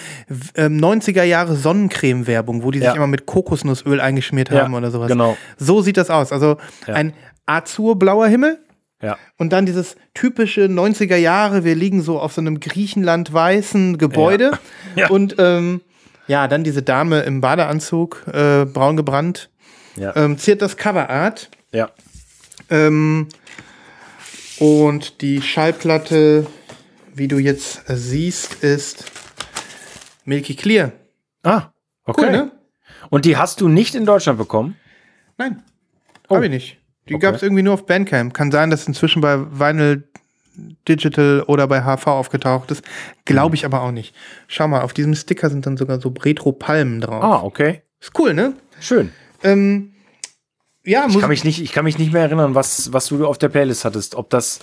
ähm, 0.57 0.79
90er 0.79 1.23
Jahre 1.23 1.55
Sonnencreme-Werbung, 1.55 2.63
wo 2.63 2.71
die 2.71 2.79
sich 2.79 2.87
Ja. 2.89 2.95
immer 2.95 3.07
mit 3.09 3.27
Kokosnussöl 3.27 4.01
eingeschmiert 4.01 4.51
Ja, 4.51 4.63
haben 4.63 4.73
oder 4.75 4.91
sowas. 4.91 5.09
genau. 5.09 5.37
So 5.59 5.83
sieht 5.83 5.99
das 5.99 6.09
aus. 6.09 6.33
Also 6.33 6.57
Ja. 6.87 6.95
ein 6.95 7.13
azurblauer 7.45 8.27
Himmel 8.29 8.59
Ja. 9.03 9.19
und 9.37 9.53
dann 9.53 9.67
dieses 9.67 9.97
typische 10.15 10.63
90er 10.63 11.17
Jahre, 11.17 11.63
wir 11.63 11.75
liegen 11.75 12.01
so 12.01 12.19
auf 12.19 12.33
so 12.33 12.41
einem 12.41 12.59
Griechenland-weißen 12.59 13.99
Gebäude 13.99 14.53
Ja. 14.95 15.09
und 15.11 15.37
ähm, 15.39 15.83
Ja, 16.29 16.49
dann 16.49 16.65
diese 16.65 16.83
Dame 16.83 17.21
im 17.21 17.41
Badeanzug, 17.41 18.25
äh, 18.33 18.65
braun 18.65 18.97
gebrannt, 18.97 19.51
Ja. 19.97 20.15
ähm, 20.17 20.39
ziert 20.39 20.63
das 20.63 20.77
Coverart. 20.77 21.51
ja. 21.73 21.91
Ähm, 22.69 23.29
und 24.59 25.21
die 25.21 25.41
Schallplatte, 25.43 26.47
wie 27.15 27.29
du 27.29 27.39
jetzt 27.39 27.89
äh, 27.89 27.97
siehst, 27.97 28.65
ist 28.65 29.05
Milky 30.25 30.55
Clear. 30.57 30.93
Ah, 31.45 31.71
okay. 32.05 32.25
Cool, 32.25 32.31
ne? 32.33 32.53
Und 33.11 33.25
die 33.25 33.37
hast 33.37 33.61
du 33.61 33.69
nicht 33.69 33.95
in 33.95 34.05
Deutschland 34.05 34.39
bekommen? 34.39 34.77
Nein, 35.39 35.63
Oh. 36.29 36.35
habe 36.37 36.47
ich 36.47 36.51
nicht. 36.51 36.79
Die 37.09 37.15
Okay. 37.15 37.23
gab 37.27 37.37
es 37.37 37.43
irgendwie 37.43 37.63
nur 37.63 37.75
auf 37.75 37.87
Bandcamp. 37.87 38.35
Kann 38.35 38.51
sein, 38.51 38.71
dass 38.71 38.89
inzwischen 38.89 39.21
bei 39.21 39.39
Vinyl 39.39 40.09
Digital 40.89 41.43
oder 41.47 41.67
bei 41.67 41.83
HV 41.83 42.07
aufgetaucht 42.07 42.71
ist. 42.71 42.83
Glaube 43.25 43.55
ich 43.57 43.65
aber 43.65 43.83
auch 43.83 43.93
nicht. 43.93 44.15
Schau 44.49 44.69
mal, 44.69 44.83
auf 44.83 44.93
diesem 44.93 45.15
Sticker 45.15 45.51
sind 45.51 45.67
dann 45.67 45.77
sogar 45.77 46.01
so 46.01 46.09
Retro-Palmen 46.09 47.01
drauf. 47.01 47.23
Ah, 47.23 47.43
okay. 47.43 47.83
Ist 48.01 48.19
cool, 48.19 48.35
ne? 48.35 48.55
Schön. 48.81 49.11
Ähm, 49.43 49.93
ja, 50.85 51.07
Ich 51.09 51.19
kann 51.19 51.29
mich 51.29 51.45
nicht, 51.45 51.61
ich 51.61 51.73
kann 51.73 51.85
mich 51.85 51.99
nicht 51.99 52.13
mehr 52.13 52.23
erinnern, 52.23 52.55
was, 52.55 52.93
was 52.93 53.07
du 53.07 53.27
auf 53.27 53.39
der 53.39 53.49
Playlist 53.49 53.85
hattest. 53.85 54.15
Ob 54.15 54.31
das, 54.31 54.61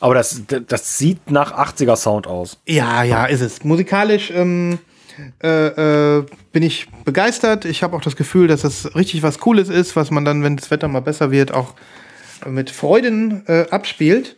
aber 0.00 0.14
das, 0.14 0.42
das 0.46 0.98
sieht 0.98 1.30
nach 1.30 1.56
80er 1.56 1.96
Sound 1.96 2.26
aus. 2.26 2.58
Ja, 2.66 3.02
ja, 3.02 3.24
ist 3.24 3.40
es. 3.40 3.64
Musikalisch 3.64 4.30
ähm, 4.30 4.78
äh, 5.42 6.18
äh, 6.18 6.26
bin 6.52 6.62
ich 6.62 6.88
begeistert. 7.04 7.64
Ich 7.64 7.82
habe 7.82 7.96
auch 7.96 8.02
das 8.02 8.16
Gefühl, 8.16 8.48
dass 8.48 8.62
das 8.62 8.94
richtig 8.94 9.22
was 9.22 9.38
Cooles 9.38 9.68
ist, 9.68 9.96
was 9.96 10.10
man 10.10 10.24
dann, 10.24 10.42
wenn 10.42 10.56
das 10.56 10.70
Wetter 10.70 10.88
mal 10.88 11.00
besser 11.00 11.30
wird, 11.30 11.52
auch 11.52 11.74
mit 12.46 12.70
Freuden 12.70 13.46
äh, 13.46 13.66
abspielt. 13.70 14.36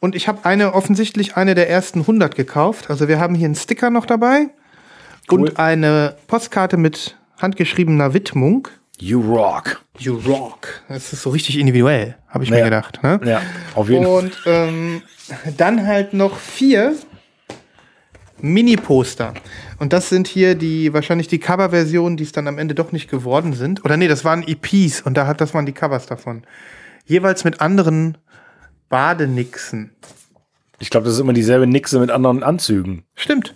Und 0.00 0.14
ich 0.14 0.28
habe 0.28 0.44
eine 0.44 0.74
offensichtlich 0.74 1.36
eine 1.36 1.54
der 1.54 1.68
ersten 1.68 2.00
100 2.00 2.34
gekauft. 2.36 2.90
Also 2.90 3.08
wir 3.08 3.18
haben 3.18 3.34
hier 3.34 3.46
einen 3.46 3.54
Sticker 3.56 3.90
noch 3.90 4.06
dabei 4.06 4.48
Cool. 5.30 5.40
und 5.40 5.58
eine 5.58 6.16
Postkarte 6.28 6.76
mit 6.76 7.16
handgeschriebener 7.40 8.14
Widmung. 8.14 8.68
You 9.00 9.20
rock. 9.20 9.80
You 9.98 10.16
rock. 10.26 10.82
Das 10.88 11.12
ist 11.12 11.22
so 11.22 11.30
richtig 11.30 11.58
individuell, 11.58 12.16
habe 12.28 12.44
ich 12.44 12.50
Ja. 12.50 12.56
mir 12.56 12.64
gedacht. 12.64 13.00
Ne? 13.02 13.20
Ja, 13.24 13.42
auf 13.74 13.88
jeden 13.88 14.04
Fall. 14.04 14.12
Und 14.14 14.42
ähm, 14.46 15.02
dann 15.56 15.86
halt 15.86 16.14
noch 16.14 16.36
vier 16.38 16.94
Mini-Poster. 18.40 19.34
Und 19.78 19.92
das 19.92 20.08
sind 20.08 20.28
hier 20.28 20.54
die, 20.54 20.92
wahrscheinlich 20.92 21.28
die 21.28 21.38
Cover-Versionen, 21.38 22.16
die 22.16 22.24
es 22.24 22.32
dann 22.32 22.46
am 22.46 22.58
Ende 22.58 22.74
doch 22.74 22.92
nicht 22.92 23.10
geworden 23.10 23.52
sind. 23.52 23.84
Oder 23.84 23.96
nee, 23.96 24.08
das 24.08 24.24
waren 24.24 24.44
EPs 24.46 25.00
und 25.02 25.14
da 25.16 25.26
hat, 25.26 25.40
das 25.40 25.54
waren 25.54 25.66
die 25.66 25.72
Covers 25.72 26.06
davon. 26.06 26.42
Jeweils 27.04 27.44
mit 27.44 27.60
anderen 27.60 28.16
Badenixen. 28.88 29.92
Ich 30.78 30.90
glaube, 30.90 31.04
das 31.06 31.14
ist 31.14 31.20
immer 31.20 31.32
dieselbe 31.32 31.66
Nixe 31.66 31.98
mit 31.98 32.10
anderen 32.10 32.42
Anzügen. 32.42 33.04
Stimmt. 33.14 33.54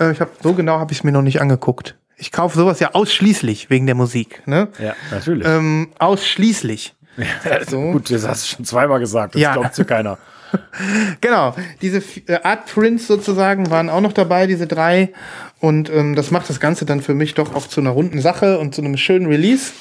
Äh, 0.00 0.12
ich 0.12 0.20
hab, 0.20 0.30
so 0.42 0.52
genau 0.54 0.78
habe 0.78 0.92
ich 0.92 0.98
es 0.98 1.04
mir 1.04 1.12
noch 1.12 1.22
nicht 1.22 1.40
angeguckt. 1.40 1.96
Ich 2.16 2.32
kaufe 2.32 2.56
sowas 2.58 2.80
ja 2.80 2.94
ausschließlich 2.94 3.70
wegen 3.70 3.86
der 3.86 3.94
Musik. 3.94 4.46
Ne? 4.46 4.68
Ja, 4.78 4.94
natürlich. 5.10 5.46
Ähm, 5.46 5.88
ausschließlich. 5.98 6.94
so. 7.68 7.92
Gut, 7.92 8.10
das 8.10 8.26
hast 8.26 8.44
du 8.50 8.56
schon 8.56 8.64
zweimal 8.64 8.98
gesagt. 9.00 9.34
Das 9.34 9.42
Ja. 9.42 9.52
glaubt 9.54 9.76
dir 9.76 9.84
keiner. 9.84 10.18
Genau, 11.20 11.56
diese 11.82 12.00
äh, 12.28 12.40
Art 12.44 12.66
Prints 12.72 13.08
sozusagen 13.08 13.70
waren 13.70 13.90
auch 13.90 14.00
noch 14.00 14.12
dabei, 14.12 14.46
diese 14.46 14.68
drei. 14.68 15.12
Und 15.58 15.90
ähm, 15.90 16.14
das 16.14 16.30
macht 16.30 16.48
das 16.48 16.60
Ganze 16.60 16.84
dann 16.86 17.00
für 17.00 17.14
mich 17.14 17.34
doch 17.34 17.56
auch 17.56 17.66
zu 17.66 17.80
einer 17.80 17.90
runden 17.90 18.20
Sache 18.20 18.60
und 18.60 18.72
zu 18.72 18.80
einem 18.80 18.96
schönen 18.96 19.26
Release. 19.26 19.72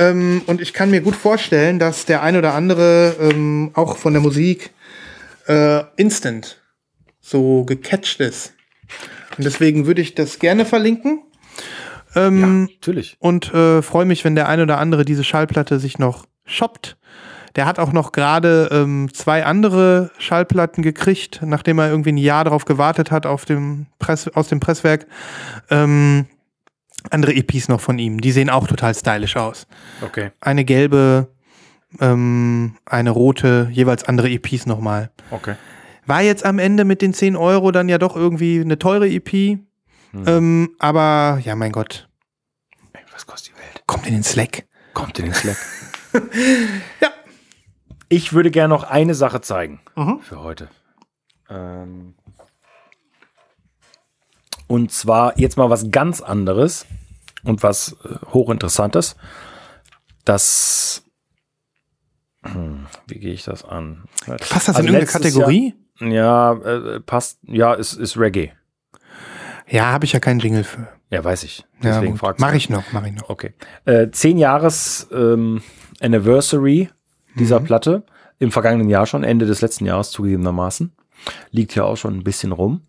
Ähm, 0.00 0.40
und 0.46 0.62
ich 0.62 0.72
kann 0.72 0.90
mir 0.90 1.02
gut 1.02 1.14
vorstellen, 1.14 1.78
dass 1.78 2.06
der 2.06 2.22
ein 2.22 2.34
oder 2.36 2.54
andere 2.54 3.16
ähm, 3.20 3.70
auch 3.74 3.98
von 3.98 4.14
der 4.14 4.22
Musik 4.22 4.70
äh, 5.46 5.82
instant 5.96 6.58
so 7.20 7.64
gecatcht 7.64 8.18
ist. 8.20 8.54
Und 9.36 9.44
deswegen 9.44 9.86
würde 9.86 10.00
ich 10.00 10.14
das 10.14 10.38
gerne 10.38 10.64
verlinken. 10.64 11.22
Ähm, 12.16 12.62
Natürlich. 12.62 13.16
und 13.20 13.52
äh, 13.54 13.82
freue 13.82 14.06
mich, 14.06 14.24
wenn 14.24 14.34
der 14.34 14.48
ein 14.48 14.60
oder 14.60 14.78
andere 14.78 15.04
diese 15.04 15.22
Schallplatte 15.22 15.78
sich 15.78 15.98
noch 15.98 16.26
shoppt. 16.44 16.96
Der 17.56 17.66
hat 17.66 17.78
auch 17.78 17.92
noch 17.92 18.12
gerade 18.12 18.68
ähm, 18.72 19.10
zwei 19.12 19.44
andere 19.44 20.10
Schallplatten 20.18 20.82
gekriegt, 20.82 21.40
nachdem 21.44 21.78
er 21.78 21.90
irgendwie 21.90 22.12
ein 22.12 22.16
Jahr 22.16 22.44
darauf 22.44 22.64
gewartet 22.64 23.10
hat 23.10 23.26
auf 23.26 23.44
dem 23.44 23.86
Press, 23.98 24.28
aus 24.28 24.48
dem 24.48 24.60
Presswerk. 24.60 25.06
Ähm, 25.68 26.26
andere 27.10 27.34
EPs 27.34 27.68
noch 27.68 27.80
von 27.80 27.98
ihm. 27.98 28.20
Die 28.20 28.32
sehen 28.32 28.50
auch 28.50 28.66
total 28.66 28.94
stylisch 28.94 29.36
aus. 29.36 29.66
Okay. 30.02 30.30
Eine 30.40 30.64
gelbe, 30.64 31.28
ähm, 32.00 32.76
eine 32.86 33.10
rote, 33.10 33.68
jeweils 33.72 34.04
andere 34.04 34.28
EPs 34.30 34.66
nochmal. 34.66 35.10
Okay. 35.30 35.54
War 36.06 36.22
jetzt 36.22 36.44
am 36.44 36.58
Ende 36.58 36.84
mit 36.84 37.02
den 37.02 37.14
10 37.14 37.36
Euro 37.36 37.70
dann 37.70 37.88
ja 37.88 37.98
doch 37.98 38.16
irgendwie 38.16 38.60
eine 38.60 38.78
teure 38.78 39.08
EP. 39.08 39.58
Ähm, 40.26 40.70
aber 40.80 41.40
ja, 41.44 41.54
mein 41.54 41.70
Gott, 41.72 42.08
was 43.12 43.26
kostet 43.26 43.52
die 43.54 43.58
Welt? 43.60 43.82
kommt 43.86 44.06
in 44.06 44.14
den 44.14 44.22
Slack. 44.24 44.66
Kommt 44.94 45.18
in 45.18 45.26
den 45.26 45.34
Slack. 45.34 45.56
Ja. 47.00 47.10
Ich 48.08 48.32
würde 48.32 48.50
gerne 48.50 48.74
noch 48.74 48.82
eine 48.82 49.14
Sache 49.14 49.40
zeigen 49.40 49.80
Mhm. 49.94 50.18
für 50.20 50.40
heute. 50.40 50.68
Ähm 51.48 52.14
und 54.70 54.92
zwar 54.92 55.36
jetzt 55.36 55.56
mal 55.56 55.68
was 55.68 55.90
ganz 55.90 56.20
anderes 56.20 56.86
und 57.42 57.64
was 57.64 57.96
äh, 58.04 58.14
hochinteressantes. 58.32 59.16
Das. 60.24 61.02
Hm, 62.44 62.86
wie 63.08 63.18
gehe 63.18 63.32
ich 63.32 63.42
das 63.42 63.64
an? 63.64 64.04
Passt 64.26 64.68
das 64.68 64.76
Also 64.76 64.80
in 64.80 64.94
irgendeine 64.94 65.06
Kategorie? 65.06 65.74
Ja, 65.98 66.52
äh, 66.52 67.00
passt. 67.00 67.40
Ja, 67.42 67.74
ist, 67.74 67.94
ist 67.94 68.16
Reggae. 68.16 68.52
Ja, 69.68 69.86
habe 69.86 70.04
ich 70.04 70.12
ja 70.12 70.20
keinen 70.20 70.38
Jingle 70.38 70.62
für. 70.62 70.86
Ja, 71.10 71.24
weiß 71.24 71.42
ich. 71.42 71.64
Ja, 71.82 71.94
Deswegen 71.94 72.12
gut. 72.12 72.20
fragst 72.20 72.40
Mach 72.40 72.52
du. 72.52 72.56
ich 72.56 72.70
noch, 72.70 72.84
mach 72.92 73.04
ich 73.04 73.12
noch. 73.12 73.28
Okay. 73.28 73.54
Äh, 73.86 74.10
zehn 74.12 74.38
Jahres 74.38 75.08
ähm, 75.12 75.62
Anniversary 76.00 76.90
dieser 77.34 77.58
Platte. 77.58 78.04
Im 78.38 78.52
vergangenen 78.52 78.88
Jahr 78.88 79.06
schon, 79.06 79.24
Ende 79.24 79.46
des 79.46 79.62
letzten 79.62 79.84
Jahres 79.84 80.12
zugegebenermaßen. 80.12 80.92
Liegt 81.50 81.74
ja 81.74 81.82
auch 81.82 81.96
schon 81.96 82.16
ein 82.18 82.24
bisschen 82.24 82.52
rum. 82.52 82.82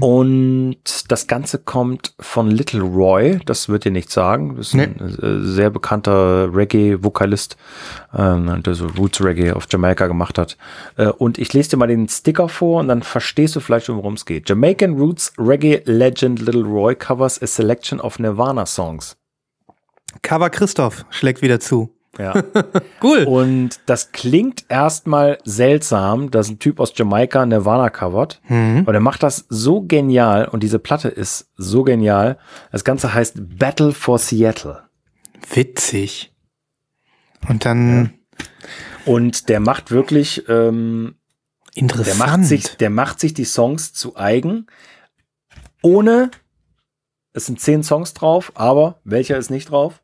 Und 0.00 0.76
das 1.08 1.26
Ganze 1.26 1.58
kommt 1.58 2.14
von 2.20 2.50
Little 2.50 2.82
Roy, 2.82 3.40
das 3.46 3.68
wird 3.68 3.84
dir 3.84 3.90
nichts 3.90 4.14
sagen. 4.14 4.56
Das 4.56 4.68
ist 4.68 4.74
ein 4.74 5.00
äh, 5.00 5.44
sehr 5.44 5.70
bekannter 5.70 6.54
Reggae-Vokalist, 6.54 7.56
ähm, 8.14 8.62
der 8.62 8.74
so 8.74 8.86
Roots 8.86 9.22
Reggae 9.22 9.52
auf 9.52 9.66
Jamaika 9.70 10.06
gemacht 10.06 10.38
hat. 10.38 10.56
Äh, 10.96 11.06
und 11.06 11.38
ich 11.38 11.52
lese 11.52 11.70
dir 11.70 11.76
mal 11.78 11.86
den 11.86 12.08
Sticker 12.08 12.48
vor 12.48 12.80
und 12.80 12.88
dann 12.88 13.02
verstehst 13.02 13.56
du 13.56 13.60
vielleicht 13.60 13.86
schon, 13.86 13.96
worum 13.96 14.14
es 14.14 14.26
geht. 14.26 14.48
Jamaican 14.48 14.94
Roots 14.94 15.32
Reggae 15.38 15.82
Legend 15.84 16.40
Little 16.40 16.64
Roy 16.64 16.94
covers 16.94 17.40
a 17.42 17.46
selection 17.46 18.00
of 18.00 18.18
Nirvana 18.18 18.66
songs. 18.66 19.16
Cover 20.22 20.50
Christoph 20.50 21.04
schlägt 21.10 21.42
wieder 21.42 21.60
zu. 21.60 21.95
Ja. 22.18 22.34
Cool. 23.02 23.24
Und 23.24 23.80
das 23.86 24.10
klingt 24.10 24.64
erstmal 24.68 25.38
seltsam, 25.44 26.30
dass 26.30 26.48
ein 26.48 26.58
Typ 26.58 26.80
aus 26.80 26.92
Jamaika 26.96 27.44
Nirvana 27.46 27.90
covert. 27.90 28.40
Aber 28.48 28.92
der 28.92 29.00
macht 29.00 29.22
das 29.22 29.44
so 29.48 29.82
genial 29.82 30.46
und 30.48 30.62
diese 30.62 30.78
Platte 30.78 31.08
ist 31.08 31.50
so 31.56 31.84
genial. 31.84 32.38
Das 32.72 32.84
Ganze 32.84 33.12
heißt 33.14 33.58
Battle 33.58 33.92
for 33.92 34.18
Seattle. 34.18 34.82
Witzig. 35.52 36.32
Und 37.48 37.64
dann 37.64 38.14
Und 39.04 39.48
der 39.48 39.60
macht 39.60 39.90
wirklich, 39.92 40.48
ähm, 40.48 41.16
der 41.76 41.82
interessant. 41.82 42.18
macht 42.18 42.44
sich, 42.44 42.76
der 42.76 42.90
macht 42.90 43.20
sich 43.20 43.34
die 43.34 43.44
Songs 43.44 43.92
zu 43.92 44.16
eigen, 44.16 44.66
ohne, 45.82 46.30
es 47.34 47.46
sind 47.46 47.60
zehn 47.60 47.84
Songs 47.84 48.14
drauf, 48.14 48.50
aber 48.56 49.00
welcher 49.04 49.36
ist 49.36 49.50
nicht 49.50 49.70
drauf? 49.70 50.02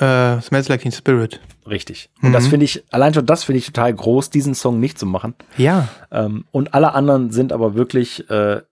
Äh, 0.00 0.40
Smells 0.40 0.68
Like 0.68 0.82
Teen 0.82 0.92
Spirit. 0.92 1.40
Richtig. 1.68 2.10
Und 2.22 2.32
das 2.32 2.46
Mhm. 2.46 2.50
finde 2.50 2.64
ich, 2.64 2.84
allein 2.90 3.14
schon 3.14 3.26
das 3.26 3.44
finde 3.44 3.58
ich 3.58 3.66
total 3.66 3.92
groß, 3.94 4.30
diesen 4.30 4.54
Song 4.54 4.80
nicht 4.80 4.98
zu 4.98 5.06
machen. 5.06 5.34
Ja. 5.56 5.88
Ähm, 6.10 6.44
und 6.50 6.74
alle 6.74 6.94
anderen 6.94 7.30
sind 7.30 7.52
aber 7.52 7.74
wirklich 7.74 8.28
äh, 8.30 8.62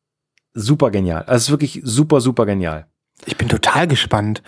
super 0.54 0.90
genial. 0.90 1.22
Also 1.22 1.34
es 1.36 1.42
ist 1.44 1.50
wirklich 1.50 1.80
super, 1.84 2.20
super 2.20 2.46
genial. 2.46 2.86
Ich 3.26 3.36
bin 3.36 3.48
total 3.48 3.86
gespannt. 3.86 4.42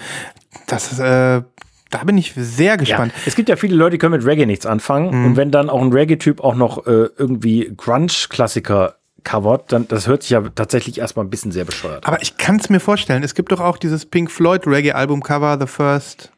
Das 0.66 0.90
ist, 0.92 0.98
äh, 1.00 1.42
da 1.90 2.04
bin 2.04 2.16
ich 2.18 2.32
sehr 2.36 2.76
gespannt. 2.76 3.12
Es 3.26 3.34
gibt 3.34 3.48
ja 3.48 3.56
viele 3.56 3.76
Leute, 3.76 3.92
die 3.92 3.98
können 3.98 4.14
mit 4.16 4.24
Reggae 4.24 4.46
nichts 4.46 4.64
anfangen. 4.66 5.10
Mhm. 5.16 5.24
Und 5.26 5.36
wenn 5.36 5.50
dann 5.50 5.68
auch 5.68 5.82
ein 5.82 5.92
Reggae-Typ 5.92 6.40
auch 6.42 6.54
noch 6.54 6.86
äh, 6.86 7.08
irgendwie 7.18 7.72
Grunge-Klassiker 7.76 8.96
covert, 9.22 9.70
dann 9.72 9.86
das 9.88 10.06
hört 10.06 10.22
sich 10.22 10.30
ja 10.30 10.40
tatsächlich 10.54 10.98
erstmal 10.98 11.26
ein 11.26 11.30
bisschen 11.30 11.52
sehr 11.52 11.64
bescheuert. 11.64 12.06
Aber 12.06 12.22
ich 12.22 12.36
kann 12.38 12.56
es 12.56 12.70
mir 12.70 12.80
vorstellen. 12.80 13.22
Es 13.22 13.34
gibt 13.34 13.52
doch 13.52 13.60
auch 13.60 13.76
dieses 13.76 14.06
Pink 14.06 14.30
Floyd 14.30 14.66
Reggae-Album-Cover, 14.66 15.58
The 15.60 15.66
First. 15.66 16.32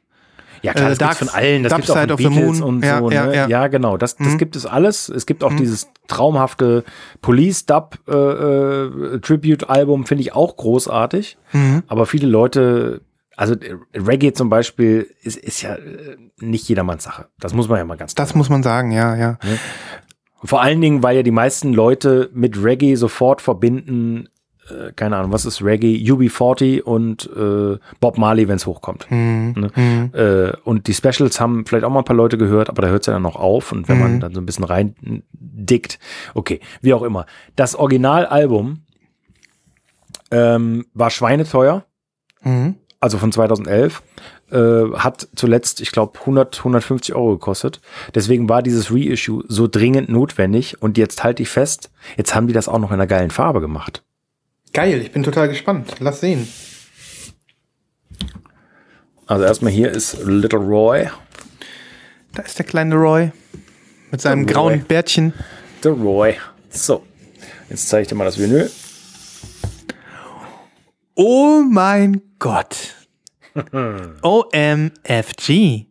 Ja, 0.63 0.73
klar, 0.73 0.87
äh, 0.87 0.91
das 0.91 0.99
Dark- 0.99 1.17
von 1.17 1.29
allen. 1.29 1.63
Das 1.65 1.71
Dark 1.71 1.83
auch 1.83 1.87
von 1.87 1.97
Side 2.01 2.13
of 2.15 2.21
the 2.21 2.29
Beatles 2.29 2.61
und 2.61 2.85
Ja, 2.85 2.99
so. 3.01 3.11
ja, 3.11 3.27
ne? 3.27 3.35
ja. 3.37 3.49
ja, 3.49 3.67
genau. 3.69 3.97
Das, 3.97 4.17
das 4.17 4.29
Mhm. 4.35 4.39
gibt 4.39 4.57
es 4.57 4.67
alles. 4.67 5.09
Es 5.09 5.27
gibt 5.27 5.43
auch 5.45 5.53
dieses 5.55 5.89
traumhafte 6.09 6.85
Police-Dub-Tribute-Album, 7.21 10.07
finde 10.07 10.23
ich 10.23 10.35
auch 10.35 10.57
großartig. 10.57 11.37
Mhm. 11.53 11.83
Aber 11.87 12.07
viele 12.07 12.27
Leute, 12.27 13.03
also 13.37 13.55
äh, 13.55 13.77
Reggae 13.95 14.33
zum 14.33 14.49
Beispiel, 14.49 15.09
ist, 15.23 15.37
ist 15.37 15.63
ja 15.63 15.75
äh, 15.75 16.17
nicht 16.41 16.69
jedermanns 16.69 17.05
Sache. 17.05 17.27
Das 17.39 17.55
muss 17.55 17.69
man 17.69 17.79
ja 17.79 17.85
mal 17.85 17.97
ganz 17.97 18.15
klar 18.15 18.27
Das 18.27 18.35
muss 18.35 18.49
man 18.49 18.63
sagen, 18.63 18.93
ja, 18.93 19.15
ja. 19.17 19.39
Vor 20.45 20.61
allen 20.63 20.81
Dingen, 20.81 21.03
weil 21.03 21.17
ja 21.17 21.23
die 21.23 21.31
meisten 21.31 21.73
Leute 21.73 22.31
mit 22.33 22.63
Reggae 22.63 22.97
sofort 22.97 23.41
verbinden, 23.41 24.29
äh, 24.89 24.93
keine 24.93 25.17
Ahnung, 25.17 25.33
was 25.33 25.45
ist 25.45 25.63
Reggae, 25.63 25.97
UB40 26.11 26.83
und 26.83 27.29
äh, 27.37 27.79
Bob 28.01 28.19
Marley, 28.19 28.49
wenn 28.49 28.57
es 28.57 28.67
hochkommt. 28.67 29.07
Mhm. 29.11 29.55
Ne? 29.77 30.11
Äh, 30.13 30.57
und 30.69 30.87
die 30.87 30.95
Specials 30.95 31.41
haben 31.41 31.65
vielleicht 31.67 31.85
auch 31.85 31.91
mal 31.91 32.01
ein 32.01 32.05
paar 32.05 32.17
Leute 32.17 32.39
gehört, 32.39 32.69
aber 32.69 32.83
da 32.83 32.89
hört 32.89 33.03
es 33.03 33.07
ja 33.07 33.13
dann 33.13 33.23
noch 33.23 33.37
auf. 33.37 33.73
Und 33.73 33.89
wenn 33.89 33.97
Mhm. 33.97 34.03
man 34.03 34.21
dann 34.21 34.35
so 34.35 34.41
ein 34.41 34.47
bisschen 34.47 34.65
rein 34.65 34.95
dickt, 35.33 35.99
okay, 36.35 36.61
wie 36.81 36.95
auch 36.95 37.03
immer. 37.03 37.27
Das 37.57 37.75
Originalalbum 37.77 38.81
ähm, 40.31 40.87
war 40.95 41.11
schweineteuer, 41.11 41.85
Mhm. 42.45 42.77
also 43.01 43.19
von 43.19 43.33
2011, 43.33 44.03
äh, 44.51 44.93
hat 44.95 45.29
zuletzt, 45.35 45.81
ich 45.81 45.93
glaube, 45.93 46.19
100, 46.21 46.63
150 46.65 47.15
Euro 47.15 47.33
gekostet. 47.33 47.81
Deswegen 48.15 48.49
war 48.49 48.63
dieses 48.63 48.93
Reissue 48.93 49.45
so 49.49 49.67
dringend 49.69 50.09
notwendig. 50.09 50.81
Und 50.83 50.99
jetzt 50.99 51.25
halte 51.25 51.43
ich 51.43 51.49
fest, 51.49 51.91
jetzt 52.17 52.35
haben 52.35 52.47
die 52.47 52.53
das 52.53 52.69
auch 52.69 52.79
noch 52.79 52.91
in 52.91 52.95
einer 52.95 53.07
geilen 53.07 53.31
Farbe 53.31 53.61
gemacht. 53.61 54.03
Geil, 54.73 55.01
ich 55.03 55.13
bin 55.13 55.23
total 55.23 55.49
gespannt. 55.49 55.97
Lass 56.01 56.21
sehen. 56.21 56.49
Also 59.27 59.45
erstmal 59.45 59.73
hier 59.73 59.91
ist 59.91 60.19
Little 60.25 60.59
Roy. 60.59 61.09
Da 62.35 62.43
ist 62.43 62.59
der 62.59 62.67
kleine 62.67 62.95
Roy 62.95 63.31
mit 64.11 64.21
seinem 64.21 64.47
Der 64.47 64.55
grauen 64.55 64.75
Roy. 64.75 64.83
Bärtchen. 64.83 65.35
Der 65.85 65.93
Roy. 65.93 66.37
So, 66.71 67.05
jetzt 67.69 67.89
zeige 67.89 68.03
ich 68.03 68.09
dir 68.09 68.15
mal 68.15 68.25
das 68.25 68.39
Vinyl. 68.39 68.71
Oh 71.15 71.63
mein 71.69 72.23
Gott. 72.39 72.95
OMFG. 74.23 75.87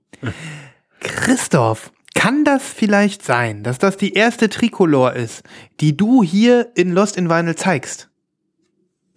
Christoph, 0.99 1.91
kann 2.15 2.43
das 2.43 2.63
vielleicht 2.63 3.23
sein, 3.23 3.63
dass 3.63 3.77
das 3.77 3.97
die 3.97 4.13
erste 4.13 4.49
Tricolor 4.49 5.13
ist, 5.13 5.43
die 5.79 5.95
du 5.95 6.23
hier 6.23 6.71
in 6.75 6.91
Lost 6.91 7.17
in 7.17 7.29
Vinyl 7.29 7.55
zeigst? 7.55 8.10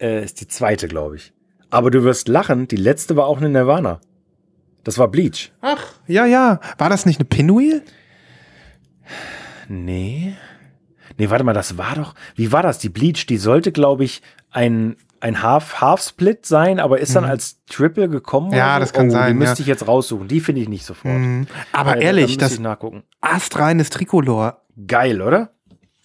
Äh, 0.00 0.24
ist 0.24 0.40
die 0.40 0.48
zweite, 0.48 0.88
glaube 0.88 1.16
ich. 1.16 1.32
Aber 1.70 1.90
du 1.90 2.04
wirst 2.04 2.28
lachen, 2.28 2.68
die 2.68 2.76
letzte 2.76 3.16
war 3.16 3.26
auch 3.26 3.38
eine 3.38 3.48
Nirvana. 3.48 4.00
Das 4.84 4.98
war 4.98 5.08
Bleach. 5.08 5.50
Ach, 5.60 5.82
ja, 6.06 6.26
ja. 6.26 6.60
War 6.78 6.90
das 6.90 7.06
nicht 7.06 7.18
eine 7.18 7.24
Pinwheel? 7.24 7.82
Nee. 9.68 10.34
Nee, 11.18 11.30
warte 11.30 11.44
mal, 11.44 11.52
das 11.52 11.78
war 11.78 11.94
doch. 11.94 12.14
Wie 12.34 12.52
war 12.52 12.62
das? 12.62 12.78
Die 12.78 12.88
Bleach, 12.88 13.26
die 13.26 13.36
sollte, 13.36 13.72
glaube 13.72 14.04
ich, 14.04 14.20
ein, 14.50 14.96
ein 15.20 15.42
Half- 15.42 15.80
Half-Split 15.80 16.44
sein, 16.44 16.80
aber 16.80 16.98
ist 17.00 17.14
dann 17.16 17.24
als 17.24 17.64
Triple 17.66 18.08
gekommen. 18.08 18.48
Mhm. 18.48 18.54
Ja, 18.54 18.74
so? 18.74 18.80
das 18.80 18.92
kann 18.92 19.08
oh, 19.08 19.10
sein, 19.12 19.28
Die 19.32 19.38
müsste 19.38 19.58
ja. 19.58 19.62
ich 19.62 19.66
jetzt 19.68 19.86
raussuchen. 19.88 20.28
Die 20.28 20.40
finde 20.40 20.60
ich 20.60 20.68
nicht 20.68 20.84
sofort. 20.84 21.14
Mhm. 21.14 21.46
Aber 21.72 21.92
Äh, 21.96 22.00
da 22.00 22.06
ehrlich, 22.06 22.26
müsste 22.26 22.40
das 22.40 22.52
ich 22.54 22.60
nachgucken. 22.60 23.04
astreines 23.20 23.90
Tricolor. 23.90 24.62
Geil, 24.86 25.22
oder? 25.22 25.50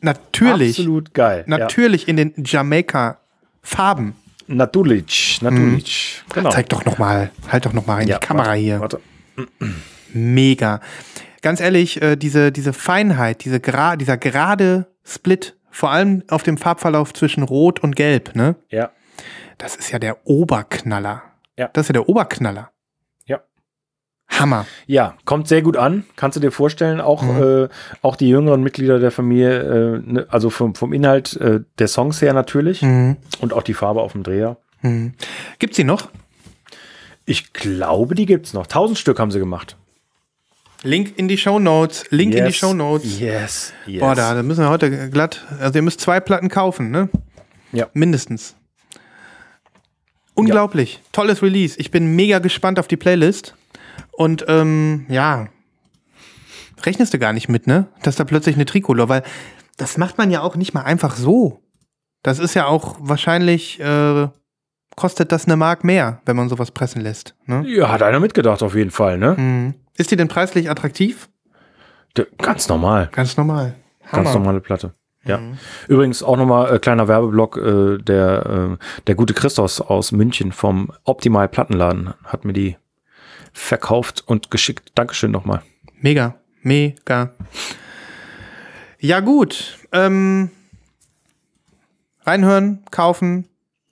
Natürlich. 0.01 0.77
Absolut 0.79 1.13
geil. 1.13 1.43
Natürlich 1.47 2.07
in 2.07 2.15
den 2.15 2.33
Jamaika-Farben. 2.37 3.19
Ja. 3.63 4.13
Natürlich, 4.47 5.41
natürlich. 5.41 6.23
Genau. 6.33 6.49
Zeig 6.49 6.69
doch 6.69 6.83
noch 6.83 6.97
mal, 6.97 7.29
halt 7.49 7.65
doch 7.65 7.73
noch 7.73 7.85
mal 7.85 8.01
in 8.01 8.07
Ja, 8.07 8.17
die 8.17 8.25
Kamera 8.25 8.47
warte, 8.47 8.59
hier. 8.59 8.79
Warte. 8.79 8.99
Mega. 10.11 10.81
Ganz 11.41 11.61
ehrlich, 11.61 12.01
äh, 12.01 12.15
diese, 12.15 12.51
diese 12.51 12.73
Feinheit, 12.73 13.45
diese 13.45 13.59
gra 13.59 13.95
dieser 13.95 14.17
gerade 14.17 14.87
Split, 15.05 15.55
vor 15.69 15.91
allem 15.91 16.23
auf 16.29 16.43
dem 16.43 16.57
Farbverlauf 16.57 17.13
zwischen 17.13 17.43
Rot 17.43 17.79
und 17.81 17.95
Gelb, 17.95 18.35
ne? 18.35 18.55
Ja. 18.69 18.89
Das 19.57 19.75
ist 19.75 19.91
ja 19.91 19.99
der 19.99 20.25
Oberknaller. 20.25 21.21
Ja. 21.57 21.69
Das 21.73 21.85
ist 21.85 21.89
ja 21.89 21.93
der 21.93 22.09
Oberknaller. 22.09 22.71
Ja. 24.31 24.39
Hammer. 24.39 24.65
Ja, 24.87 25.15
kommt 25.25 25.47
sehr 25.47 25.61
gut 25.61 25.75
an. 25.75 26.05
Kannst 26.15 26.35
du 26.35 26.39
dir 26.39 26.51
vorstellen, 26.51 27.01
auch, 27.01 27.23
Mhm. 27.23 27.63
äh, 27.65 27.69
auch 28.01 28.15
die 28.15 28.29
jüngeren 28.29 28.61
Mitglieder 28.63 28.99
der 28.99 29.11
Familie, 29.11 29.59
äh, 29.59 29.99
ne, 30.05 30.27
also 30.29 30.49
vom, 30.49 30.75
vom 30.75 30.93
Inhalt 30.93 31.35
äh, 31.37 31.61
der 31.77 31.87
Songs 31.87 32.21
her 32.21 32.33
natürlich 32.33 32.81
Mhm. 32.81 33.17
und 33.41 33.53
auch 33.53 33.63
die 33.63 33.73
Farbe 33.73 34.01
auf 34.01 34.11
dem 34.13 34.23
Dreher. 34.23 34.57
Mhm. 34.81 35.13
Gibt's 35.57 35.75
die 35.77 35.83
noch? 35.83 36.09
Ich 37.25 37.53
glaube, 37.53 38.15
die 38.15 38.25
gibt's 38.25 38.53
noch. 38.53 38.65
Tausend 38.67 38.97
Stück 38.97 39.19
haben 39.19 39.31
sie 39.31 39.39
gemacht. 39.39 39.75
Link 40.83 41.17
in 41.17 41.27
die 41.27 41.37
Show 41.37 41.59
Notes. 41.59 42.05
Link 42.09 42.33
in 42.33 42.45
die 42.45 42.53
Show 42.53 42.73
Notes. 42.73 43.19
Yes, 43.19 43.73
yes. 43.85 43.99
Boah, 43.99 44.15
da, 44.15 44.33
da 44.33 44.43
müssen 44.43 44.63
wir 44.63 44.69
heute 44.69 45.09
glatt. 45.09 45.45
Also 45.59 45.77
ihr 45.79 45.81
müsst 45.83 45.99
zwei 45.99 46.19
Platten 46.21 46.47
kaufen, 46.47 46.89
ne? 46.91 47.09
Ja. 47.73 47.87
Mindestens. 47.93 48.55
Unglaublich. 50.33 51.01
Tolles 51.11 51.41
Release. 51.43 51.77
Ich 51.77 51.91
bin 51.91 52.15
mega 52.15 52.39
gespannt 52.39 52.79
auf 52.79 52.87
die 52.87 52.95
Playlist. 52.97 53.55
Und 54.19 54.43
ähm, 54.49 55.05
ja, 55.07 55.47
rechnest 56.85 57.13
du 57.13 57.19
gar 57.19 57.31
nicht 57.31 57.47
mit, 57.47 57.67
ne? 57.67 57.87
Dass 58.03 58.17
da 58.17 58.25
plötzlich 58.25 58.55
eine 58.55 58.65
Tricolor, 58.65 59.07
weil 59.07 59.23
das 59.77 59.97
macht 59.97 60.17
man 60.17 60.29
ja 60.29 60.41
auch 60.41 60.57
nicht 60.57 60.73
mal 60.73 60.81
einfach 60.81 61.15
so. 61.15 61.61
Das 62.21 62.37
ist 62.37 62.53
ja 62.53 62.65
auch 62.65 62.97
wahrscheinlich, 62.99 63.79
äh, 63.79 64.27
kostet 64.97 65.31
das 65.31 65.45
eine 65.45 65.55
Mark 65.55 65.85
mehr, 65.85 66.21
wenn 66.25 66.35
man 66.35 66.49
sowas 66.49 66.71
pressen 66.71 67.01
lässt. 67.01 67.33
Ne? 67.45 67.63
Ja, 67.65 67.89
hat 67.93 68.03
einer 68.03 68.19
mitgedacht 68.19 68.61
auf 68.61 68.75
jeden 68.75 68.91
Fall, 68.91 69.17
ne? 69.17 69.35
Mhm. 69.37 69.73
Ist 69.95 70.11
die 70.11 70.17
denn 70.17 70.27
preislich 70.27 70.69
attraktiv? 70.69 71.29
D- 72.17 72.27
Ganz 72.39 72.67
normal. 72.67 73.07
Ganz 73.13 73.37
normal. 73.37 73.75
Ganz 74.11 74.33
normale 74.33 74.59
Platte. 74.59 74.95
Ja. 75.23 75.39
Übrigens 75.87 76.23
auch 76.23 76.35
nochmal 76.35 76.75
äh, 76.75 76.79
kleiner 76.79 77.07
Werbeblock, 77.07 77.55
äh, 77.55 77.97
der, 77.99 78.77
äh, 78.79 79.03
der 79.07 79.15
gute 79.15 79.33
Christos 79.33 79.79
aus 79.79 80.11
München 80.11 80.51
vom 80.51 80.91
Optimal 81.05 81.47
Plattenladen 81.47 82.13
hat 82.25 82.43
mir 82.43 82.53
die 82.53 82.75
verkauft 83.53 84.23
und 84.25 84.51
geschickt. 84.51 84.91
Dankeschön 84.95 85.31
nochmal. 85.31 85.61
Mega, 86.01 86.35
mega. 86.61 87.33
Ja, 88.99 89.19
gut. 89.21 89.77
Ähm, 89.91 90.49
reinhören, 92.25 92.83
kaufen, 92.91 93.45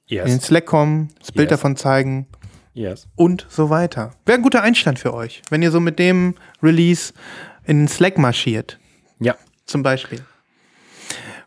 in 0.08 0.26
den 0.26 0.40
Slack 0.40 0.66
kommen, 0.66 1.10
das 1.20 1.32
Bild 1.32 1.50
Yes. 1.52 1.60
davon 1.60 1.76
zeigen 1.76 2.28
Yes. 2.74 3.08
und 3.16 3.46
so 3.50 3.70
weiter. 3.70 4.14
Wäre 4.26 4.38
ein 4.38 4.42
guter 4.44 4.62
Einstand 4.64 5.00
für 5.00 5.14
euch, 5.14 5.42
wenn 5.50 5.62
ihr 5.62 5.72
so 5.72 5.80
mit 5.80 6.00
dem 6.00 6.36
Release 6.62 7.14
in 7.66 7.80
den 7.80 7.88
Slack 7.88 8.18
marschiert, 8.18 8.80
Ja. 9.20 9.36
zum 9.66 9.84
Beispiel. 9.84 10.22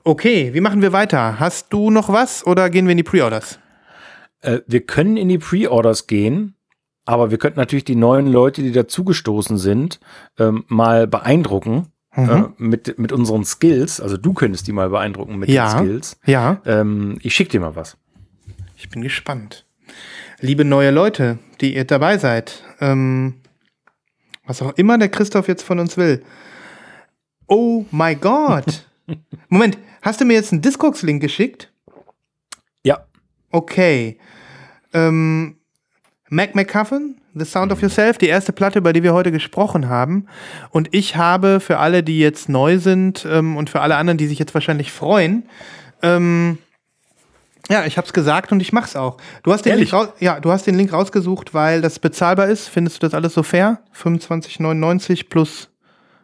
Okay, 0.04 0.52
wie 0.54 0.60
machen 0.60 0.82
wir 0.82 0.92
weiter? 0.92 1.38
Hast 1.38 1.72
du 1.72 1.90
noch 1.90 2.08
was 2.08 2.46
oder 2.46 2.68
gehen 2.70 2.86
wir 2.86 2.92
in 2.92 2.96
die 2.96 3.02
Pre-Orders? 3.02 3.58
Äh, 4.40 4.60
wir 4.66 4.80
können 4.84 5.16
in 5.16 5.28
die 5.28 5.38
Pre-Orders 5.38 6.06
gehen, 6.06 6.54
aber 7.10 7.30
wir 7.30 7.38
könnten 7.38 7.58
natürlich 7.58 7.84
die 7.84 7.96
neuen 7.96 8.26
Leute, 8.26 8.62
die 8.62 8.72
dazugestoßen 8.72 9.58
sind, 9.58 10.00
ähm, 10.38 10.64
mal 10.68 11.06
beeindrucken 11.06 11.88
Mhm. 12.16 12.28
äh, 12.28 12.44
mit, 12.62 12.98
mit 12.98 13.12
unseren 13.12 13.44
Skills. 13.44 14.00
Also 14.00 14.16
du 14.16 14.32
könntest 14.32 14.66
die 14.66 14.72
mal 14.72 14.88
beeindrucken 14.90 15.38
mit 15.38 15.48
Ja. 15.48 15.72
den 15.74 15.78
Skills. 15.86 16.16
Ja, 16.26 16.60
Ähm, 16.66 17.18
ich 17.22 17.34
schicke 17.36 17.50
dir 17.52 17.60
mal 17.60 17.76
was. 17.76 17.96
ich 18.76 18.88
bin 18.88 19.02
gespannt. 19.02 19.64
Liebe 20.40 20.64
neue 20.64 20.90
Leute, 20.90 21.38
die 21.60 21.74
ihr 21.76 21.84
dabei 21.84 22.18
seid, 22.18 22.64
ähm, 22.80 23.34
was 24.44 24.60
auch 24.62 24.72
immer 24.76 24.98
der 24.98 25.08
Christoph 25.08 25.46
jetzt 25.46 25.62
von 25.62 25.78
uns 25.78 25.96
will. 25.96 26.24
Oh 27.46 27.84
my 27.92 28.16
God. 28.16 28.64
Moment, 29.48 29.78
hast 30.02 30.20
du 30.20 30.24
mir 30.24 30.34
jetzt 30.34 30.50
einen 30.52 30.62
Discogs-Link 30.62 31.20
geschickt? 31.20 31.72
Ja. 32.84 33.06
Okay. 33.50 34.18
Ähm, 34.92 35.58
Mac 36.30 36.54
McCuffin, 36.54 37.16
The 37.34 37.44
Sound 37.44 37.72
of 37.72 37.82
Yourself, 37.82 38.16
die 38.16 38.28
erste 38.28 38.52
Platte, 38.52 38.78
über 38.78 38.92
die 38.92 39.02
wir 39.02 39.12
heute 39.12 39.32
gesprochen 39.32 39.88
haben. 39.88 40.26
Und 40.70 40.88
ich 40.92 41.16
habe 41.16 41.60
für 41.60 41.78
alle, 41.78 42.02
die 42.02 42.20
jetzt 42.20 42.48
neu 42.48 42.78
sind 42.78 43.26
ähm, 43.28 43.56
und 43.56 43.68
für 43.68 43.80
alle 43.80 43.96
anderen, 43.96 44.16
die 44.16 44.28
sich 44.28 44.38
jetzt 44.38 44.54
wahrscheinlich 44.54 44.92
freuen, 44.92 45.44
ähm, 46.02 46.58
ja, 47.68 47.84
ich 47.84 47.98
hab's 47.98 48.12
gesagt 48.12 48.52
und 48.52 48.60
ich 48.60 48.72
mach's 48.72 48.96
auch. 48.96 49.16
Du 49.42 49.52
hast 49.52 49.64
den 49.64 49.76
Link 49.76 49.92
raus, 49.92 50.08
ja, 50.18 50.40
du 50.40 50.50
hast 50.50 50.66
den 50.66 50.76
Link 50.76 50.92
rausgesucht, 50.92 51.52
weil 51.52 51.80
das 51.82 51.98
bezahlbar 51.98 52.48
ist. 52.48 52.68
Findest 52.68 52.96
du 52.96 53.06
das 53.06 53.14
alles 53.14 53.34
so 53.34 53.42
fair? 53.42 53.80
25,99 53.96 55.28
plus 55.28 55.68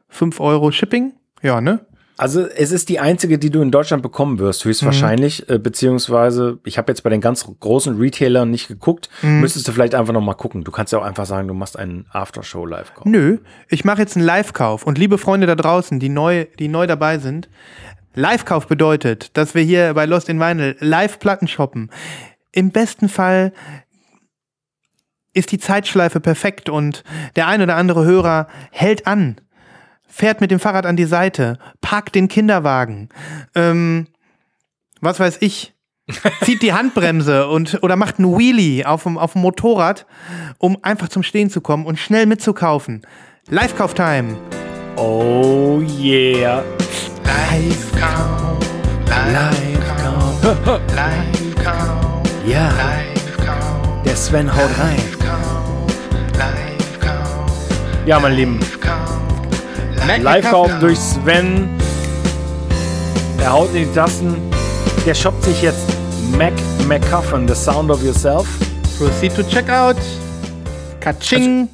5 0.09 0.41
Euro 0.41 0.73
Shipping? 0.73 1.13
Ja, 1.43 1.61
ne? 1.61 1.87
Also 2.19 2.47
es 2.47 2.73
ist 2.73 2.89
die 2.89 2.99
einzige, 2.99 3.39
die 3.39 3.51
du 3.51 3.61
in 3.61 3.71
Deutschland 3.71 4.03
bekommen 4.03 4.39
wirst, 4.39 4.65
höchstwahrscheinlich. 4.65 5.49
Äh, 5.51 5.59
beziehungsweise, 5.59 6.59
ich 6.65 6.79
habe 6.79 6.91
jetzt 6.91 7.03
bei 7.03 7.11
den 7.11 7.21
ganz 7.21 7.47
großen 7.61 7.99
Retailern 7.99 8.51
nicht 8.51 8.69
geguckt. 8.69 9.11
Müsstest 9.23 9.69
du 9.69 9.73
vielleicht 9.73 9.95
einfach 9.95 10.15
noch 10.15 10.23
mal 10.23 10.35
gucken. 10.35 10.65
Du 10.65 10.71
kannst 10.71 10.93
ja 10.93 10.99
auch 10.99 11.05
einfach 11.05 11.27
sagen, 11.27 11.49
du 11.49 11.55
machst 11.55 11.79
einen 11.79 12.07
Aftershow-Live-Kauf. 12.11 13.05
Nö, 13.05 13.39
ich 13.69 13.85
mache 13.85 14.01
jetzt 14.01 14.17
einen 14.17 14.25
Live-Kauf. 14.25 14.85
Und 14.85 14.99
liebe 14.99 15.19
Freunde 15.19 15.47
da 15.47 15.55
draußen, 15.55 16.01
die 16.01 16.09
neu, 16.09 16.47
die 16.59 16.69
neu 16.69 16.87
dabei 16.87 17.19
sind, 17.19 17.49
Live-Kauf 18.15 18.67
bedeutet, 18.67 19.37
dass 19.37 19.55
wir 19.55 19.63
hier 19.63 19.93
bei 19.93 20.07
Lost 20.07 20.31
in 20.31 20.41
Vinyl 20.41 20.77
Live-Platten 20.81 21.49
shoppen. 21.49 21.91
Im 22.51 22.71
besten 22.71 23.11
Fall 23.11 23.53
ist 25.35 25.53
die 25.53 25.59
Zeitschleife 25.59 26.19
perfekt 26.19 26.71
und 26.71 27.05
der 27.37 27.47
ein 27.47 27.61
oder 27.61 27.77
andere 27.77 28.07
Hörer 28.07 28.49
hält 28.71 29.07
an, 29.07 29.37
fährt 30.17 30.41
mit 30.41 30.51
dem 30.51 30.61
Fahrrad 30.61 30.87
an 30.87 30.97
die 30.97 31.05
Seite, 31.05 31.59
parkt 31.83 32.15
den 32.15 32.29
Kinderwagen, 32.29 33.11
ähm, 33.55 34.07
was 35.03 35.21
weiß 35.21 35.37
ich, 35.41 35.75
zieht 36.43 36.63
die 36.63 36.73
Handbremse 36.73 37.49
und 37.49 37.83
oder 37.83 37.97
macht 37.97 38.19
einen 38.19 38.39
Wheelie 38.39 38.87
auf 38.87 39.03
dem, 39.03 39.19
auf 39.19 39.35
dem 39.35 39.43
Motorrad, 39.43 40.07
um 40.57 40.79
einfach 40.83 41.09
zum 41.09 41.23
Stehen 41.23 41.51
zu 41.51 41.61
kommen 41.61 41.85
und 41.85 41.99
schnell 41.99 42.25
mitzukaufen. 42.25 43.03
Live-Kauf-Time. 43.51 44.39
Oh 44.97 45.83
yeah. 45.83 46.65
Live-Kauf, 47.25 48.59
Live-Kauf. 49.07 50.81
Live-Kauf. 50.95 52.23
Ja, 52.47 52.73
der 54.03 54.17
Sven 54.17 54.51
haut 54.51 54.71
rein. 54.79 55.03
Ja, 58.07 58.21
mein 58.21 58.35
Lieben, 58.35 58.61
Live-Kauf 60.07 60.71
durch 60.79 60.99
Sven. 60.99 61.69
Er 63.41 63.53
haut 63.53 63.75
in 63.75 63.89
die 63.89 63.93
Tasten. 63.93 64.37
Der 65.05 65.15
shoppt 65.15 65.43
sich 65.43 65.63
jetzt 65.63 65.85
Mac 66.39 66.53
McCuffin, 66.87 67.49
The 67.49 67.55
Sound 67.55 67.91
of 67.91 68.03
Yourself. 68.05 68.47
Proceed 68.99 69.35
to 69.35 69.43
Checkout. 69.43 69.97
Katsching. 71.01 71.69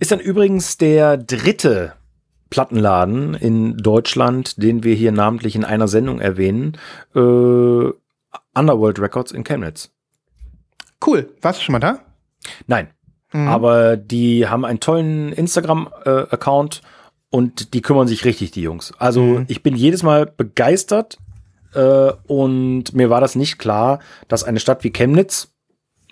Ist 0.00 0.10
dann 0.10 0.18
übrigens 0.18 0.78
der 0.78 1.16
dritte 1.16 1.92
Plattenladen 2.50 3.34
in 3.34 3.76
Deutschland, 3.76 4.60
den 4.60 4.82
wir 4.82 4.94
hier 4.94 5.12
namentlich 5.12 5.54
in 5.54 5.64
einer 5.64 5.86
Sendung 5.86 6.20
erwähnen. 6.20 6.76
Äh, 7.14 7.18
Underworld 7.18 8.98
Records 8.98 9.30
in 9.30 9.44
Chemnitz. 9.44 9.90
cool. 11.06 11.30
Warst 11.40 11.60
du 11.60 11.64
schon 11.64 11.74
mal 11.74 11.78
da? 11.78 12.00
Nein. 12.66 12.88
Mhm. 13.32 13.46
Aber 13.46 13.96
die 13.96 14.48
haben 14.48 14.64
einen 14.64 14.80
tollen 14.80 15.32
Instagram-Account 15.32 16.82
und 17.30 17.74
die 17.74 17.80
kümmern 17.82 18.08
sich 18.08 18.24
richtig, 18.24 18.50
die 18.50 18.62
Jungs. 18.62 18.92
Also 18.98 19.22
Mhm. 19.22 19.44
ich 19.48 19.62
bin 19.62 19.76
jedes 19.76 20.02
Mal 20.02 20.26
begeistert 20.26 21.18
äh, 21.74 22.12
und 22.26 22.92
mir 22.94 23.08
war 23.10 23.20
das 23.20 23.34
nicht 23.36 23.58
klar, 23.58 24.00
dass 24.28 24.44
eine 24.44 24.60
Stadt 24.60 24.82
wie 24.84 24.90
Chemnitz, 24.90 25.52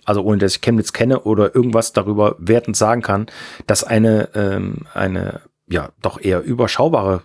also 0.04 0.22
ohne 0.22 0.38
dass 0.38 0.54
ich 0.56 0.60
Chemnitz 0.62 0.92
kenne 0.92 1.20
oder 1.20 1.54
irgendwas 1.54 1.92
darüber 1.92 2.36
wertend 2.38 2.76
sagen 2.76 3.02
kann, 3.02 3.26
dass 3.66 3.84
eine, 3.84 4.28
ähm, 4.34 4.86
eine 4.94 5.40
ja 5.68 5.90
doch 6.00 6.20
eher 6.20 6.42
überschaubare 6.42 7.22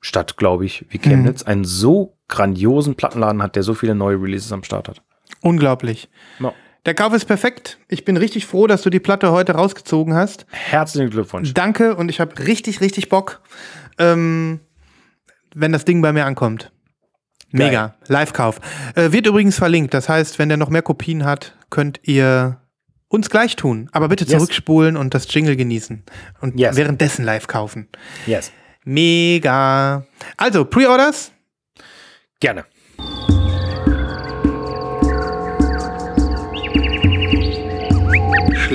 Stadt, 0.00 0.36
glaube 0.38 0.64
ich, 0.64 0.86
wie 0.88 0.98
Chemnitz, 0.98 1.42
einen 1.42 1.64
so 1.64 2.14
grandiosen 2.28 2.94
Plattenladen 2.94 3.42
hat, 3.42 3.54
der 3.54 3.62
so 3.62 3.74
viele 3.74 3.94
neue 3.94 4.16
Releases 4.16 4.50
am 4.50 4.64
Start 4.64 4.88
hat. 4.88 5.02
Unglaublich. 5.42 6.08
Ja. 6.38 6.52
Der 6.86 6.94
Kauf 6.94 7.12
ist 7.12 7.26
perfekt. 7.26 7.78
Ich 7.88 8.04
bin 8.04 8.16
richtig 8.16 8.46
froh, 8.46 8.66
dass 8.66 8.82
du 8.82 8.90
die 8.90 9.00
Platte 9.00 9.32
heute 9.32 9.52
rausgezogen 9.52 10.14
hast. 10.14 10.46
Herzlichen 10.50 11.10
Glückwunsch. 11.10 11.52
Danke 11.52 11.94
und 11.94 12.08
ich 12.08 12.20
habe 12.20 12.38
richtig, 12.46 12.80
richtig 12.80 13.08
Bock, 13.10 13.42
ähm, 13.98 14.60
wenn 15.54 15.72
das 15.72 15.84
Ding 15.84 16.00
bei 16.00 16.12
mir 16.12 16.24
ankommt. 16.24 16.72
Mega. 17.52 17.96
Live-Kauf. 18.06 18.60
Äh, 18.94 19.10
wird 19.12 19.26
übrigens 19.26 19.56
verlinkt. 19.58 19.92
Das 19.92 20.08
heißt, 20.08 20.38
wenn 20.38 20.48
der 20.48 20.56
noch 20.56 20.70
mehr 20.70 20.82
Kopien 20.82 21.24
hat, 21.24 21.56
könnt 21.68 22.00
ihr 22.04 22.60
uns 23.08 23.28
gleich 23.28 23.56
tun. 23.56 23.88
Aber 23.92 24.08
bitte 24.08 24.24
Yes. 24.24 24.34
zurückspulen 24.34 24.96
und 24.96 25.14
das 25.14 25.32
Jingle 25.34 25.56
genießen. 25.56 26.04
Und 26.40 26.58
Yes. 26.58 26.76
währenddessen 26.76 27.24
live 27.24 27.48
kaufen. 27.48 27.88
Yes. 28.26 28.52
Mega. 28.84 30.06
Also, 30.36 30.64
Pre-Orders? 30.64 31.32
Gerne. 32.38 32.64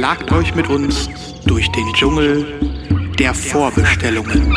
Schlagt 0.05 0.31
euch 0.33 0.53
mit 0.53 0.69
uns 0.69 1.09
durch 1.47 1.71
den 1.71 1.91
Dschungel 1.93 2.45
der 3.17 3.33
Vorbestellungen. 3.33 4.53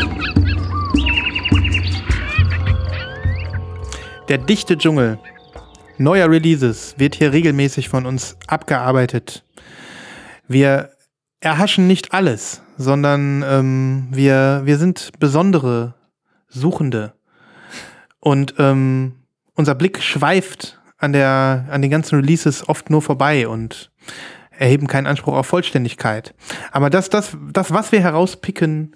Der 4.27 4.37
dichte 4.37 4.77
Dschungel 4.77 5.17
neuer 5.97 6.29
Releases 6.29 6.93
wird 6.99 7.15
hier 7.15 7.33
regelmäßig 7.33 7.89
von 7.89 8.05
uns 8.05 8.37
abgearbeitet. 8.45 9.43
Wir 10.47 10.91
erhaschen 11.39 11.87
nicht 11.87 12.13
alles, 12.13 12.61
sondern 12.77 13.43
ähm, 13.43 14.07
wir, 14.11 14.61
wir 14.65 14.77
sind 14.77 15.13
besondere 15.17 15.95
Suchende. 16.47 17.13
Und 18.19 18.53
ähm, 18.59 19.15
unser 19.55 19.73
Blick 19.73 20.03
schweift 20.03 20.79
an, 20.99 21.11
der, 21.11 21.65
an 21.71 21.81
den 21.81 21.89
ganzen 21.89 22.19
Releases 22.19 22.69
oft 22.69 22.91
nur 22.91 23.01
vorbei 23.01 23.47
und 23.47 23.89
erheben 24.59 24.87
keinen 24.87 25.07
Anspruch 25.07 25.33
auf 25.33 25.47
Vollständigkeit. 25.47 26.35
Aber 26.71 26.89
das, 26.89 27.09
das, 27.09 27.37
das 27.51 27.73
was 27.73 27.91
wir 27.91 28.01
herauspicken, 28.01 28.95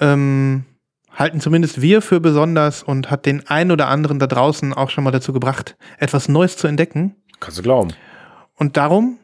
ähm, 0.00 0.64
halten 1.12 1.40
zumindest 1.40 1.80
wir 1.80 2.02
für 2.02 2.20
besonders 2.20 2.82
und 2.82 3.10
hat 3.10 3.26
den 3.26 3.46
einen 3.46 3.70
oder 3.70 3.88
anderen 3.88 4.18
da 4.18 4.26
draußen 4.26 4.72
auch 4.74 4.90
schon 4.90 5.04
mal 5.04 5.10
dazu 5.10 5.32
gebracht, 5.32 5.76
etwas 5.98 6.28
Neues 6.28 6.56
zu 6.56 6.66
entdecken. 6.66 7.16
Kannst 7.38 7.58
du 7.58 7.62
glauben. 7.62 7.92
Und 8.56 8.76
darum 8.76 9.18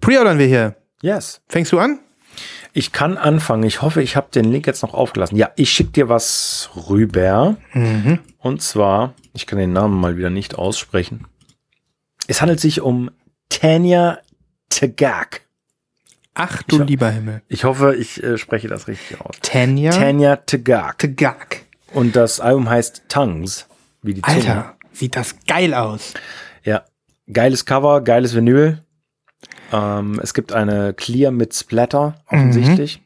preordern 0.00 0.38
wir 0.38 0.46
hier. 0.46 0.76
Yes. 1.00 1.40
Fängst 1.48 1.72
du 1.72 1.78
an? 1.78 2.00
Ich 2.72 2.92
kann 2.92 3.16
anfangen. 3.16 3.62
Ich 3.62 3.82
hoffe, 3.82 4.02
ich 4.02 4.16
habe 4.16 4.28
den 4.34 4.44
Link 4.46 4.66
jetzt 4.66 4.82
noch 4.82 4.94
aufgelassen. 4.94 5.36
Ja, 5.36 5.50
ich 5.56 5.70
schicke 5.70 5.92
dir 5.92 6.08
was 6.08 6.70
rüber. 6.88 7.56
Und 8.38 8.62
zwar, 8.62 9.14
ich 9.32 9.46
kann 9.46 9.58
den 9.58 9.72
Namen 9.72 9.98
mal 9.98 10.16
wieder 10.16 10.28
nicht 10.28 10.56
aussprechen. 10.56 11.26
Es 12.26 12.42
handelt 12.42 12.60
sich 12.60 12.80
um 12.80 13.10
Tanya 13.48 14.18
Tagak. 14.76 15.40
Ach 16.34 16.62
du 16.64 16.82
Ich- 16.82 16.88
lieber 16.88 17.08
Himmel. 17.10 17.40
Ich 17.48 17.64
hoffe, 17.64 17.94
ich 17.96 18.22
äh, 18.22 18.36
spreche 18.36 18.68
das 18.68 18.88
richtig 18.88 19.20
aus. 19.20 19.36
Tanya 19.40 19.90
Tanya 19.90 20.36
Tagak. 20.36 20.98
Tagak. 20.98 21.62
Und 21.94 22.14
das 22.14 22.40
Album 22.40 22.68
heißt 22.68 23.04
Tongues, 23.08 23.66
wie 24.02 24.14
die 24.14 24.20
Zunge. 24.22 24.36
Alter, 24.36 24.76
sieht 24.92 25.16
das 25.16 25.34
geil 25.46 25.72
aus. 25.72 26.12
Ja, 26.62 26.84
geiles 27.32 27.64
Cover, 27.64 28.02
geiles 28.02 28.34
Vinyl. 28.34 28.82
Ähm, 29.72 30.20
es 30.22 30.34
gibt 30.34 30.52
eine 30.52 30.92
Clear 30.92 31.30
mit 31.32 31.54
Splatter, 31.54 32.16
offensichtlich. 32.26 33.00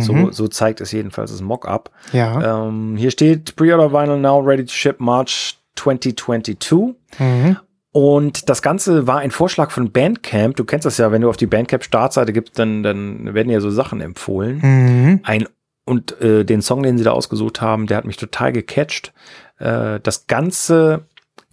So, 0.00 0.30
so 0.30 0.46
zeigt 0.46 0.80
es 0.80 0.92
jedenfalls 0.92 1.32
das 1.32 1.40
Mock-up. 1.40 1.90
Ja. 2.12 2.66
Ähm, 2.68 2.96
hier 2.96 3.10
steht 3.10 3.56
Pre-Order 3.56 3.90
Vinyl 3.92 4.18
now 4.20 4.38
ready 4.38 4.64
to 4.64 4.72
ship 4.72 5.00
March 5.00 5.58
2022. 5.76 6.94
Mhm. 7.18 7.56
Und 7.96 8.50
das 8.50 8.60
Ganze 8.60 9.06
war 9.06 9.20
ein 9.20 9.30
Vorschlag 9.30 9.70
von 9.70 9.90
Bandcamp. 9.90 10.54
Du 10.54 10.64
kennst 10.64 10.84
das 10.84 10.98
ja, 10.98 11.12
wenn 11.12 11.22
du 11.22 11.30
auf 11.30 11.38
die 11.38 11.46
Bandcamp-Startseite 11.46 12.34
gibst, 12.34 12.58
dann, 12.58 12.82
dann 12.82 13.32
werden 13.32 13.48
ja 13.48 13.58
so 13.58 13.70
Sachen 13.70 14.02
empfohlen. 14.02 14.58
Mhm. 14.62 15.20
Ein, 15.22 15.48
und 15.86 16.20
äh, 16.20 16.44
den 16.44 16.60
Song, 16.60 16.82
den 16.82 16.98
sie 16.98 17.04
da 17.04 17.12
ausgesucht 17.12 17.62
haben, 17.62 17.86
der 17.86 17.96
hat 17.96 18.04
mich 18.04 18.18
total 18.18 18.52
gecatcht. 18.52 19.14
Äh, 19.58 19.98
das 20.02 20.26
Ganze 20.26 21.06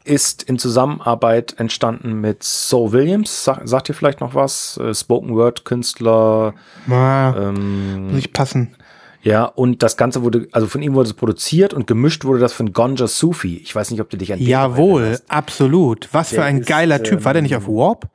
ist 0.04 0.44
in 0.44 0.60
Zusammenarbeit 0.60 1.56
entstanden 1.60 2.20
mit 2.20 2.44
Saul 2.44 2.92
Williams. 2.92 3.46
Sag, 3.46 3.62
sagt 3.64 3.88
ihr 3.88 3.96
vielleicht 3.96 4.20
noch 4.20 4.36
was? 4.36 4.76
Äh, 4.76 4.94
Spoken 4.94 5.34
Word 5.36 5.64
Künstler. 5.64 6.56
Ah, 6.90 7.34
Ähm, 7.38 8.08
muss 8.08 8.20
ich 8.20 8.34
passen. 8.34 8.76
Ja, 9.24 9.46
und 9.46 9.82
das 9.82 9.98
Ganze 9.98 10.22
wurde, 10.24 10.48
also 10.52 10.68
von 10.68 10.82
ihm 10.82 10.94
wurde 10.94 11.08
es 11.10 11.14
produziert 11.16 11.74
und 11.74 11.88
gemischt 11.88 12.26
wurde 12.26 12.40
das 12.40 12.54
von 12.54 12.74
Gonja 12.74 13.08
Sufi. 13.08 13.58
Ich 13.58 13.74
weiß 13.74 13.90
nicht, 13.92 14.02
ob 14.02 14.10
du 14.10 14.18
dich 14.18 14.32
an 14.34 14.40
den 14.40 14.48
Jawohl, 14.48 15.20
absolut. 15.30 16.10
Was 16.12 16.30
für 16.30 16.36
Der 16.36 16.46
ein 16.46 16.60
ist, 16.60 16.68
geiler 16.68 17.02
Typ. 17.02 17.24
War 17.26 17.34
der 17.34 17.42
nicht 17.42 17.56
auf 17.56 17.68
Warp? 17.68 18.10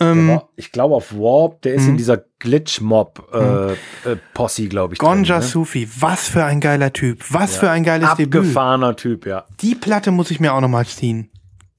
Der 0.00 0.08
Ähm, 0.08 0.28
war, 0.28 0.48
ich 0.56 0.72
glaube 0.72 0.94
auf 0.94 1.12
Warp, 1.12 1.62
der 1.62 1.74
ist 1.74 1.86
in 1.86 1.96
dieser 1.98 2.24
Glitch-Mob-Posse, 2.38 3.76
äh, 4.06 4.16
Posse, 4.34 4.68
glaube 4.68 4.94
ich. 4.94 4.98
drin, 4.98 5.08
Gonja 5.08 5.36
ne? 5.38 5.42
Sufi, 5.42 5.88
was 6.00 6.28
für 6.28 6.44
ein 6.44 6.60
geiler 6.60 6.92
Typ. 6.92 7.24
Was 7.28 7.56
für 7.56 7.70
ein 7.70 7.84
geiles 7.84 8.14
Debüt. 8.14 8.40
Abgefahrener 8.40 8.96
Typ, 8.96 9.26
ja. 9.26 9.44
Die 9.60 9.74
Platte 9.74 10.10
muss 10.10 10.30
ich 10.30 10.40
mir 10.40 10.52
auch 10.54 10.60
nochmal 10.60 10.86
ziehen. 10.86 11.30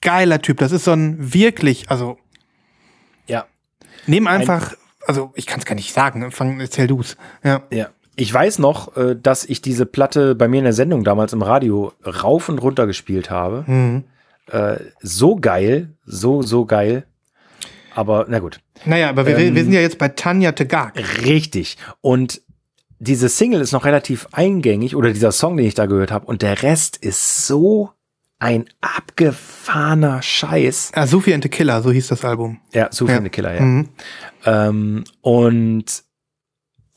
Geiler 0.01 0.41
Typ. 0.41 0.57
Das 0.57 0.71
ist 0.71 0.85
so 0.85 0.91
ein 0.91 1.17
wirklich, 1.33 1.89
also 1.89 2.17
Ja. 3.27 3.45
nehm 4.07 4.27
einfach, 4.27 4.73
also 5.07 5.31
ich 5.35 5.45
kann 5.47 5.59
es 5.59 5.65
gar 5.65 5.75
nicht 5.75 5.91
sagen. 5.93 6.29
Fang, 6.31 6.59
erzähl 6.59 6.87
du's. 6.87 7.17
Ja. 7.43 7.63
Ja. 7.71 7.89
Ich 8.15 8.33
weiß 8.33 8.59
noch, 8.59 8.95
äh, 8.97 9.15
dass 9.15 9.45
ich 9.45 9.61
diese 9.61 9.85
Platte 9.85 10.35
bei 10.35 10.47
mir 10.47 10.57
in 10.59 10.63
der 10.65 10.73
Sendung 10.73 11.03
damals 11.03 11.33
im 11.33 11.41
Radio 11.41 11.93
rauf 12.05 12.49
und 12.49 12.59
runter 12.59 12.85
gespielt 12.87 13.29
habe. 13.29 13.63
Mhm. 13.67 14.03
Äh, 14.51 14.77
so 15.01 15.35
geil, 15.37 15.89
so, 16.05 16.41
so 16.41 16.65
geil. 16.65 17.05
Aber 17.95 18.25
na 18.29 18.39
gut. 18.39 18.59
Naja, 18.85 19.09
aber 19.09 19.25
wir, 19.25 19.37
Ähm, 19.37 19.55
wir 19.55 19.63
sind 19.63 19.73
ja 19.73 19.81
jetzt 19.81 19.97
bei 19.97 20.09
Tanja 20.09 20.51
Tegak. 20.51 20.93
Richtig. 21.25 21.77
Und 22.01 22.41
diese 22.99 23.29
Single 23.29 23.61
ist 23.61 23.71
noch 23.71 23.85
relativ 23.85 24.27
eingängig 24.31 24.95
oder 24.95 25.11
dieser 25.11 25.31
Song, 25.31 25.57
den 25.57 25.65
ich 25.65 25.73
da 25.73 25.85
gehört 25.87 26.11
habe. 26.11 26.25
Und 26.27 26.41
der 26.41 26.61
Rest 26.63 26.97
ist 26.97 27.47
so 27.47 27.91
ein 28.39 28.65
abgefahrener 28.81 30.21
Scheiß. 30.21 30.91
Ah, 30.95 31.07
Sophie 31.07 31.33
and 31.33 31.43
the 31.43 31.49
Killer, 31.49 31.81
so 31.81 31.91
hieß 31.91 32.07
das 32.07 32.25
Album. 32.25 32.59
Ja, 32.73 32.89
so 32.91 33.07
Ja. 33.07 33.17
viele 33.17 33.29
Killer, 33.29 33.53
ja. 33.55 33.61
Mhm. 33.61 33.89
Ähm, 34.45 35.03
und 35.21 35.85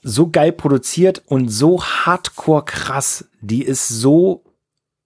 so 0.04 0.28
geil 0.30 0.52
produziert 0.52 1.22
und 1.26 1.48
so 1.48 1.82
hardcore 1.82 2.64
krass. 2.64 3.24
Die 3.40 3.62
ist 3.62 3.88
so 3.88 4.44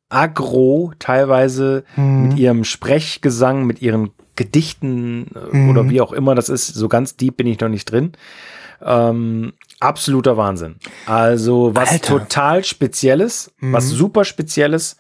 aggro, 0.09 0.93
teilweise 0.99 1.85
Mhm. 1.97 2.23
mit 2.29 2.39
ihrem 2.39 2.65
Sprechgesang, 2.65 3.65
mit 3.65 3.81
ihren 3.83 4.11
Gedichten 4.37 5.27
äh, 5.35 5.57
Mhm. 5.57 5.71
oder 5.71 5.89
wie 5.91 6.01
auch 6.01 6.13
immer 6.13 6.35
das 6.35 6.49
ist. 6.49 6.69
So 6.69 6.89
ganz 6.89 7.17
deep 7.17 7.37
bin 7.37 7.47
ich 7.47 7.61
noch 7.61 7.69
nicht 7.69 7.91
drin. 7.91 8.13
Ähm, 8.81 9.53
absoluter 9.81 10.37
Wahnsinn. 10.37 10.77
Also 11.07 11.75
was 11.75 11.91
Alter. 11.91 12.19
total 12.19 12.65
Spezielles, 12.65 13.53
was 13.61 13.93
Mhm. 13.93 13.97
super 13.97 14.25
Spezielles, 14.25 14.97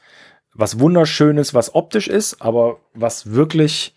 was 0.55 0.81
Wunderschönes, 0.81 1.55
was 1.55 1.75
optisch 1.75 2.09
ist, 2.09 2.43
aber 2.43 2.79
was 2.95 3.31
wirklich 3.33 3.95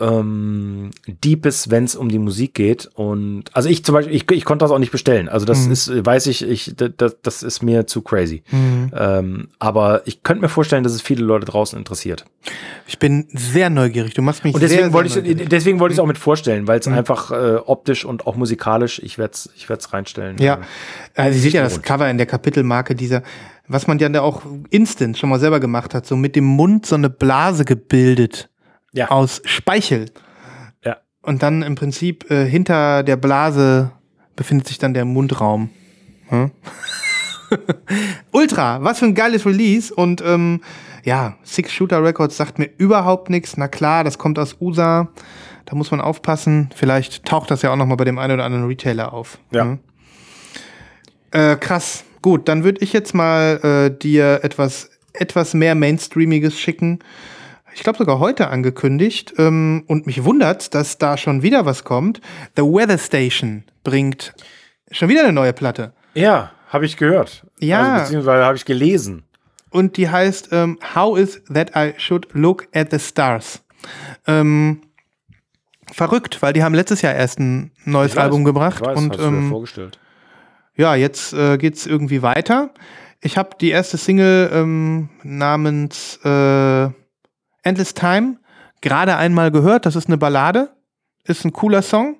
ähm, 0.00 0.90
deep 1.06 1.46
ist, 1.46 1.70
wenn 1.70 1.84
es 1.84 1.94
um 1.96 2.08
die 2.08 2.18
Musik 2.18 2.54
geht. 2.54 2.88
Und 2.94 3.44
also 3.54 3.68
ich 3.68 3.84
zum 3.84 3.94
Beispiel, 3.94 4.14
ich, 4.14 4.28
ich 4.30 4.44
konnte 4.44 4.64
das 4.64 4.70
auch 4.72 4.78
nicht 4.78 4.90
bestellen. 4.92 5.28
Also 5.28 5.46
das 5.46 5.66
Mhm. 5.66 5.72
ist, 5.72 6.06
weiß 6.06 6.26
ich, 6.28 6.42
ich 6.48 6.74
das, 6.76 7.16
das 7.22 7.42
ist 7.42 7.62
mir 7.62 7.86
zu 7.86 8.02
crazy. 8.02 8.42
Mhm. 8.50 8.90
Ähm, 8.96 9.48
aber 9.58 10.02
ich 10.06 10.22
könnte 10.22 10.42
mir 10.42 10.48
vorstellen, 10.48 10.82
dass 10.82 10.92
es 10.94 11.02
viele 11.02 11.24
Leute 11.24 11.44
draußen 11.46 11.78
interessiert. 11.78 12.24
Ich 12.88 12.98
bin 12.98 13.28
sehr 13.32 13.70
neugierig. 13.70 14.14
Du 14.14 14.22
machst 14.22 14.44
mich 14.44 14.54
Und 14.54 14.60
sehr, 14.60 14.68
deswegen 14.68 14.84
sehr 14.88 14.92
wollte 14.94 15.08
ich, 15.10 15.16
neugierig. 15.16 15.48
deswegen 15.50 15.78
wollte 15.80 15.92
ich 15.92 15.98
es 15.98 16.02
auch 16.02 16.06
mit 16.06 16.18
vorstellen, 16.18 16.66
weil 16.66 16.80
es 16.80 16.86
Mhm. 16.86 16.94
einfach 16.94 17.30
äh, 17.30 17.56
optisch 17.64 18.04
und 18.04 18.26
auch 18.26 18.34
musikalisch, 18.36 18.98
ich 18.98 19.18
werde 19.18 19.34
es 19.34 19.50
ich 19.56 19.68
werd's 19.68 19.92
reinstellen. 19.92 20.38
Ja, 20.38 20.60
also 21.14 21.36
ihr 21.36 21.42
seht 21.42 21.52
ja 21.52 21.62
das. 21.62 21.80
Cover 21.82 22.10
in 22.10 22.16
der 22.16 22.26
Kapitelmarke 22.26 22.94
dieser, 22.94 23.22
was 23.68 23.86
man 23.86 23.98
ja 23.98 24.08
da 24.08 24.22
auch 24.22 24.42
instant 24.70 25.16
schon 25.18 25.30
mal 25.30 25.38
selber 25.38 25.60
gemacht 25.60 25.94
hat, 25.94 26.06
so 26.06 26.16
mit 26.16 26.34
dem 26.34 26.44
Mund 26.44 26.86
so 26.86 26.94
eine 26.96 27.10
Blase 27.10 27.64
gebildet 27.64 28.48
Ja. 28.92 29.10
aus 29.10 29.40
Speichel. 29.44 30.10
Ja. 30.84 30.98
Und 31.22 31.42
dann 31.42 31.62
im 31.62 31.74
Prinzip 31.74 32.30
äh, 32.30 32.44
hinter 32.46 33.02
der 33.02 33.16
Blase 33.16 33.92
befindet 34.36 34.68
sich 34.68 34.78
dann 34.78 34.94
der 34.94 35.04
Mundraum. 35.04 35.70
Hm? 36.28 36.50
Ultra, 38.32 38.82
was 38.82 38.98
für 38.98 39.06
ein 39.06 39.14
geiles 39.14 39.44
Release 39.46 39.94
und 39.94 40.22
ähm, 40.22 40.60
ja, 41.04 41.36
Six 41.42 41.72
Shooter 41.72 42.02
Records 42.02 42.36
sagt 42.36 42.58
mir 42.58 42.70
überhaupt 42.78 43.28
nichts. 43.28 43.56
Na 43.56 43.68
klar, 43.68 44.04
das 44.04 44.18
kommt 44.18 44.38
aus 44.38 44.56
USA. 44.60 45.08
Da 45.66 45.74
muss 45.74 45.90
man 45.90 46.00
aufpassen. 46.00 46.70
Vielleicht 46.74 47.24
taucht 47.24 47.50
das 47.50 47.62
ja 47.62 47.72
auch 47.72 47.76
noch 47.76 47.86
mal 47.86 47.96
bei 47.96 48.04
dem 48.04 48.18
einen 48.18 48.34
oder 48.34 48.44
anderen 48.44 48.66
Retailer 48.66 49.12
auf. 49.12 49.38
Ja. 49.50 49.64
Hm? 49.64 49.78
Äh, 51.32 51.56
krass. 51.56 52.04
Gut, 52.20 52.48
dann 52.48 52.62
würde 52.62 52.82
ich 52.82 52.92
jetzt 52.92 53.14
mal 53.14 53.58
äh, 53.64 53.98
dir 53.98 54.40
etwas, 54.42 54.90
etwas 55.12 55.54
mehr 55.54 55.74
Mainstreamiges 55.74 56.58
schicken. 56.58 57.00
Ich 57.74 57.82
glaube 57.82 57.98
sogar 57.98 58.18
heute 58.18 58.48
angekündigt. 58.48 59.34
Ähm, 59.38 59.84
und 59.86 60.06
mich 60.06 60.24
wundert, 60.24 60.74
dass 60.74 60.98
da 60.98 61.16
schon 61.16 61.42
wieder 61.42 61.66
was 61.66 61.84
kommt. 61.84 62.20
The 62.56 62.62
Weather 62.62 62.98
Station 62.98 63.64
bringt 63.84 64.34
schon 64.90 65.08
wieder 65.08 65.22
eine 65.22 65.32
neue 65.32 65.52
Platte. 65.52 65.92
Ja, 66.14 66.52
habe 66.68 66.86
ich 66.86 66.96
gehört. 66.96 67.46
Ja. 67.58 67.82
Also, 67.82 68.04
beziehungsweise 68.04 68.44
habe 68.44 68.56
ich 68.56 68.64
gelesen. 68.64 69.24
Und 69.70 69.96
die 69.96 70.08
heißt 70.08 70.50
ähm, 70.52 70.78
How 70.94 71.18
is 71.18 71.42
that 71.52 71.72
I 71.74 71.94
should 71.96 72.28
look 72.32 72.68
at 72.74 72.90
the 72.90 72.98
stars? 72.98 73.62
Ähm, 74.26 74.82
verrückt, 75.90 76.42
weil 76.42 76.52
die 76.52 76.62
haben 76.62 76.74
letztes 76.74 77.02
Jahr 77.02 77.14
erst 77.14 77.40
ein 77.40 77.72
neues 77.84 78.16
weiß, 78.16 78.24
Album 78.24 78.44
gebracht. 78.44 78.80
Ich 78.80 78.86
weiß, 78.86 78.98
und 78.98 79.18
ähm, 79.18 79.48
vorgestellt. 79.48 79.98
ja, 80.76 80.94
jetzt 80.94 81.32
äh, 81.32 81.56
geht's 81.56 81.86
irgendwie 81.86 82.22
weiter. 82.22 82.70
Ich 83.20 83.38
habe 83.38 83.50
die 83.60 83.70
erste 83.70 83.96
Single 83.96 84.50
ähm, 84.52 85.08
namens 85.22 86.18
äh, 86.24 86.90
Endless 87.62 87.94
Time 87.94 88.38
gerade 88.80 89.16
einmal 89.16 89.50
gehört. 89.50 89.86
Das 89.86 89.96
ist 89.96 90.08
eine 90.08 90.18
Ballade, 90.18 90.70
ist 91.24 91.44
ein 91.44 91.52
cooler 91.52 91.82
Song. 91.82 92.16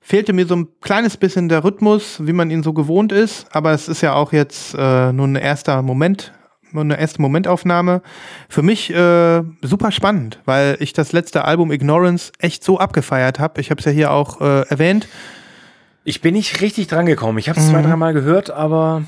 Fehlte 0.00 0.32
mir 0.32 0.46
so 0.46 0.56
ein 0.56 0.68
kleines 0.80 1.16
bisschen 1.16 1.48
der 1.48 1.64
Rhythmus, 1.64 2.18
wie 2.26 2.32
man 2.32 2.50
ihn 2.50 2.62
so 2.62 2.72
gewohnt 2.72 3.12
ist, 3.12 3.46
aber 3.54 3.72
es 3.72 3.88
ist 3.88 4.00
ja 4.00 4.14
auch 4.14 4.32
jetzt 4.32 4.74
äh, 4.76 5.12
nur 5.12 5.28
ein 5.28 5.36
erster 5.36 5.80
Moment, 5.82 6.32
nur 6.72 6.82
eine 6.82 6.98
erste 6.98 7.22
Momentaufnahme. 7.22 8.02
Für 8.48 8.62
mich 8.62 8.90
äh, 8.90 9.42
super 9.62 9.92
spannend, 9.92 10.40
weil 10.44 10.76
ich 10.80 10.92
das 10.92 11.12
letzte 11.12 11.44
Album 11.44 11.70
Ignorance 11.70 12.32
echt 12.40 12.64
so 12.64 12.78
abgefeiert 12.78 13.38
habe. 13.38 13.60
Ich 13.60 13.70
habe 13.70 13.78
es 13.78 13.84
ja 13.84 13.92
hier 13.92 14.10
auch 14.10 14.40
äh, 14.40 14.66
erwähnt. 14.68 15.06
Ich 16.04 16.20
bin 16.20 16.34
nicht 16.34 16.60
richtig 16.60 16.88
dran 16.88 17.06
gekommen. 17.06 17.38
Ich 17.38 17.48
habe 17.48 17.60
es 17.60 17.66
Mhm. 17.66 17.70
zwei, 17.70 17.82
dreimal 17.82 18.12
gehört, 18.12 18.50
aber 18.50 19.04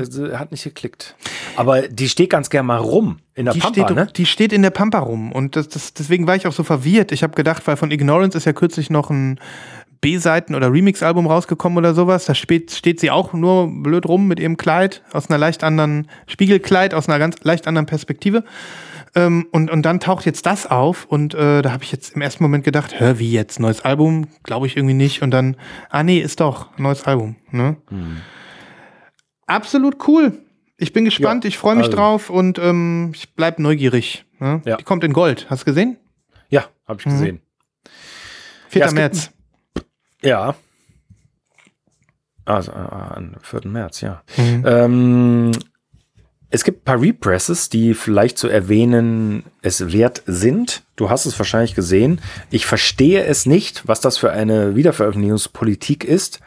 es 0.00 0.16
äh, 0.18 0.36
hat 0.36 0.50
nicht 0.50 0.64
geklickt. 0.64 1.14
Aber 1.56 1.82
die 1.82 2.08
steht 2.08 2.30
ganz 2.30 2.48
gern 2.48 2.64
mal 2.66 2.78
rum 2.78 3.18
in 3.34 3.44
der 3.44 3.52
Die, 3.54 3.60
Pampa, 3.60 3.84
steht, 3.86 3.96
ne? 3.96 4.08
die 4.16 4.24
steht 4.26 4.52
in 4.52 4.62
der 4.62 4.70
Pampa 4.70 4.98
rum 5.00 5.30
und 5.30 5.56
das, 5.56 5.68
das, 5.68 5.92
deswegen 5.92 6.26
war 6.26 6.34
ich 6.34 6.46
auch 6.46 6.52
so 6.52 6.64
verwirrt. 6.64 7.12
Ich 7.12 7.22
habe 7.22 7.34
gedacht, 7.34 7.66
weil 7.66 7.76
von 7.76 7.90
Ignorance 7.90 8.36
ist 8.38 8.46
ja 8.46 8.52
kürzlich 8.54 8.88
noch 8.88 9.10
ein 9.10 9.38
B-Seiten- 10.00 10.54
oder 10.54 10.72
Remix-Album 10.72 11.26
rausgekommen 11.26 11.78
oder 11.78 11.94
sowas. 11.94 12.24
Da 12.24 12.34
steht, 12.34 12.72
steht 12.72 12.98
sie 12.98 13.10
auch 13.10 13.34
nur 13.34 13.68
blöd 13.70 14.06
rum 14.06 14.26
mit 14.26 14.40
ihrem 14.40 14.56
Kleid, 14.56 15.02
aus 15.12 15.28
einer 15.28 15.38
leicht 15.38 15.62
anderen 15.62 16.08
Spiegelkleid, 16.26 16.94
aus 16.94 17.08
einer 17.08 17.18
ganz 17.18 17.36
leicht 17.44 17.68
anderen 17.68 17.86
Perspektive. 17.86 18.42
Ähm, 19.14 19.46
und, 19.52 19.70
und 19.70 19.82
dann 19.82 20.00
taucht 20.00 20.24
jetzt 20.24 20.46
das 20.46 20.66
auf 20.66 21.04
und 21.04 21.34
äh, 21.34 21.60
da 21.60 21.72
habe 21.72 21.84
ich 21.84 21.92
jetzt 21.92 22.14
im 22.14 22.22
ersten 22.22 22.42
Moment 22.42 22.64
gedacht, 22.64 22.98
hör, 22.98 23.18
wie 23.18 23.30
jetzt? 23.30 23.60
Neues 23.60 23.82
Album? 23.82 24.28
Glaube 24.42 24.66
ich 24.66 24.76
irgendwie 24.76 24.94
nicht. 24.94 25.20
Und 25.22 25.30
dann, 25.32 25.56
ah 25.90 26.02
nee, 26.02 26.18
ist 26.18 26.40
doch, 26.40 26.76
neues 26.78 27.04
Album. 27.04 27.36
Ne? 27.50 27.76
Absolut 29.46 30.08
cool. 30.08 30.38
Ich 30.78 30.92
bin 30.92 31.04
gespannt, 31.04 31.44
Ja, 31.44 31.48
ich 31.48 31.58
freue 31.58 31.76
mich 31.76 31.86
also- 31.86 31.96
drauf 31.96 32.30
und 32.30 32.58
ähm, 32.58 33.12
ich 33.14 33.34
bleib 33.34 33.58
neugierig. 33.58 34.24
Ne? 34.38 34.62
Ja. 34.64 34.76
Die 34.78 34.84
kommt 34.84 35.04
in 35.04 35.12
Gold. 35.12 35.46
Hast 35.50 35.62
du 35.62 35.66
gesehen? 35.66 35.98
Ja, 36.48 36.64
habe 36.88 36.98
ich 37.00 37.04
gesehen. 37.04 37.40
4. 38.68 38.80
Ja, 38.80 38.86
gibt 38.86 38.96
März. 38.96 39.30
Ja. 40.22 40.54
Also, 42.44 42.72
äh, 42.72 42.74
am 42.74 43.34
4. 43.42 43.60
März, 43.66 44.00
ja. 44.00 44.22
Mhm. 44.36 44.64
Ähm, 44.66 45.52
es 46.52 46.64
gibt 46.64 46.82
ein 46.82 46.84
paar 46.84 47.00
Represses, 47.00 47.70
die 47.70 47.94
vielleicht 47.94 48.36
zu 48.36 48.46
erwähnen 48.48 49.42
es 49.62 49.92
wert 49.92 50.22
sind. 50.26 50.82
Du 50.96 51.08
hast 51.08 51.24
es 51.24 51.38
wahrscheinlich 51.38 51.74
gesehen. 51.74 52.20
Ich 52.50 52.66
verstehe 52.66 53.24
es 53.24 53.46
nicht, 53.46 53.88
was 53.88 54.00
das 54.00 54.18
für 54.18 54.32
eine 54.32 54.76
Wiederveröffentlichungspolitik 54.76 56.04
ist. 56.04 56.40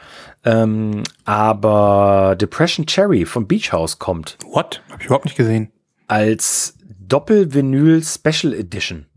Ähm, 0.43 1.01
aber 1.25 2.35
Depression 2.39 2.85
Cherry 2.85 3.25
von 3.25 3.47
Beach 3.47 3.71
House 3.71 3.97
kommt 3.97 4.37
What? 4.45 4.83
Hab 4.91 4.99
ich 4.99 5.07
überhaupt 5.07 5.25
nicht 5.25 5.37
gesehen. 5.37 5.71
als 6.07 6.75
Doppel-Vinyl 7.07 8.03
Special 8.03 8.53
Edition. 8.53 9.07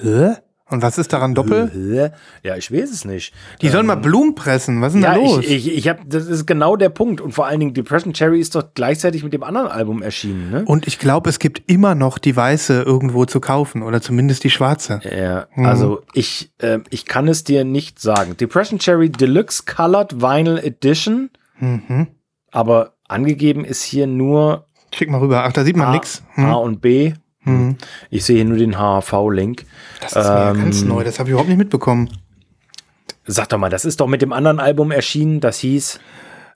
Hä? 0.00 0.36
Und 0.70 0.82
was 0.82 0.98
ist 0.98 1.12
daran 1.12 1.34
doppel? 1.34 2.12
Ja, 2.42 2.56
ich 2.56 2.72
weiß 2.72 2.90
es 2.90 3.04
nicht. 3.04 3.34
Die 3.60 3.68
sollen 3.68 3.86
mal 3.86 3.96
Blumen 3.96 4.34
pressen. 4.34 4.80
Was 4.80 4.94
ist 4.94 5.02
denn 5.02 5.02
Ja, 5.02 5.14
da 5.14 5.20
los? 5.20 5.38
ich, 5.40 5.66
ich, 5.68 5.76
ich 5.78 5.88
hab, 5.88 5.98
das 6.08 6.26
ist 6.26 6.46
genau 6.46 6.76
der 6.76 6.88
Punkt. 6.90 7.20
Und 7.20 7.32
vor 7.32 7.46
allen 7.46 7.60
Dingen, 7.60 7.74
Depression 7.74 8.12
Cherry 8.12 8.40
ist 8.40 8.54
doch 8.54 8.64
gleichzeitig 8.74 9.24
mit 9.24 9.32
dem 9.32 9.42
anderen 9.42 9.68
Album 9.68 10.02
erschienen, 10.02 10.50
ne? 10.50 10.62
und 10.66 10.86
ich 10.86 10.98
glaube, 10.98 11.28
es 11.30 11.38
gibt 11.38 11.62
immer 11.70 11.94
noch 11.94 12.18
die 12.18 12.34
weiße 12.36 12.82
irgendwo 12.82 13.24
zu 13.24 13.40
kaufen 13.40 13.82
oder 13.82 14.00
zumindest 14.00 14.44
die 14.44 14.50
schwarze. 14.50 15.00
Ja, 15.04 15.46
also 15.56 16.02
ich, 16.14 16.52
äh, 16.58 16.78
ich 16.90 17.04
kann 17.06 17.28
es 17.28 17.44
dir 17.44 17.64
nicht 17.64 17.98
sagen. 18.00 18.36
Depression 18.36 18.78
Cherry 18.78 19.10
Deluxe 19.10 19.64
Colored 19.66 20.20
Vinyl 20.22 20.58
Edition, 20.58 21.30
Mhm. 21.58 22.06
aber 22.50 22.94
angegeben 23.08 23.64
ist 23.64 23.82
hier 23.82 24.06
nur 24.06 24.66
Schick 24.92 25.08
mal 25.08 25.18
rüber. 25.18 25.44
Ach, 25.44 25.52
da 25.52 25.62
sieht 25.62 25.76
man 25.76 25.86
A, 25.88 25.92
nix. 25.92 26.22
A 26.34 26.42
Hm. 26.42 26.54
und 26.54 26.80
B. 26.80 27.12
Mhm. 27.44 27.76
Ich 28.10 28.24
sehe 28.24 28.36
hier 28.36 28.44
nur 28.44 28.58
den 28.58 28.78
HAV-Link. 28.78 29.64
Das 30.00 30.12
ist 30.12 30.16
mir 30.28 30.50
Ähm, 30.50 30.58
ganz 30.58 30.82
neu. 30.82 31.04
Das 31.04 31.18
habe 31.18 31.28
ich 31.28 31.32
überhaupt 31.32 31.48
nicht 31.48 31.58
mitbekommen. 31.58 32.10
Sag 33.26 33.48
doch 33.50 33.58
mal, 33.58 33.70
das 33.70 33.84
ist 33.84 34.00
doch 34.00 34.06
mit 34.08 34.22
dem 34.22 34.32
anderen 34.32 34.58
Album 34.60 34.90
erschienen, 34.90 35.40
das 35.40 35.58
hieß, 35.58 36.00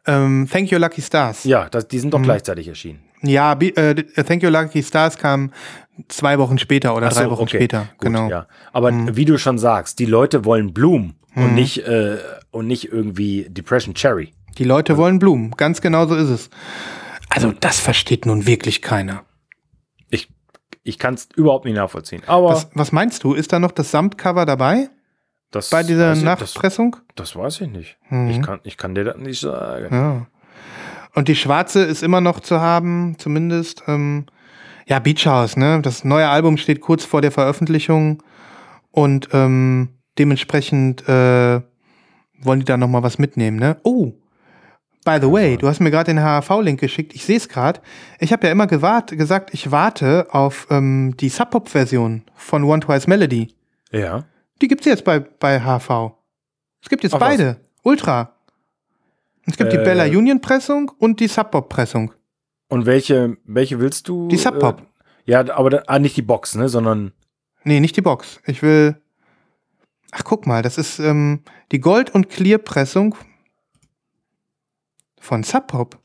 Ähm, 0.07 0.47
Thank 0.53 0.71
You 0.71 0.79
Lucky 0.79 1.01
Stars. 1.01 1.45
ja, 1.45 1.67
das, 1.71 1.89
die 1.89 1.99
sind 1.99 2.09
Mhm. 2.09 2.11
doch 2.19 2.23
gleichzeitig 2.23 2.69
erschienen. 2.69 2.99
Ja, 3.23 3.55
Be- 3.55 3.75
äh, 3.75 3.95
Thank 4.23 4.43
You 4.43 4.51
Lucky 4.51 4.83
Stars 4.83 5.17
kam 5.17 5.51
zwei 6.09 6.39
Wochen 6.39 6.59
später 6.59 6.95
oder 6.95 7.11
so, 7.11 7.21
drei 7.21 7.31
Wochen 7.31 7.43
okay. 7.45 7.57
später. 7.57 7.81
Gut, 7.97 8.01
genau. 8.01 8.29
Ja. 8.29 8.47
Aber 8.75 8.93
wie 9.17 9.25
du 9.25 9.39
schon 9.39 9.57
sagst, 9.57 9.99
die 10.01 10.05
Leute 10.05 10.45
wollen 10.45 10.75
Blumen 10.75 11.15
und 11.35 11.55
nicht 11.55 11.79
äh, 11.87 12.19
und 12.51 12.67
nicht 12.67 12.93
irgendwie 12.93 13.47
Depression 13.49 13.95
Cherry. 13.95 14.35
Die 14.59 14.65
Leute 14.65 14.99
wollen 14.99 15.19
Blumen. 15.19 15.53
Ganz 15.53 15.81
genau 15.81 16.07
so 16.07 16.15
ist 16.17 16.29
es. 16.29 16.51
Also, 17.31 17.53
das 17.59 17.81
versteht 17.81 18.27
nun 18.27 18.47
wirklich 18.47 18.83
keiner. 18.83 19.23
Ich 20.85 20.99
kann 20.99 21.15
es 21.15 21.29
überhaupt 21.35 21.65
nicht 21.65 21.75
nachvollziehen. 21.75 22.23
Aber 22.27 22.51
Was, 22.51 22.69
was 22.75 22.93
meinst 22.93 23.25
du? 23.25 23.35
Ist 23.35 23.53
da 23.53 23.59
noch 23.59 23.73
das 23.73 23.91
Samtcover 23.91 24.47
dabei 24.47 24.91
das 25.51 25.71
bei 25.71 25.83
dieser 25.83 26.15
Nachpressung? 26.15 26.97
Das, 27.15 27.33
das 27.33 27.37
weiß 27.37 27.61
ich 27.63 27.69
nicht. 27.69 27.97
Mhm. 28.11 28.31
Ich 28.31 28.43
kann 28.43 28.61
ich 28.63 28.77
kann 28.77 28.95
dir 28.95 29.05
das 29.05 29.17
nicht 29.17 29.41
sagen. 29.41 29.89
Ja. 29.91 30.27
Und 31.15 31.29
die 31.29 31.37
schwarze 31.37 31.83
ist 31.83 32.03
immer 32.03 32.21
noch 32.21 32.41
zu 32.41 32.61
haben, 32.61 33.17
zumindest. 33.19 33.83
Ähm, 33.87 34.27
ja, 34.87 34.99
Beach 34.99 35.27
House, 35.27 35.57
ne? 35.57 35.81
Das 35.81 36.05
neue 36.05 36.29
Album 36.29 36.59
steht 36.59 36.81
kurz 36.81 37.05
vor 37.05 37.23
der 37.23 37.31
Veröffentlichung 37.33 38.23
und 38.91 39.29
ähm, 39.33 39.89
dementsprechend 40.19 41.09
äh, 41.09 41.63
wollen 42.41 42.61
die 42.61 42.67
da 42.67 42.77
noch 42.77 42.89
mal 42.89 43.03
was 43.03 43.19
mitnehmen, 43.19 43.59
ne? 43.59 43.79
Oh, 43.83 44.13
by 45.05 45.19
the 45.21 45.31
way, 45.31 45.57
du 45.57 45.69
hast 45.69 45.81
mir 45.81 45.91
gerade 45.91 46.07
den 46.13 46.21
HAV-Link 46.23 46.81
geschickt. 46.81 47.15
Ich 47.15 47.25
sehe 47.25 47.37
es 47.37 47.49
gerade. 47.49 47.81
Ich 48.19 48.33
habe 48.33 48.47
ja 48.47 48.53
immer 48.53 48.67
gewart 48.67 49.11
gesagt, 49.17 49.53
ich 49.53 49.71
warte 49.71 50.27
auf 50.31 50.67
ähm, 50.71 51.15
die 51.19 51.29
Sub-Pop-Version 51.29 52.23
von 52.35 52.65
One 52.65 52.81
Twice 52.81 53.07
Melody. 53.07 53.55
Ja. 53.91 54.25
Die 54.63 54.69
gibt's 54.69 54.87
jetzt 54.87 55.05
bei, 55.05 55.21
bei 55.21 55.61
HV. 55.61 56.13
Es 56.83 56.89
gibt 56.89 57.03
jetzt 57.05 57.15
Ach, 57.15 57.21
was? 57.21 57.29
beide. 57.29 57.61
Ultra. 57.83 58.35
Es 59.47 59.57
gibt 59.57 59.73
die 59.73 59.77
Äh. 59.77 59.85
Bella 59.85 60.05
Union 60.05 60.41
Pressung 60.41 60.91
und 60.99 61.21
die 61.21 61.29
Sub 61.29 61.51
Pop 61.51 61.69
Pressung. 61.69 62.13
Und 62.69 62.87
welche 62.87 63.37
welche 63.45 63.79
willst 63.79 64.09
du? 64.09 64.29
Die 64.29 64.37
Sub 64.39 64.59
Pop. 64.59 64.81
Äh, 64.81 65.31
ja, 65.33 65.55
aber 65.55 65.71
da, 65.71 65.83
ah, 65.87 65.99
nicht 65.99 66.17
die 66.17 66.23
Box, 66.23 66.55
ne, 66.55 66.69
sondern 66.69 67.13
Nee, 67.63 67.81
nicht 67.81 67.97
die 67.97 68.03
Box. 68.03 68.41
Ich 68.47 68.63
will. 68.63 68.97
Ach, 70.13 70.23
guck 70.25 70.47
mal, 70.47 70.63
das 70.63 70.77
ist 70.79 70.99
ähm, 70.99 71.41
die 71.73 71.81
Gold- 71.81 72.15
und 72.15 72.29
Clear 72.29 72.59
Pressung 72.59 73.15
von 75.25 75.43
Sub 75.43 75.67
Pop 75.69 75.99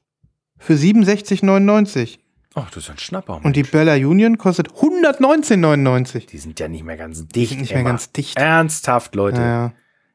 für 0.58 0.74
67,99. 0.74 2.18
Ach, 2.56 2.70
das 2.72 2.84
ist 2.86 2.90
ein 2.90 2.98
Schnapper. 2.98 3.40
Und 3.44 3.56
die 3.56 3.64
Bella 3.64 3.94
Union 3.94 4.38
kostet 4.38 4.70
119,99. 4.70 6.26
Die 6.28 6.38
sind 6.38 6.60
ja 6.60 6.68
nicht 6.68 6.84
mehr 6.84 6.98
ganz 6.98 7.28
dicht. 7.28 7.50
sind 7.50 7.62
nicht 7.62 7.74
mehr 7.74 7.84
ganz 7.84 8.12
dicht. 8.12 8.38
Ernsthaft, 8.38 9.14
Leute. 9.16 9.40
Ja, 9.42 9.74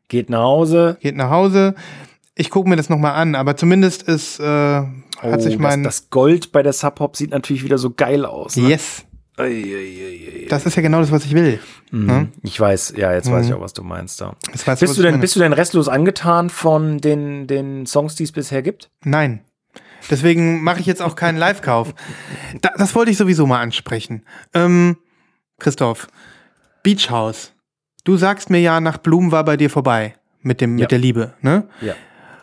Geht 0.09 0.29
nach 0.31 0.43
Hause. 0.43 0.99
geht 1.01 1.17
nach 1.17 1.31
Hause. 1.31 1.75
Ich 2.35 2.51
gucke 2.51 2.69
mir 2.69 2.77
das 2.77 2.89
nochmal 2.91 3.15
an, 3.15 3.35
aber 3.37 3.57
zumindest 3.57 4.03
ist, 4.03 4.41
äh, 4.41 4.45
hat 4.45 4.89
Oh, 5.23 5.39
sich 5.39 5.59
mein. 5.59 5.85
das, 5.85 6.01
das 6.01 6.11
Gold 6.11 6.51
bei 6.51 6.63
der 6.63 6.73
Sub 6.73 6.99
Hop 7.01 7.17
sieht 7.17 7.31
natürlich 7.31 7.63
wieder 7.63 7.79
so 7.79 7.91
geil 7.91 8.27
aus. 8.27 8.57
Ne? 8.57 8.69
yes. 8.71 9.05
Das 9.37 10.67
ist 10.67 10.77
ja 10.77 10.83
genau 10.83 11.01
das, 11.01 11.11
was 11.11 11.25
ich 11.25 11.35
will. 11.35 11.59
Mhm. 11.91 12.33
Ich 12.43 12.59
weiß, 12.59 12.95
ja, 12.97 13.13
jetzt 13.13 13.31
weiß 13.31 13.47
ich 13.47 13.55
auch, 13.55 13.61
was 13.61 13.73
du 13.73 13.83
meinst 13.83 14.21
da. 14.21 14.37
Bist 14.53 14.67
du 14.67 15.03
denn, 15.03 15.13
meine? 15.13 15.21
bist 15.21 15.35
du 15.37 15.41
denn 15.41 15.53
restlos 15.53 15.89
angetan 15.89 16.51
von 16.51 16.99
den, 16.99 17.47
den 17.47 17.87
Songs, 17.87 18.15
die 18.15 18.25
es 18.25 18.33
bisher 18.33 18.63
gibt? 18.63 18.91
Nein. 19.05 19.41
Deswegen 20.11 20.63
mache 20.63 20.81
ich 20.81 20.87
jetzt 20.87 21.03
auch 21.03 21.17
keinen 21.17 21.39
Live-Kauf. 21.39 21.95
Da, 22.61 22.71
das 22.77 22.95
wollte 22.95 23.11
ich 23.11 23.17
sowieso 23.17 23.47
mal 23.47 23.61
ansprechen. 23.61 24.23
Ähm, 24.53 24.99
Christoph, 25.59 26.09
Beach 26.83 27.11
House. 27.11 27.53
Du 28.05 28.17
sagst 28.17 28.51
mir 28.51 28.61
ja, 28.61 28.81
nach 28.81 28.99
Blumen 28.99 29.33
war 29.33 29.45
bei 29.45 29.57
dir 29.57 29.71
vorbei 29.71 30.15
mit 30.43 30.61
dem 30.61 30.77
Ja. 30.79 30.83
mit 30.85 30.91
der 30.93 30.99
Liebe, 30.99 31.33
ne? 31.41 31.67
Ja. 31.81 31.95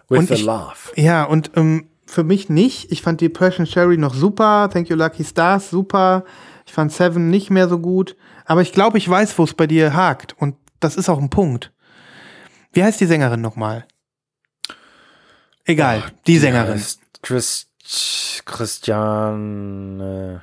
With 0.09 0.19
Und 0.19 0.27
the 0.29 0.33
ich- 0.33 0.43
Love. 0.43 0.75
Ja, 0.95 1.23
und 1.23 1.51
ähm, 1.55 1.87
für 2.07 2.23
mich 2.23 2.49
nicht. 2.49 2.91
Ich 2.91 3.01
fand 3.03 3.21
Depression 3.21 3.65
Sherry 3.67 3.95
noch 3.97 4.15
super. 4.15 4.69
Thank 4.73 4.89
You 4.89 4.95
Lucky 4.97 5.23
Stars 5.23 5.69
super. 5.69 6.25
Ich 6.71 6.75
fand 6.75 6.93
Seven 6.93 7.29
nicht 7.29 7.49
mehr 7.49 7.67
so 7.67 7.79
gut. 7.79 8.15
Aber 8.45 8.61
ich 8.61 8.71
glaube, 8.71 8.97
ich 8.97 9.09
weiß, 9.09 9.37
wo 9.37 9.43
es 9.43 9.53
bei 9.53 9.67
dir 9.67 9.93
hakt. 9.93 10.37
Und 10.37 10.55
das 10.79 10.95
ist 10.95 11.09
auch 11.09 11.19
ein 11.19 11.29
Punkt. 11.29 11.73
Wie 12.71 12.81
heißt 12.81 13.01
die 13.01 13.07
Sängerin 13.07 13.41
nochmal? 13.41 13.85
Egal, 15.65 16.01
die 16.27 16.37
Sängerin. 16.37 16.77
Ja, 16.77 16.85
Chris, 17.21 17.67
Christian. 18.45 19.99
Äh, 19.99 20.39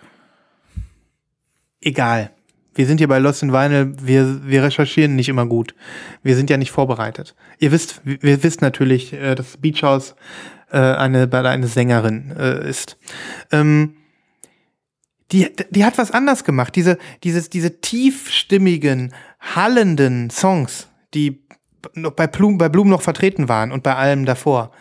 Egal. 1.80 2.30
Wir 2.74 2.84
sind 2.84 2.98
hier 2.98 3.08
bei 3.08 3.20
Lost 3.20 3.42
in 3.42 3.54
Vinyl, 3.54 3.94
wir, 3.98 4.46
wir 4.46 4.64
recherchieren 4.64 5.16
nicht 5.16 5.30
immer 5.30 5.46
gut. 5.46 5.74
Wir 6.22 6.36
sind 6.36 6.50
ja 6.50 6.58
nicht 6.58 6.72
vorbereitet. 6.72 7.34
Ihr 7.58 7.72
wisst, 7.72 8.02
wir 8.04 8.42
wisst 8.42 8.60
natürlich, 8.60 9.14
äh, 9.14 9.34
dass 9.34 9.56
Beach 9.56 9.82
House 9.82 10.14
äh, 10.70 10.76
eine, 10.76 11.26
eine 11.32 11.68
Sängerin 11.68 12.36
äh, 12.38 12.68
ist. 12.68 12.98
Ähm, 13.50 13.94
die, 15.32 15.54
die 15.70 15.84
hat 15.84 15.98
was 15.98 16.10
anders 16.10 16.44
gemacht. 16.44 16.74
Diese, 16.76 16.98
dieses, 17.22 17.50
diese 17.50 17.80
tiefstimmigen, 17.80 19.14
hallenden 19.40 20.30
Songs, 20.30 20.88
die 21.14 21.44
noch 21.94 22.12
bei 22.12 22.26
Blum, 22.26 22.58
bei 22.58 22.68
Blum 22.68 22.88
noch 22.88 23.02
vertreten 23.02 23.48
waren 23.48 23.72
und 23.72 23.82
bei 23.82 23.94
allem 23.94 24.24
davor. 24.24 24.72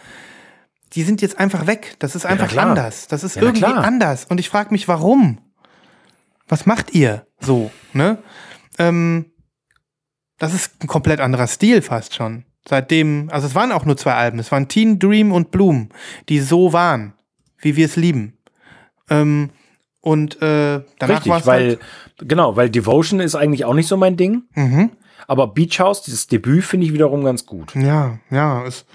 Die 0.93 1.03
sind 1.03 1.21
jetzt 1.21 1.37
einfach 1.37 1.67
weg. 1.67 1.95
Das 1.99 2.15
ist 2.15 2.25
einfach 2.25 2.47
klar. 2.47 2.67
anders. 2.67 3.07
Das 3.07 3.23
ist 3.23 3.35
Ja, 3.35 3.43
irgendwie 3.43 3.65
anders. 3.65 4.25
Und 4.25 4.39
ich 4.39 4.49
frage 4.49 4.71
mich, 4.71 4.87
warum? 4.87 5.39
Was 6.47 6.65
macht 6.65 6.93
ihr 6.93 7.27
so? 7.39 7.71
Ne? 7.93 8.17
Ähm, 8.79 9.25
das 10.37 10.53
ist 10.53 10.81
ein 10.81 10.87
komplett 10.87 11.19
anderer 11.19 11.47
Stil 11.47 11.81
fast 11.81 12.15
schon. 12.15 12.45
Seitdem, 12.67 13.29
also 13.31 13.47
es 13.47 13.55
waren 13.55 13.71
auch 13.71 13.85
nur 13.85 13.97
zwei 13.97 14.13
Alben. 14.13 14.39
Es 14.39 14.51
waren 14.51 14.67
Teen 14.67 14.97
Dream 14.97 15.31
und 15.31 15.51
Bloom, 15.51 15.89
die 16.29 16.39
so 16.39 16.73
waren, 16.73 17.13
wie 17.59 17.75
wir 17.75 17.85
es 17.85 17.95
lieben. 17.95 18.37
Ähm, 19.09 19.51
und 20.07 20.41
äh, 20.41 20.81
danach 20.99 21.15
richtig, 21.17 21.29
war 21.29 21.39
es 21.39 21.45
weil, 21.45 21.67
halt, 21.67 21.79
genau, 22.29 22.55
weil 22.55 22.69
Devotion 22.69 23.19
ist 23.19 23.35
eigentlich 23.35 23.65
auch 23.65 23.73
nicht 23.73 23.87
so 23.87 23.97
mein 23.97 24.15
Ding. 24.15 24.43
mhm. 24.53 24.91
Aber 25.29 25.47
Beach 25.47 25.77
House, 25.81 26.03
dieses 26.03 26.27
Debüt, 26.27 26.63
finde 26.63 26.85
ich 26.85 26.93
wiederum 26.93 27.25
ganz 27.25 27.45
gut. 27.45 27.75
Ja, 27.75 28.19
ja. 28.29 28.65
Es, 28.65 28.85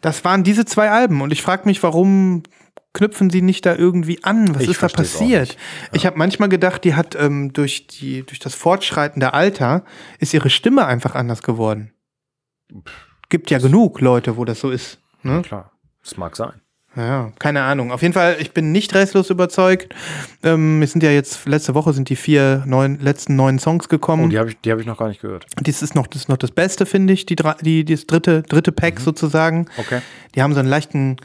das 0.00 0.24
waren 0.24 0.44
diese 0.44 0.64
zwei 0.64 0.90
Alben 0.92 1.22
und 1.22 1.32
ich 1.32 1.42
frage 1.42 1.62
mich, 1.64 1.82
warum 1.82 2.44
knüpfen 2.92 3.30
sie 3.30 3.42
nicht 3.42 3.66
da 3.66 3.74
irgendwie 3.74 4.22
an? 4.22 4.54
Was 4.54 4.62
Ich 4.62 4.70
ist 4.70 4.82
da 4.82 4.86
passiert? 4.86 5.48
nicht. 5.48 5.58
Ich 5.92 6.06
habe 6.06 6.16
manchmal 6.18 6.48
gedacht, 6.48 6.84
die 6.84 6.94
hat 6.94 7.16
ähm, 7.16 7.52
durch, 7.52 7.88
die, 7.88 8.22
durch 8.22 8.38
das 8.38 8.54
fortschreitende 8.54 9.34
Alter 9.34 9.84
ist 10.20 10.32
ihre 10.32 10.50
Stimme 10.50 10.86
einfach 10.86 11.16
anders 11.16 11.42
geworden. 11.42 11.92
Gibt 13.28 13.50
ja 13.50 13.58
genug 13.58 14.00
Leute, 14.00 14.36
wo 14.36 14.44
das 14.44 14.60
so 14.60 14.70
ist. 14.70 15.00
Ne? 15.24 15.42
Klar, 15.42 15.72
das 16.04 16.16
mag 16.16 16.36
sein. 16.36 16.60
Ja, 16.96 17.02
Ja, 17.06 17.32
keine 17.38 17.62
Ahnung. 17.62 17.92
Auf 17.92 18.02
jeden 18.02 18.14
Fall, 18.14 18.36
ich 18.40 18.52
bin 18.52 18.72
nicht 18.72 18.94
restlos 18.94 19.30
überzeugt. 19.30 19.94
Ähm, 20.42 20.82
es 20.82 20.92
sind 20.92 21.02
ja 21.02 21.10
jetzt, 21.10 21.46
letzte 21.46 21.74
Woche 21.74 21.92
sind 21.92 22.08
die 22.08 22.16
vier 22.16 22.64
neuen, 22.66 22.98
letzten 23.00 23.36
neuen 23.36 23.58
Songs 23.58 23.88
gekommen. 23.88 24.24
Oh, 24.24 24.28
die 24.28 24.38
habe 24.38 24.50
ich, 24.50 24.60
die 24.60 24.72
hab 24.72 24.80
ich 24.80 24.86
noch 24.86 24.98
gar 24.98 25.08
nicht 25.08 25.20
gehört. 25.20 25.46
Dies 25.60 25.82
ist 25.82 25.94
noch 25.94 26.06
das, 26.08 26.22
ist 26.22 26.28
noch 26.28 26.36
das 26.36 26.50
Beste, 26.50 26.86
finde 26.86 27.12
ich, 27.12 27.26
die, 27.26 27.36
die, 27.62 27.84
das 27.84 28.06
dritte, 28.06 28.42
dritte 28.42 28.72
Pack 28.72 28.98
Mhm. 28.98 29.04
sozusagen. 29.04 29.66
Okay. 29.76 30.00
Die 30.34 30.42
haben 30.42 30.52
so 30.52 30.60
einen 30.60 30.68
leichten, 30.68 31.16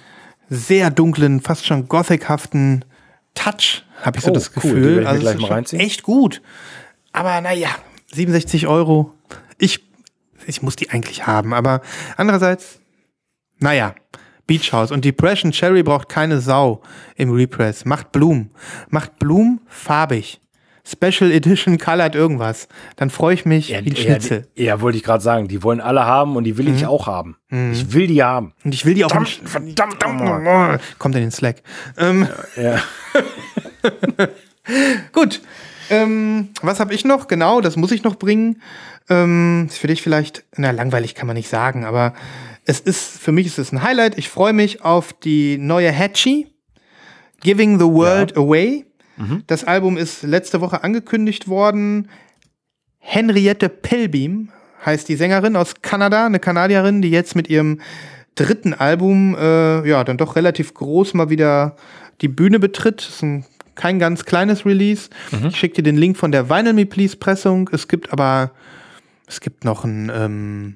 sehr 0.49 0.91
dunklen, 0.91 1.41
fast 1.41 1.65
schon 1.65 1.87
gothic-haften 1.87 2.85
Touch, 3.33 3.83
habe 4.03 4.17
ich 4.19 4.23
so 4.23 4.31
Oh, 4.31 4.33
das 4.33 4.51
cool, 4.55 4.61
die 4.63 4.69
Gefühl. 4.69 5.01
mir 5.01 5.07
also 5.09 5.21
gleich. 5.35 5.73
Echt 5.73 6.03
gut. 6.03 6.41
Aber 7.11 7.41
naja, 7.41 7.69
67 8.13 8.67
Euro. 8.67 9.11
Ich, 9.57 9.83
ich 10.45 10.61
muss 10.61 10.75
die 10.75 10.91
eigentlich 10.91 11.25
haben, 11.27 11.53
aber 11.53 11.81
andererseits, 12.17 12.79
naja, 13.59 13.95
Beach 14.47 14.71
House 14.73 14.91
und 14.91 15.03
Depression 15.05 15.51
Cherry 15.51 15.83
braucht 15.83 16.09
keine 16.09 16.39
Sau 16.39 16.81
im 17.15 17.31
Repress. 17.31 17.85
Macht 17.85 18.11
Bloom. 18.11 18.49
Macht 18.89 19.17
Bloom 19.19 19.61
farbig. 19.67 20.39
Special 20.87 21.31
Edition 21.31 21.79
colored 21.79 22.13
irgendwas. 22.13 22.67
Dann 22.95 23.09
freue 23.09 23.33
ich 23.33 23.43
mich 23.43 23.69
wie 23.69 23.75
ein 23.75 23.95
Schnitzel. 23.95 24.47
Ja, 24.53 24.65
ja, 24.65 24.81
wollte 24.81 24.99
ich 24.99 25.03
gerade 25.03 25.23
sagen. 25.23 25.47
Die 25.47 25.63
wollen 25.63 25.81
alle 25.81 26.05
haben 26.05 26.35
und 26.35 26.43
die 26.43 26.57
will 26.59 26.67
ich 26.67 26.85
auch 26.85 27.07
haben. 27.07 27.37
Ich 27.71 27.91
will 27.93 28.05
die 28.05 28.21
haben. 28.21 28.53
Und 28.63 28.75
ich 28.75 28.85
will 28.85 28.93
die 28.93 29.03
auch 29.03 29.09
Verdammt, 29.09 29.41
nicht. 29.41 29.49
verdammt, 29.49 29.97
verdammt. 30.03 30.81
Kommt 30.99 31.15
in 31.15 31.21
den 31.21 31.31
Slack. 31.31 31.63
Ähm, 31.97 32.27
Ja. 32.55 32.79
Gut. 35.11 35.41
Ähm, 35.89 36.49
was 36.61 36.79
habe 36.79 36.93
ich 36.93 37.05
noch? 37.05 37.27
Genau, 37.27 37.61
das 37.61 37.75
muss 37.77 37.91
ich 37.91 38.03
noch 38.03 38.15
bringen. 38.15 38.61
Ähm, 39.09 39.67
ist 39.69 39.77
für 39.77 39.87
dich 39.87 40.01
vielleicht, 40.01 40.43
na, 40.57 40.71
langweilig 40.71 41.13
kann 41.13 41.27
man 41.27 41.35
nicht 41.35 41.49
sagen, 41.49 41.85
aber 41.85 42.13
es 42.65 42.79
ist, 42.79 43.19
für 43.19 43.31
mich 43.31 43.45
ist 43.47 43.59
es 43.59 43.71
ein 43.71 43.83
Highlight. 43.83 44.17
Ich 44.17 44.29
freue 44.29 44.53
mich 44.53 44.83
auf 44.83 45.13
die 45.13 45.57
neue 45.57 45.91
Hatchie. 45.91 46.47
Giving 47.41 47.79
the 47.79 47.85
World 47.85 48.35
Away. 48.37 48.85
Das 49.47 49.63
Album 49.63 49.97
ist 49.97 50.23
letzte 50.23 50.61
Woche 50.61 50.83
angekündigt 50.83 51.47
worden. 51.47 52.09
Henriette 52.99 53.69
Pelbeam 53.69 54.49
heißt 54.85 55.07
die 55.07 55.15
Sängerin 55.15 55.55
aus 55.55 55.75
Kanada, 55.81 56.25
eine 56.25 56.39
Kanadierin, 56.39 57.01
die 57.01 57.11
jetzt 57.11 57.35
mit 57.35 57.49
ihrem 57.49 57.79
dritten 58.35 58.73
Album, 58.73 59.35
äh, 59.35 59.87
ja, 59.87 60.03
dann 60.03 60.17
doch 60.17 60.35
relativ 60.35 60.73
groß 60.73 61.13
mal 61.13 61.29
wieder 61.29 61.77
die 62.21 62.27
Bühne 62.27 62.59
betritt. 62.59 63.01
Ist 63.01 63.23
ein, 63.23 63.45
kein 63.75 63.99
ganz 63.99 64.25
kleines 64.25 64.65
Release. 64.65 65.09
Ich 65.47 65.55
schicke 65.55 65.75
dir 65.75 65.83
den 65.83 65.97
Link 65.97 66.17
von 66.17 66.31
der 66.31 66.49
Vinyl 66.49 66.73
Me 66.73 66.85
Please 66.85 67.15
Pressung. 67.15 67.69
Es 67.71 67.87
gibt 67.87 68.11
aber, 68.11 68.51
es 69.27 69.39
gibt 69.39 69.63
noch 69.63 69.85
ein, 69.85 70.11
ähm, 70.13 70.75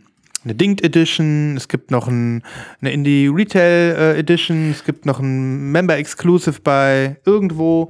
eine 0.49 0.55
Dinged 0.55 0.83
Edition, 0.83 1.55
es 1.55 1.67
gibt 1.67 1.91
noch 1.91 2.07
ein, 2.07 2.43
eine 2.81 2.91
Indie 2.91 3.27
Retail 3.27 3.95
äh, 3.95 4.19
Edition, 4.19 4.71
es 4.71 4.83
gibt 4.83 5.05
noch 5.05 5.19
ein 5.19 5.71
Member 5.71 5.95
Exclusive 5.95 6.59
bei 6.61 7.17
irgendwo. 7.23 7.89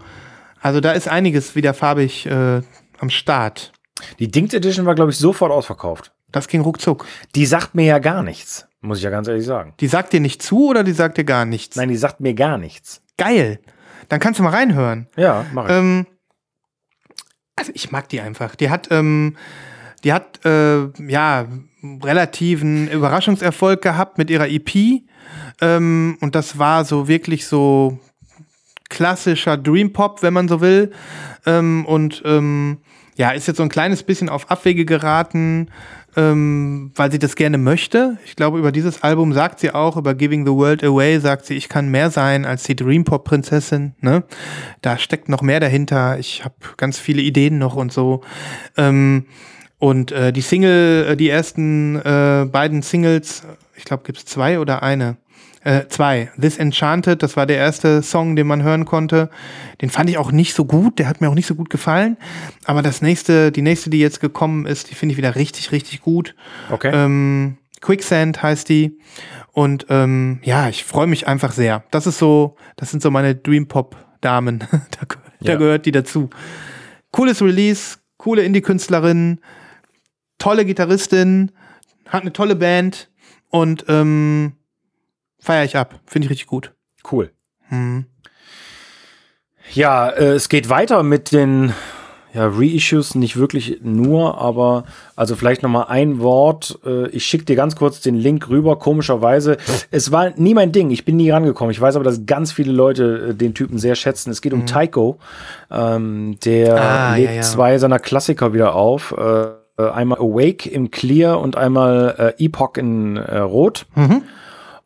Also 0.60 0.82
da 0.82 0.92
ist 0.92 1.08
einiges 1.08 1.56
wieder 1.56 1.74
farbig 1.74 2.26
äh, 2.26 2.62
am 3.00 3.10
Start. 3.10 3.72
Die 4.20 4.30
Dinged 4.30 4.54
Edition 4.54 4.86
war, 4.86 4.96
glaube 4.96 5.12
ich, 5.12 5.18
sofort 5.18 5.52
ausverkauft. 5.52 6.12
Das 6.32 6.48
ging 6.50 6.62
ruckzuck. 6.62 7.08
Die 7.34 7.46
sagt 7.46 7.76
mir 7.76 7.86
ja 7.86 8.00
gar 8.00 8.24
nichts, 8.24 8.68
muss 8.82 8.98
ich 8.98 9.06
ja 9.06 9.10
ganz 9.10 9.30
ehrlich 9.30 9.46
sagen. 9.46 9.74
Die 9.80 9.88
sagt 9.88 10.12
dir 10.12 10.20
nicht 10.20 10.44
zu 10.44 10.68
oder 10.68 10.84
die 10.84 10.92
sagt 10.92 11.18
dir 11.18 11.24
gar 11.24 11.46
nichts? 11.46 11.78
Nein, 11.78 11.90
die 11.90 11.98
sagt 11.98 12.20
mir 12.20 12.34
gar 12.34 12.58
nichts. 12.58 13.02
Geil. 13.18 13.60
Dann 14.10 14.20
kannst 14.20 14.40
du 14.40 14.44
mal 14.44 14.54
reinhören. 14.54 15.08
Ja, 15.16 15.46
mach 15.54 15.66
ich. 15.66 15.72
Ähm, 15.72 16.08
also 17.56 17.72
ich 17.74 17.92
mag 17.92 18.10
die 18.10 18.20
einfach. 18.20 18.56
Die 18.56 18.70
hat, 18.70 18.90
ähm, 18.92 19.38
die 20.04 20.12
hat 20.12 20.46
äh, 20.46 20.88
ja 21.08 21.48
relativen 21.84 22.90
Überraschungserfolg 22.90 23.82
gehabt 23.82 24.18
mit 24.18 24.30
ihrer 24.30 24.50
EP. 24.50 25.02
Ähm, 25.62 26.18
und 26.22 26.36
das 26.36 26.58
war 26.58 26.86
so 26.86 27.08
wirklich 27.08 27.46
so 27.46 28.00
klassischer 28.90 29.58
Dream 29.58 29.94
Pop, 29.94 30.22
wenn 30.22 30.34
man 30.34 30.48
so 30.48 30.62
will. 30.62 30.92
Ähm, 31.46 31.86
und 31.86 32.22
ähm, 32.26 32.80
ja, 33.16 33.32
ist 33.32 33.48
jetzt 33.48 33.58
so 33.58 33.64
ein 33.64 33.70
kleines 33.70 34.04
bisschen 34.04 34.30
auf 34.30 34.50
Abwege 34.50 34.86
geraten, 34.86 35.68
ähm, 36.16 36.92
weil 36.96 37.12
sie 37.12 37.20
das 37.20 37.36
gerne 37.36 37.58
möchte. 37.58 38.18
Ich 38.26 38.36
glaube, 38.36 38.58
über 38.58 38.72
dieses 38.72 39.04
Album 39.04 39.34
sagt 39.34 39.60
sie 39.60 39.72
auch, 39.72 39.98
über 39.98 40.16
Giving 40.16 40.46
the 40.46 40.54
World 40.54 40.84
Away, 40.84 41.20
sagt 41.20 41.46
sie, 41.46 41.56
ich 41.56 41.70
kann 41.70 41.90
mehr 41.90 42.12
sein 42.12 42.46
als 42.46 42.64
die 42.64 42.76
Dream 42.76 43.04
Pop 43.04 43.26
Prinzessin. 43.26 43.94
Ne? 44.00 44.24
Da 44.82 44.98
steckt 44.98 45.30
noch 45.30 45.42
mehr 45.42 45.60
dahinter. 45.60 46.18
Ich 46.18 46.44
habe 46.46 46.56
ganz 46.78 46.98
viele 46.98 47.22
Ideen 47.22 47.58
noch 47.58 47.76
und 47.76 47.92
so. 47.92 48.22
Ähm, 48.78 49.26
und 49.80 50.12
äh, 50.12 50.32
die 50.32 50.42
Single, 50.42 51.08
äh, 51.10 51.18
die 51.18 51.30
ersten 51.30 51.96
äh, 51.98 52.46
beiden 52.52 52.82
Singles, 52.82 53.44
ich 53.76 53.86
glaube, 53.86 54.04
gibt's 54.06 54.26
zwei 54.26 54.60
oder 54.60 54.84
eine? 54.84 55.18
Äh, 55.64 55.88
zwei. 55.90 56.32
This 56.40 56.58
Enchanted, 56.58 57.22
das 57.22 57.36
war 57.36 57.46
der 57.46 57.58
erste 57.58 58.02
Song, 58.02 58.36
den 58.38 58.48
man 58.48 58.64
hören 58.64 58.86
konnte. 58.86 59.30
Den 59.82 59.90
fand 59.90 60.10
ich 60.10 60.18
auch 60.18 60.32
nicht 60.32 60.54
so 60.54 60.64
gut, 60.64 61.00
der 61.00 61.08
hat 61.08 61.20
mir 61.20 61.30
auch 61.30 61.34
nicht 61.36 61.48
so 61.48 61.56
gut 61.56 61.70
gefallen. 61.70 62.16
Aber 62.66 62.82
das 62.82 63.02
nächste, 63.02 63.52
die 63.52 63.62
nächste, 63.62 63.90
die 63.90 64.00
jetzt 64.00 64.22
gekommen 64.22 64.66
ist, 64.66 64.90
die 64.90 64.96
finde 64.96 65.14
ich 65.14 65.18
wieder 65.18 65.36
richtig, 65.36 65.72
richtig 65.74 66.02
gut. 66.02 66.34
Okay. 66.72 66.92
Ähm, 66.94 67.58
Quicksand 67.82 68.42
heißt 68.42 68.70
die. 68.70 69.00
Und 69.52 69.86
ähm, 69.90 70.40
ja, 70.44 70.70
ich 70.70 70.86
freue 70.86 71.08
mich 71.08 71.28
einfach 71.28 71.52
sehr. 71.52 71.84
Das 71.92 72.08
ist 72.08 72.20
so, 72.20 72.56
das 72.78 72.92
sind 72.92 73.02
so 73.02 73.12
meine 73.12 73.36
Dream 73.36 73.68
Pop, 73.68 73.98
Damen. 74.22 74.60
da, 74.72 74.78
da 75.42 75.52
Ja. 75.52 75.58
gehört 75.58 75.86
die 75.86 75.92
dazu. 75.92 76.30
Cooles 77.12 77.42
Release, 77.42 77.98
coole 78.18 78.44
Indie-Künstlerin, 78.44 79.40
tolle 80.40 80.66
Gitarristin, 80.66 81.52
hat 82.08 82.22
eine 82.22 82.34
tolle 82.34 82.56
Band 82.56 83.10
und 83.50 83.86
ähm, 83.88 84.54
feiere 85.40 85.66
ich 85.66 85.78
ab. 85.78 86.00
Finde 86.06 86.26
ich 86.26 86.32
richtig 86.32 86.48
gut. 86.48 86.74
Cool. 87.10 87.32
Hm. 87.68 88.06
Ja, 89.74 90.10
äh, 90.10 90.34
es 90.34 90.50
geht 90.50 90.70
weiter 90.70 91.04
mit 91.04 91.32
den 91.32 91.74
ja, 92.34 92.48
Reissues, 92.48 93.16
nicht 93.16 93.38
wirklich 93.38 93.80
nur, 93.82 94.40
aber 94.40 94.84
also 95.16 95.36
vielleicht 95.36 95.64
noch 95.64 95.70
mal 95.70 95.84
ein 95.84 96.20
Wort. 96.20 96.80
Äh, 96.86 97.08
ich 97.10 97.26
schicke 97.26 97.46
dir 97.46 97.56
ganz 97.56 97.76
kurz 97.76 98.02
den 98.02 98.16
Link 98.16 98.50
rüber. 98.50 98.78
Komischerweise, 98.78 99.58
es 99.90 100.12
war 100.12 100.32
nie 100.36 100.54
mein 100.54 100.72
Ding. 100.72 100.92
Ich 100.92 101.06
bin 101.06 101.18
nie 101.18 101.32
rangekommen. 101.32 101.72
Ich 101.72 101.82
weiß 101.82 101.96
aber, 101.96 102.04
dass 102.04 102.28
ganz 102.28 102.52
viele 102.52 102.72
Leute 102.72 103.30
äh, 103.30 103.34
den 103.36 103.56
Typen 103.56 103.80
sehr 103.80 103.96
schätzen. 103.96 104.30
Es 104.30 104.42
geht 104.42 104.54
um 104.54 104.68
Taiko. 104.68 105.18
Ähm, 105.72 106.38
der 106.46 106.82
Ah, 106.82 107.16
legt 107.16 107.30
ja, 107.30 107.36
ja. 107.38 107.42
zwei 107.42 107.78
seiner 107.80 108.00
Klassiker 108.00 108.54
wieder 108.54 108.76
auf. 108.76 109.12
Äh, 109.18 109.59
einmal 109.88 110.20
Awake 110.20 110.70
im 110.70 110.92
Clear 110.92 111.40
und 111.40 111.56
einmal 111.58 112.34
äh, 112.38 112.44
Epoch 112.46 112.76
in 112.78 113.18
äh, 113.18 113.38
Rot. 113.40 113.86
Mhm. 113.96 114.24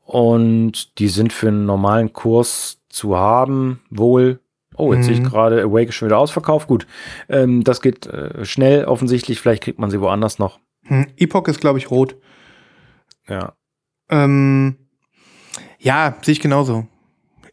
Und 0.06 0.99
die 0.99 1.07
sind 1.07 1.32
für 1.34 1.48
einen 1.48 1.65
normalen 1.65 2.14
Kurs 2.14 2.82
zu 2.90 3.18
haben, 3.18 3.82
wohl. 3.90 4.40
Oh, 4.76 4.94
jetzt 4.94 5.06
sehe 5.06 5.14
ich 5.14 5.20
Mhm. 5.22 5.26
gerade, 5.26 5.61
Awake 5.61 5.90
ist 5.90 5.95
schon 5.95 6.07
wieder 6.07 6.18
ausverkauft. 6.18 6.68
Gut, 6.68 6.88
ähm, 7.30 7.64
das 7.64 7.80
geht 7.82 8.07
äh, 8.07 8.44
schnell 8.45 8.86
offensichtlich. 8.86 9.40
Vielleicht 9.40 9.64
kriegt 9.64 9.80
man 9.80 9.91
sie 9.91 10.02
woanders 10.02 10.40
noch. 10.40 10.60
Hm. 10.86 11.07
Epoch 11.15 11.48
ist, 11.48 11.61
glaube 11.61 11.78
ich, 11.80 11.90
rot. 11.91 12.15
Ja. 13.30 13.53
Ähm, 14.10 14.76
ja, 15.80 16.15
sehe 16.22 16.34
ich 16.34 16.40
genauso. 16.41 16.88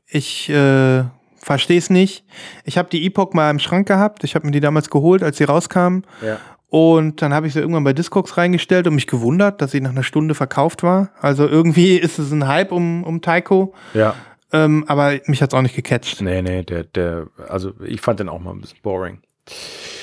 Ich 0.07 0.49
äh, 0.51 1.05
verstehe 1.37 1.79
es 1.79 1.91
nicht. 1.91 2.25
Ich 2.65 2.77
habe 2.79 2.89
die 2.91 3.07
Epoch 3.07 3.33
mal 3.35 3.51
im 3.51 3.59
Schrank 3.61 3.87
gehabt. 3.87 4.25
Ich 4.25 4.35
habe 4.35 4.47
mir 4.47 4.53
die 4.53 4.61
damals 4.61 4.91
geholt, 4.91 5.23
als 5.23 5.37
sie 5.37 5.45
rauskam. 5.45 6.01
Ja. 6.25 6.39
Und 6.71 7.21
dann 7.21 7.35
habe 7.35 7.49
ich 7.49 7.53
sie 7.53 7.59
irgendwann 7.59 7.83
bei 7.83 7.93
Discogs 7.93 8.37
reingestellt 8.37 8.87
und 8.87 8.95
mich 8.95 9.09
gewundert, 9.09 9.61
dass 9.61 9.73
sie 9.73 9.81
nach 9.81 9.91
einer 9.91 10.05
Stunde 10.05 10.37
verkauft 10.37 10.83
war. 10.85 11.11
Also 11.21 11.47
irgendwie 11.47 11.97
ist 11.99 12.19
es 12.19 12.31
ein 12.31 12.47
Hype 12.47 12.73
um, 12.73 13.03
um 13.05 13.21
Taiko. 13.21 13.75
Ja. 13.93 14.15
Ähm, 14.53 14.85
aber 14.89 15.19
mich 15.27 15.43
hat's 15.43 15.53
auch 15.53 15.63
nicht 15.63 15.77
gecatcht. 15.77 16.21
Nee, 16.21 16.43
nee, 16.43 16.63
der, 16.63 16.85
der, 16.85 17.27
also 17.49 17.73
ich 17.85 18.01
fand 18.01 18.21
den 18.21 18.29
auch 18.29 18.41
mal 18.41 18.53
ein 18.53 18.61
bisschen 18.61 18.79
boring. 18.83 19.21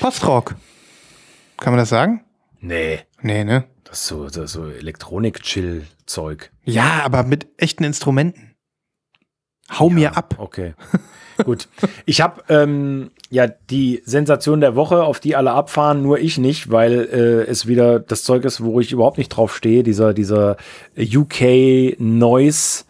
Postrock. 0.00 0.54
Kann 1.56 1.72
man 1.72 1.78
das 1.78 1.88
sagen? 1.88 2.22
Nee. 2.60 3.00
Nee, 3.22 3.44
ne? 3.44 3.64
Das 3.84 4.00
ist 4.02 4.06
so, 4.08 4.24
das 4.24 4.36
ist 4.36 4.52
so 4.52 4.68
Elektronik-Chill-Zeug. 4.68 6.50
Ja, 6.64 7.02
aber 7.04 7.24
mit 7.24 7.46
echten 7.56 7.84
Instrumenten. 7.84 8.47
Hau 9.70 9.90
mir 9.90 10.16
ab. 10.16 10.34
Okay. 10.38 10.74
Gut. 11.44 11.68
Ich 12.04 12.20
habe 12.20 12.42
ähm, 12.48 13.10
ja 13.30 13.46
die 13.46 14.02
Sensation 14.04 14.60
der 14.60 14.74
Woche, 14.74 15.04
auf 15.04 15.20
die 15.20 15.36
alle 15.36 15.52
abfahren, 15.52 16.02
nur 16.02 16.18
ich 16.18 16.38
nicht, 16.38 16.70
weil 16.70 16.92
äh, 17.12 17.50
es 17.50 17.66
wieder 17.66 18.00
das 18.00 18.24
Zeug 18.24 18.44
ist, 18.44 18.62
wo 18.62 18.80
ich 18.80 18.92
überhaupt 18.92 19.18
nicht 19.18 19.28
drauf 19.28 19.54
stehe. 19.54 19.82
Dieser, 19.82 20.14
dieser 20.14 20.56
UK 20.98 21.98
Noise 21.98 22.84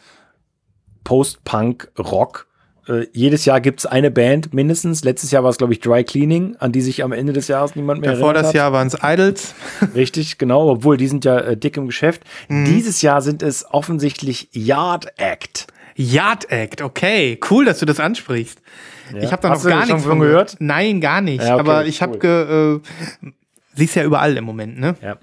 Post-Punk 1.04 1.90
Rock. 1.98 2.46
Äh, 2.86 3.06
jedes 3.12 3.44
Jahr 3.44 3.60
gibt's 3.60 3.86
eine 3.86 4.10
Band 4.10 4.54
mindestens. 4.54 5.04
Letztes 5.04 5.30
Jahr 5.30 5.42
war 5.42 5.50
es, 5.50 5.58
glaube 5.58 5.72
ich, 5.72 5.80
Dry 5.80 6.04
Cleaning, 6.04 6.56
an 6.58 6.72
die 6.72 6.80
sich 6.80 7.02
am 7.02 7.12
Ende 7.12 7.32
des 7.32 7.48
Jahres 7.48 7.76
niemand 7.76 8.00
mehr 8.00 8.12
Davor 8.12 8.28
erinnert 8.28 8.42
das 8.42 8.48
hat. 8.48 8.54
Jahr 8.54 8.72
waren 8.72 8.88
es 8.88 8.96
Idols. 9.02 9.54
Richtig, 9.94 10.38
genau, 10.38 10.68
obwohl 10.68 10.96
die 10.96 11.08
sind 11.08 11.24
ja 11.24 11.38
äh, 11.38 11.56
dick 11.56 11.76
im 11.76 11.86
Geschäft. 11.86 12.22
Mhm. 12.48 12.64
Dieses 12.64 13.02
Jahr 13.02 13.22
sind 13.22 13.42
es 13.42 13.66
offensichtlich 13.70 14.48
Yard 14.52 15.12
Act. 15.16 15.66
Yard 16.00 16.50
Act, 16.52 16.80
okay. 16.80 17.38
Cool, 17.50 17.64
dass 17.64 17.80
du 17.80 17.86
das 17.86 17.98
ansprichst. 17.98 18.62
Ich 19.20 19.32
habe 19.32 19.42
da 19.42 19.48
noch 19.48 19.54
Hast 19.56 19.64
du 19.64 19.68
gar 19.70 19.84
nichts 19.84 20.04
von 20.04 20.20
gehört? 20.20 20.56
Nein, 20.60 21.00
gar 21.00 21.20
nicht. 21.20 21.42
Ja, 21.42 21.54
okay, 21.54 21.60
aber 21.60 21.86
ich 21.86 22.02
habe 22.02 22.12
cool. 22.14 22.18
ge, 22.20 22.76
äh, 23.26 23.32
siehst 23.74 23.96
ja 23.96 24.04
überall 24.04 24.36
im 24.36 24.44
Moment, 24.44 24.78
ne? 24.78 24.94
Ja. 25.02 25.16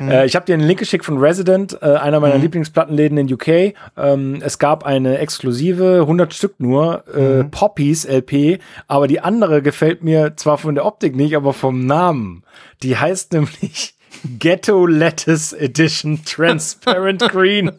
Äh, 0.00 0.26
ich 0.26 0.34
habe 0.36 0.46
dir 0.46 0.54
einen 0.54 0.66
Link 0.66 0.78
geschickt 0.78 1.04
von 1.04 1.18
Resident, 1.18 1.76
äh, 1.82 1.86
einer 1.86 2.18
meiner 2.20 2.36
Mhm. 2.36 2.42
Lieblingsplattenläden 2.42 3.18
in 3.18 3.32
UK. 3.32 3.74
Ähm, 3.96 4.40
es 4.42 4.58
gab 4.58 4.84
eine 4.86 5.18
exklusive, 5.18 6.02
100 6.06 6.32
Stück 6.34 6.54
nur, 6.60 7.04
äh, 7.14 7.42
Mhm. 7.42 7.50
Poppies 7.50 8.04
LP, 8.06 8.58
aber 8.86 9.08
die 9.08 9.20
andere 9.20 9.60
gefällt 9.60 10.02
mir 10.04 10.34
zwar 10.36 10.56
von 10.56 10.74
der 10.74 10.86
Optik 10.86 11.14
nicht, 11.16 11.36
aber 11.36 11.52
vom 11.52 11.84
Namen. 11.84 12.44
Die 12.82 12.96
heißt 12.96 13.32
nämlich 13.34 13.91
Ghetto 14.38 14.86
Lettuce 14.86 15.52
Edition 15.52 16.20
Transparent 16.24 17.20
Green. 17.32 17.72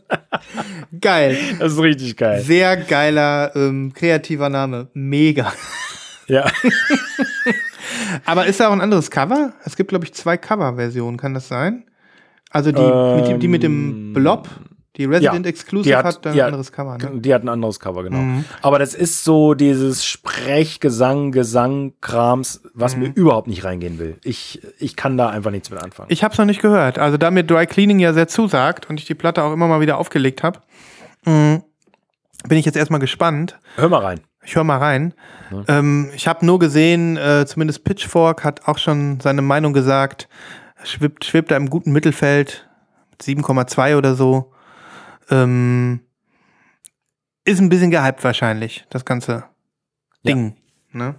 Geil. 0.99 1.37
Das 1.59 1.73
ist 1.73 1.79
richtig 1.79 2.17
geil. 2.17 2.41
Sehr 2.41 2.77
geiler, 2.77 3.55
ähm, 3.55 3.93
kreativer 3.93 4.49
Name. 4.49 4.87
Mega. 4.93 5.53
Ja. 6.27 6.49
Aber 8.25 8.45
ist 8.45 8.59
da 8.59 8.67
auch 8.69 8.73
ein 8.73 8.81
anderes 8.81 9.09
Cover? 9.11 9.53
Es 9.65 9.75
gibt, 9.75 9.89
glaube 9.89 10.05
ich, 10.05 10.13
zwei 10.13 10.37
Cover-Versionen, 10.37 11.17
kann 11.17 11.33
das 11.33 11.47
sein? 11.47 11.83
Also 12.49 12.71
die, 12.71 12.81
mit, 13.21 13.27
dem- 13.27 13.39
die 13.39 13.47
mit 13.47 13.63
dem 13.63 14.13
Blob, 14.13 14.47
die 14.95 15.05
Resident 15.05 15.45
Ja, 15.45 15.49
Exclusive 15.49 15.97
hat- 15.97 16.05
hat, 16.05 16.27
ein 16.27 16.39
anderes 16.39 16.71
Cover, 16.71 16.97
ne? 16.97 17.19
Die 17.19 17.33
hat 17.33 17.43
ein 17.43 17.49
anderes 17.49 17.79
Cover, 17.79 18.03
genau. 18.03 18.17
Mhm. 18.17 18.45
Aber 18.61 18.77
das 18.77 18.93
ist 18.93 19.23
so 19.23 19.53
dieses 19.55 20.05
Sprechgesang, 20.05 21.31
Gesang-Krams, 21.31 22.61
was 22.73 22.95
mir 22.95 23.11
überhaupt 23.15 23.47
nicht 23.47 23.63
reingehen 23.63 23.97
will. 23.97 24.17
Ich, 24.23 24.61
ich 24.77 24.95
kann 24.95 25.17
da 25.17 25.29
einfach 25.29 25.49
nichts 25.51 25.69
mit 25.71 25.81
anfangen. 25.81 26.09
Ich 26.11 26.23
habe 26.23 26.31
es 26.33 26.37
noch 26.37 26.45
nicht 26.45 26.61
gehört. 26.61 26.99
Also 26.99 27.17
da 27.17 27.31
mir 27.31 27.43
Dry 27.43 27.65
Cleaning 27.65 27.99
ja 27.99 28.13
sehr 28.13 28.27
zusagt 28.27 28.89
und 28.89 28.99
ich 28.99 29.05
die 29.05 29.15
Platte 29.15 29.43
auch 29.43 29.51
immer 29.53 29.67
mal 29.67 29.81
wieder 29.81 29.97
aufgelegt 29.97 30.43
habe, 30.43 30.59
bin 31.25 31.63
ich 32.49 32.65
jetzt 32.65 32.75
erstmal 32.75 32.99
gespannt. 32.99 33.57
Hör 33.77 33.89
mal 33.89 34.01
rein. 34.01 34.19
Ich 34.45 34.55
höre 34.55 34.63
mal 34.65 34.77
rein. 34.77 35.13
Ähm, 35.67 36.11
ich 36.15 36.27
habe 36.27 36.45
nur 36.45 36.59
gesehen, 36.59 37.15
äh, 37.17 37.45
zumindest 37.47 37.83
Pitchfork 37.85 38.43
hat 38.43 38.67
auch 38.67 38.77
schon 38.77 39.19
seine 39.21 39.41
Meinung 39.41 39.71
gesagt. 39.73 40.27
Schwebt, 40.83 41.23
schwebt 41.23 41.49
da 41.51 41.55
im 41.55 41.69
guten 41.69 41.91
Mittelfeld 41.93 42.67
mit 43.11 43.23
7,2 43.23 43.95
oder 43.97 44.15
so. 44.15 44.51
Ähm, 45.29 46.01
ist 47.45 47.59
ein 47.59 47.69
bisschen 47.69 47.91
gehypt 47.91 48.23
wahrscheinlich, 48.23 48.85
das 48.89 49.05
ganze 49.05 49.43
Ding. 50.25 50.55
Ne? 50.91 51.15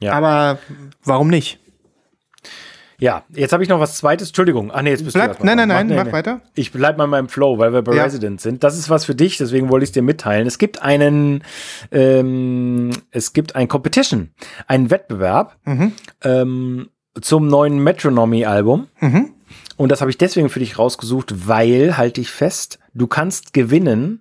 Ja. 0.00 0.12
Aber 0.12 0.58
warum 1.04 1.28
nicht? 1.28 1.58
Ja, 3.00 3.22
jetzt 3.28 3.52
habe 3.52 3.62
ich 3.62 3.68
noch 3.68 3.78
was 3.78 3.96
zweites. 3.96 4.30
Entschuldigung. 4.30 4.72
Ah, 4.72 4.82
nee, 4.82 4.90
jetzt 4.90 5.04
bist 5.04 5.14
du 5.14 5.20
Bleib, 5.20 5.30
erst 5.30 5.40
mal 5.44 5.54
nein, 5.54 5.68
nein, 5.68 5.68
dran. 5.68 5.86
nein, 5.86 5.96
mach 5.98 6.04
nee. 6.06 6.12
weiter. 6.12 6.40
Ich 6.56 6.72
bleib 6.72 6.98
mal 6.98 7.04
in 7.04 7.10
meinem 7.10 7.28
Flow, 7.28 7.56
weil 7.58 7.72
wir 7.72 7.82
bei 7.82 7.94
Ja. 7.94 8.02
Resident 8.02 8.40
sind. 8.40 8.64
Das 8.64 8.76
ist 8.76 8.90
was 8.90 9.04
für 9.04 9.14
dich, 9.14 9.36
deswegen 9.36 9.68
wollte 9.68 9.84
ich 9.84 9.90
es 9.90 9.92
dir 9.92 10.02
mitteilen. 10.02 10.48
Es 10.48 10.58
gibt 10.58 10.82
einen, 10.82 11.44
ähm, 11.92 12.90
es 13.12 13.32
gibt 13.32 13.54
ein 13.54 13.68
Competition, 13.68 14.30
einen 14.66 14.90
Wettbewerb 14.90 15.56
Mhm. 15.64 15.92
ähm, 16.24 16.88
zum 17.20 17.46
neuen 17.46 17.78
Metronomy-Album. 17.78 18.88
Mhm. 19.00 19.32
Und 19.78 19.90
das 19.90 20.00
habe 20.02 20.10
ich 20.10 20.18
deswegen 20.18 20.50
für 20.50 20.58
dich 20.58 20.78
rausgesucht, 20.78 21.48
weil, 21.48 21.96
halte 21.96 22.20
ich 22.20 22.30
fest, 22.30 22.78
du 22.92 23.06
kannst 23.06 23.54
gewinnen 23.54 24.20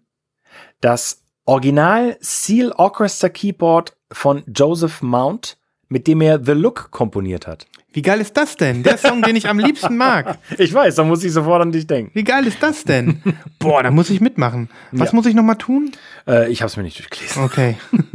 das 0.82 1.24
Original 1.46 2.16
Seal 2.22 2.72
Orchestra 2.78 3.28
Keyboard 3.30 3.98
von 4.12 4.44
Joseph 4.48 5.02
Mount, 5.02 5.58
mit 5.90 6.08
dem 6.08 6.22
er 6.22 6.44
The 6.46 6.52
Look 6.52 6.92
komponiert 6.92 7.48
hat. 7.48 7.66
Wie 7.94 8.02
geil 8.04 8.22
ist 8.22 8.38
das 8.38 8.56
denn? 8.58 8.84
Der 8.84 8.98
Song, 8.98 9.22
den 9.24 9.36
ich 9.36 9.50
am 9.50 9.58
liebsten 9.58 9.98
mag. 9.98 10.38
Ich 10.60 10.74
weiß, 10.74 10.96
da 10.96 11.04
muss 11.04 11.24
ich 11.24 11.32
sofort 11.34 11.62
an 11.62 11.72
dich 11.72 11.88
denken. 11.88 12.12
Wie 12.14 12.24
geil 12.24 12.46
ist 12.46 12.62
das 12.62 12.84
denn? 12.84 13.22
Boah, 13.58 13.82
da 13.82 13.90
muss 13.90 14.10
ich 14.10 14.22
mitmachen. 14.22 14.70
Was 14.92 15.10
Ja. 15.10 15.16
muss 15.16 15.26
ich 15.26 15.34
noch 15.34 15.44
mal 15.44 15.56
tun? 15.56 15.92
Äh, 16.28 16.52
ich 16.52 16.62
habe 16.62 16.68
es 16.68 16.78
mir 16.78 16.84
nicht 16.84 17.00
durchgelesen. 17.00 17.44
Okay. 17.44 17.78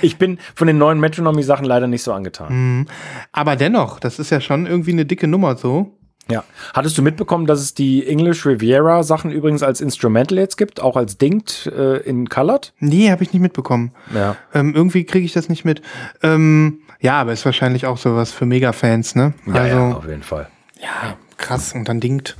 Ich 0.00 0.16
bin 0.16 0.38
von 0.54 0.66
den 0.66 0.78
neuen 0.78 0.98
Metronomy-Sachen 0.98 1.66
leider 1.66 1.86
nicht 1.88 2.02
so 2.02 2.14
angetan. 2.14 2.78
Mhm. 2.78 2.86
Aber 3.32 3.54
dennoch, 3.54 4.00
das 4.00 4.18
ist 4.18 4.30
ja 4.30 4.40
schon 4.40 4.64
irgendwie 4.66 4.92
eine 4.92 5.04
dicke 5.04 5.28
Nummer 5.28 5.58
so. 5.58 5.97
Ja. 6.30 6.44
Hattest 6.74 6.98
du 6.98 7.02
mitbekommen, 7.02 7.46
dass 7.46 7.60
es 7.60 7.74
die 7.74 8.06
English 8.06 8.44
Riviera 8.44 9.02
Sachen 9.02 9.30
übrigens 9.30 9.62
als 9.62 9.80
Instrumental 9.80 10.38
jetzt 10.38 10.56
gibt, 10.56 10.80
auch 10.80 10.96
als 10.96 11.16
Dinged 11.16 11.66
äh, 11.66 11.98
in 11.98 12.28
Colored? 12.28 12.74
Nee, 12.80 13.10
habe 13.10 13.22
ich 13.22 13.32
nicht 13.32 13.40
mitbekommen. 13.40 13.92
Ja. 14.14 14.36
Ähm, 14.52 14.74
irgendwie 14.74 15.04
kriege 15.04 15.24
ich 15.24 15.32
das 15.32 15.48
nicht 15.48 15.64
mit. 15.64 15.80
Ähm, 16.22 16.80
ja, 17.00 17.20
aber 17.20 17.32
ist 17.32 17.44
wahrscheinlich 17.44 17.86
auch 17.86 17.96
sowas 17.96 18.32
für 18.32 18.44
Mega-Fans, 18.44 19.14
ne? 19.14 19.32
Ja, 19.46 19.54
also, 19.54 19.76
ja, 19.76 19.92
auf 19.92 20.06
jeden 20.06 20.22
Fall. 20.22 20.48
ja, 20.80 21.16
krass. 21.38 21.72
Und 21.72 21.88
dann 21.88 22.00
dingt. 22.00 22.36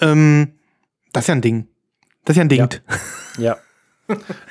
Ähm, 0.00 0.54
das 1.12 1.24
ist 1.24 1.28
ja 1.28 1.34
ein 1.34 1.42
Ding. 1.42 1.68
Das 2.24 2.34
ist 2.34 2.38
ja 2.38 2.44
ein 2.44 2.48
Dingt. 2.48 2.82
Ja. 3.38 3.56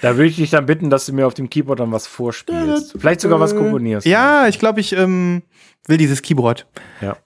da 0.02 0.16
würde 0.16 0.28
ich 0.28 0.38
dich 0.38 0.52
dann 0.52 0.66
bitten, 0.66 0.90
dass 0.90 1.08
du 1.08 1.14
mir 1.14 1.28
auf 1.28 1.34
dem 1.34 1.50
Keyboard 1.50 1.80
dann 1.80 1.92
was 1.92 2.08
vorspielst. 2.08 2.96
Vielleicht 2.98 3.22
sogar 3.22 3.40
was 3.40 3.56
komponierst. 3.56 4.06
Ja, 4.06 4.48
ich 4.48 4.60
glaube, 4.60 4.80
ich 4.80 4.94
ähm, 4.94 5.42
will 5.88 5.98
dieses 5.98 6.22
Keyboard. 6.22 6.68
Ja. 7.02 7.18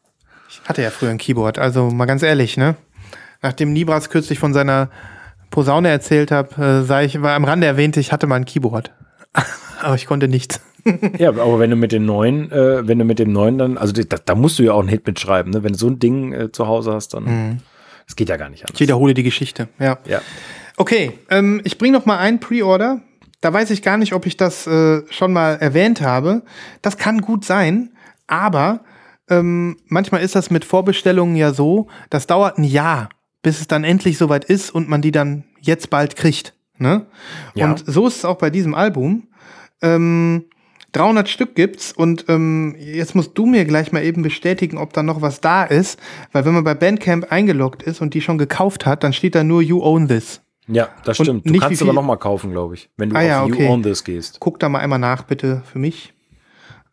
Ich 0.51 0.61
hatte 0.67 0.81
ja 0.81 0.89
früher 0.89 1.09
ein 1.09 1.17
Keyboard, 1.17 1.59
also 1.59 1.89
mal 1.89 2.05
ganz 2.05 2.23
ehrlich, 2.23 2.57
ne? 2.57 2.75
Nachdem 3.41 3.73
Nibras 3.73 4.09
kürzlich 4.09 4.37
von 4.39 4.53
seiner 4.53 4.89
Posaune 5.49 5.89
erzählt 5.89 6.31
hat, 6.31 6.57
äh, 6.57 6.83
sei 6.83 7.05
ich, 7.05 7.21
war 7.21 7.33
am 7.35 7.45
Rande 7.45 7.67
erwähnt, 7.67 7.97
ich 7.97 8.11
hatte 8.11 8.27
mal 8.27 8.35
ein 8.35 8.45
Keyboard. 8.45 8.91
Aber 9.81 9.95
ich 9.95 10.05
konnte 10.05 10.27
nichts. 10.27 10.59
Ja, 11.19 11.29
aber 11.29 11.59
wenn 11.59 11.69
du 11.69 11.75
mit 11.75 11.91
den 11.91 12.05
neuen, 12.07 12.51
äh, 12.51 12.87
wenn 12.87 12.97
du 12.97 13.05
mit 13.05 13.19
dem 13.19 13.31
neuen 13.31 13.59
dann, 13.59 13.77
also 13.77 13.93
da, 13.93 14.17
da 14.17 14.33
musst 14.33 14.57
du 14.57 14.63
ja 14.63 14.73
auch 14.73 14.79
einen 14.79 14.87
Hit 14.89 15.05
mitschreiben, 15.05 15.51
ne? 15.53 15.61
Wenn 15.63 15.73
du 15.73 15.77
so 15.77 15.85
ein 15.87 15.99
Ding 15.99 16.33
äh, 16.33 16.51
zu 16.51 16.65
Hause 16.65 16.93
hast, 16.93 17.09
dann. 17.13 17.61
Das 18.07 18.15
geht 18.15 18.29
ja 18.29 18.37
gar 18.37 18.49
nicht 18.49 18.61
Ich 18.61 18.65
anders. 18.65 18.79
wiederhole 18.79 19.13
die 19.13 19.21
Geschichte, 19.21 19.67
ja. 19.77 19.99
Ja. 20.07 20.21
Okay, 20.77 21.19
ähm, 21.29 21.61
ich 21.65 21.77
bringe 21.77 21.95
noch 21.95 22.07
mal 22.07 22.17
ein 22.17 22.39
Pre-Order. 22.39 22.99
da 23.41 23.53
weiß 23.53 23.69
ich 23.69 23.83
gar 23.83 23.97
nicht, 23.97 24.13
ob 24.13 24.25
ich 24.25 24.37
das 24.37 24.65
äh, 24.65 25.03
schon 25.11 25.31
mal 25.33 25.53
erwähnt 25.57 26.01
habe. 26.01 26.41
Das 26.81 26.97
kann 26.97 27.21
gut 27.21 27.45
sein, 27.45 27.91
aber 28.25 28.79
ähm, 29.30 29.77
manchmal 29.88 30.22
ist 30.22 30.35
das 30.35 30.49
mit 30.49 30.65
Vorbestellungen 30.65 31.35
ja 31.35 31.53
so, 31.53 31.88
das 32.10 32.27
dauert 32.27 32.57
ein 32.57 32.64
Jahr, 32.64 33.10
bis 33.41 33.60
es 33.60 33.68
dann 33.68 33.84
endlich 33.84 34.18
soweit 34.18 34.45
ist 34.45 34.72
und 34.72 34.89
man 34.89 35.02
die 35.02 35.11
dann 35.11 35.45
jetzt 35.60 35.89
bald 35.89 36.15
kriegt. 36.15 36.53
Ne? 36.77 37.06
Ja. 37.53 37.69
Und 37.69 37.84
so 37.85 38.07
ist 38.07 38.18
es 38.18 38.26
auch 38.26 38.38
bei 38.38 38.49
diesem 38.49 38.73
Album. 38.73 39.27
Ähm, 39.81 40.45
300 40.93 41.30
Stück 41.30 41.56
gibt's 41.56 41.93
und 41.93 42.26
ähm, 42.27 42.76
jetzt 42.77 43.15
musst 43.15 43.38
du 43.38 43.45
mir 43.45 43.64
gleich 43.65 43.91
mal 43.91 44.03
eben 44.03 44.23
bestätigen, 44.23 44.77
ob 44.77 44.91
da 44.91 45.03
noch 45.03 45.22
was 45.22 45.39
da 45.39 45.64
ist, 45.64 45.99
weil 46.34 46.43
wenn 46.43 46.53
man 46.53 46.64
bei 46.64 46.73
Bandcamp 46.73 47.31
eingeloggt 47.31 47.84
ist 47.84 48.02
und 48.02 48.14
die 48.14 48.22
schon 48.22 48.38
gekauft 48.38 48.85
hat, 48.85 49.03
dann 49.03 49.14
steht 49.14 49.35
da 49.35 49.43
nur 49.43 49.61
You 49.61 49.81
Own 49.81 50.10
This. 50.10 50.41
Ja, 50.68 50.89
das 51.06 51.19
Und 51.19 51.26
stimmt. 51.26 51.45
Du 51.48 51.52
nicht 51.52 51.61
kannst 51.61 51.81
aber 51.81 51.93
noch 51.93 52.03
mal 52.03 52.18
kaufen, 52.18 52.52
glaube 52.52 52.76
ich, 52.76 52.89
wenn 52.98 53.10
du 53.10 53.15
Ah 53.15 53.22
ja, 53.22 53.41
auf 53.41 53.52
okay. 53.52 53.65
You 53.65 53.72
Own 53.72 53.84
This 53.84 54.03
gehst. 54.03 54.39
Guck 54.39 54.60
da 54.60 54.69
mal 54.69 54.80
einmal 54.80 54.99
nach, 54.99 55.23
bitte, 55.23 55.64
für 55.65 55.80
mich. 55.80 56.14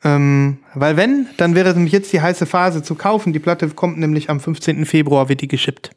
Ähm, 0.04 0.58
weil 0.74 0.96
wenn, 0.96 1.26
dann 1.38 1.54
wäre 1.54 1.74
nämlich 1.74 1.92
jetzt 1.92 2.12
die 2.12 2.20
heiße 2.20 2.46
Phase 2.46 2.82
zu 2.82 2.94
kaufen. 2.94 3.32
Die 3.32 3.38
Platte 3.40 3.68
kommt 3.70 3.98
nämlich 3.98 4.30
am 4.30 4.40
15. 4.40 4.86
Februar, 4.86 5.28
wird 5.28 5.40
die 5.40 5.48
geschippt. 5.48 5.90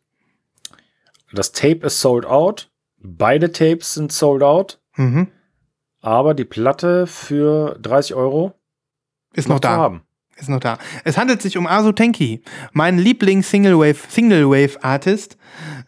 Das 1.34 1.52
Tape 1.52 1.86
ist 1.86 2.02
sold 2.02 2.26
out. 2.26 2.70
Beide 2.98 3.52
Tapes 3.52 3.94
sind 3.94 4.12
sold 4.12 4.44
out. 4.44 4.80
Mhm. 4.96 5.28
Aber 6.02 6.34
die 6.34 6.46
Platte 6.46 7.06
für 7.08 7.78
30 7.82 8.16
Euro 8.16 8.54
Ist 9.34 9.48
noch 9.48 9.58
zu 9.58 9.62
da. 9.62 9.70
haben. 9.70 10.02
Ist 10.36 10.50
noch 10.50 10.60
da. 10.60 10.80
Es 11.04 11.18
handelt 11.18 11.42
sich 11.42 11.58
um 11.58 11.68
Asu 11.68 11.92
Tenki, 11.92 12.42
mein 12.74 12.98
Lieblings-Single-Wave 12.98 14.00
Single 14.10 14.50
Wave 14.50 14.84
Artist. 14.84 15.38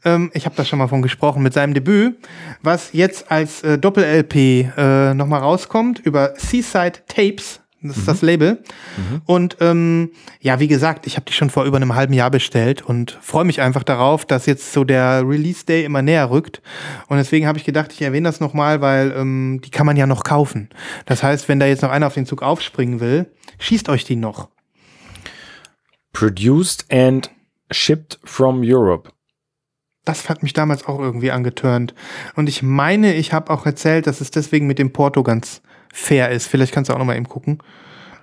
Ähm, 0.06 0.30
ich 0.36 0.46
habe 0.46 0.56
da 0.56 0.64
schon 0.64 0.78
mal 0.78 0.88
von 0.88 1.02
gesprochen 1.02 1.42
mit 1.42 1.54
seinem 1.54 1.74
Debüt, 1.74 2.18
was 2.62 2.94
jetzt 2.94 3.32
als 3.32 3.64
äh, 3.64 3.80
Doppel-LP 3.80 4.36
äh, 4.78 5.14
nochmal 5.16 5.40
rauskommt 5.40 6.00
über 6.00 6.34
Seaside 6.38 7.00
Tapes. 7.08 7.62
Das 7.84 7.98
ist 7.98 8.08
das 8.08 8.22
Label. 8.22 8.64
Und 9.26 9.58
ähm, 9.60 10.12
ja, 10.40 10.60
wie 10.62 10.70
gesagt, 10.70 11.06
ich 11.06 11.18
habe 11.18 11.26
die 11.26 11.34
schon 11.34 11.50
vor 11.50 11.66
über 11.66 11.76
einem 11.76 11.96
halben 11.96 12.14
Jahr 12.14 12.32
bestellt 12.32 12.82
und 12.82 13.18
freue 13.22 13.44
mich 13.44 13.60
einfach 13.60 13.84
darauf, 13.84 14.24
dass 14.24 14.46
jetzt 14.46 14.72
so 14.72 14.86
der 14.86 15.28
Release-Day 15.28 15.84
immer 15.84 16.02
näher 16.02 16.30
rückt. 16.30 16.62
Und 17.10 17.18
deswegen 17.18 17.46
habe 17.46 17.58
ich 17.58 17.66
gedacht, 17.66 17.92
ich 17.92 18.02
erwähne 18.02 18.30
das 18.30 18.40
nochmal, 18.40 18.80
weil 18.80 19.14
ähm, 19.18 19.60
die 19.64 19.70
kann 19.70 19.86
man 19.86 19.98
ja 19.98 20.08
noch 20.08 20.24
kaufen. 20.24 20.70
Das 21.06 21.24
heißt, 21.24 21.50
wenn 21.50 21.60
da 21.60 21.66
jetzt 21.66 21.82
noch 21.82 21.92
einer 21.92 22.08
auf 22.08 22.14
den 22.14 22.26
Zug 22.26 22.42
aufspringen 22.42 23.02
will, 23.02 23.26
schießt 23.60 23.90
euch 23.90 24.06
die 24.06 24.16
noch. 24.16 24.50
Produced 26.14 26.86
and 26.90 27.32
shipped 27.70 28.20
from 28.24 28.62
Europe. 28.64 29.10
Das 30.06 30.30
hat 30.30 30.44
mich 30.44 30.54
damals 30.54 30.86
auch 30.86 31.00
irgendwie 31.00 31.32
angetörnt. 31.32 31.94
Und 32.36 32.48
ich 32.48 32.62
meine, 32.62 33.16
ich 33.16 33.34
habe 33.34 33.52
auch 33.52 33.66
erzählt, 33.66 34.06
dass 34.08 34.22
es 34.22 34.32
deswegen 34.32 34.68
mit 34.68 34.80
dem 34.80 34.94
Porto 34.94 35.24
ganz 35.24 35.62
fair 35.96 36.32
ist. 36.32 36.48
Vielleicht 36.48 36.74
kannst 36.74 36.90
du 36.90 36.94
auch 36.94 36.98
noch 36.98 37.06
mal 37.06 37.16
eben 37.16 37.30
gucken. 37.30 37.60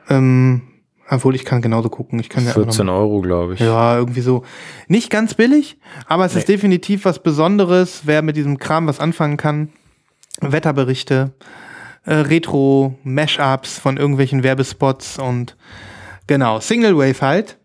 Ähm, 0.09 0.63
obwohl 1.09 1.35
ich 1.35 1.45
kann 1.45 1.63
genauso 1.63 1.89
gucken. 1.89 2.19
Ich 2.21 2.29
kann 2.29 2.45
ja, 2.45 2.51
auch 2.53 2.57
noch 2.57 2.65
14 2.65 2.87
mal- 2.87 2.93
Euro, 2.93 3.21
glaube 3.21 3.55
ich. 3.55 3.61
ja, 3.61 3.97
irgendwie 3.97 4.21
so. 4.21 4.45
Nicht 4.89 5.09
ganz 5.11 5.35
billig, 5.35 5.79
aber 6.07 6.25
es 6.25 6.35
ist 6.37 6.49
Nee. 6.49 6.55
definitiv 6.55 7.05
was 7.05 7.23
Besonderes. 7.23 8.03
Wer 8.05 8.23
mit 8.23 8.37
diesem 8.37 8.59
Kram 8.59 8.87
was 8.87 9.01
anfangen 9.01 9.37
kann. 9.37 9.71
Wetterberichte, 10.41 11.33
äh, 12.07 12.15
Retro-Mashups 12.15 13.79
von 13.79 13.97
irgendwelchen 13.97 14.43
Werbespots 14.43 15.19
und 15.19 15.57
genau, 16.27 16.61
Single 16.61 16.97
Wave 16.97 17.21
halt. 17.21 17.59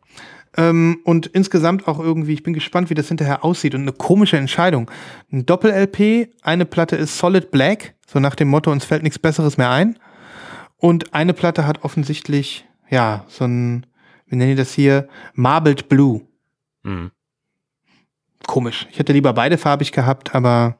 Ähm, 0.57 0.99
und 1.03 1.27
insgesamt 1.27 1.87
auch 1.87 1.99
irgendwie, 1.99 2.33
ich 2.33 2.43
bin 2.43 2.53
gespannt, 2.53 2.89
wie 2.89 2.93
das 2.93 3.07
hinterher 3.09 3.43
aussieht 3.43 3.75
und 3.75 3.81
eine 3.81 3.91
komische 3.91 4.37
Entscheidung. 4.37 4.89
Ein 5.31 5.45
Doppel-LP, 5.45 6.29
eine 6.43 6.65
Platte 6.65 6.95
ist 6.95 7.17
Solid 7.17 7.51
Black, 7.51 7.95
so 8.07 8.19
nach 8.19 8.35
dem 8.35 8.47
Motto, 8.47 8.71
uns 8.71 8.85
fällt 8.85 9.03
nichts 9.03 9.19
Besseres 9.19 9.57
mehr 9.57 9.69
ein. 9.71 9.99
Und 10.77 11.13
eine 11.13 11.33
Platte 11.33 11.65
hat 11.67 11.83
offensichtlich, 11.83 12.65
ja, 12.89 13.25
so 13.27 13.45
ein, 13.45 13.85
wie 14.27 14.35
nennen 14.35 14.51
die 14.51 14.55
das 14.55 14.73
hier, 14.73 15.07
Marbled 15.33 15.89
Blue. 15.89 16.21
Mhm. 16.83 17.11
Komisch. 18.47 18.87
Ich 18.91 18.99
hätte 18.99 19.13
lieber 19.13 19.33
beide 19.33 19.57
farbig 19.57 19.91
gehabt, 19.91 20.35
aber 20.35 20.77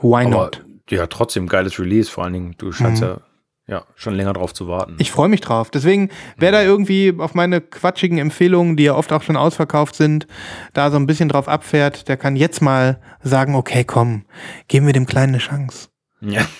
why 0.00 0.24
Aber 0.24 0.30
not? 0.30 0.64
ja, 0.88 1.06
trotzdem 1.06 1.46
geiles 1.46 1.78
Release. 1.78 2.10
Vor 2.10 2.24
allen 2.24 2.32
Dingen, 2.32 2.54
du 2.58 2.72
scheinst 2.72 3.02
Mhm. 3.02 3.08
ja, 3.08 3.20
ja 3.68 3.84
schon 3.94 4.14
länger 4.14 4.32
drauf 4.32 4.52
zu 4.54 4.66
warten. 4.66 4.96
Ich 4.98 5.12
freue 5.12 5.28
mich 5.28 5.40
drauf. 5.40 5.70
Deswegen, 5.70 6.10
wer 6.36 6.50
da 6.50 6.62
irgendwie 6.62 7.14
auf 7.18 7.34
meine 7.34 7.60
quatschigen 7.60 8.18
Empfehlungen, 8.18 8.76
die 8.76 8.84
ja 8.84 8.94
oft 8.94 9.12
auch 9.12 9.22
schon 9.22 9.36
ausverkauft 9.36 9.94
sind, 9.94 10.26
da 10.72 10.90
so 10.90 10.96
ein 10.96 11.06
bisschen 11.06 11.28
drauf 11.28 11.46
abfährt, 11.48 12.08
der 12.08 12.16
kann 12.16 12.34
jetzt 12.34 12.60
mal 12.62 13.00
sagen, 13.22 13.54
okay, 13.54 13.84
komm, 13.84 14.24
geben 14.66 14.86
wir 14.86 14.92
dem 14.94 15.06
Kleinen 15.06 15.34
eine 15.34 15.38
Chance. 15.42 15.88
ja. 16.20 16.44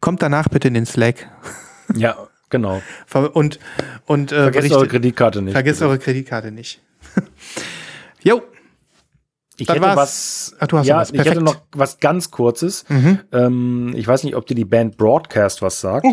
Kommt 0.00 0.22
danach 0.22 0.48
bitte 0.48 0.68
in 0.68 0.74
den 0.74 0.86
Slack. 0.86 1.28
ja, 1.94 2.16
genau. 2.48 2.80
Und, 3.34 3.58
und 4.06 4.32
äh, 4.32 4.44
Vergesst 4.50 4.72
eure 4.72 4.88
Kreditkarte 4.88 5.42
nicht. 5.42 5.52
vergesst 5.52 5.80
bitte. 5.80 5.88
eure 5.90 5.98
Kreditkarte 5.98 6.50
nicht. 6.52 6.80
Jo, 8.22 8.42
Ich 9.58 9.66
das 9.66 9.76
hätte 9.76 9.96
was. 9.96 10.54
Ach, 10.60 10.66
du 10.68 10.78
hast 10.78 10.86
ja, 10.86 10.94
noch 10.94 11.00
was. 11.02 11.10
ich 11.10 11.18
hätte 11.18 11.30
Perfekt. 11.40 11.44
noch 11.46 11.62
was 11.72 11.98
ganz 12.00 12.30
Kurzes. 12.30 12.84
Mhm. 12.88 13.18
Ähm, 13.32 13.92
ich 13.96 14.06
weiß 14.06 14.24
nicht, 14.24 14.36
ob 14.36 14.46
dir 14.46 14.54
die 14.54 14.64
Band 14.64 14.96
Broadcast 14.96 15.62
was 15.62 15.80
sagt. 15.80 16.06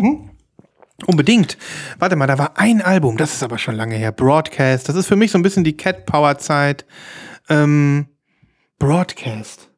unbedingt. 1.06 1.56
Warte 1.98 2.16
mal, 2.16 2.26
da 2.26 2.38
war 2.38 2.52
ein 2.58 2.80
Album, 2.82 3.16
das 3.16 3.34
ist 3.34 3.42
aber 3.42 3.58
schon 3.58 3.76
lange 3.76 3.94
her. 3.96 4.12
Broadcast, 4.12 4.88
das 4.88 4.96
ist 4.96 5.06
für 5.06 5.16
mich 5.16 5.30
so 5.30 5.38
ein 5.38 5.42
bisschen 5.42 5.62
die 5.64 5.76
Cat 5.76 6.06
Power 6.06 6.38
Zeit. 6.38 6.84
Ähm, 7.48 8.06
Broadcast. 8.78 9.70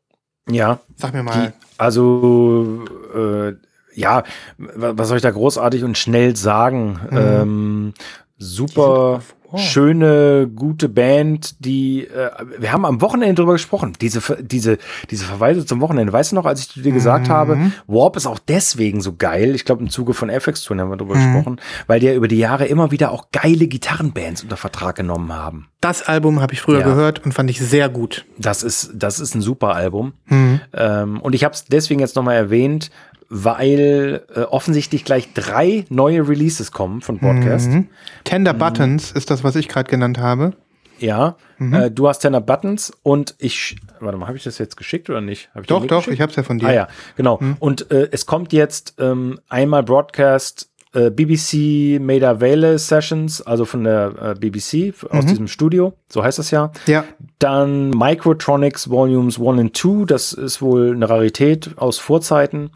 Ja, 0.51 0.81
Sag 0.97 1.13
mir 1.13 1.19
die, 1.21 1.25
mal. 1.25 1.53
also 1.77 2.85
äh, 3.15 3.53
ja, 3.95 4.23
wa- 4.57 4.93
was 4.97 5.09
soll 5.09 5.19
ich 5.19 5.23
da 5.23 5.31
großartig 5.31 5.85
und 5.85 5.99
schnell 5.99 6.37
sagen? 6.37 6.99
Ähm, 7.11 7.95
super 8.39 9.21
wow. 9.51 9.61
schöne, 9.61 10.49
gute 10.55 10.89
Band, 10.89 11.65
die 11.65 12.07
äh, 12.07 12.31
wir 12.59 12.73
haben 12.73 12.85
am 12.85 13.01
Wochenende 13.01 13.35
drüber 13.35 13.53
gesprochen. 13.53 13.93
Diese 14.01 14.21
diese 14.41 14.79
diese 15.11 15.25
Verweise 15.25 15.65
zum 15.67 15.81
Wochenende. 15.81 16.13
Weißt 16.13 16.33
du 16.33 16.37
noch, 16.37 16.47
als 16.47 16.61
ich 16.61 16.83
dir 16.83 16.93
gesagt 16.93 17.29
habe, 17.29 17.73
Warp 17.87 18.17
ist 18.17 18.27
auch 18.27 18.39
deswegen 18.39 19.01
so 19.01 19.15
geil. 19.17 19.55
Ich 19.55 19.65
glaube 19.65 19.83
im 19.83 19.91
Zuge 19.91 20.15
von 20.15 20.29
FX 20.31 20.63
Twin 20.63 20.81
haben 20.81 20.91
wir 20.91 20.97
drüber 20.97 21.15
gesprochen, 21.15 21.61
weil 21.87 22.01
die 22.01 22.07
ja 22.07 22.15
über 22.15 22.29
die 22.29 22.39
Jahre 22.39 22.67
immer 22.67 22.91
wieder 22.91 23.11
auch 23.13 23.27
geile 23.33 23.67
Gitarrenbands 23.67 24.43
unter 24.43 24.57
Vertrag 24.57 24.97
genommen 24.97 25.33
haben. 25.33 25.69
Das 25.81 26.03
Album 26.03 26.41
habe 26.41 26.55
ich 26.55 26.61
früher 26.61 26.81
Ja. 26.81 26.87
gehört 26.87 27.25
und 27.25 27.33
fand 27.33 27.49
ich 27.51 27.61
sehr 27.61 27.89
gut. 27.89 28.27
Das 28.37 28.65
ist, 28.65 28.91
das 28.95 29.21
ist 29.21 29.37
ein 29.37 29.41
super 29.41 29.75
Album. 29.77 30.13
Mhm. 30.27 30.61
Ähm, 30.75 31.21
und 31.21 31.35
ich 31.37 31.45
habe 31.45 31.55
es 31.55 31.67
deswegen 31.67 32.01
jetzt 32.01 32.17
nochmal 32.17 32.35
erwähnt, 32.35 32.91
weil 33.29 34.23
äh, 34.35 34.41
offensichtlich 34.41 35.05
gleich 35.05 35.33
drei 35.35 35.85
neue 35.91 36.27
Releases 36.29 36.73
kommen 36.73 37.01
von 37.03 37.19
Podcast. 37.19 37.69
Mhm. 37.69 37.89
Tender 38.25 38.55
Mhm. 38.55 38.59
Buttons 38.59 39.13
ist 39.13 39.31
das, 39.31 39.45
was 39.45 39.57
ich 39.57 39.69
gerade 39.69 39.91
genannt 39.91 40.19
habe. 40.19 40.55
Ja, 40.99 41.37
Mhm. 41.59 41.75
äh, 41.75 41.91
du 41.91 42.09
hast 42.09 42.21
Tenor 42.21 42.41
Buttons 42.41 42.93
und 43.03 43.35
ich, 43.39 43.77
warte 44.01 44.19
mal, 44.19 44.27
habe 44.27 44.37
ich 44.37 44.43
das 44.45 44.59
jetzt 44.59 44.77
geschickt 44.77 45.09
oder 45.11 45.21
nicht? 45.21 45.49
Doch, 45.67 45.87
doch, 45.87 45.99
geschickt? 45.99 46.15
ich 46.15 46.21
habe 46.21 46.31
es 46.31 46.37
ja 46.37 46.43
von 46.43 46.59
dir. 46.59 46.69
Ah 46.69 46.73
ja, 46.73 46.89
genau. 47.17 47.41
Und 47.61 47.91
äh, 47.93 48.09
es 48.11 48.27
kommt 48.27 48.53
jetzt 48.53 48.95
ähm, 48.99 49.39
einmal 49.49 49.83
Broadcast 49.85 50.69
äh, 50.95 51.11
BBC 51.11 52.01
Maida 52.01 52.41
Vale 52.41 52.79
Sessions, 52.79 53.43
also 53.43 53.65
von 53.65 53.85
der 53.85 54.13
äh, 54.21 54.35
BBC 54.39 54.95
aus 55.11 55.27
diesem 55.27 55.47
Studio, 55.49 55.93
so 56.09 56.23
heißt 56.25 56.39
das 56.39 56.51
ja. 56.51 56.71
Ja. 56.87 57.05
Dann 57.39 57.91
Microtronics 57.91 58.89
Volumes 58.91 59.39
1 59.39 59.59
and 59.61 59.77
2, 59.77 60.05
das 60.07 60.33
ist 60.33 60.63
wohl 60.63 60.93
eine 60.93 61.09
Rarität 61.09 61.71
aus 61.77 61.99
Vorzeiten. 61.99 62.71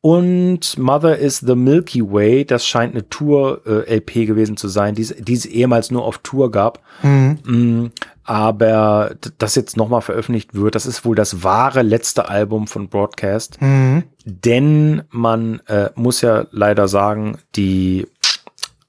Und 0.00 0.78
Mother 0.78 1.18
is 1.18 1.40
the 1.40 1.56
Milky 1.56 2.02
Way, 2.02 2.44
das 2.44 2.64
scheint 2.64 2.94
eine 2.94 3.08
Tour-LP 3.08 4.26
gewesen 4.26 4.56
zu 4.56 4.68
sein, 4.68 4.94
die 4.94 5.02
es- 5.02 5.44
ehemals 5.46 5.90
nur 5.90 6.04
auf 6.04 6.18
Tour 6.18 6.50
gab. 6.52 6.80
Mm, 7.02 7.86
Aber 8.28 9.16
das 9.38 9.54
jetzt 9.54 9.78
nochmal 9.78 10.02
veröffentlicht 10.02 10.54
wird, 10.54 10.74
das 10.74 10.84
ist 10.84 11.06
wohl 11.06 11.16
das 11.16 11.42
wahre 11.44 11.80
letzte 11.80 12.28
Album 12.28 12.66
von 12.66 12.90
Broadcast. 12.90 13.58
Mhm. 13.62 14.02
Denn 14.26 15.02
man 15.08 15.60
äh, 15.60 15.88
muss 15.94 16.20
ja 16.20 16.46
leider 16.50 16.88
sagen, 16.88 17.38
die, 17.56 18.06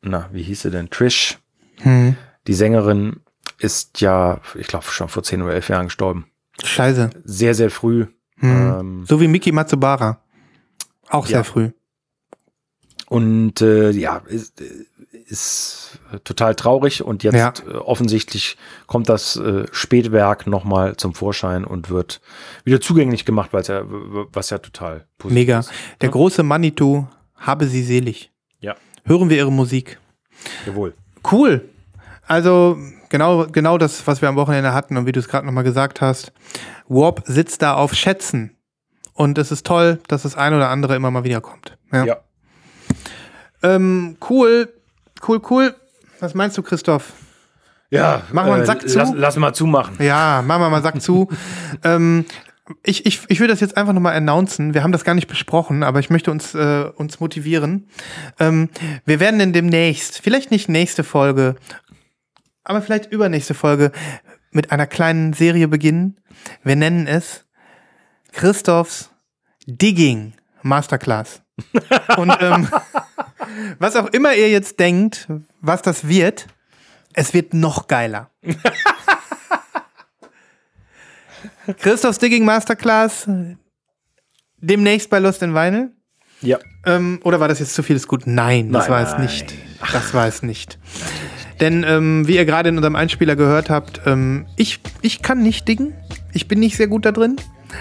na, 0.02 0.28
wie 0.34 0.44
hieß 0.44 0.64
sie 0.64 0.72
denn? 0.72 0.90
Trish, 0.90 1.40
Mhm. 1.86 2.18
die 2.48 2.54
Sängerin, 2.54 3.22
ist 3.60 4.02
ja, 4.02 4.42
ich 4.56 4.68
glaube, 4.68 4.86
schon 4.88 5.08
vor 5.08 5.24
10 5.24 5.42
oder 5.42 5.54
11 5.54 5.70
Jahren 5.70 5.86
gestorben. 5.86 6.26
Scheiße. 6.62 7.10
Sehr, 7.24 7.56
sehr 7.56 7.70
früh. 7.72 8.08
Mhm. 8.42 8.50
Ähm, 8.80 9.06
So 9.08 9.22
wie 9.22 9.30
Miki 9.30 9.54
Matsubara. 9.54 10.22
Auch 11.10 11.26
sehr 11.28 11.38
Ja. 11.38 11.44
früh. 11.44 11.72
und 13.08 13.62
äh, 13.62 13.90
ja, 13.92 14.18
ist, 14.28 14.62
ist 15.12 16.00
total 16.24 16.56
traurig. 16.56 17.04
Und 17.04 17.24
jetzt 17.24 17.36
Ja. 17.36 17.54
äh, 17.68 17.76
offensichtlich 17.78 18.58
kommt 18.88 19.10
das 19.10 19.36
äh, 19.36 19.66
Spätwerk 19.72 20.48
nochmal 20.48 20.96
zum 20.98 21.14
Vorschein 21.14 21.66
und 21.66 21.90
wird 21.90 22.22
wieder 22.64 22.80
zugänglich 22.82 23.26
gemacht, 23.26 23.52
weil 23.54 23.64
ja, 23.64 23.84
was 24.32 24.50
ja 24.50 24.58
total 24.60 25.06
positiv 25.18 25.34
Mega. 25.42 25.60
ist. 25.60 25.72
Der 26.02 26.10
große 26.10 26.44
Manitou, 26.44 27.08
habe 27.36 27.68
sie 27.68 27.84
selig. 27.84 28.32
Ja, 28.60 28.76
Hören 29.06 29.30
wir 29.30 29.38
ihre 29.38 29.52
Musik. 29.52 29.98
jawohl. 30.66 30.94
Cool. 31.32 31.68
Also 32.28 32.78
genau, 33.10 33.48
genau 33.48 33.78
das, 33.78 34.06
was 34.06 34.22
wir 34.22 34.30
am 34.30 34.36
Wochenende 34.36 34.74
hatten 34.74 34.98
und 34.98 35.06
wie 35.08 35.12
du 35.12 35.20
es 35.20 35.28
gerade 35.28 35.46
nochmal 35.46 35.64
gesagt 35.64 36.02
hast. 36.02 36.32
Warp 36.88 37.24
sitzt 37.26 37.62
da 37.62 37.74
auf 37.76 37.94
Schätzen 37.96 38.56
Und 39.14 39.38
es 39.38 39.52
ist 39.52 39.66
toll, 39.66 40.00
dass 40.08 40.22
das 40.24 40.36
ein 40.36 40.54
oder 40.54 40.70
andere 40.70 40.96
immer 40.96 41.12
mal 41.12 41.24
wieder 41.24 41.42
kommt. 41.42 41.78
Ja. 41.92 42.06
Ja. 42.06 42.18
Ähm, 43.62 44.16
cool, 44.30 44.72
cool, 45.28 45.42
cool. 45.50 45.76
Was 46.20 46.34
meinst 46.34 46.58
du, 46.58 46.62
Christoph? 46.64 47.14
Ja, 47.90 48.24
Machen 48.32 48.50
wir 48.50 48.56
einen 48.56 48.66
Sack 48.66 48.88
zu? 48.88 48.98
Lass, 48.98 49.12
lass 49.16 49.36
mal 49.38 49.54
zumachen. 49.54 49.96
Ja, 50.00 50.44
machen 50.46 50.62
wir 50.62 50.70
mal 50.70 50.84
Sack 50.84 51.02
zu. 51.02 51.28
ähm, 51.84 52.26
ich, 52.84 53.06
ich, 53.06 53.22
ich 53.30 53.40
will 53.40 53.48
das 53.48 53.62
jetzt 53.62 53.78
einfach 53.78 53.94
nochmal 53.94 54.16
announcen. 54.16 54.74
Wir 54.74 54.84
haben 54.84 54.92
das 54.92 55.04
gar 55.04 55.16
nicht 55.16 55.28
besprochen, 55.28 55.82
aber 55.82 56.00
ich 56.00 56.10
möchte 56.10 56.30
uns, 56.30 56.54
äh, 56.54 56.90
uns 56.96 57.20
motivieren. 57.20 57.88
Ähm, 58.40 58.70
wir 59.06 59.20
werden 59.20 59.40
in 59.40 59.54
demnächst, 59.54 60.20
vielleicht 60.20 60.52
nicht 60.52 60.70
nächste 60.70 61.04
Folge, 61.04 61.56
aber 62.64 62.82
vielleicht 62.82 63.12
übernächste 63.12 63.56
Folge, 63.56 63.92
mit 64.52 64.72
einer 64.72 64.88
kleinen 64.88 65.34
Serie 65.34 65.68
beginnen. 65.68 66.20
Wir 66.64 66.76
nennen 66.76 67.08
es 67.08 67.46
Christophs 68.32 69.10
Digging 69.66 70.34
Masterclass. 70.62 71.42
Und 72.18 72.36
ähm, 72.40 72.68
was 73.80 73.96
auch 73.96 74.08
immer 74.08 74.34
ihr 74.36 74.50
jetzt 74.50 74.80
denkt, 74.80 75.28
was 75.62 75.82
das 75.82 76.08
wird, 76.08 76.48
es 77.14 77.34
wird 77.34 77.54
noch 77.54 77.88
geiler. 77.88 78.30
Christophs 81.78 82.18
Digging 82.18 82.46
Masterclass 82.46 83.28
demnächst 84.58 85.10
bei 85.10 85.20
Lost 85.20 85.42
in 85.44 85.54
Vinyl. 85.54 85.92
Ja. 86.42 86.58
Ähm, 86.86 87.20
oder 87.24 87.40
war 87.40 87.48
das 87.48 87.60
jetzt 87.60 87.74
zu 87.74 87.84
vieles 87.84 88.08
gut? 88.08 88.26
Nein, 88.26 88.72
das 88.72 88.88
Nein, 88.88 88.92
war 88.92 89.02
es 89.02 89.18
nicht. 89.18 89.54
Das 89.92 90.14
war 90.14 90.28
es 90.28 90.42
nicht. 90.42 90.80
Denn 91.60 91.84
ähm, 91.84 92.28
wie 92.28 92.36
ihr 92.36 92.46
gerade 92.46 92.70
in 92.70 92.78
unserem 92.78 92.96
Einspieler 92.96 93.36
gehört 93.36 93.70
habt, 93.70 94.02
ähm, 94.06 94.48
ich, 94.56 94.80
ich 95.02 95.22
kann 95.22 95.44
nicht 95.44 95.68
diggen. 95.68 95.94
Ich 96.34 96.48
bin 96.48 96.60
nicht 96.60 96.78
sehr 96.78 96.88
gut 96.88 97.06
da 97.06 97.12
drin. 97.12 97.36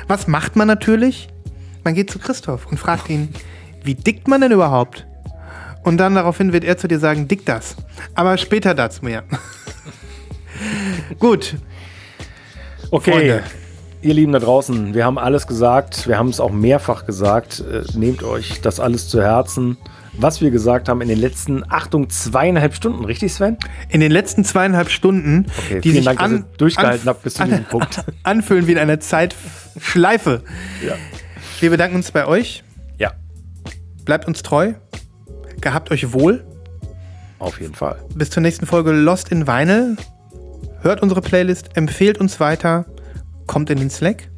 Was 0.09 0.27
macht 0.27 0.57
man 0.57 0.67
natürlich? 0.67 1.29
Man 1.85 1.95
geht 1.95 2.11
zu 2.11 2.19
Christoph 2.19 2.67
und 2.67 2.79
fragt 2.79 3.09
ihn, 3.09 3.29
wie 3.85 3.95
dickt 3.95 4.27
man 4.27 4.41
denn 4.41 4.53
überhaupt? 4.53 5.07
Und 5.89 5.97
dann 5.97 6.15
daraufhin 6.15 6.53
wird 6.53 6.65
er 6.65 6.77
zu 6.77 6.87
dir 6.87 6.99
sagen, 6.99 7.29
dick 7.29 7.47
das. 7.47 7.75
Aber 8.15 8.37
später 8.37 8.75
dazu 8.75 9.03
mehr. 9.07 9.25
gut, 11.19 11.57
Okay, 12.91 13.11
Freunde. 13.11 13.43
ihr 14.03 14.13
Lieben 14.15 14.33
da 14.33 14.39
draußen, 14.39 14.93
wir 14.93 15.07
haben 15.07 15.19
alles 15.19 15.47
gesagt, 15.47 16.07
wir 16.07 16.19
haben 16.19 16.29
es 16.29 16.41
auch 16.41 16.51
mehrfach 16.51 17.07
gesagt. 17.07 17.61
Äh, 17.61 17.85
nehmt 17.97 18.23
euch 18.23 18.61
das 18.61 18.81
alles 18.81 19.09
zu 19.09 19.23
Herzen, 19.23 19.79
was 20.13 20.43
wir 20.43 20.51
gesagt 20.51 20.91
haben 20.91 21.01
in 21.01 21.09
den 21.09 21.19
letzten, 21.19 21.65
Achtung, 21.71 22.11
zweieinhalb 22.11 22.75
Stunden, 22.75 23.07
richtig, 23.07 23.33
Sven? 23.33 23.57
in 23.89 24.01
den 24.01 24.13
letzten 24.13 24.45
zweieinhalb 24.45 24.91
Stunden, 24.91 25.47
Okay, 25.65 25.81
die 25.81 25.91
vielen 25.91 25.95
sich 25.97 26.05
Dank, 26.05 26.19
dass 26.19 26.31
an, 26.31 26.37
ihr 26.37 26.57
durchgehalten 26.59 27.09
habt 27.09 27.23
bis 27.23 27.33
zu 27.33 27.45
diesem 27.45 27.65
Punkt. 27.65 28.05
anfühlen 28.25 28.67
wie 28.67 28.73
in 28.73 28.79
einer 28.79 29.01
Zeitschleife. 29.01 30.43
Ja. 30.87 30.97
Wir 31.61 31.71
bedanken 31.71 31.97
uns 31.97 32.11
bei 32.11 32.27
euch. 32.27 32.63
Ja, 32.99 33.13
Bleibt 34.05 34.27
uns 34.27 34.43
treu. 34.43 34.75
Gehabt 35.61 35.91
euch 35.91 36.13
wohl. 36.13 36.45
auf 37.39 37.61
jeden 37.61 37.75
Fall. 37.75 37.97
Bis 38.15 38.31
zur 38.31 38.43
nächsten 38.43 38.67
Folge 38.67 38.93
Lost 38.93 39.31
in 39.31 39.47
Vinyl. 39.47 39.97
Hört 40.81 41.03
unsere 41.03 41.21
Playlist, 41.21 41.77
empfehlt 41.77 42.19
uns 42.19 42.41
weiter, 42.41 42.85
kommt 43.47 43.71
in 43.71 43.79
den 43.79 43.91
Slack. 43.91 44.29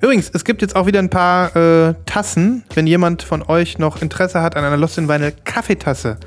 Übrigens, 0.00 0.30
es 0.32 0.44
gibt 0.44 0.62
jetzt 0.62 0.74
auch 0.74 0.86
wieder 0.86 0.98
ein 0.98 1.10
paar 1.10 1.54
äh, 1.54 1.94
Tassen. 2.06 2.64
Wenn 2.74 2.86
jemand 2.86 3.22
von 3.22 3.42
euch 3.42 3.78
noch 3.78 4.02
Interesse 4.02 4.42
hat 4.42 4.56
an 4.56 4.64
einer 4.64 4.76
Lost 4.76 4.98
in 4.98 5.08
Vinyl 5.08 5.32
Kaffeetasse, 5.44 6.18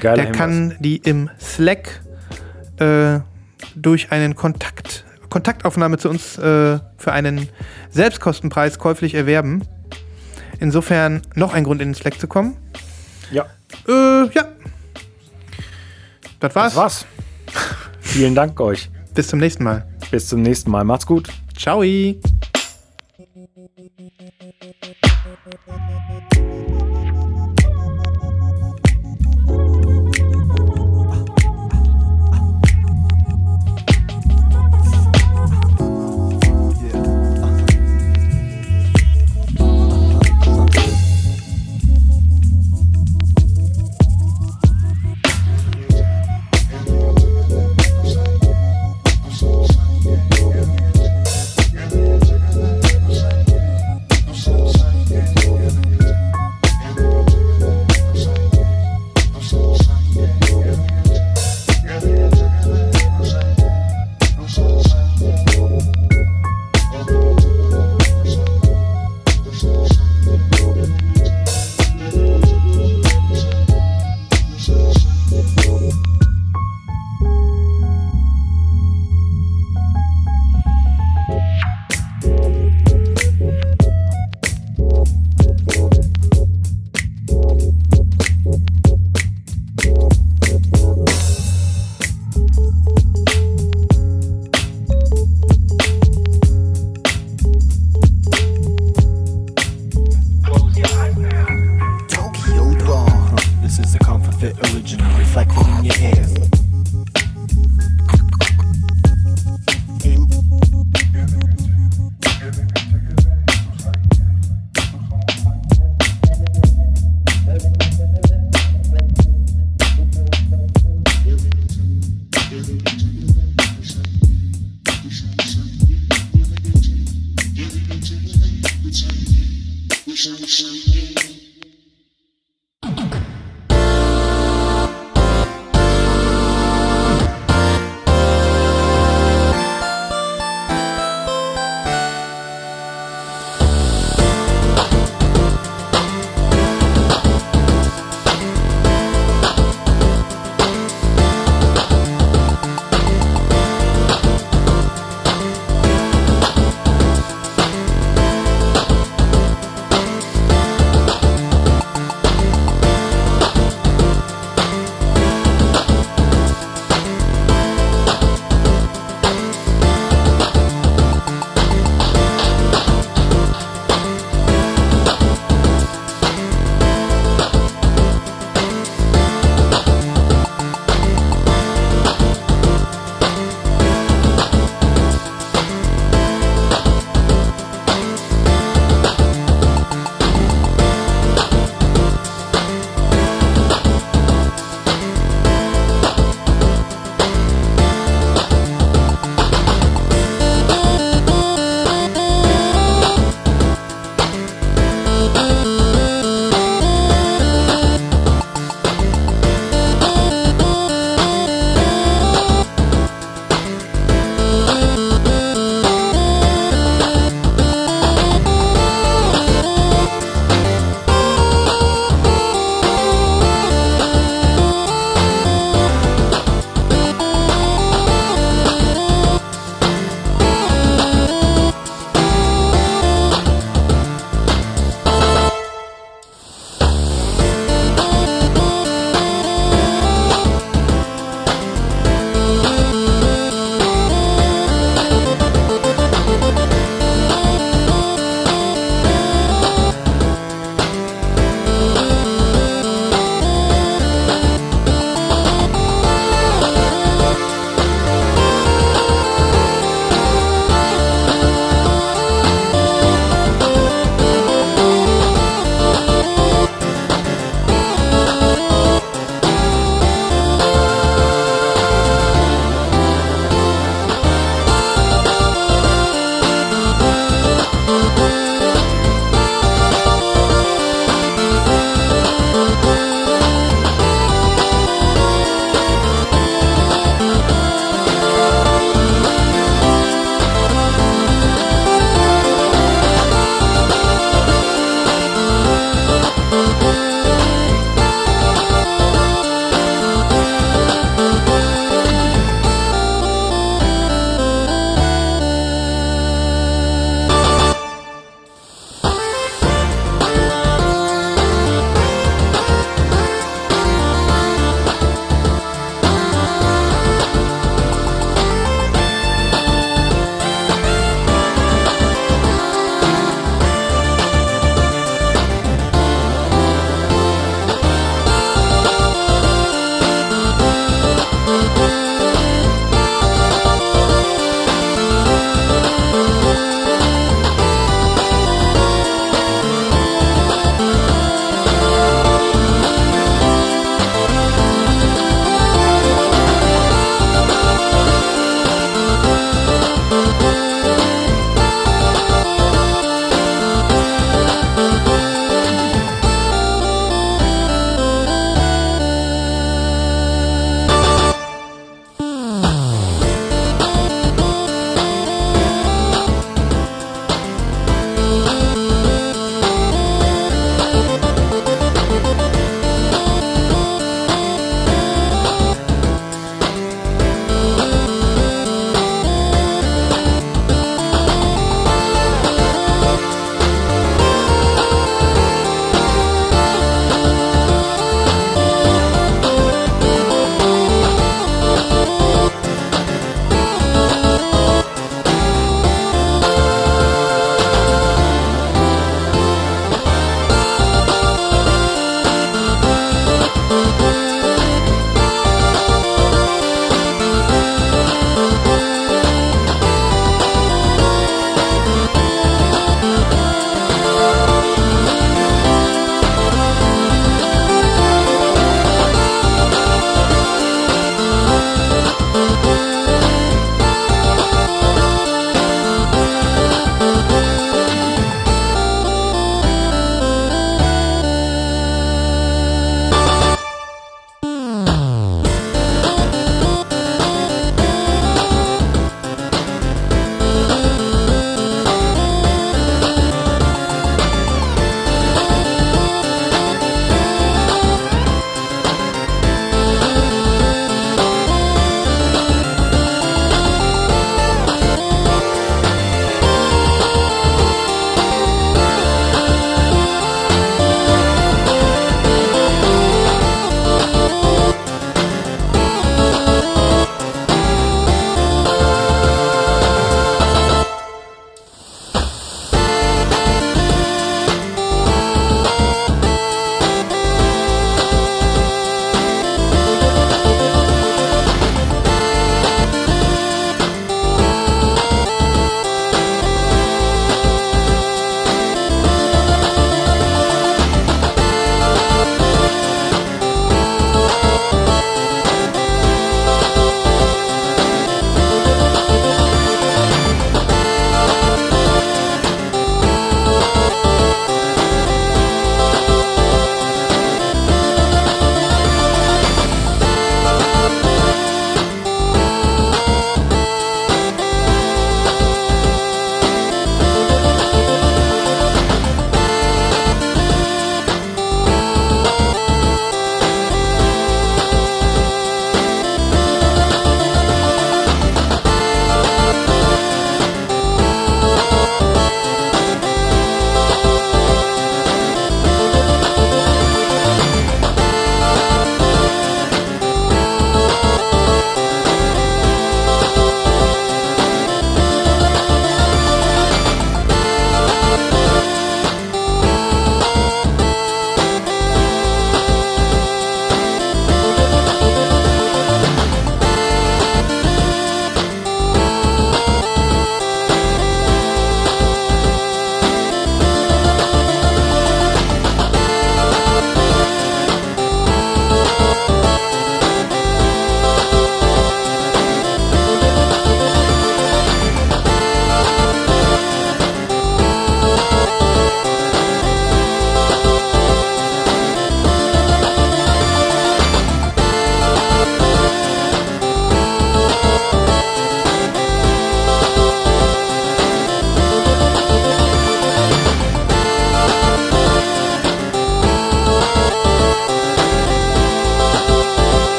Geiler 0.00 0.22
der 0.22 0.32
kann 0.32 0.76
die 0.80 0.96
im 0.98 1.30
Slack 1.40 2.02
äh, 2.78 3.20
durch 3.74 4.12
einen 4.12 4.34
Kontakt, 4.34 5.04
Kontaktaufnahme 5.30 5.96
zu 5.96 6.10
uns 6.10 6.36
äh, 6.36 6.78
für 6.98 7.12
einen 7.12 7.48
Selbstkostenpreis 7.90 8.78
käuflich 8.78 9.14
erwerben. 9.14 9.62
Insofern 10.60 11.22
noch 11.34 11.54
ein 11.54 11.64
Grund 11.64 11.80
in 11.80 11.88
den 11.88 11.94
Slack 11.94 12.20
zu 12.20 12.26
kommen. 12.26 12.56
Ja, 13.30 13.46
Äh, 13.88 14.28
ja. 14.32 14.48
Das 16.40 16.54
war's. 16.54 16.74
das 16.74 16.76
war's. 16.76 17.06
Vielen 18.00 18.34
Dank 18.34 18.60
euch. 18.60 18.90
Bis 19.14 19.28
zum 19.28 19.38
nächsten 19.38 19.64
Mal. 19.64 19.86
Bis 20.10 20.28
zum 20.28 20.42
nächsten 20.42 20.70
Mal. 20.70 20.84
Macht's 20.84 21.06
gut. 21.06 21.28
Ciao. 21.56 21.82